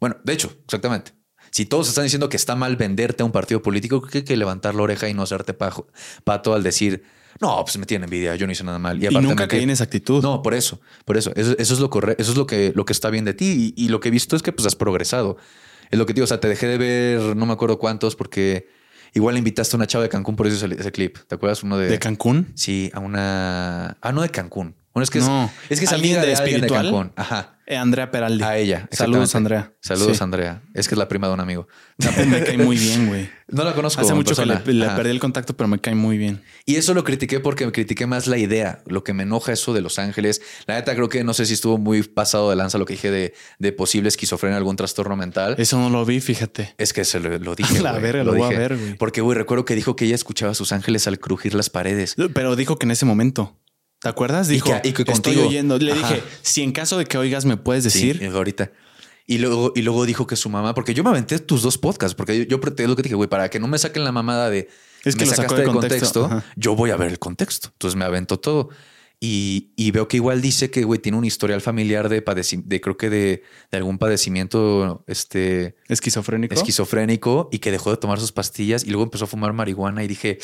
bueno, 0.00 0.16
de 0.24 0.32
hecho, 0.32 0.52
exactamente. 0.64 1.12
Si 1.50 1.66
todos 1.66 1.88
están 1.88 2.04
diciendo 2.04 2.28
que 2.28 2.36
está 2.36 2.54
mal 2.54 2.76
venderte 2.76 3.22
a 3.22 3.26
un 3.26 3.32
partido 3.32 3.60
político, 3.60 4.00
que 4.02 4.18
hay 4.18 4.24
que 4.24 4.36
levantar 4.36 4.74
la 4.74 4.82
oreja 4.82 5.08
y 5.08 5.14
no 5.14 5.22
hacerte 5.22 5.52
pajo- 5.52 5.88
pato 6.22 6.54
al 6.54 6.62
decir, 6.62 7.02
no, 7.40 7.64
pues 7.64 7.76
me 7.78 7.86
tienen 7.86 8.04
envidia, 8.04 8.36
yo 8.36 8.46
no 8.46 8.52
hice 8.52 8.62
nada 8.62 8.78
mal. 8.78 9.02
Y, 9.02 9.06
aparte 9.06 9.26
nunca 9.26 9.44
me- 9.44 9.48
caí 9.48 9.62
en 9.64 9.70
esa 9.70 9.84
actitud. 9.84 10.22
no, 10.22 10.42
por 10.42 10.54
eso, 10.54 10.80
por 11.04 11.16
eso. 11.16 11.32
Eso, 11.34 11.56
eso 11.58 11.74
es 11.74 11.80
lo 11.80 11.90
correcto, 11.90 12.22
eso 12.22 12.32
es 12.32 12.38
lo 12.38 12.46
que, 12.46 12.72
lo 12.76 12.84
que 12.84 12.92
está 12.92 13.10
bien 13.10 13.24
de 13.24 13.34
ti. 13.34 13.74
Y, 13.76 13.84
y 13.84 13.88
lo 13.88 13.98
que 13.98 14.08
he 14.08 14.10
visto 14.12 14.36
es 14.36 14.42
que 14.42 14.52
pues 14.52 14.66
has 14.66 14.76
progresado. 14.76 15.38
Es 15.90 15.98
lo 15.98 16.06
que 16.06 16.12
te 16.14 16.18
digo, 16.18 16.24
o 16.24 16.28
sea, 16.28 16.38
te 16.38 16.46
dejé 16.48 16.68
de 16.68 16.78
ver 16.78 17.36
no 17.36 17.46
me 17.46 17.52
acuerdo 17.52 17.78
cuántos 17.80 18.14
porque 18.14 18.68
igual 19.12 19.36
invitaste 19.36 19.74
a 19.74 19.78
una 19.78 19.88
chava 19.88 20.04
de 20.04 20.08
Cancún 20.08 20.36
por 20.36 20.46
eso 20.46 20.64
ese, 20.64 20.80
ese 20.80 20.92
clip. 20.92 21.18
¿Te 21.26 21.34
acuerdas? 21.34 21.64
Uno 21.64 21.76
de... 21.78 21.88
¿De 21.88 21.98
Cancún? 21.98 22.52
Sí, 22.54 22.90
a 22.94 23.00
una... 23.00 23.96
Ah, 24.00 24.12
no 24.12 24.22
de 24.22 24.28
Cancún. 24.28 24.76
Bueno, 24.92 25.04
es 25.04 25.10
que 25.10 25.18
es, 25.18 25.24
No. 25.26 25.50
es, 25.68 25.78
que 25.78 25.84
es 25.84 25.92
¿Alguien 25.92 26.16
amiga 26.16 26.20
de 26.22 26.26
de, 26.28 26.34
alguien 26.36 26.60
de 26.62 26.66
espiritual? 26.66 27.12
Ajá. 27.16 27.56
Eh, 27.66 27.76
Andrea 27.76 28.10
Peraldi. 28.10 28.42
A 28.42 28.56
ella. 28.56 28.88
Saludos. 28.90 29.36
Andrea. 29.36 29.72
Saludos, 29.80 30.16
Sí. 30.16 30.24
Andrea. 30.24 30.62
Es 30.74 30.88
que 30.88 30.96
es 30.96 30.98
la 30.98 31.06
prima 31.06 31.28
de 31.28 31.34
un 31.34 31.38
amigo. 31.38 31.68
No, 31.98 32.10
pues, 32.10 32.26
me 32.26 32.42
cae 32.42 32.58
muy 32.58 32.76
bien, 32.76 33.06
güey. 33.06 33.30
No 33.52 33.62
la 33.64 33.74
conozco. 33.74 34.00
Hace 34.02 34.14
mucho 34.14 34.34
que 34.34 34.46
le, 34.46 34.54
persona. 34.54 34.72
le 34.78 34.86
Ajá. 34.86 34.96
perdí 34.96 35.10
el 35.10 35.18
contacto, 35.20 35.56
pero 35.56 35.66
me 35.68 35.78
cae 35.80 35.94
muy 35.96 36.18
bien. 36.18 36.42
Y 36.66 36.76
eso 36.76 36.94
lo 36.94 37.02
critiqué 37.04 37.38
porque 37.40 37.66
me 37.66 37.72
critiqué 37.72 38.06
más 38.06 38.26
la 38.28 38.38
idea, 38.38 38.80
lo 38.86 39.02
que 39.04 39.12
me 39.12 39.22
enoja 39.24 39.52
eso 39.52 39.72
de 39.72 39.80
Los 39.80 39.98
Ángeles. 40.00 40.40
La 40.66 40.74
neta 40.74 40.94
creo 40.96 41.08
que 41.08 41.22
no 41.24 41.34
sé 41.34 41.46
si 41.46 41.54
estuvo 41.54 41.76
muy 41.78 42.02
pasado 42.04 42.50
de 42.50 42.56
lanza 42.56 42.78
lo 42.78 42.84
que 42.84 42.92
dije 42.94 43.10
de, 43.12 43.34
de 43.60 43.72
posible 43.72 44.08
esquizofrenia, 44.08 44.56
algún 44.56 44.74
trastorno 44.76 45.16
mental. 45.16 45.54
Eso 45.58 45.78
no 45.78 45.90
lo 45.90 46.04
vi, 46.04 46.20
fíjate. 46.20 46.74
Es 46.78 46.92
que 46.92 47.04
se 47.04 47.18
lo, 47.20 47.38
lo 47.38 47.54
dije. 47.56 47.78
A 47.78 47.82
la 47.82 47.92
verga, 47.98 48.22
lo 48.24 48.32
voy 48.32 48.42
a 48.42 48.48
dije. 48.48 48.58
ver, 48.58 48.76
güey. 48.76 48.94
Porque, 48.94 49.20
güey, 49.20 49.36
recuerdo 49.38 49.64
que 49.64 49.74
dijo 49.76 49.94
que 49.96 50.04
ella 50.06 50.14
escuchaba 50.16 50.52
a 50.52 50.54
sus 50.54 50.72
ángeles 50.72 51.06
al 51.08 51.18
crujir 51.20 51.54
las 51.54 51.70
paredes. 51.70 52.14
Pero 52.34 52.54
dijo 52.56 52.78
que 52.78 52.86
en 52.86 52.90
ese 52.92 53.04
momento. 53.06 53.56
¿Te 54.00 54.08
acuerdas? 54.08 54.48
Y 54.50 54.54
Dijo, 54.54 54.70
que- 54.82 54.88
y 54.88 54.92
que 54.92 55.02
estoy 55.02 55.34
contigo. 55.34 55.46
oyendo. 55.48 55.78
Le 55.78 55.92
Ajá. 55.92 56.08
dije, 56.14 56.22
si 56.42 56.62
en 56.62 56.72
caso 56.72 56.96
de 56.98 57.04
que 57.06 57.18
oigas, 57.18 57.44
me 57.44 57.56
puedes 57.56 57.84
decir. 57.84 58.18
Sí, 58.18 58.24
ahorita. 58.26 58.72
Y 59.26 59.38
luego, 59.38 59.72
y 59.76 59.82
luego 59.82 60.06
dijo 60.06 60.26
que 60.26 60.34
su 60.36 60.48
mamá, 60.48 60.74
porque 60.74 60.92
yo 60.94 61.04
me 61.04 61.10
aventé 61.10 61.38
tus 61.38 61.62
dos 61.62 61.78
podcasts, 61.78 62.14
porque 62.16 62.38
yo, 62.38 62.44
yo 62.44 62.60
lo 62.88 62.96
que 62.96 63.02
dije, 63.02 63.14
güey, 63.14 63.28
para 63.28 63.48
que 63.48 63.60
no 63.60 63.68
me 63.68 63.78
saquen 63.78 64.02
la 64.02 64.10
mamada 64.12 64.50
de 64.50 64.68
Es 65.04 65.14
que 65.14 65.24
me 65.24 65.30
sacaste 65.30 65.60
de 65.62 65.66
contexto. 65.68 66.42
Yo 66.56 66.74
voy 66.74 66.90
a 66.90 66.96
ver 66.96 67.08
el 67.08 67.18
contexto. 67.18 67.68
Entonces 67.72 67.96
me 67.96 68.04
aventó 68.04 68.40
todo. 68.40 68.70
Y, 69.22 69.68
y 69.76 69.90
veo 69.90 70.08
que 70.08 70.16
igual 70.16 70.40
dice 70.40 70.70
que, 70.70 70.82
güey, 70.84 70.98
tiene 70.98 71.18
un 71.18 71.26
historial 71.26 71.60
familiar 71.60 72.08
de 72.08 72.24
padeci- 72.24 72.62
de 72.64 72.80
creo 72.80 72.96
que 72.96 73.10
de, 73.10 73.42
de 73.70 73.76
algún 73.76 73.98
padecimiento 73.98 75.04
este, 75.06 75.76
Esquizofrénico. 75.88 76.54
esquizofrénico 76.54 77.50
y 77.52 77.58
que 77.58 77.70
dejó 77.70 77.90
de 77.90 77.98
tomar 77.98 78.18
sus 78.18 78.32
pastillas 78.32 78.82
y 78.82 78.86
luego 78.88 79.02
empezó 79.04 79.24
a 79.24 79.28
fumar 79.28 79.52
marihuana 79.52 80.02
y 80.02 80.08
dije, 80.08 80.38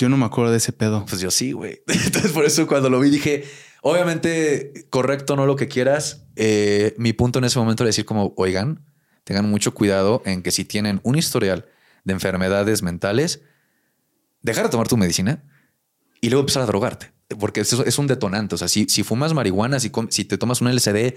Yo 0.00 0.08
no 0.08 0.16
me 0.16 0.24
acuerdo 0.24 0.50
de 0.50 0.56
ese 0.56 0.72
pedo. 0.72 1.04
pues 1.04 1.20
yo 1.20 1.30
sí, 1.30 1.52
güey. 1.52 1.82
Entonces 1.86 2.32
por 2.32 2.46
eso 2.46 2.66
cuando 2.66 2.88
lo 2.88 2.98
vi 3.00 3.10
dije, 3.10 3.44
obviamente 3.82 4.86
correcto, 4.88 5.36
no 5.36 5.44
lo 5.44 5.56
que 5.56 5.68
quieras. 5.68 6.24
Eh, 6.36 6.94
mi 6.96 7.12
punto 7.12 7.38
en 7.38 7.44
ese 7.44 7.58
momento 7.58 7.82
era 7.82 7.88
decir 7.88 8.06
como, 8.06 8.32
oigan, 8.38 8.82
tengan 9.24 9.50
mucho 9.50 9.74
cuidado 9.74 10.22
en 10.24 10.42
que 10.42 10.52
si 10.52 10.64
tienen 10.64 11.00
un 11.02 11.16
historial 11.16 11.66
de 12.04 12.14
enfermedades 12.14 12.82
mentales, 12.82 13.42
dejar 14.40 14.64
de 14.64 14.70
tomar 14.70 14.88
tu 14.88 14.96
medicina 14.96 15.44
y 16.22 16.30
luego 16.30 16.40
empezar 16.40 16.62
a 16.62 16.66
drogarte. 16.66 17.12
Porque 17.38 17.60
eso 17.60 17.84
es 17.84 17.98
un 17.98 18.06
detonante. 18.06 18.54
O 18.54 18.58
sea, 18.58 18.68
si, 18.68 18.86
si 18.88 19.02
fumas 19.02 19.34
marihuana, 19.34 19.80
si, 19.80 19.92
si 20.08 20.24
te 20.24 20.38
tomas 20.38 20.62
un 20.62 20.74
LSD, 20.74 21.14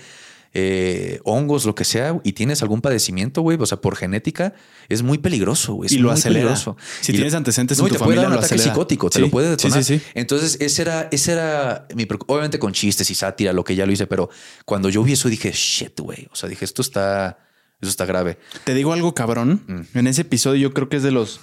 eh, 0.55 1.19
hongos, 1.23 1.65
lo 1.65 1.73
que 1.75 1.83
sea, 1.83 2.19
y 2.23 2.33
tienes 2.33 2.61
algún 2.61 2.81
padecimiento, 2.81 3.41
güey, 3.41 3.57
o 3.59 3.65
sea, 3.65 3.81
por 3.81 3.95
genética, 3.95 4.53
es 4.87 5.01
muy 5.01 5.17
peligroso, 5.17 5.73
güey. 5.73 5.91
Y 5.91 5.97
lo 5.97 6.09
muy 6.09 6.17
acelera. 6.17 6.41
peligroso. 6.45 6.77
Si 7.01 7.11
Y 7.11 7.15
tienes 7.15 7.33
antecedentes 7.33 7.79
no, 7.79 7.85
en 7.85 7.89
tu 7.89 7.93
te 7.95 7.99
puede 7.99 8.17
familia, 8.17 8.21
dar 8.21 8.27
un 8.29 8.33
lo 8.35 8.39
ataque 8.39 8.55
acelera. 8.55 8.73
psicótico, 8.73 9.09
te 9.09 9.15
Sí, 9.15 9.21
lo 9.21 9.29
puede 9.31 9.49
detonar. 9.49 9.83
sí, 9.83 9.97
sí. 9.99 10.05
Entonces, 10.13 10.57
ese 10.61 10.81
era, 10.83 11.07
ese 11.11 11.31
era 11.33 11.87
mi 11.95 12.07
obviamente 12.27 12.59
con 12.59 12.71
chistes 12.73 13.09
y 13.09 13.15
sátira, 13.15 13.51
lo 13.51 13.63
que 13.63 13.75
ya 13.75 13.85
lo 13.85 13.91
hice, 13.91 14.05
pero 14.07 14.29
cuando 14.65 14.89
yo 14.89 15.03
vi 15.03 15.13
eso 15.13 15.27
dije, 15.29 15.51
shit, 15.53 15.99
güey. 15.99 16.27
O 16.31 16.35
sea, 16.35 16.47
dije, 16.49 16.65
esto 16.65 16.81
está, 16.83 17.39
eso 17.81 17.89
está 17.89 18.05
grave. 18.05 18.37
Te 18.63 18.73
digo 18.75 18.93
algo 18.93 19.15
cabrón. 19.15 19.63
Mm. 19.67 19.97
En 19.97 20.07
ese 20.07 20.21
episodio 20.21 20.61
yo 20.69 20.73
creo 20.73 20.87
que 20.87 20.97
es 20.97 21.03
de 21.03 21.11
los 21.11 21.39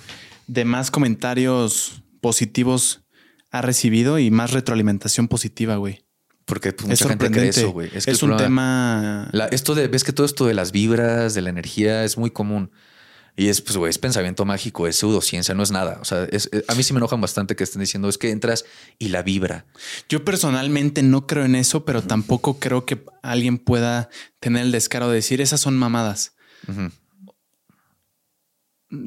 de 0.46 0.64
más 0.64 0.90
comentarios 0.90 2.02
positivos 2.20 3.02
ha 3.50 3.62
recibido 3.62 4.18
y 4.20 4.30
más 4.30 4.52
retroalimentación 4.52 5.26
positiva, 5.26 5.76
güey. 5.76 6.04
Porque 6.50 6.72
pues, 6.74 6.90
Es 6.90 7.00
mucha 7.00 7.08
gente 7.08 7.30
cree 7.30 7.48
eso, 7.48 7.70
güey. 7.70 7.88
Es, 7.94 8.04
que 8.04 8.10
un 8.12 8.18
problema- 8.18 8.42
tema. 8.42 9.28
La- 9.32 9.46
esto 9.46 9.74
de, 9.74 9.88
ves 9.88 10.04
que 10.04 10.12
todo 10.12 10.26
esto 10.26 10.46
de 10.46 10.52
las 10.52 10.70
vibras, 10.72 11.32
de 11.32 11.40
la 11.40 11.48
energía, 11.48 12.04
es 12.04 12.18
muy 12.18 12.30
común. 12.30 12.70
Y 13.36 13.48
es, 13.48 13.62
pues, 13.62 13.76
güey, 13.78 13.88
es 13.88 13.96
pensamiento 13.96 14.44
mágico, 14.44 14.86
es 14.88 14.96
pseudociencia, 14.96 15.54
no 15.54 15.62
es 15.62 15.70
nada. 15.70 15.98
O 16.02 16.04
sea, 16.04 16.24
es- 16.24 16.50
eh, 16.52 16.62
a 16.68 16.74
mí 16.74 16.82
sí 16.82 16.92
me 16.92 16.98
enojan 16.98 17.20
bastante 17.20 17.56
que 17.56 17.64
estén 17.64 17.80
diciendo, 17.80 18.08
es 18.08 18.18
que 18.18 18.30
entras 18.30 18.64
y 18.98 19.08
la 19.08 19.22
vibra. 19.22 19.64
Yo 20.10 20.24
personalmente 20.24 21.02
no 21.02 21.26
creo 21.26 21.44
en 21.44 21.54
eso, 21.54 21.84
pero 21.86 22.02
tampoco 22.02 22.58
creo 22.58 22.84
que 22.84 23.02
alguien 23.22 23.56
pueda 23.56 24.10
tener 24.40 24.62
el 24.62 24.72
descaro 24.72 25.08
de 25.08 25.14
decir 25.14 25.40
esas 25.40 25.60
son 25.60 25.78
mamadas. 25.78 26.34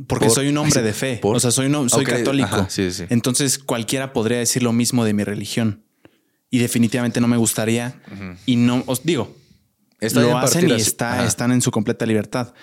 Porque 0.07 0.27
Por- 0.27 0.35
soy 0.35 0.47
un 0.47 0.57
hombre 0.57 0.81
de 0.81 0.93
fe. 0.93 1.17
por- 1.21 1.35
O 1.35 1.39
sea, 1.39 1.51
soy, 1.51 1.65
un- 1.67 1.89
soy 1.89 2.05
católico. 2.05 2.47
ajá, 2.55 2.69
sí, 2.69 2.89
sí. 2.91 3.03
Entonces 3.09 3.59
cualquiera 3.59 4.13
podría 4.13 4.37
decir 4.39 4.63
lo 4.63 4.71
mismo 4.71 5.03
de 5.03 5.13
mi 5.13 5.23
religión. 5.25 5.82
Y 6.53 6.59
definitivamente 6.59 7.19
no 7.19 7.27
me 7.27 7.37
gustaría. 7.37 7.95
Y 8.45 8.57
no 8.57 8.83
os 8.85 9.01
digo, 9.03 9.35
Está 9.99 10.21
lo 10.21 10.37
hacen 10.37 10.69
y 10.69 10.73
así. 10.73 10.81
está, 10.83 11.13
Ajá. 11.13 11.25
están 11.25 11.51
en 11.51 11.61
su 11.61 11.71
completa 11.71 12.05
libertad. 12.05 12.53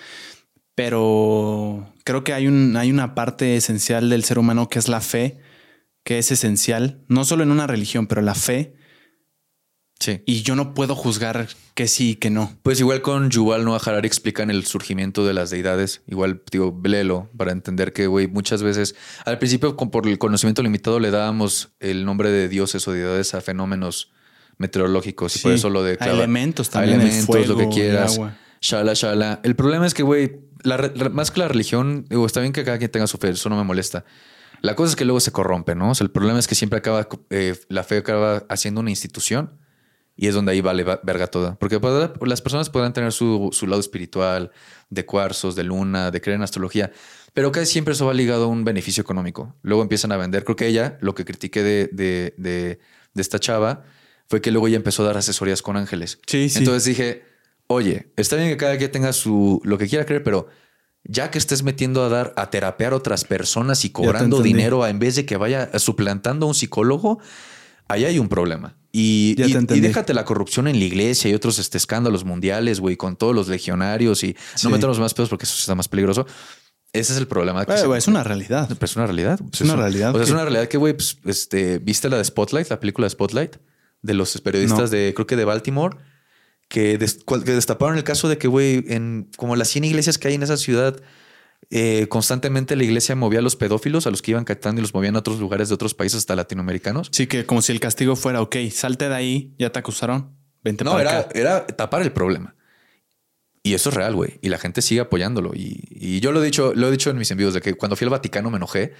Pero 0.75 1.93
creo 2.05 2.23
que 2.23 2.31
hay, 2.33 2.47
un, 2.47 2.77
hay 2.77 2.89
una 2.89 3.13
parte 3.15 3.57
esencial 3.57 4.09
del 4.09 4.23
ser 4.23 4.39
humano 4.39 4.69
que 4.69 4.79
es 4.79 4.87
la 4.87 5.01
fe, 5.01 5.39
que 6.05 6.19
es 6.19 6.31
esencial, 6.31 7.03
no 7.09 7.25
solo 7.25 7.43
en 7.43 7.51
una 7.51 7.67
religión, 7.67 8.07
pero 8.07 8.21
la 8.21 8.33
fe. 8.33 8.75
Sí. 10.01 10.21
Y 10.25 10.41
yo 10.41 10.55
no 10.55 10.73
puedo 10.73 10.95
juzgar 10.95 11.47
que 11.75 11.87
sí 11.87 12.09
y 12.11 12.15
que 12.15 12.29
no. 12.29 12.51
Pues 12.63 12.79
igual 12.81 13.01
con 13.01 13.29
Yuval 13.29 13.63
Noah 13.63 13.79
Harari 13.85 14.07
explican 14.07 14.49
el 14.49 14.65
surgimiento 14.65 15.25
de 15.25 15.33
las 15.33 15.49
deidades. 15.51 16.01
Igual, 16.07 16.41
digo, 16.51 16.77
léelo 16.83 17.29
para 17.37 17.51
entender 17.53 17.93
que, 17.93 18.07
güey, 18.07 18.27
muchas 18.27 18.63
veces 18.63 18.95
al 19.25 19.37
principio 19.37 19.75
con, 19.77 19.91
por 19.91 20.07
el 20.07 20.17
conocimiento 20.17 20.63
limitado 20.63 20.99
le 20.99 21.11
dábamos 21.11 21.69
el 21.79 22.03
nombre 22.03 22.31
de 22.31 22.49
dioses 22.49 22.85
o 22.87 22.91
deidades 22.91 23.33
a 23.35 23.41
fenómenos 23.41 24.11
meteorológicos 24.57 25.35
y 25.35 25.39
por 25.39 25.51
eso 25.53 25.69
lo 25.69 25.83
de 25.83 25.93
a 25.93 25.97
clava- 25.97 26.13
elementos 26.17 26.69
a 26.69 26.71
también, 26.73 27.01
el 27.01 27.07
elementos, 27.07 27.47
lo 27.47 27.57
que 27.57 27.69
quieras. 27.69 28.19
Shala, 28.61 28.93
shala. 28.93 29.39
El 29.43 29.55
problema 29.55 29.87
es 29.87 29.93
que, 29.93 30.03
güey, 30.03 30.39
la 30.63 30.77
re- 30.77 30.93
la- 30.95 31.09
más 31.09 31.31
que 31.31 31.39
la 31.39 31.47
religión, 31.47 32.05
digo, 32.09 32.25
está 32.25 32.41
bien 32.41 32.53
que 32.53 32.63
cada 32.63 32.77
quien 32.77 32.91
tenga 32.91 33.07
su 33.07 33.17
fe, 33.17 33.29
eso 33.29 33.49
no 33.49 33.57
me 33.57 33.63
molesta. 33.63 34.05
La 34.61 34.75
cosa 34.75 34.91
es 34.91 34.95
que 34.95 35.05
luego 35.05 35.19
se 35.19 35.31
corrompe, 35.31 35.73
¿no? 35.73 35.89
O 35.91 35.95
sea, 35.95 36.05
el 36.05 36.11
problema 36.11 36.37
es 36.37 36.47
que 36.47 36.53
siempre 36.53 36.77
acaba, 36.77 37.07
eh, 37.31 37.55
la 37.69 37.83
fe 37.83 37.97
acaba 37.97 38.43
haciendo 38.49 38.81
una 38.81 38.91
institución 38.91 39.57
y 40.21 40.27
es 40.27 40.35
donde 40.35 40.51
ahí 40.51 40.61
vale 40.61 40.83
va- 40.83 40.99
verga 41.03 41.25
toda. 41.25 41.55
Porque 41.55 41.79
podrá- 41.81 42.13
las 42.27 42.41
personas 42.41 42.69
podrán 42.69 42.93
tener 42.93 43.11
su, 43.11 43.49
su 43.51 43.65
lado 43.65 43.79
espiritual, 43.79 44.51
de 44.91 45.03
cuarzos, 45.05 45.55
de 45.55 45.63
luna, 45.63 46.11
de 46.11 46.21
creer 46.21 46.35
en 46.35 46.43
astrología, 46.43 46.91
pero 47.33 47.51
casi 47.51 47.65
siempre 47.71 47.93
eso 47.95 48.05
va 48.05 48.13
ligado 48.13 48.43
a 48.43 48.47
un 48.47 48.63
beneficio 48.63 49.01
económico. 49.01 49.55
Luego 49.63 49.81
empiezan 49.81 50.11
a 50.11 50.17
vender. 50.17 50.43
Creo 50.43 50.55
que 50.55 50.67
ella, 50.67 50.99
lo 51.01 51.15
que 51.15 51.25
critiqué 51.25 51.63
de, 51.63 51.89
de, 51.91 52.35
de, 52.37 52.79
de 53.15 53.21
esta 53.21 53.39
chava, 53.39 53.83
fue 54.27 54.41
que 54.41 54.51
luego 54.51 54.67
ella 54.67 54.77
empezó 54.77 55.01
a 55.01 55.07
dar 55.07 55.17
asesorías 55.17 55.63
con 55.63 55.75
ángeles. 55.75 56.19
Sí, 56.27 56.49
sí. 56.49 56.59
Entonces 56.59 56.83
dije, 56.85 57.23
oye, 57.65 58.11
está 58.15 58.35
bien 58.35 58.49
que 58.49 58.57
cada 58.57 58.77
quien 58.77 58.91
tenga 58.91 59.13
su 59.13 59.59
lo 59.63 59.79
que 59.79 59.87
quiera 59.87 60.05
creer, 60.05 60.21
pero 60.23 60.47
ya 61.03 61.31
que 61.31 61.39
estés 61.39 61.63
metiendo 61.63 62.03
a 62.03 62.09
dar 62.09 62.31
a 62.37 62.51
terapear 62.51 62.93
a 62.93 62.97
otras 62.97 63.23
personas 63.25 63.85
y 63.85 63.89
cobrando 63.89 64.37
dinero 64.43 64.85
en 64.85 64.99
vez 64.99 65.15
de 65.15 65.25
que 65.25 65.35
vaya 65.35 65.79
suplantando 65.79 66.45
a 66.45 66.49
un 66.49 66.53
psicólogo, 66.53 67.17
ahí 67.87 68.05
hay 68.05 68.19
un 68.19 68.29
problema. 68.29 68.77
Y, 68.93 69.35
y- 69.37 69.79
déjate 69.79 70.13
la 70.13 70.25
corrupción 70.25 70.67
en 70.67 70.77
la 70.77 70.83
iglesia 70.85 71.29
y 71.31 71.33
otros 71.33 71.59
este, 71.59 71.77
escándalos 71.77 72.25
mundiales, 72.25 72.79
güey, 72.81 72.97
con 72.97 73.15
todos 73.15 73.33
los 73.33 73.47
legionarios 73.47 74.23
y 74.23 74.35
Sí. 74.55 74.65
no 74.65 74.69
meternos 74.71 74.99
más 74.99 75.13
pedos 75.13 75.29
porque 75.29 75.45
eso 75.45 75.55
está 75.57 75.75
más 75.75 75.87
peligroso. 75.87 76.25
Ese 76.93 77.13
es 77.13 77.19
el 77.19 77.27
problema. 77.27 77.61
que 77.65 77.71
Güey, 77.71 77.79
se- 77.79 77.87
güey, 77.87 77.97
es 77.99 78.07
una 78.09 78.21
realidad. 78.23 78.67
pero 78.67 78.83
es 78.85 78.95
una 78.97 79.05
realidad. 79.05 79.39
Pues 79.49 79.61
una 79.61 79.77
realidad 79.77 80.09
O 80.13 80.15
sea, 80.17 80.23
es 80.25 80.29
una 80.31 80.41
realidad 80.41 80.67
que, 80.67 80.77
güey, 80.77 80.93
pues, 80.93 81.17
este, 81.25 81.79
¿viste 81.79 82.09
la 82.09 82.17
de 82.17 82.25
Spotlight, 82.25 82.69
la 82.69 82.79
película 82.81 83.05
de 83.05 83.11
Spotlight? 83.11 83.55
De 84.01 84.13
los 84.13 84.39
periodistas 84.41 84.79
No. 84.91 84.97
de, 84.97 85.13
creo 85.15 85.25
que 85.25 85.37
de 85.37 85.45
Baltimore, 85.45 85.95
que, 86.67 86.97
des- 86.97 87.19
que 87.25 87.51
destaparon 87.53 87.97
el 87.97 88.03
caso 88.03 88.27
de 88.27 88.37
que, 88.37 88.47
güey, 88.49 88.83
en 88.87 89.29
como 89.37 89.55
las 89.55 89.69
100 89.69 89.85
iglesias 89.85 90.17
que 90.17 90.27
hay 90.27 90.33
en 90.33 90.43
esa 90.43 90.57
ciudad, 90.57 90.99
eh, 91.71 92.07
constantemente 92.09 92.75
la 92.75 92.83
iglesia 92.83 93.15
movía 93.15 93.39
a 93.39 93.41
los 93.41 93.55
pedófilos, 93.55 94.05
a 94.05 94.11
los 94.11 94.21
que 94.21 94.31
iban 94.31 94.43
captando 94.43 94.79
y 94.79 94.83
los 94.83 94.93
movían 94.93 95.15
a 95.15 95.19
otros 95.19 95.39
lugares 95.39 95.69
de 95.69 95.75
otros 95.75 95.93
países, 95.93 96.19
hasta 96.19 96.35
latinoamericanos. 96.35 97.09
Sí, 97.11 97.27
que 97.27 97.45
como 97.45 97.61
si 97.61 97.71
el 97.71 97.79
castigo 97.79 98.15
fuera, 98.15 98.41
ok, 98.41 98.55
salte 98.71 99.09
de 99.09 99.15
ahí, 99.15 99.55
ya 99.57 99.71
te 99.71 99.79
acusaron, 99.79 100.35
vente 100.63 100.83
No, 100.83 100.91
para 100.91 101.01
era, 101.09 101.19
acá. 101.19 101.29
era 101.39 101.67
tapar 101.67 102.01
el 102.01 102.11
problema. 102.11 102.55
Y 103.63 103.73
eso 103.75 103.89
es 103.89 103.95
real, 103.95 104.15
güey. 104.15 104.39
Y 104.41 104.49
la 104.49 104.57
gente 104.57 104.81
sigue 104.81 105.01
apoyándolo. 105.01 105.51
Y, 105.53 105.83
y 105.91 106.19
yo 106.19 106.31
lo 106.31 106.41
he 106.41 106.45
dicho, 106.45 106.73
lo 106.75 106.87
he 106.87 106.91
dicho 106.91 107.09
en 107.11 107.17
mis 107.17 107.29
envíos 107.31 107.53
de 107.53 107.61
que 107.61 107.75
cuando 107.75 107.95
fui 107.95 108.05
al 108.05 108.09
Vaticano 108.09 108.49
me 108.49 108.57
enojé 108.57 108.93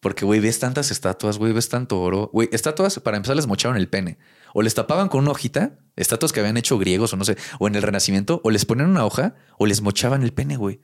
porque, 0.00 0.24
güey, 0.24 0.38
ves 0.40 0.58
tantas 0.60 0.90
estatuas, 0.90 1.38
güey, 1.38 1.52
ves 1.52 1.68
tanto 1.68 2.00
oro. 2.00 2.30
Güey, 2.32 2.48
estatuas, 2.52 3.00
para 3.00 3.16
empezar, 3.16 3.36
les 3.36 3.46
mocharon 3.46 3.76
el 3.76 3.88
pene. 3.88 4.18
O 4.54 4.62
les 4.62 4.74
tapaban 4.74 5.08
con 5.08 5.20
una 5.22 5.32
hojita, 5.32 5.78
estatuas 5.96 6.32
que 6.32 6.40
habían 6.40 6.56
hecho 6.56 6.78
griegos 6.78 7.12
o 7.12 7.16
no 7.16 7.24
sé, 7.24 7.36
o 7.58 7.66
en 7.68 7.74
el 7.74 7.82
Renacimiento, 7.82 8.40
o 8.44 8.50
les 8.50 8.64
ponían 8.64 8.90
una 8.90 9.04
hoja 9.04 9.34
o 9.58 9.66
les 9.66 9.82
mochaban 9.82 10.22
el 10.22 10.32
pene, 10.32 10.56
güey. 10.56 10.80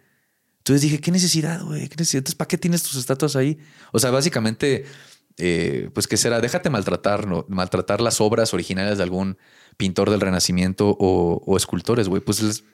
Entonces 0.64 0.80
dije, 0.82 0.98
¿qué 1.00 1.10
necesidad, 1.10 1.62
güey? 1.62 1.82
¿Qué 1.88 1.96
necesidad? 1.98 2.20
Entonces, 2.20 2.36
¿para 2.36 2.48
qué 2.48 2.56
tienes 2.56 2.82
tus 2.82 2.96
estatuas 2.96 3.36
ahí? 3.36 3.58
O 3.92 3.98
sea, 3.98 4.10
básicamente, 4.10 4.86
eh, 5.36 5.90
pues, 5.92 6.06
¿qué 6.08 6.16
será? 6.16 6.40
Déjate 6.40 6.70
maltratar, 6.70 7.26
¿no? 7.26 7.44
Maltratar 7.50 8.00
las 8.00 8.20
obras 8.22 8.54
originales 8.54 8.96
de 8.96 9.04
algún 9.04 9.36
pintor 9.76 10.08
del 10.10 10.22
Renacimiento 10.22 10.96
o, 10.98 11.42
o 11.44 11.56
escultores, 11.58 12.08
güey. 12.08 12.22
Pues, 12.22 12.42
les- 12.42 12.64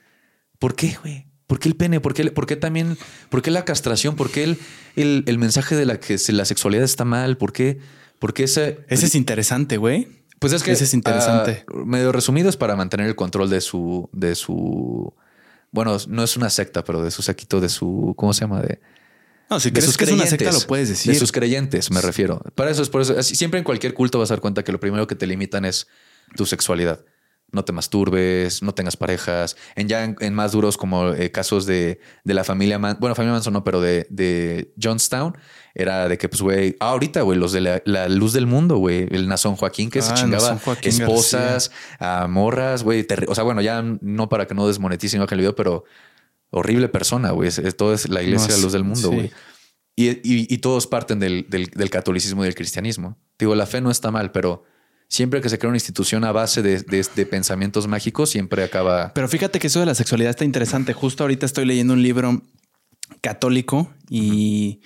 ¿por 0.60 0.76
qué, 0.76 0.96
güey? 1.02 1.26
¿Por 1.48 1.58
qué 1.58 1.68
el 1.68 1.74
pene? 1.74 1.98
¿Por 1.98 2.14
qué, 2.14 2.30
por 2.30 2.46
qué 2.46 2.54
también? 2.54 2.96
¿Por 3.28 3.42
qué 3.42 3.50
la 3.50 3.64
castración? 3.64 4.14
¿Por 4.14 4.30
qué 4.30 4.44
el, 4.44 4.58
el, 4.94 5.24
el 5.26 5.38
mensaje 5.38 5.74
de 5.74 5.84
la 5.84 5.98
que 5.98 6.16
se- 6.18 6.32
la 6.32 6.44
sexualidad 6.44 6.84
está 6.84 7.04
mal? 7.04 7.38
¿Por 7.38 7.52
qué? 7.52 7.80
¿Por 8.20 8.34
qué 8.34 8.44
ese? 8.44 8.84
Ese 8.88 9.06
es 9.06 9.16
interesante, 9.16 9.78
güey. 9.78 10.06
Pues 10.38 10.52
es 10.52 10.62
que 10.62 10.70
Ese 10.70 10.84
es 10.84 10.94
interesante. 10.94 11.64
ah, 11.66 11.72
medio 11.84 12.12
resumido 12.12 12.48
es 12.48 12.56
para 12.56 12.76
mantener 12.76 13.08
el 13.08 13.16
control 13.16 13.50
de 13.50 13.60
su, 13.60 14.08
de 14.12 14.36
su, 14.36 15.12
bueno, 15.72 15.96
no 16.08 16.22
es 16.22 16.36
una 16.36 16.50
secta, 16.50 16.84
pero 16.84 17.02
de 17.02 17.10
su 17.10 17.22
séquito, 17.22 17.60
de 17.60 17.68
su, 17.68 18.14
¿cómo 18.16 18.32
se 18.32 18.40
llama? 18.40 18.60
De, 18.62 18.80
No, 19.48 19.60
si 19.60 19.68
de 19.70 19.74
crees 19.74 19.86
sus 19.86 19.96
que 19.96 20.04
es 20.04 20.10
una 20.10 20.22
secta, 20.24 20.36
creyentes. 20.36 20.62
lo 20.62 20.66
puedes 20.68 20.88
decir. 20.88 21.12
De 21.12 21.18
sus 21.18 21.32
creyentes, 21.32 21.90
me 21.90 22.00
refiero. 22.00 22.40
Para 22.54 22.70
eso 22.70 22.82
es 22.82 22.88
por 22.88 23.02
eso. 23.02 23.18
así, 23.18 23.34
siempre 23.36 23.58
en 23.58 23.64
cualquier 23.64 23.94
culto 23.94 24.18
vas 24.18 24.30
a 24.30 24.34
dar 24.34 24.40
cuenta 24.40 24.64
que 24.64 24.72
lo 24.72 24.80
primero 24.80 25.06
que 25.06 25.14
te 25.14 25.26
limitan 25.26 25.64
es 25.64 25.86
tu 26.36 26.46
sexualidad. 26.46 27.04
No 27.52 27.64
te 27.64 27.72
masturbes, 27.72 28.62
no 28.62 28.72
tengas 28.74 28.96
parejas. 28.96 29.56
En 29.74 29.88
ya 29.88 30.04
en, 30.04 30.16
en 30.20 30.34
más 30.34 30.52
duros 30.52 30.76
como 30.76 31.08
eh, 31.12 31.30
casos 31.32 31.66
de, 31.66 32.00
de 32.24 32.34
la 32.34 32.44
familia 32.44 32.78
Man, 32.78 32.96
bueno, 33.00 33.14
familia 33.14 33.32
Manson 33.34 33.52
no, 33.52 33.64
pero 33.64 33.80
de, 33.80 34.06
de 34.10 34.72
Johnstown, 34.80 35.36
era 35.74 36.08
de 36.08 36.16
que, 36.18 36.28
pues, 36.28 36.42
güey, 36.42 36.76
ah, 36.80 36.90
ahorita, 36.90 37.22
güey, 37.22 37.38
los 37.38 37.52
de 37.52 37.60
la, 37.60 37.82
la 37.84 38.08
luz 38.08 38.32
del 38.32 38.46
mundo, 38.46 38.76
güey, 38.76 39.06
el 39.10 39.26
Nazón 39.28 39.56
Joaquín 39.56 39.90
que 39.90 40.00
se 40.02 40.12
Ah, 40.12 40.14
chingaba 40.14 40.58
esposas, 40.82 41.70
a 41.98 42.26
morras, 42.28 42.82
güey. 42.84 43.06
O 43.28 43.34
sea, 43.34 43.44
bueno, 43.44 43.60
ya 43.62 43.82
no 43.82 44.28
para 44.28 44.46
que 44.46 44.54
no 44.54 44.66
desmoneticen 44.68 45.20
el 45.20 45.38
video, 45.38 45.54
pero 45.56 45.84
horrible 46.50 46.88
persona, 46.88 47.30
güey. 47.30 47.50
Todo 47.76 47.94
es 47.94 48.08
la 48.08 48.22
iglesia 48.22 48.48
No, 48.48 48.52
de 48.54 48.58
la 48.58 48.62
luz 48.64 48.72
del 48.72 48.84
mundo, 48.84 49.08
sí. 49.10 49.14
güey. 49.14 49.30
Y, 49.96 50.08
y- 50.10 50.46
y 50.48 50.58
todos 50.58 50.86
parten 50.86 51.18
del, 51.18 51.46
del- 51.48 51.66
del 51.66 51.90
catolicismo 51.90 52.42
y 52.42 52.46
del 52.46 52.54
cristianismo. 52.54 53.18
Digo, 53.38 53.54
la 53.54 53.66
fe 53.66 53.80
no 53.80 53.90
está 53.90 54.10
mal, 54.10 54.32
pero 54.32 54.62
siempre 55.10 55.40
que 55.40 55.48
se 55.48 55.58
crea 55.58 55.68
una 55.68 55.76
institución 55.76 56.24
a 56.24 56.32
base 56.32 56.62
de, 56.62 57.26
pensamientos 57.26 57.88
mágicos, 57.88 58.30
siempre 58.30 58.62
acaba. 58.62 59.12
Pero 59.12 59.28
fíjate 59.28 59.58
que 59.58 59.66
eso 59.66 59.80
de 59.80 59.86
la 59.86 59.96
sexualidad 59.96 60.30
está 60.30 60.44
interesante. 60.44 60.92
Justo 60.94 61.24
ahorita 61.24 61.44
estoy 61.44 61.66
leyendo 61.66 61.92
un 61.92 62.02
libro 62.02 62.40
católico 63.20 63.92
y, 64.08 64.80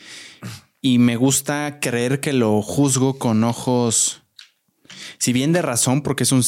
y 0.81 0.99
me 0.99 1.17
gusta 1.17 1.79
creer 1.79 2.21
que 2.21 2.33
lo 2.33 2.63
juzgo 2.63 3.19
con 3.19 3.45
ojos, 3.45 4.23
si 5.19 5.35
bien 5.35 5.53
de 5.53 5.61
razón, 5.61 6.03
porque 6.03 6.23
es 6.23 6.33
un, 6.33 6.43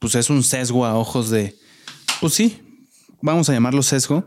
pues 0.00 0.16
es 0.16 0.28
un 0.28 0.42
sesgo 0.42 0.84
a 0.84 0.98
ojos 0.98 1.30
de, 1.30 1.56
pues 2.20 2.34
sí, 2.34 2.60
vamos 3.22 3.48
a 3.48 3.52
llamarlo 3.52 3.84
sesgo. 3.84 4.26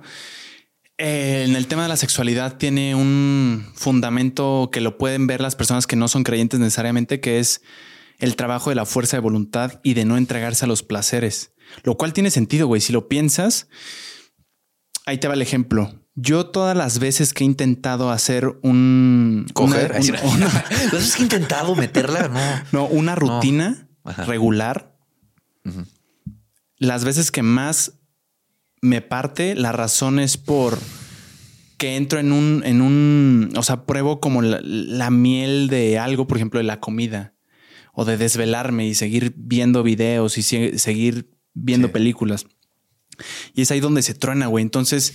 Eh, 0.97 1.43
en 1.45 1.57
el 1.57 1.67
tema 1.67 1.83
de 1.83 1.89
la 1.89 1.97
sexualidad 1.97 2.55
tiene 2.57 2.95
un 2.95 3.65
fundamento 3.75 4.69
que 4.71 4.79
lo 4.79 4.97
pueden 4.97 5.27
ver 5.27 5.41
las 5.41 5.57
personas 5.57 5.87
que 5.87 5.97
no 5.97 6.07
son 6.07 6.23
creyentes 6.23 6.61
necesariamente, 6.61 7.19
que 7.19 7.39
es 7.39 7.61
el 8.19 8.35
trabajo 8.35 8.69
de 8.69 8.75
la 8.75 8.85
fuerza 8.85 9.17
de 9.17 9.21
voluntad 9.21 9.79
y 9.83 9.93
de 9.93 10.05
no 10.05 10.17
entregarse 10.17 10.65
a 10.65 10.67
los 10.67 10.83
placeres. 10.83 11.51
Lo 11.83 11.97
cual 11.97 12.13
tiene 12.13 12.29
sentido, 12.31 12.67
güey. 12.67 12.81
Si 12.81 12.93
lo 12.93 13.07
piensas, 13.07 13.67
ahí 15.05 15.17
te 15.17 15.27
va 15.27 15.33
el 15.33 15.41
ejemplo. 15.41 15.99
Yo 16.15 16.45
todas 16.47 16.77
las 16.77 16.99
veces 16.99 17.33
que 17.33 17.43
he 17.43 17.47
intentado 17.47 18.11
hacer 18.11 18.47
un... 18.61 19.47
Coger. 19.53 19.91
una- 19.99 20.21
un- 20.21 20.29
una- 20.35 20.65
¿Las 20.91 21.13
has 21.15 21.19
intentado 21.19 21.75
meterla? 21.75 22.27
No. 22.71 22.79
no, 22.81 22.85
una 22.87 23.15
rutina 23.15 23.87
regular. 24.27 24.95
Las 26.77 27.05
veces 27.05 27.31
que 27.31 27.41
más 27.43 27.93
me 28.81 29.01
parte, 29.01 29.55
la 29.55 29.71
razón 29.71 30.19
es 30.19 30.37
por 30.37 30.77
que 31.77 31.95
entro 31.95 32.19
en 32.19 32.31
un, 32.31 32.61
en 32.65 32.81
un, 32.81 33.53
o 33.55 33.63
sea, 33.63 33.85
pruebo 33.85 34.19
como 34.19 34.41
la, 34.41 34.59
la 34.61 35.09
miel 35.09 35.67
de 35.69 35.97
algo, 35.99 36.27
por 36.27 36.37
ejemplo, 36.37 36.59
de 36.59 36.63
la 36.65 36.79
comida, 36.79 37.33
o 37.93 38.05
de 38.05 38.17
desvelarme 38.17 38.87
y 38.87 38.95
seguir 38.95 39.33
viendo 39.37 39.83
videos 39.83 40.37
y 40.37 40.41
seguir 40.43 41.29
viendo 41.53 41.87
Sí. 41.87 41.93
películas. 41.93 42.45
Y 43.53 43.61
es 43.61 43.71
ahí 43.71 43.79
donde 43.79 44.01
se 44.01 44.15
truena, 44.15 44.47
güey. 44.47 44.63
Entonces, 44.63 45.13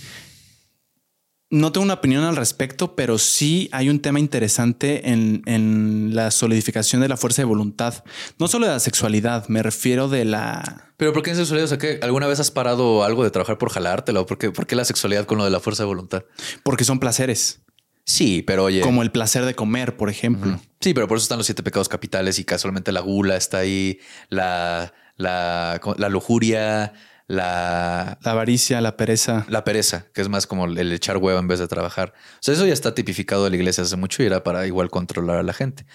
no 1.51 1.71
tengo 1.71 1.83
una 1.83 1.95
opinión 1.95 2.23
al 2.23 2.35
respecto, 2.35 2.95
pero 2.95 3.17
sí 3.17 3.69
hay 3.71 3.89
un 3.89 3.99
tema 3.99 4.19
interesante 4.19 5.09
en, 5.09 5.41
en 5.47 6.11
la 6.13 6.29
solidificación 6.29 7.01
de 7.01 7.09
la 7.09 7.17
fuerza 7.17 7.41
de 7.41 7.45
voluntad. 7.47 8.03
No 8.37 8.47
solo 8.47 8.67
de 8.67 8.73
la 8.73 8.79
sexualidad, 8.79 9.47
me 9.49 9.63
refiero 9.63 10.07
de 10.09 10.25
la... 10.25 10.93
Pero 10.97 11.11
¿por 11.11 11.23
qué 11.23 11.31
en 11.31 11.37
sexualidad? 11.37 11.65
O 11.65 11.67
sea, 11.69 11.77
que 11.79 11.99
¿alguna 12.03 12.27
vez 12.27 12.39
has 12.39 12.51
parado 12.51 13.03
algo 13.03 13.23
de 13.23 13.31
trabajar 13.31 13.57
por 13.57 13.71
jalártelo? 13.71 14.27
¿Por 14.27 14.37
qué, 14.37 14.51
por 14.51 14.67
qué 14.67 14.75
la 14.75 14.85
sexualidad 14.85 15.25
con 15.25 15.39
lo 15.39 15.43
de 15.43 15.49
la 15.49 15.59
fuerza 15.59 15.83
de 15.83 15.87
voluntad? 15.87 16.23
Porque 16.61 16.83
son 16.83 16.99
placeres, 16.99 17.61
Sí, 18.09 18.41
pero 18.41 18.63
oye. 18.63 18.81
como 18.81 19.03
el 19.03 19.11
placer 19.11 19.45
de 19.45 19.53
comer, 19.53 19.95
por 19.95 20.09
ejemplo. 20.09 20.59
Sí, 20.81 20.95
pero 20.95 21.07
por 21.07 21.17
eso 21.17 21.23
están 21.25 21.37
los 21.37 21.45
siete 21.45 21.61
pecados 21.61 21.89
capitales 21.89 22.39
y 22.39 22.43
casualmente 22.43 22.91
la 22.91 23.01
gula 23.01 23.35
está 23.35 23.59
ahí, 23.59 23.99
la, 24.29 24.93
la, 25.15 25.79
la 25.97 26.09
lujuria, 26.09 26.93
la, 27.27 28.17
La 28.23 28.31
avaricia, 28.31 28.81
la 28.81 28.97
pereza. 28.97 29.45
la 29.47 29.63
pereza, 29.63 30.07
que 30.11 30.21
es 30.21 30.29
más 30.29 30.47
como 30.47 30.65
el 30.65 30.91
echar 30.91 31.17
hueva 31.17 31.39
en 31.39 31.47
vez 31.47 31.59
de 31.59 31.67
trabajar. 31.67 32.13
O 32.15 32.37
sea, 32.41 32.55
eso 32.55 32.65
ya 32.65 32.73
está 32.73 32.95
tipificado 32.95 33.43
de 33.43 33.51
la 33.51 33.57
iglesia 33.57 33.83
hace 33.83 33.95
mucho 33.95 34.23
y 34.23 34.25
era 34.25 34.43
para 34.43 34.65
igual 34.65 34.89
controlar 34.89 35.37
a 35.37 35.43
la 35.43 35.53
gente. 35.53 35.85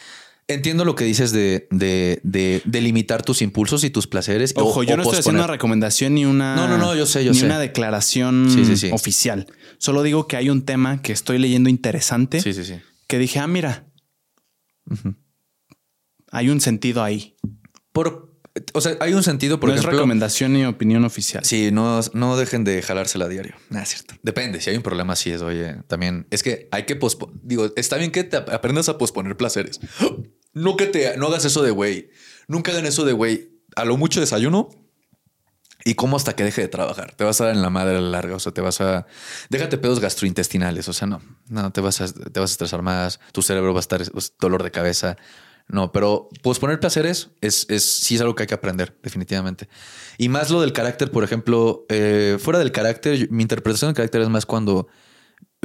Entiendo 0.47 0.85
lo 0.85 0.95
que 0.95 1.05
dices 1.05 1.33
de, 1.33 1.67
de, 1.71 2.21
de, 2.23 2.61
de 2.67 2.81
limitar 2.83 3.23
tus 3.23 3.41
impulsos 3.41 3.83
y 3.83 3.89
tus 3.91 4.07
placeres. 4.07 4.53
o- 4.57 4.63
Ojo, 4.65 4.83
yo 4.83 4.95
o 4.95 4.97
no 4.99 5.03
estoy 5.05 5.19
haciendo 5.21 5.41
una 5.43 5.51
recomendación 5.51 6.15
ni 6.15 6.27
una. 6.27 6.55
No, 6.55 6.69
no, 6.69 6.77
no, 6.77 6.95
yo 6.95 7.07
sé, 7.07 7.25
yo 7.25 7.33
ni 7.33 7.39
sé. 7.39 7.47
una 7.47 7.59
declaración 7.59 8.49
Sí, 8.51 8.65
sí, 8.67 8.77
sí. 8.77 8.91
oficial. 8.93 9.47
Solo 9.79 10.03
digo 10.03 10.29
que 10.29 10.37
hay 10.37 10.51
un 10.51 10.65
tema 10.67 11.01
que 11.01 11.13
estoy 11.13 11.39
leyendo 11.39 11.71
interesante 11.71 12.41
Sí, 12.43 12.53
sí, 12.53 12.65
sí. 12.65 12.75
que 13.07 13.19
dije, 13.19 13.39
ah, 13.39 13.47
mira, 13.47 13.87
hay 16.31 16.49
un 16.51 16.61
sentido 16.61 17.03
ahí. 17.03 17.37
Por, 17.93 18.35
o 18.73 18.81
sea, 18.81 18.97
hay 19.01 19.15
un 19.15 19.23
sentido, 19.23 19.61
por 19.61 19.71
no 19.71 19.77
es 19.77 19.83
recomendación 19.85 20.53
ni 20.53 20.65
opinión 20.65 21.05
oficial. 21.05 21.45
Sí, 21.45 21.71
no, 21.73 22.01
no 22.13 22.37
dejen 22.37 22.65
de 22.65 22.83
jalársela 22.83 23.27
a 23.27 23.29
diario. 23.29 23.55
Nada, 23.71 23.85
es 23.85 23.91
cierto. 23.91 24.15
Depende. 24.23 24.61
Si 24.61 24.71
hay 24.71 24.77
un 24.77 24.83
problema, 24.83 25.17
sí 25.17 25.31
es, 25.31 25.43
oye, 25.43 25.77
también 25.87 26.27
es 26.31 26.43
que 26.43 26.69
hay 26.71 26.85
que 26.85 26.97
posponer. 26.97 27.37
Digo, 27.43 27.71
está 27.77 27.97
bien 27.97 28.11
que 28.11 28.25
te 28.25 28.37
ap- 28.37 28.51
aprendas 28.51 28.89
a 28.89 28.99
posponer 28.99 29.37
placeres. 29.37 29.81
Que 30.55 30.87
te 30.87 31.17
no 31.17 31.27
hagas 31.29 31.45
eso 31.45 31.63
de 31.63 31.71
güey. 31.71 32.11
Nunca 32.47 32.73
hagan 32.73 32.87
eso 32.87 33.05
de 33.05 33.13
güey. 33.13 33.51
A 33.77 33.85
lo 33.85 33.97
mucho 33.97 34.21
desayuno 34.21 34.71
y 35.85 35.95
como 35.95 36.17
hasta 36.17 36.35
que 36.35 36.45
deje 36.45 36.63
de 36.63 36.69
trabajar. 36.69 37.15
Te 37.15 37.25
vas 37.25 37.41
a 37.41 37.47
dar 37.47 37.55
en 37.55 37.61
la 37.61 37.69
madre 37.71 37.99
a 37.99 38.01
la 38.01 38.09
larga. 38.09 38.37
O 38.37 38.41
sea, 38.41 38.53
te 38.53 38.63
vas 38.63 38.81
a. 38.81 39.07
Déjate 39.51 39.77
pedos 39.77 40.01
gastrointestinales. 40.01 40.89
O 40.89 40.93
sea, 40.93 41.07
no, 41.07 41.21
no 41.49 41.73
te 41.73 41.81
vas 41.83 42.01
a, 42.01 42.11
te 42.11 42.41
vas 42.41 42.51
a 42.51 42.53
estresar 42.53 42.83
más. 42.83 43.21
Tu 43.33 43.43
cerebro 43.43 43.75
va 43.75 43.81
a 43.81 43.81
estar 43.81 44.03
pues, 44.11 44.33
dolor 44.41 44.63
de 44.63 44.71
cabeza. 44.71 45.17
No, 45.67 45.93
pero 45.93 46.29
posponer 46.43 46.79
placeres 46.79 47.31
es, 47.41 47.67
es 47.69 47.85
sí 47.85 48.17
es 48.17 48.21
algo 48.21 48.35
que 48.35 48.43
hay 48.43 48.47
que 48.47 48.55
aprender, 48.55 48.99
definitivamente. 49.03 49.69
Y 50.19 50.29
más 50.29 50.51
lo 50.51 50.61
del 50.61 50.73
carácter, 50.73 51.11
por 51.11 51.25
ejemplo, 51.25 51.87
eh, 51.89 52.39
fuera 52.39 52.59
del 52.59 52.71
carácter, 52.71 53.31
mi 53.31 53.43
interpretación 53.43 53.89
del 53.89 53.97
carácter 53.97 54.23
es 54.23 54.29
más 54.29 54.45
cuando 54.45 54.89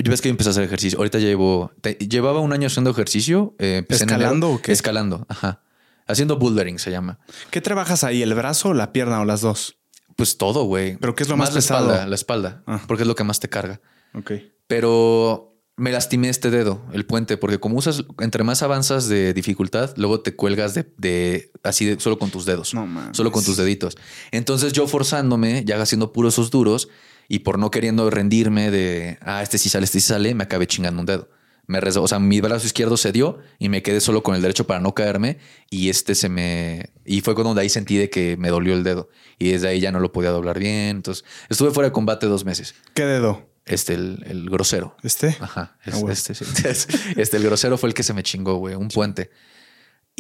yo 0.04 0.10
ves 0.12 0.22
que 0.22 0.30
yo 0.30 0.32
empecé 0.32 0.50
a 0.50 0.52
hacer 0.52 0.64
ejercicio. 0.64 0.98
Ahorita 1.00 1.20
llevo, 1.20 1.72
te- 1.82 1.94
llevaba 1.96 2.40
un 2.40 2.54
año 2.54 2.68
haciendo 2.68 2.90
ejercicio. 2.92 3.56
eh, 3.60 3.86
¿Escalando 3.90 4.48
enero. 4.48 4.60
o 4.60 4.62
qué? 4.62 4.72
Escalando, 4.72 5.26
ajá. 5.30 5.62
Haciendo 6.08 6.38
bouldering 6.38 6.80
se 6.80 6.92
llama. 6.92 7.20
¿Qué 7.52 7.62
trabajas 7.62 8.04
ahí? 8.04 8.22
¿El 8.22 8.34
brazo 8.34 8.74
la 8.74 8.92
pierna 8.92 9.22
o 9.22 9.26
las 9.26 9.42
dos? 9.42 9.78
Pues 10.16 10.38
todo, 10.38 10.64
güey. 10.64 10.98
¿Pero 10.98 11.16
qué 11.16 11.24
es 11.24 11.30
lo 11.30 11.38
más 11.38 11.50
la 11.50 11.56
pesado? 11.56 11.86
espalda, 11.88 12.08
la 12.08 12.16
espalda, 12.16 12.64
Ah. 12.66 12.82
porque 12.88 13.04
es 13.04 13.08
lo 13.08 13.16
que 13.16 13.24
más 13.24 13.40
te 13.40 13.48
carga. 13.50 13.80
Ok. 14.14 14.32
Pero 14.68 15.56
me 15.78 15.92
lastimé 15.92 16.30
este 16.30 16.50
dedo, 16.52 16.82
el 16.94 17.06
puente, 17.06 17.38
porque 17.38 17.60
como 17.60 17.78
usas, 17.78 18.04
entre 18.20 18.44
más 18.44 18.64
avanzas 18.64 19.08
de 19.08 19.34
dificultad, 19.34 19.94
luego 19.98 20.20
te 20.22 20.36
cuelgas 20.36 20.74
de, 20.74 20.92
de- 20.98 21.52
así 21.64 21.86
de, 21.86 22.00
solo 22.00 22.20
con 22.20 22.30
tus 22.32 22.46
dedos, 22.46 22.74
No 22.74 22.86
mames. 22.86 23.16
solo 23.16 23.32
con 23.32 23.44
tus 23.44 23.56
deditos. 23.58 23.98
Entonces 24.32 24.74
yo 24.74 24.88
forzándome, 24.88 25.64
ya 25.66 25.82
haciendo 25.82 26.12
puros 26.12 26.34
esos 26.36 26.52
duros 26.52 26.90
y 27.30 27.40
por 27.40 27.58
no 27.58 27.72
queriendo 27.72 28.10
rendirme 28.10 28.70
de, 28.72 29.18
ah, 29.22 29.42
este 29.42 29.58
sí 29.58 29.70
sale, 29.70 29.86
este 29.86 30.02
sí 30.02 30.08
sale, 30.08 30.34
me 30.36 30.44
acabé 30.44 30.68
chingando 30.68 31.00
un 31.00 31.06
dedo. 31.06 31.30
Me 31.68 31.80
res- 31.80 31.98
o 31.98 32.08
sea, 32.08 32.18
mi 32.20 32.42
brazo 32.42 32.66
izquierdo 32.66 32.98
se 32.98 33.12
dio 33.12 33.38
y 33.60 33.70
me 33.70 33.84
quedé 33.84 34.02
solo 34.02 34.24
con 34.24 34.34
el 34.36 34.42
derecho 34.42 34.66
para 34.66 34.80
no 34.80 34.96
caerme 34.96 35.38
y 35.70 35.90
este 35.90 36.16
se 36.16 36.28
me... 36.28 36.90
Y 37.06 37.22
fue 37.22 37.36
cuando 37.36 37.54
de 37.54 37.62
ahí 37.62 37.70
sentí 37.70 37.96
de 37.96 38.10
que 38.10 38.36
me 38.38 38.50
dolió 38.50 38.74
el 38.74 38.84
dedo 38.84 39.10
y 39.38 39.52
desde 39.52 39.68
ahí 39.68 39.80
ya 39.80 39.92
no 39.92 40.00
lo 40.00 40.12
podía 40.12 40.32
doblar 40.32 40.58
bien. 40.58 40.98
Entonces 40.98 41.24
estuve 41.48 41.70
fuera 41.70 41.90
de 41.90 41.94
combate 41.94 42.26
dos 42.26 42.44
meses. 42.44 42.74
¿Qué 42.96 43.06
dedo? 43.06 43.48
Este, 43.68 43.94
el, 43.94 44.24
el 44.28 44.50
grosero. 44.50 44.98
¿Este? 45.04 45.38
Ajá. 45.40 45.78
es- 45.86 45.94
Ah, 45.94 45.98
bueno. 46.00 46.14
este, 46.14 46.34
sí. 46.34 46.44
este, 47.18 47.38
el 47.38 47.44
grosero 47.44 47.78
fue 47.78 47.90
el 47.90 47.94
que 47.94 48.02
se 48.02 48.16
me 48.16 48.24
chingó, 48.24 48.56
güey, 48.56 48.74
un 48.74 48.88
puente. 48.88 49.30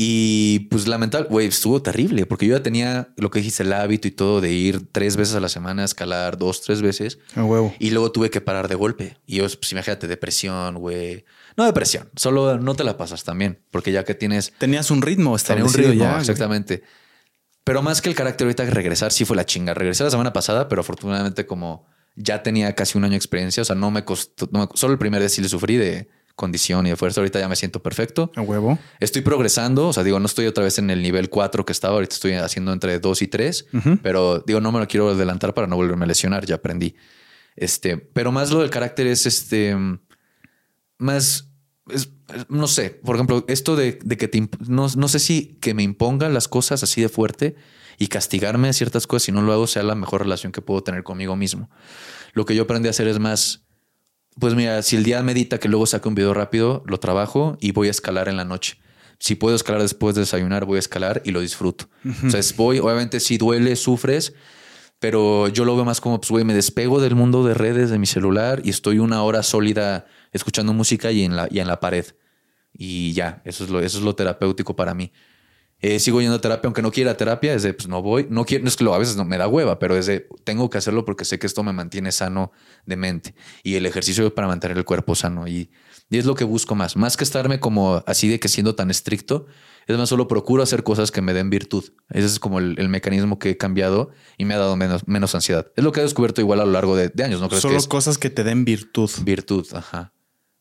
Y 0.01 0.59
pues 0.71 0.87
lamentable, 0.87 1.27
güey, 1.29 1.47
estuvo 1.47 1.81
terrible 1.81 2.25
porque 2.25 2.45
yo 2.47 2.55
ya 2.55 2.63
tenía 2.63 3.09
lo 3.17 3.29
que 3.29 3.39
dijiste, 3.39 3.63
el 3.63 3.73
hábito 3.73 4.07
y 4.07 4.11
todo 4.11 4.39
de 4.39 4.53
ir 4.53 4.87
tres 4.93 5.17
veces 5.17 5.35
a 5.35 5.41
la 5.41 5.49
semana 5.49 5.81
a 5.81 5.85
escalar, 5.85 6.37
dos, 6.37 6.61
tres 6.61 6.81
veces. 6.81 7.19
A 7.35 7.43
huevo. 7.43 7.75
Y 7.79 7.89
luego 7.91 8.09
tuve 8.13 8.29
que 8.29 8.39
parar 8.39 8.69
de 8.69 8.75
golpe. 8.75 9.17
Y 9.25 9.35
yo, 9.39 9.43
pues 9.43 9.69
imagínate, 9.73 10.07
depresión, 10.07 10.75
güey. 10.75 11.25
No 11.57 11.65
depresión, 11.65 12.09
solo 12.15 12.57
no 12.57 12.75
te 12.75 12.85
la 12.85 12.95
pasas 12.95 13.25
también, 13.25 13.59
porque 13.71 13.91
ya 13.91 14.05
que 14.05 14.15
tienes 14.15 14.53
Tenías 14.57 14.89
un 14.89 15.01
ritmo 15.01 15.35
Tenía 15.37 15.63
un 15.65 15.67
establecido 15.69 15.89
ritmo, 15.91 16.03
ya. 16.05 16.09
güey. 16.11 16.21
exactamente. 16.21 16.83
Pero 17.65 17.81
más 17.81 18.01
que 18.01 18.07
el 18.07 18.15
carácter 18.15 18.45
ahorita 18.47 18.63
que 18.63 18.71
regresar, 18.71 19.11
sí 19.11 19.25
fue 19.25 19.35
la 19.35 19.45
chinga. 19.45 19.73
Regresé 19.73 20.05
la 20.05 20.11
semana 20.11 20.31
pasada, 20.31 20.69
pero 20.69 20.79
afortunadamente 20.79 21.45
como 21.45 21.85
ya 22.15 22.41
tenía 22.41 22.73
casi 22.73 22.97
un 22.97 23.03
año 23.03 23.11
de 23.11 23.17
experiencia, 23.17 23.61
o 23.63 23.65
sea, 23.65 23.75
no 23.75 23.91
me 23.91 24.05
costó, 24.05 24.47
no 24.53 24.59
me- 24.61 24.67
solo 24.75 24.93
el 24.93 24.99
primer 24.99 25.19
día 25.19 25.27
sí 25.27 25.41
le 25.41 25.49
sufrí 25.49 25.75
de 25.75 26.07
condición 26.39 26.87
y 26.87 26.89
de 26.91 26.95
fuerza. 26.95 27.19
Ahorita 27.21 27.39
ya 27.39 27.47
me 27.49 27.55
siento 27.55 27.81
perfecto. 27.83 28.31
A 28.35 28.41
huevo. 28.41 28.79
Estoy 28.99 29.21
progresando, 29.21 29.89
o 29.89 29.93
sea, 29.93 30.03
digo, 30.03 30.19
no 30.19 30.25
estoy 30.25 30.47
otra 30.47 30.63
vez 30.63 30.79
en 30.79 30.89
el 30.89 31.01
nivel 31.03 31.29
4 31.29 31.65
que 31.65 31.71
estaba, 31.73 31.95
ahorita 31.95 32.15
estoy 32.15 32.33
haciendo 32.33 32.71
entre 32.73 32.99
2 32.99 33.21
y 33.21 33.27
3, 33.27 33.65
Ujú. 33.73 33.99
pero 34.01 34.39
digo, 34.47 34.61
no 34.61 34.71
me 34.71 34.79
lo 34.79 34.87
quiero 34.87 35.09
adelantar 35.09 35.53
para 35.53 35.67
no 35.67 35.75
volverme 35.75 36.05
a 36.05 36.07
lesionar, 36.07 36.45
ya 36.45 36.55
aprendí. 36.55 36.95
Este, 37.55 37.97
pero 37.97 38.31
más 38.31 38.51
lo 38.51 38.61
del 38.61 38.69
carácter 38.69 39.05
es 39.07 39.25
este, 39.25 39.75
más, 40.97 41.47
es- 41.91 42.09
no 42.47 42.67
sé, 42.67 42.91
por 42.91 43.15
ejemplo, 43.15 43.43
esto 43.47 43.75
de, 43.75 43.99
de 44.03 44.17
que 44.17 44.27
te, 44.27 44.47
no, 44.67 44.87
no 44.95 45.07
sé 45.07 45.19
si 45.19 45.57
que 45.61 45.73
me 45.73 45.83
impongan 45.83 46.33
las 46.33 46.47
cosas 46.47 46.83
así 46.83 47.01
de 47.01 47.09
fuerte 47.09 47.55
y 47.97 48.07
castigarme 48.07 48.69
a 48.69 48.73
ciertas 48.73 49.07
cosas 49.07 49.23
si 49.23 49.31
no 49.31 49.41
lo 49.41 49.51
hago 49.51 49.67
sea 49.67 49.83
la 49.83 49.95
mejor 49.95 50.21
relación 50.21 50.51
que 50.51 50.61
puedo 50.61 50.81
tener 50.83 51.03
conmigo 51.03 51.35
mismo. 51.35 51.69
Lo 52.33 52.45
que 52.45 52.55
yo 52.55 52.63
aprendí 52.63 52.87
a 52.87 52.91
hacer 52.91 53.07
es 53.07 53.19
más, 53.19 53.65
pues 54.39 54.55
mira, 54.55 54.81
si 54.83 54.95
el 54.95 55.03
día 55.03 55.21
medita 55.23 55.59
que 55.59 55.67
luego 55.67 55.85
saque 55.85 56.07
un 56.07 56.15
video 56.15 56.33
rápido, 56.33 56.83
lo 56.87 56.99
trabajo 56.99 57.57
y 57.59 57.71
voy 57.71 57.87
a 57.87 57.91
escalar 57.91 58.27
en 58.29 58.37
la 58.37 58.45
noche. 58.45 58.77
Si 59.19 59.35
puedo 59.35 59.55
escalar 59.55 59.81
después 59.81 60.15
de 60.15 60.21
desayunar, 60.21 60.65
voy 60.65 60.77
a 60.77 60.79
escalar 60.79 61.21
y 61.25 61.31
lo 61.31 61.41
disfruto. 61.41 61.89
O 62.25 62.29
sea, 62.29 62.39
es- 62.39 62.55
voy, 62.55 62.79
obviamente 62.79 63.19
si 63.19 63.37
duele, 63.37 63.75
sufres, 63.75 64.33
pero 64.99 65.47
yo 65.47 65.65
lo 65.65 65.75
veo 65.75 65.85
más 65.85 66.01
como, 66.01 66.19
pues, 66.19 66.29
güey, 66.31 66.43
me 66.43 66.53
despego 66.53 66.99
del 67.01 67.15
mundo 67.15 67.43
de 67.45 67.53
redes, 67.53 67.89
de 67.89 67.99
mi 67.99 68.05
celular 68.05 68.61
y 68.63 68.69
estoy 68.69 68.99
una 68.99 69.23
hora 69.23 69.43
sólida 69.43 70.05
escuchando 70.31 70.73
música 70.73 71.11
y 71.11 71.23
en 71.23 71.35
la, 71.35 71.47
y 71.51 71.59
en 71.59 71.67
la 71.67 71.79
pared. 71.79 72.05
Y 72.73 73.13
ya, 73.13 73.41
eso 73.45 73.63
es 73.63 73.69
lo, 73.69 73.79
eso 73.81 73.97
es 73.97 74.03
lo 74.03 74.15
terapéutico 74.15 74.75
para 74.75 74.93
mí. 74.93 75.11
Eh, 75.81 75.99
sigo 75.99 76.19
yendo 76.19 76.35
a 76.35 76.41
terapia, 76.41 76.67
aunque 76.67 76.81
no 76.81 76.91
quiera 76.91 77.15
terapia, 77.15 77.53
es 77.53 77.63
de, 77.63 77.73
pues 77.73 77.87
no 77.87 78.01
voy, 78.01 78.27
no 78.29 78.43
quiero, 78.45 78.63
no 78.63 78.67
es 78.67 78.75
que 78.75 78.83
lo, 78.83 78.93
a 78.93 78.97
veces 78.97 79.15
no, 79.15 79.23
me 79.23 79.37
da 79.37 79.47
hueva, 79.47 79.79
pero 79.79 79.95
es 79.95 80.07
de, 80.07 80.27
tengo 80.43 80.69
que 80.69 80.77
hacerlo 80.77 81.05
porque 81.05 81.23
sé 81.23 81.39
que 81.39 81.47
esto 81.47 81.63
me 81.63 81.71
mantiene 81.71 82.11
sano 82.11 82.51
de 82.85 82.97
mente. 82.97 83.33
Y 83.63 83.75
el 83.75 83.85
ejercicio 83.85 84.27
es 84.27 84.33
para 84.33 84.47
mantener 84.47 84.77
el 84.77 84.83
cuerpo 84.83 85.15
sano. 85.15 85.47
Y, 85.47 85.71
y 86.09 86.17
es 86.17 86.25
lo 86.25 86.35
que 86.35 86.43
busco 86.43 86.75
más. 86.75 86.97
Más 86.97 87.15
que 87.15 87.23
estarme 87.23 87.59
como 87.61 88.03
así 88.05 88.27
de 88.27 88.39
que 88.39 88.49
siendo 88.49 88.75
tan 88.75 88.91
estricto, 88.91 89.45
es 89.87 89.97
más, 89.97 90.09
solo 90.09 90.27
procuro 90.27 90.63
hacer 90.63 90.83
cosas 90.83 91.11
que 91.11 91.21
me 91.21 91.33
den 91.33 91.49
virtud. 91.49 91.85
Ese 92.09 92.25
es 92.25 92.39
como 92.39 92.59
el, 92.59 92.75
el 92.77 92.89
mecanismo 92.89 93.39
que 93.39 93.51
he 93.51 93.57
cambiado 93.57 94.11
y 94.37 94.45
me 94.45 94.53
ha 94.55 94.57
dado 94.57 94.75
menos, 94.75 95.07
menos 95.07 95.33
ansiedad. 95.33 95.71
Es 95.75 95.83
lo 95.83 95.91
que 95.91 96.01
he 96.01 96.03
descubierto 96.03 96.41
igual 96.41 96.59
a 96.59 96.65
lo 96.65 96.71
largo 96.71 96.95
de, 96.95 97.09
de 97.09 97.23
años, 97.23 97.39
¿no 97.39 97.47
crees 97.47 97.61
Solo 97.61 97.75
que 97.75 97.77
es 97.77 97.87
cosas 97.87 98.17
que 98.17 98.29
te 98.29 98.43
den 98.43 98.65
virtud. 98.65 99.09
virtud? 99.23 99.65
Ajá. 99.73 100.13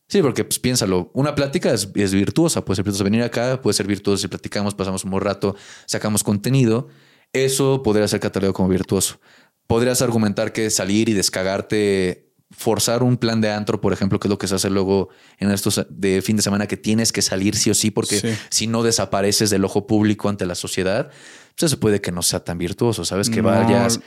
Sí, 0.09 0.21
porque 0.21 0.43
pues 0.43 0.59
piénsalo, 0.59 1.11
una 1.13 1.35
plática 1.35 1.71
es, 1.73 1.87
es 1.95 2.13
virtuosa, 2.13 2.65
puede 2.65 2.77
ser 2.77 2.83
virtuosa 2.85 3.03
venir 3.03 3.21
acá, 3.23 3.61
puede 3.61 3.75
ser 3.75 3.87
virtuoso 3.87 4.17
si 4.23 4.27
platicamos, 4.27 4.73
pasamos 4.73 5.03
un 5.05 5.11
buen 5.11 5.23
rato, 5.23 5.55
sacamos 5.85 6.23
contenido, 6.23 6.87
eso 7.31 7.83
podría 7.83 8.07
ser 8.07 8.19
catalogado 8.19 8.53
como 8.53 8.69
virtuoso. 8.69 9.19
Podrías 9.67 10.01
argumentar 10.01 10.51
que 10.51 10.71
salir 10.71 11.09
y 11.09 11.13
descagarte, 11.13 12.25
forzar 12.49 13.03
un 13.03 13.17
plan 13.17 13.39
de 13.41 13.51
antro, 13.51 13.79
por 13.81 13.93
ejemplo, 13.93 14.19
que 14.19 14.27
es 14.27 14.29
lo 14.31 14.39
que 14.39 14.47
se 14.47 14.55
hace 14.55 14.71
luego 14.71 15.09
en 15.37 15.51
estos 15.51 15.85
de 15.91 16.23
fin 16.23 16.35
de 16.37 16.41
semana, 16.41 16.65
que 16.65 16.77
tienes 16.77 17.11
que 17.11 17.21
salir 17.21 17.55
sí 17.55 17.69
o 17.69 17.75
sí, 17.75 17.91
porque 17.91 18.19
Sí. 18.19 18.29
si 18.49 18.65
no 18.65 18.81
desapareces 18.81 19.51
del 19.51 19.63
ojo 19.63 19.85
público 19.85 20.27
ante 20.27 20.47
la 20.47 20.55
sociedad, 20.55 21.11
pues 21.55 21.71
eso 21.71 21.79
puede 21.79 22.01
que 22.01 22.11
no 22.11 22.23
sea 22.23 22.43
tan 22.43 22.57
virtuoso, 22.57 23.05
¿sabes? 23.05 23.29
Que 23.29 23.43
No. 23.43 23.49
vayas, 23.49 23.99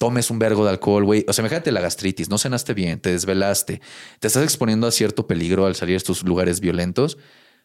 tomes 0.00 0.30
un 0.30 0.38
vergo 0.38 0.64
de 0.64 0.70
alcohol, 0.70 1.04
güey. 1.04 1.26
O 1.28 1.32
sea, 1.34 1.42
imagínate 1.42 1.70
la 1.72 1.82
gastritis, 1.82 2.30
no 2.30 2.38
cenaste 2.38 2.72
bien, 2.72 3.00
te 3.00 3.12
desvelaste, 3.12 3.82
te 4.18 4.26
estás 4.26 4.42
exponiendo 4.42 4.86
a 4.86 4.90
cierto 4.92 5.26
peligro 5.26 5.66
al 5.66 5.74
salir 5.76 5.92
a 5.92 5.98
estos 5.98 6.22
lugares 6.22 6.60
violentos, 6.60 7.18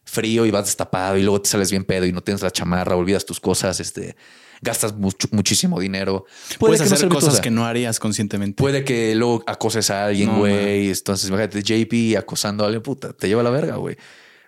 frío 0.03 0.45
y 0.45 0.51
vas 0.51 0.65
destapado 0.65 1.17
y 1.17 1.21
luego 1.23 1.41
te 1.41 1.49
sales 1.49 1.71
bien 1.71 1.85
pedo 1.85 2.05
y 2.05 2.11
no 2.11 2.21
tienes 2.21 2.41
la 2.41 2.51
chamarra, 2.51 2.97
olvidas 2.97 3.25
tus 3.25 3.39
cosas, 3.39 3.79
este, 3.79 4.17
gastas 4.61 4.93
mucho- 4.97 5.29
muchísimo 5.31 5.79
dinero. 5.79 6.25
Puedes 6.59 6.81
no 6.81 6.93
hacer 6.93 7.07
cosas 7.07 7.39
que 7.39 7.51
no 7.51 7.65
harías 7.65 8.01
conscientemente. 8.01 8.61
Puede 8.61 8.83
que 8.83 9.15
luego 9.15 9.41
acoses 9.47 9.89
a 9.89 10.05
alguien, 10.05 10.27
No, 10.27 10.39
güey. 10.39 10.89
Entonces, 10.89 11.29
imagínate, 11.29 11.63
JP 11.63 12.17
acosando 12.17 12.65
a 12.65 12.67
alguien, 12.67 12.83
puta, 12.83 13.13
te 13.13 13.29
lleva 13.29 13.39
a 13.39 13.43
la 13.45 13.49
verga, 13.49 13.77
güey. 13.77 13.95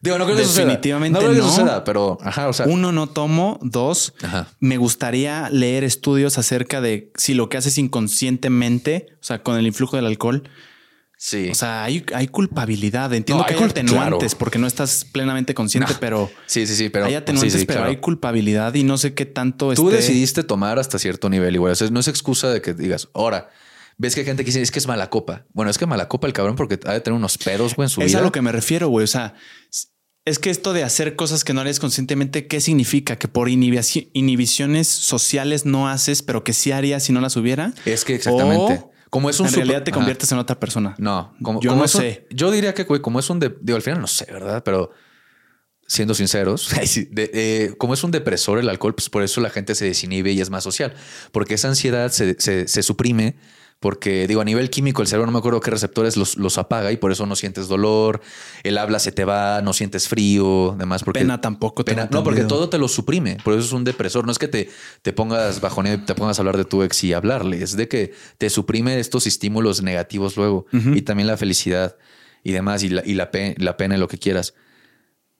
Digo, 0.01 0.17
no 0.17 0.25
creo 0.25 0.37
que 0.37 0.43
suceda. 0.45 0.65
Definitivamente 0.65 1.13
no. 1.19 1.25
creo 1.25 1.31
que 1.33 1.39
no. 1.41 1.49
suceda, 1.49 1.83
pero, 1.83 2.17
ajá, 2.21 2.47
o 2.49 2.53
sea, 2.53 2.65
Uno, 2.67 2.91
no 2.91 3.07
tomo. 3.07 3.59
Dos, 3.63 4.13
Ajá. 4.21 4.47
me 4.59 4.77
gustaría 4.77 5.49
leer 5.49 5.83
estudios 5.83 6.37
acerca 6.37 6.81
de 6.81 7.11
si 7.15 7.33
lo 7.33 7.49
que 7.49 7.57
haces 7.57 7.77
inconscientemente, 7.77 9.07
o 9.19 9.23
sea, 9.23 9.41
con 9.43 9.57
el 9.57 9.65
influjo 9.65 9.95
del 9.95 10.05
alcohol, 10.05 10.43
sí. 11.17 11.49
o 11.51 11.55
sea, 11.55 11.83
hay, 11.83 12.05
hay 12.13 12.27
culpabilidad. 12.27 13.13
Entiendo 13.13 13.43
No, 13.43 13.47
que 13.47 13.55
hay 13.55 13.59
hay 13.63 13.69
atenuantes 13.69 14.31
claro. 14.33 14.37
porque 14.39 14.59
no 14.59 14.67
estás 14.67 15.05
plenamente 15.05 15.53
consciente, 15.53 15.93
No. 15.93 15.99
pero 15.99 16.29
sí, 16.45 16.67
sí, 16.67 16.75
sí, 16.75 16.89
pero 16.89 17.05
hay 17.05 17.15
atenuantes, 17.15 17.53
sí, 17.53 17.59
sí, 17.59 17.65
pero 17.65 17.79
claro. 17.79 17.89
hay 17.91 17.97
culpabilidad 17.97 18.73
y 18.75 18.83
no 18.83 18.97
sé 18.97 19.13
qué 19.13 19.25
tanto 19.25 19.73
Tú 19.73 19.89
esté- 19.89 19.95
decidiste 19.97 20.43
tomar 20.43 20.77
hasta 20.79 20.99
cierto 20.99 21.29
nivel 21.29 21.55
igual. 21.55 21.71
O 21.71 21.75
sea, 21.75 21.89
no 21.89 21.99
es 21.99 22.07
excusa 22.07 22.49
de 22.49 22.61
que 22.61 22.73
digas, 22.73 23.09
ahora, 23.13 23.49
ves 23.97 24.13
que 24.15 24.21
hay 24.21 24.25
gente 24.25 24.43
que 24.43 24.47
dice, 24.49 24.61
es 24.61 24.71
que 24.71 24.79
es 24.79 24.87
mala 24.87 25.09
copa. 25.09 25.45
Bueno, 25.53 25.71
es 25.71 25.77
que 25.77 25.85
mala 25.85 26.07
copa 26.07 26.27
el 26.27 26.33
cabrón 26.33 26.55
porque 26.55 26.79
ha 26.85 26.93
de 26.93 27.01
tener 27.01 27.17
unos 27.17 27.37
pedos, 27.37 27.75
güey, 27.75 27.85
en 27.85 27.89
su 27.89 28.01
Es 28.01 28.07
vida. 28.07 28.19
a 28.19 28.21
lo 28.21 28.31
que 28.31 28.41
me 28.41 28.51
refiero, 28.51 28.87
güey. 28.89 29.03
O 29.03 29.07
sea, 29.07 29.33
es 30.25 30.39
que 30.39 30.49
esto 30.49 30.73
de 30.73 30.83
hacer 30.83 31.15
cosas 31.15 31.43
que 31.43 31.53
no 31.53 31.61
harías 31.61 31.79
conscientemente, 31.79 32.47
¿qué 32.47 32.59
significa? 32.61 33.15
Que 33.17 33.27
por 33.27 33.47
inhibici- 33.47 34.09
inhibiciones 34.13 34.87
sociales 34.87 35.65
no 35.65 35.87
haces, 35.87 36.21
pero 36.21 36.43
que 36.43 36.53
sí 36.53 36.71
harías 36.71 37.03
si 37.03 37.13
no 37.13 37.21
las 37.21 37.35
hubiera. 37.37 37.73
Es 37.85 38.03
que 38.05 38.15
exactamente. 38.15 38.73
O 38.83 38.91
como 39.09 39.29
es 39.29 39.39
un 39.39 39.45
en 39.45 39.51
super- 39.53 39.65
realidad 39.65 39.83
te 39.85 39.91
Ajá. 39.91 39.99
conviertes 39.99 40.29
en 40.33 40.37
otra 40.37 40.59
persona. 40.59 40.93
No, 40.97 41.33
como, 41.41 41.61
Yo 41.61 41.69
como 41.69 41.79
no 41.81 41.85
es 41.85 41.95
un- 41.95 42.01
sé. 42.01 42.27
yo 42.29 42.51
diría 42.51 42.73
que, 42.73 42.83
güey, 42.83 43.01
como 43.01 43.19
es 43.19 43.29
un 43.29 43.39
de, 43.39 43.55
digo, 43.61 43.77
al 43.77 43.81
final 43.81 44.01
no 44.01 44.07
sé, 44.07 44.25
¿verdad? 44.31 44.63
Pero 44.65 44.91
siendo 45.87 46.13
sinceros, 46.13 46.69
de- 47.11 47.31
eh, 47.33 47.73
como 47.77 47.93
es 47.93 48.03
un 48.03 48.11
depresor 48.11 48.59
el 48.59 48.67
alcohol, 48.67 48.93
pues 48.93 49.09
por 49.09 49.23
eso 49.23 49.39
la 49.39 49.49
gente 49.49 49.75
se 49.75 49.85
desinhibe 49.85 50.33
y 50.33 50.41
es 50.41 50.49
más 50.49 50.65
social, 50.65 50.93
porque 51.31 51.53
esa 51.53 51.69
ansiedad 51.69 52.11
se, 52.11 52.35
se- 52.39 52.67
se 52.67 52.83
suprime. 52.83 53.37
Porque 53.79 54.25
digo, 54.27 54.41
a 54.41 54.43
nivel 54.43 54.71
químico, 54.71 55.03
el 55.03 55.07
cerebro 55.07 55.27
no 55.27 55.31
me 55.33 55.37
acuerdo 55.37 55.59
qué 55.59 55.69
receptores 55.69 56.17
los, 56.17 56.35
los 56.37 56.57
apaga 56.57 56.91
y 56.91 56.97
por 56.97 57.11
eso 57.11 57.27
no 57.27 57.35
sientes 57.35 57.67
dolor, 57.67 58.21
el 58.63 58.75
habla 58.79 58.97
se 58.97 59.11
te 59.11 59.23
va, 59.23 59.61
no 59.61 59.71
sientes 59.71 60.07
frío, 60.07 60.75
demás. 60.79 61.03
Porque 61.03 61.19
Pena 61.19 61.41
tampoco. 61.41 61.85
Pena- 61.85 62.09
no, 62.11 62.23
porque 62.23 62.41
todo 62.47 62.69
te 62.69 62.79
lo 62.79 62.87
suprime. 62.87 63.37
Por 63.43 63.53
eso 63.53 63.63
es 63.67 63.71
un 63.73 63.83
depresor. 63.83 64.25
No 64.25 64.31
es 64.31 64.39
que 64.39 64.47
te, 64.47 64.69
te 65.03 65.13
pongas 65.13 65.61
bajoneo 65.61 65.93
y 65.93 65.97
te 65.99 66.15
pongas 66.15 66.39
a 66.39 66.41
hablar 66.41 66.57
de 66.57 66.65
tu 66.65 66.81
ex 66.81 67.03
y 67.03 67.13
hablarle. 67.13 67.61
Es 67.61 67.77
de 67.77 67.87
que 67.87 68.13
te 68.39 68.49
suprime 68.49 68.99
estos 68.99 69.27
estímulos 69.27 69.83
negativos 69.83 70.37
luego. 70.37 70.65
Y 70.71 71.03
también 71.03 71.27
la 71.27 71.37
felicidad 71.37 71.97
y 72.43 72.53
demás. 72.53 72.81
Y 72.81 72.89
la, 72.89 73.03
y 73.05 73.13
la, 73.13 73.29
pe- 73.29 73.53
la 73.59 73.77
pena 73.77 73.95
y 73.95 73.99
lo 73.99 74.07
que 74.07 74.17
quieras. 74.17 74.55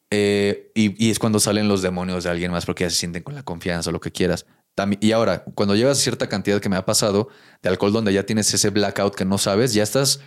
Eh, 0.10 0.72
y, 0.74 1.06
y 1.06 1.10
es 1.12 1.20
cuando 1.20 1.40
salen 1.40 1.68
los 1.68 1.82
demonios 1.82 2.24
de 2.24 2.30
alguien 2.30 2.52
más 2.52 2.66
porque 2.66 2.86
ya 2.86 2.90
se 2.90 2.96
sienten 2.96 3.24
con 3.24 3.36
la 3.36 3.44
confianza 3.44 3.90
o 3.90 3.94
lo 3.94 4.00
que 4.00 4.12
quieras. 4.12 4.46
Y 5.00 5.12
ahora, 5.12 5.44
cuando 5.56 5.76
llegas 5.76 5.98
a 5.98 6.02
cierta 6.02 6.28
cantidad 6.28 6.60
que 6.60 6.70
me 6.70 6.76
ha 6.76 6.86
pasado 6.86 7.30
de 7.64 7.70
alcohol 7.70 7.92
donde 7.92 8.14
ya 8.14 8.26
tienes 8.26 8.54
ese 8.54 8.70
blackout 8.70 9.16
que 9.16 9.26
no 9.26 9.38
sabes, 9.38 9.74
ya 9.74 9.84
estás 9.84 10.20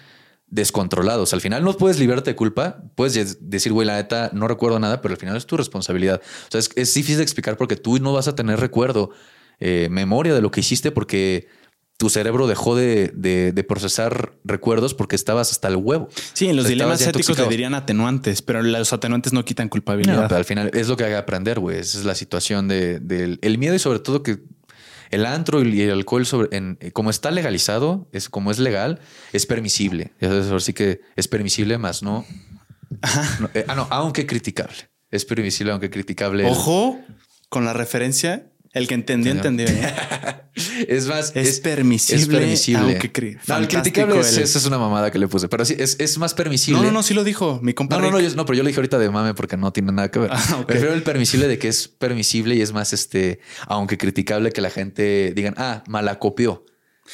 descontrolado. 0.48 1.22
O 1.22 1.27
sea, 1.27 1.36
al 1.36 1.40
final 1.40 1.62
no 1.62 1.72
puedes 1.77 1.98
liberarte 1.98 2.31
de 2.31 2.36
culpa. 2.36 2.82
Puedes 2.97 3.39
decir, 3.48 3.72
güey, 3.72 3.86
la 3.86 3.97
neta, 3.97 4.31
no 4.32 4.48
recuerdo 4.48 4.81
nada, 4.81 5.01
pero 5.01 5.12
al 5.14 5.20
final 5.20 5.36
es 5.36 5.47
tu 5.47 5.56
responsabilidad. 5.56 6.20
O 6.48 6.51
sea, 6.51 6.59
es, 6.59 6.70
es 6.74 6.93
difícil 6.93 7.18
de 7.18 7.22
explicar 7.22 7.56
porque 7.56 7.77
tú 7.77 7.98
no 7.98 8.12
vas 8.12 8.27
a 8.27 8.35
tener 8.35 8.59
recuerdo, 8.59 9.10
eh, 9.60 9.89
memoria 9.90 10.35
de 10.35 10.40
lo 10.40 10.51
que 10.51 10.60
hiciste 10.60 10.90
porque 10.90 11.47
tu 12.01 12.09
cerebro 12.09 12.47
dejó 12.47 12.74
de, 12.77 13.12
de- 13.14 13.52
de 13.52 13.62
procesar 13.62 14.32
recuerdos 14.43 14.94
porque 14.94 15.14
estabas 15.16 15.51
hasta 15.52 15.68
el 15.68 15.77
huevo. 15.77 16.09
Sí, 16.32 16.48
en 16.48 16.56
los 16.56 16.64
Estabas 16.64 16.98
dilemas 16.98 17.06
éticos 17.06 17.39
le 17.39 17.47
dirían 17.47 17.74
atenuantes, 17.74 18.40
pero 18.40 18.62
los 18.62 18.90
atenuantes 18.94 19.35
no 19.35 19.44
quitan 19.44 19.66
No, 19.66 19.70
culpabilidad. 19.70 20.24
pero 20.27 20.36
al 20.39 20.47
final 20.47 20.70
es 20.72 20.89
lo 20.89 20.97
que 20.97 21.05
hay 21.05 21.10
que 21.10 21.16
aprender, 21.16 21.60
güey. 21.60 21.77
Esa 21.78 21.98
es 21.98 22.06
la 22.06 22.14
situación 22.14 22.68
de, 22.68 23.01
del 23.01 23.39
el 23.43 23.59
miedo 23.59 23.74
y 23.74 23.78
sobre 23.78 23.98
todo 23.98 24.22
que 24.22 24.39
el 25.10 25.27
antro 25.27 25.62
y 25.62 25.82
el 25.82 25.90
alcohol, 25.90 26.24
sobre, 26.24 26.56
en, 26.56 26.78
como 26.94 27.10
está 27.10 27.31
legalizado, 27.31 28.09
es 28.12 28.31
como 28.31 28.51
es 28.51 28.59
legal, 28.59 29.01
es 29.35 29.44
permisible. 29.44 30.14
Así 30.56 30.72
que 30.72 31.02
es 31.16 31.28
permisible, 31.28 31.77
más 31.77 32.02
no. 32.02 32.24
no 33.40 33.51
eh, 33.52 33.66
ah, 33.68 33.74
no, 33.74 33.86
aunque 33.90 34.24
criticable. 34.24 34.89
Es 35.10 35.27
permisible, 35.27 35.72
aunque 35.72 35.90
criticable. 35.90 36.47
Ojo 36.47 36.98
con 37.51 37.66
la 37.66 37.74
referencia 37.74 38.49
el 38.72 38.86
que 38.86 38.94
entendió, 38.94 39.32
entendió. 39.32 39.66
es 40.88 41.06
más, 41.06 41.32
es, 41.34 41.60
permisible. 41.60 42.22
Es 42.22 42.28
permisible. 42.28 42.80
Aunque 42.80 43.38
no, 43.48 43.56
el 43.56 43.68
criticable 43.68 44.20
es, 44.20 44.36
esa 44.36 44.59
es 44.59 44.66
una 44.66 44.78
mamada 44.78 45.10
que 45.10 45.18
le 45.18 45.26
puse, 45.26 45.48
pero 45.48 45.64
sí, 45.64 45.74
es, 45.78 45.97
es 45.98 46.18
más 46.18 46.34
permisible. 46.34 46.80
No, 46.80 46.86
no, 46.86 46.92
no, 46.92 47.02
sí 47.02 47.12
lo 47.14 47.24
dijo 47.24 47.59
mi 47.62 47.74
compadre. 47.74 48.02
No, 48.02 48.10
no, 48.12 48.20
no, 48.20 48.34
no, 48.34 48.47
pero 48.47 48.56
yo 48.56 48.62
lo 48.62 48.68
dije 48.68 48.78
ahorita 48.78 48.98
de 48.98 49.10
mame 49.10 49.34
porque 49.34 49.56
no 49.56 49.72
tiene 49.72 49.92
nada 49.92 50.10
que 50.10 50.20
ver. 50.20 50.30
Ah, 50.32 50.64
Prefiero 50.66 50.94
el 50.94 51.02
permisible 51.02 51.48
de 51.48 51.59
que 51.59 51.68
es 51.68 51.88
permisible 51.88 52.55
y 52.55 52.60
es 52.60 52.72
más, 52.72 52.92
este, 52.92 53.40
aunque 53.66 53.98
criticable 53.98 54.52
que 54.52 54.60
la 54.60 54.70
gente 54.70 55.32
digan, 55.34 55.55
ah, 55.56 55.82
malacopió. 55.88 56.64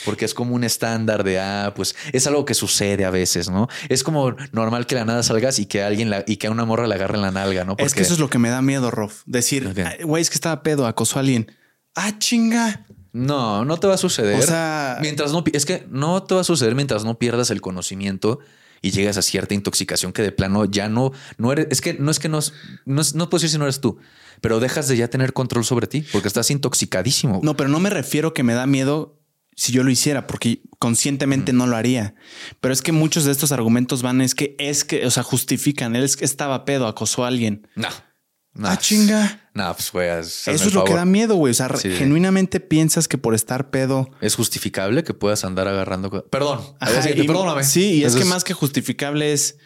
Porque 0.05 0.25
es 0.25 0.35
como 0.35 0.55
un 0.55 0.65
estándar 0.65 1.25
de, 1.25 1.41
ah, 1.41 1.73
pues 1.75 1.97
es 2.13 2.27
algo 2.27 2.45
que 2.45 2.55
sucede 2.55 3.05
a 3.05 3.11
veces, 3.11 3.49
¿no? 3.49 3.69
Es 3.89 4.05
como 4.05 4.37
normal 4.53 4.87
que 4.87 4.95
la 4.95 5.05
nada 5.05 5.23
salgas 5.23 5.59
y 5.59 5.67
que 5.67 5.83
alguien 5.83 6.11
la, 6.11 6.25
y 6.27 6.37
que 6.37 6.47
a 6.47 6.51
una 6.51 6.65
morra 6.65 6.87
la 6.87 6.97
agarre 6.97 7.17
en 7.17 7.23
la 7.23 7.31
nalga, 7.31 7.65
¿no? 7.65 7.77
Es 7.79 7.95
que 7.95 8.03
eso 8.03 8.15
es 8.15 8.21
lo 8.21 8.31
que 8.31 8.39
me 8.39 8.51
da 8.51 8.63
miedo, 8.63 8.91
Rof. 8.91 9.23
Decir, 9.27 9.75
güey, 10.05 10.23
es 10.23 10.31
que 10.31 10.35
estaba 10.35 10.63
pedo, 10.63 10.87
acosó 10.87 11.19
a 11.19 11.21
alguien. 11.21 11.51
Ah, 11.95 12.19
chinga. 12.19 12.87
No, 13.13 13.65
no 13.65 13.79
te 13.79 13.87
va 13.87 13.95
a 13.95 13.99
suceder. 13.99 14.39
O 14.39 14.43
sea, 14.43 14.99
mientras 15.01 15.33
no, 15.33 15.43
es 15.51 15.65
que 15.65 15.87
no 15.89 16.23
te 16.23 16.35
va 16.35 16.43
a 16.43 16.45
suceder 16.45 16.75
mientras 16.75 17.05
no 17.05 17.19
pierdas 17.19 17.51
el 17.51 17.63
conocimiento 17.63 18.41
y 18.83 18.91
llegas 18.91 19.17
a 19.17 19.23
cierta 19.23 19.55
intoxicación 19.55 20.13
que 20.13 20.23
de 20.23 20.33
plano 20.33 20.67
ya 20.67 20.91
no, 20.91 21.13
no 21.39 21.51
eres, 21.51 21.69
es 21.71 21.81
que 21.81 21.95
no 21.95 22.11
es 22.11 22.19
que 22.19 22.29
no, 22.29 22.41
no, 22.85 23.03
no 23.15 23.31
puedo 23.31 23.41
decir 23.41 23.51
si 23.51 23.59
no 23.59 23.65
eres 23.65 23.81
tú, 23.81 23.99
pero 24.43 24.61
dejas 24.61 24.89
de 24.89 24.99
ya 24.99 25.09
tener 25.09 25.33
control 25.33 25.65
sobre 25.65 25.87
ti 25.87 26.05
porque 26.13 26.29
estás 26.29 26.51
intoxicadísimo. 26.51 27.41
No, 27.43 27.57
pero 27.57 27.71
no 27.71 27.81
me 27.81 27.89
refiero 27.89 28.35
que 28.35 28.43
me 28.43 28.53
da 28.53 28.67
miedo 28.67 29.19
si 29.57 29.73
yo 29.73 29.83
lo 29.83 29.91
hiciera, 29.91 30.27
porque 30.27 30.63
conscientemente 30.79 31.53
no 31.53 31.67
lo 31.67 31.77
haría. 31.77 32.15
Pero 32.61 32.75
es 32.75 32.83
que 32.83 32.93
muchos 32.93 33.25
de 33.25 33.33
estos 33.33 33.53
argumentos 33.53 34.03
van, 34.03 34.21
es 34.21 34.35
que 34.35 34.55
es 34.59 34.85
que, 34.85 35.07
o 35.07 35.11
sea, 35.11 35.23
justifican, 35.23 35.97
él 35.97 36.05
es 36.05 36.17
que 36.17 36.27
estaba 36.27 36.65
pedo, 36.67 36.87
acosó 36.87 37.25
a 37.25 37.29
alguien. 37.29 37.67
No. 37.75 37.89
No, 38.53 38.69
ah, 38.69 38.79
chinga. 38.79 39.51
No, 39.53 39.71
pues 39.75 39.93
güey. 39.93 40.09
Eso 40.09 40.51
es 40.51 40.73
lo 40.73 40.85
que 40.85 40.95
da 40.95 41.05
miedo, 41.05 41.35
güey. 41.35 41.51
O 41.51 41.55
sea, 41.55 41.69
genuinamente 41.69 42.59
piensas 42.59 43.07
que 43.07 43.19
por 43.19 43.35
estar 43.35 43.69
pedo. 43.69 44.09
Es 44.23 44.35
justificable 44.35 45.05
que 45.05 45.13
puedas 45.13 45.45
andar 45.45 45.69
agarrando. 45.69 46.27
Perdón. 46.31 46.61
perdóname. 46.81 47.65
Sí, 47.65 47.97
y 47.97 48.05
es 48.05 48.17
que 48.17 48.25
más 48.25 48.45
que 48.45 48.55
justificable 48.55 49.35
es, 49.35 49.59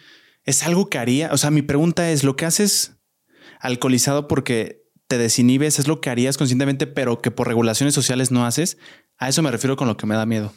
es 0.43 0.63
algo 0.63 0.89
que 0.89 0.97
haría. 0.97 1.31
O 1.31 1.37
sea, 1.37 1.51
mi 1.51 1.61
pregunta 1.61 2.11
es: 2.11 2.25
lo 2.25 2.35
que 2.35 2.45
haces 2.45 2.97
alcoholizado 3.61 4.27
porque 4.27 4.80
te 5.11 5.17
desinhibes 5.17 5.77
es 5.77 5.89
lo 5.89 5.99
que 5.99 6.09
harías 6.09 6.37
conscientemente, 6.37 6.87
pero 6.87 7.21
que 7.21 7.31
por 7.31 7.45
regulaciones 7.45 7.93
sociales 7.93 8.31
no 8.31 8.45
haces. 8.45 8.77
A 9.17 9.27
eso 9.27 9.41
me 9.41 9.51
refiero 9.51 9.75
con 9.75 9.89
lo 9.89 9.97
que 9.97 10.07
me 10.07 10.15
da 10.15 10.25
miedo. 10.25 10.53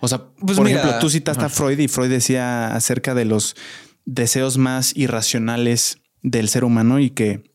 O 0.00 0.08
sea, 0.08 0.24
pues 0.44 0.58
por 0.58 0.68
ejemplo, 0.68 0.98
tú 1.00 1.08
citaste 1.08 1.42
a 1.42 1.48
Freud 1.48 1.78
y 1.78 1.88
Freud 1.88 2.10
decía 2.10 2.76
acerca 2.76 3.14
de 3.14 3.24
los 3.24 3.56
deseos 4.04 4.58
más 4.58 4.94
irracionales 4.94 6.02
del 6.20 6.50
ser 6.50 6.64
humano 6.64 7.00
y 7.00 7.08
que 7.08 7.50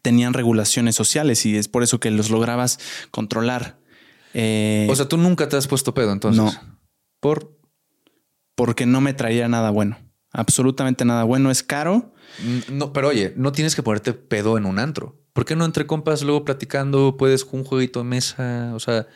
tenían 0.00 0.32
regulaciones 0.32 0.94
sociales 0.94 1.44
y 1.44 1.56
es 1.56 1.66
por 1.66 1.82
eso 1.82 1.98
que 1.98 2.12
los 2.12 2.30
lograbas 2.30 2.78
controlar. 3.10 3.80
Eh, 4.32 4.86
o 4.88 4.94
sea, 4.94 5.08
tú 5.08 5.16
nunca 5.16 5.48
te 5.48 5.56
has 5.56 5.66
puesto 5.66 5.92
pedo 5.92 6.12
entonces. 6.12 6.40
No. 6.40 6.52
¿Por? 7.18 7.58
Porque 8.54 8.86
no 8.86 9.00
me 9.00 9.12
traía 9.12 9.48
nada 9.48 9.70
bueno. 9.70 9.98
Absolutamente 10.32 11.04
nada 11.04 11.24
bueno. 11.24 11.50
Es 11.50 11.62
caro. 11.62 12.12
No, 12.70 12.92
pero 12.92 13.08
oye, 13.08 13.32
no 13.36 13.52
tienes 13.52 13.74
que 13.74 13.82
ponerte 13.82 14.12
pedo 14.12 14.58
en 14.58 14.66
un 14.66 14.78
antro. 14.78 15.16
¿Por 15.32 15.44
qué 15.44 15.56
no 15.56 15.64
entre 15.64 15.86
compas 15.86 16.22
luego 16.22 16.44
platicando? 16.44 17.16
Puedes 17.16 17.44
un 17.44 17.64
jueguito 17.64 18.00
de 18.00 18.04
mesa. 18.04 18.72
O 18.74 18.80
sea, 18.80 19.06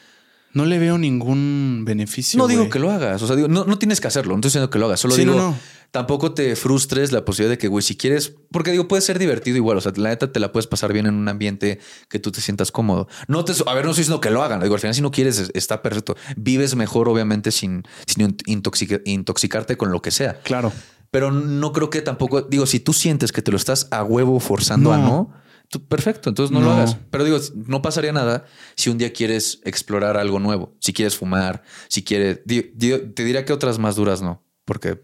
no 0.52 0.64
le 0.64 0.78
veo 0.78 0.98
ningún 0.98 1.84
beneficio. 1.86 2.38
No 2.38 2.48
digo 2.48 2.68
que 2.68 2.78
lo 2.78 2.90
hagas. 2.90 3.22
O 3.22 3.26
sea, 3.26 3.36
digo, 3.36 3.48
no, 3.48 3.64
no, 3.64 3.78
tienes 3.78 4.00
que 4.00 4.08
hacerlo. 4.08 4.32
No 4.32 4.38
estoy 4.38 4.48
diciendo 4.48 4.70
que 4.70 4.78
lo 4.78 4.86
hagas. 4.86 5.00
Solo 5.00 5.14
digo, 5.14 5.34
no, 5.34 5.56
tampoco 5.92 6.32
te 6.32 6.56
frustres 6.56 7.12
la 7.12 7.24
posibilidad 7.24 7.52
de 7.52 7.58
que, 7.58 7.68
güey, 7.68 7.82
si 7.82 7.96
quieres, 7.96 8.34
porque 8.50 8.72
digo, 8.72 8.88
puede 8.88 9.00
ser 9.00 9.18
divertido 9.18 9.56
igual. 9.56 9.78
O 9.78 9.80
sea, 9.80 9.92
la 9.96 10.08
neta 10.08 10.32
te 10.32 10.40
la 10.40 10.50
puedes 10.50 10.66
pasar 10.66 10.92
bien 10.92 11.06
en 11.06 11.14
un 11.14 11.28
ambiente 11.28 11.78
que 12.08 12.18
tú 12.18 12.32
te 12.32 12.40
sientas 12.40 12.72
cómodo. 12.72 13.08
No 13.28 13.44
te, 13.44 13.52
a 13.52 13.74
ver, 13.74 13.84
no 13.84 13.92
estoy 13.92 14.02
diciendo 14.02 14.20
que 14.20 14.30
lo 14.30 14.42
hagan. 14.42 14.60
Digo, 14.60 14.74
al 14.74 14.80
final, 14.80 14.94
si 14.94 15.02
no 15.02 15.10
quieres, 15.10 15.50
está 15.54 15.82
perfecto. 15.82 16.16
Vives 16.36 16.74
mejor, 16.74 17.08
obviamente, 17.08 17.52
sin, 17.52 17.84
sin 18.06 18.36
intoxicarte 19.06 19.76
con 19.76 19.92
lo 19.92 20.02
que 20.02 20.10
sea. 20.10 20.40
Claro. 20.42 20.72
Pero 21.10 21.30
no 21.32 21.72
creo 21.72 21.90
que 21.90 22.02
tampoco, 22.02 22.42
digo, 22.42 22.66
si 22.66 22.80
tú 22.80 22.92
sientes 22.92 23.32
que 23.32 23.42
te 23.42 23.50
lo 23.50 23.56
estás 23.56 23.88
a 23.90 24.04
huevo 24.04 24.38
forzando 24.38 24.92
a 24.92 24.98
no 24.98 25.40
perfecto, 25.78 26.28
entonces 26.28 26.52
no, 26.52 26.60
lo 26.60 26.72
hagas. 26.72 26.96
Pero 27.10 27.24
digo, 27.24 27.38
no 27.54 27.80
pasaría 27.80 28.12
nada 28.12 28.44
si 28.74 28.90
un 28.90 28.98
día 28.98 29.12
quieres 29.12 29.60
explorar 29.64 30.16
algo 30.16 30.40
nuevo, 30.40 30.74
si 30.80 30.92
quieres 30.92 31.16
fumar, 31.16 31.62
si 31.88 32.02
quieres... 32.02 32.40
te 32.44 33.24
diría 33.24 33.44
que 33.44 33.52
otras 33.52 33.78
más 33.78 33.94
duras 33.94 34.20
no, 34.20 34.42
porque 34.64 35.00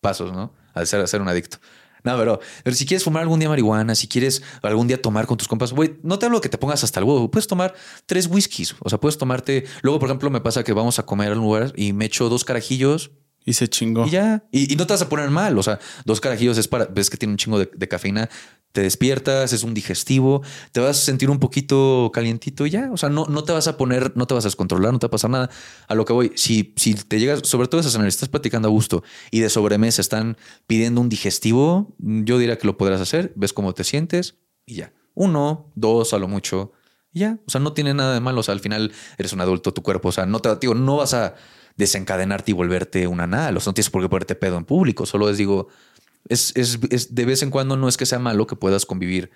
pasos, 0.00 0.32
¿no? 0.32 0.54
Al 0.72 0.86
ser, 0.86 1.06
ser 1.08 1.20
un 1.20 1.28
adicto. 1.28 1.58
No, 2.04 2.18
pero, 2.18 2.38
pero, 2.62 2.76
si 2.76 2.84
quieres 2.84 3.02
fumar 3.02 3.22
algún 3.22 3.40
día 3.40 3.48
marihuana, 3.48 3.94
si 3.94 4.06
quieres 4.06 4.42
algún 4.62 4.86
día 4.86 5.00
tomar 5.00 5.26
con 5.26 5.38
tus 5.38 5.48
compas, 5.48 5.72
güey, 5.72 5.98
no 6.02 6.18
te 6.18 6.26
hablo 6.26 6.40
que 6.42 6.50
te 6.50 6.58
pongas 6.58 6.84
hasta 6.84 7.00
el 7.00 7.06
huevo. 7.06 7.30
Puedes 7.30 7.46
tomar 7.46 7.74
tres 8.04 8.26
whiskies. 8.26 8.76
O 8.80 8.90
sea, 8.90 9.00
puedes 9.00 9.16
tomarte. 9.16 9.64
Luego, 9.80 9.98
por 9.98 10.10
ejemplo, 10.10 10.28
me 10.28 10.42
pasa 10.42 10.62
que 10.64 10.74
vamos 10.74 10.98
a 10.98 11.06
comer 11.06 11.32
a 11.32 11.32
un 11.32 11.38
lugar 11.38 11.72
y 11.76 11.94
me 11.94 12.04
echo 12.04 12.28
dos 12.28 12.44
carajillos. 12.44 13.12
Y 13.44 13.52
se 13.52 13.68
chingó. 13.68 14.06
Y 14.06 14.10
ya. 14.10 14.44
Y, 14.50 14.74
no 14.76 14.86
te 14.86 14.94
vas 14.94 15.02
a 15.02 15.08
poner 15.08 15.30
mal. 15.30 15.58
O 15.58 15.62
sea, 15.62 15.78
dos 16.04 16.20
carajillos 16.20 16.56
es 16.58 16.66
para. 16.66 16.86
Ves 16.86 17.10
que 17.10 17.16
tiene 17.16 17.32
un 17.32 17.38
chingo 17.38 17.58
de, 17.58 17.88
cafeína 17.88 18.28
te 18.72 18.80
despiertas, 18.80 19.52
es 19.52 19.62
un 19.62 19.72
digestivo, 19.72 20.42
te 20.72 20.80
vas 20.80 20.98
a 20.98 21.00
sentir 21.00 21.30
un 21.30 21.38
poquito 21.38 22.10
calientito 22.12 22.66
y 22.66 22.70
ya. 22.70 22.90
O 22.90 22.96
sea, 22.96 23.08
no, 23.08 23.24
no 23.26 23.44
te 23.44 23.52
vas 23.52 23.68
a 23.68 23.76
poner, 23.76 24.10
no 24.16 24.26
te 24.26 24.34
vas 24.34 24.44
a 24.44 24.48
descontrolar, 24.48 24.92
no 24.92 24.98
te 24.98 25.06
va 25.06 25.08
a 25.08 25.10
pasar 25.12 25.30
nada. 25.30 25.48
A 25.86 25.94
lo 25.94 26.04
que 26.04 26.12
voy, 26.12 26.32
si, 26.34 26.74
si 26.76 26.94
te 26.94 27.20
llegas, 27.20 27.42
sobre 27.44 27.68
todo 27.68 27.80
esas 27.80 27.94
estás 27.94 28.28
platicando 28.28 28.66
a 28.66 28.72
gusto 28.72 29.04
y 29.30 29.38
de 29.38 29.48
sobremesa 29.48 30.00
están 30.00 30.36
pidiendo 30.66 31.00
un 31.00 31.08
digestivo, 31.08 31.94
yo 32.00 32.36
diría 32.36 32.58
que 32.58 32.66
lo 32.66 32.76
podrás 32.76 33.00
hacer, 33.00 33.32
ves 33.36 33.52
cómo 33.52 33.74
te 33.74 33.84
sientes 33.84 34.38
y 34.66 34.74
ya. 34.74 34.92
Uno, 35.14 35.70
dos, 35.76 36.12
a 36.12 36.18
lo 36.18 36.26
mucho, 36.26 36.72
ya. 37.12 37.38
O 37.46 37.50
sea, 37.52 37.60
no 37.60 37.74
tiene 37.74 37.94
nada 37.94 38.14
de 38.14 38.20
malo. 38.20 38.40
O 38.40 38.42
sea, 38.42 38.54
al 38.54 38.60
final 38.60 38.90
eres 39.18 39.32
un 39.32 39.40
adulto, 39.40 39.72
tu 39.72 39.84
cuerpo, 39.84 40.08
o 40.08 40.12
sea, 40.12 40.26
no 40.26 40.40
te 40.40 40.54
digo, 40.56 40.74
no 40.74 40.96
vas 40.96 41.14
a 41.14 41.36
desencadenarte 41.76 42.52
y 42.52 42.54
volverte 42.54 43.06
un 43.06 43.20
anal. 43.20 43.56
O 43.56 43.60
sea, 43.60 43.70
no 43.70 43.74
tienes 43.74 43.90
por 43.90 44.02
qué 44.02 44.08
ponerte 44.08 44.34
pedo 44.34 44.56
en 44.56 44.64
público. 44.64 45.06
Solo 45.06 45.28
es, 45.28 45.38
digo, 45.38 45.68
es, 46.28 46.52
es, 46.56 46.78
es, 46.90 47.14
de 47.14 47.24
vez 47.24 47.42
en 47.42 47.50
cuando 47.50 47.76
no 47.76 47.88
es 47.88 47.96
que 47.96 48.06
sea 48.06 48.18
malo 48.18 48.46
que 48.46 48.56
puedas 48.56 48.86
convivir 48.86 49.30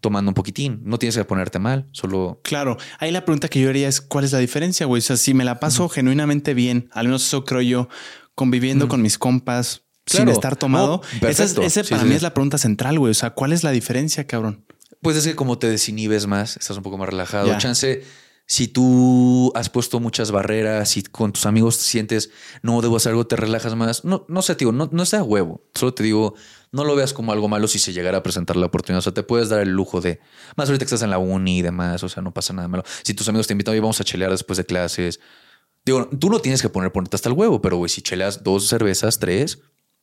tomando 0.00 0.30
un 0.30 0.34
poquitín. 0.34 0.80
No 0.84 0.98
tienes 0.98 1.16
que 1.16 1.24
ponerte 1.24 1.58
mal, 1.58 1.86
solo. 1.92 2.40
Claro. 2.44 2.76
Ahí 2.98 3.10
la 3.10 3.24
pregunta 3.24 3.48
que 3.48 3.60
yo 3.60 3.68
haría 3.68 3.88
es: 3.88 4.00
¿cuál 4.00 4.24
es 4.24 4.32
la 4.32 4.38
diferencia, 4.38 4.86
güey? 4.86 5.00
O 5.00 5.02
sea, 5.02 5.16
si 5.16 5.34
me 5.34 5.44
la 5.44 5.60
paso 5.60 5.88
genuinamente 5.88 6.54
bien, 6.54 6.88
al 6.92 7.06
menos 7.06 7.26
eso 7.26 7.44
creo 7.44 7.62
yo, 7.62 7.88
conviviendo 8.34 8.88
con 8.88 9.02
mis 9.02 9.18
compas 9.18 9.82
sin 10.06 10.28
estar 10.28 10.56
tomado. 10.56 11.02
esa, 11.22 11.84
para 11.84 12.04
mí 12.04 12.14
es 12.14 12.22
la 12.22 12.34
pregunta 12.34 12.58
central, 12.58 12.98
güey. 12.98 13.10
O 13.10 13.14
sea, 13.14 13.30
¿cuál 13.30 13.52
es 13.52 13.64
la 13.64 13.72
diferencia, 13.72 14.26
cabrón? 14.26 14.64
Pues 15.02 15.16
es 15.16 15.24
que 15.24 15.36
como 15.36 15.58
te 15.58 15.68
desinhibes 15.68 16.26
más, 16.26 16.56
estás 16.56 16.76
un 16.76 16.82
poco 16.82 16.98
más 16.98 17.08
relajado. 17.08 17.56
Chance 17.58 18.02
si 18.50 18.66
tú 18.66 19.52
has 19.54 19.68
puesto 19.68 20.00
muchas 20.00 20.30
barreras 20.30 20.96
y 20.96 21.02
con 21.02 21.34
tus 21.34 21.44
amigos 21.44 21.76
te 21.76 21.84
sientes, 21.84 22.30
no 22.62 22.80
debo 22.80 22.96
hacer 22.96 23.10
algo, 23.10 23.26
te 23.26 23.36
relajas 23.36 23.76
más. 23.76 24.06
No, 24.06 24.24
no 24.26 24.40
sé, 24.40 24.54
tío, 24.54 24.72
no, 24.72 24.88
no 24.90 25.04
sea 25.04 25.22
huevo. 25.22 25.60
Solo 25.74 25.92
te 25.92 26.02
digo, 26.02 26.34
no 26.72 26.84
lo 26.84 26.96
veas 26.96 27.12
como 27.12 27.32
algo 27.32 27.48
malo 27.48 27.68
si 27.68 27.78
se 27.78 27.92
llegara 27.92 28.18
a 28.18 28.22
presentar 28.22 28.56
la 28.56 28.64
oportunidad. 28.64 29.00
O 29.00 29.02
sea, 29.02 29.12
te 29.12 29.22
puedes 29.22 29.50
dar 29.50 29.60
el 29.60 29.68
lujo 29.68 30.00
de, 30.00 30.20
más 30.56 30.66
ahorita 30.70 30.86
que 30.86 30.86
estás 30.86 31.02
en 31.02 31.10
la 31.10 31.18
uni 31.18 31.58
y 31.58 31.62
demás, 31.62 32.02
o 32.02 32.08
sea, 32.08 32.22
no 32.22 32.32
pasa 32.32 32.54
nada 32.54 32.68
malo. 32.68 32.84
Si 33.02 33.12
tus 33.12 33.28
amigos 33.28 33.46
te 33.46 33.52
invitan, 33.52 33.76
y 33.76 33.80
vamos 33.80 34.00
a 34.00 34.04
chelear 34.04 34.30
después 34.30 34.56
de 34.56 34.64
clases. 34.64 35.20
Digo, 35.84 36.08
tú 36.18 36.30
no 36.30 36.38
tienes 36.38 36.62
que 36.62 36.70
poner 36.70 36.90
ponerte 36.90 37.16
hasta 37.16 37.28
el 37.28 37.34
huevo, 37.34 37.60
pero 37.60 37.76
güey, 37.76 37.90
si 37.90 38.00
cheleas 38.00 38.44
dos 38.44 38.66
cervezas, 38.66 39.18
tres, 39.18 39.58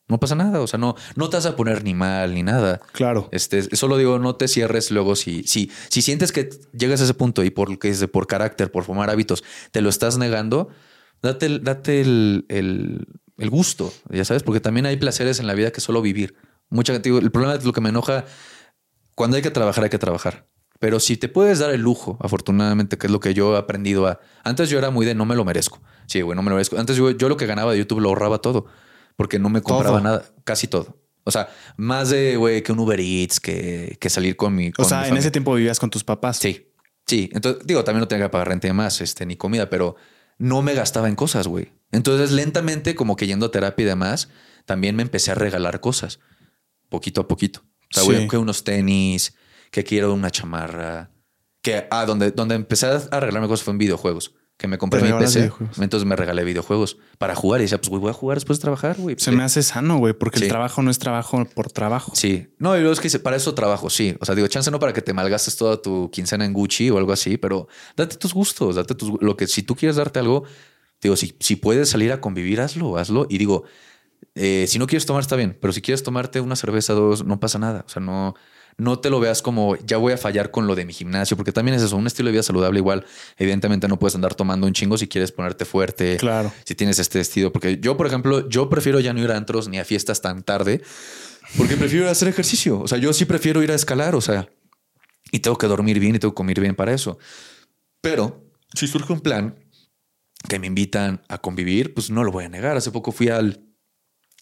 no 0.07 0.19
pasa 0.19 0.35
nada. 0.35 0.61
O 0.61 0.67
sea, 0.67 0.79
no, 0.79 0.95
no 1.15 1.29
te 1.29 1.37
vas 1.37 1.45
a 1.45 1.55
poner 1.55 1.83
ni 1.83 1.93
mal 1.93 2.33
ni 2.33 2.43
nada. 2.43 2.81
Claro. 2.91 3.29
Este, 3.31 3.75
solo 3.75 3.97
digo, 3.97 4.19
no 4.19 4.35
te 4.35 4.47
cierres 4.47 4.91
luego 4.91 5.15
si, 5.15 5.43
si, 5.43 5.71
si 5.89 6.01
sientes 6.01 6.31
que 6.31 6.49
llegas 6.73 7.01
a 7.01 7.05
ese 7.05 7.13
punto 7.13 7.43
y 7.43 7.49
por, 7.49 7.79
que 7.79 7.89
es 7.89 8.05
por 8.07 8.27
carácter, 8.27 8.71
por 8.71 8.83
formar 8.83 9.09
hábitos, 9.09 9.43
te 9.71 9.81
lo 9.81 9.89
estás 9.89 10.17
negando, 10.17 10.69
date, 11.21 11.59
date 11.59 12.01
el, 12.01 12.45
el, 12.49 13.07
el, 13.37 13.49
gusto, 13.49 13.91
ya 14.09 14.25
sabes, 14.25 14.43
porque 14.43 14.59
también 14.59 14.85
hay 14.85 14.97
placeres 14.97 15.39
en 15.39 15.47
la 15.47 15.53
vida 15.53 15.71
que 15.71 15.81
solo 15.81 16.01
vivir. 16.01 16.35
Mucha 16.69 16.93
gente, 16.93 17.09
el 17.09 17.31
problema 17.31 17.55
es 17.55 17.65
lo 17.65 17.73
que 17.73 17.81
me 17.81 17.89
enoja, 17.89 18.25
cuando 19.15 19.37
hay 19.37 19.43
que 19.43 19.51
trabajar, 19.51 19.83
hay 19.83 19.89
que 19.89 19.99
trabajar. 19.99 20.47
Pero 20.77 20.99
si 20.99 21.15
te 21.15 21.29
puedes 21.29 21.59
dar 21.59 21.71
el 21.71 21.81
lujo, 21.81 22.17
afortunadamente, 22.19 22.97
que 22.97 23.07
es 23.07 23.11
lo 23.11 23.21
que 23.21 23.33
yo 23.33 23.55
he 23.55 23.57
aprendido 23.57 24.07
a... 24.07 24.19
Antes 24.43 24.69
yo 24.69 24.77
era 24.77 24.89
muy 24.89 25.05
de 25.05 25.15
no 25.15 25.25
me 25.25 25.35
lo 25.35 25.45
merezco. 25.45 25.81
Sí, 26.05 26.21
güey, 26.21 26.35
no 26.35 26.43
me 26.43 26.49
lo 26.49 26.57
merezco. 26.57 26.77
Antes 26.77 26.97
yo, 26.97 27.11
yo 27.11 27.29
lo 27.29 27.37
que 27.37 27.45
ganaba 27.45 27.71
de 27.71 27.77
YouTube 27.77 28.01
lo 28.01 28.09
ahorraba 28.09 28.39
todo 28.39 28.65
porque 29.15 29.39
no 29.39 29.49
me 29.49 29.61
compraba 29.61 30.01
nada, 30.01 30.25
casi 30.43 30.67
todo. 30.67 30.97
O 31.23 31.31
sea, 31.31 31.49
más 31.77 32.11
de, 32.11 32.37
güey, 32.37 32.61
que 32.61 32.71
un 32.71 32.79
Uber 32.79 32.99
Eats, 32.99 33.39
que, 33.39 33.97
que 33.99 34.09
salir 34.09 34.35
con 34.35 34.55
mi... 34.55 34.71
o 34.77 34.83
sea, 34.83 35.07
en 35.07 35.17
ese 35.17 35.31
tiempo 35.31 35.55
vivías 35.55 35.79
con 35.79 35.89
tus 35.89 36.03
papás. 36.03 36.37
Sí, 36.37 36.71
sí. 37.07 37.29
Entonces, 37.33 37.65
digo, 37.65 37.83
también 37.83 38.01
no 38.01 38.07
tenía 38.07 38.25
que 38.25 38.29
pagar 38.29 38.49
renta 38.49 38.71
más, 38.73 39.01
este, 39.01 39.25
ni 39.25 39.35
comida, 39.35 39.69
pero 39.69 39.95
no 40.37 40.61
me 40.61 40.75
gastaba 40.75 41.09
en 41.09 41.15
cosas, 41.15 41.47
güey. 41.47 41.71
Entonces, 41.91 42.31
lentamente, 42.31 42.93
como 42.93 43.15
que 43.15 43.25
yendo 43.25 43.47
a 43.47 43.51
terapia 43.51 43.83
y 43.83 43.87
demás, 43.87 44.29
también 44.65 44.95
me 44.95 45.01
empecé 45.01 45.31
a 45.31 45.35
regalar 45.35 45.79
cosas, 45.79 46.19
poquito 46.89 47.21
a 47.21 47.27
poquito. 47.27 47.63
O 47.63 47.93
sea, 47.93 48.03
güey, 48.03 48.27
que 48.27 48.37
unos 48.37 48.63
tenis, 48.63 49.35
que 49.71 49.83
quiero 49.83 50.13
una 50.13 50.29
chamarra, 50.29 51.11
Que, 51.61 51.87
ah, 51.89 52.05
donde, 52.05 52.31
donde 52.31 52.53
empecé 52.53 52.85
a 52.85 53.01
arreglarme 53.11 53.47
cosas 53.47 53.63
fue 53.63 53.71
en 53.71 53.79
videojuegos. 53.79 54.35
Que 54.57 54.69
me 54.69 54.77
compré 54.77 55.01
mi 55.01 55.11
PC. 55.11 55.51
Entonces 55.81 56.07
me 56.07 56.15
regalé 56.15 56.45
videojuegos 56.45 56.97
para 57.17 57.35
jugar. 57.35 57.59
Y 57.59 57.63
decía, 57.65 57.77
pues, 57.77 57.89
güey, 57.89 57.99
voy 58.01 58.09
a 58.11 58.13
jugar 58.13 58.37
después 58.37 58.57
de 58.57 58.61
trabajar, 58.61 58.95
güey. 58.97 59.17
Se 59.19 59.31
me 59.31 59.43
hace 59.43 59.61
sano, 59.61 59.97
güey, 59.97 60.13
porque 60.13 60.39
Sí. 60.39 60.45
el 60.45 60.49
trabajo 60.49 60.81
no 60.81 60.89
es 60.89 60.97
trabajo 60.97 61.43
por 61.53 61.71
trabajo. 61.71 62.13
Sí. 62.15 62.47
No, 62.57 62.73
y 62.77 62.79
luego 62.79 62.93
es 62.93 62.99
que 62.99 63.07
dice, 63.07 63.19
para 63.19 63.35
eso 63.35 63.53
trabajo, 63.53 63.89
sí. 63.89 64.15
O 64.21 64.25
sea, 64.25 64.33
digo, 64.33 64.47
chance 64.47 64.71
no 64.71 64.79
para 64.79 64.93
que 64.93 65.01
te 65.01 65.11
malgastes 65.13 65.57
toda 65.57 65.81
tu 65.81 66.09
quincena 66.09 66.45
en 66.45 66.53
Gucci 66.53 66.89
o 66.89 66.97
algo 66.97 67.11
así, 67.11 67.35
pero 67.37 67.67
date 67.97 68.15
tus 68.15 68.33
gustos, 68.33 68.75
date 68.77 68.95
tus... 68.95 69.11
Lo 69.21 69.35
que 69.35 69.47
si 69.47 69.61
tú 69.61 69.75
quieres 69.75 69.97
darte 69.97 70.19
algo, 70.19 70.43
digo, 71.01 71.17
si, 71.17 71.35
si 71.41 71.57
puedes 71.57 71.89
salir 71.89 72.13
a 72.13 72.21
convivir, 72.21 72.61
hazlo, 72.61 72.97
hazlo. 72.97 73.27
Y 73.29 73.37
digo, 73.37 73.65
eh, 74.35 74.65
si 74.69 74.79
no 74.79 74.87
quieres 74.87 75.05
tomar, 75.05 75.21
está 75.21 75.35
bien, 75.35 75.57
pero 75.59 75.73
si 75.73 75.81
quieres 75.81 76.01
tomarte 76.01 76.39
una 76.39 76.55
cerveza, 76.55 76.93
dos, 76.93 77.25
no 77.25 77.41
pasa 77.41 77.59
nada. 77.59 77.83
O 77.85 77.89
sea, 77.89 78.01
no, 78.01 78.35
no 78.77 78.99
te 78.99 79.09
lo 79.09 79.19
veas 79.21 79.41
como 79.41 79.77
ya 79.77 79.97
voy 79.97 80.11
a 80.13 80.17
fallar 80.17 80.51
con 80.51 80.67
lo 80.67 80.75
de 80.75 80.83
mi 80.85 80.91
gimnasio, 80.93 81.37
porque 81.37 81.51
también 81.53 81.75
es 81.77 81.81
eso, 81.83 81.95
un 81.95 82.07
estilo 82.07 82.27
de 82.27 82.33
vida 82.33 82.43
saludable 82.43 82.79
igual. 82.79 83.05
Evidentemente 83.37 83.87
no 83.87 83.97
puedes 83.97 84.15
andar 84.15 84.35
tomando 84.35 84.67
un 84.67 84.73
chingo 84.73 84.97
si 84.97 85.07
quieres 85.07 85.31
ponerte 85.31 85.63
fuerte, 85.65 86.17
Claro. 86.17 86.51
si 86.65 86.75
tienes 86.75 86.99
este 86.99 87.19
vestido. 87.19 87.51
Porque 87.53 87.77
yo, 87.79 87.95
por 87.95 88.05
ejemplo, 88.07 88.49
yo 88.49 88.69
prefiero 88.69 88.99
ya 88.99 89.13
no 89.13 89.21
ir 89.21 89.31
a 89.31 89.37
antros 89.37 89.69
ni 89.69 89.79
a 89.79 89.85
fiestas 89.85 90.21
tan 90.21 90.43
tarde, 90.43 90.81
porque 91.57 91.77
prefiero 91.77 92.09
hacer 92.09 92.27
ejercicio. 92.27 92.79
O 92.81 92.87
sea, 92.87 92.97
yo 92.97 93.13
sí 93.13 93.23
prefiero 93.25 93.63
ir 93.63 93.71
a 93.71 93.75
escalar, 93.75 94.13
o 94.15 94.21
sea, 94.21 94.49
y 95.31 95.39
tengo 95.39 95.57
que 95.57 95.67
dormir 95.67 95.99
bien 95.99 96.15
y 96.15 96.19
tengo 96.19 96.33
que 96.33 96.37
comer 96.37 96.59
bien 96.59 96.75
para 96.75 96.93
eso. 96.93 97.17
Pero 98.01 98.43
si 98.73 98.87
surge 98.87 99.13
un 99.13 99.21
plan 99.21 99.55
que 100.49 100.59
me 100.59 100.67
invitan 100.67 101.21
a 101.29 101.37
convivir, 101.39 101.93
pues 101.93 102.09
no 102.09 102.23
lo 102.23 102.31
voy 102.31 102.43
a 102.43 102.49
negar. 102.49 102.77
Hace 102.77 102.91
poco 102.91 103.11
fui 103.11 103.29
al, 103.29 103.64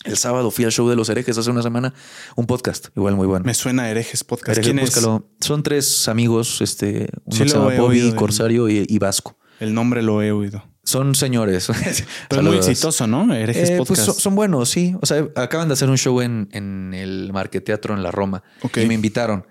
el 0.06 0.18
sábado 0.18 0.52
fui 0.52 0.66
al 0.66 0.72
show 0.72 0.90
de 0.90 0.96
los 0.96 1.08
herejes 1.10 1.38
hace 1.38 1.50
una 1.50 1.62
semana, 1.62 1.94
un 2.36 2.46
podcast, 2.46 2.88
igual 2.96 3.16
muy 3.16 3.28
bueno. 3.28 3.46
Me 3.46 3.54
suena 3.54 3.84
a 3.84 3.90
herejes 3.90 4.24
podcast. 4.24 4.58
Herejes, 4.58 4.74
¿Quién 4.74 4.80
es? 4.80 5.46
Son 5.46 5.64
tres 5.64 6.08
amigos, 6.08 6.62
este, 6.62 7.08
uno 7.26 7.38
Sí 7.38 7.50
se 7.50 7.56
llama 7.56 7.66
Bobby, 7.78 8.02
oído, 8.02 8.16
Corsario 8.16 8.70
y, 8.70 8.86
y 8.88 8.98
Vasco. 9.00 9.38
El 9.60 9.74
nombre 9.74 10.02
lo 10.02 10.22
he 10.22 10.32
oído. 10.32 10.64
Son 10.84 11.16
señores. 11.16 11.68
Pero 12.30 12.42
es 12.42 12.48
muy 12.50 12.58
exitoso, 12.58 13.08
¿no? 13.08 13.34
Herejes 13.34 13.70
Eh, 13.70 13.78
pues 13.78 13.88
podcast. 13.90 14.06
son, 14.08 14.16
son 14.16 14.36
buenos, 14.36 14.70
sí. 14.70 14.96
O 15.02 15.06
sea, 15.06 15.26
acaban 15.36 15.70
de 15.70 15.74
hacer 15.76 15.90
un 15.90 15.98
show 15.98 16.20
en, 16.20 16.50
en 16.52 16.94
el 16.94 17.32
Marqueteatro 17.32 17.94
en 17.96 18.04
la 18.04 18.12
Roma 18.12 18.44
Ok. 18.64 18.78
y 18.80 18.88
me 18.88 18.94
invitaron. 18.96 19.46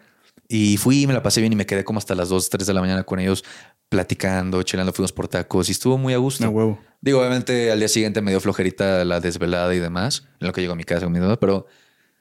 Y 0.55 0.77
fui, 0.77 1.07
me 1.07 1.15
la 1.15 1.23
pasé 1.23 1.41
bien 1.41 1.53
y 1.53 1.57
me 1.57 1.65
quedé 1.65 1.83
como 1.83 1.99
hasta 1.99 2.15
las 2.15 2.29
2, 2.29 2.51
3 2.51 2.67
de 2.67 2.75
la 2.75 2.81
mañana 2.83 3.05
con 3.05 3.19
ellos 3.19 3.43
platicando, 3.89 4.63
chelando, 4.63 4.93
fuimos 4.93 5.13
por 5.13 5.27
tacos 5.29 5.69
y 5.69 5.73
estuvo 5.73 5.97
muy 5.99 6.13
a 6.13 6.19
gusto. 6.19 6.49
Huevo. 6.49 6.79
Digo, 7.01 7.21
obviamente 7.21 7.71
al 7.73 7.79
día 7.79 7.89
siguiente 7.89 8.21
me 8.21 8.31
dio 8.33 8.41
flojerita 8.41 9.05
la 9.05 9.21
desvelada 9.21 9.75
y 9.75 9.79
demás, 9.79 10.25
en 10.41 10.47
lo 10.47 10.53
que 10.53 10.61
llego 10.61 10.75
a 10.75 10.77
mi 10.77 10.85
casa 10.85 11.05
con 11.07 11.13
mi 11.13 11.19
duda, 11.21 11.39
pero 11.41 11.67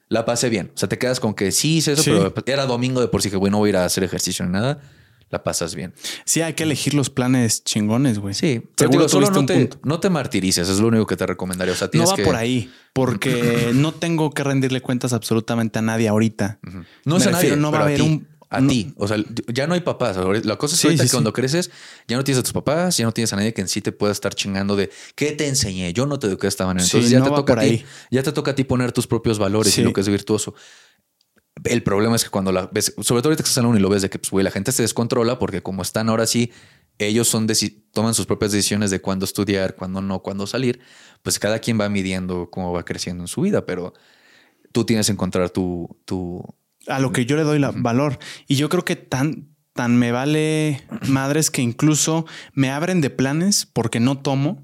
la 0.08 0.24
pasé 0.24 0.48
bien. 0.48 0.70
O 0.74 0.78
sea, 0.78 0.88
te 0.88 0.98
quedas 0.98 1.20
con 1.20 1.34
que 1.34 1.52
sí 1.52 1.76
hice 1.76 1.92
eso, 1.92 2.02
Sí. 2.02 2.10
pero 2.10 2.32
era 2.46 2.66
domingo 2.66 3.00
de 3.00 3.08
por 3.08 3.20
sí 3.22 3.30
que, 3.30 3.36
güey, 3.36 3.50
no 3.50 3.58
voy 3.58 3.68
a 3.68 3.70
ir 3.70 3.76
a 3.76 3.84
hacer 3.84 4.02
ejercicio 4.04 4.44
ni 4.46 4.52
nada. 4.52 4.80
La 5.32 5.42
pasas 5.42 5.74
bien. 5.74 5.92
Sí, 6.24 6.42
hay 6.42 6.52
que 6.52 6.62
elegir 6.62 6.92
los 6.94 7.08
planes 7.10 7.64
chingones, 7.64 8.18
güey. 8.20 8.34
Sí, 8.34 8.62
pero 8.76 8.90
digo, 8.90 9.08
solo 9.08 9.30
no 9.30 9.44
te, 9.46 9.70
no 9.82 9.98
te 9.98 10.10
martirices, 10.10 10.68
es 10.68 10.78
lo 10.78 10.88
único 10.88 11.06
que 11.06 11.16
te 11.16 11.26
recomendaría. 11.26 11.72
O 11.72 11.76
sea, 11.76 11.88
No 11.94 12.06
va 12.06 12.14
que... 12.16 12.22
por 12.22 12.36
ahí, 12.36 12.70
porque 12.92 13.70
no 13.74 13.92
tengo 13.92 14.30
que 14.30 14.44
rendirle 14.44 14.80
cuentas 14.82 15.12
absolutamente 15.14 15.78
a 15.78 15.82
nadie 15.82 16.06
ahorita. 16.08 16.60
No 17.06 17.16
es 17.16 17.26
a 17.26 17.30
nadie, 17.32 17.56
no 17.56 17.72
va 17.72 17.78
a 17.78 17.82
haber 17.82 18.02
un- 18.02 18.28
A 18.50 18.60
no- 18.60 18.68
ti. 18.68 18.92
O 18.98 19.08
sea, 19.08 19.16
ya 19.50 19.66
no 19.66 19.72
hay 19.72 19.80
papás. 19.80 20.18
La 20.44 20.56
cosa 20.58 20.74
es 20.74 20.80
Sí, 20.82 20.88
ahorita 20.88 21.02
sí, 21.02 21.06
que 21.06 21.08
sí. 21.08 21.16
cuando 21.16 21.32
creces, 21.32 21.70
ya 22.06 22.18
no 22.18 22.24
tienes 22.24 22.40
a 22.40 22.42
tus 22.42 22.52
papás, 22.52 22.98
ya 22.98 23.06
no 23.06 23.12
tienes 23.12 23.32
a 23.32 23.36
nadie 23.36 23.54
que 23.54 23.62
en 23.62 23.68
sí 23.68 23.80
te 23.80 23.92
pueda 23.92 24.12
estar 24.12 24.34
chingando 24.34 24.76
de 24.76 24.90
qué 25.14 25.32
te 25.32 25.48
enseñé. 25.48 25.94
Yo 25.94 26.04
no 26.04 26.18
te 26.18 26.26
eduqué 26.26 26.42
de 26.42 26.48
esta 26.48 26.66
manera. 26.66 26.84
Entonces 26.84 27.08
ya 27.10 27.20
no 27.20 27.24
te 27.24 27.30
toca 27.30 27.52
por 27.54 27.58
a 27.60 27.62
ti. 27.62 27.68
ahí. 27.68 27.84
Ya 28.10 28.22
te 28.22 28.32
toca 28.32 28.50
a 28.50 28.54
ti 28.54 28.64
poner 28.64 28.92
tus 28.92 29.06
propios 29.06 29.38
valores 29.38 29.78
y 29.78 29.82
lo 29.82 29.94
que 29.94 30.02
es 30.02 30.08
virtuoso. 30.10 30.54
El 31.64 31.82
problema 31.82 32.16
es 32.16 32.24
que 32.24 32.30
cuando 32.30 32.50
la 32.50 32.68
ves, 32.72 32.94
sobre 33.02 33.22
todo 33.22 33.28
ahorita 33.28 33.42
que 33.42 33.48
estás 33.48 33.58
en 33.58 33.64
la 33.64 33.68
uni 33.68 33.80
lo 33.80 33.88
ves 33.88 34.02
de 34.02 34.10
que, 34.10 34.18
pues, 34.18 34.30
güey, 34.30 34.44
la 34.44 34.50
gente 34.50 34.72
se 34.72 34.82
descontrola 34.82 35.38
porque 35.38 35.62
como 35.62 35.82
están 35.82 36.08
ahora 36.08 36.26
sí, 36.26 36.50
ellos 36.98 37.28
son 37.28 37.46
toman 37.92 38.14
sus 38.14 38.26
propias 38.26 38.52
decisiones 38.52 38.90
de 38.90 39.00
cuándo 39.00 39.24
estudiar, 39.24 39.76
cuándo 39.76 40.00
no, 40.00 40.20
cuándo 40.20 40.46
salir. 40.46 40.80
Pues 41.22 41.38
cada 41.38 41.58
quien 41.58 41.80
va 41.80 41.88
midiendo 41.88 42.50
cómo 42.50 42.72
va 42.72 42.84
creciendo 42.84 43.24
en 43.24 43.28
su 43.28 43.42
vida, 43.42 43.66
pero 43.66 43.92
tú 44.72 44.84
tienes 44.84 45.06
que 45.06 45.12
encontrar 45.12 45.50
tu, 45.50 45.96
tu, 46.04 46.42
A 46.86 46.98
lo 46.98 47.12
que 47.12 47.26
yo 47.26 47.36
le 47.36 47.42
doy 47.42 47.58
la 47.58 47.70
valor. 47.70 48.18
Y 48.46 48.56
yo 48.56 48.68
creo 48.68 48.84
que 48.84 48.96
tan, 48.96 49.48
tan 49.72 49.96
me 49.96 50.12
vale 50.12 50.82
madres 51.08 51.50
que 51.50 51.62
incluso 51.62 52.26
me 52.54 52.70
abren 52.70 53.00
de 53.00 53.10
planes 53.10 53.66
porque 53.66 54.00
no 54.00 54.18
tomo. 54.18 54.62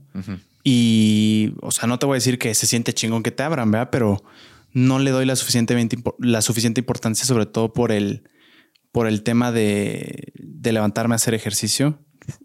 Y, 0.65 1.55
o 1.60 1.70
sea, 1.70 1.86
no 1.86 1.98
te 1.98 2.06
voy 2.06 2.15
a 2.15 2.19
decir 2.19 2.39
que 2.39 2.55
se 2.55 2.66
siente 2.66 2.93
chingón 2.93 3.23
que 3.23 3.31
te 3.31 3.43
abran, 3.43 3.70
¿verdad? 3.70 3.90
Pero 3.90 4.23
no 4.72 4.98
le 4.98 5.10
doy 5.10 5.24
la, 5.26 5.36
suficientemente, 5.36 5.96
la 6.18 6.42
suficiente 6.42 6.80
importancia, 6.80 7.24
sobre 7.24 7.46
todo 7.46 7.72
por 7.72 7.92
el, 7.92 8.28
por 8.92 9.06
el 9.06 9.22
tema 9.22 9.52
de, 9.52 10.32
de 10.34 10.72
levantarme 10.72 11.14
a 11.14 11.16
hacer 11.16 11.34
ejercicio. 11.34 11.98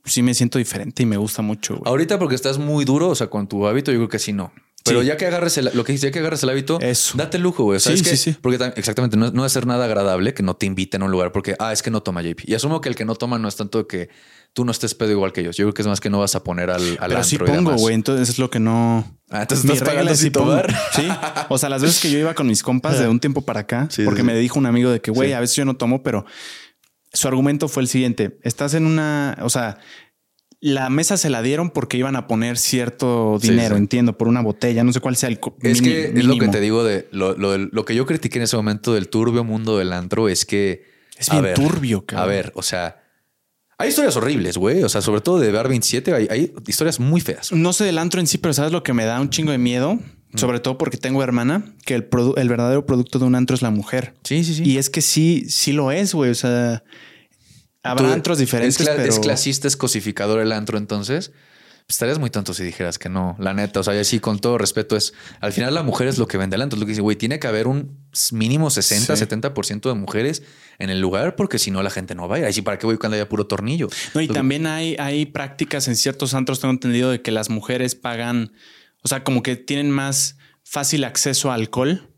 Sí 0.06 0.22
me 0.24 0.34
siento 0.34 0.58
diferente 0.60 1.04
y 1.04 1.06
me 1.06 1.18
gusta 1.18 1.42
mucho. 1.42 1.76
güey. 1.78 1.84
Ahorita 1.90 2.18
porque 2.20 2.36
estás 2.36 2.58
muy 2.58 2.86
duro, 2.86 3.10
o 3.10 3.16
sea, 3.16 3.28
con 3.28 3.48
tu 3.48 3.68
hábito, 3.68 3.92
yo 3.92 3.98
creo 4.00 4.10
que 4.10 4.20
sí 4.20 4.32
no. 4.34 4.54
Pero 4.86 5.00
Sí. 5.02 5.08
ya 5.08 5.16
que 5.18 5.26
agarres 5.26 5.58
el, 5.58 5.70
lo 5.74 5.84
que 5.86 5.96
ya 5.96 6.12
que 6.12 6.20
agarres 6.20 6.44
el 6.44 6.50
hábito, 6.50 6.78
Eso. 6.82 7.18
date 7.18 7.38
el 7.38 7.44
lujo, 7.44 7.64
güey. 7.64 7.80
Sea, 7.80 7.96
Sí, 7.96 8.04
sí, 8.04 8.18
sí. 8.18 8.36
Porque 8.42 8.60
tam- 8.60 8.74
exactamente 8.76 9.16
no, 9.16 9.32
no 9.32 9.48
ser 9.48 9.66
nada 9.66 9.86
agradable 9.86 10.34
que 10.34 10.44
no 10.44 10.56
te 10.56 10.66
inviten 10.66 11.02
a 11.02 11.06
un 11.06 11.12
lugar 11.12 11.32
porque, 11.32 11.56
ah, 11.60 11.72
es 11.72 11.82
que 11.82 11.90
no 11.90 12.04
toma 12.04 12.22
JP. 12.22 12.44
Y 12.48 12.54
asumo 12.54 12.82
que 12.82 12.90
el 12.90 12.96
que 12.96 13.06
no 13.06 13.16
toma 13.16 13.40
no 13.40 13.48
es 13.48 13.56
tanto 13.56 13.88
que 13.88 14.10
tú 14.54 14.66
no 14.66 14.72
estés 14.72 14.94
pedo 14.96 15.12
igual 15.12 15.34
que 15.34 15.42
ellos. 15.42 15.58
Yo 15.58 15.66
creo 15.66 15.74
que 15.74 15.82
es 15.82 15.88
más 15.88 16.00
que 16.00 16.10
no 16.10 16.20
vas 16.20 16.36
a 16.36 16.44
poner 16.44 16.70
al, 16.70 16.82
al 17.00 17.10
Pero 17.10 17.24
sí 17.24 17.36
antro 17.38 17.54
pongo, 17.54 17.74
güey. 17.76 17.96
Entonces 17.96 18.30
es 18.30 18.40
lo 18.40 18.50
que 18.52 18.60
no. 18.60 19.18
Ah, 19.32 19.42
entonces 19.42 19.66
Mi 19.70 19.78
regla 19.80 20.12
es 20.12 20.20
sin 20.20 20.32
sí. 20.34 21.08
O 21.50 21.58
sea, 21.58 21.70
las 21.70 21.82
veces 21.82 22.00
que 22.00 22.12
yo 22.12 22.20
iba 22.20 22.34
con 22.36 22.46
mis 22.48 22.62
compas 22.62 23.00
de 23.00 23.08
un 23.08 23.20
tiempo 23.20 23.42
para 23.42 23.62
acá, 23.62 23.88
Sí, 23.90 24.04
porque 24.06 24.22
sí. 24.22 24.26
me 24.28 24.36
dijo 24.36 24.60
un 24.60 24.66
amigo 24.68 24.92
de 24.92 25.02
que, 25.02 25.10
güey, 25.12 25.30
Sí. 25.30 25.34
a 25.34 25.40
veces 25.40 25.56
yo 25.56 25.66
no 25.66 25.76
tomo, 25.76 26.04
pero 26.04 26.26
su 27.12 27.28
argumento 27.28 27.68
fue 27.68 27.82
el 27.84 27.90
siguiente. 27.90 28.38
Estás 28.44 28.74
en 28.76 28.86
una, 28.86 29.38
o 29.42 29.50
sea, 29.50 29.80
la 30.60 30.90
mesa 30.90 31.18
se 31.18 31.30
la 31.30 31.42
dieron 31.42 31.72
porque 31.72 31.98
iban 31.98 32.16
a 32.16 32.26
poner 32.28 32.58
cierto 32.58 33.38
dinero, 33.42 33.76
sí. 33.76 33.82
entiendo, 33.82 34.18
por 34.18 34.28
una 34.28 34.42
botella, 34.42 34.84
no 34.84 34.94
sé 34.94 35.00
cuál 35.02 35.16
sea 35.18 35.30
el 35.30 35.40
Es 35.62 35.82
mini- 35.82 35.84
que 35.94 36.06
es 36.20 36.26
lo 36.26 36.38
que 36.38 36.48
te 36.48 36.62
digo 36.62 36.84
de 36.84 37.08
lo, 37.12 37.36
lo, 37.38 37.58
lo 37.58 37.86
que 37.86 37.96
yo 37.96 38.06
critiqué 38.06 38.38
en 38.38 38.44
ese 38.44 38.56
momento 38.56 38.94
del 38.94 39.10
turbio 39.10 39.44
mundo 39.44 39.78
del 39.78 39.92
antro 39.92 40.30
es 40.30 40.46
que 40.46 40.86
Es 41.18 41.30
bien 41.30 41.44
ver, 41.44 41.56
turbio, 41.56 42.06
cabrón. 42.06 42.24
A 42.24 42.28
ver, 42.34 42.52
o 42.56 42.62
sea, 42.64 43.03
hay 43.84 43.90
historias 43.90 44.16
horribles, 44.16 44.58
güey. 44.58 44.84
O 44.84 44.90
sea, 44.90 45.02
sobre 45.02 45.22
todo 45.22 45.40
de 45.40 45.52
Bar 45.52 45.68
27, 45.68 46.14
hay, 46.14 46.28
hay 46.30 46.54
historias 46.68 47.00
muy 47.00 47.22
feas. 47.22 47.52
No 47.52 47.74
sé 47.74 47.84
del 47.86 47.98
antro 47.98 48.20
en 48.20 48.28
sí, 48.28 48.38
pero 48.38 48.54
sabes 48.54 48.72
lo 48.72 48.84
que 48.84 48.94
me 48.94 49.06
da 49.06 49.20
un 49.22 49.30
chingo 49.30 49.52
de 49.52 49.58
miedo, 49.58 50.00
sobre 50.36 50.60
todo 50.60 50.78
porque 50.78 50.98
tengo 50.98 51.22
hermana, 51.24 51.66
que 51.86 51.94
el, 51.96 52.08
verdadero 52.48 52.86
producto 52.86 53.20
de 53.20 53.26
un 53.26 53.36
antro 53.36 53.56
es 53.56 53.62
la 53.62 53.70
mujer. 53.72 54.14
Sí, 54.24 54.44
sí, 54.44 54.56
sí. 54.56 54.64
Y 54.64 54.78
es 54.78 54.90
que 54.90 55.02
sí, 55.02 55.46
sí 55.50 55.72
lo 55.74 55.92
es, 55.92 56.14
güey. 56.14 56.32
O 56.32 56.36
sea, 56.36 56.84
habrá 57.84 58.08
Tú- 58.08 58.14
antros 58.14 58.38
diferentes, 58.38 58.80
es, 58.80 58.88
cla- 58.88 58.96
pero 58.96 59.10
es 59.14 59.20
clasista, 59.20 59.68
es 59.68 59.76
cosificador 59.78 60.40
el 60.40 60.52
antro, 60.52 60.78
entonces 60.78 61.30
pues, 61.86 61.96
estarías 61.96 62.18
muy 62.18 62.30
tonto 62.30 62.54
si 62.54 62.64
dijeras 62.64 62.98
que 62.98 63.10
no. 63.10 63.36
La 63.40 63.54
neta, 63.54 63.82
o 63.82 63.84
sea, 63.84 63.94
ya 63.94 64.04
sí, 64.06 64.20
con 64.20 64.40
todo 64.40 64.58
respeto, 64.58 64.96
es 64.96 65.14
al 65.42 65.52
final 65.54 65.74
la 65.74 65.84
mujer 65.84 66.08
es 66.08 66.18
lo 66.18 66.28
que 66.28 66.38
vende 66.38 66.56
el 66.56 66.62
antro. 66.62 66.78
Es 66.78 66.80
lo 66.80 66.86
que 66.86 66.92
dice, 66.92 67.02
güey, 67.02 67.18
tiene 67.18 67.40
que 67.40 67.48
haber 67.48 67.68
un 67.68 67.98
mínimo 68.32 68.70
60, 68.70 69.16
Sí. 69.18 69.26
70% 69.26 69.90
de 69.90 69.96
mujeres 69.96 70.44
en 70.80 70.90
el 70.90 71.00
lugar, 71.00 71.36
porque 71.36 71.60
si 71.60 71.72
no 71.72 71.84
la 71.84 71.90
gente 71.90 72.16
no 72.16 72.28
va 72.28 72.38
a 72.38 72.40
ir. 72.40 72.46
Ahí 72.46 72.54
sí, 72.54 72.62
¿para 72.62 72.78
qué 72.78 72.86
voy 72.86 72.98
cuando 72.98 73.16
haya 73.16 73.30
puro 73.30 73.46
tornillo? 73.48 73.88
No, 74.14 74.22
y 74.22 74.26
Entonces, 74.26 74.34
también 74.34 74.68
hay, 74.68 74.96
hay 75.00 75.26
prácticas 75.26 75.88
en 75.88 75.96
ciertos 75.96 76.34
antros, 76.34 76.60
tengo 76.60 76.74
entendido, 76.74 77.12
de 77.12 77.22
que 77.22 77.32
las 77.32 77.50
mujeres 77.50 77.96
pagan, 77.96 78.54
o 79.04 79.08
sea, 79.08 79.24
como 79.24 79.44
que 79.44 79.56
tienen 79.56 79.92
más 79.92 80.38
fácil 80.64 81.04
acceso 81.04 81.52
a 81.52 81.56
alcohol. 81.56 82.10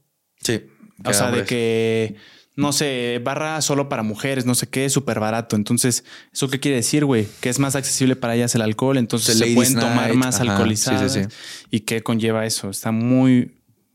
Sí. 0.42 0.64
O 1.04 1.14
sea, 1.14 1.32
de 1.32 1.44
que, 1.44 2.16
no 2.56 2.72
sé, 2.72 3.20
barra 3.24 3.62
solo 3.62 3.90
para 3.90 4.02
mujeres, 4.02 4.46
no 4.46 4.56
sé 4.56 4.68
qué, 4.68 4.90
súper 4.90 5.20
barato. 5.20 5.56
Entonces, 5.58 6.06
¿eso 6.32 6.48
qué 6.48 6.60
quiere 6.60 6.78
decir, 6.78 7.04
güey? 7.04 7.28
Que 7.42 7.50
es 7.50 7.60
más 7.60 7.76
accesible 7.76 8.16
para 8.16 8.36
ellas 8.36 8.56
el 8.56 8.62
alcohol, 8.62 8.98
entonces 8.98 9.38
The 9.38 9.48
se 9.48 9.54
pueden 9.56 9.76
tomar 9.76 10.14
más 10.14 10.40
ajá, 10.40 10.52
alcoholizadas. 10.52 11.12
sí, 11.12 11.24
sí, 11.24 11.30
¿Y 11.70 11.82
qué 11.82 12.02
conlleva 12.02 12.46
eso? 12.46 12.70
Está 12.70 12.92
muy, 12.92 13.52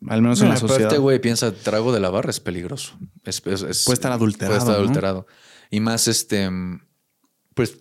al 0.08 0.22
menos 0.22 0.40
en 0.40 0.48
la 0.48 0.56
sociedad. 0.56 0.82
aparte, 0.86 0.98
güey, 0.98 1.18
piensa, 1.20 1.52
trago 1.52 1.92
de 1.92 2.00
la 2.00 2.10
barra 2.10 2.30
es 2.30 2.40
peligroso. 2.40 2.98
Es, 3.24 3.42
es- 3.46 3.62
es- 3.62 3.84
Puede 3.84 3.94
estar 3.94 4.12
adulterado, 4.12 4.50
Puede 4.52 4.58
estar 4.58 4.74
¿no? 4.76 4.82
adulterado. 4.82 5.26
Y 5.70 5.80
más, 5.80 6.08
este, 6.08 6.48
pues... 7.54 7.78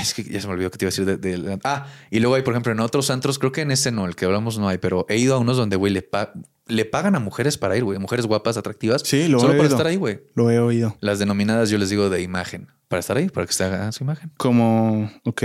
es 0.00 0.14
que 0.14 0.22
ya 0.24 0.40
se 0.40 0.46
me 0.46 0.52
olvidó 0.54 0.70
que 0.70 0.78
te 0.78 0.84
iba 0.84 0.88
a 0.88 0.92
decir 0.92 1.04
de, 1.04 1.16
de- 1.16 1.58
Ah, 1.64 1.86
y 2.10 2.20
luego 2.20 2.34
hay, 2.36 2.42
por 2.42 2.54
ejemplo, 2.54 2.72
en 2.72 2.80
otros 2.80 3.10
antros, 3.10 3.38
creo 3.38 3.52
que 3.52 3.60
en 3.62 3.70
ese 3.72 3.90
no, 3.92 4.06
el 4.06 4.16
que 4.16 4.24
hablamos 4.24 4.58
no 4.58 4.68
hay, 4.68 4.78
pero 4.78 5.04
he 5.08 5.18
ido 5.18 5.34
a 5.34 5.38
unos 5.38 5.56
donde, 5.56 5.76
güey, 5.76 5.92
le, 5.92 6.02
pa- 6.02 6.32
le 6.66 6.84
pagan 6.84 7.14
a 7.16 7.18
mujeres 7.20 7.58
para 7.58 7.76
ir, 7.76 7.84
güey. 7.84 7.98
Mujeres 7.98 8.26
guapas, 8.26 8.56
atractivas. 8.56 9.02
Sí, 9.04 9.28
lo 9.28 9.38
Solo 9.40 9.52
he 9.52 9.56
para 9.56 9.64
oído. 9.68 9.76
estar 9.76 9.86
ahí, 9.86 9.96
güey. 9.96 10.22
Lo 10.34 10.50
he 10.50 10.58
oído. 10.60 10.96
Las 11.00 11.18
denominadas 11.18 11.70
yo 11.70 11.78
les 11.78 11.90
digo 11.90 12.08
de 12.08 12.22
imagen. 12.22 12.68
Para 12.88 13.00
estar 13.00 13.16
ahí, 13.16 13.28
para 13.28 13.46
que 13.46 13.52
se 13.52 13.64
haga 13.64 13.90
su 13.92 14.04
imagen. 14.04 14.30
Como, 14.38 15.10
ok, 15.24 15.42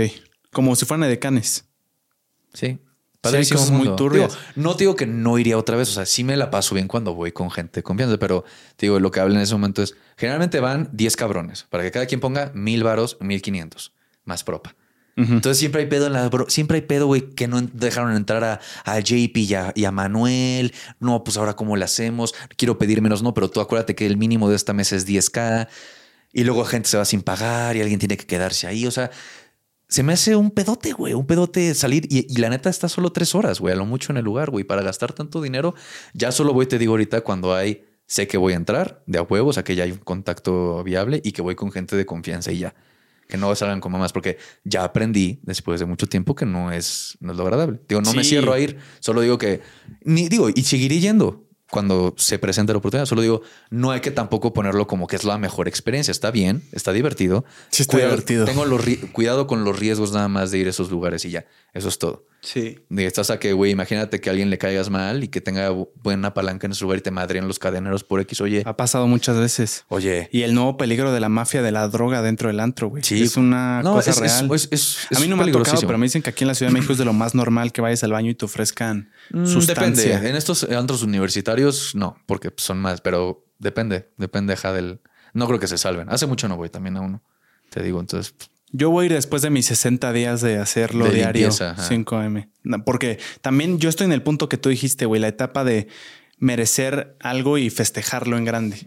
como 0.52 0.74
si 0.76 0.86
fueran 0.86 1.08
decanes. 1.08 1.68
Sí. 2.54 2.78
Hay 3.22 3.46
cosas 3.46 3.70
muy. 3.70 3.88
Digo, 3.88 4.28
no 4.56 4.74
te 4.76 4.84
digo 4.84 4.96
que 4.96 5.06
no 5.06 5.38
iría 5.38 5.58
otra 5.58 5.76
vez. 5.76 5.88
O 5.88 5.92
sea, 5.92 6.06
sí 6.06 6.24
me 6.24 6.36
la 6.36 6.50
paso 6.50 6.74
bien 6.74 6.88
cuando 6.88 7.14
voy 7.14 7.32
con 7.32 7.50
gente 7.50 7.82
confianza, 7.82 8.16
pero 8.18 8.44
te 8.76 8.86
digo, 8.86 8.98
lo 9.00 9.10
que 9.10 9.20
hablan 9.20 9.38
en 9.38 9.42
ese 9.42 9.54
momento 9.54 9.82
es 9.82 9.94
generalmente 10.16 10.60
van 10.60 10.88
10 10.92 11.16
cabrones 11.16 11.66
para 11.68 11.82
que 11.82 11.90
cada 11.90 12.06
quien 12.06 12.20
ponga 12.20 12.50
mil 12.54 12.82
varos, 12.82 13.18
mil 13.20 13.42
quinientos 13.42 13.92
más 14.24 14.44
propa. 14.44 14.74
Entonces 15.16 15.58
siempre 15.58 15.82
hay 15.82 15.86
pedo 15.88 16.06
en 16.06 16.14
la 16.14 16.30
siempre 16.48 16.76
hay 16.76 16.82
pedo, 16.82 17.06
güey, 17.06 17.34
que 17.34 17.46
no 17.46 17.60
dejaron 17.60 18.16
entrar 18.16 18.42
a, 18.42 18.60
a 18.84 19.00
JP 19.00 19.36
y 19.36 19.54
a, 19.54 19.72
y 19.74 19.84
a 19.84 19.90
Manuel. 19.90 20.72
No, 20.98 21.24
pues 21.24 21.36
ahora 21.36 21.56
cómo 21.56 21.76
le 21.76 21.84
hacemos. 21.84 22.34
Quiero 22.56 22.78
pedir 22.78 23.02
menos, 23.02 23.22
no, 23.22 23.34
pero 23.34 23.50
tú 23.50 23.60
acuérdate 23.60 23.94
que 23.94 24.06
el 24.06 24.16
mínimo 24.16 24.48
de 24.48 24.56
esta 24.56 24.72
mesa 24.72 24.96
es 24.96 25.06
10k. 25.06 25.68
y 26.32 26.44
luego 26.44 26.64
gente 26.64 26.88
se 26.88 26.96
va 26.96 27.04
sin 27.04 27.20
pagar 27.20 27.76
y 27.76 27.82
alguien 27.82 27.98
tiene 27.98 28.16
que 28.16 28.24
quedarse 28.24 28.66
ahí. 28.66 28.86
O 28.86 28.90
sea, 28.90 29.10
se 29.90 30.04
me 30.04 30.12
hace 30.12 30.36
un 30.36 30.52
pedote, 30.52 30.92
güey, 30.92 31.14
un 31.14 31.26
pedote 31.26 31.74
salir 31.74 32.06
y, 32.08 32.38
la 32.40 32.48
neta 32.48 32.70
está 32.70 32.88
solo 32.88 33.10
tres 33.10 33.34
horas, 33.34 33.58
güey, 33.58 33.74
a 33.74 33.76
lo 33.76 33.84
mucho 33.84 34.12
en 34.12 34.18
el 34.18 34.24
lugar, 34.24 34.50
güey, 34.50 34.62
para 34.62 34.82
gastar 34.82 35.12
tanto 35.12 35.42
dinero. 35.42 35.74
Ya 36.14 36.30
solo 36.30 36.54
voy, 36.54 36.66
te 36.66 36.78
digo 36.78 36.92
ahorita, 36.92 37.22
cuando 37.22 37.54
hay, 37.54 37.84
sé 38.06 38.28
que 38.28 38.38
voy 38.38 38.52
a 38.52 38.56
entrar 38.56 39.02
de 39.06 39.18
a 39.18 39.22
huevo, 39.22 39.50
o 39.50 39.52
sea, 39.52 39.64
que 39.64 39.74
ya 39.74 39.82
hay 39.82 39.90
un 39.90 39.98
contacto 39.98 40.84
viable 40.84 41.20
y 41.24 41.32
que 41.32 41.42
voy 41.42 41.56
con 41.56 41.72
gente 41.72 41.96
de 41.96 42.06
confianza 42.06 42.52
y 42.52 42.58
ya. 42.58 42.74
Que 43.28 43.36
no 43.36 43.52
salgan 43.56 43.80
como 43.80 43.98
más, 43.98 44.12
porque 44.12 44.38
ya 44.62 44.84
aprendí 44.84 45.40
después 45.42 45.80
de 45.80 45.86
mucho 45.86 46.06
tiempo 46.06 46.36
que 46.36 46.46
no 46.46 46.70
es, 46.70 47.18
no 47.20 47.32
es 47.32 47.38
lo 47.38 47.42
agradable. 47.44 47.80
Digo, 47.88 48.00
no 48.00 48.12
me 48.12 48.22
cierro 48.22 48.52
a 48.52 48.60
ir, 48.60 48.78
solo 49.00 49.22
digo 49.22 49.38
que, 49.38 49.60
ni 50.04 50.28
digo, 50.28 50.50
y 50.54 50.62
seguiré 50.62 51.00
yendo 51.00 51.49
cuando 51.70 52.14
se 52.18 52.38
presenta 52.38 52.72
la 52.72 52.78
oportunidad. 52.78 53.06
Solo 53.06 53.22
digo, 53.22 53.42
no 53.70 53.90
hay 53.90 54.00
que 54.00 54.10
tampoco 54.10 54.52
ponerlo 54.52 54.86
como 54.86 55.06
que 55.06 55.16
es 55.16 55.24
la 55.24 55.38
mejor 55.38 55.68
experiencia. 55.68 56.12
Está 56.12 56.30
bien, 56.30 56.62
está 56.72 56.92
divertido. 56.92 57.44
Sí, 57.70 57.82
está 57.82 57.98
divertido. 57.98 58.44
Tengo 58.44 58.64
los 58.64 58.80
cuidado 59.12 59.46
con 59.46 59.64
los 59.64 59.78
riesgos 59.78 60.12
nada 60.12 60.28
más 60.28 60.50
de 60.50 60.58
ir 60.58 60.66
a 60.66 60.70
esos 60.70 60.90
lugares 60.90 61.24
y 61.24 61.30
ya. 61.30 61.46
Eso 61.72 61.88
es 61.88 61.98
todo. 61.98 62.26
Sí. 62.42 62.78
Estás 62.96 63.30
a 63.30 63.38
que, 63.38 63.52
güey, 63.52 63.70
imagínate 63.70 64.20
que 64.20 64.30
a 64.30 64.32
alguien 64.32 64.50
le 64.50 64.58
caigas 64.58 64.88
mal 64.88 65.22
y 65.22 65.28
que 65.28 65.40
tenga 65.40 65.70
buena 66.02 66.32
palanca 66.32 66.66
en 66.66 66.72
ese 66.72 66.82
lugar 66.84 66.98
y 66.98 67.02
te 67.02 67.10
madrien 67.10 67.46
los 67.46 67.58
cadeneros 67.58 68.02
por 68.02 68.20
X. 68.20 68.40
Oye. 68.40 68.62
Ha 68.64 68.76
pasado 68.76 69.06
muchas 69.06 69.36
veces. 69.36 69.84
Oye. 69.88 70.28
Y 70.32 70.42
el 70.42 70.54
nuevo 70.54 70.76
peligro 70.76 71.12
de 71.12 71.20
la 71.20 71.28
mafia 71.28 71.62
de 71.62 71.70
la 71.70 71.86
droga 71.88 72.22
dentro 72.22 72.48
del 72.48 72.60
antro, 72.60 72.88
güey. 72.88 73.02
Sí. 73.02 73.22
Es 73.22 73.36
una 73.36 73.82
cosa 73.84 74.12
real. 74.12 74.46
a 74.46 75.20
mí 75.20 75.28
no 75.28 75.36
me 75.36 75.44
ha 75.44 75.52
tocado, 75.52 75.80
pero 75.82 75.98
me 75.98 76.06
dicen 76.06 76.22
que 76.22 76.30
aquí 76.30 76.44
en 76.44 76.48
la 76.48 76.54
Ciudad 76.54 76.70
de 76.70 76.74
México 76.74 76.92
es 76.92 76.98
de 76.98 77.04
lo 77.04 77.12
más 77.12 77.34
normal 77.34 77.72
que 77.72 77.82
vayas 77.82 78.02
al 78.04 78.12
baño 78.12 78.30
y 78.30 78.34
te 78.34 78.46
ofrezcan 78.46 79.10
mm, 79.30 79.46
sustancia. 79.46 80.04
Depende. 80.04 80.30
En 80.30 80.36
estos 80.36 80.64
antros 80.64 81.02
universitarios, 81.02 81.59
no, 81.94 82.16
porque 82.26 82.52
son 82.56 82.78
más, 82.78 83.00
pero 83.00 83.46
depende, 83.58 84.10
depende 84.16 84.56
ja, 84.56 84.72
del. 84.72 85.00
No 85.32 85.46
creo 85.46 85.60
que 85.60 85.68
se 85.68 85.78
salven. 85.78 86.08
Hace 86.10 86.26
mucho 86.26 86.48
no 86.48 86.56
voy 86.56 86.70
también 86.70 86.96
a 86.96 87.00
uno. 87.00 87.22
Te 87.70 87.82
digo, 87.82 88.00
entonces 88.00 88.34
yo 88.72 88.90
voy 88.90 89.04
a 89.04 89.06
ir 89.06 89.12
después 89.14 89.42
de 89.42 89.50
mis 89.50 89.66
60 89.66 90.12
días 90.12 90.40
de 90.40 90.58
hacerlo 90.58 91.06
diario, 91.10 91.48
5M. 91.50 92.48
Porque 92.84 93.18
también 93.40 93.78
yo 93.78 93.88
estoy 93.88 94.06
en 94.06 94.12
el 94.12 94.22
punto 94.22 94.48
que 94.48 94.58
tú 94.58 94.68
dijiste, 94.68 95.06
güey, 95.06 95.20
la 95.20 95.28
etapa 95.28 95.64
de 95.64 95.88
merecer 96.38 97.16
algo 97.20 97.58
y 97.58 97.68
festejarlo 97.68 98.38
en 98.38 98.44
grande. 98.44 98.78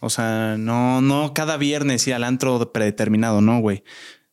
O 0.00 0.10
sea, 0.10 0.56
no, 0.58 1.00
no 1.00 1.34
cada 1.34 1.56
viernes 1.56 2.06
ir 2.06 2.14
al 2.14 2.24
antro 2.24 2.72
predeterminado, 2.72 3.40
no, 3.40 3.60
güey. 3.60 3.84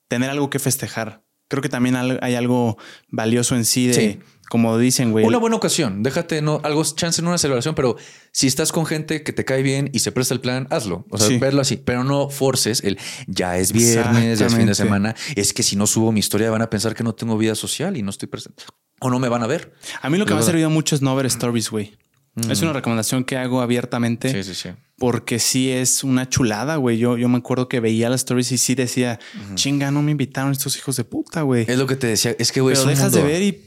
Tener 0.07 0.29
algo 0.29 0.49
que 0.49 0.59
festejar. 0.59 1.23
Creo 1.47 1.61
que 1.61 1.69
también 1.69 1.95
hay 1.95 2.35
algo 2.35 2.77
valioso 3.09 3.55
en 3.55 3.65
sí 3.65 3.87
de 3.87 4.19
como 4.49 4.77
dicen, 4.77 5.11
güey. 5.11 5.25
Una 5.25 5.37
buena 5.37 5.55
ocasión. 5.55 6.03
Déjate, 6.03 6.41
no, 6.41 6.61
algo 6.63 6.83
chance 6.83 7.21
en 7.21 7.27
una 7.27 7.37
celebración, 7.37 7.75
pero 7.75 7.97
si 8.31 8.47
estás 8.47 8.71
con 8.71 8.85
gente 8.85 9.23
que 9.23 9.33
te 9.33 9.45
cae 9.45 9.61
bien 9.61 9.89
y 9.93 9.99
se 9.99 10.11
presta 10.11 10.33
el 10.33 10.41
plan, 10.41 10.67
hazlo. 10.69 11.05
O 11.09 11.17
sea, 11.17 11.37
verlo 11.39 11.61
así, 11.61 11.77
pero 11.77 12.03
no 12.03 12.29
forces 12.29 12.83
el 12.83 12.99
ya 13.27 13.57
es 13.57 13.71
viernes, 13.71 14.39
ya 14.39 14.47
es 14.47 14.55
fin 14.55 14.67
de 14.67 14.75
semana. 14.75 15.15
Es 15.35 15.53
que 15.53 15.63
si 15.63 15.75
no 15.75 15.87
subo 15.87 16.11
mi 16.11 16.19
historia 16.19 16.49
van 16.49 16.61
a 16.61 16.69
pensar 16.69 16.95
que 16.95 17.03
no 17.03 17.13
tengo 17.13 17.37
vida 17.37 17.55
social 17.55 17.97
y 17.97 18.01
no 18.01 18.09
estoy 18.09 18.27
presente 18.27 18.63
o 18.99 19.09
no 19.09 19.19
me 19.19 19.29
van 19.29 19.43
a 19.43 19.47
ver. 19.47 19.73
A 20.01 20.09
mí 20.09 20.17
lo 20.17 20.25
que 20.25 20.33
me 20.33 20.39
ha 20.39 20.43
servido 20.43 20.69
mucho 20.69 20.95
es 20.95 21.01
no 21.01 21.15
ver 21.15 21.25
stories, 21.25 21.69
güey. 21.69 21.97
Es 22.49 22.61
una 22.61 22.73
recomendación 22.73 23.23
que 23.23 23.37
hago 23.37 23.61
abiertamente. 23.61 24.29
Sí, 24.29 24.43
sí, 24.43 24.55
sí. 24.55 24.69
Porque 24.97 25.39
sí 25.39 25.71
es 25.71 26.03
una 26.03 26.27
chulada, 26.27 26.75
güey. 26.75 26.97
Yo, 26.97 27.17
yo 27.17 27.29
me 27.29 27.37
acuerdo 27.37 27.69
que 27.69 27.79
veía 27.79 28.09
las 28.09 28.21
stories 28.21 28.51
y 28.51 28.57
sí 28.57 28.75
decía, 28.75 29.19
chinga, 29.55 29.89
no 29.91 30.01
me 30.01 30.11
invitaron 30.11 30.51
estos 30.51 30.75
hijos 30.77 30.97
de 30.97 31.05
puta, 31.05 31.43
güey. 31.43 31.65
Es 31.67 31.77
lo 31.77 31.87
que 31.87 31.95
te 31.95 32.07
decía. 32.07 32.35
Es 32.37 32.51
que, 32.51 32.59
güey, 32.59 32.75
Pero 32.75 32.87
dejas 32.89 33.13
de 33.13 33.23
ver 33.23 33.41
y 33.41 33.61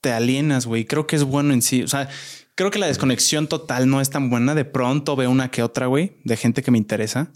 te 0.00 0.12
alienas, 0.12 0.66
güey. 0.66 0.84
Creo 0.84 1.06
que 1.06 1.16
es 1.16 1.24
bueno 1.24 1.52
en 1.52 1.62
sí. 1.62 1.82
O 1.82 1.88
sea, 1.88 2.08
creo 2.54 2.70
que 2.70 2.78
la 2.78 2.86
desconexión 2.86 3.46
total 3.46 3.88
no 3.88 4.00
es 4.00 4.10
tan 4.10 4.30
buena. 4.30 4.54
De 4.54 4.64
pronto 4.64 5.16
veo 5.16 5.30
una 5.30 5.50
que 5.50 5.62
otra, 5.62 5.86
güey, 5.86 6.18
de 6.24 6.36
gente 6.36 6.62
que 6.62 6.70
me 6.70 6.78
interesa. 6.78 7.30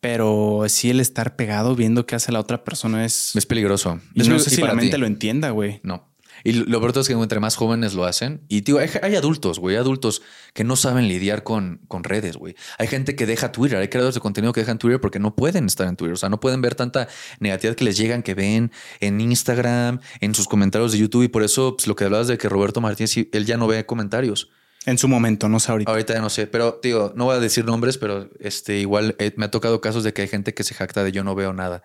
Pero 0.00 0.64
sí 0.68 0.90
el 0.90 1.00
estar 1.00 1.36
pegado 1.36 1.76
viendo 1.76 2.06
qué 2.06 2.16
hace 2.16 2.32
la 2.32 2.40
otra 2.40 2.64
persona 2.64 3.04
es... 3.04 3.36
Es 3.36 3.46
peligroso. 3.46 4.00
Y 4.14 4.28
no 4.28 4.38
sé 4.38 4.50
si 4.50 4.60
la 4.60 4.74
mente 4.74 4.98
lo 4.98 5.06
entienda, 5.06 5.50
güey. 5.50 5.80
No. 5.82 6.11
Y 6.44 6.52
lo 6.52 6.80
peor 6.80 6.98
es 6.98 7.08
que 7.08 7.14
entre 7.14 7.40
más 7.40 7.56
jóvenes 7.56 7.94
lo 7.94 8.04
hacen. 8.04 8.42
Y 8.48 8.62
tío, 8.62 8.78
hay, 8.78 9.14
adultos, 9.14 9.58
güey, 9.58 9.76
adultos 9.76 10.22
que 10.54 10.64
no 10.64 10.76
saben 10.76 11.08
lidiar 11.08 11.42
con, 11.42 11.80
con 11.88 12.04
redes, 12.04 12.36
güey. 12.36 12.54
Hay 12.78 12.86
gente 12.86 13.16
que 13.16 13.26
deja 13.26 13.52
Twitter, 13.52 13.78
hay 13.78 13.88
creadores 13.88 14.14
de 14.14 14.20
contenido 14.20 14.52
que 14.52 14.60
dejan 14.60 14.78
Twitter 14.78 15.00
porque 15.00 15.18
no 15.18 15.34
pueden 15.34 15.66
estar 15.66 15.86
en 15.86 15.96
Twitter. 15.96 16.14
O 16.14 16.18
sea, 16.18 16.28
no 16.28 16.40
pueden 16.40 16.62
ver 16.62 16.74
tanta 16.74 17.08
negatividad 17.40 17.76
que 17.76 17.84
les 17.84 17.96
llegan, 17.96 18.22
que 18.22 18.34
ven 18.34 18.72
en 19.00 19.20
Instagram, 19.20 20.00
en 20.20 20.34
sus 20.34 20.48
comentarios 20.48 20.92
de 20.92 20.98
YouTube. 20.98 21.24
Y 21.24 21.28
por 21.28 21.42
eso, 21.42 21.76
pues, 21.76 21.86
lo 21.86 21.96
que 21.96 22.04
hablabas 22.04 22.28
de 22.28 22.38
que 22.38 22.48
Roberto 22.48 22.80
Martínez, 22.80 23.16
él 23.32 23.46
ya 23.46 23.56
no 23.56 23.66
ve 23.66 23.86
comentarios. 23.86 24.50
En 24.84 24.98
su 24.98 25.06
momento, 25.06 25.48
no 25.48 25.60
sé 25.60 25.70
ahorita. 25.70 25.90
Ahorita 25.90 26.14
ya 26.14 26.20
no 26.20 26.30
sé, 26.30 26.46
pero 26.46 26.74
tío, 26.74 27.12
no 27.14 27.26
voy 27.26 27.36
a 27.36 27.40
decir 27.40 27.64
nombres, 27.64 27.98
pero 27.98 28.28
este 28.40 28.78
igual 28.78 29.14
eh, 29.18 29.32
me 29.36 29.44
ha 29.44 29.50
tocado 29.50 29.80
casos 29.80 30.02
de 30.02 30.12
que 30.12 30.22
hay 30.22 30.28
gente 30.28 30.54
que 30.54 30.64
se 30.64 30.74
jacta 30.74 31.04
de 31.04 31.12
yo 31.12 31.22
no 31.22 31.34
veo 31.34 31.52
nada 31.52 31.84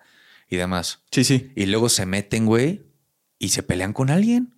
y 0.50 0.56
demás. 0.56 1.00
Sí, 1.12 1.22
sí. 1.22 1.52
Y 1.54 1.66
luego 1.66 1.88
se 1.88 2.06
meten, 2.06 2.46
güey, 2.46 2.87
y 3.38 3.50
se 3.50 3.62
pelean 3.62 3.92
con 3.92 4.10
alguien. 4.10 4.54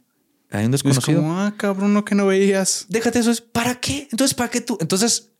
Hay 0.51 0.65
un 0.65 0.73
desconocido. 0.73 1.21
Es 1.21 1.25
como, 1.25 1.41
ah, 1.41 1.55
cabrón, 1.57 1.95
no 1.95 2.05
que 2.05 2.15
no 2.15 2.27
veías. 2.27 2.87
Déjate 2.89 3.21
eso. 3.21 3.31
Es 3.31 3.41
para 3.41 3.81
qué. 3.81 4.09
Entonces, 4.11 4.35
¿para 4.35 4.51
qué 4.51 4.61
tú? 4.61 4.79
Entonces, 4.81 5.33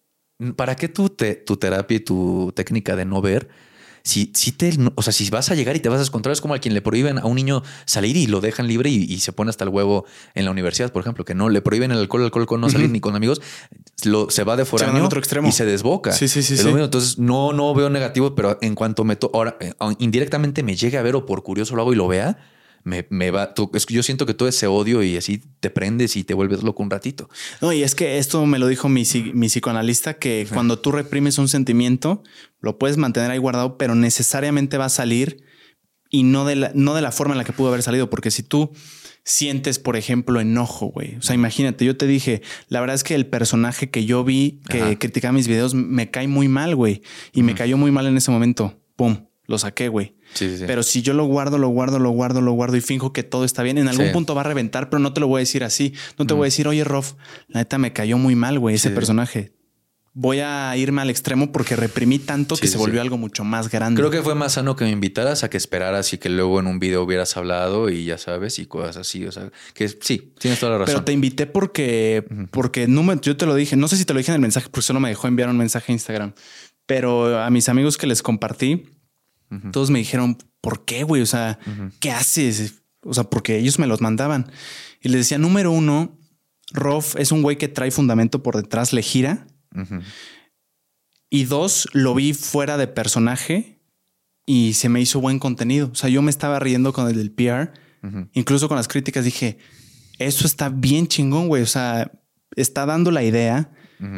¿para 0.57 0.77
qué 0.77 0.89
tu, 0.89 1.09
tu 1.09 1.57
terapia 1.57 1.97
y 1.97 2.01
tu 2.01 2.53
técnica 2.55 2.97
de 2.97 3.05
no 3.05 3.21
ver? 3.21 3.49
Si, 4.03 4.33
si 4.35 4.53
te, 4.53 4.73
o 4.95 5.03
sea, 5.03 5.13
si 5.13 5.29
vas 5.29 5.51
a 5.51 5.55
llegar 5.55 5.77
y 5.77 5.81
te 5.81 5.89
vas 5.89 6.01
a 6.01 6.05
encontrar, 6.05 6.33
es 6.33 6.41
como 6.41 6.55
a 6.55 6.59
quien 6.59 6.73
le 6.73 6.81
prohíben 6.81 7.19
a 7.19 7.27
un 7.27 7.37
niño 7.37 7.63
salir 7.85 8.17
y 8.17 8.27
lo 8.27 8.41
dejan 8.41 8.67
libre 8.67 8.89
y, 8.89 9.21
se 9.21 9.33
pone 9.33 9.51
hasta 9.51 9.65
el 9.65 9.71
huevo 9.71 10.07
en 10.35 10.47
la 10.47 10.51
universidad, 10.51 10.91
por 10.91 11.03
ejemplo, 11.03 11.25
que 11.27 11.35
no 11.35 11.51
le 11.51 11.61
prohíben 11.61 11.91
el 11.91 11.99
alcohol, 11.99 12.23
el 12.23 12.27
alcohol, 12.27 12.47
con 12.47 12.63
no 12.63 12.71
salir 12.71 12.89
ni 12.89 13.01
con 13.01 13.15
amigos, 13.15 13.43
lo, 14.05 14.31
se 14.31 14.43
va 14.45 14.57
de 14.57 14.65
fuera 14.65 14.91
y 15.47 15.53
se 15.53 15.67
desboca. 15.67 16.13
Sí, 16.13 16.29
sí, 16.29 16.43
sí. 16.43 16.57
Entonces, 16.67 17.19
no, 17.19 17.53
no 17.53 17.75
veo 17.75 17.91
negativo, 17.91 18.35
pero 18.35 18.57
en 18.63 18.75
cuanto 18.75 19.05
me 19.05 19.19
ahora 19.35 19.59
eh, 19.61 19.75
indirectamente 19.99 20.63
me 20.63 20.77
llegue 20.77 20.97
a 20.97 21.03
ver 21.03 21.15
o 21.15 21.27
por 21.27 21.43
curioso 21.43 21.77
lo 21.77 21.83
hago 21.83 21.93
y 21.93 21.97
lo 21.97 22.09
vea, 22.09 22.39
me, 22.83 23.07
me 23.11 23.31
va. 23.31 23.55
es 23.75 23.87
que 23.87 23.95
yo 23.95 24.03
siento 24.03 24.27
que 24.27 24.35
todo 24.35 24.49
ese 24.49 24.67
odio 24.67 25.03
y 25.03 25.17
así 25.17 25.43
te 25.61 25.71
prendes 25.71 26.17
y 26.17 26.25
te 26.25 26.35
vuelves 26.35 26.63
loco 26.63 26.83
un 26.83 26.91
ratito. 26.91 27.29
No, 27.61 27.73
y 27.73 27.83
es 27.83 27.95
que 27.95 28.19
esto 28.19 28.45
me 28.47 28.59
lo 28.59 28.67
dijo 28.69 28.89
mi, 28.89 29.05
mi 29.35 29.47
psicoanalista: 29.49 30.15
que 30.15 30.47
cuando 30.53 30.79
tú 30.79 30.93
reprimes 30.93 31.39
un 31.39 31.49
sentimiento, 31.49 32.23
lo 32.61 32.79
puedes 32.79 32.97
mantener 32.97 33.31
ahí 33.31 33.39
guardado, 33.39 33.79
pero 33.79 33.95
necesariamente 33.95 34.79
va 34.79 34.87
a 34.87 34.91
salir 34.91 35.45
y 36.11 36.25
no 36.25 36.45
de 36.45 36.57
la, 36.57 36.73
no 36.75 36.95
de 36.95 37.03
la 37.03 37.13
forma 37.13 37.35
en 37.35 37.39
la 37.39 37.45
que 37.45 37.53
pudo 37.53 37.69
haber 37.69 37.83
salido. 37.83 38.11
Porque 38.11 38.31
si 38.31 38.43
tú 38.43 38.73
sientes, 39.25 39.79
por 39.79 39.97
ejemplo, 39.97 40.41
enojo, 40.41 40.87
güey. 40.87 41.17
O 41.17 41.23
sea, 41.23 41.35
imagínate, 41.35 41.85
yo 41.85 41.97
te 41.97 42.07
dije, 42.07 42.43
la 42.69 42.81
verdad 42.81 42.97
es 42.97 43.05
que 43.05 43.15
el 43.15 43.27
personaje 43.27 43.91
que 43.91 44.05
yo 44.05 44.25
vi 44.25 44.61
que 44.69 44.99
criticaba 44.99 45.33
mis 45.33 45.49
videos 45.49 45.75
me 45.75 46.11
cae 46.11 46.29
muy 46.29 46.49
mal, 46.49 46.75
güey. 46.75 47.03
Y 47.33 47.43
me 47.43 47.55
cayó 47.55 47.77
muy 47.77 47.91
mal 47.91 48.07
en 48.07 48.17
ese 48.17 48.31
momento. 48.31 48.81
Pum, 48.97 49.27
lo 49.47 49.59
saqué, 49.59 49.89
güey. 49.89 50.17
Pero 50.39 50.83
si 50.83 51.03
yo 51.03 51.13
lo 51.13 51.25
guardo, 51.25 51.59
lo 51.59 51.69
guardo, 51.69 51.99
lo 51.99 52.11
guardo, 52.11 52.41
lo 52.41 52.53
guardo 52.53 52.77
y 52.77 52.81
finjo 52.81 53.13
que 53.13 53.23
todo 53.23 53.45
está 53.45 53.63
bien, 53.63 53.79
en 53.79 53.89
algún 53.89 54.13
punto 54.13 54.35
va 54.35 54.43
a 54.43 54.45
reventar, 54.45 54.91
pero 54.91 55.01
no 55.01 55.13
te 55.13 55.21
lo 55.21 55.27
voy 55.27 55.39
a 55.39 55.41
decir 55.41 55.65
así. 55.65 55.95
No 56.19 56.27
te 56.27 56.35
voy 56.35 56.45
a 56.45 56.47
decir, 56.47 56.69
oye, 56.69 56.85
Rof, 56.85 57.15
la 57.49 57.61
neta 57.61 57.79
me 57.79 57.93
cayó 57.93 58.19
muy 58.19 58.35
mal, 58.35 58.59
güey, 58.59 58.77
ese 58.77 58.91
personaje. 58.91 59.53
Voy 60.13 60.41
a 60.41 60.77
irme 60.77 61.03
al 61.03 61.09
extremo 61.09 61.53
porque 61.53 61.77
reprimí 61.77 62.19
tanto 62.19 62.57
que 62.57 62.67
se 62.67 62.77
volvió 62.79 63.01
algo 63.01 63.17
mucho 63.17 63.45
más 63.45 63.71
grande. 63.71 64.01
Creo 64.01 64.11
que 64.11 64.23
fue 64.23 64.35
más 64.35 64.55
sano 64.55 64.75
que 64.75 64.85
me 64.85 64.91
invitaras 64.91 65.45
a 65.45 65.51
que 65.51 65.57
esperaras 65.57 66.13
y 66.13 66.19
que 66.19 66.29
luego 66.29 66.59
en 66.59 66.67
un 66.67 66.81
video 66.81 67.05
hubieras 67.05 67.37
hablado 67.37 67.91
y 67.91 68.07
ya 68.07 68.19
sabes, 68.19 68.59
y 68.59 68.67
cosas 68.67 68.97
así. 68.97 69.25
O 69.25 69.31
sea, 69.31 69.53
que 69.73 69.89
sí, 69.89 70.35
tienes 70.39 70.59
toda 70.59 70.73
la 70.73 70.79
razón. 70.79 70.95
Pero 70.95 71.05
te 71.05 71.13
invité 71.13 71.47
porque, 71.47 72.25
porque 72.51 72.89
no 72.89 73.21
yo 73.21 73.37
te 73.37 73.47
lo 73.47 73.55
dije. 73.55 73.77
No 73.77 73.87
sé 73.87 73.97
si 73.97 74.05
te 74.05 74.13
lo 74.13 74.19
dije 74.19 74.33
en 74.33 74.35
el 74.35 74.41
mensaje, 74.41 74.69
porque 74.69 74.85
solo 74.85 74.99
me 74.99 75.11
dejó 75.11 75.29
enviar 75.29 75.49
un 75.49 75.57
mensaje 75.57 75.93
a 75.93 75.95
Instagram. 75.95 76.33
Pero 76.87 77.39
a 77.39 77.49
mis 77.51 77.69
amigos 77.69 77.97
que 77.97 78.09
les 78.09 78.21
compartí, 78.21 78.87
todos 79.73 79.91
me 79.91 79.99
dijeron, 79.99 80.39
¿por 80.61 80.85
qué, 80.85 81.03
güey? 81.03 81.23
O 81.23 81.27
sea, 81.27 81.59
¿qué 81.99 82.11
haces? 82.11 82.83
O 83.03 83.15
sea, 83.15 83.25
porque 83.25 83.59
ellos 83.59 83.79
me 83.79 83.87
los 83.87 84.01
mandaban. 84.01 84.51
Y 85.01 85.09
les 85.09 85.23
decía, 85.23 85.39
número 85.39 85.73
uno, 85.73 86.19
Rof 86.73 87.17
es 87.17 87.33
un 87.33 87.43
güey 87.43 87.59
que 87.59 87.69
trae 87.69 87.91
fundamento 87.91 88.43
por 88.43 88.57
detrás, 88.57 88.93
le 88.93 89.03
gira. 89.03 89.47
Y 91.31 91.45
dos, 91.45 91.89
lo 91.93 92.15
vi 92.15 92.35
fuera 92.35 92.77
de 92.77 92.89
personaje 92.89 93.81
y 94.47 94.75
se 94.75 94.89
me 94.89 95.01
hizo 95.01 95.21
buen 95.21 95.39
contenido. 95.39 95.91
O 95.93 95.95
sea, 95.95 96.11
yo 96.11 96.23
me 96.23 96.31
estaba 96.31 96.59
riendo 96.59 96.93
con 96.93 97.09
el 97.09 97.17
del 97.17 97.31
PR, 97.31 97.73
incluso 98.33 98.69
con 98.69 98.77
las 98.77 98.89
críticas 98.89 99.25
dije, 99.25 99.59
eso 100.19 100.47
está 100.47 100.69
bien 100.69 101.07
chingón, 101.07 101.49
güey. 101.49 101.63
O 101.63 101.67
sea, 101.67 102.11
está 102.57 102.85
dando 102.87 103.11
la 103.11 103.23
idea 103.23 103.73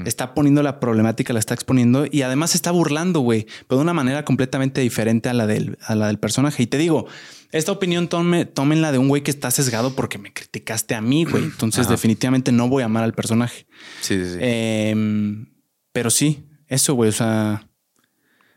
Está 0.06 0.34
poniendo 0.34 0.62
la 0.62 0.78
problemática, 0.78 1.32
la 1.32 1.40
está 1.40 1.54
exponiendo 1.54 2.06
y 2.10 2.22
además 2.22 2.54
está 2.54 2.70
burlando, 2.70 3.20
güey, 3.20 3.46
pero 3.66 3.78
de 3.78 3.82
una 3.82 3.92
manera 3.92 4.24
completamente 4.24 4.80
diferente 4.80 5.28
a 5.28 5.34
la 5.34 5.46
del, 5.46 5.76
a 5.84 5.94
la 5.96 6.06
del 6.06 6.18
personaje. 6.18 6.62
Y 6.62 6.66
te 6.66 6.78
digo, 6.78 7.08
esta 7.50 7.72
opinión 7.72 8.08
tome, 8.08 8.44
tómenla 8.44 8.92
de 8.92 8.98
un 8.98 9.08
güey 9.08 9.22
que 9.22 9.30
está 9.30 9.50
sesgado 9.50 9.94
porque 9.94 10.18
me 10.18 10.32
criticaste 10.32 10.94
a 10.94 11.00
mí, 11.00 11.24
güey. 11.24 11.42
Entonces, 11.44 11.88
definitivamente 11.88 12.52
no 12.52 12.68
voy 12.68 12.82
a 12.82 12.86
amar 12.86 13.04
al 13.04 13.12
personaje. 13.12 13.66
Sí, 14.00 14.24
sí, 14.24 14.34
sí. 14.34 14.38
Em, 14.40 15.46
pero 15.92 16.10
sí, 16.10 16.48
eso, 16.68 16.94
güey. 16.94 17.10
O 17.10 17.12
sea, 17.12 17.68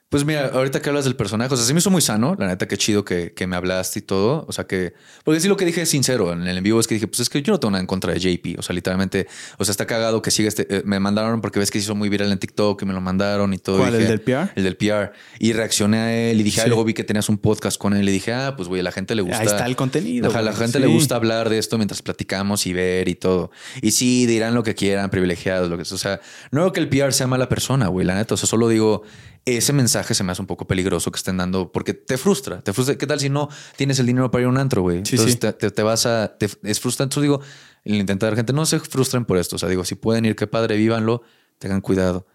Pues 0.09 0.23
mira, 0.23 0.51
ahorita 0.53 0.83
que 0.83 0.89
hablas 0.89 1.05
del 1.05 1.15
personaje, 1.15 1.51
o 1.51 1.57
sea, 1.57 1.65
se 1.65 1.73
me 1.73 1.79
hizo 1.79 1.89
muy 1.89 2.01
sano, 2.01 2.35
la 2.37 2.47
neta, 2.47 2.67
qué 2.67 2.77
chido 2.77 3.03
que, 3.03 3.33
que, 3.33 3.47
me 3.47 3.55
hablaste 3.55 3.99
y 3.99 4.01
todo. 4.03 4.45
O 4.47 4.51
sea, 4.51 4.67
que, 4.67 4.93
porque 5.23 5.39
sí 5.39 5.47
lo 5.47 5.57
que 5.57 5.65
dije 5.65 5.81
es 5.81 5.89
sincero 5.89 6.31
en 6.31 6.45
el 6.45 6.57
en 6.57 6.63
vivo 6.63 6.79
es 6.79 6.85
que 6.85 6.93
dije, 6.93 7.07
pues 7.07 7.21
es 7.21 7.29
que 7.29 7.41
yo 7.41 7.51
no 7.51 7.59
tengo 7.59 7.71
nada 7.71 7.81
en 7.81 7.87
contra 7.87 8.13
de 8.13 8.19
JP. 8.19 8.59
O 8.59 8.61
sea, 8.61 8.75
literalmente, 8.75 9.25
o 9.57 9.65
sea, 9.65 9.71
está 9.71 9.87
cagado 9.87 10.21
que 10.21 10.29
siga 10.29 10.47
este. 10.47 10.67
Eh, 10.69 10.83
me 10.85 10.99
mandaron 10.99 11.41
porque 11.41 11.57
ves 11.57 11.71
que 11.71 11.79
se 11.79 11.85
hizo 11.85 11.95
muy 11.95 12.09
viral 12.09 12.31
en 12.31 12.37
TikTok 12.37 12.83
y 12.83 12.85
me 12.85 12.93
lo 12.93 13.01
mandaron 13.01 13.51
y 13.55 13.57
todo. 13.57 13.79
¿Cuál, 13.79 13.95
el 13.95 14.07
del 14.07 14.21
PR? 14.21 14.51
El 14.55 14.63
del 14.63 14.77
PR. 14.77 15.11
Y 15.39 15.53
reaccioné 15.53 15.97
a 15.97 16.15
él 16.15 16.39
y 16.39 16.43
dije, 16.43 16.61
ah, 16.61 16.67
luego 16.67 16.83
vi 16.83 16.93
que 16.93 17.03
tenías 17.03 17.27
un 17.27 17.39
podcast 17.39 17.79
con 17.79 17.95
él 17.95 18.07
y 18.07 18.11
dije, 18.11 18.31
ah, 18.31 18.53
pues 18.55 18.69
güey, 18.69 18.81
a 18.81 18.83
la 18.83 18.91
gente 18.91 19.15
le 19.15 19.23
gusta. 19.23 19.39
Ahí 19.39 19.47
está 19.47 19.65
el 19.65 19.75
contenido. 19.75 20.31
a 20.31 20.41
la 20.43 20.53
gente 20.53 20.79
le 20.79 20.87
gusta 20.87 21.15
hablar 21.15 21.49
de 21.49 21.57
esto 21.57 21.77
mientras 21.77 22.03
platicamos 22.03 22.67
y 22.67 22.73
ver 22.73 23.09
y 23.09 23.15
todo. 23.15 23.49
Y 23.81 23.89
sí, 23.89 24.27
dirán 24.27 24.53
lo 24.53 24.61
que 24.61 24.75
quieran, 24.75 25.09
privilegiados, 25.09 25.67
lo 25.67 25.79
que 25.79 25.83
sea. 25.83 25.95
O 25.95 25.97
sea, 25.97 26.21
no 26.51 26.61
veo 26.61 26.73
que 26.73 26.79
el 26.79 26.89
PR 26.89 27.11
sea 27.11 27.25
mala 27.25 27.49
persona, 27.49 27.87
güey, 27.87 28.05
la 28.05 28.13
neta. 28.13 28.35
O 28.35 28.37
sea, 28.37 28.47
solo 28.47 28.69
digo, 28.69 29.03
ese 29.45 29.73
mensaje 29.73 30.15
se 30.15 30.23
me 30.23 30.31
hace 30.31 30.41
un 30.41 30.47
poco 30.47 30.65
peligroso 30.65 31.11
que 31.11 31.17
estén 31.17 31.37
dando 31.37 31.71
porque 31.71 31.93
te 31.93 32.17
frustra. 32.17 32.61
Te 32.61 32.73
frustra. 32.73 32.97
¿Qué 32.97 33.05
tal 33.05 33.19
si 33.19 33.29
no 33.29 33.47
tienes 33.75 33.99
el 33.99 34.07
dinero 34.07 34.31
para 34.31 34.41
ir 34.41 34.47
a 34.47 34.49
un 34.49 34.57
antro, 34.57 34.81
güey? 34.81 34.97
Entonces 34.97 35.39
Te, 35.39 35.83
vas 35.83 36.05
a. 36.07 36.35
es 36.39 36.79
frustrante. 36.79 37.15
Entonces 37.15 37.21
digo, 37.23 37.41
el 37.83 37.95
intentar 37.95 38.35
gente 38.35 38.53
no 38.53 38.65
se 38.65 38.79
frustren 38.79 39.25
por 39.25 39.37
esto. 39.37 39.55
O 39.57 39.59
sea, 39.59 39.69
digo, 39.69 39.85
si 39.85 39.95
pueden 39.95 40.25
ir, 40.25 40.35
qué 40.35 40.47
padre, 40.47 40.77
vívanlo, 40.77 41.21
tengan 41.59 41.81
cuidado. 41.81 42.25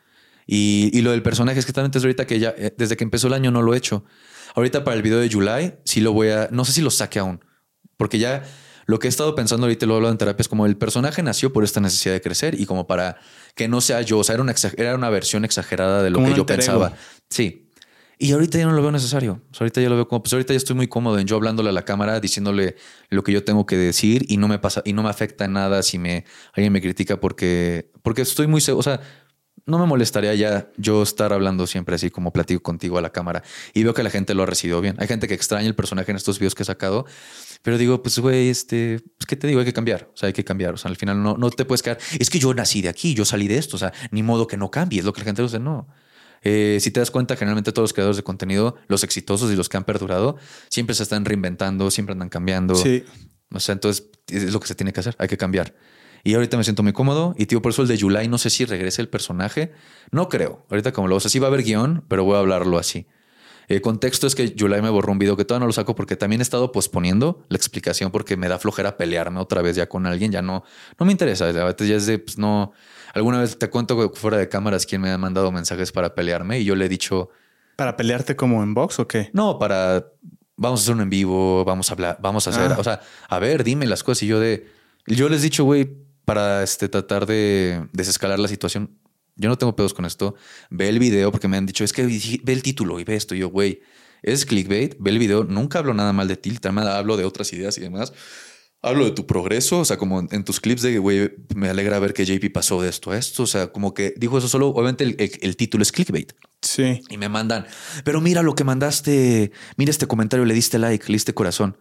Y, 0.47 0.91
y 0.93 1.03
lo 1.03 1.11
del 1.11 1.23
personaje 1.23 1.59
es 1.59 1.67
que 1.67 1.73
también 1.73 1.93
es 1.95 2.03
ahorita 2.03 2.27
que 2.27 2.39
ya, 2.39 2.55
eh, 2.57 2.75
desde 2.77 2.97
que 2.97 3.05
empezó 3.05 3.27
el 3.27 3.35
año 3.35 3.51
no 3.51 3.63
lo 3.63 3.75
he 3.75 3.77
hecho. 3.77 4.05
Ahorita 4.55 4.85
para 4.85 4.97
el 4.97 5.03
video 5.03 5.19
de 5.19 5.29
July, 5.29 5.75
sí 5.85 6.01
lo 6.01 6.13
voy 6.13 6.29
a. 6.29 6.49
No 6.53 6.65
sé 6.65 6.73
si 6.73 6.81
lo 6.81 6.91
saque 6.91 7.19
aún, 7.19 7.45
porque 7.97 8.19
ya 8.19 8.45
lo 8.87 8.99
que 8.99 9.09
he 9.09 9.11
estado 9.11 9.35
pensando 9.35 9.67
ahorita 9.67 9.87
lo 9.87 9.97
hablo 9.97 10.11
en 10.11 10.19
terapia 10.19 10.43
es 10.43 10.49
como 10.49 10.67
el 10.67 10.77
personaje 10.77 11.23
nació 11.23 11.53
por 11.53 11.65
esta 11.65 11.81
necesidad 11.81 12.15
de 12.15 12.21
crecer 12.21 12.61
y 12.61 12.67
como 12.67 12.87
para 12.87 13.19
que 13.55 13.69
no 13.69 13.81
sea 13.81 14.03
yo. 14.03 14.19
O 14.19 14.25
sea, 14.25 14.35
era 14.35 14.43
una, 14.43 14.55
era 14.77 14.95
una 14.95 15.11
versión 15.11 15.45
exagerada 15.45 16.03
de 16.03 16.11
lo 16.11 16.25
que 16.25 16.35
yo 16.35 16.47
pensaba. 16.47 16.95
Sí. 17.29 17.67
Y 18.23 18.33
ahorita 18.33 18.59
ya 18.59 18.67
no 18.67 18.73
lo 18.73 18.83
veo 18.83 18.93
necesario. 18.93 19.41
ahorita 19.59 19.81
ya 19.81 19.89
lo 19.89 19.97
veo 19.97 20.07
como, 20.07 20.23
pues 20.23 20.35
ahorita 20.35 20.53
ya 20.53 20.59
estoy 20.59 20.77
muy 20.77 20.89
cómodo 20.89 21.19
en 21.19 21.27
yo 21.27 21.37
hablándole 21.37 21.71
a 21.71 21.73
la 21.73 21.87
cámara, 21.87 22.21
diciéndole 22.21 22.77
lo 23.09 23.23
que 23.25 23.33
yo 23.33 23.45
tengo 23.45 23.65
que 23.65 23.79
decir 23.79 24.27
y 24.29 24.37
no 24.37 24.47
me 24.47 24.59
pasa 24.59 24.83
y 24.85 24.93
no 24.93 25.03
me 25.03 25.09
afecta 25.09 25.49
nada 25.49 25.83
si 25.83 25.99
me 25.99 26.27
alguien 26.53 26.71
me 26.71 26.83
critica 26.83 27.19
porque 27.19 27.91
porque 28.03 28.21
estoy 28.21 28.47
muy, 28.47 28.63
o 28.69 28.83
sea, 28.83 29.01
no 29.65 29.79
me 29.79 29.87
molestaría 29.87 30.35
ya 30.35 30.71
yo 30.77 31.03
estar 31.03 31.33
hablando 31.33 31.67
siempre 31.67 31.95
así 31.95 32.11
como 32.11 32.31
platico 32.31 32.63
contigo 32.63 32.99
a 32.99 33.01
la 33.01 33.11
cámara 33.11 33.43
y 33.73 33.85
veo 33.85 33.95
que 33.95 34.03
la 34.03 34.11
gente 34.11 34.35
lo 34.35 34.43
ha 34.43 34.47
recibido 34.47 34.83
bien. 34.83 34.97
Hay 34.99 35.09
gente 35.09 35.27
que 35.27 35.35
extraña 35.35 35.67
el 35.67 35.75
personaje 35.75 36.11
en 36.11 36.17
estos 36.17 36.39
videos 36.39 36.55
que 36.55 36.63
he 36.63 36.67
sacado, 36.67 37.07
pero 37.63 37.79
digo, 37.79 38.03
pues 38.03 38.19
güey, 38.19 38.49
este, 38.49 39.01
pues 39.17 39.27
qué 39.27 39.37
te 39.37 39.47
digo, 39.47 39.61
hay 39.61 39.67
que 39.67 39.73
cambiar, 39.73 40.11
o 40.13 40.17
sea, 40.17 40.29
hay 40.29 40.33
que 40.33 40.45
cambiar, 40.45 40.75
o 40.75 40.77
sea, 40.77 40.91
al 40.91 40.97
final 40.97 41.23
no, 41.23 41.37
no 41.37 41.51
te 41.51 41.65
puedes 41.65 41.83
quedar, 41.83 41.99
es 42.19 42.31
que 42.31 42.39
yo 42.39 42.55
nací 42.55 42.83
de 42.83 42.89
aquí, 42.89 43.15
yo 43.15 43.25
salí 43.25 43.49
de 43.49 43.59
esto, 43.59 43.77
o 43.77 43.79
sea, 43.79 43.93
ni 44.11 44.23
modo 44.23 44.47
que 44.47 44.57
no 44.57 44.71
cambie, 44.71 45.01
es 45.01 45.05
lo 45.05 45.13
que 45.13 45.21
la 45.21 45.27
gente 45.27 45.43
dice, 45.43 45.59
no. 45.59 45.89
Eh, 46.43 46.79
si 46.81 46.91
te 46.91 47.01
das 47.01 47.11
cuenta, 47.11 47.37
generalmente 47.37 47.73
todos 47.73 47.85
los 47.85 47.93
creadores 47.93 48.17
de 48.17 48.23
contenido, 48.23 48.77
los 48.89 49.05
exitosos 49.05 49.53
y 49.53 49.57
los 49.57 49.69
que 49.69 49.77
han 49.77 49.85
perdurado, 49.85 50.37
siempre 50.69 50.95
se 50.95 51.03
están 51.03 51.25
reinventando, 51.25 51.91
siempre 51.91 52.15
andan 52.15 52.31
cambiando. 52.31 52.75
Sí. 52.75 53.05
O 53.53 53.61
sea, 53.61 53.75
entonces 53.75 54.07
es 54.29 54.53
lo 54.53 54.61
que 54.61 54.69
se 54.69 54.75
tiene 54.75 54.93
que 54.93 55.01
hacer, 55.01 55.17
hay 55.19 55.29
que 55.29 55.37
cambiar. 55.37 55.75
Y 56.23 56.35
ahorita 56.35 56.57
me 56.57 56.65
siento 56.65 56.83
muy 56.83 56.93
cómodo. 56.93 57.35
Y 57.39 57.47
tío, 57.47 57.63
por 57.63 57.73
eso 57.73 57.83
el 57.83 57.89
de 57.89 57.99
July, 57.99 58.29
no 58.29 58.39
sé 58.39 58.51
si 58.51 58.65
regrese 58.65 59.01
el 59.03 59.09
personaje. 59.09 59.73
No 60.11 60.29
creo. 60.29 60.67
Ahorita 60.69 60.93
como 60.93 61.09
lo 61.09 61.17
o 61.17 61.21
sea, 61.21 61.31
sí 61.31 61.39
va 61.39 61.47
a 61.47 61.49
haber 61.49 61.63
guion, 61.63 62.05
pero 62.09 62.25
voy 62.25 62.37
a 62.37 62.41
hablarlo 62.41 62.79
así. 62.79 63.07
El 63.71 63.81
contexto 63.83 64.27
es 64.27 64.35
que 64.35 64.53
July 64.59 64.83
me 64.83 64.91
borró 64.91 65.13
un 65.13 65.21
video 65.21 65.37
que 65.37 65.45
todavía 65.45 65.61
no 65.61 65.67
lo 65.69 65.73
saco 65.73 65.95
porque 65.95 66.17
también 66.17 66.41
he 66.41 66.43
estado 66.43 66.73
posponiendo 66.73 67.45
la 67.49 67.57
explicación 67.57 68.11
porque 68.11 68.37
me 68.37 68.49
da 68.49 68.59
flojera 68.59 68.97
pelearme 68.97 69.39
otra 69.39 69.63
vez 69.63 69.77
ya 69.77 69.89
con 69.89 70.07
alguien. 70.07 70.33
Ya 70.33 70.43
no, 70.43 70.65
no 70.99 71.07
me 71.07 71.13
interesa. 71.13 71.49
A 71.49 71.53
veces 71.53 71.89
ya 71.89 71.95
es 71.95 72.07
de, 72.07 72.19
pues 72.19 72.37
no. 72.37 72.73
Alguna 73.15 73.39
vez 73.39 73.57
te 73.57 73.71
cuento 73.71 74.11
fuera 74.15 74.39
de 74.39 74.49
cámaras 74.49 74.87
quién 74.87 75.01
me 75.01 75.13
ha 75.13 75.19
mandado 75.19 75.53
mensajes 75.53 75.93
para 75.93 76.17
pelearme 76.17 76.59
y 76.59 76.65
yo 76.65 76.75
le 76.75 76.87
he 76.87 76.89
dicho. 76.89 77.29
¿Para 77.77 77.97
pelearte 77.97 78.35
como 78.35 78.61
en 78.65 78.75
box 78.75 78.99
o 78.99 79.07
qué? 79.07 79.31
No, 79.35 79.57
para. 79.57 80.05
Vamos 80.57 80.81
a 80.81 80.83
hacer 80.83 80.95
un 80.97 81.03
en 81.03 81.11
vivo, 81.11 81.65
vamos 81.65 81.91
a 81.91 81.95
hablar, 81.95 82.19
vamos 82.21 82.49
a 82.49 82.51
hacer. 82.51 82.73
Ah. 82.73 82.77
O 82.77 82.83
sea, 82.83 83.01
a 83.29 83.39
ver, 83.39 83.63
dime 83.63 83.87
las 83.87 84.03
cosas. 84.03 84.25
Y 84.25 84.27
yo 84.27 84.41
de. 84.41 84.67
Yo 85.07 85.29
les 85.29 85.43
he 85.43 85.45
dicho, 85.45 85.63
güey, 85.63 85.89
para 86.25 86.65
este, 86.65 86.89
tratar 86.89 87.25
de 87.25 87.87
desescalar 87.93 88.41
la 88.41 88.49
situación. 88.49 88.99
Yo 89.41 89.49
no 89.49 89.57
tengo 89.57 89.75
pedos 89.75 89.95
con 89.95 90.05
esto. 90.05 90.35
Ve 90.69 90.91
el 90.91 90.99
video 90.99 91.33
porque 91.33 91.49
me 91.49 91.57
han 91.57 91.65
dicho, 91.65 91.83
es 91.83 91.95
que 91.95 92.05
ve 92.05 92.53
el 92.53 92.63
título 92.63 93.01
y 93.01 93.05
ve 93.05 93.17
esto. 93.17 93.35
Y 93.35 93.39
yo, 93.39 93.49
güey, 93.49 93.81
es 94.23 94.45
clickbait, 94.45 94.97
ve 94.99 95.11
el 95.11 95.19
video. 95.19 95.45
Nunca 95.45 95.79
hablo 95.79 95.95
nada 95.95 96.13
mal 96.13 96.29
de 96.29 96.37
ti, 96.37 96.51
también 96.59 96.87
hablo 96.87 97.17
de 97.17 97.25
otras 97.25 97.51
ideas 97.55 97.79
y 97.79 97.81
demás. 97.81 98.13
Hablo 98.83 99.05
de 99.07 99.11
tu 99.13 99.27
progreso, 99.27 99.81
o 99.81 99.85
sea, 99.85 99.97
como 99.97 100.27
en 100.31 100.45
tus 100.45 100.61
clips 100.61 100.83
de, 100.83 100.99
güey, 100.99 101.33
me 101.55 101.69
alegra 101.69 101.99
ver 101.99 102.15
que 102.15 102.25
JP 102.25 102.53
pasó 102.53 102.81
de 102.83 102.91
esto 102.91 103.13
a 103.13 103.19
esto. 103.19 103.45
O 103.45 103.47
sea, 103.47 103.73
como 103.73 103.95
que 103.95 104.15
dijo 104.17 104.37
eso 104.37 104.49
solo, 104.49 104.69
obviamente 104.69 105.05
el, 105.05 105.57
título 105.57 105.83
es 105.83 105.93
clickbait. 105.93 106.33
Sí. 106.61 107.01
Y 107.09 107.17
me 107.17 107.31
mandan, 107.31 107.67
pero 108.05 108.21
mira 108.21 108.43
lo 108.43 108.55
que 108.55 108.65
mandaste, 108.65 109.53
mira 109.77 109.91
este 109.91 110.07
comentario, 110.07 110.45
le 110.45 110.55
diste 110.55 110.79
like, 110.79 111.07
le 111.07 111.15
diste 111.15 111.33
corazón. 111.33 111.79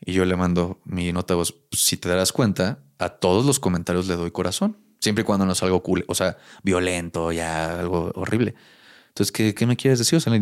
Y 0.00 0.12
yo 0.12 0.24
le 0.24 0.36
mando 0.36 0.80
mi 0.84 1.12
nota 1.12 1.34
voz. 1.34 1.56
Si 1.72 1.96
te 1.96 2.08
darás 2.08 2.32
cuenta, 2.32 2.84
a 2.98 3.08
todos 3.08 3.44
los 3.44 3.58
comentarios 3.58 4.06
le 4.06 4.14
doy 4.14 4.30
corazón. 4.30 4.87
Siempre 5.00 5.22
y 5.22 5.24
cuando 5.24 5.46
no 5.46 5.52
es 5.52 5.62
algo 5.62 5.82
cool, 5.82 6.04
o 6.08 6.14
sea, 6.14 6.36
violento, 6.62 7.30
ya 7.32 7.78
algo 7.78 8.10
horrible. 8.14 8.54
Entonces, 9.08 9.32
¿qué, 9.32 9.54
qué 9.54 9.66
me 9.66 9.76
quieres 9.76 9.98
decir? 9.98 10.16
O 10.16 10.20
sea, 10.20 10.32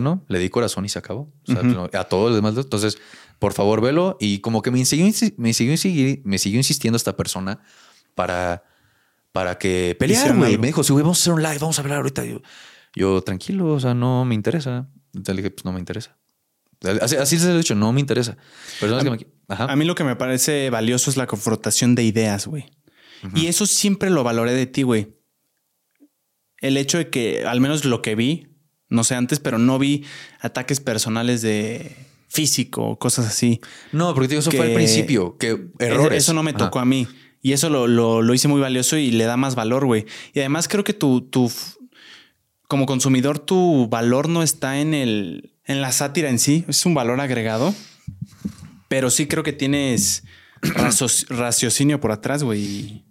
no, 0.00 0.24
le 0.28 0.38
di 0.38 0.48
corazón 0.48 0.84
y 0.84 0.88
se 0.88 0.98
acabó. 0.98 1.30
O 1.46 1.52
sea, 1.52 2.00
a 2.00 2.04
todos 2.04 2.30
los 2.30 2.36
demás. 2.36 2.56
Entonces, 2.56 2.96
por 3.38 3.52
favor, 3.52 3.82
velo. 3.82 4.16
Y 4.20 4.38
como 4.38 4.62
que 4.62 4.70
me 4.70 4.82
siguió, 4.86 5.04
me 5.36 5.52
siguió, 5.52 6.20
me 6.24 6.38
siguió 6.38 6.58
insistiendo 6.58 6.96
esta 6.96 7.14
persona 7.14 7.60
para, 8.14 8.64
para 9.32 9.58
que 9.58 9.96
pelear, 9.98 10.34
güey. 10.34 10.56
Me 10.56 10.68
dijo, 10.68 10.82
si 10.82 10.94
vamos 10.94 11.18
a 11.18 11.20
hacer 11.20 11.32
un 11.34 11.42
live, 11.42 11.58
vamos 11.58 11.78
a 11.78 11.82
hablar 11.82 11.98
ahorita. 11.98 12.24
Yo, 12.24 12.40
yo, 12.94 13.22
tranquilo, 13.22 13.74
o 13.74 13.80
sea, 13.80 13.92
no 13.92 14.24
me 14.24 14.34
interesa. 14.34 14.88
Entonces 15.12 15.36
le 15.36 15.42
dije, 15.42 15.50
pues 15.50 15.64
no 15.66 15.72
me 15.72 15.78
interesa. 15.78 16.16
Así, 17.00 17.16
así 17.16 17.36
les 17.36 17.44
he 17.44 17.56
dicho, 17.56 17.74
no 17.74 17.92
me 17.92 18.00
interesa. 18.00 18.36
a, 19.48 19.76
mí 19.76 19.84
lo 19.84 19.94
que 19.94 20.04
me 20.04 20.16
parece 20.16 20.70
valioso 20.70 21.10
es 21.10 21.16
la 21.16 21.26
confrontación 21.26 21.94
de 21.94 22.02
ideas, 22.02 22.46
güey. 22.46 22.70
Y 23.34 23.46
eso 23.46 23.66
siempre 23.66 24.10
lo 24.10 24.24
valoré 24.24 24.52
de 24.52 24.66
ti, 24.66 24.82
güey. 24.82 25.16
El 26.58 26.76
hecho 26.76 26.98
de 26.98 27.10
que, 27.10 27.44
al 27.44 27.60
menos 27.60 27.84
lo 27.84 28.02
que 28.02 28.14
vi, 28.14 28.48
no 28.88 29.04
sé 29.04 29.14
antes, 29.14 29.40
pero 29.40 29.58
no 29.58 29.78
vi 29.78 30.04
ataques 30.40 30.80
personales 30.80 31.42
de 31.42 31.96
físico, 32.28 32.98
cosas 32.98 33.26
así. 33.26 33.60
No, 33.92 34.14
porque 34.14 34.36
eso 34.36 34.50
fue 34.50 34.66
al 34.66 34.74
principio, 34.74 35.36
que 35.38 35.68
errores. 35.78 36.24
Eso 36.24 36.34
no 36.34 36.42
me 36.42 36.52
tocó 36.52 36.78
a 36.78 36.84
mí. 36.84 37.06
Y 37.42 37.52
eso 37.52 37.68
lo, 37.68 37.88
lo, 37.88 38.34
hice 38.34 38.48
muy 38.48 38.60
valioso 38.60 38.96
y 38.96 39.10
le 39.10 39.24
da 39.24 39.36
más 39.36 39.54
valor, 39.54 39.84
güey. 39.84 40.06
Y 40.32 40.38
además 40.38 40.68
creo 40.68 40.84
que 40.84 40.94
tu, 40.94 41.22
tu, 41.22 41.50
como 42.68 42.86
consumidor, 42.86 43.40
tu 43.40 43.88
valor 43.88 44.28
no 44.28 44.42
está 44.42 44.78
en 44.78 44.94
el, 44.94 45.52
en 45.64 45.80
la 45.80 45.90
sátira 45.90 46.30
en 46.30 46.38
sí, 46.38 46.64
es 46.68 46.86
un 46.86 46.94
valor 46.94 47.20
agregado, 47.20 47.74
pero 48.88 49.10
sí 49.10 49.26
creo 49.26 49.42
que 49.42 49.52
tienes 49.52 50.22
raciocinio 51.28 52.00
por 52.00 52.12
atrás, 52.12 52.44
güey. 52.44 53.04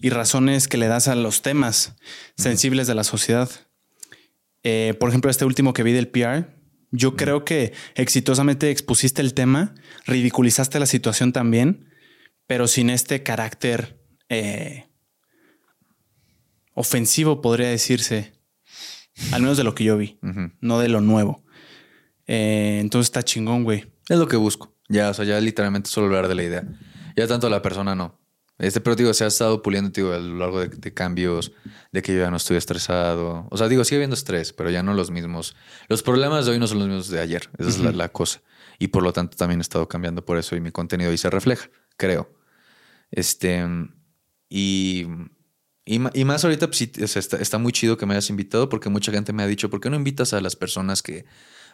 Y 0.00 0.10
razones 0.10 0.68
que 0.68 0.78
le 0.78 0.86
das 0.86 1.08
a 1.08 1.14
los 1.14 1.42
temas 1.42 1.96
sensibles 2.36 2.86
de 2.86 2.94
la 2.94 3.04
sociedad. 3.04 3.50
Eh, 4.62 4.94
por 4.98 5.08
ejemplo, 5.08 5.30
este 5.30 5.44
último 5.44 5.72
que 5.72 5.82
vi 5.82 5.92
del 5.92 6.08
PR, 6.08 6.46
yo 6.90 7.16
creo 7.16 7.44
que 7.44 7.72
exitosamente 7.94 8.70
expusiste 8.70 9.22
el 9.22 9.34
tema, 9.34 9.74
ridiculizaste 10.06 10.78
la 10.78 10.86
situación 10.86 11.32
también, 11.32 11.90
pero 12.46 12.68
sin 12.68 12.90
este 12.90 13.22
carácter 13.22 14.00
eh, 14.28 14.88
ofensivo, 16.74 17.40
podría 17.40 17.68
decirse. 17.68 18.32
Al 19.32 19.42
menos 19.42 19.56
de 19.56 19.64
lo 19.64 19.74
que 19.74 19.82
yo 19.82 19.96
vi, 19.96 20.18
no 20.60 20.78
de 20.78 20.88
lo 20.88 21.00
nuevo. 21.00 21.44
Eh, 22.28 22.78
entonces 22.80 23.08
está 23.08 23.24
chingón, 23.24 23.64
güey. 23.64 23.86
Es 24.08 24.16
lo 24.16 24.28
que 24.28 24.36
busco. 24.36 24.76
Ya, 24.88 25.10
o 25.10 25.14
sea, 25.14 25.24
ya 25.24 25.40
literalmente 25.40 25.90
solo 25.90 26.06
hablar 26.06 26.28
de 26.28 26.34
la 26.36 26.44
idea. 26.44 26.64
Ya 27.16 27.26
tanto 27.26 27.50
la 27.50 27.62
persona 27.62 27.96
no. 27.96 28.20
Este, 28.58 28.80
pero 28.80 28.96
digo, 28.96 29.14
se 29.14 29.24
ha 29.24 29.28
estado 29.28 29.62
puliendo, 29.62 29.90
digo, 29.90 30.12
a 30.12 30.18
lo 30.18 30.36
largo 30.36 30.60
de, 30.60 30.94
cambios, 30.94 31.52
de 31.92 32.02
que 32.02 32.12
yo 32.14 32.20
ya 32.20 32.30
no 32.30 32.36
estoy 32.36 32.56
estresado. 32.56 33.46
O 33.50 33.56
sea, 33.56 33.68
digo, 33.68 33.84
sigue 33.84 33.98
habiendo 33.98 34.14
estrés, 34.14 34.52
pero 34.52 34.70
ya 34.70 34.82
no 34.82 34.94
los 34.94 35.10
mismos. 35.10 35.54
Los 35.88 36.02
problemas 36.02 36.46
de 36.46 36.52
hoy 36.52 36.58
no 36.58 36.66
son 36.66 36.80
los 36.80 36.88
mismos 36.88 37.08
de 37.08 37.20
ayer. 37.20 37.48
Esa 37.58 37.68
es 37.68 37.78
la, 37.78 37.92
la, 37.92 38.08
cosa. 38.08 38.42
Y 38.78 38.88
por 38.88 39.02
lo 39.02 39.12
tanto 39.12 39.36
también 39.36 39.60
he 39.60 39.62
estado 39.62 39.88
cambiando 39.88 40.24
por 40.24 40.38
eso 40.38 40.56
y 40.56 40.60
mi 40.60 40.72
contenido 40.72 41.12
y 41.12 41.18
se 41.18 41.30
refleja, 41.30 41.70
creo. 41.96 42.32
Este, 43.10 43.64
y 44.48 45.06
y, 45.90 46.24
más 46.26 46.44
ahorita 46.44 46.66
pues, 46.66 46.76
sí, 46.76 46.92
está, 46.98 47.56
muy 47.56 47.72
chido 47.72 47.96
que 47.96 48.04
me 48.04 48.12
hayas 48.12 48.28
invitado 48.28 48.68
porque 48.68 48.90
mucha 48.90 49.10
gente 49.10 49.32
me 49.32 49.42
ha 49.42 49.46
dicho, 49.46 49.70
¿por 49.70 49.80
qué 49.80 49.88
no 49.88 49.96
invitas 49.96 50.34
a 50.34 50.40
las 50.42 50.54
personas 50.54 51.02
que 51.02 51.24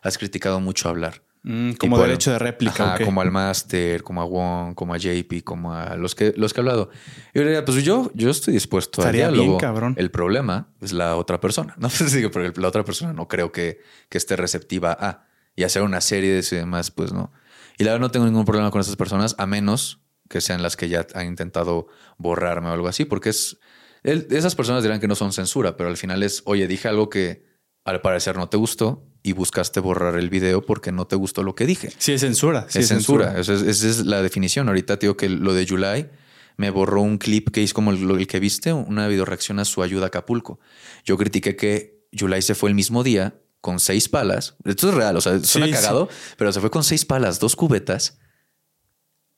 has 0.02 0.18
criticado 0.18 0.60
mucho 0.60 0.86
a 0.86 0.92
hablar? 0.92 1.24
Mm, 1.46 1.72
como 1.72 1.98
derecho 1.98 2.32
de 2.32 2.38
réplica. 2.38 2.98
Como 3.04 3.20
al 3.20 3.30
Master, 3.30 4.02
como 4.02 4.22
a 4.22 4.24
Wong, 4.24 4.74
como 4.74 4.94
a 4.94 4.98
JP, 4.98 5.44
como 5.44 5.74
a 5.74 5.94
los 5.96 6.14
que, 6.14 6.32
los 6.36 6.54
que 6.54 6.60
he 6.60 6.62
hablado. 6.62 6.90
Y 7.34 7.38
yo 7.38 7.44
diría, 7.44 7.64
pues 7.64 7.84
yo, 7.84 8.10
yo 8.14 8.30
estoy 8.30 8.54
dispuesto 8.54 9.02
a 9.02 9.12
diálogo. 9.12 9.58
cabrón. 9.58 9.94
El 9.98 10.10
problema 10.10 10.68
es 10.80 10.92
la 10.92 11.16
otra 11.16 11.40
persona. 11.40 11.74
No 11.84 11.90
sé 11.90 12.08
si 12.08 12.26
pero 12.28 12.50
la 12.56 12.68
otra 12.68 12.82
persona 12.82 13.12
no 13.12 13.28
creo 13.28 13.52
que, 13.52 13.80
que 14.08 14.16
esté 14.16 14.36
receptiva 14.36 14.96
a 14.98 15.26
y 15.54 15.64
hacer 15.64 15.82
una 15.82 16.00
serie 16.00 16.32
de 16.32 16.38
eso 16.38 16.54
y 16.54 16.58
demás, 16.58 16.90
pues 16.90 17.12
no. 17.12 17.30
Y 17.78 17.84
la 17.84 17.92
verdad 17.92 18.06
no 18.06 18.10
tengo 18.10 18.24
ningún 18.24 18.46
problema 18.46 18.70
con 18.70 18.80
esas 18.80 18.96
personas, 18.96 19.34
a 19.38 19.46
menos 19.46 20.00
que 20.30 20.40
sean 20.40 20.62
las 20.62 20.76
que 20.76 20.88
ya 20.88 21.06
han 21.14 21.26
intentado 21.26 21.88
borrarme 22.16 22.70
o 22.70 22.72
algo 22.72 22.88
así, 22.88 23.04
porque 23.04 23.28
es 23.28 23.58
esas 24.02 24.54
personas 24.54 24.82
dirán 24.82 25.00
que 25.00 25.08
no 25.08 25.14
son 25.14 25.32
censura, 25.32 25.76
pero 25.76 25.88
al 25.88 25.96
final 25.96 26.22
es, 26.22 26.42
oye, 26.44 26.66
dije 26.66 26.88
algo 26.88 27.08
que 27.08 27.46
al 27.84 28.00
parecer 28.00 28.36
no 28.36 28.48
te 28.48 28.56
gustó 28.56 29.06
y 29.26 29.32
buscaste 29.32 29.80
borrar 29.80 30.16
el 30.18 30.28
video 30.28 30.64
porque 30.64 30.92
no 30.92 31.06
te 31.06 31.16
gustó 31.16 31.42
lo 31.42 31.54
que 31.54 31.64
dije. 31.64 31.90
Sí, 31.96 32.12
es 32.12 32.20
censura. 32.20 32.66
Sí 32.68 32.80
es, 32.80 32.88
censura. 32.88 33.40
Esa, 33.40 33.54
es, 33.54 34.04
la 34.04 34.20
definición. 34.20 34.68
Ahorita 34.68 34.98
te 34.98 35.06
digo 35.06 35.16
que 35.16 35.30
lo 35.30 35.54
de 35.54 35.66
July 35.66 36.10
me 36.58 36.68
borró 36.68 37.00
un 37.00 37.16
clip 37.16 37.48
que 37.48 37.62
hizo 37.62 37.72
como 37.72 37.90
el, 37.90 38.26
que 38.26 38.38
viste, 38.38 38.74
una 38.74 39.08
video 39.08 39.24
reacción 39.24 39.58
a 39.58 39.64
su 39.64 39.82
ayuda 39.82 40.04
a 40.04 40.06
Acapulco. 40.08 40.60
Yo 41.06 41.16
critiqué 41.16 41.56
que 41.56 42.06
July 42.16 42.42
se 42.42 42.54
fue 42.54 42.68
el 42.68 42.74
mismo 42.74 43.02
día 43.02 43.40
con 43.62 43.80
seis 43.80 44.10
palas. 44.10 44.56
Esto 44.62 44.90
es 44.90 44.94
real, 44.94 45.16
o 45.16 45.22
sea, 45.22 45.42
suena 45.42 45.70
cagado, 45.70 46.10
pero 46.36 46.52
se 46.52 46.60
fue 46.60 46.70
con 46.70 46.84
seis 46.84 47.06
palas, 47.06 47.40
dos 47.40 47.56
cubetas 47.56 48.18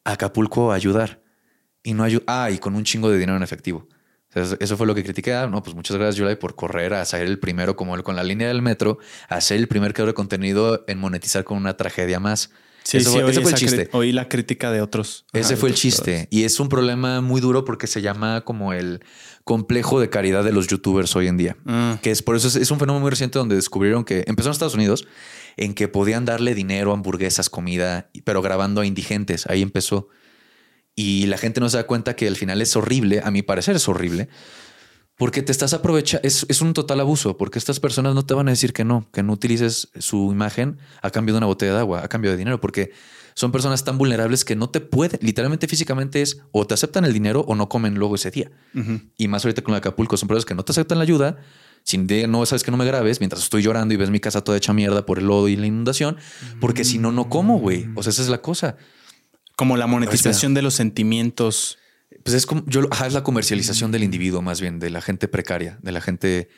a 0.04 0.12
Acapulco 0.12 0.72
a 0.72 0.74
ayudar. 0.74 1.22
Y 1.84 1.94
no 1.94 2.02
ayudó. 2.02 2.24
Ah, 2.26 2.50
y 2.50 2.58
con 2.58 2.74
un 2.74 2.82
chingo 2.82 3.08
de 3.08 3.18
dinero 3.18 3.36
en 3.36 3.44
efectivo. 3.44 3.86
Eso 4.36 4.76
fue 4.76 4.86
lo 4.86 4.94
que 4.94 5.02
critiqué. 5.02 5.34
Ah, 5.34 5.46
no, 5.46 5.62
pues 5.62 5.74
muchas 5.74 5.96
gracias, 5.96 6.22
July, 6.22 6.36
por 6.36 6.54
correr 6.54 6.94
a 6.94 7.04
ser 7.04 7.22
el 7.22 7.38
primero, 7.38 7.76
como 7.76 7.94
él 7.94 8.02
con 8.02 8.16
la 8.16 8.22
línea 8.22 8.48
del 8.48 8.62
metro, 8.62 8.98
a 9.28 9.40
ser 9.40 9.58
el 9.58 9.68
primer 9.68 9.94
creador 9.94 10.10
de 10.10 10.14
contenido 10.14 10.84
en 10.86 10.98
monetizar 10.98 11.44
con 11.44 11.56
una 11.56 11.76
tragedia 11.76 12.20
más. 12.20 12.50
Sí, 12.86 13.00
sí, 13.00 13.18
ese 13.18 13.40
fue 13.40 13.50
el 13.50 13.56
chiste. 13.56 13.88
Oí 13.92 14.12
la 14.12 14.28
crítica 14.28 14.70
de 14.70 14.80
otros. 14.80 15.24
Ese 15.32 15.56
fue 15.56 15.70
el 15.70 15.74
chiste. 15.74 16.28
Y 16.30 16.44
es 16.44 16.60
un 16.60 16.68
problema 16.68 17.20
muy 17.20 17.40
duro 17.40 17.64
porque 17.64 17.88
se 17.88 18.00
llama 18.00 18.42
como 18.42 18.72
el 18.72 19.00
complejo 19.42 19.98
de 19.98 20.08
caridad 20.08 20.44
de 20.44 20.52
los 20.52 20.68
youtubers 20.68 21.16
hoy 21.16 21.26
en 21.26 21.36
día. 21.36 21.56
Ah. 21.66 21.98
Que 22.00 22.12
es 22.12 22.22
por 22.22 22.36
eso 22.36 22.46
es, 22.46 22.70
un 22.70 22.78
fenómeno 22.78 23.00
muy 23.00 23.10
reciente 23.10 23.40
donde 23.40 23.56
descubrieron 23.56 24.04
que 24.04 24.22
empezó 24.28 24.50
en 24.50 24.52
Estados 24.52 24.74
Unidos 24.74 25.08
en 25.56 25.74
que 25.74 25.88
podían 25.88 26.26
darle 26.26 26.54
dinero, 26.54 26.92
hamburguesas, 26.92 27.50
comida, 27.50 28.08
pero 28.24 28.40
grabando 28.40 28.82
a 28.82 28.86
indigentes. 28.86 29.46
Ahí 29.48 29.62
empezó. 29.62 30.08
Y 30.96 31.26
la 31.26 31.38
gente 31.38 31.60
no 31.60 31.68
se 31.68 31.76
da 31.76 31.86
cuenta 31.86 32.16
que 32.16 32.26
al 32.26 32.36
final 32.36 32.60
es 32.60 32.74
horrible. 32.74 33.20
A 33.22 33.30
mi 33.30 33.42
parecer 33.42 33.76
es 33.76 33.88
horrible 33.88 34.28
porque 35.16 35.42
te 35.42 35.50
estás 35.50 35.72
aprovechando, 35.72 36.26
es, 36.26 36.60
un 36.60 36.74
total 36.74 37.00
abuso, 37.00 37.36
porque 37.36 37.58
estas 37.58 37.80
personas 37.80 38.14
no 38.14 38.26
te 38.26 38.34
van 38.34 38.48
a 38.48 38.50
decir 38.50 38.72
que 38.72 38.84
no, 38.84 39.08
que 39.12 39.22
no 39.22 39.32
utilices 39.32 39.88
su 39.98 40.30
imagen 40.30 40.78
a 41.00 41.10
cambio 41.10 41.34
de 41.34 41.38
una 41.38 41.46
botella 41.46 41.72
de 41.72 41.78
agua, 41.78 42.04
a 42.04 42.08
cambio 42.08 42.30
de 42.30 42.36
dinero, 42.36 42.60
porque 42.60 42.92
son 43.34 43.50
personas 43.50 43.82
tan 43.84 43.96
vulnerables 43.98 44.44
que 44.44 44.56
no 44.56 44.68
te 44.68 44.80
pueden, 44.80 45.18
literalmente 45.22 45.68
físicamente 45.68 46.20
es 46.20 46.40
o 46.52 46.66
te 46.66 46.74
aceptan 46.74 47.04
el 47.04 47.12
dinero 47.12 47.44
o 47.48 47.54
no 47.54 47.68
comen 47.68 47.94
luego 47.94 48.14
ese 48.14 48.30
día. 48.30 48.50
Y 49.16 49.28
más 49.28 49.44
ahorita 49.44 49.62
con 49.62 49.74
Acapulco, 49.74 50.16
son 50.16 50.28
personas 50.28 50.44
que 50.44 50.54
no 50.54 50.64
te 50.64 50.72
aceptan 50.72 50.98
la 50.98 51.04
ayuda, 51.04 51.38
sin 51.82 52.06
de, 52.06 52.26
no 52.26 52.44
sabes 52.44 52.62
que 52.62 52.70
no 52.70 52.76
me 52.76 52.84
grabes 52.84 53.20
mientras 53.20 53.42
estoy 53.42 53.62
llorando 53.62 53.94
y 53.94 53.96
ves 53.96 54.10
mi 54.10 54.20
casa 54.20 54.42
toda 54.42 54.58
hecha 54.58 54.72
mierda 54.74 55.06
por 55.06 55.18
el 55.18 55.26
lodo 55.26 55.48
y 55.48 55.56
la 55.56 55.66
inundación, 55.66 56.18
porque 56.60 56.84
si 56.84 56.98
no, 56.98 57.12
no 57.12 57.30
como, 57.30 57.58
güey. 57.58 57.88
O 57.94 58.02
sea, 58.02 58.10
esa 58.10 58.22
es 58.22 58.28
la 58.28 58.42
cosa. 58.42 58.76
Como 59.56 59.76
la 59.76 59.86
monetización 59.86 60.54
de 60.54 60.62
los 60.62 60.74
sentimientos 60.74 61.78
pues 62.22 62.34
es 62.34 62.46
como 62.46 62.64
yo, 62.66 62.82
es 63.04 63.12
la 63.12 63.22
comercialización 63.22 63.92
del 63.92 64.04
individuo, 64.04 64.42
más 64.42 64.60
bien, 64.60 64.78
de 64.78 64.90
la 64.90 65.00
gente 65.00 65.28
precaria, 65.28 65.78
de 65.82 65.92
la 65.92 66.00
gente 66.00 66.48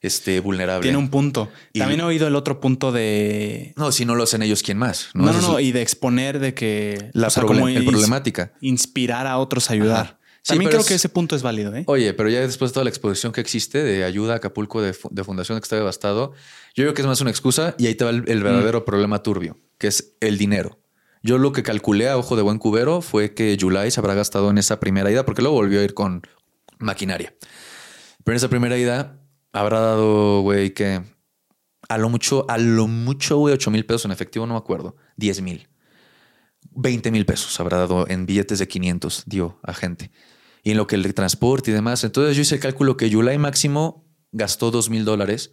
este, 0.00 0.40
vulnerable. 0.40 0.82
Tiene 0.82 0.98
un 0.98 1.10
punto. 1.10 1.50
También 1.74 2.00
he 2.00 2.04
oído 2.04 2.26
el 2.26 2.36
otro 2.36 2.60
punto 2.60 2.92
de. 2.92 3.74
No, 3.76 3.92
si 3.92 4.04
no 4.04 4.14
lo 4.14 4.24
hacen 4.24 4.42
ellos, 4.42 4.62
¿quién 4.62 4.78
más? 4.78 5.10
No, 5.14 5.32
no, 5.32 5.40
no, 5.40 5.60
y 5.60 5.72
de 5.72 5.82
exponer 5.82 6.38
de 6.38 6.54
que. 6.54 7.10
La 7.14 7.28
problemática. 7.28 8.52
Inspirar 8.60 9.26
a 9.26 9.38
otros 9.38 9.70
a 9.70 9.74
ayudar. 9.74 10.18
También 10.46 10.70
creo 10.70 10.84
que 10.84 10.94
ese 10.94 11.10
punto 11.10 11.36
es 11.36 11.42
válido. 11.42 11.74
¿eh? 11.76 11.84
Oye, 11.88 12.14
pero 12.14 12.30
ya 12.30 12.40
después 12.40 12.70
de 12.70 12.74
toda 12.74 12.84
la 12.84 12.90
exposición 12.90 13.32
que 13.32 13.42
existe 13.42 13.82
de 13.82 14.04
ayuda 14.04 14.32
a 14.32 14.36
Acapulco 14.36 14.80
de, 14.80 14.94
Fundación 14.94 15.58
que 15.58 15.62
está 15.62 15.76
devastado, 15.76 16.32
yo 16.74 16.84
creo 16.84 16.94
que 16.94 17.02
es 17.02 17.06
más 17.06 17.20
una 17.20 17.28
excusa 17.28 17.74
y 17.76 17.86
ahí 17.86 17.94
te 17.94 18.04
va 18.04 18.10
el, 18.10 18.22
verdadero 18.22 18.80
mm. 18.80 18.84
problema 18.84 19.22
turbio, 19.22 19.58
que 19.76 19.88
es 19.88 20.14
el 20.20 20.38
dinero. 20.38 20.78
Yo 21.22 21.38
lo 21.38 21.52
que 21.52 21.62
calculé 21.62 22.08
a 22.08 22.16
ojo 22.16 22.36
de 22.36 22.42
buen 22.42 22.58
cubero 22.58 23.00
fue 23.00 23.34
que 23.34 23.56
July 23.60 23.90
se 23.90 24.00
habrá 24.00 24.14
gastado 24.14 24.50
en 24.50 24.58
esa 24.58 24.80
primera 24.80 25.10
ida, 25.10 25.24
porque 25.24 25.42
luego 25.42 25.56
volvió 25.56 25.80
a 25.80 25.84
ir 25.84 25.94
con 25.94 26.22
maquinaria. 26.78 27.34
Pero 28.24 28.34
en 28.34 28.36
esa 28.36 28.48
primera 28.48 28.78
ida 28.78 29.20
habrá 29.52 29.80
dado, 29.80 30.42
güey, 30.42 30.74
que 30.74 31.02
a 31.88 31.98
lo 31.98 32.08
mucho, 32.08 32.44
a 32.48 32.58
lo 32.58 32.86
mucho, 32.86 33.38
güey, 33.38 33.54
8 33.54 33.70
mil 33.70 33.86
pesos 33.86 34.04
en 34.04 34.12
efectivo, 34.12 34.46
no 34.46 34.54
me 34.54 34.58
acuerdo, 34.58 34.96
10 35.16 35.42
mil. 35.42 35.68
20 36.70 37.10
mil 37.10 37.24
pesos 37.26 37.58
habrá 37.60 37.78
dado 37.78 38.06
en 38.08 38.26
billetes 38.26 38.58
de 38.58 38.68
500, 38.68 39.24
dio 39.26 39.58
a 39.62 39.74
gente. 39.74 40.10
Y 40.62 40.72
en 40.72 40.76
lo 40.76 40.86
que 40.86 40.96
el 40.96 41.14
transporte 41.14 41.70
y 41.70 41.74
demás. 41.74 42.04
Entonces 42.04 42.36
yo 42.36 42.42
hice 42.42 42.56
el 42.56 42.60
cálculo 42.60 42.96
que 42.96 43.10
July 43.10 43.38
máximo 43.38 44.04
gastó 44.32 44.70
2 44.70 44.90
mil 44.90 45.04
dólares 45.04 45.52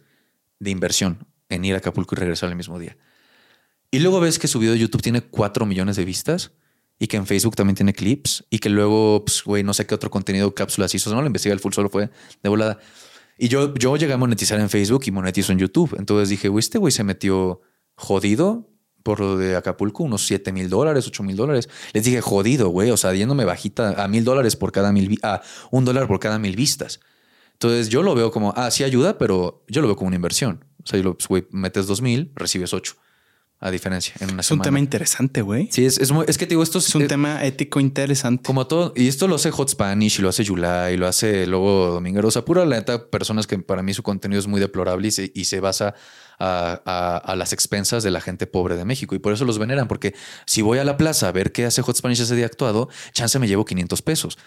de 0.58 0.70
inversión 0.70 1.26
en 1.48 1.64
ir 1.64 1.74
a 1.74 1.78
Acapulco 1.78 2.14
y 2.14 2.18
regresar 2.18 2.50
el 2.50 2.56
mismo 2.56 2.78
día. 2.78 2.96
Y 3.96 3.98
luego 3.98 4.20
ves 4.20 4.38
que 4.38 4.46
su 4.46 4.58
video 4.58 4.74
de 4.74 4.78
YouTube 4.78 5.00
tiene 5.00 5.22
4 5.22 5.64
millones 5.64 5.96
de 5.96 6.04
vistas 6.04 6.52
y 6.98 7.06
que 7.06 7.16
en 7.16 7.26
Facebook 7.26 7.56
también 7.56 7.76
tiene 7.76 7.94
clips 7.94 8.44
y 8.50 8.58
que 8.58 8.68
luego, 8.68 9.24
pues, 9.24 9.42
güey, 9.42 9.62
no 9.62 9.72
sé 9.72 9.86
qué 9.86 9.94
otro 9.94 10.10
contenido, 10.10 10.54
cápsulas 10.54 10.94
hizo. 10.94 11.08
No 11.14 11.22
lo 11.22 11.26
investiga 11.26 11.54
el 11.54 11.60
full, 11.60 11.72
solo 11.72 11.88
fue 11.88 12.10
de 12.42 12.48
volada. 12.50 12.78
Y 13.38 13.48
yo, 13.48 13.72
yo 13.72 13.96
llegué 13.96 14.12
a 14.12 14.18
monetizar 14.18 14.60
en 14.60 14.68
Facebook 14.68 15.04
y 15.06 15.12
monetizo 15.12 15.50
en 15.52 15.60
YouTube. 15.60 15.96
Entonces 15.98 16.28
dije, 16.28 16.50
güey, 16.50 16.60
este 16.60 16.76
güey 16.76 16.92
se 16.92 17.04
metió 17.04 17.62
jodido 17.94 18.68
por 19.02 19.20
lo 19.20 19.38
de 19.38 19.56
Acapulco, 19.56 20.04
unos 20.04 20.26
7 20.26 20.52
mil 20.52 20.68
dólares, 20.68 21.06
8 21.06 21.22
mil 21.22 21.36
dólares. 21.36 21.70
Les 21.94 22.04
dije, 22.04 22.20
jodido, 22.20 22.68
güey, 22.68 22.90
o 22.90 22.98
sea, 22.98 23.14
yéndome 23.14 23.46
bajita 23.46 24.04
a 24.04 24.08
mil 24.08 24.24
dólares 24.24 24.56
por 24.56 24.72
cada 24.72 24.92
mil, 24.92 25.18
a 25.22 25.40
un 25.70 25.86
dólar 25.86 26.06
por 26.06 26.20
cada 26.20 26.38
mil 26.38 26.54
vistas. 26.54 27.00
Entonces 27.54 27.88
yo 27.88 28.02
lo 28.02 28.14
veo 28.14 28.30
como, 28.30 28.52
ah, 28.58 28.70
sí 28.70 28.84
ayuda, 28.84 29.16
pero 29.16 29.64
yo 29.68 29.80
lo 29.80 29.88
veo 29.88 29.96
como 29.96 30.08
una 30.08 30.16
inversión. 30.16 30.66
O 30.84 30.86
sea, 30.86 31.00
yo 31.00 31.16
pues, 31.16 31.28
güey, 31.28 31.46
metes 31.50 31.86
dos 31.86 32.02
mil, 32.02 32.30
recibes 32.34 32.74
8 32.74 32.94
a 33.58 33.70
diferencia 33.70 34.14
en 34.20 34.32
una 34.32 34.40
Es 34.42 34.50
un 34.50 34.60
tema 34.60 34.78
interesante, 34.78 35.40
güey. 35.40 35.68
Sí, 35.72 35.86
es, 35.86 35.98
es, 35.98 36.38
que 36.38 36.46
digo, 36.46 36.62
esto 36.62 36.78
es, 36.78 36.94
un 36.94 37.06
tema 37.06 37.42
ético 37.44 37.80
interesante. 37.80 38.42
Como 38.44 38.66
todo, 38.66 38.92
y 38.94 39.08
esto 39.08 39.28
lo 39.28 39.36
hace 39.36 39.50
Hot 39.50 39.70
Spanish 39.70 40.18
y 40.18 40.22
lo 40.22 40.28
hace 40.28 40.44
Yula 40.44 40.90
y 40.90 40.98
lo 40.98 41.06
hace 41.06 41.46
luego 41.46 41.92
Dominguero. 41.92 42.28
O 42.28 42.30
sea, 42.30 42.44
pura 42.44 42.66
la 42.66 42.76
neta, 42.76 43.08
personas 43.08 43.46
que 43.46 43.58
para 43.58 43.82
mí 43.82 43.94
su 43.94 44.02
contenido 44.02 44.38
es 44.38 44.46
muy 44.46 44.60
deplorable 44.60 45.08
y 45.08 45.10
se, 45.10 45.32
y 45.34 45.46
se 45.46 45.60
basa 45.60 45.94
a, 46.38 47.22
a, 47.24 47.36
las 47.36 47.54
expensas 47.54 48.02
de 48.02 48.10
la 48.10 48.20
gente 48.20 48.46
pobre 48.46 48.76
de 48.76 48.84
México. 48.84 49.14
Y 49.14 49.20
por 49.20 49.32
eso 49.32 49.46
los 49.46 49.58
veneran, 49.58 49.88
porque 49.88 50.14
si 50.44 50.60
voy 50.60 50.78
a 50.78 50.84
la 50.84 50.98
plaza 50.98 51.28
a 51.28 51.32
ver 51.32 51.52
qué 51.52 51.64
hace 51.64 51.80
Hot 51.80 51.96
Spanish 51.96 52.20
ese 52.20 52.36
día 52.36 52.46
actuado, 52.46 52.90
chance 53.12 53.38
me 53.38 53.48
llevo 53.48 53.64
500 53.64 54.02
pesos. 54.02 54.38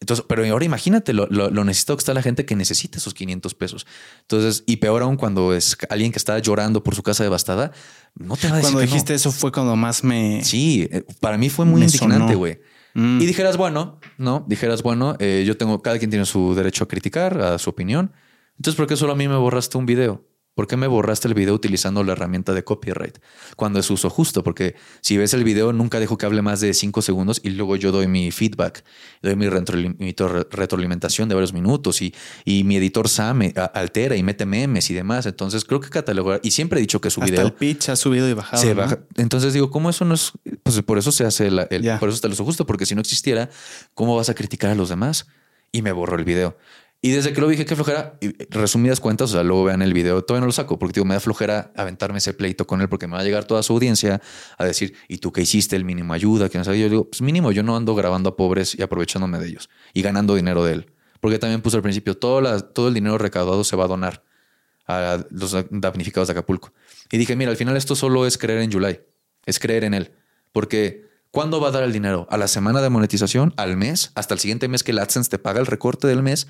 Entonces, 0.00 0.26
pero 0.28 0.44
ahora 0.44 0.64
imagínate 0.64 1.14
lo, 1.14 1.26
lo, 1.28 1.50
lo, 1.50 1.64
necesitado 1.64 1.96
que 1.96 2.02
está 2.02 2.12
la 2.12 2.22
gente 2.22 2.44
que 2.44 2.54
necesita 2.54 2.98
esos 2.98 3.14
500 3.14 3.54
pesos. 3.54 3.86
Entonces, 4.20 4.62
y 4.66 4.76
peor 4.76 5.02
aún 5.02 5.16
cuando 5.16 5.54
es 5.54 5.76
alguien 5.88 6.12
que 6.12 6.18
está 6.18 6.38
llorando 6.38 6.82
por 6.82 6.94
su 6.94 7.02
casa 7.02 7.24
devastada, 7.24 7.72
no 8.14 8.36
te 8.36 8.48
va 8.48 8.54
a 8.54 8.56
decir. 8.58 8.72
Cuando 8.72 8.80
dijiste 8.80 9.14
eso 9.14 9.32
fue 9.32 9.52
cuando 9.52 9.74
más 9.74 10.04
me. 10.04 10.44
Sí, 10.44 10.86
eh, 10.92 11.04
para 11.20 11.38
mí 11.38 11.48
fue 11.48 11.64
muy 11.64 11.82
indignante, 11.82 12.34
güey. 12.34 12.60
Mm. 12.92 13.20
Y 13.20 13.26
dijeras, 13.26 13.56
bueno, 13.56 13.98
no, 14.18 14.44
dijeras, 14.46 14.82
bueno, 14.82 15.16
eh, 15.18 15.44
yo 15.46 15.56
tengo, 15.56 15.80
cada 15.80 15.98
quien 15.98 16.10
tiene 16.10 16.26
su 16.26 16.54
derecho 16.54 16.84
a 16.84 16.88
criticar, 16.88 17.40
a 17.40 17.58
su 17.58 17.70
opinión. 17.70 18.12
Entonces, 18.58 18.76
¿por 18.76 18.86
qué 18.86 18.96
solo 18.96 19.12
a 19.12 19.16
mí 19.16 19.28
me 19.28 19.36
borraste 19.36 19.78
un 19.78 19.86
video? 19.86 20.24
¿Por 20.56 20.66
qué 20.66 20.78
me 20.78 20.86
borraste 20.86 21.28
el 21.28 21.34
video 21.34 21.52
utilizando 21.52 22.02
la 22.02 22.12
herramienta 22.12 22.54
de 22.54 22.64
copyright? 22.64 23.18
Cuando 23.56 23.78
es 23.78 23.90
uso 23.90 24.08
justo, 24.08 24.42
porque 24.42 24.74
si 25.02 25.18
ves 25.18 25.34
el 25.34 25.44
video, 25.44 25.74
nunca 25.74 26.00
dejo 26.00 26.16
que 26.16 26.24
hable 26.24 26.40
más 26.40 26.62
de 26.62 26.72
cinco 26.72 27.02
segundos 27.02 27.42
y 27.44 27.50
luego 27.50 27.76
yo 27.76 27.92
doy 27.92 28.08
mi 28.08 28.30
feedback, 28.30 28.82
doy 29.20 29.36
mi 29.36 29.48
retroalimentación 29.50 31.28
de 31.28 31.34
varios 31.34 31.52
minutos 31.52 32.00
y, 32.00 32.14
y 32.46 32.64
mi 32.64 32.76
editor 32.76 33.06
Sam 33.10 33.52
altera 33.74 34.16
y 34.16 34.22
mete 34.22 34.46
memes 34.46 34.88
y 34.88 34.94
demás. 34.94 35.26
Entonces 35.26 35.62
creo 35.66 35.80
que 35.80 35.90
catalogar, 35.90 36.40
y 36.42 36.50
siempre 36.52 36.78
he 36.78 36.80
dicho 36.80 37.02
que 37.02 37.10
su 37.10 37.20
Hasta 37.20 37.30
video. 37.30 37.46
el 37.48 37.52
pitch 37.52 37.90
ha 37.90 37.96
subido 37.96 38.26
y 38.26 38.32
bajado. 38.32 38.62
Se 38.62 38.72
baja. 38.72 39.00
Entonces 39.16 39.52
digo, 39.52 39.70
¿cómo 39.70 39.90
eso 39.90 40.06
no 40.06 40.14
es? 40.14 40.32
Pues 40.62 40.80
por 40.80 40.96
eso 40.96 41.12
se 41.12 41.26
hace 41.26 41.48
el, 41.48 41.66
por 42.00 42.08
eso 42.08 42.16
está 42.16 42.28
el 42.28 42.32
uso 42.32 42.46
justo, 42.46 42.64
porque 42.64 42.86
si 42.86 42.94
no 42.94 43.02
existiera, 43.02 43.50
¿cómo 43.92 44.16
vas 44.16 44.30
a 44.30 44.34
criticar 44.34 44.70
a 44.70 44.74
los 44.74 44.88
demás? 44.88 45.26
Y 45.70 45.82
me 45.82 45.92
borró 45.92 46.16
el 46.16 46.24
video. 46.24 46.56
Y 47.06 47.12
desde 47.12 47.32
que 47.32 47.40
lo 47.40 47.46
dije, 47.46 47.64
que 47.64 47.76
flojera, 47.76 48.18
resumidas 48.50 48.98
cuentas, 48.98 49.30
o 49.30 49.34
sea, 49.34 49.44
luego 49.44 49.62
vean 49.62 49.80
el 49.80 49.94
video, 49.94 50.24
todavía 50.24 50.40
no 50.40 50.46
lo 50.46 50.52
saco, 50.52 50.76
porque 50.76 50.94
digo, 50.94 51.04
me 51.04 51.14
da 51.14 51.20
flojera 51.20 51.70
aventarme 51.76 52.18
ese 52.18 52.34
pleito 52.34 52.66
con 52.66 52.80
él, 52.80 52.88
porque 52.88 53.06
me 53.06 53.12
va 53.12 53.20
a 53.20 53.22
llegar 53.22 53.44
toda 53.44 53.62
su 53.62 53.74
audiencia 53.74 54.20
a 54.58 54.64
decir, 54.64 54.92
¿y 55.06 55.18
tú 55.18 55.30
qué 55.30 55.42
hiciste? 55.42 55.76
El 55.76 55.84
mínimo 55.84 56.14
ayuda, 56.14 56.48
que 56.48 56.58
no 56.58 56.64
sé. 56.64 56.76
Yo 56.76 56.88
digo, 56.88 57.08
pues 57.08 57.22
mínimo, 57.22 57.52
yo 57.52 57.62
no 57.62 57.76
ando 57.76 57.94
grabando 57.94 58.30
a 58.30 58.36
pobres 58.36 58.74
y 58.76 58.82
aprovechándome 58.82 59.38
de 59.38 59.46
ellos 59.46 59.70
y 59.94 60.02
ganando 60.02 60.34
dinero 60.34 60.64
de 60.64 60.72
él. 60.72 60.86
Porque 61.20 61.38
también 61.38 61.62
puse 61.62 61.76
al 61.76 61.82
principio, 61.84 62.16
todo, 62.16 62.60
todo 62.64 62.88
el 62.88 62.94
dinero 62.94 63.18
recaudado 63.18 63.62
se 63.62 63.76
va 63.76 63.84
a 63.84 63.86
donar 63.86 64.24
a 64.88 65.24
los 65.30 65.56
damnificados 65.70 66.26
de 66.26 66.32
Acapulco. 66.32 66.72
Y 67.12 67.18
dije, 67.18 67.36
mira, 67.36 67.52
al 67.52 67.56
final 67.56 67.76
esto 67.76 67.94
solo 67.94 68.26
es 68.26 68.36
creer 68.36 68.62
en 68.62 68.72
July, 68.72 68.98
es 69.44 69.60
creer 69.60 69.84
en 69.84 69.94
él. 69.94 70.10
Porque 70.50 71.04
¿cuándo 71.30 71.60
va 71.60 71.68
a 71.68 71.70
dar 71.70 71.84
el 71.84 71.92
dinero? 71.92 72.26
¿A 72.30 72.36
la 72.36 72.48
semana 72.48 72.82
de 72.82 72.90
monetización? 72.90 73.54
¿Al 73.56 73.76
mes? 73.76 74.10
¿Hasta 74.16 74.34
el 74.34 74.40
siguiente 74.40 74.66
mes 74.66 74.82
que 74.82 74.90
el 74.90 74.98
AdSense 74.98 75.30
te 75.30 75.38
paga 75.38 75.60
el 75.60 75.66
recorte 75.66 76.08
del 76.08 76.24
mes? 76.24 76.48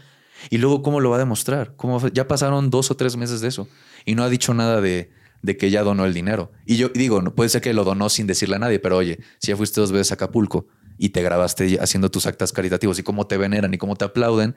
Y 0.50 0.58
luego, 0.58 0.82
¿cómo 0.82 1.00
lo 1.00 1.10
va 1.10 1.16
a 1.16 1.18
demostrar? 1.18 1.74
¿Cómo, 1.76 2.06
ya 2.08 2.28
pasaron 2.28 2.70
dos 2.70 2.90
o 2.90 2.96
tres 2.96 3.16
meses 3.16 3.40
de 3.40 3.48
eso 3.48 3.68
y 4.04 4.14
no 4.14 4.22
ha 4.22 4.28
dicho 4.28 4.54
nada 4.54 4.80
de, 4.80 5.10
que 5.58 5.70
ya 5.70 5.82
donó 5.82 6.04
el 6.06 6.14
dinero. 6.14 6.50
Y 6.64 6.76
yo 6.76 6.88
digo, 6.88 7.22
puede 7.34 7.50
ser 7.50 7.60
que 7.60 7.72
lo 7.72 7.84
donó 7.84 8.08
sin 8.08 8.26
decirle 8.26 8.56
a 8.56 8.58
nadie, 8.58 8.78
pero 8.78 8.96
oye, 8.96 9.20
si 9.38 9.48
ya 9.48 9.56
fuiste 9.56 9.80
dos 9.80 9.92
veces 9.92 10.12
a 10.12 10.14
Acapulco 10.14 10.66
y 10.98 11.10
te 11.10 11.22
grabaste 11.22 11.78
haciendo 11.80 12.10
tus 12.10 12.26
actas 12.26 12.52
caritativos 12.52 12.98
y 12.98 13.02
cómo 13.02 13.26
te 13.26 13.36
veneran 13.36 13.72
y 13.74 13.78
cómo 13.78 13.96
te 13.96 14.04
aplauden, 14.04 14.56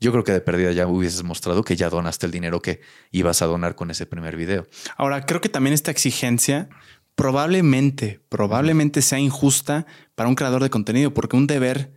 yo 0.00 0.12
creo 0.12 0.24
que 0.24 0.32
de 0.32 0.40
pérdida 0.40 0.72
ya 0.72 0.86
hubieses 0.86 1.22
mostrado 1.22 1.62
que 1.62 1.76
ya 1.76 1.90
donaste 1.90 2.26
el 2.26 2.32
dinero 2.32 2.60
que 2.60 2.80
ibas 3.12 3.42
a 3.42 3.46
donar 3.46 3.76
con 3.76 3.90
ese 3.90 4.06
primer 4.06 4.36
video. 4.36 4.66
Ahora, 4.96 5.26
creo 5.26 5.40
que 5.40 5.50
también 5.50 5.74
esta 5.74 5.90
exigencia 5.90 6.68
probablemente, 7.14 8.20
probablemente 8.30 9.02
sea 9.02 9.18
injusta 9.18 9.86
para 10.14 10.28
un 10.28 10.36
creador 10.36 10.62
de 10.62 10.70
contenido, 10.70 11.12
porque 11.12 11.36
un 11.36 11.46
deber 11.46 11.92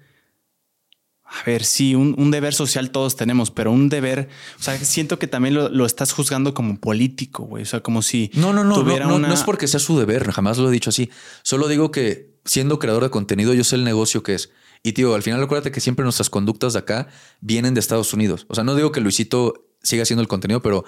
A 1.41 1.43
ver, 1.45 1.63
sí, 1.63 1.95
un, 1.95 2.13
un 2.17 2.29
deber 2.31 2.53
social 2.53 2.91
todos 2.91 3.15
tenemos, 3.15 3.49
pero 3.49 3.71
un 3.71 3.89
deber, 3.89 4.29
o 4.59 4.61
sea, 4.63 4.77
siento 4.77 5.17
que 5.17 5.27
también 5.27 5.55
lo, 5.55 5.69
lo 5.69 5.85
estás 5.85 6.11
juzgando 6.13 6.53
como 6.53 6.79
político, 6.79 7.43
güey. 7.43 7.63
O 7.63 7.65
sea, 7.65 7.79
como 7.81 8.01
si 8.03 8.29
No, 8.35 8.53
no, 8.53 8.63
no, 8.63 8.75
no, 8.83 9.09
no, 9.09 9.15
una- 9.15 9.27
no 9.29 9.33
es 9.33 9.41
porque 9.43 9.67
sea 9.67 9.79
su 9.79 9.97
deber, 9.97 10.29
jamás 10.31 10.57
lo 10.59 10.69
he 10.69 10.71
dicho 10.71 10.91
así. 10.91 11.09
Solo 11.41 11.67
digo 11.67 11.89
que 11.91 12.33
siendo 12.45 12.77
creador 12.77 13.03
de 13.03 13.09
contenido, 13.09 13.53
yo 13.53 13.63
sé 13.63 13.75
el 13.77 13.83
negocio 13.83 14.21
que 14.21 14.35
es. 14.35 14.51
Y 14.83 14.91
tío, 14.91 15.15
al 15.15 15.23
final 15.23 15.41
acuérdate 15.41 15.71
que 15.71 15.79
siempre 15.79 16.03
nuestras 16.03 16.29
conductas 16.29 16.73
de 16.73 16.79
acá 16.79 17.07
vienen 17.41 17.73
de 17.73 17.79
Estados 17.79 18.13
Unidos. 18.13 18.45
O 18.49 18.55
sea, 18.55 18.63
no 18.63 18.75
digo 18.75 18.91
que 18.91 18.99
Luisito 19.01 19.65
siga 19.81 20.03
haciendo 20.03 20.21
el 20.21 20.27
contenido, 20.27 20.61
pero 20.61 20.83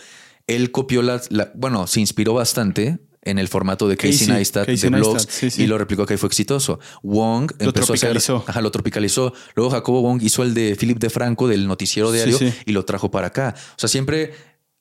él 0.47 0.69
copió 0.71 1.01
la, 1.01 1.21
la- 1.29 1.51
bueno, 1.55 1.87
se 1.87 2.01
inspiró 2.01 2.33
bastante 2.33 2.99
en 3.25 3.37
el 3.39 3.47
formato 3.47 3.87
de 3.87 3.97
Casey, 3.97 4.11
Casey, 4.19 4.27
Neistat 4.33 4.65
Casey 4.67 4.89
de 4.89 4.95
blogs 4.97 5.13
Neistat, 5.25 5.29
sí, 5.31 5.49
sí. 5.51 5.63
y 5.63 5.67
lo 5.67 5.77
replicó 5.77 6.05
que 6.05 6.17
fue 6.17 6.27
exitoso. 6.27 6.79
Wong 7.03 7.51
Lo 7.59 7.65
empezó 7.67 7.93
a 7.93 7.95
hacer, 7.95 8.17
ajá, 8.47 8.61
lo 8.61 8.71
tropicalizó. 8.71 9.33
Luego 9.55 9.71
Jacobo 9.71 10.01
Wong 10.01 10.21
hizo 10.23 10.43
el 10.43 10.53
de 10.53 10.75
Philip 10.79 10.99
de 10.99 11.09
Franco 11.09 11.47
del 11.47 11.67
noticiero 11.67 12.11
diario 12.11 12.37
sí. 12.37 12.53
y 12.65 12.71
lo 12.71 12.85
trajo 12.85 13.11
para 13.11 13.27
acá. 13.27 13.55
O 13.71 13.79
sea, 13.79 13.89
siempre 13.89 14.33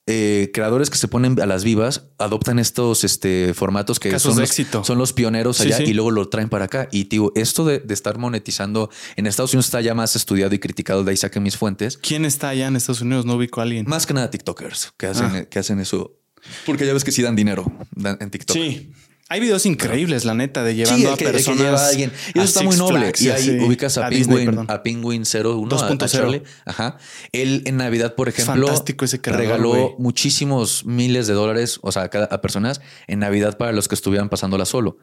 eh, 0.07 0.51
creadores 0.53 0.91
que 0.91 0.97
se 0.97 1.07
ponen 1.07 1.41
a 1.41 1.47
las 1.47 1.63
vivas 1.63 2.09
adoptan 2.19 2.59
estos 2.59 3.03
este, 3.03 3.55
formatos 3.55 3.99
que 3.99 4.11
Casos 4.11 4.33
son 4.33 4.35
de 4.35 4.41
los, 4.41 4.51
éxito. 4.51 4.83
son 4.83 4.99
los 4.99 5.13
pioneros 5.13 5.57
Sí, 5.57 5.63
allá 5.65 5.77
sí. 5.77 5.83
y 5.85 5.93
luego 5.93 6.11
lo 6.11 6.29
traen 6.29 6.47
para 6.49 6.65
acá. 6.65 6.87
Y 6.91 7.05
digo, 7.05 7.31
esto 7.35 7.65
de, 7.65 7.79
de 7.79 7.93
estar 7.95 8.19
monetizando 8.19 8.91
en 9.15 9.25
Estados 9.25 9.53
Unidos 9.53 9.65
está 9.65 9.81
ya 9.81 9.95
más 9.95 10.15
estudiado 10.15 10.53
y 10.53 10.59
criticado, 10.59 11.03
de 11.03 11.09
ahí 11.09 11.17
saqué 11.17 11.39
mis 11.39 11.57
fuentes. 11.57 11.97
¿Quién 11.97 12.23
está 12.25 12.49
allá 12.49 12.67
en 12.67 12.75
Estados 12.75 13.01
Unidos? 13.01 13.25
No 13.25 13.33
ubico 13.33 13.61
a 13.61 13.63
alguien. 13.63 13.85
Más 13.87 14.05
que 14.05 14.13
nada 14.13 14.29
TikTokers 14.29 14.93
que 14.95 15.07
hacen, 15.07 15.25
Ah. 15.25 15.45
que 15.45 15.57
hacen 15.57 15.79
eso. 15.79 16.19
Porque 16.65 16.85
ya 16.85 16.93
ves 16.93 17.03
que 17.03 17.11
sí 17.11 17.21
dan 17.21 17.35
dinero 17.35 17.71
en 18.19 18.29
TikTok. 18.29 18.55
Sí. 18.55 18.91
Hay 19.27 19.39
videos 19.39 19.65
increíbles, 19.65 20.23
la 20.23 20.35
neta, 20.35 20.63
de 20.63 20.75
llevando 20.75 21.07
Sí, 21.07 21.11
a 21.11 21.17
que, 21.17 21.25
que 21.25 21.31
personas. 21.31 21.59
lleva 21.63 21.83
a 21.83 21.87
alguien. 21.87 22.11
Y 22.35 22.39
a 22.39 22.43
eso 22.43 22.47
está 22.47 22.59
Six 22.59 22.67
muy 22.67 22.77
noble. 22.77 22.99
Flags 22.99 23.21
y 23.23 23.29
ahí 23.31 23.59
ubicas 23.59 23.97
a, 23.97 24.07
Disney, 24.07 24.27
Penguin, 24.37 24.45
perdón. 24.45 24.65
a 24.69 24.83
Penguin 24.83 25.23
01, 25.25 25.75
a- 25.75 25.85
a 25.87 25.89
2.0. 25.89 26.07
Charlie. 26.11 26.43
Ajá. 26.63 26.97
Él 27.31 27.63
en 27.65 27.77
Navidad, 27.77 28.13
por 28.13 28.29
ejemplo, 28.29 28.67
fantástico 28.67 29.03
ese 29.03 29.21
creador, 29.21 29.41
regaló 29.47 29.95
muchísimos 29.97 30.85
miles 30.85 31.25
de 31.25 31.33
dólares, 31.33 31.79
o 31.81 31.91
sea, 31.91 32.03
a, 32.03 32.09
cada- 32.09 32.25
a 32.27 32.39
personas 32.41 32.81
en 33.07 33.17
Navidad 33.17 33.57
para 33.57 33.71
los 33.71 33.87
que 33.87 33.95
estuvieran 33.95 34.29
pasándola 34.29 34.65
solo. 34.65 34.99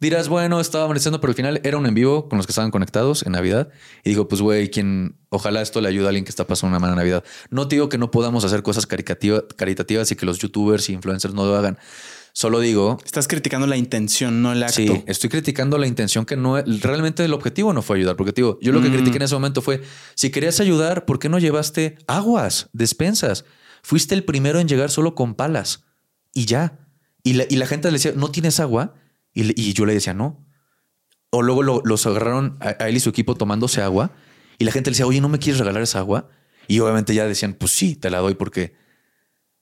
Dirás, 0.00 0.28
bueno, 0.28 0.60
estaba 0.60 0.84
amaneciendo, 0.84 1.20
pero 1.20 1.32
al 1.32 1.34
final 1.34 1.60
era 1.62 1.76
un 1.76 1.84
en 1.86 1.92
vivo 1.94 2.28
con 2.28 2.38
los 2.38 2.46
que 2.46 2.52
estaban 2.52 2.70
conectados 2.70 3.22
en 3.26 3.32
Navidad. 3.32 3.68
Y 4.02 4.08
digo, 4.10 4.28
pues, 4.28 4.40
güey, 4.40 4.70
quien 4.70 5.18
ojalá 5.28 5.60
esto 5.60 5.82
le 5.82 5.88
ayude 5.88 6.06
a 6.06 6.08
alguien 6.08 6.24
que 6.24 6.30
está 6.30 6.46
pasando 6.46 6.70
una 6.74 6.78
mala 6.80 6.94
Navidad. 6.96 7.22
No 7.50 7.68
te 7.68 7.76
digo 7.76 7.90
que 7.90 7.98
no 7.98 8.10
podamos 8.10 8.44
hacer 8.44 8.62
cosas 8.62 8.86
caritativas 8.86 10.10
y 10.10 10.16
que 10.16 10.24
los 10.26 10.38
youtubers 10.38 10.88
y 10.88 10.94
influencers 10.94 11.34
no 11.34 11.44
lo 11.44 11.54
hagan. 11.54 11.78
Solo 12.32 12.60
digo 12.60 12.96
Estás 13.04 13.26
criticando 13.26 13.66
la 13.66 13.76
intención, 13.76 14.40
no 14.40 14.52
el 14.52 14.62
acto. 14.62 14.76
Sí, 14.76 15.02
estoy 15.06 15.28
criticando 15.30 15.78
la 15.78 15.86
intención 15.88 16.24
que 16.24 16.36
no 16.36 16.62
realmente 16.62 17.24
el 17.24 17.34
objetivo 17.34 17.72
no 17.72 17.82
fue 17.82 17.96
ayudar, 17.98 18.16
porque 18.16 18.32
digo, 18.32 18.56
yo 18.62 18.72
lo 18.72 18.80
que 18.80 18.88
Mm. 18.88 18.92
critiqué 18.92 19.16
en 19.16 19.22
ese 19.22 19.34
momento 19.34 19.60
fue 19.62 19.82
si 20.14 20.30
querías 20.30 20.60
ayudar, 20.60 21.04
¿por 21.06 21.18
qué 21.18 21.28
no 21.28 21.38
llevaste 21.40 21.98
aguas, 22.06 22.70
despensas? 22.72 23.44
Fuiste 23.82 24.14
el 24.14 24.24
primero 24.24 24.60
en 24.60 24.68
llegar 24.68 24.90
solo 24.90 25.14
con 25.16 25.34
palas 25.34 25.82
y 26.32 26.46
ya. 26.46 26.78
Y 27.24 27.32
la, 27.34 27.44
y 27.50 27.56
la 27.56 27.66
gente 27.66 27.88
le 27.88 27.94
decía, 27.98 28.12
¿no 28.14 28.30
tienes 28.30 28.60
agua? 28.60 28.94
Y, 29.34 29.60
y 29.60 29.72
yo 29.72 29.86
le 29.86 29.94
decía, 29.94 30.14
no. 30.14 30.46
O 31.30 31.42
luego 31.42 31.62
lo- 31.62 31.82
los 31.84 32.06
agarraron 32.06 32.56
a, 32.60 32.76
a 32.82 32.88
él 32.88 32.96
y 32.96 33.00
su 33.00 33.10
equipo 33.10 33.34
tomándose 33.36 33.80
agua 33.82 34.12
y 34.58 34.64
la 34.64 34.72
gente 34.72 34.90
le 34.90 34.94
decía, 34.94 35.06
oye, 35.06 35.20
¿no 35.20 35.28
me 35.28 35.38
quieres 35.38 35.58
regalar 35.60 35.82
esa 35.82 36.00
agua? 36.00 36.28
Y 36.66 36.80
obviamente 36.80 37.14
ya 37.14 37.26
decían, 37.26 37.54
pues 37.54 37.72
sí, 37.72 37.94
te 37.96 38.10
la 38.10 38.18
doy 38.18 38.34
porque 38.34 38.74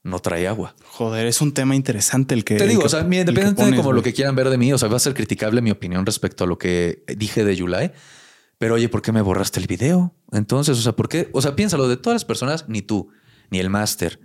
no 0.03 0.19
trae 0.21 0.47
agua. 0.49 0.75
Joder, 0.85 1.27
es 1.27 1.41
un 1.41 1.53
tema 1.53 1.75
interesante 1.77 2.35
el 2.35 2.45
que. 2.45 2.57
Te 2.57 2.67
digo, 2.67 2.81
que- 2.81 2.87
o 2.87 2.89
sea, 2.89 3.01
independientemente 3.01 3.63
de 3.65 3.77
como 3.77 3.93
lo 3.93 4.03
que 4.03 4.13
quieran 4.15 4.35
ver 4.35 4.49
de 4.49 4.57
mí, 4.59 4.73
o 4.73 4.79
sea, 4.79 4.89
va 4.89 4.97
a 4.97 5.01
ser 5.01 5.15
criticable 5.15 5.61
mi 5.61 5.71
opinión 5.71 6.07
respecto 6.07 6.45
a 6.45 6.47
lo 6.47 6.57
que 6.59 7.05
dije 7.17 7.45
de 7.45 7.57
Yulai. 7.57 7.93
Pero 8.59 8.75
oye, 8.75 8.89
¿por 8.89 9.03
qué 9.03 9.13
me 9.13 9.21
borraste 9.23 9.61
el 9.61 9.67
video? 9.67 10.15
Entonces, 10.33 10.77
o 10.79 10.83
sea, 10.83 10.93
¿por 10.93 11.09
qué? 11.09 11.29
O 11.33 11.43
sea, 11.43 11.55
piénsalo, 11.55 11.89
de 11.89 11.97
todas 11.97 12.15
las 12.17 12.25
personas, 12.25 12.69
ni 12.69 12.83
tú, 12.83 13.11
ni 13.51 13.59
el 13.61 13.71
máster, 13.71 14.19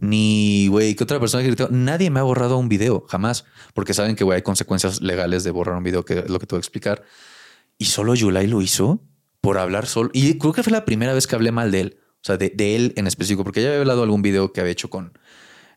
ni, 0.00 0.68
güey, 0.68 0.94
¿qué 0.94 1.04
otra 1.04 1.18
persona 1.20 1.42
que 1.42 1.48
criticó? 1.50 1.68
Nadie 1.70 2.10
me 2.10 2.20
ha 2.20 2.22
borrado 2.22 2.56
un 2.58 2.68
video, 2.68 3.04
jamás. 3.08 3.44
Porque 3.74 3.94
saben 3.94 4.16
que, 4.16 4.24
güey, 4.24 4.36
hay 4.36 4.42
consecuencias 4.42 5.00
legales 5.00 5.44
de 5.44 5.50
borrar 5.50 5.76
un 5.76 5.84
video, 5.84 6.04
que 6.04 6.20
es 6.20 6.30
lo 6.30 6.38
que 6.38 6.46
te 6.46 6.54
voy 6.54 6.58
a 6.58 6.60
explicar. 6.60 7.04
Y 7.78 7.86
solo 7.86 8.14
Yulai 8.14 8.46
lo 8.46 8.62
hizo 8.62 9.00
por 9.40 9.58
hablar 9.58 9.86
solo. 9.86 10.10
Y 10.12 10.38
creo 10.38 10.52
que 10.52 10.62
fue 10.62 10.72
la 10.72 10.84
primera 10.84 11.12
vez 11.14 11.26
que 11.26 11.34
hablé 11.36 11.52
mal 11.52 11.70
de 11.70 11.80
él. 11.80 11.98
O 12.16 12.24
sea, 12.24 12.36
de, 12.36 12.50
de 12.50 12.76
él 12.76 12.92
en 12.96 13.06
específico, 13.06 13.44
porque 13.44 13.62
ya 13.62 13.68
había 13.68 13.80
hablado 13.80 14.00
de 14.00 14.04
algún 14.04 14.22
video 14.22 14.52
que 14.52 14.60
había 14.60 14.72
hecho 14.72 14.90
con 14.90 15.12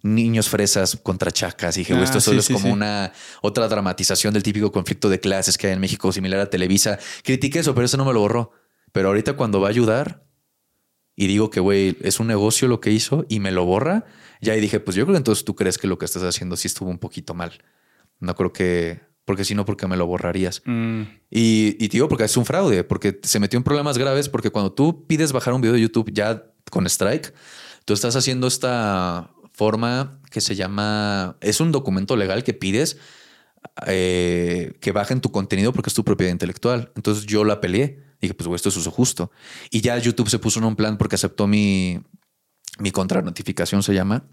niños 0.03 0.49
fresas 0.49 0.97
contra 1.01 1.31
chacas. 1.31 1.77
Y 1.77 1.81
dije, 1.81 1.93
güey, 1.93 2.03
Ah, 2.03 2.05
esto 2.05 2.19
solo 2.19 2.41
sí, 2.41 2.51
es 2.53 2.57
como 2.59 2.69
sí. 2.69 2.73
una 2.73 3.13
otra 3.41 3.67
dramatización 3.67 4.33
del 4.33 4.41
típico 4.43 4.71
conflicto 4.71 5.09
de 5.09 5.19
clases 5.19 5.57
que 5.57 5.67
hay 5.67 5.73
en 5.73 5.79
México, 5.79 6.11
similar 6.11 6.39
a 6.39 6.49
Televisa. 6.49 6.97
Critiqué 7.23 7.59
eso, 7.59 7.75
pero 7.75 7.85
eso 7.85 7.97
no 7.97 8.05
me 8.05 8.13
lo 8.13 8.21
borró. 8.21 8.51
Pero 8.91 9.09
ahorita 9.09 9.33
cuando 9.33 9.61
va 9.61 9.67
a 9.67 9.69
ayudar 9.69 10.23
y 11.15 11.27
digo 11.27 11.49
que, 11.49 11.59
güey, 11.59 11.97
es 12.01 12.19
un 12.19 12.27
negocio 12.27 12.67
lo 12.67 12.79
que 12.79 12.91
hizo 12.91 13.25
y 13.29 13.39
me 13.39 13.51
lo 13.51 13.65
borra, 13.65 14.05
ya 14.41 14.53
ahí 14.53 14.61
dije, 14.61 14.79
pues 14.79 14.95
yo 14.95 15.03
creo 15.05 15.13
que 15.13 15.17
entonces 15.17 15.45
tú 15.45 15.55
crees 15.55 15.77
que 15.77 15.87
lo 15.87 15.97
que 15.97 16.05
estás 16.05 16.23
haciendo 16.23 16.55
sí 16.55 16.67
estuvo 16.67 16.89
un 16.89 16.97
poquito 16.99 17.33
mal. 17.33 17.61
No 18.19 18.35
creo 18.35 18.53
que, 18.53 19.01
porque 19.25 19.43
si 19.45 19.53
no, 19.55 19.65
porque 19.65 19.87
me 19.87 19.97
lo 19.97 20.07
borrarías. 20.07 20.61
Mm, 20.65 21.01
Y, 21.29 21.77
y 21.79 21.87
digo, 21.89 22.07
porque 22.07 22.23
es 22.23 22.37
un 22.37 22.45
fraude, 22.45 22.83
porque 22.83 23.19
se 23.23 23.39
metió 23.39 23.57
en 23.57 23.63
problemas 23.63 23.97
graves, 23.97 24.29
porque 24.29 24.49
cuando 24.49 24.71
tú 24.71 25.05
pides 25.05 25.31
bajar 25.31 25.53
un 25.53 25.61
video 25.61 25.73
de 25.73 25.81
YouTube 25.81 26.11
ya 26.11 26.43
con 26.71 26.85
strike, 26.87 27.33
tú 27.85 27.93
estás 27.93 28.15
haciendo 28.15 28.47
esta 28.47 29.31
forma 29.53 30.19
que 30.31 30.41
se 30.41 30.55
llama, 30.55 31.37
es 31.41 31.59
un 31.59 31.71
documento 31.71 32.15
legal 32.15 32.43
que 32.43 32.53
pides 32.53 32.97
eh, 33.85 34.73
que 34.79 34.91
bajen 34.91 35.21
tu 35.21 35.31
contenido 35.31 35.71
porque 35.73 35.89
es 35.89 35.93
tu 35.93 36.03
propiedad 36.03 36.31
intelectual. 36.31 36.91
Entonces 36.95 37.25
yo 37.25 37.43
la 37.43 37.61
peleé. 37.61 37.99
Dije, 38.21 38.33
pues 38.33 38.47
güey, 38.47 38.55
esto 38.55 38.69
es 38.69 38.77
uso 38.77 38.91
justo. 38.91 39.31
Y 39.71 39.81
ya 39.81 39.97
YouTube 39.97 40.29
se 40.29 40.39
puso 40.39 40.59
en 40.59 40.65
un 40.65 40.75
plan 40.75 40.97
porque 40.97 41.15
aceptó 41.15 41.47
mi, 41.47 41.99
mi 42.79 42.91
contranotificación, 42.91 43.83
se 43.83 43.93
llama. 43.93 44.23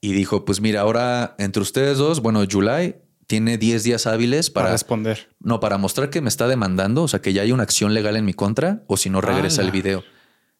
Y 0.00 0.12
dijo, 0.12 0.44
pues 0.44 0.60
mira, 0.60 0.80
ahora 0.80 1.34
entre 1.38 1.62
ustedes 1.62 1.98
dos, 1.98 2.20
bueno, 2.20 2.42
July 2.50 2.96
tiene 3.26 3.58
10 3.58 3.84
días 3.84 4.06
hábiles 4.06 4.50
para 4.50 4.64
para, 4.64 4.74
responder. 4.74 5.28
no, 5.38 5.60
para 5.60 5.78
mostrar 5.78 6.10
que 6.10 6.20
me 6.20 6.28
está 6.28 6.48
demandando, 6.48 7.02
o 7.04 7.08
sea, 7.08 7.20
que 7.20 7.32
ya 7.32 7.42
hay 7.42 7.52
una 7.52 7.62
acción 7.62 7.94
legal 7.94 8.16
en 8.16 8.24
mi 8.24 8.34
contra, 8.34 8.82
o 8.88 8.96
si 8.96 9.08
no 9.10 9.20
regresa 9.20 9.62
el 9.62 9.70
video. 9.70 10.02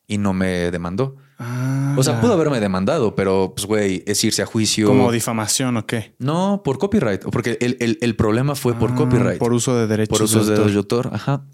Y 0.06 0.18
no 0.18 0.32
me 0.32 0.70
demandó. 0.72 1.16
Ah, 1.38 1.94
O 1.96 2.02
sea, 2.02 2.20
pudo 2.20 2.32
haberme 2.34 2.58
demandado, 2.60 3.14
pero 3.14 3.54
pues, 3.56 3.66
güey, 3.66 4.02
es 4.06 4.22
irse 4.24 4.42
a 4.42 4.46
juicio. 4.46 4.86
Como 4.88 5.10
difamación 5.12 5.76
o 5.78 5.86
qué. 5.86 6.14
No, 6.18 6.62
por 6.64 6.78
copyright, 6.78 7.22
porque 7.30 7.56
el, 7.60 7.76
el- 7.80 7.98
el 8.00 8.16
problema 8.16 8.54
fue 8.56 8.74
por 8.74 8.90
Ah, 8.90 8.94
copyright. 8.96 9.38
Por 9.38 9.52
uso 9.52 9.76
de 9.76 9.86
derechos. 9.86 10.10
por 10.18 10.22
usos 10.24 10.46
de 10.46 10.52
autor. 10.54 10.66
derecho 10.66 10.72
de 10.72 10.78
autor. 10.78 11.10
Ajá. 11.14 11.44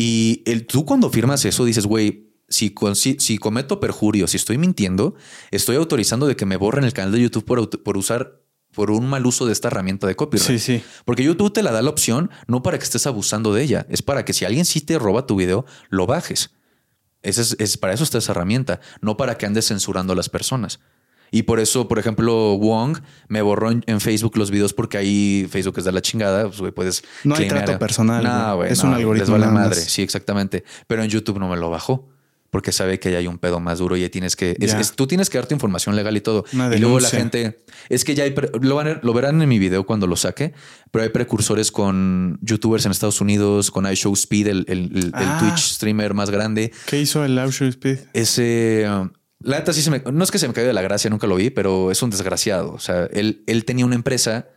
Y 0.00 0.42
el, 0.46 0.66
tú 0.66 0.84
cuando 0.86 1.10
firmas 1.10 1.44
eso 1.44 1.64
dices, 1.64 1.84
güey, 1.86 2.30
si, 2.48 2.70
con- 2.70 2.96
si, 2.96 3.16
si 3.20 3.36
cometo 3.38 3.80
perjurio, 3.80 4.26
si 4.26 4.36
estoy 4.38 4.56
mintiendo, 4.56 5.14
estoy 5.50 5.76
autorizando 5.76 6.26
de 6.26 6.36
que 6.36 6.46
me 6.46 6.56
borren 6.56 6.84
el 6.84 6.92
canal 6.92 7.12
de 7.12 7.20
YouTube 7.20 7.44
por 7.44 7.96
usar, 7.98 8.40
por 8.72 8.90
un 8.90 9.06
mal 9.08 9.26
uso 9.26 9.44
de 9.46 9.52
esta 9.52 9.68
herramienta 9.68 10.06
de 10.06 10.16
copyright. 10.16 10.48
Sí, 10.48 10.58
sí. 10.58 10.82
Porque 11.04 11.22
YouTube 11.22 11.52
te 11.52 11.62
la 11.62 11.70
da 11.70 11.82
la 11.82 11.90
opción 11.90 12.30
no 12.46 12.62
para 12.62 12.78
que 12.78 12.84
estés 12.84 13.06
abusando 13.06 13.52
de 13.52 13.62
ella, 13.62 13.86
es 13.90 14.00
para 14.00 14.24
que 14.24 14.32
si 14.32 14.44
alguien 14.46 14.64
sí 14.64 14.80
te 14.80 14.98
roba 14.98 15.26
tu 15.26 15.36
video, 15.36 15.66
lo 15.90 16.06
bajes. 16.06 16.50
Ese 17.22 17.42
es, 17.42 17.56
es- 17.58 17.76
para 17.76 17.92
eso 17.92 18.02
está 18.04 18.16
esa 18.18 18.32
herramienta, 18.32 18.80
no 19.02 19.16
para 19.18 19.36
que 19.36 19.44
andes 19.44 19.66
censurando 19.68 20.14
a 20.14 20.16
las 20.16 20.30
personas. 20.30 20.80
Y 21.30 21.42
por 21.42 21.60
eso, 21.60 21.86
por 21.88 21.98
ejemplo, 21.98 22.56
Wong 22.58 22.98
me 23.28 23.42
borró 23.42 23.70
en, 23.70 23.84
en 23.86 24.00
Facebook 24.00 24.36
los 24.36 24.50
videos 24.50 24.72
porque 24.74 24.98
ahí 24.98 25.46
Facebook 25.50 25.78
es 25.78 25.84
de 25.84 25.92
la 25.92 26.00
chingada. 26.02 26.46
Pues, 26.48 26.58
güey, 26.60 26.72
puedes. 26.72 27.02
No 27.24 27.34
hay 27.36 27.48
trato 27.48 27.78
personal, 27.78 28.24
No, 28.24 28.56
güey. 28.56 28.72
Es 28.72 28.82
no, 28.82 28.90
un 28.90 28.96
algoritmo 28.96 29.24
Les 29.24 29.30
vale 29.30 29.46
nada 29.52 29.66
madre. 29.68 29.80
más. 29.80 29.84
Sí, 29.90 30.02
exactamente. 30.02 30.64
Pero 30.86 31.02
en 31.02 31.08
YouTube 31.10 31.38
no 31.38 31.48
me 31.48 31.56
lo 31.56 31.70
bajó 31.70 32.08
porque 32.50 32.72
sabe 32.72 32.98
que 32.98 33.12
ya 33.12 33.18
hay 33.18 33.28
un 33.28 33.38
pedo 33.38 33.60
más 33.60 33.78
duro 33.78 33.96
y 33.96 34.02
ahí 34.02 34.10
tienes 34.10 34.34
que. 34.34 34.56
es- 34.58 34.74
es- 34.74 34.92
tú 34.96 35.06
tienes 35.06 35.30
que 35.30 35.38
darte 35.38 35.54
información 35.54 35.94
legal 35.94 36.16
y 36.16 36.20
todo. 36.20 36.44
Y 36.52 36.78
luego 36.78 36.98
la 36.98 37.08
gente. 37.08 37.62
Es 37.88 38.04
que 38.04 38.16
ya 38.16 38.24
hay. 38.24 38.34
Lo, 38.60 38.74
van 38.74 38.88
a- 38.88 39.00
lo 39.00 39.12
verán 39.12 39.40
en 39.40 39.48
mi 39.48 39.60
video 39.60 39.86
cuando 39.86 40.08
lo 40.08 40.16
saque, 40.16 40.52
pero 40.90 41.04
hay 41.04 41.10
precursores 41.10 41.70
con 41.70 42.40
YouTubers 42.42 42.86
en 42.86 42.90
Estados 42.90 43.20
Unidos, 43.20 43.70
con 43.70 43.86
iShow 43.88 44.12
Speed, 44.14 44.48
el, 44.48 44.64
el- 44.66 44.90
el- 44.96 45.04
el 45.04 45.10
Ah. 45.14 45.38
Twitch 45.40 45.74
streamer 45.74 46.12
más 46.12 46.30
grande. 46.30 46.72
¿Qué 46.86 47.00
hizo 47.00 47.24
el 47.24 47.38
Audio 47.38 47.68
Speed? 47.68 47.98
Ese. 48.14 48.84
um, 48.90 49.10
la 49.40 49.58
neta 49.58 49.72
sí 49.72 49.82
se 49.82 49.90
me. 49.90 50.02
No 50.12 50.22
es 50.24 50.30
que 50.30 50.38
se 50.38 50.46
me 50.48 50.54
caiga 50.54 50.68
de 50.68 50.74
la 50.74 50.82
gracia, 50.82 51.10
nunca 51.10 51.26
lo 51.26 51.36
vi, 51.36 51.50
pero 51.50 51.90
es 51.90 52.02
un 52.02 52.10
desgraciado. 52.10 52.72
O 52.72 52.78
sea, 52.78 53.04
él, 53.12 53.42
él 53.46 53.64
tenía 53.64 53.84
una 53.86 53.94
empresa 53.94 54.48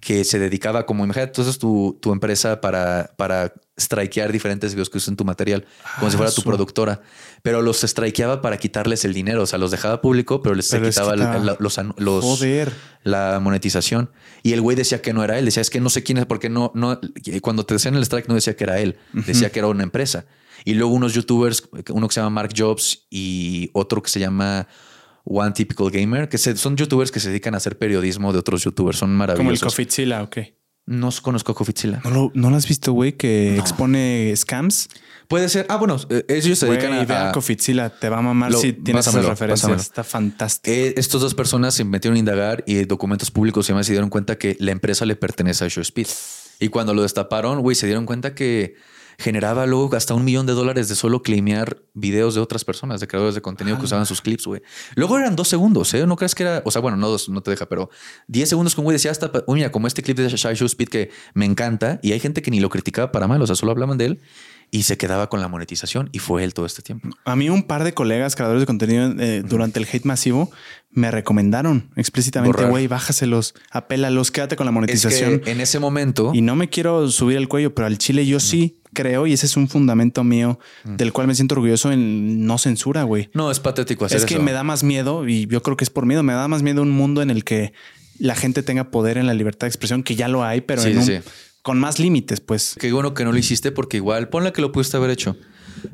que 0.00 0.24
se 0.24 0.38
dedicaba 0.38 0.86
como, 0.86 1.04
imagínate, 1.04 1.30
entonces 1.32 1.58
tu, 1.58 1.98
tu 2.00 2.12
empresa 2.12 2.62
para, 2.62 3.12
para 3.18 3.52
strikear 3.78 4.32
diferentes 4.32 4.72
videos 4.74 4.88
que 4.88 4.96
usen 4.96 5.14
tu 5.14 5.26
material, 5.26 5.66
como 5.98 6.10
si 6.10 6.14
Ah, 6.14 6.18
fuera 6.18 6.32
tu 6.32 6.40
su- 6.40 6.48
productora, 6.48 7.02
pero 7.42 7.60
los 7.60 7.80
strikeaba 7.82 8.40
para 8.40 8.56
quitarles 8.56 9.04
el 9.04 9.12
dinero. 9.12 9.42
O 9.42 9.46
sea, 9.46 9.58
los 9.58 9.70
dejaba 9.70 10.00
público, 10.00 10.40
pero 10.40 10.54
les 10.54 10.70
Pero 10.70 10.88
quitaba, 10.88 11.12
quitaba. 11.14 11.38
la- 11.40 11.56
los, 11.60 11.78
los- 11.98 12.24
Joder. 12.24 12.72
la 13.02 13.40
monetización. 13.42 14.10
Y 14.42 14.54
el 14.54 14.62
güey 14.62 14.74
decía 14.74 15.02
que 15.02 15.12
no 15.12 15.22
era 15.22 15.38
él. 15.38 15.44
Decía, 15.44 15.60
es 15.60 15.68
que 15.68 15.80
no 15.80 15.90
sé 15.90 16.02
quién 16.02 16.16
es, 16.16 16.24
porque 16.24 16.48
no, 16.48 16.72
no, 16.74 16.98
cuando 17.42 17.66
te 17.66 17.74
decían 17.74 17.94
el 17.94 18.02
strike 18.02 18.26
no 18.28 18.34
decía 18.34 18.56
que 18.56 18.64
era 18.64 18.78
él, 18.80 18.96
decía 19.12 19.50
que 19.52 19.58
era 19.58 19.68
una 19.68 19.82
empresa. 19.82 20.24
Y 20.64 20.74
luego 20.74 20.92
unos 20.92 21.14
youtubers, 21.14 21.68
uno 21.90 22.08
que 22.08 22.14
se 22.14 22.20
llama 22.20 22.30
Mark 22.30 22.52
Jobs 22.56 23.06
y 23.10 23.70
otro 23.72 24.02
que 24.02 24.10
se 24.10 24.20
llama 24.20 24.66
One 25.24 25.52
Typical 25.52 25.90
Gamer, 25.90 26.28
que 26.28 26.38
se- 26.38 26.56
son 26.56 26.76
youtubers 26.76 27.10
que 27.10 27.20
se 27.20 27.28
dedican 27.28 27.54
a 27.54 27.58
hacer 27.58 27.78
periodismo 27.78 28.32
de 28.32 28.38
otros 28.38 28.62
youtubers. 28.64 28.98
Son 28.98 29.08
Como 29.10 29.24
el 29.24 29.28
maravillosos. 29.28 29.62
Cofitzilla, 29.72 30.22
ok. 30.22 30.38
No 30.86 31.10
conozco 31.22 31.52
a 31.52 31.54
Cofitzila. 31.54 32.00
¿No 32.02 32.10
lo, 32.10 32.32
¿No 32.34 32.50
lo 32.50 32.56
has 32.56 32.66
visto, 32.66 32.92
güey? 32.92 33.12
Que 33.12 33.56
expone 33.58 34.32
scams. 34.34 34.88
Puede 35.28 35.48
ser. 35.48 35.66
Ah, 35.68 35.76
bueno, 35.76 35.96
eh, 36.08 36.24
ellos 36.28 36.58
se 36.58 36.66
dedican 36.66 36.88
Güey, 36.88 37.00
a. 37.02 37.04
ve 37.04 37.14
a 37.14 37.32
Cofitzila. 37.32 37.90
Te 37.90 38.08
va 38.08 38.18
a 38.18 38.22
mamar 38.22 38.50
Lo- 38.50 38.58
si 38.58 38.72
tienes 38.72 39.06
esas 39.06 39.24
referencias. 39.24 39.60
pásamelo. 39.60 39.80
Está 39.80 40.02
fantástico. 40.02 40.74
Eh, 40.74 40.94
estos 40.96 41.20
dos 41.20 41.34
personas 41.34 41.74
se 41.74 41.84
metieron 41.84 42.16
a 42.16 42.18
indagar 42.18 42.64
y 42.66 42.84
documentos 42.86 43.30
públicos 43.30 43.68
y 43.68 43.72
demás 43.72 43.86
se 43.86 43.92
dieron 43.92 44.10
cuenta 44.10 44.36
que 44.36 44.56
la 44.58 44.72
empresa 44.72 45.04
le 45.06 45.14
pertenece 45.14 45.64
a 45.64 45.68
Speed. 45.68 46.08
Y 46.58 46.68
cuando 46.68 46.92
lo 46.92 47.02
destaparon, 47.02 47.60
güey, 47.60 47.76
se 47.76 47.86
dieron 47.86 48.04
cuenta 48.04 48.34
que 48.34 48.74
generaba 49.20 49.66
luego 49.66 49.94
hasta 49.94 50.14
un 50.14 50.24
millón 50.24 50.46
de 50.46 50.54
dólares 50.54 50.88
de 50.88 50.94
solo 50.96 51.22
claimear 51.22 51.82
videos 51.94 52.34
de 52.34 52.40
otras 52.40 52.64
personas, 52.64 53.00
de 53.00 53.06
creadores 53.06 53.34
de 53.34 53.42
contenido 53.42 53.78
que 53.78 53.84
usaban 53.84 54.06
sus 54.06 54.20
clips, 54.22 54.46
güey. 54.46 54.62
Luego 54.96 55.18
eran 55.18 55.36
dos 55.36 55.48
segundos, 55.48 55.92
¿eh? 55.94 56.06
No 56.06 56.16
creas 56.16 56.34
que 56.34 56.42
era, 56.44 56.62
o 56.64 56.70
sea, 56.70 56.80
bueno, 56.80 56.96
no 56.96 57.08
dos, 57.08 57.28
no 57.28 57.42
te 57.42 57.50
deja, 57.50 57.66
pero 57.68 57.90
10 58.28 58.48
segundos 58.48 58.74
con 58.74 58.84
güey 58.84 58.94
decía 58.94 59.10
hasta, 59.10 59.30
"Uy, 59.46 59.56
mira, 59.56 59.70
como 59.70 59.86
este 59.86 60.02
clip 60.02 60.16
de 60.16 60.28
Shy 60.28 60.54
Show 60.54 60.66
Speed 60.66 60.88
que 60.88 61.10
me 61.34 61.44
encanta 61.44 62.00
y 62.02 62.12
hay 62.12 62.20
gente 62.20 62.42
que 62.42 62.50
ni 62.50 62.60
lo 62.60 62.68
criticaba 62.70 63.12
para 63.12 63.28
mal, 63.28 63.40
o 63.42 63.46
sea, 63.46 63.54
solo 63.56 63.72
hablaban 63.72 63.98
de 63.98 64.06
él 64.06 64.20
y 64.72 64.84
se 64.84 64.96
quedaba 64.96 65.28
con 65.28 65.40
la 65.40 65.48
monetización 65.48 66.08
y 66.12 66.20
fue 66.20 66.44
él 66.44 66.54
todo 66.54 66.64
este 66.64 66.80
tiempo. 66.82 67.08
A 67.24 67.34
mí 67.36 67.50
un 67.50 67.64
par 67.64 67.82
de 67.84 67.92
colegas 67.92 68.36
creadores 68.36 68.60
de 68.62 68.66
contenido 68.66 69.12
eh, 69.18 69.42
durante 69.44 69.80
el 69.80 69.86
hate 69.92 70.04
masivo 70.04 70.50
me 70.92 71.10
recomendaron 71.10 71.90
explícitamente, 71.96 72.64
güey, 72.66 72.86
bájaselos, 72.86 73.54
apélalos, 73.70 74.30
quédate 74.30 74.56
con 74.56 74.66
la 74.66 74.70
Es 74.70 74.74
monetización. 74.74 75.40
que 75.40 75.50
en 75.50 75.60
ese 75.60 75.78
momento... 75.80 76.30
Y 76.34 76.40
no 76.42 76.54
me 76.56 76.68
quiero 76.68 77.08
subir 77.10 77.36
el 77.36 77.48
cuello, 77.48 77.74
pero 77.74 77.86
al 77.86 77.98
chile 77.98 78.26
yo 78.26 78.38
sí 78.40 78.79
creo, 78.92 79.26
y 79.26 79.32
ese 79.32 79.46
es 79.46 79.56
un 79.56 79.68
fundamento 79.68 80.24
mío 80.24 80.58
del 80.84 81.12
cual 81.12 81.26
me 81.26 81.34
siento 81.34 81.54
orgulloso 81.54 81.92
en 81.92 82.44
no 82.46 82.58
censura, 82.58 83.02
güey. 83.04 83.30
No, 83.34 83.50
es 83.50 83.60
patético 83.60 84.04
hacer 84.04 84.18
Es 84.18 84.24
que 84.26 84.34
eso. 84.34 84.42
me 84.42 84.52
da 84.52 84.62
más 84.64 84.82
miedo, 84.84 85.26
y 85.28 85.46
yo 85.46 85.62
creo 85.62 85.76
que 85.76 85.84
es 85.84 85.90
por 85.90 86.06
miedo, 86.06 86.22
me 86.22 86.32
da 86.32 86.48
más 86.48 86.62
miedo 86.62 86.82
un 86.82 86.90
mundo 86.90 87.22
en 87.22 87.30
el 87.30 87.44
que 87.44 87.72
la 88.18 88.34
gente 88.34 88.62
tenga 88.62 88.90
poder 88.90 89.16
en 89.18 89.26
la 89.26 89.34
libertad 89.34 89.66
de 89.66 89.68
expresión, 89.68 90.02
que 90.02 90.14
ya 90.16 90.28
lo 90.28 90.44
hay, 90.44 90.60
pero 90.60 90.82
Sí, 90.82 90.90
en 90.90 90.98
un- 90.98 91.04
sí. 91.04 91.18
con 91.62 91.78
más 91.78 91.98
límites, 91.98 92.40
pues. 92.40 92.74
Qué 92.78 92.92
bueno 92.92 93.14
que 93.14 93.24
no 93.24 93.32
lo 93.32 93.38
hiciste 93.38 93.72
porque 93.72 93.96
igual, 93.98 94.28
ponle 94.28 94.52
que 94.52 94.60
lo 94.60 94.72
pudiste 94.72 94.96
haber 94.96 95.10
hecho. 95.10 95.36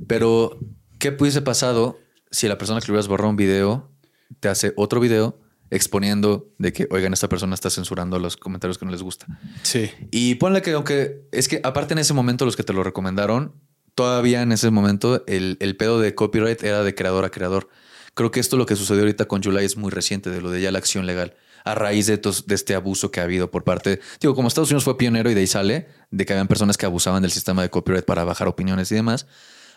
Pero, 0.06 0.58
¿qué 0.98 1.12
pudiese 1.12 1.42
pasado 1.42 1.98
si 2.30 2.48
la 2.48 2.58
persona 2.58 2.80
que 2.80 2.86
le 2.86 2.92
hubieras 2.92 3.08
borrado 3.08 3.30
un 3.30 3.36
video 3.36 3.92
te 4.40 4.48
hace 4.48 4.72
otro 4.76 5.00
video 5.00 5.38
exponiendo 5.70 6.48
de 6.58 6.72
que, 6.72 6.86
oigan, 6.90 7.12
esta 7.12 7.28
persona 7.28 7.54
está 7.54 7.70
censurando 7.70 8.18
los 8.18 8.36
comentarios 8.36 8.78
que 8.78 8.84
no 8.86 8.92
les 8.92 9.02
gusta? 9.02 9.26
Sí. 9.62 9.90
Y 10.10 10.36
ponle 10.36 10.62
que, 10.62 10.72
aunque 10.72 11.26
es 11.32 11.48
que 11.48 11.60
aparte 11.64 11.94
en 11.94 11.98
ese 11.98 12.14
momento 12.14 12.44
los 12.44 12.56
que 12.56 12.62
te 12.62 12.72
lo 12.72 12.82
recomendaron, 12.82 13.52
todavía 13.94 14.42
en 14.42 14.52
ese 14.52 14.70
momento 14.70 15.24
el, 15.26 15.56
el 15.60 15.76
pedo 15.76 16.00
de 16.00 16.14
copyright 16.14 16.62
era 16.62 16.82
de 16.82 16.94
creador 16.94 17.24
a 17.24 17.30
creador. 17.30 17.68
Creo 18.14 18.30
que 18.30 18.40
esto 18.40 18.56
lo 18.56 18.66
que 18.66 18.76
sucedió 18.76 19.02
ahorita 19.02 19.26
con 19.26 19.42
July 19.42 19.64
es 19.64 19.76
muy 19.76 19.90
reciente, 19.90 20.30
de 20.30 20.40
lo 20.40 20.50
de 20.50 20.60
ya 20.60 20.70
la 20.72 20.78
acción 20.78 21.04
legal, 21.06 21.34
a 21.64 21.74
raíz 21.74 22.06
de, 22.06 22.16
tos- 22.16 22.46
de 22.46 22.54
este 22.54 22.74
abuso 22.74 23.10
que 23.10 23.20
ha 23.20 23.24
habido 23.24 23.50
por 23.50 23.64
parte, 23.64 24.00
digo, 24.20 24.34
como 24.34 24.48
Estados 24.48 24.70
Unidos 24.70 24.84
fue 24.84 24.96
pionero 24.96 25.30
y 25.30 25.34
de 25.34 25.40
ahí 25.40 25.46
sale, 25.46 25.88
de 26.10 26.24
que 26.24 26.32
habían 26.32 26.46
personas 26.48 26.76
que 26.78 26.86
abusaban 26.86 27.22
del 27.22 27.30
sistema 27.32 27.60
de 27.62 27.70
copyright 27.70 28.04
para 28.04 28.24
bajar 28.24 28.48
opiniones 28.48 28.90
y 28.92 28.94
demás. 28.94 29.26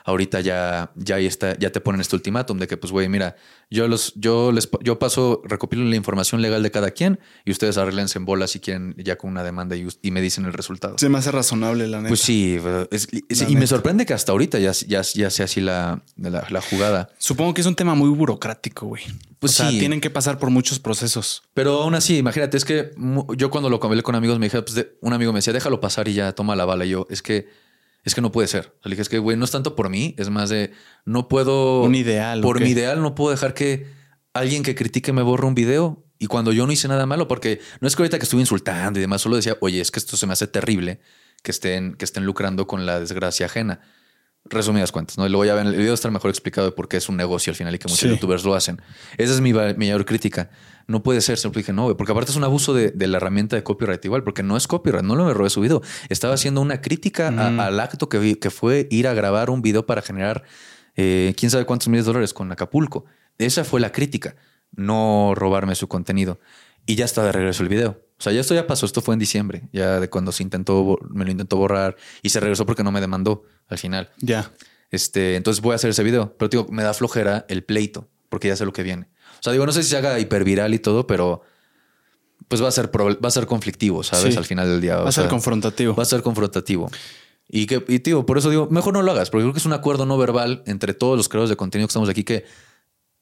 Ahorita 0.09 0.41
ya, 0.41 0.91
ya 0.95 1.15
ahí 1.15 1.25
está, 1.27 1.57
ya 1.59 1.71
te 1.71 1.79
ponen 1.81 2.01
este 2.01 2.15
ultimátum 2.15 2.57
de 2.57 2.67
que, 2.67 2.77
pues, 2.77 2.91
güey, 2.91 3.07
mira, 3.09 3.35
yo 3.69 3.87
los, 3.87 4.13
yo 4.15 4.51
les, 4.51 4.67
yo 4.81 4.97
paso, 4.97 5.41
recopilo 5.45 5.83
la 5.85 5.95
información 5.95 6.41
legal 6.41 6.63
de 6.63 6.71
cada 6.71 6.91
quien 6.91 7.19
y 7.45 7.51
ustedes 7.51 7.77
arreglense 7.77 8.17
en 8.17 8.25
bolas 8.25 8.51
si 8.51 8.59
quieren 8.59 8.95
ya 8.97 9.17
con 9.17 9.29
una 9.29 9.43
demanda 9.43 9.75
y, 9.75 10.11
me 10.11 10.21
dicen 10.21 10.45
el 10.45 10.53
resultado. 10.53 10.97
Se 10.97 11.07
me 11.09 11.19
hace 11.19 11.31
razonable, 11.31 11.87
la 11.87 11.97
neta. 11.97 12.07
Pues 12.09 12.21
sí, 12.21 12.57
es- 12.91 13.07
y 13.47 13.55
me 13.55 13.67
sorprende 13.67 14.05
que 14.05 14.13
hasta 14.13 14.31
ahorita 14.31 14.57
ya, 14.59 14.71
ya, 14.71 15.01
ya 15.03 15.29
sea 15.29 15.45
así 15.45 15.61
la, 15.61 16.01
la, 16.17 16.47
la 16.49 16.61
jugada. 16.61 17.09
Supongo 17.19 17.53
que 17.53 17.61
es 17.61 17.67
un 17.67 17.75
tema 17.75 17.93
muy 17.95 18.09
burocrático, 18.09 18.87
güey. 18.87 19.03
Pues 19.39 19.53
o 19.53 19.55
sea, 19.63 19.69
sí. 19.69 19.79
tienen 19.79 20.01
que 20.01 20.09
pasar 20.09 20.37
por 20.39 20.49
muchos 20.49 20.79
procesos. 20.79 21.43
Pero 21.53 21.83
aún 21.83 21.95
así, 21.95 22.17
imagínate, 22.17 22.57
es 22.57 22.65
que 22.65 22.91
yo 23.37 23.49
cuando 23.49 23.69
lo 23.69 23.79
hablé 23.81 24.03
con 24.03 24.15
amigos 24.15 24.39
me 24.39 24.47
dije, 24.47 24.61
pues 24.61 24.73
de- 24.75 24.97
un 25.01 25.13
amigo 25.13 25.31
me 25.31 25.37
decía, 25.37 25.53
déjalo 25.53 25.79
pasar 25.79 26.07
y 26.07 26.13
ya 26.15 26.33
toma 26.33 26.55
la 26.55 26.65
bala. 26.65 26.85
Y 26.85 26.89
yo, 26.89 27.05
es 27.09 27.21
que, 27.21 27.47
es 28.03 28.15
que 28.15 28.21
no 28.21 28.31
puede 28.31 28.47
ser. 28.47 28.75
Le 28.83 28.91
dije, 28.91 29.01
es 29.01 29.09
que, 29.09 29.19
güey, 29.19 29.37
no 29.37 29.45
es 29.45 29.51
tanto 29.51 29.75
por 29.75 29.89
mí, 29.89 30.15
es 30.17 30.29
más 30.29 30.49
de, 30.49 30.71
no 31.05 31.27
puedo... 31.27 31.81
Un 31.83 31.95
ideal, 31.95 32.41
Por 32.41 32.57
¿o 32.57 32.59
mi 32.59 32.69
ideal 32.69 33.01
no 33.01 33.15
puedo 33.15 33.31
dejar 33.31 33.53
que 33.53 33.87
alguien 34.33 34.63
que 34.63 34.75
critique 34.75 35.11
me 35.13 35.21
borre 35.21 35.45
un 35.47 35.55
video. 35.55 36.05
Y 36.17 36.27
cuando 36.27 36.51
yo 36.51 36.65
no 36.67 36.73
hice 36.73 36.87
nada 36.87 37.05
malo, 37.05 37.27
porque 37.27 37.61
no 37.79 37.87
es 37.87 37.95
que 37.95 38.01
ahorita 38.03 38.17
que 38.19 38.23
estuve 38.23 38.41
insultando 38.41 38.99
y 38.99 39.01
demás, 39.01 39.21
solo 39.21 39.35
decía, 39.37 39.57
oye, 39.61 39.79
es 39.79 39.89
que 39.91 39.99
esto 39.99 40.17
se 40.17 40.27
me 40.27 40.33
hace 40.33 40.47
terrible 40.47 40.99
que 41.43 41.51
estén, 41.51 41.93
que 41.95 42.03
estén 42.05 42.25
lucrando 42.25 42.67
con 42.67 42.85
la 42.85 42.99
desgracia 42.99 43.45
ajena. 43.45 43.79
Resumidas 44.45 44.91
cuentas, 44.91 45.17
¿no? 45.17 45.25
Y 45.25 45.29
luego 45.29 45.45
ya 45.45 45.53
ven, 45.53 45.67
el 45.67 45.75
video 45.75 45.93
está 45.93 46.09
mejor 46.09 46.29
explicado 46.29 46.67
de 46.67 46.71
por 46.73 46.87
qué 46.87 46.97
es 46.97 47.07
un 47.09 47.17
negocio 47.17 47.51
al 47.51 47.55
final 47.55 47.75
y 47.75 47.77
que 47.77 47.87
muchos 47.87 47.99
Sí. 47.99 48.09
youtubers 48.09 48.43
lo 48.45 48.55
hacen. 48.55 48.81
Esa 49.17 49.33
es 49.33 49.41
mi 49.41 49.53
mayor 49.53 50.05
crítica. 50.05 50.49
No 50.89 51.03
puede 51.03 51.21
ser, 51.21 51.37
siempre 51.37 51.61
dije, 51.61 51.71
no, 51.71 51.95
porque 51.95 52.11
aparte 52.11 52.31
es 52.31 52.37
un 52.37 52.43
abuso 52.43 52.73
de, 52.73 52.91
de 52.91 53.07
la 53.07 53.17
herramienta 53.17 53.55
de 53.55 53.63
copyright 53.63 54.03
igual, 54.03 54.23
porque 54.23 54.43
no 54.43 54.57
es 54.57 54.67
copyright, 54.67 55.03
no 55.05 55.15
lo 55.15 55.23
me 55.25 55.33
robé 55.33 55.49
su 55.49 55.61
video. 55.61 55.81
Estaba 56.09 56.33
haciendo 56.33 56.59
una 56.61 56.81
crítica 56.81 57.29
a- 57.29 57.67
al 57.67 57.79
acto 57.79 58.09
que, 58.09 58.17
vi- 58.19 58.35
que 58.35 58.49
fue 58.49 58.87
ir 58.91 59.07
a 59.07 59.13
grabar 59.13 59.49
un 59.51 59.61
video 59.61 59.85
para 59.85 60.01
generar 60.01 60.43
eh, 60.97 61.33
quién 61.37 61.49
sabe 61.51 61.65
cuántos 61.65 61.87
miles 61.87 62.05
de 62.05 62.09
dólares 62.09 62.33
con 62.33 62.51
Acapulco. 62.51 63.05
Esa 63.37 63.63
fue 63.63 63.79
la 63.79 63.91
crítica, 63.91 64.35
no 64.75 65.33
robarme 65.35 65.75
su 65.75 65.87
contenido. 65.87 66.39
Y 66.85 66.95
ya 66.95 67.05
está 67.05 67.23
de 67.23 67.31
regreso 67.31 67.61
el 67.63 67.69
video. 67.69 68.01
O 68.17 68.21
sea, 68.21 68.33
ya 68.33 68.41
esto 68.41 68.53
ya 68.55 68.65
pasó, 68.67 68.85
esto 68.85 69.01
fue 69.01 69.13
en 69.15 69.19
diciembre, 69.19 69.69
ya 69.71 69.99
de 69.99 70.09
cuando 70.09 70.31
se 70.31 70.43
intentó, 70.43 70.97
me 71.09 71.23
lo 71.23 71.31
intentó 71.31 71.55
borrar 71.57 71.95
y 72.21 72.29
se 72.29 72.39
regresó 72.39 72.65
porque 72.65 72.83
no 72.83 72.91
me 72.91 72.99
demandó 72.99 73.43
al 73.67 73.77
final. 73.77 74.09
Ya. 74.19 74.51
Este, 74.91 75.35
entonces 75.35 75.61
voy 75.61 75.73
a 75.73 75.75
hacer 75.75 75.91
ese 75.91 76.03
video. 76.03 76.35
Pero 76.37 76.49
digo, 76.49 76.67
me 76.71 76.83
da 76.83 76.93
flojera 76.93 77.45
el 77.47 77.63
pleito, 77.63 78.07
porque 78.27 78.47
ya 78.47 78.55
sé 78.55 78.65
lo 78.65 78.73
que 78.73 78.83
viene. 78.83 79.07
O 79.39 79.43
sea, 79.43 79.53
digo, 79.53 79.65
no 79.65 79.71
sé 79.71 79.83
si 79.83 79.89
se 79.89 79.97
haga 79.97 80.19
hiperviral 80.19 80.73
y 80.73 80.79
todo, 80.79 81.07
pero 81.07 81.41
pues 82.47 82.63
va 82.63 82.67
a 82.67 82.71
ser, 82.71 82.89
va 82.93 83.27
a 83.27 83.31
ser 83.31 83.45
conflictivo, 83.45 84.03
¿sabes? 84.03 84.33
Sí. 84.33 84.37
Al 84.37 84.45
final 84.45 84.67
del 84.67 84.81
día. 84.81 84.97
Va 84.97 85.09
a 85.09 85.11
ser 85.11 85.23
sea, 85.23 85.29
confrontativo. 85.29 85.95
Va 85.95 86.03
a 86.03 86.05
ser 86.05 86.21
confrontativo. 86.21 86.89
Y 87.47 87.65
que, 87.65 87.83
y 87.87 87.99
tío, 87.99 88.25
por 88.25 88.37
eso 88.37 88.49
digo, 88.49 88.67
mejor 88.69 88.93
no 88.93 89.01
lo 89.01 89.11
hagas, 89.11 89.29
porque 89.29 89.43
creo 89.43 89.53
que 89.53 89.59
es 89.59 89.65
un 89.65 89.73
acuerdo 89.73 90.05
no 90.05 90.17
verbal 90.17 90.63
entre 90.65 90.93
todos 90.93 91.17
los 91.17 91.29
creadores 91.29 91.49
de 91.49 91.55
contenido 91.55 91.87
que 91.87 91.91
estamos 91.91 92.09
aquí 92.09 92.23
que 92.23 92.45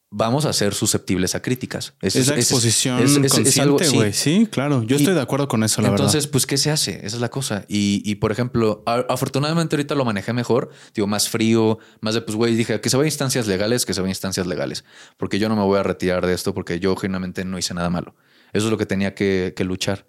vamos 0.09 0.45
a 0.45 0.53
ser 0.53 0.73
susceptibles 0.73 1.35
a 1.35 1.41
críticas. 1.41 1.93
Es, 2.01 2.15
la 2.27 2.35
exposición 2.35 2.99
es- 2.99 3.11
es- 3.17 3.31
consciente, 3.33 3.83
sí. 3.85 3.95
güey. 3.95 4.13
Sí. 4.13 4.47
claro. 4.49 4.81
Yo 4.83 4.95
Y- 4.95 4.99
estoy 4.99 5.13
de 5.13 5.21
acuerdo 5.21 5.47
con 5.49 5.63
eso, 5.63 5.81
la 5.81 5.89
Entonces, 5.89 6.23
verdad. 6.23 6.31
pues, 6.31 6.45
¿qué 6.45 6.57
se 6.57 6.71
hace? 6.71 7.05
Esa 7.05 7.17
es 7.17 7.21
la 7.21 7.29
cosa. 7.29 7.65
Y, 7.67 8.01
y, 8.05 8.15
por 8.15 8.31
ejemplo, 8.31 8.83
afortunadamente 8.85 9.75
ahorita 9.75 9.95
lo 9.95 10.05
manejé 10.05 10.31
mejor, 10.33 10.69
digo, 10.95 11.07
más 11.07 11.27
frío, 11.29 11.77
más 11.99 12.13
de, 12.13 12.21
pues, 12.21 12.35
güey, 12.37 12.55
dije, 12.55 12.79
que 12.79 12.89
se 12.89 12.95
vaya 12.97 13.05
a 13.05 13.09
instancias 13.09 13.47
legales, 13.47 13.85
que 13.85 13.93
se 13.93 13.99
vaya 14.01 14.09
a 14.09 14.11
instancias 14.11 14.47
legales, 14.47 14.85
porque 15.17 15.39
yo 15.39 15.49
no 15.49 15.55
me 15.55 15.63
voy 15.63 15.77
a 15.77 15.83
retirar 15.83 16.25
de 16.25 16.33
esto 16.33 16.53
porque 16.53 16.79
yo 16.79 16.95
genuinamente 16.95 17.43
no 17.43 17.57
hice 17.57 17.73
nada 17.73 17.89
malo. 17.89 18.15
Eso 18.53 18.65
es 18.67 18.71
lo 18.71 18.77
que 18.77 18.85
tenía 18.85 19.13
que, 19.13 19.53
que 19.55 19.63
luchar. 19.65 20.05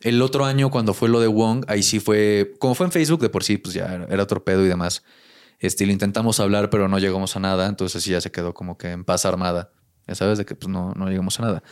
El 0.00 0.20
otro 0.22 0.44
año, 0.44 0.70
cuando 0.70 0.94
fue 0.94 1.08
lo 1.08 1.20
de 1.20 1.26
Wong, 1.28 1.64
ahí 1.68 1.82
sí 1.82 2.00
fue, 2.00 2.54
como 2.58 2.74
fue 2.74 2.86
en 2.86 2.92
Facebook, 2.92 3.20
de 3.20 3.28
por 3.28 3.42
sí, 3.44 3.56
pues 3.58 3.74
ya 3.74 4.06
era 4.08 4.22
otro 4.22 4.44
pedo 4.44 4.64
y 4.64 4.68
demás. 4.68 5.02
Este, 5.58 5.86
lo 5.86 5.92
intentamos 5.92 6.40
hablar, 6.40 6.70
pero 6.70 6.88
no 6.88 6.98
llegamos 6.98 7.36
a 7.36 7.40
nada. 7.40 7.66
Entonces 7.66 8.02
sí 8.02 8.10
ya 8.12 8.20
se 8.20 8.30
quedó 8.30 8.54
como 8.54 8.78
que 8.78 8.90
en 8.90 9.04
paz 9.04 9.24
armada. 9.24 9.72
Ya 10.06 10.14
sabes, 10.14 10.38
de 10.38 10.44
que 10.44 10.54
pues 10.54 10.68
no, 10.68 10.92
no 10.94 11.08
llegamos 11.08 11.38
a 11.40 11.42
nada. 11.42 11.62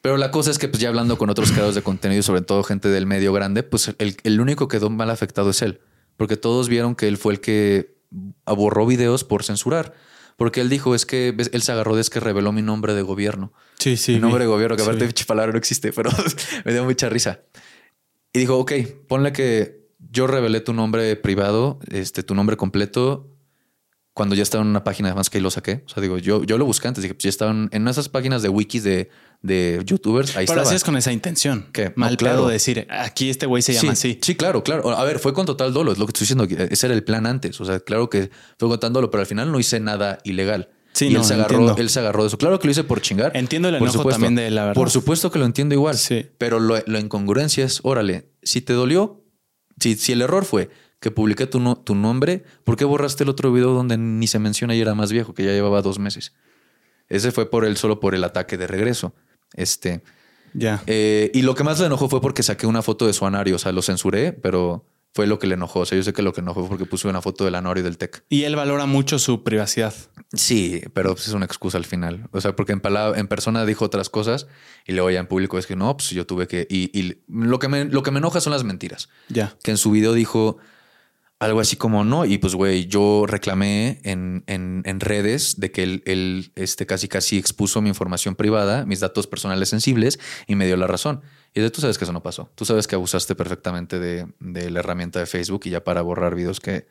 Pero 0.00 0.16
la 0.16 0.30
cosa 0.30 0.50
es 0.50 0.58
que, 0.58 0.68
pues 0.68 0.80
ya 0.80 0.88
hablando 0.88 1.18
con 1.18 1.28
otros 1.28 1.50
creadores 1.50 1.74
de 1.74 1.82
contenido, 1.82 2.22
sobre 2.22 2.40
todo 2.40 2.62
gente 2.62 2.88
del 2.88 3.06
medio 3.06 3.32
grande, 3.32 3.64
pues 3.64 3.92
el, 3.98 4.16
el 4.22 4.40
único 4.40 4.68
que 4.68 4.78
quedó 4.78 4.90
mal 4.90 5.10
afectado 5.10 5.50
es 5.50 5.60
él. 5.62 5.80
Porque 6.16 6.36
todos 6.36 6.68
vieron 6.68 6.94
que 6.94 7.08
él 7.08 7.16
fue 7.16 7.32
el 7.34 7.40
que 7.40 7.98
borró 8.46 8.86
videos 8.86 9.24
por 9.24 9.42
censurar. 9.42 9.94
Porque 10.36 10.60
él 10.60 10.68
dijo, 10.68 10.94
es 10.94 11.04
que 11.04 11.34
él 11.52 11.62
se 11.62 11.72
agarró 11.72 11.96
de 11.96 12.00
es 12.00 12.10
que 12.10 12.20
reveló 12.20 12.52
mi 12.52 12.62
nombre 12.62 12.94
de 12.94 13.02
gobierno. 13.02 13.52
Sí, 13.80 13.96
sí. 13.96 14.14
mi 14.14 14.20
nombre 14.20 14.38
vi. 14.38 14.44
de 14.44 14.52
gobierno, 14.52 14.76
que 14.76 14.82
Sí. 14.84 14.88
aparte 14.88 15.08
de 15.08 15.24
palabra 15.26 15.50
no 15.52 15.58
existe, 15.58 15.92
pero 15.92 16.10
me 16.64 16.72
dio 16.72 16.84
mucha 16.84 17.08
risa. 17.08 17.40
Y 18.32 18.38
dijo, 18.38 18.56
ok, 18.56 18.72
ponle 19.08 19.32
que 19.32 19.77
yo 20.10 20.26
revelé 20.26 20.60
tu 20.60 20.72
nombre 20.72 21.16
privado, 21.16 21.78
este, 21.90 22.22
tu 22.22 22.34
nombre 22.34 22.56
completo, 22.56 23.28
cuando 24.14 24.34
ya 24.34 24.42
estaba 24.42 24.62
en 24.64 24.70
una 24.70 24.82
página 24.82 25.10
además 25.10 25.30
que 25.30 25.38
ahí 25.38 25.42
lo 25.42 25.50
saqué. 25.50 25.84
O 25.86 25.88
sea, 25.88 26.00
digo, 26.02 26.18
yo, 26.18 26.42
yo 26.42 26.58
lo 26.58 26.64
busqué 26.64 26.88
antes, 26.88 27.02
dije, 27.02 27.14
pues 27.14 27.22
ya 27.22 27.28
estaban 27.30 27.68
en 27.72 27.86
esas 27.86 28.08
páginas 28.08 28.42
de 28.42 28.48
wikis 28.48 28.82
de, 28.82 29.10
de 29.42 29.80
youtubers, 29.84 30.30
ahí 30.36 30.44
Pero 30.46 30.60
estaba. 30.60 30.62
así 30.62 30.74
es 30.74 30.82
con 30.82 30.96
esa 30.96 31.12
intención. 31.12 31.66
¿Qué? 31.72 31.92
Mal 31.94 32.12
No, 32.12 32.16
claro. 32.16 32.38
pedo 32.38 32.48
decir, 32.48 32.86
aquí 32.90 33.30
este 33.30 33.46
güey 33.46 33.62
se 33.62 33.74
llama 33.74 33.94
sí, 33.94 34.08
así. 34.10 34.18
Sí, 34.20 34.34
claro, 34.34 34.64
claro. 34.64 34.90
A 34.90 35.04
ver, 35.04 35.20
fue 35.20 35.32
con 35.34 35.46
total 35.46 35.72
dolo, 35.72 35.92
es 35.92 35.98
lo 35.98 36.06
que 36.06 36.10
estoy 36.10 36.24
diciendo. 36.24 36.48
que 36.48 36.68
Ese 36.74 36.86
era 36.86 36.94
el 36.96 37.04
plan 37.04 37.26
antes. 37.26 37.60
O 37.60 37.64
sea, 37.64 37.78
claro 37.78 38.10
que 38.10 38.30
fue 38.58 38.68
con 38.68 38.70
total 38.70 38.92
dolo, 38.92 39.10
pero 39.12 39.20
al 39.20 39.26
final 39.28 39.52
no 39.52 39.60
hice 39.60 39.78
nada 39.78 40.18
ilegal. 40.24 40.70
Sí, 40.94 41.06
y 41.06 41.10
no, 41.12 41.20
él 41.20 41.24
se 41.24 41.34
agarró, 41.34 41.58
entiendo. 41.58 41.80
él 41.80 41.88
se 41.90 42.00
agarró 42.00 42.22
de 42.22 42.26
eso. 42.28 42.38
Claro 42.38 42.58
que 42.58 42.66
lo 42.66 42.72
hice 42.72 42.82
por 42.82 43.00
chingar. 43.00 43.30
Entiendo 43.36 43.68
el 43.68 43.76
enojo 43.76 43.92
supuesto. 43.92 44.20
también 44.20 44.34
de 44.34 44.50
la 44.50 44.62
verdad. 44.62 44.74
Por 44.74 44.90
supuesto 44.90 45.30
que 45.30 45.38
lo 45.38 45.44
entiendo 45.44 45.76
igual. 45.76 45.96
Sí. 45.96 46.26
Pero 46.38 46.58
lo, 46.58 46.76
la 46.86 46.98
incongruencia 46.98 47.64
es, 47.64 47.78
órale, 47.84 48.30
si 48.42 48.62
te 48.62 48.72
dolió, 48.72 49.22
si, 49.80 49.94
si 49.96 50.12
el 50.12 50.22
error 50.22 50.44
fue 50.44 50.70
que 51.00 51.10
publiqué 51.10 51.46
tu, 51.46 51.60
no- 51.60 51.76
tu 51.76 51.94
nombre, 51.94 52.42
¿por 52.64 52.76
qué 52.76 52.84
borraste 52.84 53.22
el 53.24 53.30
otro 53.30 53.52
video 53.52 53.70
donde 53.72 53.96
ni 53.98 54.26
se 54.26 54.38
menciona 54.38 54.74
y 54.74 54.80
era 54.80 54.94
más 54.94 55.12
viejo, 55.12 55.34
que 55.34 55.44
ya 55.44 55.52
llevaba 55.52 55.80
dos 55.82 55.98
meses? 55.98 56.32
Ese 57.08 57.30
fue 57.32 57.48
por 57.50 57.64
él, 57.64 57.76
solo 57.76 58.00
por 58.00 58.14
el 58.14 58.24
ataque 58.24 58.56
de 58.58 58.66
regreso. 58.66 59.14
Este. 59.54 60.02
Ya. 60.54 60.82
Eh, 60.86 61.30
y 61.34 61.42
lo 61.42 61.54
que 61.54 61.64
más 61.64 61.78
le 61.80 61.86
enojó 61.86 62.08
fue 62.08 62.20
porque 62.20 62.42
saqué 62.42 62.66
una 62.66 62.82
foto 62.82 63.06
de 63.06 63.12
su 63.12 63.24
anario. 63.26 63.56
O 63.56 63.58
sea, 63.58 63.72
lo 63.72 63.80
censuré, 63.82 64.32
pero 64.32 64.84
fue 65.18 65.26
lo 65.26 65.40
que 65.40 65.48
le 65.48 65.54
enojó. 65.54 65.80
O 65.80 65.84
sea, 65.84 65.96
yo 65.96 66.04
sé 66.04 66.12
que 66.12 66.22
lo 66.22 66.32
que 66.32 66.42
enojó 66.42 66.60
fue 66.60 66.68
porque 66.68 66.86
puso 66.86 67.08
una 67.08 67.20
foto 67.20 67.44
del 67.44 67.56
Anor 67.56 67.76
y 67.78 67.82
del 67.82 67.98
Tec. 67.98 68.22
Y 68.28 68.44
él 68.44 68.54
valora 68.54 68.86
mucho 68.86 69.18
su 69.18 69.42
privacidad. 69.42 69.92
Sí, 70.32 70.80
pero 70.92 71.12
pues, 71.12 71.26
es 71.26 71.34
una 71.34 71.44
excusa 71.44 71.76
al 71.76 71.84
final. 71.84 72.28
O 72.30 72.40
sea, 72.40 72.54
porque 72.54 72.70
en, 72.70 72.78
palabra, 72.78 73.18
en 73.18 73.26
persona 73.26 73.66
dijo 73.66 73.84
otras 73.84 74.10
cosas 74.10 74.46
y 74.86 74.92
luego 74.92 75.10
ya 75.10 75.18
en 75.18 75.26
público 75.26 75.58
es 75.58 75.66
que 75.66 75.74
no, 75.74 75.96
pues 75.96 76.10
yo 76.10 76.24
tuve 76.24 76.46
que. 76.46 76.68
Y, 76.70 76.96
y 76.96 77.20
lo, 77.26 77.58
que 77.58 77.66
me, 77.66 77.86
lo 77.86 78.04
que 78.04 78.12
me 78.12 78.18
enoja 78.18 78.40
son 78.40 78.52
las 78.52 78.62
mentiras. 78.62 79.08
Ya. 79.28 79.56
Que 79.64 79.72
en 79.72 79.76
su 79.76 79.90
video 79.90 80.12
dijo 80.12 80.58
algo 81.38 81.60
así 81.60 81.76
como 81.76 82.04
no. 82.04 82.24
Y 82.24 82.38
pues, 82.38 82.54
güey, 82.54 82.86
yo 82.86 83.24
reclamé 83.26 84.00
en, 84.02 84.44
en, 84.46 84.82
en 84.84 85.00
redes 85.00 85.60
de 85.60 85.70
que 85.70 85.82
él, 85.82 86.02
él 86.06 86.52
este, 86.56 86.86
casi 86.86 87.08
casi 87.08 87.38
expuso 87.38 87.80
mi 87.80 87.88
información 87.88 88.34
privada, 88.34 88.84
mis 88.86 89.00
datos 89.00 89.26
personales 89.26 89.68
sensibles 89.68 90.18
y 90.46 90.56
me 90.56 90.66
dio 90.66 90.76
la 90.76 90.86
razón. 90.86 91.22
Y 91.54 91.60
de 91.60 91.70
tú 91.70 91.80
sabes 91.80 91.98
que 91.98 92.04
eso 92.04 92.12
no 92.12 92.22
pasó. 92.22 92.50
Tú 92.54 92.64
sabes 92.64 92.86
que 92.86 92.94
abusaste 92.94 93.34
perfectamente 93.34 93.98
de, 93.98 94.26
de 94.40 94.70
la 94.70 94.80
herramienta 94.80 95.20
de 95.20 95.26
Facebook 95.26 95.62
y 95.64 95.70
ya 95.70 95.84
para 95.84 96.02
borrar 96.02 96.34
videos 96.34 96.60
que, 96.60 96.86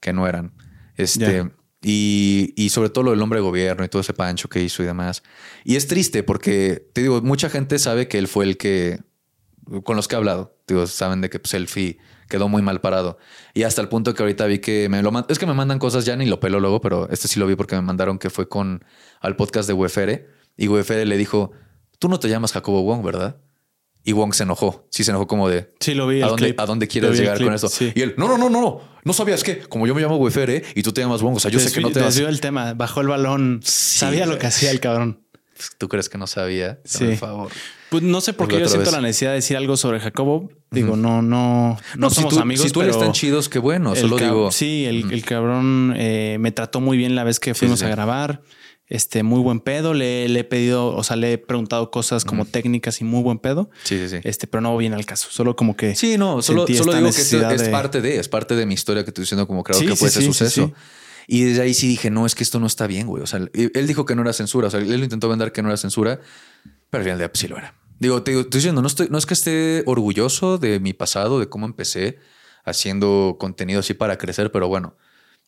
que 0.00 0.12
no 0.12 0.26
eran. 0.26 0.52
Este. 0.96 1.50
Y, 1.80 2.54
y 2.56 2.70
sobre 2.70 2.90
todo 2.90 3.04
lo 3.04 3.10
del 3.12 3.22
hombre 3.22 3.38
de 3.38 3.44
gobierno 3.44 3.84
y 3.84 3.88
todo 3.88 4.00
ese 4.00 4.12
pancho 4.12 4.48
que 4.48 4.60
hizo 4.60 4.82
y 4.82 4.86
demás. 4.86 5.22
Y 5.64 5.76
es 5.76 5.86
triste 5.86 6.24
porque, 6.24 6.88
te 6.92 7.02
digo, 7.02 7.20
mucha 7.22 7.48
gente 7.48 7.78
sabe 7.78 8.08
que 8.08 8.18
él 8.18 8.26
fue 8.26 8.44
el 8.46 8.56
que, 8.56 9.00
con 9.84 9.94
los 9.94 10.08
que 10.08 10.16
he 10.16 10.18
hablado, 10.18 10.56
digo, 10.66 10.88
saben 10.88 11.20
de 11.20 11.30
que 11.30 11.38
pues, 11.38 11.54
el 11.54 11.68
FI 11.68 11.98
quedó 12.28 12.48
muy 12.48 12.62
mal 12.62 12.80
parado. 12.80 13.18
Y 13.54 13.62
hasta 13.64 13.80
el 13.82 13.88
punto 13.88 14.14
que 14.14 14.22
ahorita 14.22 14.46
vi 14.46 14.58
que 14.58 14.88
me 14.88 15.02
lo 15.02 15.10
man- 15.10 15.26
es 15.28 15.38
que 15.38 15.46
me 15.46 15.54
mandan 15.54 15.78
cosas 15.78 16.04
ya 16.04 16.16
ni 16.16 16.26
lo 16.26 16.40
pelo 16.40 16.60
luego, 16.60 16.80
pero 16.80 17.08
este 17.10 17.28
sí 17.28 17.40
lo 17.40 17.46
vi 17.46 17.56
porque 17.56 17.74
me 17.76 17.82
mandaron 17.82 18.18
que 18.18 18.30
fue 18.30 18.48
con 18.48 18.84
al 19.20 19.36
podcast 19.36 19.66
de 19.68 19.74
UFR 19.74 20.26
y 20.56 20.68
UFR 20.68 21.04
le 21.06 21.16
dijo, 21.16 21.52
tú 21.98 22.08
no 22.08 22.18
te 22.20 22.28
llamas 22.28 22.52
Jacobo 22.52 22.82
Wong, 22.82 23.04
¿verdad? 23.04 23.36
Y 24.04 24.12
Wong 24.12 24.32
se 24.32 24.44
enojó. 24.44 24.86
Sí, 24.90 25.04
se 25.04 25.10
enojó 25.10 25.26
como 25.26 25.48
de, 25.48 25.68
Sí, 25.80 25.92
lo 25.94 26.06
vi. 26.06 26.22
¿A 26.22 26.28
dónde, 26.28 26.44
clip. 26.46 26.60
¿A 26.60 26.66
dónde 26.66 26.86
Lo 26.86 26.90
quieres 26.92 27.18
llegar 27.18 27.36
clip, 27.36 27.48
con 27.48 27.54
esto? 27.54 27.68
Sí. 27.68 27.92
Y 27.94 28.00
él, 28.02 28.14
no, 28.16 28.28
no, 28.28 28.38
no, 28.38 28.48
no, 28.48 28.60
no. 28.60 28.80
No 29.04 29.12
sabías 29.12 29.42
que 29.42 29.58
como 29.60 29.86
yo 29.86 29.94
me 29.94 30.00
llamo 30.00 30.16
Wefere 30.16 30.62
y 30.74 30.82
tú 30.82 30.92
te 30.92 31.00
llamas 31.00 31.20
Wong, 31.22 31.36
o 31.36 31.40
sea, 31.40 31.50
yo 31.50 31.58
sé 31.60 31.72
que 31.72 31.80
no 31.80 31.90
te. 31.90 32.00
Desvió 32.00 32.28
el 32.28 32.40
tema, 32.40 32.74
bajó 32.74 33.00
el 33.00 33.08
balón. 33.08 33.60
Sí, 33.64 33.98
Sabía 33.98 34.24
lo 34.26 34.38
que 34.38 34.46
hacía 34.46 34.70
el 34.70 34.80
cabrón. 34.80 35.24
¿Tú 35.76 35.88
crees 35.88 36.08
que 36.08 36.18
no 36.18 36.26
sabía? 36.26 36.78
Sí. 36.84 37.04
Por 37.06 37.16
favor. 37.16 37.52
Pues 37.90 38.02
no 38.02 38.20
sé 38.20 38.32
por 38.34 38.48
Pues 38.48 38.56
qué 38.58 38.62
yo 38.64 38.68
siento 38.68 38.90
vez. 38.90 38.92
la 38.92 39.00
necesidad 39.00 39.30
de 39.30 39.36
decir 39.36 39.56
algo 39.56 39.76
sobre 39.76 39.98
Jacobo. 40.00 40.50
Digo, 40.70 40.96
no, 40.96 41.22
no, 41.22 41.72
no, 41.74 41.78
No, 41.96 42.10
somos 42.10 42.32
si 42.32 42.36
tú, 42.36 42.42
amigos. 42.42 42.66
Si 42.66 42.70
tú 42.72 42.82
eres 42.82 42.98
tan 42.98 43.12
chidos, 43.12 43.48
qué 43.48 43.58
bueno. 43.58 43.94
Solo 43.96 44.16
digo. 44.18 44.50
Sí, 44.52 44.84
el, 44.84 45.10
el 45.12 45.24
cabrón 45.24 45.94
eh, 45.96 46.36
me 46.40 46.52
trató 46.52 46.80
muy 46.80 46.98
bien 46.98 47.14
la 47.14 47.24
vez 47.24 47.40
que 47.40 47.54
fuimos 47.54 47.78
sí. 47.80 47.86
a 47.86 47.88
grabar. 47.88 48.42
Este, 48.90 49.22
muy 49.22 49.40
buen 49.40 49.60
pedo. 49.60 49.92
Le, 49.94 50.28
le 50.28 50.40
he 50.40 50.44
pedido, 50.44 50.94
o 50.94 51.02
sea, 51.04 51.16
le 51.16 51.34
he 51.34 51.38
preguntado 51.38 51.90
cosas 51.90 52.24
como 52.24 52.44
técnicas 52.46 53.00
y 53.00 53.04
muy 53.04 53.22
buen 53.22 53.38
pedo. 53.38 53.70
Sí, 53.84 53.98
sí, 53.98 54.08
sí. 54.08 54.16
Este, 54.24 54.46
pero 54.46 54.60
no 54.62 54.76
viene 54.76 54.96
al 54.96 55.04
caso. 55.06 55.28
Solo 55.30 55.56
como 55.56 55.76
que. 55.76 55.94
Sí, 55.94 56.16
no, 56.18 56.40
solo, 56.42 56.66
solo 56.66 56.92
digo 56.94 57.10
que 57.10 57.20
esto 57.20 57.50
es 57.50 57.62
de- 57.62 57.68
parte 57.70 58.00
de, 58.00 58.18
es 58.18 58.28
parte 58.28 58.54
de 58.56 58.64
mi 58.66 58.74
historia 58.74 59.04
que 59.04 59.10
estoy 59.10 59.22
diciendo 59.22 59.46
como 59.46 59.62
creo 59.62 59.78
Sí, 59.78 59.86
que 59.86 59.96
fue 59.96 60.08
ese 60.08 60.22
suceso. 60.22 60.68
sí. 60.68 60.72
Y 61.30 61.42
desde 61.44 61.60
ahí 61.62 61.74
sí 61.74 61.86
dije, 61.88 62.10
no, 62.10 62.24
es 62.24 62.34
que 62.34 62.42
esto 62.42 62.58
no 62.58 62.66
está 62.66 62.86
bien, 62.86 63.06
güey. 63.06 63.22
O 63.22 63.26
sea, 63.26 63.38
él 63.52 63.86
dijo 63.86 64.06
que 64.06 64.14
no 64.14 64.22
era 64.22 64.32
censura. 64.32 64.68
O 64.68 64.70
sea, 64.70 64.80
él 64.80 64.88
lo 64.96 65.04
intentó 65.04 65.28
vender 65.28 65.52
que 65.52 65.60
no 65.60 65.68
era 65.68 65.76
censura, 65.76 66.20
pero 66.88 67.00
al 67.00 67.04
final 67.04 67.18
día 67.18 67.30
pues, 67.30 67.40
sí 67.40 67.48
lo 67.48 67.58
era. 67.58 67.74
Digo, 67.98 68.22
te 68.22 68.30
digo, 68.32 68.42
estoy 68.42 68.58
diciendo, 68.58 68.80
no, 68.82 68.86
estoy, 68.88 69.08
no 69.10 69.18
es 69.18 69.26
que 69.26 69.34
esté 69.34 69.82
orgulloso 69.86 70.58
de 70.58 70.80
mi 70.80 70.92
pasado, 70.92 71.40
de 71.40 71.48
cómo 71.48 71.66
empecé 71.66 72.18
haciendo 72.64 73.36
contenido 73.38 73.80
así 73.80 73.94
para 73.94 74.18
crecer, 74.18 74.52
pero 74.52 74.68
bueno, 74.68 74.96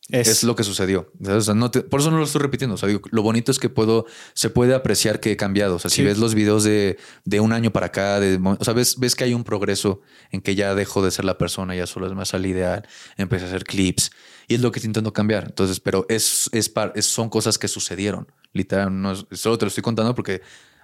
Es, 0.09 0.27
es, 0.27 0.43
lo 0.43 0.55
que 0.55 0.63
sucedió. 0.63 1.11
O 1.25 1.41
sea, 1.41 1.53
no 1.53 1.69
te- 1.71 1.81
por 1.81 1.99
eso 2.01 2.09
no 2.11 2.17
lo 2.17 2.23
estoy 2.23 2.41
repitiendo. 2.41 2.73
O 2.73 2.77
sea, 2.77 2.89
digo, 2.89 3.01
lo 3.11 3.21
bonito 3.21 3.51
es 3.51 3.59
que 3.59 3.69
puedo, 3.69 4.05
se 4.33 4.49
puede 4.49 4.73
apreciar 4.73 5.19
que 5.19 5.31
he 5.31 5.37
cambiado. 5.37 5.75
O 5.75 5.79
sea, 5.79 5.89
si 5.91 5.97
Sí. 5.97 6.03
ves 6.03 6.17
los 6.17 6.33
videos 6.33 6.63
de, 6.63 6.97
de 7.23 7.39
un 7.39 7.53
año 7.53 7.71
para 7.71 7.85
acá, 7.87 8.19
de, 8.19 8.37
o 8.43 8.63
sea, 8.63 8.73
ves, 8.73 8.97
ves 8.99 9.15
que 9.15 9.23
hay 9.25 9.33
un 9.35 9.43
progreso 9.43 10.01
en 10.31 10.41
que 10.41 10.55
ya 10.55 10.73
dejo 10.75 11.03
de 11.05 11.11
ser 11.11 11.23
la 11.25 11.37
persona, 11.37 11.75
ya 11.75 11.85
solo 11.85 12.07
es 12.07 12.13
más 12.13 12.33
al 12.33 12.45
ideal, 12.47 12.85
empecé 13.17 13.45
a 13.45 13.47
hacer 13.49 13.63
clips 13.63 14.11
y 14.47 14.55
es 14.55 14.61
lo 14.61 14.71
que 14.71 14.79
estoy 14.79 14.87
intentando 14.89 15.13
cambiar. 15.13 15.45
Entonces, 15.45 15.79
pero 15.79 16.05
es, 16.09 16.49
es, 16.51 16.67
par- 16.67 16.91
es- 16.95 17.05
son 17.05 17.29
cosas 17.29 17.57
que 17.59 17.67
sucedieron. 17.67 18.27
Literal, 18.53 18.89
no 19.01 19.15
solo 19.15 19.57
te 19.59 19.65
lo 19.65 19.69
estoy 19.69 19.83
contando 19.83 20.13
porque 20.15 20.41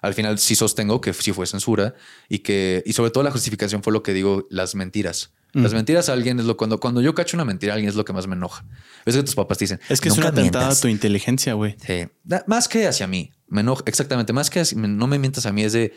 al 0.08 0.14
final 0.14 0.40
sí 0.40 0.56
sostengo 0.56 1.00
que 1.02 1.14
sí 1.14 1.32
fue 1.34 1.46
censura 1.46 1.94
y 2.30 2.40
que, 2.40 2.82
y 2.86 2.94
sobre 2.94 3.12
todo 3.12 3.24
la 3.24 3.32
justificación 3.32 3.84
fue 3.84 3.94
lo 3.94 4.02
que 4.04 4.14
digo, 4.14 4.48
las 4.50 4.76
mentiras. 4.76 5.34
Las 5.54 5.74
mentiras 5.74 6.08
a 6.10 6.14
alguien 6.14 6.40
es 6.40 6.46
lo 6.46 6.56
cuando, 6.56 6.80
cuando 6.80 7.02
yo 7.02 7.16
cacho 7.16 7.36
una 7.36 7.44
mentira 7.46 7.74
a 7.74 7.76
alguien 7.76 7.90
es 7.90 7.96
lo 7.96 8.06
que 8.06 8.14
más 8.14 8.28
me 8.28 8.36
enoja. 8.36 8.64
Es 9.06 9.16
que 9.16 9.24
tus 9.24 9.34
papás 9.34 9.58
te 9.58 9.64
dicen, 9.64 9.80
es 9.90 10.00
que 10.02 10.10
es 10.10 10.16
"Nunca 10.16 10.30
una 10.30 10.36
tentada 10.42 10.66
a 10.66 10.68
mientas". 10.68 10.82
tu 10.82 10.88
inteligencia, 10.88 11.54
güey. 11.54 11.76
Sí. 11.84 12.08
Más 12.46 12.68
que 12.68 12.86
hacia 12.88 13.08
mí. 13.08 13.32
Me 13.48 13.62
enoja. 13.62 13.82
Exactamente. 13.88 14.34
Más 14.34 14.52
que 14.52 14.60
hacia- 14.60 14.78
no 14.78 15.08
me 15.08 15.18
mientas 15.18 15.48
a 15.48 15.52
mí. 15.52 15.64
Es 15.64 15.74
de. 15.74 15.94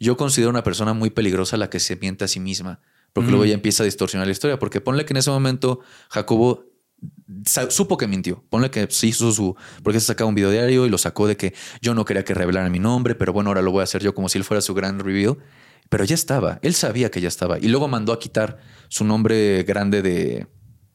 Yo 0.00 0.16
considero 0.16 0.48
una 0.50 0.62
persona 0.62 0.94
muy 0.94 1.10
peligrosa 1.10 1.58
la 1.58 1.68
que 1.68 1.78
se 1.78 1.96
miente 1.96 2.24
a 2.24 2.28
sí 2.28 2.40
misma. 2.40 2.80
Porque 3.12 3.28
luego 3.30 3.44
ya 3.44 3.52
empieza 3.52 3.82
a 3.82 3.86
distorsionar 3.86 4.26
la 4.26 4.32
historia. 4.32 4.58
Porque 4.58 4.80
ponle 4.80 5.04
que 5.04 5.12
en 5.12 5.18
ese 5.18 5.30
momento 5.30 5.80
Jacobo 6.08 6.64
supo 7.68 7.96
que 7.96 8.06
mintió. 8.06 8.44
Ponle 8.50 8.70
que 8.70 8.86
sí 8.90 9.08
hizo 9.08 9.32
su. 9.32 9.56
Porque 9.82 10.00
se 10.00 10.06
sacaba 10.06 10.28
un 10.28 10.34
video 10.34 10.50
diario 10.50 10.86
y 10.86 10.90
lo 10.90 10.98
sacó 10.98 11.26
de 11.26 11.36
que 11.36 11.54
yo 11.80 11.94
no 11.94 12.04
quería 12.04 12.24
que 12.24 12.34
revelaran 12.34 12.70
mi 12.70 12.78
nombre, 12.78 13.14
pero 13.14 13.32
bueno, 13.32 13.50
ahora 13.50 13.62
lo 13.62 13.72
voy 13.72 13.80
a 13.80 13.84
hacer 13.84 14.02
yo 14.02 14.14
como 14.14 14.28
si 14.28 14.38
él 14.38 14.44
fuera 14.44 14.60
su 14.60 14.74
gran 14.74 14.98
reveal. 14.98 15.38
Pero 15.88 16.04
ya 16.04 16.14
estaba. 16.14 16.58
Él 16.62 16.74
sabía 16.74 17.10
que 17.10 17.20
ya 17.20 17.28
estaba. 17.28 17.58
Y 17.58 17.68
luego 17.68 17.88
mandó 17.88 18.12
a 18.12 18.18
quitar 18.18 18.58
su 18.88 19.04
nombre 19.04 19.62
grande 19.64 20.02
de. 20.02 20.46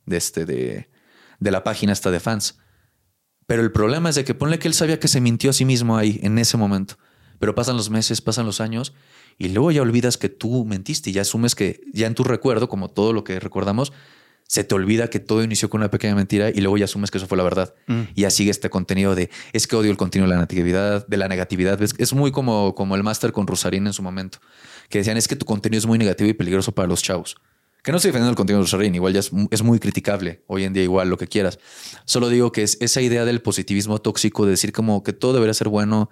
de 0.06 0.18
este. 0.18 0.46
de. 0.46 0.90
de 1.40 1.52
la 1.52 1.64
página 1.64 1.94
esta 1.94 2.12
de 2.12 2.20
fans. 2.20 2.58
Pero 3.48 3.62
el 3.62 3.72
problema 3.72 4.10
es 4.10 4.16
de 4.16 4.26
que 4.26 4.36
ponle 4.36 4.60
que 4.60 4.68
él 4.68 4.74
sabía 4.74 5.00
que 5.00 5.08
se 5.08 5.22
mintió 5.22 5.52
a 5.52 5.54
sí 5.54 5.64
mismo 5.64 5.98
ahí, 5.98 6.20
en 6.22 6.38
ese 6.38 6.58
momento. 6.58 6.98
Pero 7.40 7.56
pasan 7.56 7.78
los 7.78 7.90
meses, 7.90 8.20
pasan 8.20 8.46
los 8.46 8.60
años, 8.60 8.94
y 9.38 9.50
luego 9.50 9.72
ya 9.72 9.82
olvidas 9.82 10.18
que 10.18 10.28
tú 10.28 10.66
mentiste 10.66 11.12
y 11.12 11.14
ya 11.14 11.22
asumes 11.22 11.56
que 11.56 11.82
ya 11.94 12.08
en 12.08 12.16
tu 12.16 12.24
recuerdo, 12.24 12.68
como 12.68 12.90
todo 12.90 13.14
lo 13.14 13.24
que 13.24 13.40
recordamos, 13.40 13.94
se 14.48 14.64
te 14.64 14.74
olvida 14.74 15.10
que 15.10 15.20
todo 15.20 15.44
inició 15.44 15.70
con 15.70 15.82
una 15.82 15.92
pequeña 15.92 16.16
mentira 16.16 16.50
y 16.50 16.62
luego 16.62 16.78
ya 16.78 16.86
asumes 16.86 17.12
que 17.12 17.18
eso 17.18 17.28
fue 17.28 17.38
la 17.38 17.44
verdad. 17.44 17.76
Mm. 17.88 18.02
Y 18.16 18.22
ya 18.22 18.30
sigue 18.30 18.50
este 18.50 18.70
contenido 18.70 19.14
de 19.14 19.30
es 19.54 19.68
que 19.68 19.76
odio 19.76 19.92
el 19.92 19.98
contenido 19.98 20.28
de 20.28 20.36
la 20.36 20.42
negatividad, 20.42 21.06
de 21.06 21.18
la 21.18 21.28
negatividad. 21.28 21.82
Es, 21.82 21.94
es 21.98 22.14
muy 22.14 22.32
como, 22.32 22.74
como 22.74 22.96
el 22.96 23.04
máster 23.04 23.34
con 23.34 23.46
Rosarín 23.46 23.88
en 23.88 23.94
su 23.94 24.02
momento, 24.02 24.40
que 24.90 25.00
decían 25.00 25.18
es 25.18 25.28
que 25.28 25.36
tu 25.36 25.46
contenido 25.46 25.80
es 25.80 25.86
muy 25.86 25.98
negativo 26.00 26.30
y 26.30 26.34
peligroso 26.34 26.72
para 26.72 26.88
los 26.88 27.04
chavos. 27.04 27.36
Que 27.84 27.92
no 27.92 27.98
estoy 27.98 28.10
defendiendo 28.10 28.32
el 28.32 28.38
contenido 28.38 28.60
de 28.60 28.66
Rosarín, 28.66 28.96
igual 28.96 29.14
ya 29.14 29.20
es, 29.20 29.32
es 29.52 29.64
muy 29.64 29.80
criticable 29.80 30.44
hoy 30.48 30.64
en 30.64 30.74
día, 30.74 30.84
igual 30.84 31.10
lo 31.10 31.18
que 31.18 31.28
quieras. 31.28 31.60
Solo 32.06 32.30
digo 32.30 32.52
que 32.52 32.64
es 32.64 32.78
esa 32.82 33.02
idea 33.02 33.26
del 33.26 33.42
positivismo 33.42 34.00
tóxico, 34.00 34.46
de 34.46 34.52
decir 34.52 34.72
como 34.72 35.04
que 35.04 35.14
todo 35.14 35.34
debería 35.34 35.54
ser 35.54 35.68
bueno 35.68 36.10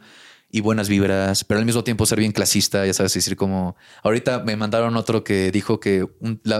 y 0.50 0.62
buenas 0.62 0.88
vibras, 0.88 1.44
pero 1.44 1.60
al 1.60 1.66
mismo 1.66 1.84
tiempo 1.84 2.06
ser 2.06 2.20
bien 2.20 2.32
clasista, 2.32 2.86
ya 2.86 2.94
sabes, 2.94 3.14
decir 3.14 3.36
como... 3.36 3.76
Ahorita 4.04 4.40
me 4.40 4.56
mandaron 4.56 4.96
otro 4.96 5.24
que 5.24 5.52
dijo 5.52 5.80
que 5.80 6.08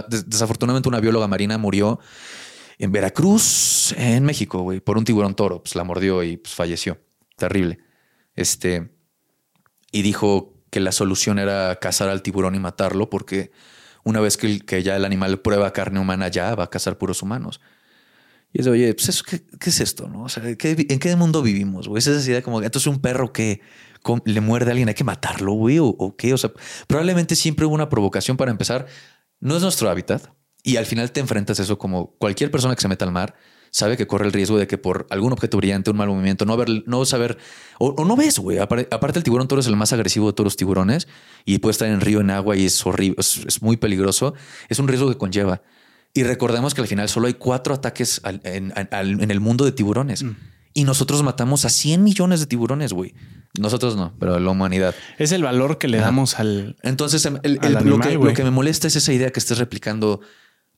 desafortunadamente 0.08 0.88
una 0.88 1.00
bióloga 1.00 1.28
marina 1.28 1.56
murió 1.56 1.98
en 2.78 2.92
Veracruz, 2.92 3.94
en 3.96 4.24
México, 4.24 4.60
güey, 4.60 4.80
por 4.80 4.98
un 4.98 5.04
tiburón 5.04 5.34
toro, 5.34 5.62
pues 5.62 5.74
la 5.76 5.84
mordió 5.84 6.22
y 6.22 6.36
pues 6.36 6.54
falleció. 6.54 6.98
Terrible. 7.36 7.78
Este, 8.34 8.90
y 9.92 10.02
dijo 10.02 10.62
que 10.70 10.80
la 10.80 10.92
solución 10.92 11.38
era 11.38 11.76
cazar 11.76 12.08
al 12.08 12.22
tiburón 12.22 12.54
y 12.54 12.58
matarlo 12.58 13.08
porque 13.08 13.50
una 14.04 14.20
vez 14.20 14.36
que, 14.36 14.60
que 14.60 14.82
ya 14.82 14.96
el 14.96 15.04
animal 15.04 15.40
prueba 15.40 15.72
carne 15.72 16.00
humana 16.00 16.28
ya 16.28 16.54
va 16.54 16.64
a 16.64 16.70
cazar 16.70 16.98
puros 16.98 17.22
humanos. 17.22 17.60
Y 18.52 18.60
es 18.60 18.66
oye, 18.66 18.94
pues 18.94 19.22
¿qué, 19.22 19.40
es 19.68 19.80
esto? 19.80 20.08
¿no? 20.08 20.24
O 20.24 20.28
sea, 20.28 20.56
¿qué- 20.56 20.86
¿en 20.88 20.98
qué 20.98 21.14
mundo 21.16 21.42
vivimos? 21.42 21.88
Güey? 21.88 21.98
Es 21.98 22.06
esa 22.06 22.30
idea 22.30 22.42
como, 22.42 22.62
entonces 22.62 22.86
un 22.86 23.00
perro 23.00 23.32
que 23.32 23.60
le 24.24 24.40
muerde 24.40 24.70
a 24.70 24.72
alguien, 24.72 24.88
hay 24.88 24.94
que 24.94 25.04
matarlo, 25.04 25.52
güey, 25.52 25.78
o, 25.78 25.86
o 25.86 26.16
qué? 26.16 26.32
O 26.32 26.38
sea, 26.38 26.52
probablemente 26.86 27.34
siempre 27.34 27.66
hubo 27.66 27.74
una 27.74 27.88
provocación 27.88 28.36
para 28.36 28.50
empezar. 28.50 28.86
No 29.40 29.56
es 29.56 29.62
nuestro 29.62 29.90
hábitat. 29.90 30.32
Y 30.62 30.76
al 30.76 30.86
final 30.86 31.12
te 31.12 31.20
enfrentas 31.20 31.60
a 31.60 31.62
eso 31.62 31.78
como 31.78 32.16
cualquier 32.18 32.50
persona 32.50 32.74
que 32.74 32.80
se 32.80 32.88
meta 32.88 33.04
al 33.04 33.12
mar 33.12 33.36
sabe 33.70 33.96
que 33.98 34.06
corre 34.06 34.24
el 34.26 34.32
riesgo 34.32 34.56
de 34.58 34.66
que 34.66 34.78
por 34.78 35.06
algún 35.10 35.32
objeto 35.32 35.58
brillante, 35.58 35.90
un 35.90 35.98
mal 35.98 36.08
movimiento, 36.08 36.46
no 36.46 36.56
ver, 36.56 36.68
no 36.86 37.04
saber 37.04 37.36
o, 37.78 38.04
no 38.06 38.16
ves, 38.16 38.38
güey. 38.38 38.58
Aparte, 38.58 39.18
el 39.18 39.22
tiburón 39.22 39.48
toro 39.48 39.60
es 39.60 39.66
el 39.66 39.76
más 39.76 39.92
agresivo 39.92 40.28
de 40.28 40.32
todos 40.32 40.46
los 40.46 40.56
tiburones 40.56 41.08
y 41.44 41.58
puede 41.58 41.72
estar 41.72 41.86
en 41.88 42.00
río, 42.00 42.20
en 42.22 42.30
agua 42.30 42.56
y 42.56 42.64
es 42.64 42.86
horrible, 42.86 43.16
es 43.18 43.60
muy 43.60 43.76
peligroso. 43.76 44.32
Es 44.70 44.78
un 44.78 44.88
riesgo 44.88 45.10
que 45.10 45.18
conlleva. 45.18 45.62
Y 46.16 46.22
recordemos 46.24 46.74
que 46.74 46.80
al 46.80 46.86
final 46.88 47.08
solo 47.08 47.26
hay 47.26 47.34
cuatro 47.34 47.74
ataques 47.74 48.20
al- 48.24 48.40
en, 48.44 48.72
al- 48.90 49.22
en 49.22 49.30
el 49.30 49.40
mundo 49.40 49.64
de 49.64 49.72
tiburones. 49.72 50.24
Y 50.74 50.84
nosotros 50.84 51.22
matamos 51.22 51.64
a 51.64 51.68
100 51.70 52.02
millones 52.02 52.40
de 52.40 52.46
tiburones, 52.46 52.92
güey. 52.92 53.14
Nosotros 53.58 53.96
no, 53.96 54.14
pero 54.18 54.38
la 54.38 54.50
humanidad. 54.50 54.94
Es 55.18 55.32
el 55.32 55.42
valor 55.42 55.78
que 55.78 55.88
le 55.88 55.98
Ajá. 55.98 56.06
damos 56.06 56.38
al. 56.38 56.76
Entonces, 56.82 57.24
em, 57.26 57.38
el- 57.42 57.58
Al 57.62 57.76
el- 57.76 57.84
lo, 57.88 57.98
que, 58.00 58.14
lo 58.14 58.32
que 58.34 58.44
me 58.44 58.50
molesta 58.50 58.86
es 58.86 58.96
esa 58.96 59.12
idea 59.12 59.30
que 59.30 59.40
estés 59.40 59.58
replicando. 59.58 60.20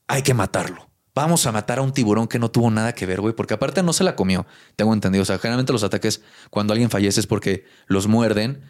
Hay 0.07 0.21
que 0.23 0.33
matarlo. 0.33 0.89
Vamos 1.15 1.45
a 1.47 1.51
matar 1.51 1.79
a 1.79 1.81
un 1.81 1.91
tiburón 1.91 2.27
que 2.27 2.39
no 2.39 2.49
tuvo 2.51 2.69
nada 2.71 2.93
que 2.93 3.05
ver, 3.05 3.19
güey, 3.19 3.33
porque 3.35 3.53
aparte 3.55 3.83
no 3.83 3.91
se 3.93 4.03
la 4.05 4.15
comió. 4.15 4.45
Tengo 4.77 4.93
entendido. 4.93 5.23
O 5.23 5.25
sea, 5.25 5.37
generalmente 5.37 5.73
los 5.73 5.83
ataques 5.83 6.21
cuando 6.49 6.71
alguien 6.73 6.89
fallece 6.89 7.19
es 7.19 7.27
porque 7.27 7.65
los 7.87 8.07
muerden 8.07 8.61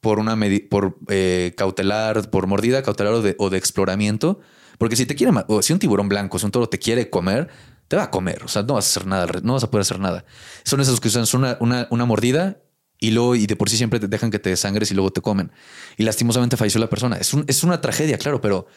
por 0.00 0.18
una 0.18 0.36
por 0.70 0.98
eh, 1.08 1.52
cautelar, 1.56 2.30
por 2.30 2.46
mordida 2.46 2.82
cautelar 2.82 3.14
o 3.14 3.22
de, 3.22 3.34
o 3.38 3.50
de 3.50 3.58
exploramiento. 3.58 4.40
Porque 4.80 4.96
si 4.96 5.04
te 5.04 5.14
quiere, 5.14 5.30
o 5.48 5.60
si 5.60 5.74
un 5.74 5.78
tiburón 5.78 6.08
blanco, 6.08 6.38
si 6.38 6.46
un 6.46 6.52
toro 6.52 6.66
te 6.66 6.78
quiere 6.78 7.10
comer, 7.10 7.48
te 7.86 7.96
va 7.96 8.04
a 8.04 8.10
comer. 8.10 8.42
O 8.44 8.48
sea, 8.48 8.62
no 8.62 8.72
vas 8.74 8.86
a 8.86 8.88
hacer 8.88 9.06
nada, 9.06 9.26
no 9.42 9.52
vas 9.52 9.62
a 9.62 9.70
poder 9.70 9.82
hacer 9.82 9.98
nada. 10.00 10.24
Son 10.64 10.80
esos 10.80 11.00
que 11.00 11.08
usan 11.08 11.26
una, 11.60 12.06
mordida 12.06 12.56
y 12.98 13.10
luego, 13.10 13.34
y 13.34 13.46
de 13.46 13.56
por 13.56 13.68
sí 13.68 13.76
siempre 13.76 14.00
te 14.00 14.08
dejan 14.08 14.30
que 14.30 14.38
te 14.38 14.48
desangres 14.48 14.90
y 14.90 14.94
luego 14.94 15.10
te 15.12 15.20
comen. 15.20 15.52
Y 15.98 16.04
lastimosamente 16.04 16.56
falleció 16.56 16.80
la 16.80 16.88
persona. 16.88 17.18
Es, 17.18 17.34
un- 17.34 17.44
es 17.46 17.62
una 17.62 17.82
tragedia, 17.82 18.16
claro, 18.16 18.40
pero 18.40 18.68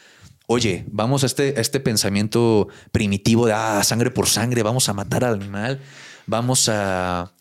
oye, 0.46 0.84
vamos 0.90 1.22
a 1.22 1.26
este, 1.26 1.54
a 1.56 1.62
este 1.62 1.80
pensamiento 1.80 2.68
primitivo 2.92 3.46
de 3.46 3.54
ah, 3.54 3.82
sangre 3.82 4.10
por 4.10 4.26
sangre, 4.28 4.62
vamos 4.62 4.90
a 4.90 4.92
matar 4.92 5.24
al 5.24 5.36
animal, 5.36 5.80
vamos 6.26 6.68
a. 6.70 7.32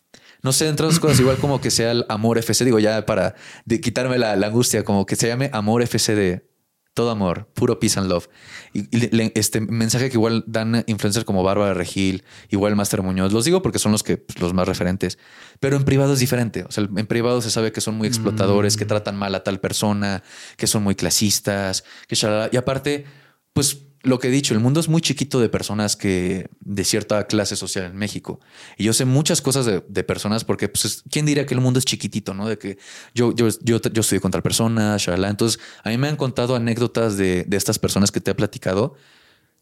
No 0.42 0.54
sé, 0.54 0.70
entre 0.70 0.86
otras 0.86 1.02
cosas, 1.02 1.20
igual 1.20 1.36
como 1.36 1.60
que 1.60 1.70
sea 1.70 1.92
el 1.92 2.06
amor 2.08 2.38
FC, 2.38 2.64
digo 2.64 2.80
ya 2.80 3.06
para 3.06 3.36
quitarme 3.82 4.18
la, 4.18 4.38
la 4.38 4.48
angustia, 4.48 4.86
como 4.86 5.06
que 5.06 5.18
se 5.18 5.28
llame 5.28 5.50
amor 5.52 5.82
FC 5.82 6.16
de 6.16 6.53
todo 6.94 7.10
amor, 7.12 7.48
puro 7.54 7.80
peace 7.80 8.00
and 8.00 8.10
love. 8.10 8.28
Y, 8.74 8.82
y 8.96 9.10
le- 9.16 9.32
este 9.36 9.62
mensaje 9.62 10.10
que 10.10 10.16
igual 10.18 10.44
dan 10.48 10.84
influencers 10.88 11.26
como 11.26 11.42
Bárbara 11.44 11.74
Regil, 11.74 12.24
igual 12.50 12.76
Master 12.76 13.02
Muñoz. 13.02 13.34
Los 13.34 13.46
digo 13.46 13.62
porque 13.62 13.80
son 13.80 13.92
los 13.92 14.04
que 14.04 14.18
pues, 14.18 14.40
los 14.40 14.54
más 14.54 14.68
referentes. 14.68 15.18
Pero 15.60 15.76
en 15.78 15.86
privado 15.86 16.14
es 16.14 16.20
diferente. 16.20 16.64
O 16.64 16.72
sea, 16.72 16.88
en 16.96 17.08
privado 17.08 17.42
se 17.42 17.50
sabe 17.52 17.72
que 17.72 17.82
son 17.82 17.96
muy 17.96 18.08
explotadores, 18.08 18.78
que 18.78 18.86
tratan 18.86 19.16
mal 19.16 19.34
a 19.36 19.44
tal 19.44 19.60
persona, 19.60 20.24
que 20.58 20.68
son 20.68 20.84
muy 20.84 20.96
clasistas, 20.96 21.84
que 22.08 22.16
shalala. 22.16 22.50
Y 22.52 22.58
aparte, 22.58 23.06
pues 23.54 23.78
lo 24.04 24.20
que 24.20 24.28
he 24.28 24.32
dicho, 24.32 24.54
el 24.54 24.60
mundo 24.60 24.82
es 24.82 24.90
muy 24.90 25.02
chiquito 25.02 25.40
de 25.40 25.48
personas 25.48 25.96
que 25.96 26.50
de 26.60 26.84
cierta 26.84 27.26
clase 27.26 27.56
social 27.56 27.86
en 27.86 27.96
México. 27.96 28.42
Y 28.78 28.84
yo 28.84 28.94
sé 28.94 29.06
muchas 29.06 29.42
cosas 29.42 29.66
de, 29.66 30.04
personas 30.04 30.44
porque, 30.44 30.68
pues, 30.68 30.86
es- 30.86 31.04
¿quién 31.10 31.26
diría 31.26 31.46
que 31.46 31.54
el 31.54 31.62
mundo 31.62 31.80
es 31.80 31.86
chiquitito, 31.86 32.34
no? 32.34 32.48
De 32.48 32.58
que 32.58 32.78
yo, 33.16 33.34
yo, 33.34 33.48
yo, 33.62 33.80
yo 33.82 34.02
estudié 34.02 34.20
con 34.20 34.32
tal 34.32 34.42
persona, 34.44 34.98
shalala. 35.00 35.30
Entonces, 35.30 35.62
a 35.84 35.90
mí 35.90 35.98
me 35.98 36.10
han 36.10 36.18
contado 36.18 36.56
anécdotas 36.56 37.16
de, 37.18 37.46
de 37.48 37.58
estas 37.58 37.80
personas 37.80 38.12
que 38.12 38.20
te 38.20 38.32
he 38.32 38.36
platicado 38.36 38.96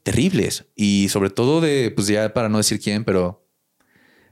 terribles. 0.03 0.65
Y 0.75 1.09
sobre 1.09 1.29
todo 1.29 1.61
de, 1.61 1.91
pues 1.95 2.07
ya 2.07 2.33
para 2.33 2.49
no 2.49 2.57
decir 2.57 2.79
quién, 2.79 3.03
pero 3.05 3.45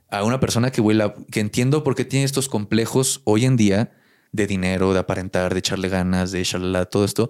a 0.09 0.23
una 0.23 0.39
persona 0.39 0.71
que, 0.71 0.81
güey, 0.81 0.97
que 1.31 1.39
entiendo 1.39 1.83
por 1.83 1.95
qué 1.95 2.05
tiene 2.05 2.25
estos 2.25 2.49
complejos 2.49 3.21
hoy 3.25 3.45
en 3.45 3.57
día 3.57 3.91
de 4.31 4.47
dinero, 4.47 4.93
de 4.93 4.99
aparentar, 4.99 5.53
de 5.53 5.59
echarle 5.59 5.89
ganas, 5.89 6.31
de 6.31 6.43
shalala, 6.43 6.85
todo 6.85 7.05
esto, 7.05 7.29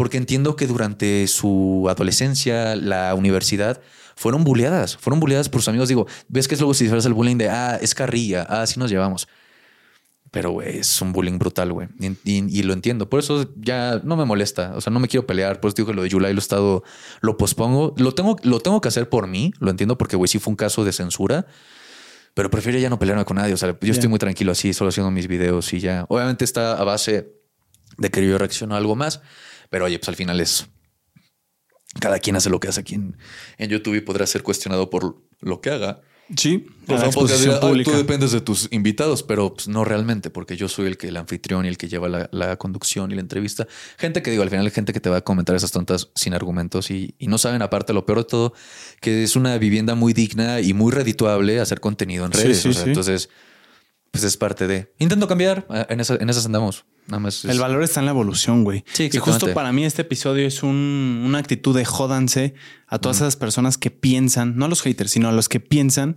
porque 0.00 0.16
entiendo 0.16 0.56
que 0.56 0.66
durante 0.66 1.26
su 1.28 1.86
adolescencia, 1.90 2.74
la 2.74 3.14
universidad, 3.14 3.82
fueron 4.16 4.44
bulleadas, 4.44 4.96
fueron 4.96 5.20
bulleadas 5.20 5.50
por 5.50 5.60
sus 5.60 5.68
amigos. 5.68 5.90
Digo, 5.90 6.06
ves 6.26 6.48
que 6.48 6.54
es 6.54 6.60
luego 6.62 6.72
si 6.72 6.86
fueras 6.86 7.04
el 7.04 7.12
bullying 7.12 7.36
de, 7.36 7.50
ah, 7.50 7.78
es 7.78 7.94
carrilla, 7.94 8.46
ah, 8.48 8.62
así 8.62 8.80
nos 8.80 8.90
llevamos. 8.90 9.28
Pero, 10.30 10.52
güey, 10.52 10.78
es 10.78 11.02
un 11.02 11.12
bullying 11.12 11.38
brutal, 11.38 11.70
güey. 11.74 11.88
Y, 12.00 12.06
y- 12.24 12.60
y 12.60 12.62
lo 12.62 12.72
entiendo. 12.72 13.10
Por 13.10 13.20
eso 13.20 13.52
ya 13.56 14.00
no 14.02 14.16
me 14.16 14.24
molesta. 14.24 14.72
O 14.74 14.80
sea, 14.80 14.90
no 14.90 15.00
me 15.00 15.06
quiero 15.08 15.26
pelear. 15.26 15.60
Por 15.60 15.68
eso 15.68 15.74
digo 15.76 15.88
que 15.88 15.94
lo 15.94 16.02
de 16.02 16.08
Yulai 16.08 16.32
lo 16.32 16.38
he 16.38 16.40
estado, 16.40 16.82
lo 17.20 17.36
pospongo. 17.36 17.92
Lo 17.98 18.14
tengo, 18.14 18.36
lo 18.42 18.60
tengo 18.60 18.80
que 18.80 18.88
hacer 18.88 19.06
por 19.10 19.26
mí. 19.26 19.52
Lo 19.58 19.70
entiendo 19.70 19.98
porque, 19.98 20.16
güey, 20.16 20.28
sí 20.28 20.38
fue 20.38 20.52
un 20.52 20.56
caso 20.56 20.82
de 20.82 20.92
censura. 20.92 21.44
Pero 22.32 22.48
prefiero 22.48 22.78
ya 22.78 22.88
no 22.88 22.98
pelearme 22.98 23.26
con 23.26 23.36
nadie. 23.36 23.52
O 23.52 23.58
sea, 23.58 23.76
yo 23.78 23.92
estoy 23.92 24.08
muy 24.08 24.18
tranquilo 24.18 24.52
así, 24.52 24.72
solo 24.72 24.88
haciendo 24.88 25.10
mis 25.10 25.26
videos 25.26 25.70
y 25.74 25.80
ya. 25.80 26.06
Obviamente 26.08 26.46
está 26.46 26.72
a 26.80 26.84
base 26.84 27.34
de 27.98 28.10
que 28.10 28.26
yo 28.26 28.38
reacciono 28.38 28.76
a 28.76 28.78
algo 28.78 28.96
más. 28.96 29.20
Pero 29.70 29.86
oye, 29.86 29.98
pues 29.98 30.08
al 30.08 30.16
final 30.16 30.40
es. 30.40 30.66
Cada 32.00 32.18
quien 32.20 32.36
hace 32.36 32.50
lo 32.50 32.60
que 32.60 32.68
hace 32.68 32.80
aquí 32.80 32.94
en, 32.94 33.16
en 33.58 33.70
YouTube 33.70 33.96
y 33.96 34.00
podrá 34.00 34.24
ser 34.26 34.42
cuestionado 34.44 34.90
por 34.90 35.16
lo 35.40 35.60
que 35.60 35.70
haga. 35.70 36.02
Sí, 36.36 36.64
a 36.86 36.92
O 36.92 36.94
la 36.94 37.00
sea, 37.00 37.10
porque 37.10 37.32
exposición 37.32 37.54
dirá, 37.54 37.54
"Ay, 37.56 37.68
pública. 37.70 37.90
tú 37.90 37.96
dependes 37.96 38.30
de 38.30 38.40
tus 38.40 38.68
invitados, 38.70 39.24
pero 39.24 39.52
pues, 39.54 39.66
no 39.66 39.84
realmente, 39.84 40.30
porque 40.30 40.56
yo 40.56 40.68
soy 40.68 40.86
el 40.86 40.96
que 40.96 41.08
el 41.08 41.16
anfitrión 41.16 41.64
y 41.64 41.68
el 41.68 41.76
que 41.76 41.88
lleva 41.88 42.08
la, 42.08 42.28
la 42.30 42.56
conducción 42.56 43.10
y 43.10 43.16
la 43.16 43.20
entrevista. 43.20 43.66
Gente 43.98 44.22
que 44.22 44.30
digo, 44.30 44.44
al 44.44 44.50
final 44.50 44.64
hay 44.64 44.70
gente 44.70 44.92
que 44.92 45.00
te 45.00 45.10
va 45.10 45.16
a 45.16 45.20
comentar 45.22 45.56
esas 45.56 45.72
tontas 45.72 46.10
sin 46.14 46.32
argumentos 46.32 46.92
y, 46.92 47.16
y 47.18 47.26
no 47.26 47.36
saben, 47.38 47.62
aparte, 47.62 47.92
lo 47.92 48.06
peor 48.06 48.18
de 48.18 48.24
todo, 48.26 48.52
que 49.00 49.24
es 49.24 49.34
una 49.34 49.58
vivienda 49.58 49.96
muy 49.96 50.12
digna 50.12 50.60
y 50.60 50.72
muy 50.72 50.92
redituable 50.92 51.58
hacer 51.58 51.80
contenido 51.80 52.24
en 52.24 52.30
redes. 52.30 52.60
sí, 52.60 52.68
O 52.68 52.72
sea, 52.74 52.84
sí. 52.84 52.90
Entonces, 52.90 53.28
pues 54.12 54.22
es 54.22 54.36
parte 54.36 54.68
de. 54.68 54.92
Intento 55.00 55.26
cambiar. 55.26 55.66
ah, 55.68 55.84
En, 55.90 55.98
esa- 55.98 56.14
en 56.20 56.30
esas 56.30 56.46
andamos. 56.46 56.84
Nada 57.06 57.18
más. 57.20 57.44
es- 57.44 57.50
El 57.50 57.58
valor 57.58 57.82
está 57.82 58.00
en 58.00 58.06
la 58.06 58.12
evolución, 58.12 58.62
güey. 58.64 58.84
Sí, 58.92 59.10
y 59.12 59.18
justo 59.18 59.52
para 59.54 59.72
mí 59.72 59.84
este 59.84 60.02
episodio 60.02 60.46
es 60.46 60.62
un- 60.62 61.22
una 61.24 61.38
actitud 61.38 61.74
de 61.76 61.84
jódanse 61.84 62.54
a 62.86 62.98
todas 62.98 63.18
esas 63.18 63.36
personas 63.36 63.78
que 63.78 63.90
piensan, 63.90 64.56
no 64.56 64.66
a 64.66 64.68
los 64.68 64.82
haters, 64.82 65.10
sino 65.10 65.28
a 65.28 65.32
los 65.32 65.48
que 65.48 65.60
piensan 65.60 66.16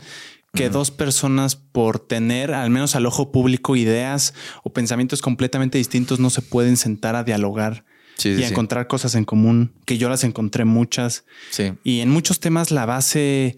que 0.56 0.70
dos 0.70 0.92
personas 0.92 1.56
por 1.56 1.98
tener, 2.00 2.54
al 2.54 2.70
menos 2.70 2.96
al 2.96 3.08
ojo 3.08 3.32
público, 3.32 3.76
ideas 3.76 4.36
o 4.64 4.72
pensamientos 4.72 5.24
completamente 5.24 5.80
distintos 5.80 6.20
no 6.20 6.30
se 6.30 6.44
pueden 6.44 6.78
sentar 6.78 7.16
a 7.16 7.24
dialogar 7.24 7.86
Sí, 8.18 8.30
y 8.30 8.38
sí, 8.38 8.44
a 8.44 8.48
encontrar 8.50 8.86
cosas 8.88 9.16
en 9.16 9.26
común, 9.26 9.74
que 9.86 9.98
yo 9.98 10.10
las 10.10 10.24
encontré 10.24 10.64
muchas. 10.66 11.26
Sí. 11.50 11.74
Y 11.84 12.02
en 12.02 12.10
muchos 12.12 12.40
temas 12.40 12.70
la 12.70 12.86
base 12.86 13.58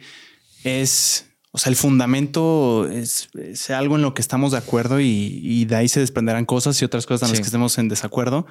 es, 0.63 1.27
o 1.55 1.57
sea, 1.57 1.69
el 1.69 1.77
fundamento 1.77 2.87
es, 2.91 3.29
es 3.33 3.69
algo 3.69 3.95
en 3.95 4.01
lo 4.01 4.13
que 4.13 4.21
estamos 4.21 4.51
de 4.51 4.57
acuerdo 4.57 4.99
y, 4.99 5.39
y 5.41 5.63
de 5.63 5.75
ahí 5.77 5.87
se 5.87 6.01
desprenderán 6.01 6.45
cosas 6.45 6.81
y 6.81 6.85
otras 6.85 7.05
cosas 7.05 7.29
en 7.29 7.31
las 7.33 7.39
que 7.39 7.45
estemos 7.45 7.77
en 7.77 7.87
desacuerdo. 7.87 8.45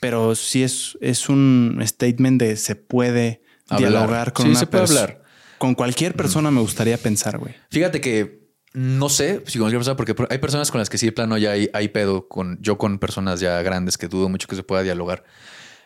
Pero 0.00 0.34
sí 0.34 0.62
es, 0.64 0.98
es 1.00 1.28
un 1.28 1.80
statement 1.86 2.40
de 2.42 2.56
se 2.56 2.74
puede 2.74 3.42
Hablar. 3.68 3.90
dialogar 3.92 4.32
con 4.32 4.46
Sí, 4.46 4.50
una 4.50 4.58
se 4.60 4.66
puede 4.66 4.84
hablar. 4.84 5.22
Con 5.58 5.74
cualquier 5.74 6.14
persona 6.14 6.50
me 6.50 6.60
gustaría 6.60 6.98
pensar, 6.98 7.38
güey. 7.38 7.54
Fíjate 7.70 8.00
que 8.00 8.48
no 8.74 9.08
sé 9.08 9.42
si 9.46 9.58
con 9.58 9.70
cualquier 9.70 9.78
persona, 9.78 9.96
porque 9.96 10.14
hay 10.30 10.38
personas 10.38 10.70
con 10.72 10.78
las 10.80 10.90
que 10.90 10.98
sí, 10.98 11.06
de 11.06 11.12
plano, 11.12 11.38
ya 11.38 11.52
hay, 11.52 11.70
hay 11.72 11.88
pedo 11.88 12.28
con 12.28 12.58
yo 12.60 12.78
con 12.78 12.98
personas 12.98 13.40
ya 13.40 13.62
grandes 13.62 13.96
que 13.96 14.08
dudo 14.08 14.28
mucho 14.28 14.46
que 14.48 14.56
se 14.56 14.62
pueda 14.64 14.82
dialogar. 14.82 15.24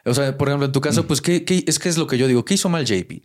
O 0.04 0.14
sea, 0.14 0.36
por 0.36 0.48
ejemplo, 0.48 0.66
en 0.66 0.72
tu 0.72 0.80
Mm. 0.80 0.82
caso, 0.82 1.06
pues, 1.06 1.20
¿qué, 1.20 1.44
qué- 1.44 1.64
es 1.66 1.78
que 1.78 1.88
es 1.88 1.96
lo 1.96 2.06
que 2.06 2.18
yo 2.18 2.26
digo? 2.26 2.44
¿Qué 2.44 2.54
hizo 2.54 2.68
mal 2.68 2.84
JP? 2.84 3.22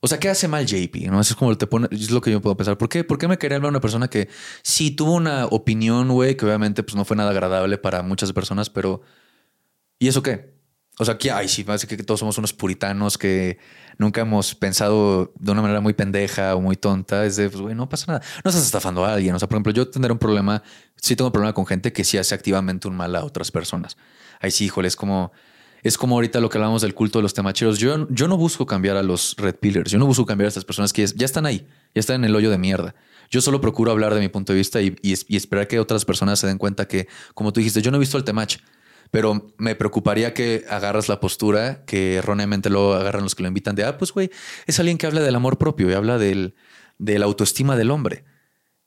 O 0.00 0.08
sea, 0.08 0.18
¿qué 0.18 0.28
hace 0.28 0.46
mal 0.48 0.66
JP? 0.66 1.08
¿No? 1.10 1.20
Eso 1.20 1.32
es 1.32 1.36
como 1.36 1.56
te 1.56 1.66
pone, 1.66 1.88
es 1.90 2.10
lo 2.10 2.20
que 2.20 2.30
yo 2.30 2.40
puedo 2.40 2.56
pensar. 2.56 2.78
¿Por 2.78 2.88
qué? 2.88 3.04
¿Por 3.04 3.18
qué 3.18 3.28
me 3.28 3.38
quería 3.38 3.56
hablar 3.56 3.70
una 3.70 3.80
persona 3.80 4.08
que 4.08 4.28
sí 4.62 4.90
tuvo 4.90 5.14
una 5.14 5.46
opinión, 5.46 6.08
güey, 6.08 6.36
que 6.36 6.44
obviamente 6.44 6.82
pues 6.82 6.94
no 6.96 7.04
fue 7.04 7.16
nada 7.16 7.30
agradable 7.30 7.78
para 7.78 8.02
muchas 8.02 8.32
personas, 8.32 8.70
pero 8.70 9.00
¿y 9.98 10.08
eso 10.08 10.22
qué? 10.22 10.54
O 10.98 11.04
sea, 11.04 11.18
que 11.18 11.30
ay, 11.30 11.48
sí, 11.48 11.62
parece 11.64 11.86
que 11.86 11.96
todos 11.98 12.20
somos 12.20 12.38
unos 12.38 12.52
puritanos 12.54 13.18
que 13.18 13.58
nunca 13.98 14.22
hemos 14.22 14.54
pensado 14.54 15.32
de 15.38 15.52
una 15.52 15.60
manera 15.60 15.80
muy 15.80 15.92
pendeja 15.92 16.54
o 16.54 16.60
muy 16.60 16.76
tonta. 16.76 17.26
Es 17.26 17.36
de, 17.36 17.50
pues, 17.50 17.60
güey, 17.60 17.74
no 17.74 17.88
pasa 17.88 18.12
nada. 18.12 18.24
No 18.44 18.48
estás 18.50 18.64
estafando 18.64 19.04
a 19.04 19.14
alguien. 19.14 19.34
O 19.34 19.38
sea, 19.38 19.48
por 19.48 19.56
ejemplo, 19.56 19.72
yo 19.72 19.90
tendré 19.90 20.10
un 20.12 20.18
problema, 20.18 20.62
sí 20.96 21.14
tengo 21.14 21.28
un 21.28 21.32
problema 21.32 21.52
con 21.52 21.66
gente 21.66 21.92
que 21.92 22.04
sí 22.04 22.16
hace 22.16 22.34
activamente 22.34 22.88
un 22.88 22.96
mal 22.96 23.14
a 23.14 23.24
otras 23.24 23.50
personas. 23.50 23.96
Ahí 24.40 24.50
sí, 24.50 24.64
híjole, 24.66 24.88
es 24.88 24.96
como, 24.96 25.32
es 25.86 25.96
como 25.96 26.16
ahorita 26.16 26.40
lo 26.40 26.48
que 26.48 26.58
hablamos 26.58 26.82
del 26.82 26.94
culto 26.94 27.18
de 27.18 27.22
los 27.22 27.34
temacheros. 27.34 27.78
Yo, 27.78 28.08
yo 28.10 28.28
no 28.28 28.36
busco 28.36 28.66
cambiar 28.66 28.96
a 28.96 29.02
los 29.02 29.36
red 29.38 29.54
pillars. 29.54 29.90
Yo 29.90 29.98
no 29.98 30.06
busco 30.06 30.26
cambiar 30.26 30.46
a 30.46 30.48
estas 30.48 30.64
personas 30.64 30.92
que 30.92 31.06
ya 31.06 31.24
están 31.24 31.46
ahí, 31.46 31.66
ya 31.94 32.00
están 32.00 32.16
en 32.16 32.24
el 32.24 32.34
hoyo 32.34 32.50
de 32.50 32.58
mierda. 32.58 32.94
Yo 33.30 33.40
solo 33.40 33.60
procuro 33.60 33.92
hablar 33.92 34.14
de 34.14 34.20
mi 34.20 34.28
punto 34.28 34.52
de 34.52 34.58
vista 34.58 34.80
y 34.80 34.96
esperar 35.28 35.68
que 35.68 35.78
otras 35.80 36.04
personas 36.04 36.38
se 36.38 36.46
den 36.46 36.58
cuenta 36.58 36.88
que, 36.88 37.08
como 37.34 37.52
tú 37.52 37.60
dijiste, 37.60 37.82
yo 37.82 37.90
no 37.90 37.96
he 37.96 38.00
visto 38.00 38.16
el 38.18 38.24
temach, 38.24 38.58
pero 39.10 39.52
me 39.58 39.74
preocuparía 39.74 40.34
que 40.34 40.64
agarras 40.68 41.08
la 41.08 41.20
postura 41.20 41.84
que 41.84 42.16
erróneamente 42.16 42.70
lo 42.70 42.94
agarran 42.94 43.22
los 43.22 43.34
que 43.34 43.42
lo 43.42 43.48
invitan 43.48 43.74
de, 43.74 43.84
ah, 43.84 43.98
pues 43.98 44.12
güey, 44.12 44.30
es 44.66 44.78
alguien 44.78 44.98
que 44.98 45.06
habla 45.06 45.20
del 45.20 45.34
amor 45.34 45.58
propio 45.58 45.90
y 45.90 45.94
habla 45.94 46.18
del, 46.18 46.54
de 46.98 47.18
la 47.18 47.26
autoestima 47.26 47.76
del 47.76 47.90
hombre. 47.90 48.24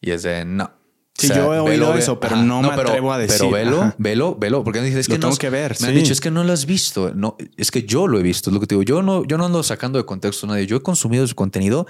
Y 0.01 0.11
es 0.11 0.23
de, 0.23 0.45
no. 0.45 0.78
Sí, 1.19 1.27
yo 1.27 1.53
he 1.53 1.59
oído 1.59 1.95
eso, 1.95 2.19
pero 2.19 2.37
no 2.37 2.61
me 2.61 2.69
atrevo 2.69 3.11
a 3.11 3.17
decir. 3.17 3.37
Pero 3.39 3.51
velo, 3.51 3.81
Ajá. 3.81 3.95
velo, 3.97 4.35
velo, 4.35 4.63
porque 4.63 4.79
me 4.79 4.85
dices, 4.85 5.01
es 5.01 5.09
Lo 5.09 5.15
que 5.15 5.19
tengo 5.19 5.33
no, 5.33 5.37
que 5.37 5.49
ver, 5.49 5.75
Me 5.79 5.87
han 5.87 5.95
dicho, 5.95 6.13
es 6.13 6.21
que 6.21 6.31
no 6.31 6.43
lo 6.43 6.53
has 6.53 6.65
visto. 6.65 7.13
No, 7.13 7.37
es 7.57 7.71
que 7.71 7.83
yo 7.83 8.07
lo 8.07 8.19
he 8.19 8.23
visto, 8.23 8.49
es 8.49 8.53
lo 8.53 8.59
que 8.59 8.67
te 8.67 8.75
digo. 8.75 8.83
Yo 8.83 9.01
no, 9.01 9.25
yo 9.25 9.37
no 9.37 9.45
ando 9.45 9.61
sacando 9.63 9.99
de 9.99 10.05
contexto 10.05 10.45
a 10.45 10.49
nadie. 10.49 10.65
Yo 10.65 10.77
he 10.77 10.81
consumido 10.81 11.27
su 11.27 11.35
contenido 11.35 11.87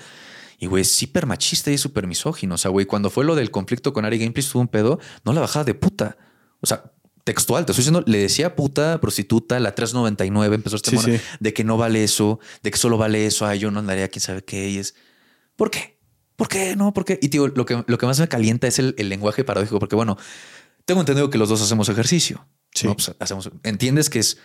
y, 0.59 0.65
güey, 0.65 0.81
es 0.81 0.91
súper 0.91 1.25
machista 1.25 1.71
y 1.71 1.75
es 1.75 1.81
súper 1.81 2.05
misógino. 2.05 2.55
O 2.55 2.57
sea, 2.57 2.69
güey, 2.69 2.85
cuando 2.85 3.09
fue 3.09 3.23
lo 3.23 3.35
del 3.35 3.51
conflicto 3.51 3.93
con 3.93 4.05
Ari 4.05 4.19
Gameplays, 4.19 4.49
tuvo 4.49 4.61
un 4.61 4.67
pedo, 4.67 4.99
no 5.23 5.31
la 5.33 5.41
bajaba 5.41 5.63
de 5.63 5.73
puta. 5.73 6.17
O 6.59 6.67
sea, 6.67 6.91
textual, 7.23 7.65
te 7.65 7.71
estoy 7.71 7.83
diciendo, 7.83 8.03
le 8.05 8.17
decía 8.17 8.55
puta, 8.55 8.99
prostituta, 8.99 9.59
la 9.59 9.73
399 9.73 10.55
empezó 10.55 10.75
este 10.75 10.97
sí. 10.97 11.19
de 11.39 11.53
que 11.53 11.63
no 11.63 11.77
vale 11.77 12.03
eso, 12.03 12.39
de 12.63 12.71
que 12.71 12.77
solo 12.77 12.97
vale 12.97 13.25
eso. 13.25 13.45
Ay, 13.45 13.59
yo 13.59 13.71
no 13.71 13.79
andaría 13.79 14.07
quién 14.09 14.21
sabe 14.21 14.43
qué. 14.43 14.69
Y 14.69 14.77
es, 14.79 14.95
¿por 15.55 15.71
qué? 15.71 15.98
¿Por 16.39 16.47
qué? 16.47 16.75
No, 16.75 16.91
¿por 16.93 17.05
qué? 17.05 17.19
Y 17.21 17.27
tío, 17.29 17.47
lo 17.49 17.65
que, 17.67 17.83
lo 17.85 17.97
que 17.99 18.05
más 18.07 18.19
me 18.19 18.27
calienta 18.27 18.65
es 18.65 18.79
el, 18.79 18.95
el 18.97 19.09
lenguaje 19.09 19.43
paradójico, 19.43 19.77
porque 19.77 19.95
bueno, 19.95 20.17
tengo 20.85 21.01
entendido 21.01 21.29
que 21.29 21.37
los 21.37 21.49
dos 21.49 21.61
hacemos 21.61 21.87
ejercicio. 21.89 22.47
Sí. 22.73 22.87
¿no? 22.87 22.95
Pues 22.95 23.11
hacemos, 23.19 23.51
entiendes 23.63 24.09
que 24.09 24.19
es, 24.19 24.37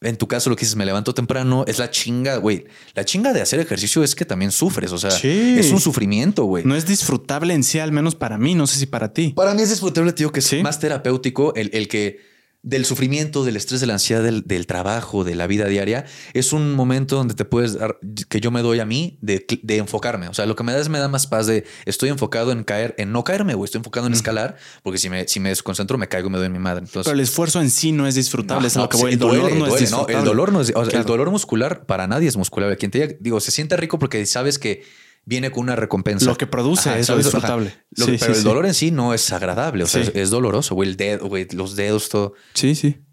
en 0.00 0.16
tu 0.16 0.26
caso, 0.28 0.50
lo 0.50 0.56
que 0.56 0.60
dices, 0.60 0.74
me 0.76 0.84
levanto 0.84 1.14
temprano, 1.14 1.64
es 1.66 1.78
la 1.78 1.90
chinga, 1.90 2.36
güey. 2.36 2.66
La 2.94 3.04
chinga 3.04 3.32
de 3.32 3.40
hacer 3.40 3.60
ejercicio 3.60 4.02
es 4.02 4.14
que 4.14 4.24
también 4.24 4.50
sufres, 4.52 4.90
o 4.92 4.98
sea, 4.98 5.10
Sí. 5.12 5.56
es 5.58 5.70
un 5.72 5.80
sufrimiento, 5.80 6.44
güey. 6.44 6.64
No 6.64 6.74
es 6.76 6.86
disfrutable 6.86 7.54
en 7.54 7.62
sí, 7.62 7.78
al 7.78 7.92
menos 7.92 8.14
para 8.16 8.36
mí. 8.36 8.54
No 8.54 8.66
sé 8.66 8.78
si 8.78 8.86
para 8.86 9.12
ti. 9.12 9.32
Para 9.36 9.54
mí 9.54 9.62
es 9.62 9.70
disfrutable, 9.70 10.12
tío, 10.12 10.32
que 10.32 10.40
es 10.40 10.46
Sí. 10.46 10.62
más 10.62 10.80
terapéutico 10.80 11.54
el, 11.54 11.70
el 11.72 11.86
que 11.88 12.20
del 12.62 12.84
sufrimiento, 12.84 13.44
del 13.44 13.56
estrés, 13.56 13.80
de 13.80 13.86
la 13.86 13.94
ansiedad, 13.94 14.22
del, 14.22 14.42
del 14.44 14.66
trabajo, 14.66 15.22
de 15.22 15.34
la 15.36 15.46
vida 15.46 15.66
diaria, 15.66 16.06
es 16.34 16.52
un 16.52 16.74
momento 16.74 17.16
donde 17.16 17.34
te 17.34 17.44
puedes 17.44 17.78
dar, 17.78 17.98
que 18.28 18.40
yo 18.40 18.50
me 18.50 18.62
doy 18.62 18.80
a 18.80 18.84
mí 18.84 19.18
de, 19.22 19.46
de 19.62 19.76
enfocarme. 19.76 20.28
O 20.28 20.34
sea, 20.34 20.44
lo 20.44 20.56
que 20.56 20.64
me 20.64 20.72
da 20.72 20.80
es 20.80 20.88
me 20.88 20.98
da 20.98 21.08
más 21.08 21.26
paz 21.26 21.46
de 21.46 21.64
estoy 21.86 22.08
enfocado 22.08 22.50
en 22.50 22.64
caer, 22.64 22.94
en 22.98 23.12
no 23.12 23.22
caerme, 23.22 23.54
güey. 23.54 23.66
Estoy 23.66 23.78
enfocado 23.78 24.08
en 24.08 24.12
escalar, 24.12 24.56
porque 24.82 24.98
si 24.98 25.08
me, 25.08 25.28
si 25.28 25.38
me 25.40 25.50
desconcentro, 25.50 25.98
me 25.98 26.08
caigo 26.08 26.28
y 26.28 26.32
me 26.32 26.38
doy 26.38 26.46
en 26.46 26.52
mi 26.52 26.58
madre. 26.58 26.80
Entonces, 26.80 27.04
Pero 27.04 27.14
el 27.14 27.20
esfuerzo 27.20 27.60
en 27.60 27.70
sí 27.70 27.92
no 27.92 28.06
es 28.06 28.16
disfrutable. 28.16 28.66
es 28.66 28.76
lo 28.76 28.88
que 28.88 28.96
voy. 28.96 29.12
El 29.12 29.18
dolor 29.18 29.40
duele, 29.40 29.58
no 29.58 29.66
es. 29.76 29.92
El 30.08 30.24
dolor 30.24 30.52
no 30.52 30.60
es, 30.60 30.72
o 30.74 30.84
sea, 30.84 30.98
el 30.98 31.06
dolor 31.06 31.30
muscular 31.30 31.86
para 31.86 32.06
nadie 32.06 32.28
es 32.28 32.36
musculable. 32.36 32.76
Quien 32.76 32.90
te 32.90 32.98
diga, 32.98 33.14
digo, 33.20 33.40
se 33.40 33.52
siente 33.52 33.76
rico 33.76 33.98
porque 33.98 34.26
sabes 34.26 34.58
que 34.58 34.82
viene 35.28 35.50
con 35.50 35.64
una 35.64 35.76
recompensa. 35.76 36.24
Lo 36.24 36.36
que 36.38 36.46
produce 36.46 36.88
es 36.98 37.00
lo 37.08 37.14
¿sabes? 37.14 37.26
disfrutable. 37.26 37.74
Lo- 37.96 38.06
Sí, 38.06 38.12
pero 38.18 38.32
sí, 38.32 38.38
el 38.38 38.42
sí. 38.42 38.44
dolor 38.44 38.64
en 38.66 38.72
sí 38.74 38.90
no 38.90 39.12
es 39.12 39.30
agradable. 39.32 39.84
O 39.84 39.86
sea, 39.86 40.02
es 40.14 40.30
doloroso, 40.30 40.74
güey. 40.74 40.88
El 40.88 40.96
dedo, 40.96 41.28
güey, 41.28 41.46
los 41.52 41.76
dedos, 41.76 42.08
todo. 42.08 42.32
Sí, 42.54 42.74
sí. 42.74 43.04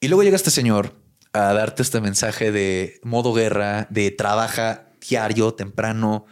Y 0.00 0.08
luego 0.08 0.22
llega 0.22 0.36
este 0.36 0.50
señor 0.50 0.94
a 1.34 1.52
darte 1.52 1.82
este 1.82 2.00
mensaje 2.00 2.50
de 2.52 2.98
modo 3.02 3.34
guerra, 3.34 3.86
de 3.90 4.10
trabaja 4.10 4.88
diario, 5.06 5.52
temprano. 5.52 6.24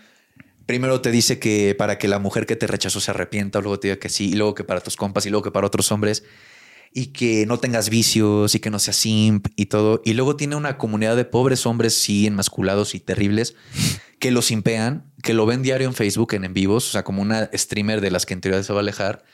Primero 0.64 1.02
te 1.02 1.10
dice 1.10 1.38
que 1.38 1.74
para 1.76 1.98
que 1.98 2.08
la 2.08 2.18
mujer 2.18 2.46
que 2.46 2.56
te 2.56 2.66
rechazó 2.66 2.98
se 3.00 3.10
arrepienta, 3.10 3.60
luego 3.60 3.78
te 3.78 3.88
diga 3.88 4.00
que 4.00 4.08
sí, 4.08 4.30
y 4.30 4.34
luego 4.34 4.54
que 4.54 4.64
para 4.64 4.80
tus 4.80 4.96
compas, 4.96 5.26
y 5.26 5.30
luego 5.30 5.42
que 5.44 5.50
para 5.50 5.66
otros 5.66 5.92
hombres, 5.92 6.24
y 6.96 7.06
que 7.06 7.44
no 7.44 7.58
tengas 7.58 7.90
vicios, 7.90 8.54
y 8.54 8.60
que 8.60 8.70
no 8.70 8.78
seas 8.78 8.96
simp 8.96 9.48
y 9.56 9.66
todo. 9.66 10.00
Y 10.04 10.14
luego 10.14 10.36
tiene 10.36 10.54
una 10.54 10.78
comunidad 10.78 11.16
de 11.16 11.24
pobres 11.24 11.66
hombres, 11.66 11.92
sí, 11.94 12.26
enmasculados 12.26 12.94
y 12.94 13.00
terribles, 13.00 13.56
que 14.20 14.30
lo 14.30 14.42
simpean, 14.42 15.12
que 15.22 15.34
lo 15.34 15.44
ven 15.44 15.62
diario 15.62 15.88
en 15.88 15.94
Facebook, 15.94 16.34
en 16.34 16.44
en 16.44 16.54
vivos, 16.54 16.88
o 16.88 16.92
sea, 16.92 17.02
como 17.02 17.20
una 17.20 17.50
streamer 17.52 18.00
de 18.00 18.12
las 18.12 18.24
que 18.24 18.34
en 18.34 18.40
teoría 18.40 18.62
se 18.62 18.72
va 18.72 18.78
a 18.78 18.82
alejar, 18.82 19.24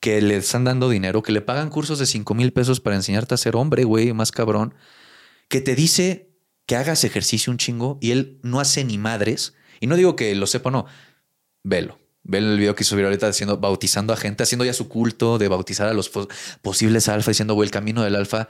que 0.00 0.20
le 0.20 0.36
están 0.36 0.64
dando 0.64 0.90
dinero, 0.90 1.22
que 1.22 1.30
le 1.30 1.40
pagan 1.40 1.70
cursos 1.70 2.00
de 2.00 2.06
5 2.06 2.34
mil 2.34 2.52
pesos 2.52 2.80
para 2.80 2.96
enseñarte 2.96 3.32
a 3.32 3.38
ser 3.38 3.54
hombre, 3.54 3.84
güey, 3.84 4.12
más 4.12 4.32
cabrón, 4.32 4.74
que 5.48 5.60
te 5.60 5.76
dice 5.76 6.34
que 6.66 6.74
hagas 6.74 7.04
ejercicio 7.04 7.52
un 7.52 7.58
chingo 7.58 7.96
y 8.00 8.10
él 8.10 8.40
no 8.42 8.58
hace 8.58 8.82
ni 8.84 8.98
madres. 8.98 9.54
Y 9.78 9.86
no 9.86 9.94
digo 9.94 10.16
que 10.16 10.34
lo 10.34 10.48
sepa, 10.48 10.72
no. 10.72 10.86
Velo. 11.62 12.03
Ve 12.24 12.38
el 12.38 12.58
video 12.58 12.74
que 12.74 12.84
subió 12.84 13.04
ahorita 13.06 13.28
haciendo, 13.28 13.58
bautizando 13.58 14.12
a 14.12 14.16
gente, 14.16 14.42
haciendo 14.42 14.64
ya 14.64 14.72
su 14.72 14.88
culto 14.88 15.38
de 15.38 15.48
bautizar 15.48 15.88
a 15.88 15.94
los 15.94 16.10
posibles 16.62 17.08
alfa, 17.08 17.30
diciendo, 17.30 17.54
güey, 17.54 17.66
el 17.66 17.70
camino 17.70 18.02
del 18.02 18.16
alfa. 18.16 18.48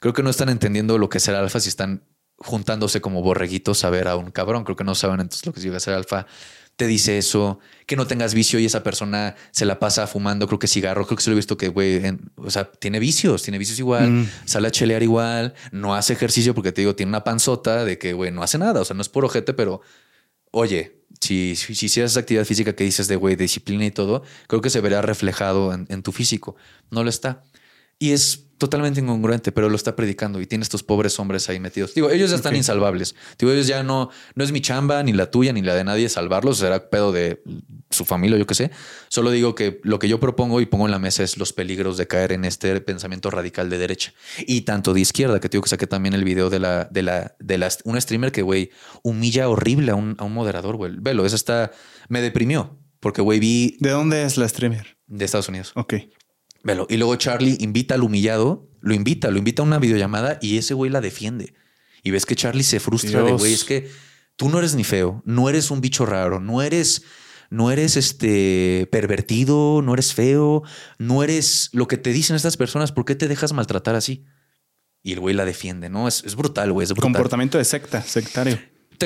Creo 0.00 0.14
que 0.14 0.22
no 0.22 0.30
están 0.30 0.48
entendiendo 0.48 0.98
lo 0.98 1.08
que 1.08 1.18
es 1.18 1.28
el 1.28 1.34
alfa 1.34 1.60
si 1.60 1.68
están 1.68 2.04
juntándose 2.38 3.00
como 3.00 3.22
borreguitos 3.22 3.84
a 3.84 3.90
ver 3.90 4.08
a 4.08 4.16
un 4.16 4.30
cabrón. 4.30 4.64
Creo 4.64 4.76
que 4.76 4.84
no 4.84 4.94
saben 4.94 5.20
entonces 5.20 5.46
lo 5.46 5.52
que 5.52 5.76
a 5.76 5.80
ser 5.80 5.94
alfa 5.94 6.26
te 6.76 6.86
dice 6.86 7.18
eso, 7.18 7.60
que 7.86 7.96
no 7.96 8.06
tengas 8.06 8.34
vicio 8.34 8.58
y 8.58 8.64
esa 8.64 8.82
persona 8.82 9.36
se 9.50 9.66
la 9.66 9.78
pasa 9.78 10.06
fumando, 10.06 10.46
creo 10.46 10.58
que 10.58 10.66
cigarro, 10.66 11.06
creo 11.06 11.16
que 11.16 11.22
se 11.22 11.30
lo 11.30 11.34
he 11.34 11.36
visto 11.36 11.56
que, 11.56 11.68
güey, 11.68 12.00
o 12.36 12.50
sea, 12.50 12.64
tiene 12.64 12.98
vicios, 12.98 13.42
tiene 13.42 13.58
vicios 13.58 13.78
igual, 13.78 14.10
mm. 14.10 14.30
sale 14.46 14.68
a 14.68 14.70
chelear 14.70 15.02
igual, 15.02 15.54
no 15.70 15.94
hace 15.94 16.14
ejercicio 16.14 16.54
porque 16.54 16.72
te 16.72 16.80
digo, 16.80 16.96
tiene 16.96 17.10
una 17.10 17.24
panzota 17.24 17.84
de 17.84 17.98
que, 17.98 18.14
güey, 18.14 18.30
no 18.30 18.42
hace 18.42 18.58
nada, 18.58 18.80
o 18.80 18.84
sea, 18.84 18.96
no 18.96 19.02
es 19.02 19.08
por 19.08 19.24
ojete, 19.24 19.52
pero, 19.52 19.82
oye, 20.50 21.01
si, 21.22 21.56
si, 21.56 21.74
si 21.74 21.86
hicieras 21.86 22.16
actividad 22.16 22.44
física 22.44 22.74
que 22.74 22.84
dices 22.84 23.08
de, 23.08 23.16
güey, 23.16 23.36
disciplina 23.36 23.86
y 23.86 23.90
todo, 23.90 24.22
creo 24.48 24.60
que 24.60 24.70
se 24.70 24.80
verá 24.80 25.02
reflejado 25.02 25.72
en 25.72 26.02
tu 26.02 26.12
físico, 26.12 26.56
no 26.90 27.04
lo 27.04 27.10
está. 27.10 27.44
Y 27.98 28.10
es 28.10 28.46
totalmente 28.62 29.00
incongruente, 29.00 29.50
pero 29.50 29.68
lo 29.68 29.74
está 29.74 29.96
predicando 29.96 30.40
y 30.40 30.46
tiene 30.46 30.62
estos 30.62 30.84
pobres 30.84 31.18
hombres 31.18 31.48
ahí 31.48 31.58
metidos. 31.58 31.94
Digo, 31.94 32.10
ellos 32.10 32.30
ya 32.30 32.36
están 32.36 32.54
insalvables. 32.54 33.16
Digo, 33.36 33.50
ellos 33.50 33.66
ya 33.66 33.82
no, 33.82 34.10
no 34.36 34.44
es 34.44 34.52
mi 34.52 34.60
chamba, 34.60 35.02
ni 35.02 35.12
la 35.12 35.32
tuya, 35.32 35.52
ni 35.52 35.62
la 35.62 35.74
de 35.74 35.82
nadie 35.82 36.08
salvarlos. 36.08 36.58
Será 36.58 36.88
pedo 36.88 37.10
de 37.10 37.42
su 37.90 38.04
familia, 38.04 38.38
yo 38.38 38.46
qué 38.46 38.54
sé. 38.54 38.70
Solo 39.08 39.32
digo 39.32 39.56
que 39.56 39.80
lo 39.82 39.98
que 39.98 40.08
yo 40.08 40.20
propongo 40.20 40.60
y 40.60 40.66
pongo 40.66 40.86
en 40.86 40.92
la 40.92 41.00
mesa 41.00 41.24
es 41.24 41.38
los 41.38 41.52
peligros 41.52 41.96
de 41.96 42.06
caer 42.06 42.30
en 42.30 42.44
este 42.44 42.80
pensamiento 42.80 43.32
radical 43.32 43.68
de 43.68 43.78
derecha 43.78 44.14
y 44.46 44.60
tanto 44.60 44.94
de 44.94 45.00
izquierda, 45.00 45.40
que 45.40 45.48
digo 45.48 45.62
que 45.62 45.70
saqué 45.70 45.88
también 45.88 46.14
el 46.14 46.22
video 46.22 46.48
de 46.48 46.60
la, 46.60 46.84
de 46.84 47.02
la, 47.02 47.34
de 47.40 47.58
la, 47.58 47.68
un 47.82 48.00
streamer 48.00 48.30
que, 48.30 48.42
güey, 48.42 48.70
humilla 49.02 49.48
horrible 49.48 49.90
a 49.90 49.96
un, 49.96 50.14
a 50.18 50.24
un 50.24 50.32
moderador, 50.32 50.76
güey. 50.76 50.92
Velo, 50.96 51.26
esa 51.26 51.34
está, 51.34 51.72
me 52.08 52.20
deprimió 52.20 52.78
porque, 53.02 53.20
güey, 53.20 53.40
vi. 53.40 53.76
¿De 53.80 53.90
dónde 53.90 54.22
es 54.22 54.36
la 54.36 54.48
streamer? 54.48 54.96
De 55.08 55.24
Estados 55.24 55.48
Unidos. 55.48 55.72
Ok. 55.74 55.94
Velo. 56.62 56.86
Y 56.88 56.96
luego 56.96 57.16
Charlie 57.16 57.56
invita 57.60 57.94
al 57.94 58.02
humillado, 58.02 58.68
lo 58.80 58.94
invita, 58.94 59.30
lo 59.30 59.38
invita 59.38 59.62
a 59.62 59.66
una 59.66 59.78
videollamada 59.78 60.38
y 60.40 60.58
ese 60.58 60.74
güey 60.74 60.90
la 60.90 61.00
defiende. 61.00 61.54
Y 62.02 62.10
ves 62.10 62.26
que 62.26 62.36
Charlie 62.36 62.64
se 62.64 62.80
frustra 62.80 63.22
de 63.22 63.32
güey, 63.32 63.52
es 63.52 63.64
que 63.64 63.90
tú 64.36 64.48
no 64.48 64.58
eres 64.58 64.74
ni 64.74 64.84
feo, 64.84 65.22
no 65.24 65.48
eres 65.48 65.70
un 65.70 65.80
bicho 65.80 66.04
raro, 66.04 66.40
no 66.40 66.62
eres, 66.62 67.02
no 67.50 67.70
eres 67.70 67.96
este 67.96 68.88
pervertido, 68.90 69.82
no 69.82 69.94
eres 69.94 70.12
feo, 70.14 70.62
no 70.98 71.22
eres 71.22 71.70
lo 71.72 71.86
que 71.86 71.96
te 71.96 72.12
dicen 72.12 72.34
estas 72.34 72.56
personas, 72.56 72.92
¿por 72.92 73.04
qué 73.04 73.14
te 73.14 73.28
dejas 73.28 73.52
maltratar 73.52 73.94
así? 73.94 74.24
Y 75.02 75.12
el 75.12 75.20
güey 75.20 75.34
la 75.34 75.44
defiende, 75.44 75.90
¿no? 75.90 76.06
Es, 76.08 76.22
es 76.24 76.36
brutal, 76.36 76.72
güey. 76.72 76.84
Es 76.84 76.90
brutal. 76.90 77.12
Comportamiento 77.12 77.58
de 77.58 77.64
secta, 77.64 78.02
sectario 78.02 78.58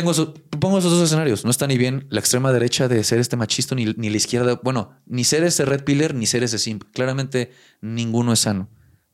pongo 0.03 0.79
esos 0.79 0.91
dos 0.91 1.03
escenarios. 1.03 1.45
No 1.45 1.51
está 1.51 1.67
ni 1.67 1.79
bien 1.79 2.07
la 2.11 2.21
extrema 2.21 2.53
derecha 2.53 2.89
de 2.89 3.03
ser 3.05 3.19
este 3.19 3.37
machista, 3.37 3.75
ni, 3.75 3.85
ni, 3.85 4.11
la 4.11 4.17
izquierda. 4.17 4.61
Bueno, 4.63 5.01
ni 5.07 5.25
ser 5.25 5.45
ese 5.45 5.65
red 5.65 5.85
pillar, 5.85 6.15
ni 6.15 6.27
ser 6.27 6.43
ese 6.43 6.59
simp. 6.59 6.85
Claramente 6.93 7.53
ninguno 7.81 8.33
es 8.33 8.41
sano. 8.41 8.69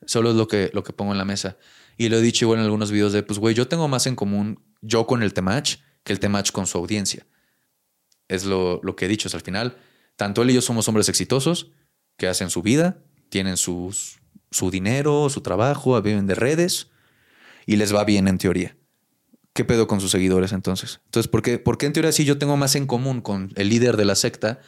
Solo 0.06 0.30
es 0.30 0.36
lo 0.36 0.48
que, 0.48 0.70
lo 0.72 0.82
que 0.82 0.92
pongo 0.92 1.12
en 1.12 1.18
la 1.18 1.24
mesa. 1.24 1.56
Y 1.96 2.08
lo 2.08 2.16
he 2.16 2.20
dicho 2.20 2.44
igual 2.44 2.58
en 2.58 2.64
algunos 2.64 2.90
videos 2.90 3.12
de, 3.12 3.22
pues, 3.22 3.38
güey, 3.38 3.54
yo 3.54 3.68
tengo 3.68 3.88
más 3.88 4.06
en 4.06 4.16
común 4.16 4.62
yo 4.80 5.06
con 5.06 5.22
el 5.22 5.32
Temach 5.32 5.76
que 6.04 6.12
el 6.12 6.20
Temach 6.20 6.50
con 6.50 6.66
su 6.66 6.78
audiencia. 6.78 7.26
Es 8.28 8.44
lo, 8.44 8.80
lo 8.82 8.96
que 8.96 9.06
he 9.06 9.08
dicho. 9.08 9.28
al 9.32 9.42
final, 9.42 9.76
tanto 10.16 10.42
él 10.42 10.50
y 10.50 10.54
yo 10.54 10.62
somos 10.62 10.88
hombres 10.88 11.08
exitosos 11.08 11.70
que 12.16 12.28
hacen 12.28 12.50
su 12.50 12.62
vida, 12.62 13.02
tienen 13.28 13.56
sus, 13.56 14.20
su 14.50 14.70
dinero, 14.70 15.28
su 15.30 15.40
trabajo, 15.40 16.00
viven 16.02 16.26
de 16.26 16.34
redes 16.34 16.88
y 17.66 17.76
les 17.76 17.94
va 17.94 18.04
bien 18.04 18.28
en 18.28 18.38
teoría. 18.38 18.76
¿Qué 19.52 19.64
pedo 19.64 19.86
con 19.86 20.00
sus 20.00 20.10
seguidores 20.10 20.52
entonces? 20.52 21.00
Entonces, 21.06 21.30
¿por 21.30 21.42
qué, 21.42 21.58
¿por 21.58 21.78
qué 21.78 21.86
en 21.86 21.92
teoría 21.92 22.12
sí 22.12 22.24
yo 22.24 22.38
tengo 22.38 22.56
más 22.56 22.74
en 22.74 22.86
común 22.86 23.20
con 23.20 23.52
el 23.56 23.68
líder 23.68 23.96
de 23.96 24.04
la 24.04 24.14
secta? 24.14 24.60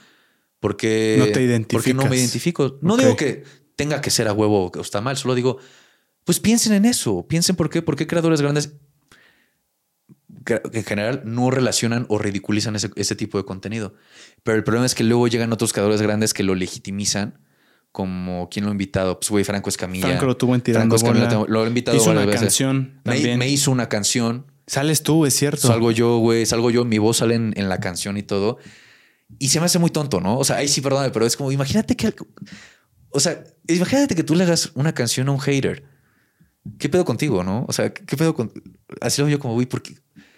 Porque 0.60 1.16
no 1.18 1.26
te 1.26 1.42
identificas. 1.42 1.74
Porque 1.74 1.94
no 1.94 2.06
me 2.06 2.16
identifico. 2.16 2.78
No 2.80 2.96
digo 2.96 3.16
que 3.16 3.44
tenga 3.76 4.00
que 4.00 4.10
ser 4.10 4.28
a 4.28 4.32
huevo 4.32 4.70
o 4.74 4.80
está 4.80 5.00
mal, 5.00 5.16
solo 5.16 5.34
digo, 5.34 5.58
pues 6.24 6.40
piensen 6.40 6.72
en 6.72 6.84
eso, 6.84 7.26
piensen 7.28 7.56
por 7.56 7.70
qué, 7.70 7.82
por 7.82 7.96
qué 7.96 8.06
creadores 8.06 8.40
grandes 8.40 8.74
en 10.46 10.84
general 10.84 11.22
no 11.24 11.50
relacionan 11.50 12.06
o 12.08 12.18
ridiculizan 12.18 12.76
ese, 12.76 13.16
tipo 13.16 13.38
de 13.38 13.44
contenido. 13.44 13.94
Pero 14.42 14.56
el 14.56 14.64
problema 14.64 14.86
es 14.86 14.94
que 14.94 15.04
luego 15.04 15.28
llegan 15.28 15.52
otros 15.52 15.72
creadores 15.72 16.02
grandes 16.02 16.34
que 16.34 16.42
lo 16.42 16.54
legitimizan 16.54 17.38
como 17.92 18.48
quien 18.50 18.64
lo 18.64 18.70
ha 18.70 18.74
invitado, 18.74 19.20
pues 19.20 19.30
güey, 19.30 19.44
Franco 19.44 19.68
Escamilla. 19.68 20.08
Franco 20.08 20.26
lo 20.26 20.36
tuvo 20.36 20.54
en 20.54 20.60
Tirando 20.60 20.98
Franco 20.98 21.46
lo, 21.48 21.64
he 21.64 21.68
invitado 21.68 21.96
hizo 21.96 22.10
una 22.10 22.26
canción 22.26 23.00
me, 23.04 23.48
hizo 23.48 23.70
una 23.70 23.88
canción 23.88 24.46
Sales 24.66 25.02
tú, 25.02 25.26
es 25.26 25.34
cierto. 25.34 25.68
Salgo 25.68 25.90
yo, 25.90 26.18
güey, 26.18 26.46
salgo 26.46 26.70
yo, 26.70 26.84
mi 26.84 26.98
voz 26.98 27.18
sale 27.18 27.34
en, 27.34 27.68
la 27.68 27.80
canción 27.80 28.16
y 28.16 28.22
todo. 28.22 28.58
Y 29.38 29.48
se 29.48 29.60
me 29.60 29.66
hace 29.66 29.78
muy 29.78 29.90
tonto, 29.90 30.20
¿no? 30.20 30.38
O 30.38 30.44
sea, 30.44 30.56
ahí 30.56 30.68
sí, 30.68 30.80
perdóname, 30.80 31.10
pero 31.10 31.26
es 31.26 31.36
como, 31.36 31.52
imagínate 31.52 31.96
que... 31.96 32.14
O 33.10 33.20
sea, 33.20 33.44
imagínate 33.68 34.14
que 34.14 34.24
tú 34.24 34.34
le 34.34 34.44
hagas 34.44 34.72
una 34.74 34.92
canción 34.92 35.28
a 35.28 35.32
un 35.32 35.40
hater. 35.40 35.84
¿Qué 36.78 36.88
pedo 36.88 37.04
contigo, 37.04 37.44
no? 37.44 37.64
O 37.68 37.72
sea, 37.72 37.92
¿qué 37.92 38.16
pedo 38.16 38.34
con...? 38.34 38.52
Así 39.00 39.20
lo 39.20 39.26
veo 39.26 39.36
yo 39.36 39.40
como, 39.40 39.54
güey, 39.54 39.66
porque... 39.66 39.96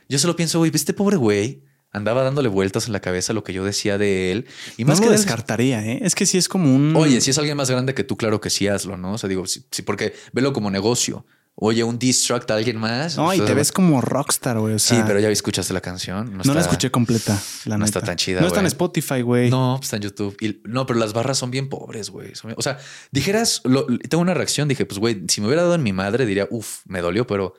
Yo 0.08 0.18
solo 0.18 0.36
pienso, 0.36 0.58
güey, 0.58 0.70
este 0.74 0.92
pobre 0.92 1.16
güey 1.16 1.64
andaba 1.96 2.22
dándole 2.22 2.48
vueltas 2.48 2.86
en 2.86 2.92
la 2.92 3.00
cabeza 3.00 3.32
lo 3.32 3.42
que 3.42 3.52
yo 3.52 3.64
decía 3.64 3.96
de 3.96 4.30
él. 4.30 4.46
Y 4.76 4.84
más 4.84 5.00
que 5.00 5.08
descartaría, 5.08 5.84
¿eh? 5.84 6.00
Es 6.02 6.14
que 6.14 6.26
sí 6.26 6.36
es 6.36 6.48
como 6.48 6.74
un... 6.74 6.94
Oye, 6.94 7.20
si 7.20 7.30
es 7.30 7.38
alguien 7.38 7.56
más 7.56 7.70
grande 7.70 7.94
que 7.94 8.04
tú, 8.04 8.16
claro 8.16 8.40
que 8.40 8.50
sí 8.50 8.68
hazlo, 8.68 8.96
¿no? 8.96 9.14
O 9.14 9.18
sea, 9.18 9.28
digo, 9.28 9.46
sí, 9.46 9.64
porque 9.84 10.14
velo 10.32 10.52
como 10.52 10.70
negocio. 10.70 11.24
Oye, 11.58 11.82
un 11.82 11.98
distract 11.98 12.50
a 12.50 12.56
alguien 12.56 12.76
más. 12.76 13.16
No, 13.16 13.32
y 13.32 13.40
te 13.40 13.54
ves 13.54 13.72
como 13.72 14.02
rockstar, 14.02 14.58
güey. 14.58 14.78
sí, 14.78 14.94
pero 15.06 15.18
ya 15.20 15.30
escuchaste 15.30 15.72
la 15.72 15.80
canción. 15.80 16.36
No, 16.44 16.52
la 16.52 16.60
escuché 16.60 16.90
completa. 16.90 17.40
La 17.64 17.78
no 17.78 17.86
está 17.86 18.02
tan 18.02 18.16
chida. 18.16 18.42
No 18.42 18.46
está 18.46 18.60
en 18.60 18.66
Spotify, 18.66 19.22
güey. 19.22 19.48
No, 19.48 19.80
está 19.82 19.96
en 19.96 20.02
YouTube. 20.02 20.36
no, 20.64 20.84
pero 20.84 20.98
las 20.98 21.14
barras 21.14 21.38
son 21.38 21.50
bien 21.50 21.70
pobres, 21.70 22.10
güey. 22.10 22.32
O 22.56 22.62
sea, 22.62 22.78
dijeras, 23.10 23.62
tengo 23.62 24.20
una 24.20 24.34
reacción. 24.34 24.68
Dije, 24.68 24.84
pues, 24.84 24.98
güey, 24.98 25.22
si 25.28 25.40
me 25.40 25.46
hubiera 25.46 25.62
dado 25.62 25.76
en 25.76 25.82
mi 25.82 25.94
madre, 25.94 26.26
diría, 26.26 26.46
uff, 26.50 26.80
me 26.84 27.00
dolió, 27.00 27.26
pero 27.26 27.54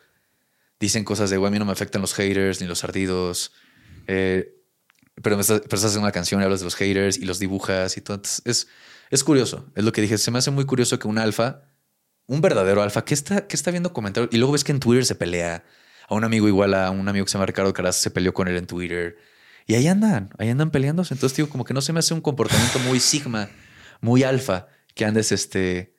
dicen 0.79 1.03
cosas 1.03 1.31
de, 1.31 1.37
güey, 1.37 1.47
a 1.47 1.51
mí 1.51 1.57
no 1.57 1.65
me 1.65 1.71
afectan 1.71 1.99
los 1.99 2.13
haters 2.13 2.61
ni 2.61 2.67
los 2.67 2.83
ardidos. 2.83 3.51
Eh, 4.05 4.53
pero 5.23 5.37
me 5.37 5.41
estás, 5.41 5.61
pero 5.61 5.75
haciendo 5.75 6.01
una 6.01 6.11
canción 6.11 6.39
y 6.39 6.43
hablas 6.43 6.59
de 6.59 6.65
los 6.65 6.75
haters 6.75 7.17
y 7.17 7.25
los 7.25 7.39
dibujas 7.39 7.97
y 7.97 8.01
todo. 8.01 8.21
es, 8.45 8.67
es 9.09 9.23
curioso. 9.23 9.65
Es 9.75 9.83
lo 9.83 9.91
que 9.91 10.01
dije. 10.01 10.19
Se 10.19 10.29
me 10.29 10.37
hace 10.37 10.51
muy 10.51 10.65
curioso 10.65 10.99
que 10.99 11.07
un 11.07 11.17
alfa 11.17 11.63
un 12.27 12.41
verdadero 12.41 12.81
alfa 12.81 13.03
que 13.03 13.13
está, 13.13 13.47
que 13.47 13.55
está 13.55 13.71
viendo 13.71 13.93
comentarios 13.93 14.29
y 14.33 14.37
luego 14.37 14.53
ves 14.53 14.63
que 14.63 14.71
en 14.71 14.79
Twitter 14.79 15.05
se 15.05 15.15
pelea 15.15 15.63
a 16.07 16.15
un 16.15 16.23
amigo 16.23 16.47
igual 16.47 16.73
a 16.73 16.91
un 16.91 17.07
amigo 17.07 17.25
que 17.25 17.31
se 17.31 17.37
llama 17.37 17.45
Ricardo 17.45 17.73
Caraz 17.73 17.97
se 17.97 18.11
peleó 18.11 18.33
con 18.33 18.47
él 18.47 18.57
en 18.57 18.67
Twitter 18.67 19.17
y 19.67 19.75
ahí 19.75 19.87
andan, 19.87 20.29
ahí 20.37 20.49
andan 20.49 20.71
peleándose. 20.71 21.13
Entonces 21.13 21.35
digo, 21.35 21.49
como 21.49 21.65
que 21.65 21.73
no 21.73 21.81
se 21.81 21.91
me 21.91 21.99
hace 21.99 22.13
un 22.13 22.21
comportamiento 22.21 22.79
muy 22.79 23.01
sigma, 23.01 23.49
muy 23.99 24.23
alfa 24.23 24.67
que 24.95 25.03
andes 25.03 25.33
este 25.33 25.97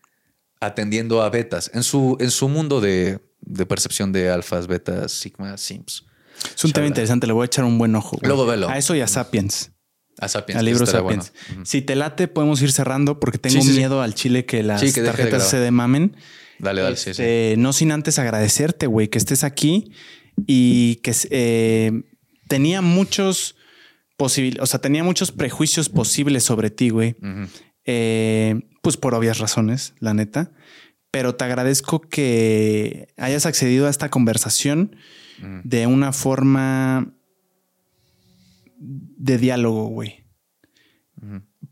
atendiendo 0.60 1.22
a 1.22 1.28
betas 1.28 1.70
en 1.74 1.82
su, 1.82 2.16
en 2.18 2.30
su 2.30 2.48
mundo 2.48 2.80
de, 2.80 3.20
percepción 3.68 4.10
de 4.10 4.30
alfas, 4.30 4.66
betas, 4.66 5.12
sigma, 5.12 5.56
simps. 5.58 6.06
Es 6.54 6.64
un 6.64 6.72
tema 6.72 6.86
interesante, 6.86 7.26
le 7.26 7.32
voy 7.32 7.42
a 7.42 7.46
echar 7.46 7.64
un 7.64 7.78
buen 7.78 7.94
ojo. 7.94 8.18
Luego 8.22 8.46
velo. 8.46 8.68
A 8.68 8.78
eso 8.78 8.94
y 8.94 9.00
a 9.00 9.06
Sapiens. 9.06 9.72
A 10.20 10.28
Sapiens. 10.28 10.58
Al 10.58 10.64
libro 10.64 10.86
Sapiens. 10.86 11.32
Si 11.64 11.82
te 11.82 11.94
late, 11.94 12.28
podemos 12.28 12.60
ir 12.62 12.72
cerrando 12.72 13.20
porque 13.20 13.38
tengo 13.38 13.62
miedo 13.64 14.02
al 14.02 14.14
chile 14.14 14.44
que 14.44 14.62
las 14.62 14.80
tarjetas 14.92 15.48
se 15.48 15.58
demamen. 15.58 16.16
Dale, 16.58 16.82
dale, 16.82 16.96
este, 16.96 17.54
No 17.56 17.72
sin 17.72 17.92
antes 17.92 18.18
agradecerte, 18.18 18.86
güey, 18.86 19.08
que 19.08 19.18
estés 19.18 19.44
aquí 19.44 19.92
y 20.46 20.96
que 20.96 21.14
eh, 21.30 22.02
tenía 22.48 22.82
muchos 22.82 23.56
posibles, 24.16 24.60
o 24.60 24.66
sea, 24.66 24.80
tenía 24.80 25.04
muchos 25.04 25.30
prejuicios 25.30 25.88
posibles 25.88 26.42
sobre 26.42 26.70
ti, 26.70 26.90
güey. 26.90 27.16
Eh, 27.84 28.60
pues 28.82 28.96
por 28.96 29.14
obvias 29.14 29.38
razones, 29.38 29.94
la 30.00 30.14
neta. 30.14 30.50
Pero 31.10 31.36
te 31.36 31.44
agradezco 31.44 32.00
que 32.00 33.08
hayas 33.16 33.46
accedido 33.46 33.86
a 33.86 33.90
esta 33.90 34.10
conversación 34.10 34.96
de 35.62 35.86
una 35.86 36.12
forma 36.12 37.14
de 38.78 39.38
diálogo, 39.38 39.86
güey. 39.88 40.24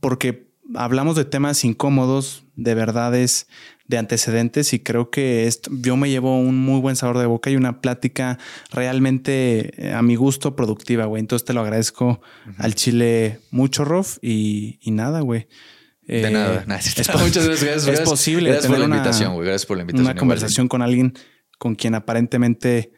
Porque 0.00 0.50
hablamos 0.74 1.16
de 1.16 1.24
temas 1.24 1.64
incómodos, 1.64 2.44
de 2.56 2.74
verdades 2.74 3.46
de 3.86 3.98
antecedentes 3.98 4.72
y 4.72 4.80
creo 4.80 5.10
que 5.10 5.46
esto, 5.46 5.70
yo 5.72 5.96
me 5.96 6.10
llevo 6.10 6.40
un 6.40 6.58
muy 6.58 6.80
buen 6.80 6.96
sabor 6.96 7.18
de 7.18 7.26
boca 7.26 7.50
y 7.50 7.56
una 7.56 7.80
plática 7.80 8.36
realmente 8.72 9.86
eh, 9.90 9.92
a 9.92 10.02
mi 10.02 10.16
gusto 10.16 10.56
productiva, 10.56 11.04
güey. 11.04 11.20
Entonces 11.20 11.44
te 11.46 11.52
lo 11.52 11.60
agradezco 11.60 12.20
al 12.58 12.74
Chile 12.74 13.38
mucho, 13.52 13.84
Rof, 13.84 14.18
y, 14.22 14.80
y 14.82 14.90
nada, 14.90 15.20
güey. 15.20 15.46
De 16.02 16.26
Eh, 16.26 16.30
nada. 16.32 16.80
Sí, 16.80 17.00
es, 17.00 17.08
Muchas 17.14 17.46
gracias. 17.46 17.76
es 17.76 17.86
Gracias- 17.86 18.08
posible 18.08 18.50
Gracias 18.50 18.70
por 18.70 18.78
la 18.80 18.84
invitación, 18.86 19.34
güey. 19.34 19.46
Gracias 19.46 19.66
por 19.66 19.76
la 19.76 19.82
invitación. 19.82 20.04
una 20.04 20.10
igual. 20.10 20.18
conversación 20.20 20.68
con 20.68 20.82
alguien 20.82 21.14
con 21.58 21.74
quien 21.76 21.94
aparentemente 21.94 22.90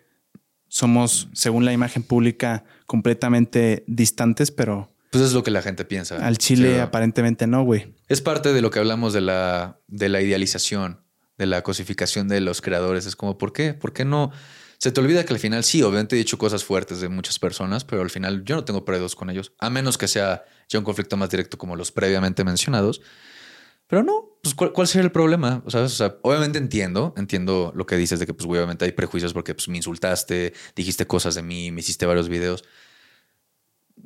somos, 0.68 1.28
según 1.32 1.64
la 1.64 1.72
imagen 1.72 2.02
pública, 2.02 2.64
completamente 2.86 3.84
distantes, 3.86 4.50
pero 4.50 4.92
Pues 5.10 5.24
es 5.24 5.32
lo 5.32 5.42
que 5.42 5.50
la 5.50 5.62
gente 5.62 5.84
piensa. 5.84 6.16
al 6.24 6.38
Chile 6.38 6.74
Sí, 6.74 6.80
aparentemente 6.80 7.46
no, 7.46 7.62
güey. 7.64 7.94
Es 8.08 8.20
parte 8.20 8.52
de 8.52 8.60
lo 8.62 8.70
que 8.70 8.78
hablamos 8.78 9.12
de 9.12 9.20
la, 9.22 9.78
de 9.86 10.08
la 10.08 10.20
idealización, 10.20 11.00
de 11.38 11.46
la 11.46 11.62
cosificación 11.62 12.28
de 12.28 12.40
los 12.40 12.60
creadores. 12.60 13.06
Es 13.06 13.16
como, 13.16 13.38
¿por 13.38 13.52
qué? 13.52 13.74
¿Por 13.74 13.92
qué 13.92 14.04
no? 14.04 14.30
Se 14.78 14.92
te 14.92 15.00
olvida 15.00 15.24
que 15.24 15.32
al 15.32 15.40
final 15.40 15.64
sí, 15.64 15.82
obviamente 15.82 16.14
he 16.14 16.18
dicho 16.18 16.38
cosas 16.38 16.62
fuertes 16.62 17.00
de 17.00 17.08
muchas 17.08 17.38
personas, 17.38 17.84
pero 17.84 18.02
al 18.02 18.10
final 18.10 18.44
yo 18.44 18.54
no 18.54 18.64
tengo 18.64 18.84
pedos 18.84 19.16
con 19.16 19.28
ellos, 19.28 19.52
a 19.58 19.70
menos 19.70 19.98
que 19.98 20.06
sea 20.06 20.44
ya 20.68 20.78
un 20.78 20.84
conflicto 20.84 21.16
más 21.16 21.30
directo 21.30 21.58
como 21.58 21.74
los 21.74 21.90
previamente 21.90 22.44
mencionados. 22.44 23.00
Pero 23.88 24.02
no, 24.02 24.38
pues 24.42 24.54
¿cuál, 24.54 24.86
sería 24.86 25.04
el 25.04 25.12
problema? 25.12 25.62
O 25.64 25.70
sea, 25.70 26.18
obviamente 26.22 26.58
entiendo, 26.58 27.14
entiendo 27.16 27.72
lo 27.74 27.86
que 27.86 27.96
dices 27.96 28.20
de 28.20 28.26
que 28.26 28.34
pues 28.34 28.46
obviamente 28.48 28.84
hay 28.84 28.92
prejuicios 28.92 29.32
porque 29.32 29.54
pues 29.54 29.68
me 29.68 29.78
insultaste, 29.78 30.52
dijiste 30.76 31.06
cosas 31.06 31.34
de 31.34 31.42
mí, 31.42 31.72
me 31.72 31.80
hiciste 31.80 32.04
varios 32.04 32.28
videos. 32.28 32.64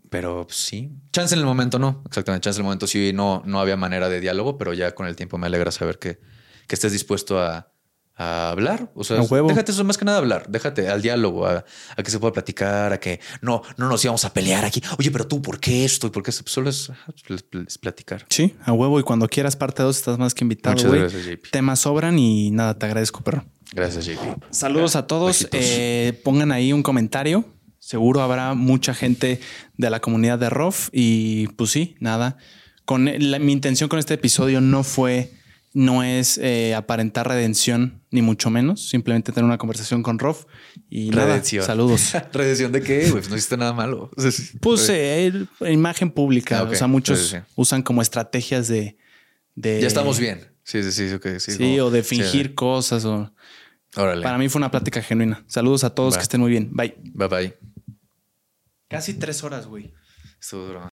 Pero 0.09 0.47
pues, 0.47 0.57
sí, 0.57 0.93
chance 1.12 1.35
en 1.35 1.41
el 1.41 1.47
momento 1.47 1.78
no, 1.81 2.02
exactamente, 2.07 2.44
chance 2.44 2.59
en 2.59 2.62
el 2.62 2.67
momento 2.67 2.86
sí 2.86 3.12
no, 3.12 3.43
no 3.44 3.61
había 3.61 3.77
manera 3.77 4.09
de 4.09 4.20
diálogo, 4.20 4.57
pero 4.57 4.73
ya 4.73 4.94
con 4.94 5.07
el 5.07 5.17
tiempo 5.17 5.36
me 5.36 5.47
alegra 5.49 5.73
saber 5.73 5.99
que, 5.99 6.20
que 6.69 6.75
estés 6.77 6.93
dispuesto 6.93 7.41
a, 7.41 7.72
a 8.15 8.50
hablar. 8.50 8.91
O 8.94 9.05
sea, 9.05 9.18
A 9.18 9.23
huevo. 9.23 9.49
déjate 9.49 9.73
eso 9.73 9.82
más 9.84 9.97
que 9.99 10.05
nada 10.05 10.18
hablar, 10.18 10.47
déjate 10.49 10.89
al 10.89 11.00
diálogo, 11.02 11.47
a, 11.47 11.65
a 11.97 12.02
que 12.02 12.10
se 12.10 12.18
pueda 12.18 12.32
platicar, 12.32 12.92
a 12.92 13.00
que 13.00 13.20
no, 13.41 13.62
no 13.76 13.89
nos 13.89 14.05
íbamos 14.05 14.24
a 14.24 14.32
pelear 14.32 14.65
aquí. 14.65 14.82
Oye, 14.99 15.10
pero 15.10 15.26
tú, 15.26 15.41
¿por 15.42 15.58
qué 15.58 15.84
esto? 15.84 16.07
¿Y 16.07 16.10
por 16.10 16.23
qué 16.23 16.31
esto? 16.31 16.42
Pues 16.44 16.52
Solo 16.52 16.70
es, 16.70 16.91
ajá, 16.91 17.12
es- 17.28 17.44
es 17.68 17.78
platicar. 17.78 18.24
Sí, 18.28 18.55
a 18.65 18.73
huevo. 18.73 19.00
Y 19.00 19.02
cuando 19.02 19.26
quieras 19.28 19.57
parte 19.57 19.82
2 19.82 19.97
estás 19.97 20.18
más 20.18 20.34
que 20.34 20.44
invitado, 20.44 20.74
Muchas 20.76 20.89
güey. 20.91 21.00
gracias, 21.00 21.24
JP. 21.24 21.50
Temas 21.50 21.81
sobran 21.81 22.18
y 22.18 22.50
nada, 22.50 22.78
te 22.78 22.86
agradezco, 22.86 23.23
perro. 23.23 23.44
Gracias, 23.74 24.05
JP. 24.05 24.42
Saludos 24.50 24.94
a 24.97 25.07
todos. 25.07 25.49
Eh, 25.52 26.20
pongan 26.24 26.52
ahí 26.52 26.73
un 26.74 26.82
comentario. 26.82 27.44
Seguro 27.78 28.20
habrá 28.20 28.55
mucha 28.55 28.94
gente 28.94 29.41
de 29.76 29.91
la 29.91 30.00
comunidad 30.00 30.39
de 30.39 30.50
ROF. 30.50 30.91
Y 30.92 31.49
pues 31.49 31.70
sí, 31.70 31.97
nada. 31.99 32.36
Con 32.84 33.08
la- 33.31 33.39
mi 33.39 33.52
intención 33.52 33.89
con 33.89 33.99
este 33.99 34.15
episodio 34.15 34.60
no 34.60 34.84
fue, 34.84 35.32
no 35.75 36.02
es 36.02 36.39
eh, 36.39 36.75
aparentar 36.75 37.28
redención, 37.28 38.02
ni 38.10 38.20
mucho 38.23 38.51
menos. 38.51 38.89
Simplemente 38.89 39.33
tener 39.33 39.44
una 39.44 39.59
conversación 39.59 40.02
con 40.02 40.18
ROF. 40.18 40.44
Y 40.91 41.10
nada, 41.10 41.26
Redención. 41.26 41.65
saludos. 41.65 42.12
¿Redención 42.33 42.73
de 42.73 42.83
qué? 42.83 43.09
Pues 43.10 43.28
no 43.31 43.36
hiciste 43.36 43.57
nada 43.57 43.73
malo. 43.73 44.10
Pues 44.60 44.89
eh, 44.91 45.33
imagen 45.60 46.10
pública. 46.10 46.60
Ah. 46.60 46.62
O 46.65 46.75
sea, 46.75 46.86
muchos 46.86 47.36
usan 47.57 47.83
como 47.83 48.02
estrategias 48.02 48.68
de. 48.68 48.97
de 49.55 49.81
ya 49.81 49.86
estamos 49.86 50.18
bien. 50.18 50.49
Sí, 50.65 50.83
sí, 50.83 50.92
sí. 50.92 51.09
sí, 51.09 51.52
Sí, 51.52 51.59
como- 51.59 51.84
o 51.86 51.91
de 51.91 52.02
sí, 52.05 52.17
fingir 52.17 52.55
cosas. 52.55 53.05
O... 53.05 53.33
Órale. 53.97 54.23
Para 54.23 54.39
mí 54.39 54.49
fue 54.49 54.59
una 54.59 54.70
plática 54.70 55.02
genuina. 55.02 55.44
Saludos 55.47 55.84
a 55.84 55.94
todos, 55.94 56.17
que 56.17 56.23
estén 56.23 56.41
muy 56.41 56.51
bien. 56.51 56.70
Bye. 56.73 56.94
Bye 57.15 57.28
bye. 57.28 57.55
Casi 58.89 59.15
tres 59.15 59.42
horas, 59.42 59.67
güey. 59.67 59.92
Estuvo 60.41 60.67
duro. 60.67 60.91